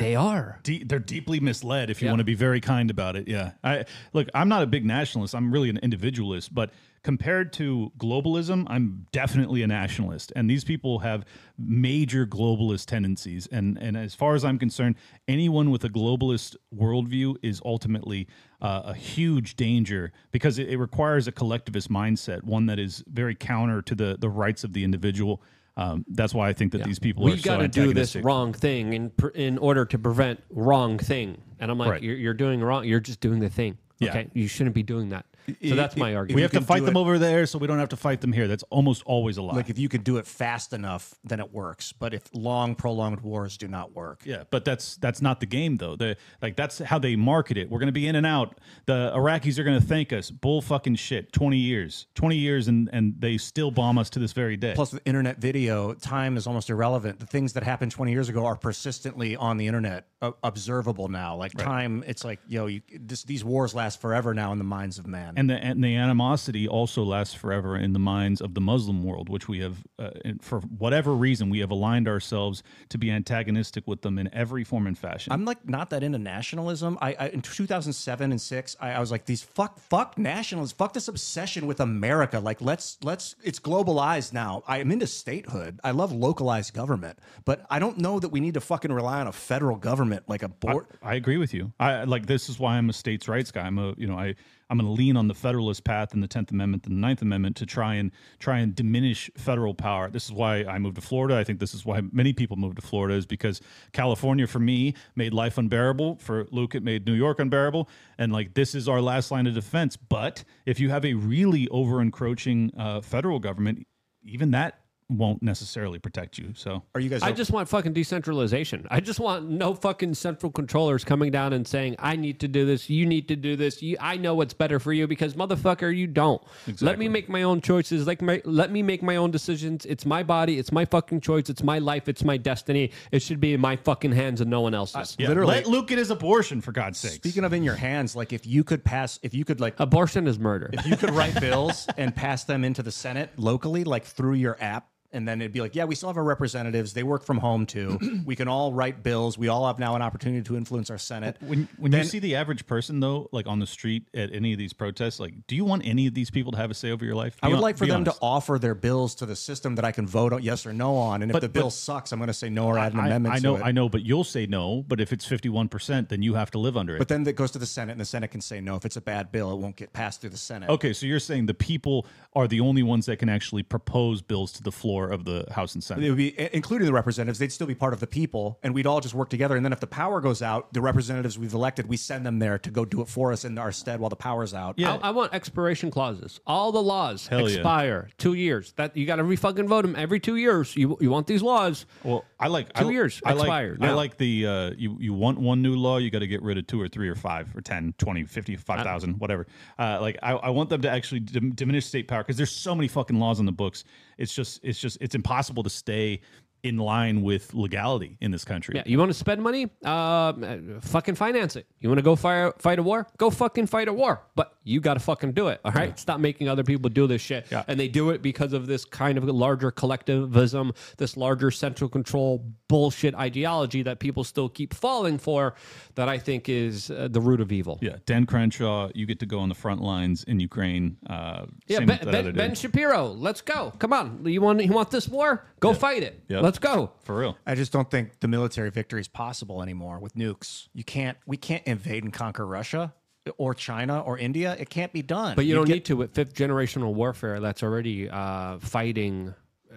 they 0.00 0.14
are. 0.14 0.60
De- 0.62 0.84
they're 0.84 0.98
deeply 0.98 1.40
misled. 1.40 1.90
If 1.90 2.02
you 2.02 2.08
want 2.08 2.18
to 2.18 2.24
be 2.24 2.34
very 2.34 2.60
kind 2.60 2.90
about 2.90 3.16
it, 3.16 3.28
yeah. 3.28 3.52
I 3.62 3.84
look. 4.12 4.28
I'm 4.34 4.48
not 4.48 4.62
a 4.62 4.66
big 4.66 4.84
nationalist. 4.84 5.34
I'm 5.34 5.50
really 5.50 5.70
an 5.70 5.78
individualist. 5.78 6.54
But 6.54 6.70
compared 7.02 7.52
to 7.52 7.92
globalism, 7.98 8.66
I'm 8.68 9.06
definitely 9.12 9.62
a 9.62 9.66
nationalist. 9.66 10.32
And 10.34 10.48
these 10.48 10.64
people 10.64 11.00
have 11.00 11.24
major 11.58 12.26
globalist 12.26 12.86
tendencies. 12.86 13.46
And 13.46 13.78
and 13.78 13.96
as 13.96 14.14
far 14.14 14.34
as 14.34 14.44
I'm 14.44 14.58
concerned, 14.58 14.96
anyone 15.28 15.70
with 15.70 15.84
a 15.84 15.90
globalist 15.90 16.56
worldview 16.74 17.36
is 17.42 17.60
ultimately 17.64 18.26
uh, 18.60 18.82
a 18.86 18.94
huge 18.94 19.56
danger 19.56 20.12
because 20.32 20.58
it, 20.58 20.68
it 20.68 20.78
requires 20.78 21.28
a 21.28 21.32
collectivist 21.32 21.90
mindset, 21.90 22.42
one 22.42 22.66
that 22.66 22.78
is 22.78 23.04
very 23.06 23.34
counter 23.34 23.82
to 23.82 23.94
the 23.94 24.16
the 24.18 24.28
rights 24.28 24.64
of 24.64 24.72
the 24.72 24.84
individual. 24.84 25.42
Um, 25.76 26.04
that's 26.08 26.32
why 26.32 26.48
I 26.48 26.52
think 26.52 26.72
that 26.72 26.84
these 26.84 26.98
people 27.00 27.24
are 27.24 27.32
we 27.32 27.38
so 27.38 27.44
got 27.50 27.56
to 27.58 27.68
do 27.68 27.92
this 27.92 28.14
wrong 28.16 28.52
thing 28.52 28.92
in 28.92 29.10
pr- 29.10 29.28
in 29.28 29.58
order 29.58 29.84
to 29.84 29.98
prevent 29.98 30.40
wrong 30.50 30.98
thing. 30.98 31.38
And 31.58 31.70
I'm 31.70 31.78
like, 31.78 31.90
Right. 31.90 32.02
you're, 32.02 32.16
you're 32.16 32.34
doing 32.34 32.60
wrong. 32.62 32.84
You're 32.84 33.00
just 33.00 33.20
doing 33.20 33.40
the 33.40 33.48
thing. 33.48 33.78
Yeah. 33.98 34.10
Okay, 34.10 34.28
you 34.34 34.46
shouldn't 34.46 34.74
be 34.74 34.82
doing 34.82 35.08
that. 35.10 35.26
So 35.62 35.74
that's 35.74 35.96
my 35.96 36.14
argument. 36.14 36.36
We 36.36 36.42
have 36.42 36.52
to 36.52 36.60
fight 36.60 36.84
them 36.84 36.96
over 36.96 37.18
there, 37.18 37.46
so 37.46 37.58
we 37.58 37.66
don't 37.66 37.78
have 37.78 37.90
to 37.90 37.96
fight 37.96 38.20
them 38.20 38.32
here. 38.32 38.48
That's 38.48 38.62
almost 38.64 39.02
always 39.04 39.36
a 39.36 39.42
lie. 39.42 39.56
Like 39.56 39.70
if 39.70 39.78
you 39.78 39.88
could 39.88 40.04
do 40.04 40.16
it 40.16 40.26
fast 40.26 40.72
enough, 40.72 41.14
then 41.24 41.40
it 41.40 41.52
works. 41.52 41.92
But 41.92 42.14
if 42.14 42.22
long, 42.32 42.74
prolonged 42.74 43.20
wars 43.20 43.56
do 43.56 43.68
not 43.68 43.94
work, 43.94 44.22
Yeah, 44.24 44.44
but 44.50 44.64
that's 44.64 44.96
that's 44.96 45.20
not 45.22 45.40
the 45.40 45.46
game 45.46 45.76
though. 45.76 45.96
The 45.96 46.16
like 46.42 46.56
that's 46.56 46.78
how 46.78 46.98
they 46.98 47.16
market 47.16 47.56
it. 47.56 47.70
We're 47.70 47.78
going 47.80 47.86
to 47.86 47.92
be 47.92 48.06
in 48.06 48.16
and 48.16 48.26
out. 48.26 48.58
The 48.86 49.12
Iraqis 49.14 49.58
are 49.58 49.64
going 49.64 49.80
to 49.80 49.86
thank 49.86 50.12
us. 50.12 50.30
Bull 50.30 50.62
fucking 50.62 50.96
shit. 50.96 51.32
Twenty 51.32 51.58
years, 51.58 52.06
twenty 52.14 52.36
years, 52.36 52.68
and 52.68 52.88
and 52.92 53.14
they 53.18 53.38
still 53.38 53.70
bomb 53.70 53.98
us 53.98 54.10
to 54.10 54.18
this 54.18 54.32
very 54.32 54.56
day. 54.56 54.72
Plus, 54.74 54.92
with 54.92 55.02
internet 55.04 55.38
video, 55.38 55.94
time 55.94 56.36
is 56.36 56.46
almost 56.46 56.70
irrelevant. 56.70 57.18
The 57.18 57.26
things 57.26 57.52
that 57.54 57.62
happened 57.62 57.92
20 57.92 58.12
years 58.12 58.28
ago 58.28 58.44
are 58.46 58.56
persistently 58.56 59.36
on 59.36 59.56
the 59.56 59.66
internet, 59.66 60.06
uh, 60.22 60.32
observable 60.42 61.08
now. 61.08 61.36
Like 61.36 61.52
time, 61.52 62.04
it's 62.06 62.24
like, 62.24 62.40
yo, 62.46 62.66
you, 62.66 62.82
this, 63.00 63.24
these 63.24 63.44
wars 63.44 63.74
last 63.74 64.00
forever 64.00 64.34
now 64.34 64.52
in 64.52 64.58
the 64.58 64.64
minds 64.64 64.98
of 64.98 65.06
man. 65.06 65.33
And 65.36 65.50
the 65.50 65.54
and 65.54 65.82
the 65.82 65.96
animosity 65.96 66.66
also 66.68 67.02
lasts 67.02 67.34
forever 67.34 67.76
in 67.76 67.92
the 67.92 67.98
minds 67.98 68.40
of 68.40 68.54
the 68.54 68.60
Muslim 68.60 69.02
world, 69.02 69.28
which 69.28 69.48
we 69.48 69.60
have, 69.60 69.84
uh, 69.98 70.10
for 70.40 70.60
whatever 70.60 71.14
reason, 71.14 71.50
we 71.50 71.60
have 71.60 71.70
aligned 71.70 72.08
ourselves 72.08 72.62
to 72.88 72.98
be 72.98 73.10
antagonistic 73.10 73.86
with 73.86 74.02
them 74.02 74.18
in 74.18 74.32
every 74.32 74.64
form 74.64 74.86
and 74.86 74.98
fashion. 74.98 75.32
I'm 75.32 75.44
like 75.44 75.68
not 75.68 75.90
that 75.90 76.02
into 76.02 76.18
nationalism. 76.18 76.98
I, 77.00 77.16
I 77.18 77.28
in 77.28 77.42
2007 77.42 78.30
and 78.30 78.40
six, 78.40 78.76
I, 78.80 78.92
I 78.92 79.00
was 79.00 79.10
like 79.10 79.26
these 79.26 79.42
fuck 79.42 79.78
fuck 79.78 80.18
nationalists, 80.18 80.72
fuck 80.72 80.92
this 80.92 81.08
obsession 81.08 81.66
with 81.66 81.80
America. 81.80 82.40
Like 82.40 82.60
let's 82.60 82.98
let's 83.02 83.36
it's 83.42 83.60
globalized 83.60 84.32
now. 84.32 84.62
I 84.66 84.78
am 84.78 84.90
into 84.90 85.06
statehood. 85.06 85.80
I 85.84 85.92
love 85.92 86.12
localized 86.12 86.74
government, 86.74 87.18
but 87.44 87.64
I 87.70 87.78
don't 87.78 87.98
know 87.98 88.18
that 88.20 88.28
we 88.28 88.40
need 88.40 88.54
to 88.54 88.60
fucking 88.60 88.92
rely 88.92 89.20
on 89.20 89.26
a 89.26 89.32
federal 89.32 89.76
government 89.76 90.24
like 90.28 90.42
a 90.42 90.48
board. 90.48 90.86
I 91.02 91.14
agree 91.14 91.36
with 91.36 91.54
you. 91.54 91.72
I 91.78 92.04
like 92.04 92.26
this 92.26 92.48
is 92.48 92.58
why 92.58 92.76
I'm 92.76 92.88
a 92.90 92.92
states' 92.92 93.28
rights 93.28 93.50
guy. 93.50 93.62
I'm 93.62 93.78
a 93.78 93.94
you 93.96 94.06
know 94.06 94.18
I 94.18 94.34
I'm 94.70 94.78
going 94.78 94.88
to 94.88 94.92
lean 94.92 95.16
on 95.16 95.28
the 95.28 95.34
Federalist 95.34 95.84
path 95.84 96.14
and 96.14 96.22
the 96.22 96.28
Tenth 96.28 96.50
Amendment 96.50 96.86
and 96.86 96.96
the 96.96 97.00
Ninth 97.00 97.22
Amendment 97.22 97.56
to 97.56 97.66
try 97.66 97.94
and 97.94 98.10
try 98.38 98.58
and 98.58 98.74
diminish 98.74 99.30
federal 99.36 99.74
power. 99.74 100.10
This 100.10 100.24
is 100.24 100.32
why 100.32 100.64
I 100.64 100.78
moved 100.78 100.96
to 100.96 101.02
Florida. 101.02 101.36
I 101.36 101.44
think 101.44 101.60
this 101.60 101.74
is 101.74 101.84
why 101.84 102.00
many 102.12 102.32
people 102.32 102.56
moved 102.56 102.76
to 102.76 102.82
Florida 102.82 103.14
is 103.14 103.26
because 103.26 103.60
California 103.92 104.46
for 104.46 104.58
me 104.58 104.94
made 105.16 105.34
life 105.34 105.58
unbearable. 105.58 106.16
For 106.16 106.46
Luke, 106.50 106.74
it 106.74 106.82
made 106.82 107.06
New 107.06 107.14
York 107.14 107.40
unbearable. 107.40 107.88
And 108.18 108.32
like 108.32 108.54
this 108.54 108.74
is 108.74 108.88
our 108.88 109.00
last 109.00 109.30
line 109.30 109.46
of 109.46 109.54
defense. 109.54 109.96
But 109.96 110.44
if 110.64 110.80
you 110.80 110.90
have 110.90 111.04
a 111.04 111.14
really 111.14 111.68
over 111.68 112.00
encroaching 112.00 112.72
uh, 112.78 113.00
federal 113.02 113.38
government, 113.40 113.86
even 114.22 114.52
that 114.52 114.83
won't 115.16 115.42
necessarily 115.42 115.98
protect 115.98 116.38
you. 116.38 116.52
So 116.54 116.82
Are 116.94 117.00
you 117.00 117.08
guys? 117.08 117.22
I 117.22 117.32
just 117.32 117.50
want 117.50 117.68
fucking 117.68 117.92
decentralization. 117.92 118.86
I 118.90 119.00
just 119.00 119.20
want 119.20 119.48
no 119.48 119.74
fucking 119.74 120.14
central 120.14 120.50
controllers 120.50 121.04
coming 121.04 121.30
down 121.30 121.52
and 121.52 121.66
saying, 121.66 121.96
"I 121.98 122.16
need 122.16 122.40
to 122.40 122.48
do 122.48 122.64
this. 122.66 122.88
You 122.90 123.06
need 123.06 123.28
to 123.28 123.36
do 123.36 123.56
this. 123.56 123.82
You, 123.82 123.96
I 124.00 124.16
know 124.16 124.34
what's 124.34 124.54
better 124.54 124.78
for 124.78 124.92
you." 124.92 125.06
Because 125.06 125.34
motherfucker, 125.34 125.94
you 125.96 126.06
don't. 126.06 126.42
Let 126.80 126.98
me 126.98 127.08
make 127.08 127.28
my 127.28 127.42
own 127.42 127.60
choices. 127.60 128.06
Like 128.06 128.22
my, 128.22 128.40
let 128.44 128.70
me 128.70 128.82
make 128.82 129.02
my 129.02 129.16
own 129.16 129.30
decisions. 129.30 129.84
It's 129.86 130.06
my 130.06 130.22
body. 130.22 130.58
It's 130.58 130.72
my 130.72 130.84
fucking 130.84 131.20
choice. 131.20 131.48
It's 131.50 131.62
my 131.62 131.78
life. 131.78 132.08
It's 132.08 132.24
my 132.24 132.36
destiny. 132.36 132.90
It 133.12 133.20
should 133.22 133.40
be 133.40 133.54
in 133.54 133.60
my 133.60 133.76
fucking 133.76 134.12
hands 134.12 134.40
and 134.40 134.50
no 134.50 134.60
one 134.60 134.74
else's. 134.74 135.16
yeah, 135.18 135.28
Literally- 135.28 135.54
let 135.54 135.66
Luke 135.66 135.88
get 135.88 135.98
his 135.98 136.10
abortion 136.10 136.60
for 136.60 136.72
God's 136.72 136.98
sake. 136.98 137.12
Speaking 137.12 137.44
of 137.44 137.52
in 137.52 137.62
your 137.62 137.74
hands, 137.76 138.16
like 138.16 138.32
if 138.32 138.46
you 138.46 138.64
could 138.64 138.84
pass, 138.84 139.18
if 139.22 139.34
you 139.34 139.44
could 139.44 139.60
like 139.60 139.78
Abortion 139.78 140.26
is 140.26 140.38
murder. 140.38 140.70
if 140.72 140.86
you 140.86 140.96
could 140.96 141.10
write 141.10 141.38
bills 141.40 141.86
and 141.96 142.14
pass 142.14 142.44
them 142.44 142.64
into 142.64 142.82
the 142.82 142.92
Senate 142.92 143.30
locally, 143.36 143.84
like 143.84 144.04
through 144.04 144.34
your 144.34 144.56
app 144.60 144.88
and 145.14 145.26
then 145.26 145.40
it'd 145.40 145.52
be 145.52 145.60
like, 145.60 145.74
yeah, 145.74 145.84
we 145.84 145.94
still 145.94 146.08
have 146.10 146.16
our 146.16 146.24
representatives. 146.24 146.92
They 146.92 147.02
work 147.04 147.24
from 147.24 147.38
home 147.38 147.64
too. 147.66 147.98
we 148.26 148.36
can 148.36 148.48
all 148.48 148.72
write 148.72 149.02
bills. 149.02 149.38
We 149.38 149.48
all 149.48 149.66
have 149.66 149.78
now 149.78 149.94
an 149.94 150.02
opportunity 150.02 150.42
to 150.42 150.56
influence 150.56 150.90
our 150.90 150.98
Senate. 150.98 151.36
When 151.40 151.68
when 151.78 151.92
Then- 151.92 152.02
you 152.02 152.06
see 152.08 152.18
the 152.18 152.34
average 152.36 152.66
person 152.66 153.00
though, 153.00 153.28
like 153.32 153.46
on 153.46 153.60
the 153.60 153.66
street 153.66 154.08
at 154.12 154.32
any 154.34 154.52
of 154.52 154.58
these 154.58 154.72
protests, 154.72 155.20
like, 155.20 155.46
do 155.46 155.56
you 155.56 155.64
want 155.64 155.86
any 155.86 156.06
of 156.06 156.14
these 156.14 156.30
people 156.30 156.52
to 156.52 156.58
have 156.58 156.70
a 156.70 156.74
say 156.74 156.90
over 156.90 157.04
your 157.04 157.14
life? 157.14 157.36
I 157.42 157.48
would 157.48 157.54
hon- 157.54 157.62
like 157.62 157.76
for 157.78 157.86
them 157.86 158.00
honest. 158.02 158.16
to 158.18 158.22
offer 158.22 158.58
their 158.58 158.74
bills 158.74 159.14
to 159.16 159.26
the 159.26 159.36
system 159.36 159.76
that 159.76 159.84
I 159.84 159.92
can 159.92 160.06
vote 160.06 160.32
on 160.32 160.42
yes 160.42 160.66
or 160.66 160.72
no 160.72 160.96
on. 160.96 161.22
And 161.22 161.30
if 161.30 161.32
But- 161.34 161.42
the 161.42 161.48
bill 161.48 161.64
but- 161.66 161.70
sucks, 161.72 162.12
I'm 162.12 162.18
going 162.18 162.26
to 162.28 162.34
say 162.34 162.50
no 162.50 162.66
or 162.66 162.78
add 162.78 162.92
an 162.94 163.00
I, 163.00 163.06
amendment 163.06 163.34
I 163.36 163.38
know, 163.38 163.56
to 163.56 163.62
it. 163.62 163.66
I 163.66 163.72
know, 163.72 163.88
but 163.88 164.02
you'll 164.02 164.24
say 164.24 164.46
no. 164.46 164.82
But 164.86 165.00
if 165.00 165.12
it's 165.12 165.24
fifty-one 165.24 165.68
percent, 165.68 166.08
then 166.08 166.22
you 166.22 166.34
have 166.34 166.50
to 166.52 166.58
live 166.58 166.76
under 166.76 166.96
it. 166.96 166.98
But 166.98 167.08
then 167.08 167.26
it 167.26 167.36
goes 167.36 167.50
to 167.52 167.58
the 167.58 167.66
Senate, 167.66 167.92
and 167.92 168.00
the 168.00 168.04
Senate 168.04 168.28
can 168.32 168.40
say 168.40 168.60
no. 168.60 168.74
If 168.76 168.84
it's 168.84 168.96
a 168.96 169.00
bad 169.00 169.30
bill, 169.30 169.52
it 169.52 169.58
won't 169.58 169.76
get 169.76 169.92
passed 169.92 170.20
through 170.20 170.30
the 170.30 170.36
Senate. 170.36 170.68
okay, 170.70 170.92
so 170.92 171.06
you're 171.06 171.20
saying 171.20 171.46
the 171.46 171.54
people 171.54 172.06
are 172.36 172.48
the 172.48 172.60
only 172.60 172.82
ones 172.82 173.06
that 173.06 173.18
can 173.18 173.28
actually 173.28 173.62
propose 173.62 174.20
bills 174.20 174.52
to 174.52 174.62
the 174.62 174.72
floor 174.72 175.08
of 175.08 175.24
the 175.24 175.46
House 175.52 175.74
and 175.74 175.82
It 175.82 175.86
Senate. 175.86 176.08
would 176.08 176.16
be, 176.16 176.34
including 176.54 176.86
the 176.86 176.92
representatives, 176.92 177.38
they'd 177.38 177.52
still 177.52 177.66
be 177.66 177.74
part 177.74 177.92
of 177.92 178.00
the 178.00 178.06
people, 178.06 178.58
and 178.62 178.74
we'd 178.74 178.86
all 178.86 179.00
just 179.00 179.14
work 179.14 179.30
together. 179.30 179.54
And 179.56 179.64
then 179.64 179.72
if 179.72 179.80
the 179.80 179.86
power 179.86 180.20
goes 180.20 180.42
out, 180.42 180.72
the 180.72 180.80
representatives 180.80 181.38
we've 181.38 181.54
elected, 181.54 181.88
we 181.88 181.96
send 181.96 182.26
them 182.26 182.40
there 182.40 182.58
to 182.58 182.70
go 182.70 182.84
do 182.84 183.00
it 183.02 183.08
for 183.08 183.32
us 183.32 183.44
in 183.44 183.56
our 183.56 183.70
stead 183.70 184.00
while 184.00 184.10
the 184.10 184.16
power's 184.16 184.52
out. 184.52 184.80
I, 184.82 184.96
I 184.96 185.10
want 185.10 185.32
expiration 185.32 185.90
clauses. 185.90 186.40
All 186.46 186.72
the 186.72 186.82
laws 186.82 187.26
Hell 187.28 187.48
yeah. 187.48 187.56
expire 187.56 188.08
two 188.18 188.34
years. 188.34 188.72
That 188.76 188.96
you 188.96 189.06
got 189.06 189.16
to 189.16 189.24
re 189.24 189.36
fucking 189.36 189.68
vote 189.68 189.82
them 189.82 189.94
every 189.96 190.18
two 190.18 190.36
years. 190.36 190.76
You 190.76 190.96
you 191.00 191.10
want 191.10 191.26
these 191.28 191.42
laws? 191.42 191.86
Well, 192.02 192.24
I 192.40 192.48
like 192.48 192.72
Two 192.72 192.88
I, 192.88 192.92
years 192.92 193.20
I 193.24 193.32
like, 193.34 193.42
expired 193.42 193.84
I 193.84 193.92
like 193.92 194.16
the 194.18 194.46
uh, 194.46 194.70
you 194.76 194.96
you 194.98 195.14
want 195.14 195.38
one 195.38 195.62
new 195.62 195.76
law, 195.76 195.98
you 195.98 196.10
got 196.10 196.18
to 196.18 196.26
get 196.26 196.42
rid 196.42 196.58
of 196.58 196.66
two 196.66 196.80
or 196.80 196.88
three 196.88 197.08
or 197.08 197.14
five 197.14 197.54
or 197.56 197.60
10, 197.60 197.94
20, 197.98 198.24
50, 198.24 198.56
5,000, 198.56 199.20
whatever. 199.20 199.46
Uh, 199.78 199.98
like 200.00 200.18
I, 200.22 200.32
I 200.32 200.50
want 200.50 200.70
them 200.70 200.82
to 200.82 200.90
actually 200.90 201.20
dim- 201.20 201.52
diminish 201.52 201.86
state 201.86 202.08
power 202.08 202.23
because 202.26 202.36
there's 202.36 202.50
so 202.50 202.74
many 202.74 202.88
fucking 202.88 203.18
laws 203.18 203.40
in 203.40 203.46
the 203.46 203.52
books. 203.52 203.84
It's 204.18 204.34
just 204.34 204.60
it's 204.62 204.78
just 204.78 204.98
it's 205.00 205.14
impossible 205.14 205.62
to 205.62 205.70
stay 205.70 206.20
in 206.64 206.78
line 206.78 207.22
with 207.22 207.52
legality 207.52 208.16
in 208.20 208.30
this 208.30 208.44
country. 208.44 208.74
Yeah, 208.76 208.82
you 208.86 208.98
want 208.98 209.10
to 209.10 209.18
spend 209.18 209.42
money? 209.42 209.68
Uh, 209.84 210.32
fucking 210.80 211.14
finance 211.14 211.56
it. 211.56 211.66
You 211.78 211.90
want 211.90 211.98
to 211.98 212.02
go 212.02 212.16
fire, 212.16 212.54
fight 212.58 212.78
a 212.78 212.82
war? 212.82 213.06
Go 213.18 213.30
fucking 213.30 213.66
fight 213.66 213.86
a 213.86 213.92
war. 213.92 214.22
But 214.34 214.53
you 214.64 214.80
got 214.80 214.94
to 214.94 215.00
fucking 215.00 215.32
do 215.32 215.48
it. 215.48 215.60
All 215.64 215.72
right. 215.72 215.98
Stop 215.98 216.20
making 216.20 216.48
other 216.48 216.64
people 216.64 216.88
do 216.90 217.06
this 217.06 217.20
shit. 217.20 217.46
Yeah. 217.50 217.64
And 217.68 217.78
they 217.78 217.88
do 217.88 218.10
it 218.10 218.22
because 218.22 218.52
of 218.54 218.66
this 218.66 218.84
kind 218.84 219.18
of 219.18 219.24
larger 219.24 219.70
collectivism, 219.70 220.72
this 220.96 221.16
larger 221.16 221.50
central 221.50 221.88
control 221.90 222.44
bullshit 222.68 223.14
ideology 223.14 223.82
that 223.82 223.98
people 224.00 224.24
still 224.24 224.48
keep 224.48 224.72
falling 224.74 225.18
for. 225.18 225.54
That 225.96 226.08
I 226.08 226.18
think 226.18 226.48
is 226.48 226.90
uh, 226.90 227.08
the 227.10 227.20
root 227.20 227.40
of 227.40 227.52
evil. 227.52 227.78
Yeah, 227.80 227.96
Dan 228.06 228.26
Crenshaw, 228.26 228.88
you 228.94 229.06
get 229.06 229.20
to 229.20 229.26
go 229.26 229.38
on 229.38 229.48
the 229.48 229.54
front 229.54 229.80
lines 229.82 230.24
in 230.24 230.40
Ukraine. 230.40 230.96
Uh, 231.08 231.46
Yeah, 231.66 231.80
ben, 231.80 232.00
ben, 232.02 232.32
ben. 232.34 232.54
Shapiro, 232.54 233.06
let's 233.08 233.42
go. 233.42 233.72
Come 233.78 233.92
on, 233.92 234.24
you 234.24 234.40
want 234.40 234.64
you 234.64 234.72
want 234.72 234.90
this 234.90 235.08
war? 235.08 235.44
Go 235.60 235.72
fight 235.74 236.02
it. 236.02 236.22
Yeah. 236.28 236.40
Let's 236.40 236.58
go. 236.58 236.92
for 237.04 237.16
real. 237.18 237.36
I 237.46 237.54
just 237.54 237.72
don't 237.72 237.90
think 237.90 238.20
the 238.20 238.28
military 238.28 238.70
victory 238.70 239.00
is 239.00 239.08
possible 239.08 239.62
anymore 239.62 239.98
with 239.98 240.14
nukes. 240.14 240.68
You 240.72 240.84
can't. 240.84 241.16
We 241.26 241.36
can't 241.36 241.64
invade 241.66 242.02
and 242.04 242.12
conquer 242.12 242.46
Russia 242.46 242.92
or 243.38 243.54
China 243.54 244.00
or 244.00 244.18
India. 244.18 244.56
It 244.58 244.70
can't 244.70 244.92
be 244.92 245.02
done. 245.02 245.36
But 245.36 245.46
you 245.46 245.54
don't 245.54 245.66
get- 245.66 245.74
need 245.74 245.84
to 245.86 245.96
with 245.96 246.14
fifth 246.14 246.34
generational 246.34 246.94
warfare 246.94 247.40
that's 247.40 247.62
already 247.62 248.08
uh, 248.08 248.58
fighting, 248.58 249.34
uh, 249.72 249.76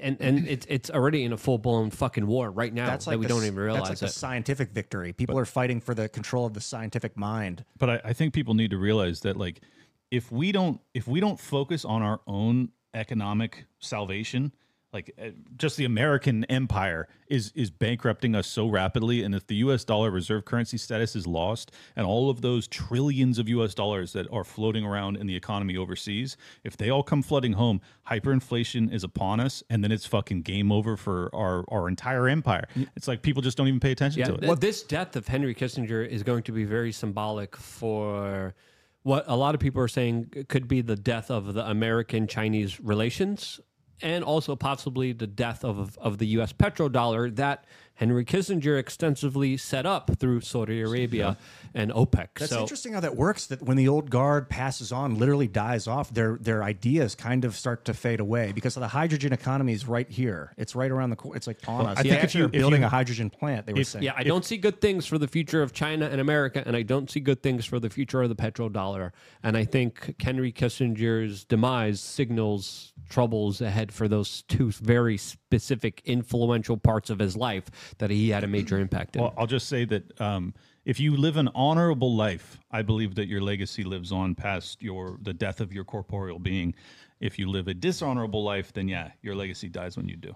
and 0.00 0.16
and 0.20 0.46
it's 0.46 0.66
it's 0.68 0.90
already 0.90 1.24
in 1.24 1.32
a 1.32 1.36
full 1.36 1.58
blown 1.58 1.90
fucking 1.90 2.26
war 2.26 2.50
right 2.50 2.72
now 2.72 2.86
That's 2.86 3.04
that 3.06 3.12
like 3.12 3.18
we 3.20 3.26
the 3.26 3.28
don't 3.30 3.44
even 3.44 3.56
realize 3.56 3.88
That's 3.88 4.02
like 4.02 4.10
it. 4.10 4.12
the 4.12 4.18
scientific 4.18 4.70
victory. 4.70 5.12
People 5.12 5.38
are 5.38 5.44
fighting 5.44 5.80
for 5.80 5.94
the 5.94 6.08
control 6.08 6.46
of 6.46 6.54
the 6.54 6.60
scientific 6.60 7.16
mind. 7.16 7.64
But 7.78 7.90
I, 7.90 8.00
I 8.06 8.12
think 8.12 8.32
people 8.34 8.54
need 8.54 8.70
to 8.70 8.78
realize 8.78 9.20
that 9.20 9.36
like 9.36 9.60
if 10.10 10.30
we 10.30 10.52
don't 10.52 10.80
if 10.94 11.08
we 11.08 11.20
don't 11.20 11.40
focus 11.40 11.84
on 11.84 12.02
our 12.02 12.20
own 12.26 12.70
economic 12.94 13.66
salvation, 13.80 14.52
like 14.96 15.12
uh, 15.20 15.28
just 15.58 15.76
the 15.76 15.84
American 15.84 16.44
empire 16.46 17.06
is 17.28 17.52
is 17.54 17.70
bankrupting 17.70 18.34
us 18.34 18.46
so 18.46 18.66
rapidly, 18.66 19.22
and 19.22 19.34
if 19.34 19.46
the 19.46 19.56
U.S. 19.56 19.84
dollar 19.84 20.10
reserve 20.10 20.46
currency 20.46 20.78
status 20.78 21.14
is 21.14 21.26
lost, 21.26 21.70
and 21.96 22.06
all 22.06 22.30
of 22.30 22.40
those 22.40 22.66
trillions 22.66 23.38
of 23.38 23.46
U.S. 23.50 23.74
dollars 23.74 24.14
that 24.14 24.26
are 24.32 24.42
floating 24.42 24.84
around 24.84 25.18
in 25.18 25.26
the 25.26 25.36
economy 25.36 25.76
overseas, 25.76 26.38
if 26.64 26.78
they 26.78 26.88
all 26.88 27.02
come 27.02 27.22
flooding 27.22 27.52
home, 27.52 27.82
hyperinflation 28.10 28.90
is 28.90 29.04
upon 29.04 29.38
us, 29.38 29.62
and 29.68 29.84
then 29.84 29.92
it's 29.92 30.06
fucking 30.06 30.40
game 30.42 30.72
over 30.72 30.96
for 30.96 31.30
our 31.34 31.64
our 31.68 31.88
entire 31.88 32.26
empire. 32.26 32.66
It's 32.96 33.06
like 33.06 33.20
people 33.20 33.42
just 33.42 33.58
don't 33.58 33.68
even 33.68 33.80
pay 33.80 33.92
attention 33.92 34.20
yeah, 34.20 34.28
to 34.28 34.34
it. 34.36 34.46
well 34.46 34.56
this 34.56 34.82
death 34.82 35.14
of 35.14 35.28
Henry 35.28 35.54
Kissinger 35.54 36.08
is 36.08 36.22
going 36.22 36.42
to 36.44 36.52
be 36.52 36.64
very 36.64 36.90
symbolic 36.90 37.54
for 37.54 38.54
what 39.02 39.24
a 39.28 39.36
lot 39.36 39.54
of 39.54 39.60
people 39.60 39.82
are 39.82 39.88
saying 39.88 40.46
could 40.48 40.66
be 40.66 40.80
the 40.80 40.96
death 40.96 41.30
of 41.30 41.52
the 41.54 41.68
American 41.68 42.26
Chinese 42.26 42.80
relations 42.80 43.60
and 44.02 44.24
also 44.24 44.56
possibly 44.56 45.12
the 45.12 45.26
death 45.26 45.64
of 45.64 45.96
of 45.98 46.18
the 46.18 46.26
US 46.38 46.52
petrodollar 46.52 47.34
that 47.36 47.64
Henry 47.96 48.24
Kissinger 48.24 48.78
extensively 48.78 49.56
set 49.56 49.84
up 49.86 50.10
through 50.18 50.40
Saudi 50.42 50.80
Arabia 50.82 51.36
and 51.74 51.90
OPEC. 51.90 52.28
That's 52.38 52.52
so 52.52 52.60
interesting 52.60 52.92
how 52.92 53.00
that 53.00 53.16
works. 53.16 53.46
That 53.46 53.62
when 53.62 53.76
the 53.76 53.88
old 53.88 54.10
guard 54.10 54.48
passes 54.48 54.92
on, 54.92 55.18
literally 55.18 55.48
dies 55.48 55.86
off, 55.86 56.12
their 56.12 56.38
their 56.40 56.62
ideas 56.62 57.14
kind 57.14 57.44
of 57.44 57.54
start 57.56 57.84
to 57.86 57.94
fade 57.94 58.20
away 58.20 58.52
because 58.52 58.74
the 58.74 58.88
hydrogen 58.88 59.32
economy 59.32 59.72
is 59.72 59.86
right 59.86 60.08
here. 60.10 60.52
It's 60.56 60.74
right 60.74 60.90
around 60.90 61.10
the. 61.10 61.16
corner. 61.16 61.36
It's 61.36 61.46
like 61.46 61.58
on 61.66 61.86
us. 61.86 61.98
I 61.98 62.02
They 62.02 62.10
think 62.10 62.24
if 62.24 62.34
you- 62.34 62.42
are 62.44 62.46
if 62.46 62.52
building 62.52 62.80
you- 62.82 62.86
a 62.86 62.90
hydrogen 62.90 63.30
plant, 63.30 63.66
they 63.66 63.72
were 63.72 63.80
if- 63.80 63.88
saying. 63.88 64.04
Yeah, 64.04 64.12
I 64.16 64.22
don't 64.24 64.44
see 64.44 64.56
good 64.58 64.80
things 64.80 65.06
for 65.06 65.18
the 65.18 65.28
future 65.28 65.62
of 65.62 65.72
China 65.72 66.06
and 66.06 66.20
America, 66.20 66.62
and 66.66 66.76
I 66.76 66.82
don't 66.82 67.10
see 67.10 67.20
good 67.20 67.42
things 67.42 67.64
for 67.64 67.80
the 67.80 67.90
future 67.90 68.22
of 68.22 68.28
the 68.28 68.36
petrodollar. 68.36 69.12
And 69.42 69.56
I 69.56 69.64
think 69.64 70.14
Henry 70.22 70.52
Kissinger's 70.52 71.44
demise 71.44 72.00
signals 72.00 72.92
troubles 73.08 73.60
ahead 73.60 73.92
for 73.92 74.08
those 74.08 74.42
two 74.42 74.70
very 74.72 75.16
specific, 75.46 76.02
influential 76.04 76.76
parts 76.76 77.08
of 77.08 77.20
his 77.20 77.36
life 77.36 77.94
that 77.98 78.10
he 78.10 78.30
had 78.30 78.42
a 78.42 78.48
major 78.48 78.80
impact 78.80 79.14
in. 79.14 79.22
Well, 79.22 79.32
I'll 79.38 79.46
just 79.46 79.68
say 79.68 79.84
that 79.84 80.20
um, 80.20 80.54
if 80.84 80.98
you 80.98 81.16
live 81.16 81.36
an 81.36 81.48
honorable 81.54 82.16
life, 82.16 82.58
I 82.72 82.82
believe 82.82 83.14
that 83.14 83.28
your 83.28 83.40
legacy 83.40 83.84
lives 83.84 84.10
on 84.10 84.34
past 84.34 84.82
your 84.82 85.18
the 85.22 85.32
death 85.32 85.60
of 85.60 85.72
your 85.72 85.84
corporeal 85.84 86.40
being. 86.40 86.74
If 87.20 87.38
you 87.38 87.48
live 87.48 87.68
a 87.68 87.74
dishonorable 87.74 88.42
life, 88.42 88.72
then 88.72 88.88
yeah, 88.88 89.12
your 89.22 89.36
legacy 89.36 89.68
dies 89.68 89.96
when 89.96 90.08
you 90.08 90.16
do. 90.16 90.34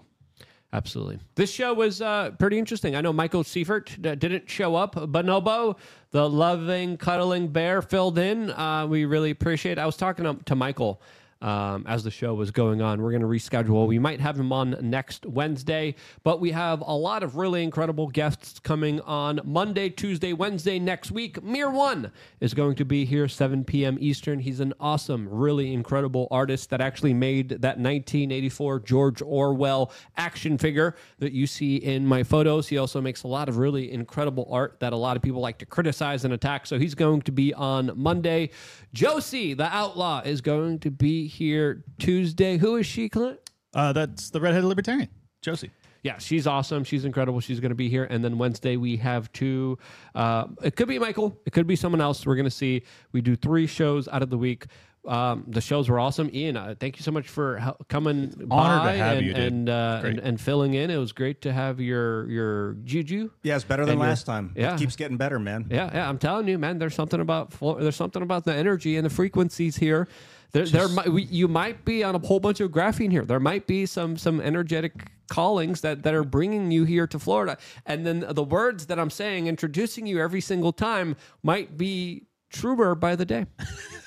Absolutely. 0.73 1.19
This 1.35 1.51
show 1.51 1.73
was 1.73 2.01
uh, 2.01 2.31
pretty 2.39 2.57
interesting. 2.57 2.95
I 2.95 3.01
know 3.01 3.11
Michael 3.11 3.43
Seifert 3.43 4.01
didn't 4.01 4.49
show 4.49 4.75
up. 4.75 4.95
Bonobo, 4.95 5.77
the 6.11 6.29
loving, 6.29 6.95
cuddling 6.95 7.49
bear, 7.49 7.81
filled 7.81 8.17
in. 8.17 8.51
Uh, 8.51 8.87
we 8.87 9.03
really 9.03 9.31
appreciate 9.31 9.73
it. 9.73 9.79
I 9.79 9.85
was 9.85 9.97
talking 9.97 10.23
to, 10.23 10.37
to 10.45 10.55
Michael 10.55 11.01
um, 11.41 11.85
as 11.87 12.03
the 12.03 12.11
show 12.11 12.33
was 12.33 12.51
going 12.51 12.81
on. 12.81 13.01
We're 13.01 13.11
going 13.11 13.21
to 13.21 13.27
reschedule. 13.27 13.87
We 13.87 13.99
might 13.99 14.19
have 14.19 14.39
him 14.39 14.51
on 14.51 14.77
next 14.81 15.25
Wednesday, 15.25 15.95
but 16.23 16.39
we 16.39 16.51
have 16.51 16.81
a 16.81 16.93
lot 16.93 17.23
of 17.23 17.35
really 17.35 17.63
incredible 17.63 18.07
guests 18.07 18.59
coming 18.59 19.01
on 19.01 19.39
Monday, 19.43 19.89
Tuesday, 19.89 20.33
Wednesday 20.33 20.79
next 20.79 21.11
week. 21.11 21.41
Mear 21.43 21.69
One 21.69 22.11
is 22.39 22.53
going 22.53 22.75
to 22.75 22.85
be 22.85 23.05
here 23.05 23.27
7 23.27 23.63
p.m. 23.63 23.97
Eastern. 23.99 24.39
He's 24.39 24.59
an 24.59 24.73
awesome, 24.79 25.27
really 25.29 25.73
incredible 25.73 26.27
artist 26.29 26.69
that 26.69 26.81
actually 26.81 27.13
made 27.13 27.49
that 27.49 27.77
1984 27.77 28.81
George 28.81 29.21
Orwell 29.21 29.91
action 30.17 30.57
figure 30.57 30.95
that 31.19 31.33
you 31.33 31.47
see 31.47 31.77
in 31.77 32.05
my 32.05 32.23
photos. 32.23 32.67
He 32.67 32.77
also 32.77 33.01
makes 33.01 33.23
a 33.23 33.27
lot 33.27 33.49
of 33.49 33.57
really 33.57 33.91
incredible 33.91 34.47
art 34.51 34.79
that 34.79 34.93
a 34.93 34.97
lot 34.97 35.15
of 35.15 35.23
people 35.23 35.41
like 35.41 35.57
to 35.59 35.65
criticize 35.65 36.25
and 36.25 36.33
attack. 36.33 36.67
So 36.67 36.77
he's 36.77 36.95
going 36.95 37.21
to 37.23 37.31
be 37.31 37.53
on 37.53 37.91
Monday. 37.95 38.51
Josie, 38.93 39.53
the 39.53 39.65
outlaw, 39.65 40.21
is 40.23 40.41
going 40.41 40.79
to 40.79 40.91
be 40.91 41.30
here 41.31 41.83
Tuesday. 41.99 42.57
Who 42.57 42.75
is 42.75 42.85
she, 42.85 43.09
Clint? 43.09 43.39
Uh, 43.73 43.93
that's 43.93 44.29
the 44.29 44.41
redheaded 44.41 44.65
libertarian, 44.67 45.09
Josie. 45.41 45.71
Yeah, 46.03 46.17
she's 46.17 46.47
awesome. 46.47 46.83
She's 46.83 47.05
incredible. 47.05 47.39
She's 47.41 47.59
going 47.59 47.69
to 47.69 47.75
be 47.75 47.87
here. 47.87 48.05
And 48.05 48.23
then 48.25 48.37
Wednesday, 48.39 48.75
we 48.75 48.97
have 48.97 49.31
two. 49.33 49.77
Uh, 50.15 50.47
it 50.63 50.75
could 50.75 50.87
be 50.87 50.97
Michael. 50.97 51.39
It 51.45 51.53
could 51.53 51.67
be 51.67 51.75
someone 51.75 52.01
else. 52.01 52.25
We're 52.25 52.35
going 52.35 52.45
to 52.45 52.49
see. 52.51 52.81
We 53.11 53.21
do 53.21 53.35
three 53.35 53.67
shows 53.67 54.07
out 54.07 54.23
of 54.23 54.29
the 54.31 54.37
week. 54.37 54.65
Um, 55.07 55.45
the 55.47 55.61
shows 55.61 55.89
were 55.89 55.99
awesome. 55.99 56.29
Ian, 56.33 56.57
uh, 56.57 56.75
thank 56.79 56.97
you 56.97 57.03
so 57.03 57.11
much 57.11 57.27
for 57.27 57.57
hel- 57.57 57.77
coming 57.89 58.33
Honored 58.51 58.81
to 58.81 58.85
by 58.87 58.93
have 58.97 59.17
and 59.17 59.25
you, 59.27 59.33
dude. 59.33 59.43
and, 59.43 59.69
uh, 59.69 59.99
Great. 60.01 60.09
and 60.17 60.19
and 60.19 60.41
filling 60.41 60.73
in. 60.75 60.89
It 60.91 60.97
was 60.97 61.11
great 61.11 61.41
to 61.41 61.51
have 61.53 61.79
your 61.79 62.27
your 62.29 62.73
juju. 62.83 63.29
yeah, 63.43 63.55
it's 63.55 63.63
better 63.65 63.83
than 63.83 63.93
And 63.93 63.99
your- 64.01 64.09
last 64.09 64.25
time. 64.27 64.53
yeah. 64.55 64.75
It 64.75 64.79
keeps 64.79 64.95
getting 64.95 65.17
better, 65.17 65.39
man. 65.39 65.67
Yeah, 65.71 65.89
yeah. 65.93 66.07
I'm 66.09 66.19
telling 66.19 66.47
you, 66.47 66.57
man. 66.59 66.77
There's 66.77 66.93
something 66.95 67.19
about 67.19 67.51
Flo- 67.51 67.79
there's 67.79 67.95
something 67.95 68.21
about 68.21 68.43
the 68.45 68.53
energy 68.53 68.95
and 68.97 69.05
the 69.05 69.09
frequencies 69.09 69.75
here. 69.77 70.07
There, 70.51 70.65
there 70.65 70.87
might, 70.89 71.09
we, 71.09 71.23
you 71.23 71.47
might 71.47 71.85
be 71.85 72.03
on 72.03 72.15
a 72.15 72.19
whole 72.19 72.39
bunch 72.39 72.59
of 72.59 72.71
graphene 72.71 73.11
here. 73.11 73.23
There 73.23 73.39
might 73.39 73.67
be 73.67 73.85
some 73.85 74.17
some 74.17 74.41
energetic 74.41 75.11
callings 75.29 75.81
that 75.81 76.03
that 76.03 76.13
are 76.13 76.23
bringing 76.23 76.71
you 76.71 76.83
here 76.83 77.07
to 77.07 77.19
Florida, 77.19 77.57
and 77.85 78.05
then 78.05 78.25
the 78.29 78.43
words 78.43 78.87
that 78.87 78.99
I'm 78.99 79.09
saying, 79.09 79.47
introducing 79.47 80.05
you 80.05 80.19
every 80.19 80.41
single 80.41 80.73
time, 80.73 81.15
might 81.41 81.77
be 81.77 82.27
truer 82.49 82.95
by 82.95 83.15
the 83.15 83.25
day. 83.25 83.45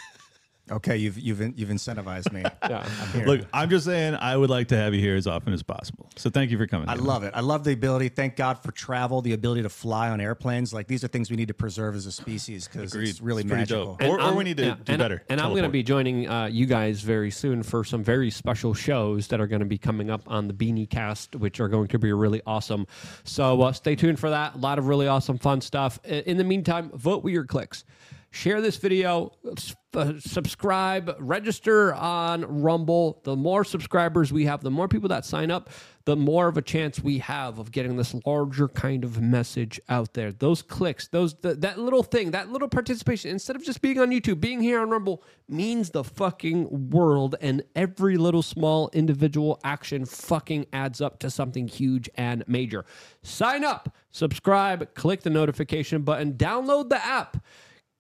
Okay, 0.73 0.97
you've 0.97 1.19
you've 1.19 1.41
you've 1.59 1.69
incentivized 1.69 2.33
me. 2.33 2.43
Yeah. 2.69 2.89
I'm. 3.15 3.25
Look, 3.27 3.41
I'm 3.53 3.69
just 3.69 3.85
saying 3.85 4.15
I 4.15 4.35
would 4.35 4.49
like 4.49 4.69
to 4.69 4.77
have 4.79 4.95
you 4.95 5.01
here 5.01 5.15
as 5.17 5.27
often 5.27 5.53
as 5.53 5.63
possible. 5.63 6.09
So 6.17 6.31
thank 6.31 6.51
you 6.51 6.57
for 6.57 6.67
coming. 6.67 6.89
I 6.89 6.93
David. 6.95 7.07
love 7.07 7.23
it. 7.25 7.33
I 7.37 7.41
love 7.41 7.63
the 7.65 7.73
ability. 7.73 8.09
Thank 8.09 8.37
God 8.37 8.63
for 8.63 8.73
travel, 8.73 9.21
the 9.21 9.35
ability 9.35 9.61
to 9.63 9.69
fly 9.69 10.09
on 10.09 10.21
airplanes. 10.23 10.73
Like 10.73 10.87
these 10.87 11.05
are 11.05 11.09
things 11.09 11.31
we 11.31 11.37
need 11.37 11.49
to 11.49 11.55
preserve 11.55 11.95
as 11.95 12.07
a 12.07 12.13
species 12.13 12.67
because 12.67 12.95
Agreed. 12.95 13.11
it's 13.11 13.21
really 13.21 13.43
It's 13.43 13.49
pretty 13.51 13.61
magical. 13.63 13.97
dope. 13.97 14.03
Or- 14.05 14.17
or 14.19 14.21
I'm- 14.23 14.37
we 14.37 14.45
need 14.45 14.57
to 14.57 14.65
do 14.77 14.93
and, 14.93 14.99
better. 14.99 15.23
And 15.29 15.39
I'm 15.41 15.49
going 15.51 15.57
to 15.57 15.69
Teleport. 15.69 15.73
be 15.73 15.83
joining 15.83 16.29
uh, 16.31 16.47
you 16.47 16.65
guys 16.65 17.03
very 17.03 17.31
soon 17.31 17.63
for 17.63 17.85
some 17.85 18.03
very 18.03 18.31
special 18.31 18.73
shows 18.73 19.29
that 19.29 19.41
are 19.43 19.47
going 19.47 19.61
to 19.61 19.67
be 19.67 19.77
coming 19.79 20.09
up 20.11 20.23
on 20.29 20.49
the 20.49 20.55
Beanie 20.55 20.89
Cast, 20.89 21.37
which 21.37 21.61
are 21.61 21.69
going 21.69 21.89
to 21.89 21.99
be 21.99 22.11
really 22.15 22.41
awesome. 22.47 22.87
So 23.25 23.61
uh, 23.61 23.73
stay 23.73 23.97
tuned 23.97 24.19
for 24.19 24.31
that. 24.31 24.55
A 24.55 24.59
lot 24.59 24.79
of 24.79 24.87
really 24.89 25.09
awesome, 25.09 25.37
fun 25.37 25.61
stuff. 25.61 26.01
I- 26.07 26.25
In 26.27 26.39
the 26.39 26.45
meantime, 26.45 26.91
vote 26.95 27.23
with 27.23 27.35
your 27.35 27.45
clicks. 27.45 27.85
Share 28.35 28.61
this 28.61 28.79
video, 28.79 29.31
subscribe, 30.19 31.15
register 31.21 31.95
on 31.95 32.63
Rumble. 32.63 33.21
The 33.23 33.37
more 33.37 33.63
subscribers 33.63 34.33
we 34.33 34.47
have, 34.47 34.61
the 34.61 34.73
more 34.73 34.89
people 34.89 35.09
that 35.11 35.25
sign 35.25 35.53
up, 35.53 35.71
the 36.05 36.17
more 36.17 36.49
of 36.49 36.57
a 36.57 36.63
chance 36.63 36.99
we 36.99 37.19
have 37.19 37.61
of 37.61 37.71
getting 37.71 37.97
this 37.97 38.13
larger 38.27 38.67
kind 38.67 39.05
of 39.05 39.23
message 39.23 39.81
out 39.89 40.15
there. 40.15 40.33
Those 40.33 40.63
clicks, 40.63 41.07
those 41.07 41.35
th- 41.35 41.59
that 41.61 41.79
little 41.79 42.03
thing, 42.03 42.33
that 42.33 42.51
little 42.51 42.67
participation, 42.67 43.31
instead 43.31 43.55
of 43.55 43.63
just 43.65 43.81
being 43.81 44.01
on 44.01 44.11
YouTube, 44.11 44.41
being 44.41 44.61
here 44.61 44.81
on 44.81 44.91
Rumble 44.91 45.23
means 45.49 45.91
the 45.91 46.03
fucking 46.03 46.91
world, 46.91 47.37
and 47.41 47.63
every 47.77 48.17
little 48.17 48.43
small 48.43 48.91
individual 48.93 49.61
action 49.63 50.05
fucking 50.07 50.67
adds 50.73 51.01
up 51.01 51.21
to 51.21 51.31
something 51.31 51.69
huge 51.69 52.11
and 52.17 52.43
major. 52.49 52.85
Sign 53.23 53.65
up, 53.65 53.95
subscribe, 54.11 54.93
click 54.95 55.23
the 55.23 55.31
notification 55.31 56.03
button, 56.03 56.33
download 56.33 56.89
the 56.89 57.03
app 57.03 57.37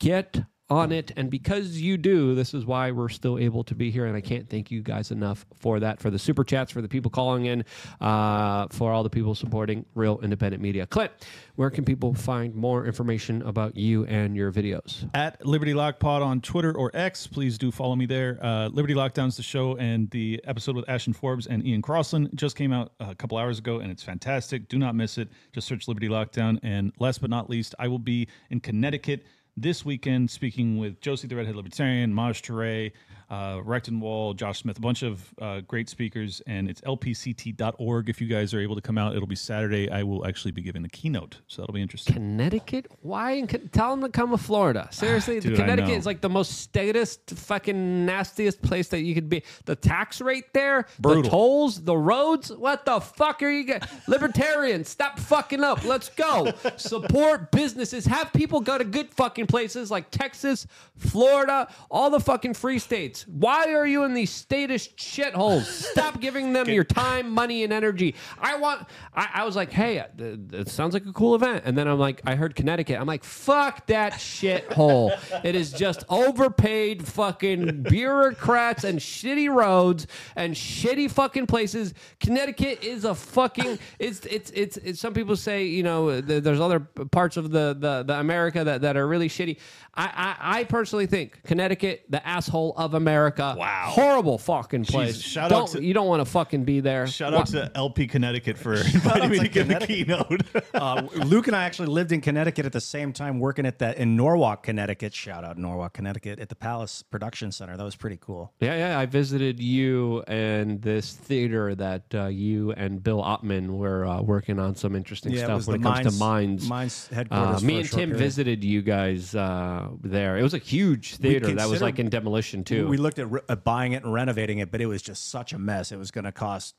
get 0.04 0.44
on 0.70 0.92
it. 0.92 1.12
And 1.16 1.30
because 1.30 1.80
you 1.80 1.98
do, 1.98 2.34
this 2.34 2.54
is 2.54 2.64
why 2.64 2.90
we're 2.90 3.10
still 3.10 3.38
able 3.38 3.64
to 3.64 3.74
be 3.74 3.90
here. 3.90 4.06
And 4.06 4.16
I 4.16 4.20
can't 4.20 4.48
thank 4.48 4.70
you 4.70 4.82
guys 4.82 5.10
enough 5.10 5.44
for 5.54 5.78
that, 5.80 6.00
for 6.00 6.10
the 6.10 6.18
super 6.18 6.42
chats, 6.42 6.72
for 6.72 6.80
the 6.80 6.88
people 6.88 7.10
calling 7.10 7.46
in, 7.46 7.64
uh, 8.00 8.66
for 8.70 8.90
all 8.90 9.02
the 9.02 9.10
people 9.10 9.34
supporting 9.34 9.84
real 9.94 10.18
independent 10.22 10.62
media. 10.62 10.86
Clint, 10.86 11.12
where 11.56 11.70
can 11.70 11.84
people 11.84 12.14
find 12.14 12.54
more 12.54 12.86
information 12.86 13.42
about 13.42 13.76
you 13.76 14.04
and 14.06 14.36
your 14.36 14.50
videos? 14.52 15.08
at 15.14 15.44
Liberty 15.44 15.74
Lock 15.74 16.00
Pod 16.00 16.22
on 16.22 16.40
Twitter 16.40 16.76
or 16.76 16.90
X. 16.94 17.26
Please 17.26 17.58
do 17.58 17.70
follow 17.70 17.94
me 17.94 18.06
there. 18.06 18.38
Uh, 18.42 18.68
Liberty 18.68 18.94
Lockdown's 18.94 19.36
the 19.36 19.42
show, 19.42 19.76
and 19.76 20.10
the 20.10 20.40
episode 20.44 20.76
with 20.76 20.88
Ashton 20.88 21.12
Forbes 21.12 21.46
and 21.46 21.64
Ian 21.66 21.82
Crossland 21.82 22.30
just 22.34 22.56
came 22.56 22.72
out 22.72 22.92
a 23.00 23.14
couple 23.14 23.38
hours 23.38 23.58
ago, 23.58 23.78
and 23.78 23.90
it's 23.90 24.02
fantastic. 24.02 24.68
Do 24.68 24.78
not 24.78 24.94
miss 24.94 25.18
it. 25.18 25.28
Just 25.52 25.68
search 25.68 25.88
Liberty 25.88 26.08
Lockdown. 26.08 26.58
And 26.62 26.92
last 26.98 27.20
but 27.20 27.30
not 27.30 27.48
least, 27.48 27.74
I 27.78 27.88
will 27.88 27.98
be 27.98 28.28
in 28.50 28.60
Connecticut 28.60 29.24
this 29.56 29.84
weekend 29.84 30.30
speaking 30.30 30.78
with 30.78 31.00
Josie 31.00 31.28
the 31.28 31.36
Redhead 31.36 31.56
Libertarian, 31.56 32.12
Maj 32.12 32.42
Toure, 32.42 32.92
uh, 33.30 33.60
Recton 33.64 34.00
Wall, 34.00 34.34
Josh 34.34 34.60
Smith, 34.60 34.78
a 34.78 34.80
bunch 34.80 35.02
of 35.02 35.32
uh, 35.40 35.60
great 35.60 35.88
speakers, 35.88 36.42
and 36.46 36.68
it's 36.68 36.80
lpct.org. 36.82 38.08
If 38.08 38.20
you 38.20 38.26
guys 38.26 38.54
are 38.54 38.60
able 38.60 38.74
to 38.74 38.80
come 38.82 38.98
out, 38.98 39.14
it'll 39.14 39.28
be 39.28 39.36
Saturday. 39.36 39.90
I 39.90 40.02
will 40.02 40.26
actually 40.26 40.52
be 40.52 40.62
giving 40.62 40.82
the 40.82 40.88
keynote, 40.88 41.38
so 41.46 41.62
that'll 41.62 41.74
be 41.74 41.82
interesting. 41.82 42.14
Connecticut? 42.14 42.86
Why? 43.00 43.32
In, 43.32 43.46
tell 43.46 43.90
them 43.90 44.02
to 44.02 44.08
come 44.08 44.30
to 44.30 44.38
Florida. 44.38 44.88
Seriously, 44.90 45.40
Dude, 45.40 45.56
Connecticut 45.56 45.94
is 45.94 46.06
like 46.06 46.20
the 46.20 46.28
most 46.28 46.58
statist, 46.58 47.30
fucking 47.30 48.06
nastiest 48.06 48.60
place 48.62 48.88
that 48.88 49.00
you 49.00 49.14
could 49.14 49.28
be. 49.28 49.42
The 49.64 49.76
tax 49.76 50.20
rate 50.20 50.52
there, 50.52 50.86
the 51.00 51.22
tolls, 51.22 51.82
the 51.82 51.96
roads. 51.96 52.50
What 52.50 52.84
the 52.84 53.00
fuck 53.00 53.42
are 53.42 53.50
you 53.50 53.64
get? 53.64 53.88
Libertarians, 54.08 54.88
stop 54.88 55.18
fucking 55.18 55.62
up. 55.62 55.84
Let's 55.84 56.08
go. 56.08 56.52
Support 56.76 57.50
businesses. 57.52 58.06
Have 58.06 58.32
people 58.32 58.60
go 58.60 58.78
to 58.78 58.84
good 58.84 59.12
fucking 59.14 59.46
places 59.46 59.90
like 59.90 60.10
Texas, 60.10 60.66
Florida, 60.96 61.68
all 61.90 62.10
the 62.10 62.20
fucking 62.20 62.54
free 62.54 62.78
states. 62.78 63.13
Why 63.22 63.72
are 63.74 63.86
you 63.86 64.04
in 64.04 64.14
these 64.14 64.30
statist 64.30 64.96
shitholes? 64.96 65.64
Stop 65.64 66.20
giving 66.20 66.52
them 66.52 66.68
your 66.68 66.84
time, 66.84 67.30
money, 67.30 67.64
and 67.64 67.72
energy. 67.72 68.14
I 68.38 68.56
want. 68.56 68.88
I, 69.14 69.28
I 69.34 69.44
was 69.44 69.56
like, 69.56 69.70
hey, 69.70 70.00
uh, 70.00 70.06
it 70.18 70.68
sounds 70.68 70.94
like 70.94 71.06
a 71.06 71.12
cool 71.12 71.34
event, 71.34 71.62
and 71.64 71.76
then 71.78 71.86
I'm 71.88 71.98
like, 71.98 72.20
I 72.26 72.34
heard 72.34 72.54
Connecticut. 72.54 72.98
I'm 73.00 73.06
like, 73.06 73.24
fuck 73.24 73.86
that 73.86 74.14
shithole. 74.14 75.16
it 75.44 75.54
is 75.54 75.72
just 75.72 76.04
overpaid 76.08 77.06
fucking 77.06 77.82
bureaucrats 77.84 78.84
and 78.84 78.98
shitty 78.98 79.52
roads 79.52 80.06
and 80.36 80.54
shitty 80.54 81.10
fucking 81.10 81.46
places. 81.46 81.94
Connecticut 82.20 82.82
is 82.82 83.04
a 83.04 83.14
fucking. 83.14 83.78
It's 83.98 84.26
it's 84.26 84.50
it's. 84.50 84.76
it's 84.78 85.00
some 85.00 85.14
people 85.14 85.36
say 85.36 85.64
you 85.64 85.82
know 85.82 86.20
th- 86.20 86.42
there's 86.42 86.60
other 86.60 86.80
parts 86.80 87.36
of 87.36 87.50
the 87.50 87.76
the, 87.78 88.02
the 88.02 88.18
America 88.18 88.64
that, 88.64 88.80
that 88.80 88.96
are 88.96 89.06
really 89.06 89.28
shitty. 89.28 89.58
I, 89.94 90.36
I 90.40 90.60
I 90.60 90.64
personally 90.64 91.06
think 91.06 91.42
Connecticut, 91.44 92.04
the 92.08 92.26
asshole 92.26 92.74
of 92.76 92.94
America. 92.94 93.03
Wow. 93.04 93.86
Horrible 93.88 94.38
fucking 94.38 94.84
place. 94.86 95.20
shout 95.20 95.50
don't, 95.50 95.62
out 95.62 95.68
to- 95.70 95.82
you 95.84 95.94
don't 95.94 96.06
want 96.06 96.20
to 96.20 96.24
fucking 96.24 96.64
be 96.64 96.80
there. 96.80 97.06
Shout 97.06 97.32
Wha- 97.32 97.40
out 97.40 97.46
to 97.48 97.70
LP 97.74 98.06
Connecticut 98.06 98.58
for 98.58 98.74
inviting 98.74 99.30
me 99.30 99.38
to 99.38 99.42
to 99.44 99.48
give 99.48 99.68
the 99.68 99.74
Connecticut. 99.74 100.06
keynote. 100.06 100.64
uh, 100.74 101.02
Luke 101.24 101.46
and 101.46 101.56
I 101.56 101.64
actually 101.64 101.88
lived 101.88 102.12
in 102.12 102.20
Connecticut 102.20 102.66
at 102.66 102.72
the 102.72 102.80
same 102.80 103.12
time, 103.12 103.38
working 103.38 103.66
at 103.66 103.78
that 103.80 103.98
in 103.98 104.16
Norwalk, 104.16 104.62
Connecticut. 104.62 105.14
Shout 105.14 105.44
out 105.44 105.58
Norwalk, 105.58 105.92
Connecticut, 105.92 106.38
at 106.40 106.48
the 106.48 106.54
Palace 106.56 107.02
Production 107.02 107.52
Center. 107.52 107.76
That 107.76 107.84
was 107.84 107.96
pretty 107.96 108.18
cool. 108.20 108.52
Yeah, 108.60 108.76
yeah. 108.76 108.98
I 108.98 109.06
visited 109.06 109.60
you 109.60 110.22
and 110.26 110.80
this 110.82 111.12
theater 111.14 111.74
that 111.74 112.02
uh, 112.14 112.26
you 112.26 112.72
and 112.72 113.02
Bill 113.02 113.22
Ottman 113.22 113.70
were 113.76 114.04
uh, 114.06 114.22
working 114.22 114.58
on 114.58 114.74
some 114.74 114.94
interesting 114.96 115.32
Yeah, 115.32 115.40
it 115.40 115.44
stuff 115.44 115.56
was 115.56 115.66
when 115.68 115.76
it 115.76 115.82
the 115.82 115.88
comes 115.90 115.98
to 116.00 116.04
Mines- 116.18 116.68
mines. 116.68 116.68
Mines 116.68 117.08
Uh, 117.10 117.14
headquarters 117.14 117.62
me 117.64 117.74
a 117.74 117.78
and 117.78 117.86
short 117.88 118.00
Tim 118.00 118.08
period. 118.10 118.22
visited 118.24 118.64
you 118.64 118.82
guys 118.82 119.34
uh, 119.34 119.88
there. 120.02 120.36
It 120.38 120.42
was 120.42 120.54
a 120.54 120.58
huge 120.58 121.16
theater 121.16 121.46
that 121.46 121.54
was 121.54 121.62
considered- 121.64 121.82
like 121.82 121.98
in 121.98 122.08
demolition 122.08 122.64
too. 122.64 122.93
We 122.94 122.98
looked 122.98 123.18
at, 123.18 123.28
re- 123.28 123.40
at 123.48 123.64
buying 123.64 123.92
it 123.92 124.04
and 124.04 124.12
renovating 124.12 124.58
it, 124.58 124.70
but 124.70 124.80
it 124.80 124.86
was 124.86 125.02
just 125.02 125.28
such 125.32 125.52
a 125.52 125.58
mess. 125.58 125.90
It 125.90 125.96
was 125.98 126.12
going 126.12 126.26
to 126.26 126.30
cost 126.32 126.76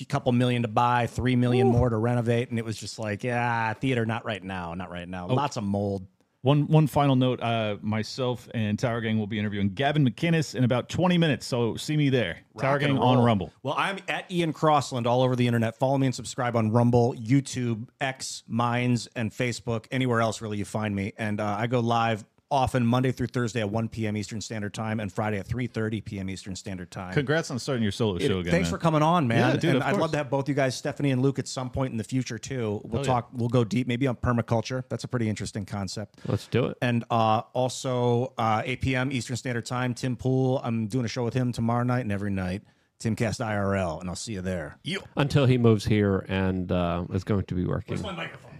a 0.00 0.04
couple 0.04 0.30
million 0.30 0.62
to 0.62 0.68
buy, 0.68 1.08
three 1.08 1.34
million 1.34 1.66
more 1.66 1.88
to 1.90 1.96
renovate, 1.96 2.50
and 2.50 2.58
it 2.60 2.64
was 2.64 2.76
just 2.76 3.00
like, 3.00 3.24
yeah, 3.24 3.72
theater, 3.74 4.06
not 4.06 4.24
right 4.24 4.44
now, 4.44 4.74
not 4.74 4.90
right 4.90 5.08
Oh. 5.08 5.10
now. 5.10 5.26
Lots 5.26 5.56
of 5.56 5.64
mold. 5.64 6.06
One 6.42 6.68
one 6.68 6.86
final 6.86 7.16
note: 7.16 7.42
uh, 7.42 7.78
myself 7.82 8.48
and 8.54 8.78
Tower 8.78 9.00
Gang 9.00 9.18
will 9.18 9.26
be 9.26 9.40
interviewing 9.40 9.70
Gavin 9.70 10.08
McInnes 10.08 10.54
in 10.54 10.62
about 10.62 10.88
twenty 10.88 11.18
minutes. 11.18 11.44
So 11.46 11.74
see 11.74 11.96
me 11.96 12.08
there. 12.10 12.38
Tower 12.56 12.74
Rock 12.74 12.82
and 12.82 12.92
Gang 12.94 13.02
on. 13.02 13.18
Rumble. 13.24 13.52
Well, 13.64 13.74
I'm 13.76 13.98
at 14.06 14.30
Ian 14.30 14.52
Crossland 14.52 15.08
all 15.08 15.22
over 15.22 15.34
the 15.34 15.48
internet. 15.48 15.76
Follow 15.76 15.98
me 15.98 16.06
and 16.06 16.14
subscribe 16.14 16.54
on 16.54 16.70
Rumble, 16.70 17.14
YouTube, 17.14 17.88
X, 18.00 18.44
Minds, 18.46 19.08
and 19.16 19.32
Facebook. 19.32 19.86
Anywhere 19.90 20.20
else 20.20 20.40
really 20.40 20.58
you 20.58 20.64
find 20.64 20.94
me. 20.94 21.14
And 21.18 21.40
uh, 21.40 21.56
I 21.58 21.66
go 21.66 21.80
live 21.80 22.24
often 22.50 22.86
Monday 22.86 23.12
through 23.12 23.26
Thursday 23.28 23.60
at 23.60 23.70
1 23.70 23.88
p.m. 23.88 24.16
Eastern 24.16 24.40
Standard 24.40 24.72
Time 24.74 25.00
and 25.00 25.12
Friday 25.12 25.38
at 25.38 25.48
3:30 25.48 26.04
p.m. 26.04 26.30
Eastern 26.30 26.54
Standard 26.54 26.90
Time. 26.90 27.12
Congrats 27.12 27.50
on 27.50 27.58
starting 27.58 27.82
your 27.82 27.92
solo 27.92 28.18
show 28.18 28.38
again. 28.38 28.52
Thanks 28.52 28.66
man. 28.66 28.78
for 28.78 28.78
coming 28.78 29.02
on, 29.02 29.26
man. 29.26 29.54
Yeah, 29.54 29.56
dude, 29.56 29.64
and 29.70 29.76
of 29.78 29.82
I'd 29.82 29.90
course. 29.92 30.00
love 30.02 30.10
to 30.12 30.16
have 30.18 30.30
both 30.30 30.48
you 30.48 30.54
guys, 30.54 30.76
Stephanie 30.76 31.10
and 31.10 31.22
Luke, 31.22 31.38
at 31.38 31.48
some 31.48 31.70
point 31.70 31.92
in 31.92 31.98
the 31.98 32.04
future 32.04 32.38
too. 32.38 32.80
We'll 32.84 33.02
Hell 33.02 33.06
yeah. 33.06 33.06
talk. 33.06 33.30
We'll 33.32 33.48
go 33.48 33.64
deep, 33.64 33.86
maybe 33.86 34.06
on 34.06 34.16
permaculture. 34.16 34.84
That's 34.88 35.04
a 35.04 35.08
pretty 35.08 35.28
interesting 35.28 35.64
concept. 35.64 36.20
Let's 36.26 36.46
do 36.46 36.66
it. 36.66 36.78
And 36.80 37.04
uh, 37.10 37.42
also 37.52 38.32
uh, 38.38 38.62
8 38.64 38.80
p.m. 38.80 39.12
Eastern 39.12 39.36
Standard 39.36 39.66
Time. 39.66 39.94
Tim 39.94 40.16
Pool. 40.16 40.60
I'm 40.62 40.86
doing 40.86 41.04
a 41.04 41.08
show 41.08 41.24
with 41.24 41.34
him 41.34 41.52
tomorrow 41.52 41.84
night 41.84 42.00
and 42.00 42.12
every 42.12 42.30
night. 42.30 42.62
Timcast 42.98 43.44
IRL, 43.44 44.00
and 44.00 44.08
I'll 44.08 44.16
see 44.16 44.32
you 44.32 44.40
there. 44.40 44.78
Until 45.16 45.44
he 45.44 45.58
moves 45.58 45.84
here 45.84 46.24
and 46.28 46.72
uh, 46.72 47.04
is 47.12 47.24
going 47.24 47.44
to 47.44 47.54
be 47.54 47.66
working. 47.66 48.00
My 48.00 48.12
microphone? 48.12 48.55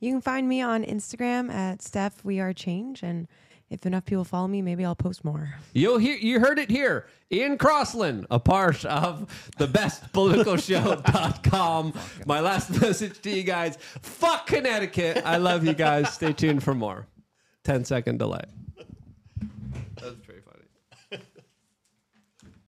You 0.00 0.12
can 0.12 0.20
find 0.20 0.48
me 0.48 0.60
on 0.62 0.84
Instagram 0.84 1.52
at 1.52 1.82
Steph 1.82 2.24
We 2.24 2.38
Are 2.38 2.52
Change, 2.52 3.02
and 3.02 3.26
if 3.68 3.84
enough 3.84 4.04
people 4.04 4.24
follow 4.24 4.46
me, 4.48 4.62
maybe 4.62 4.84
I'll 4.84 4.94
post 4.94 5.24
more. 5.24 5.54
You'll 5.74 5.98
hear 5.98 6.16
you 6.16 6.40
heard 6.40 6.58
it 6.58 6.70
here. 6.70 7.06
Ian 7.30 7.58
Crossland, 7.58 8.26
a 8.30 8.38
part 8.38 8.84
of 8.84 9.50
the 9.58 9.66
best 9.66 10.12
political 10.12 10.56
show.com. 10.56 11.92
My 12.26 12.40
last 12.40 12.70
message 12.80 13.20
to 13.22 13.30
you 13.30 13.42
guys. 13.42 13.76
Fuck 14.00 14.46
Connecticut. 14.46 15.22
I 15.24 15.36
love 15.36 15.66
you 15.66 15.74
guys. 15.74 16.14
Stay 16.14 16.32
tuned 16.32 16.62
for 16.62 16.74
more. 16.74 17.06
10 17.64 17.84
second 17.84 18.18
delay. 18.18 18.44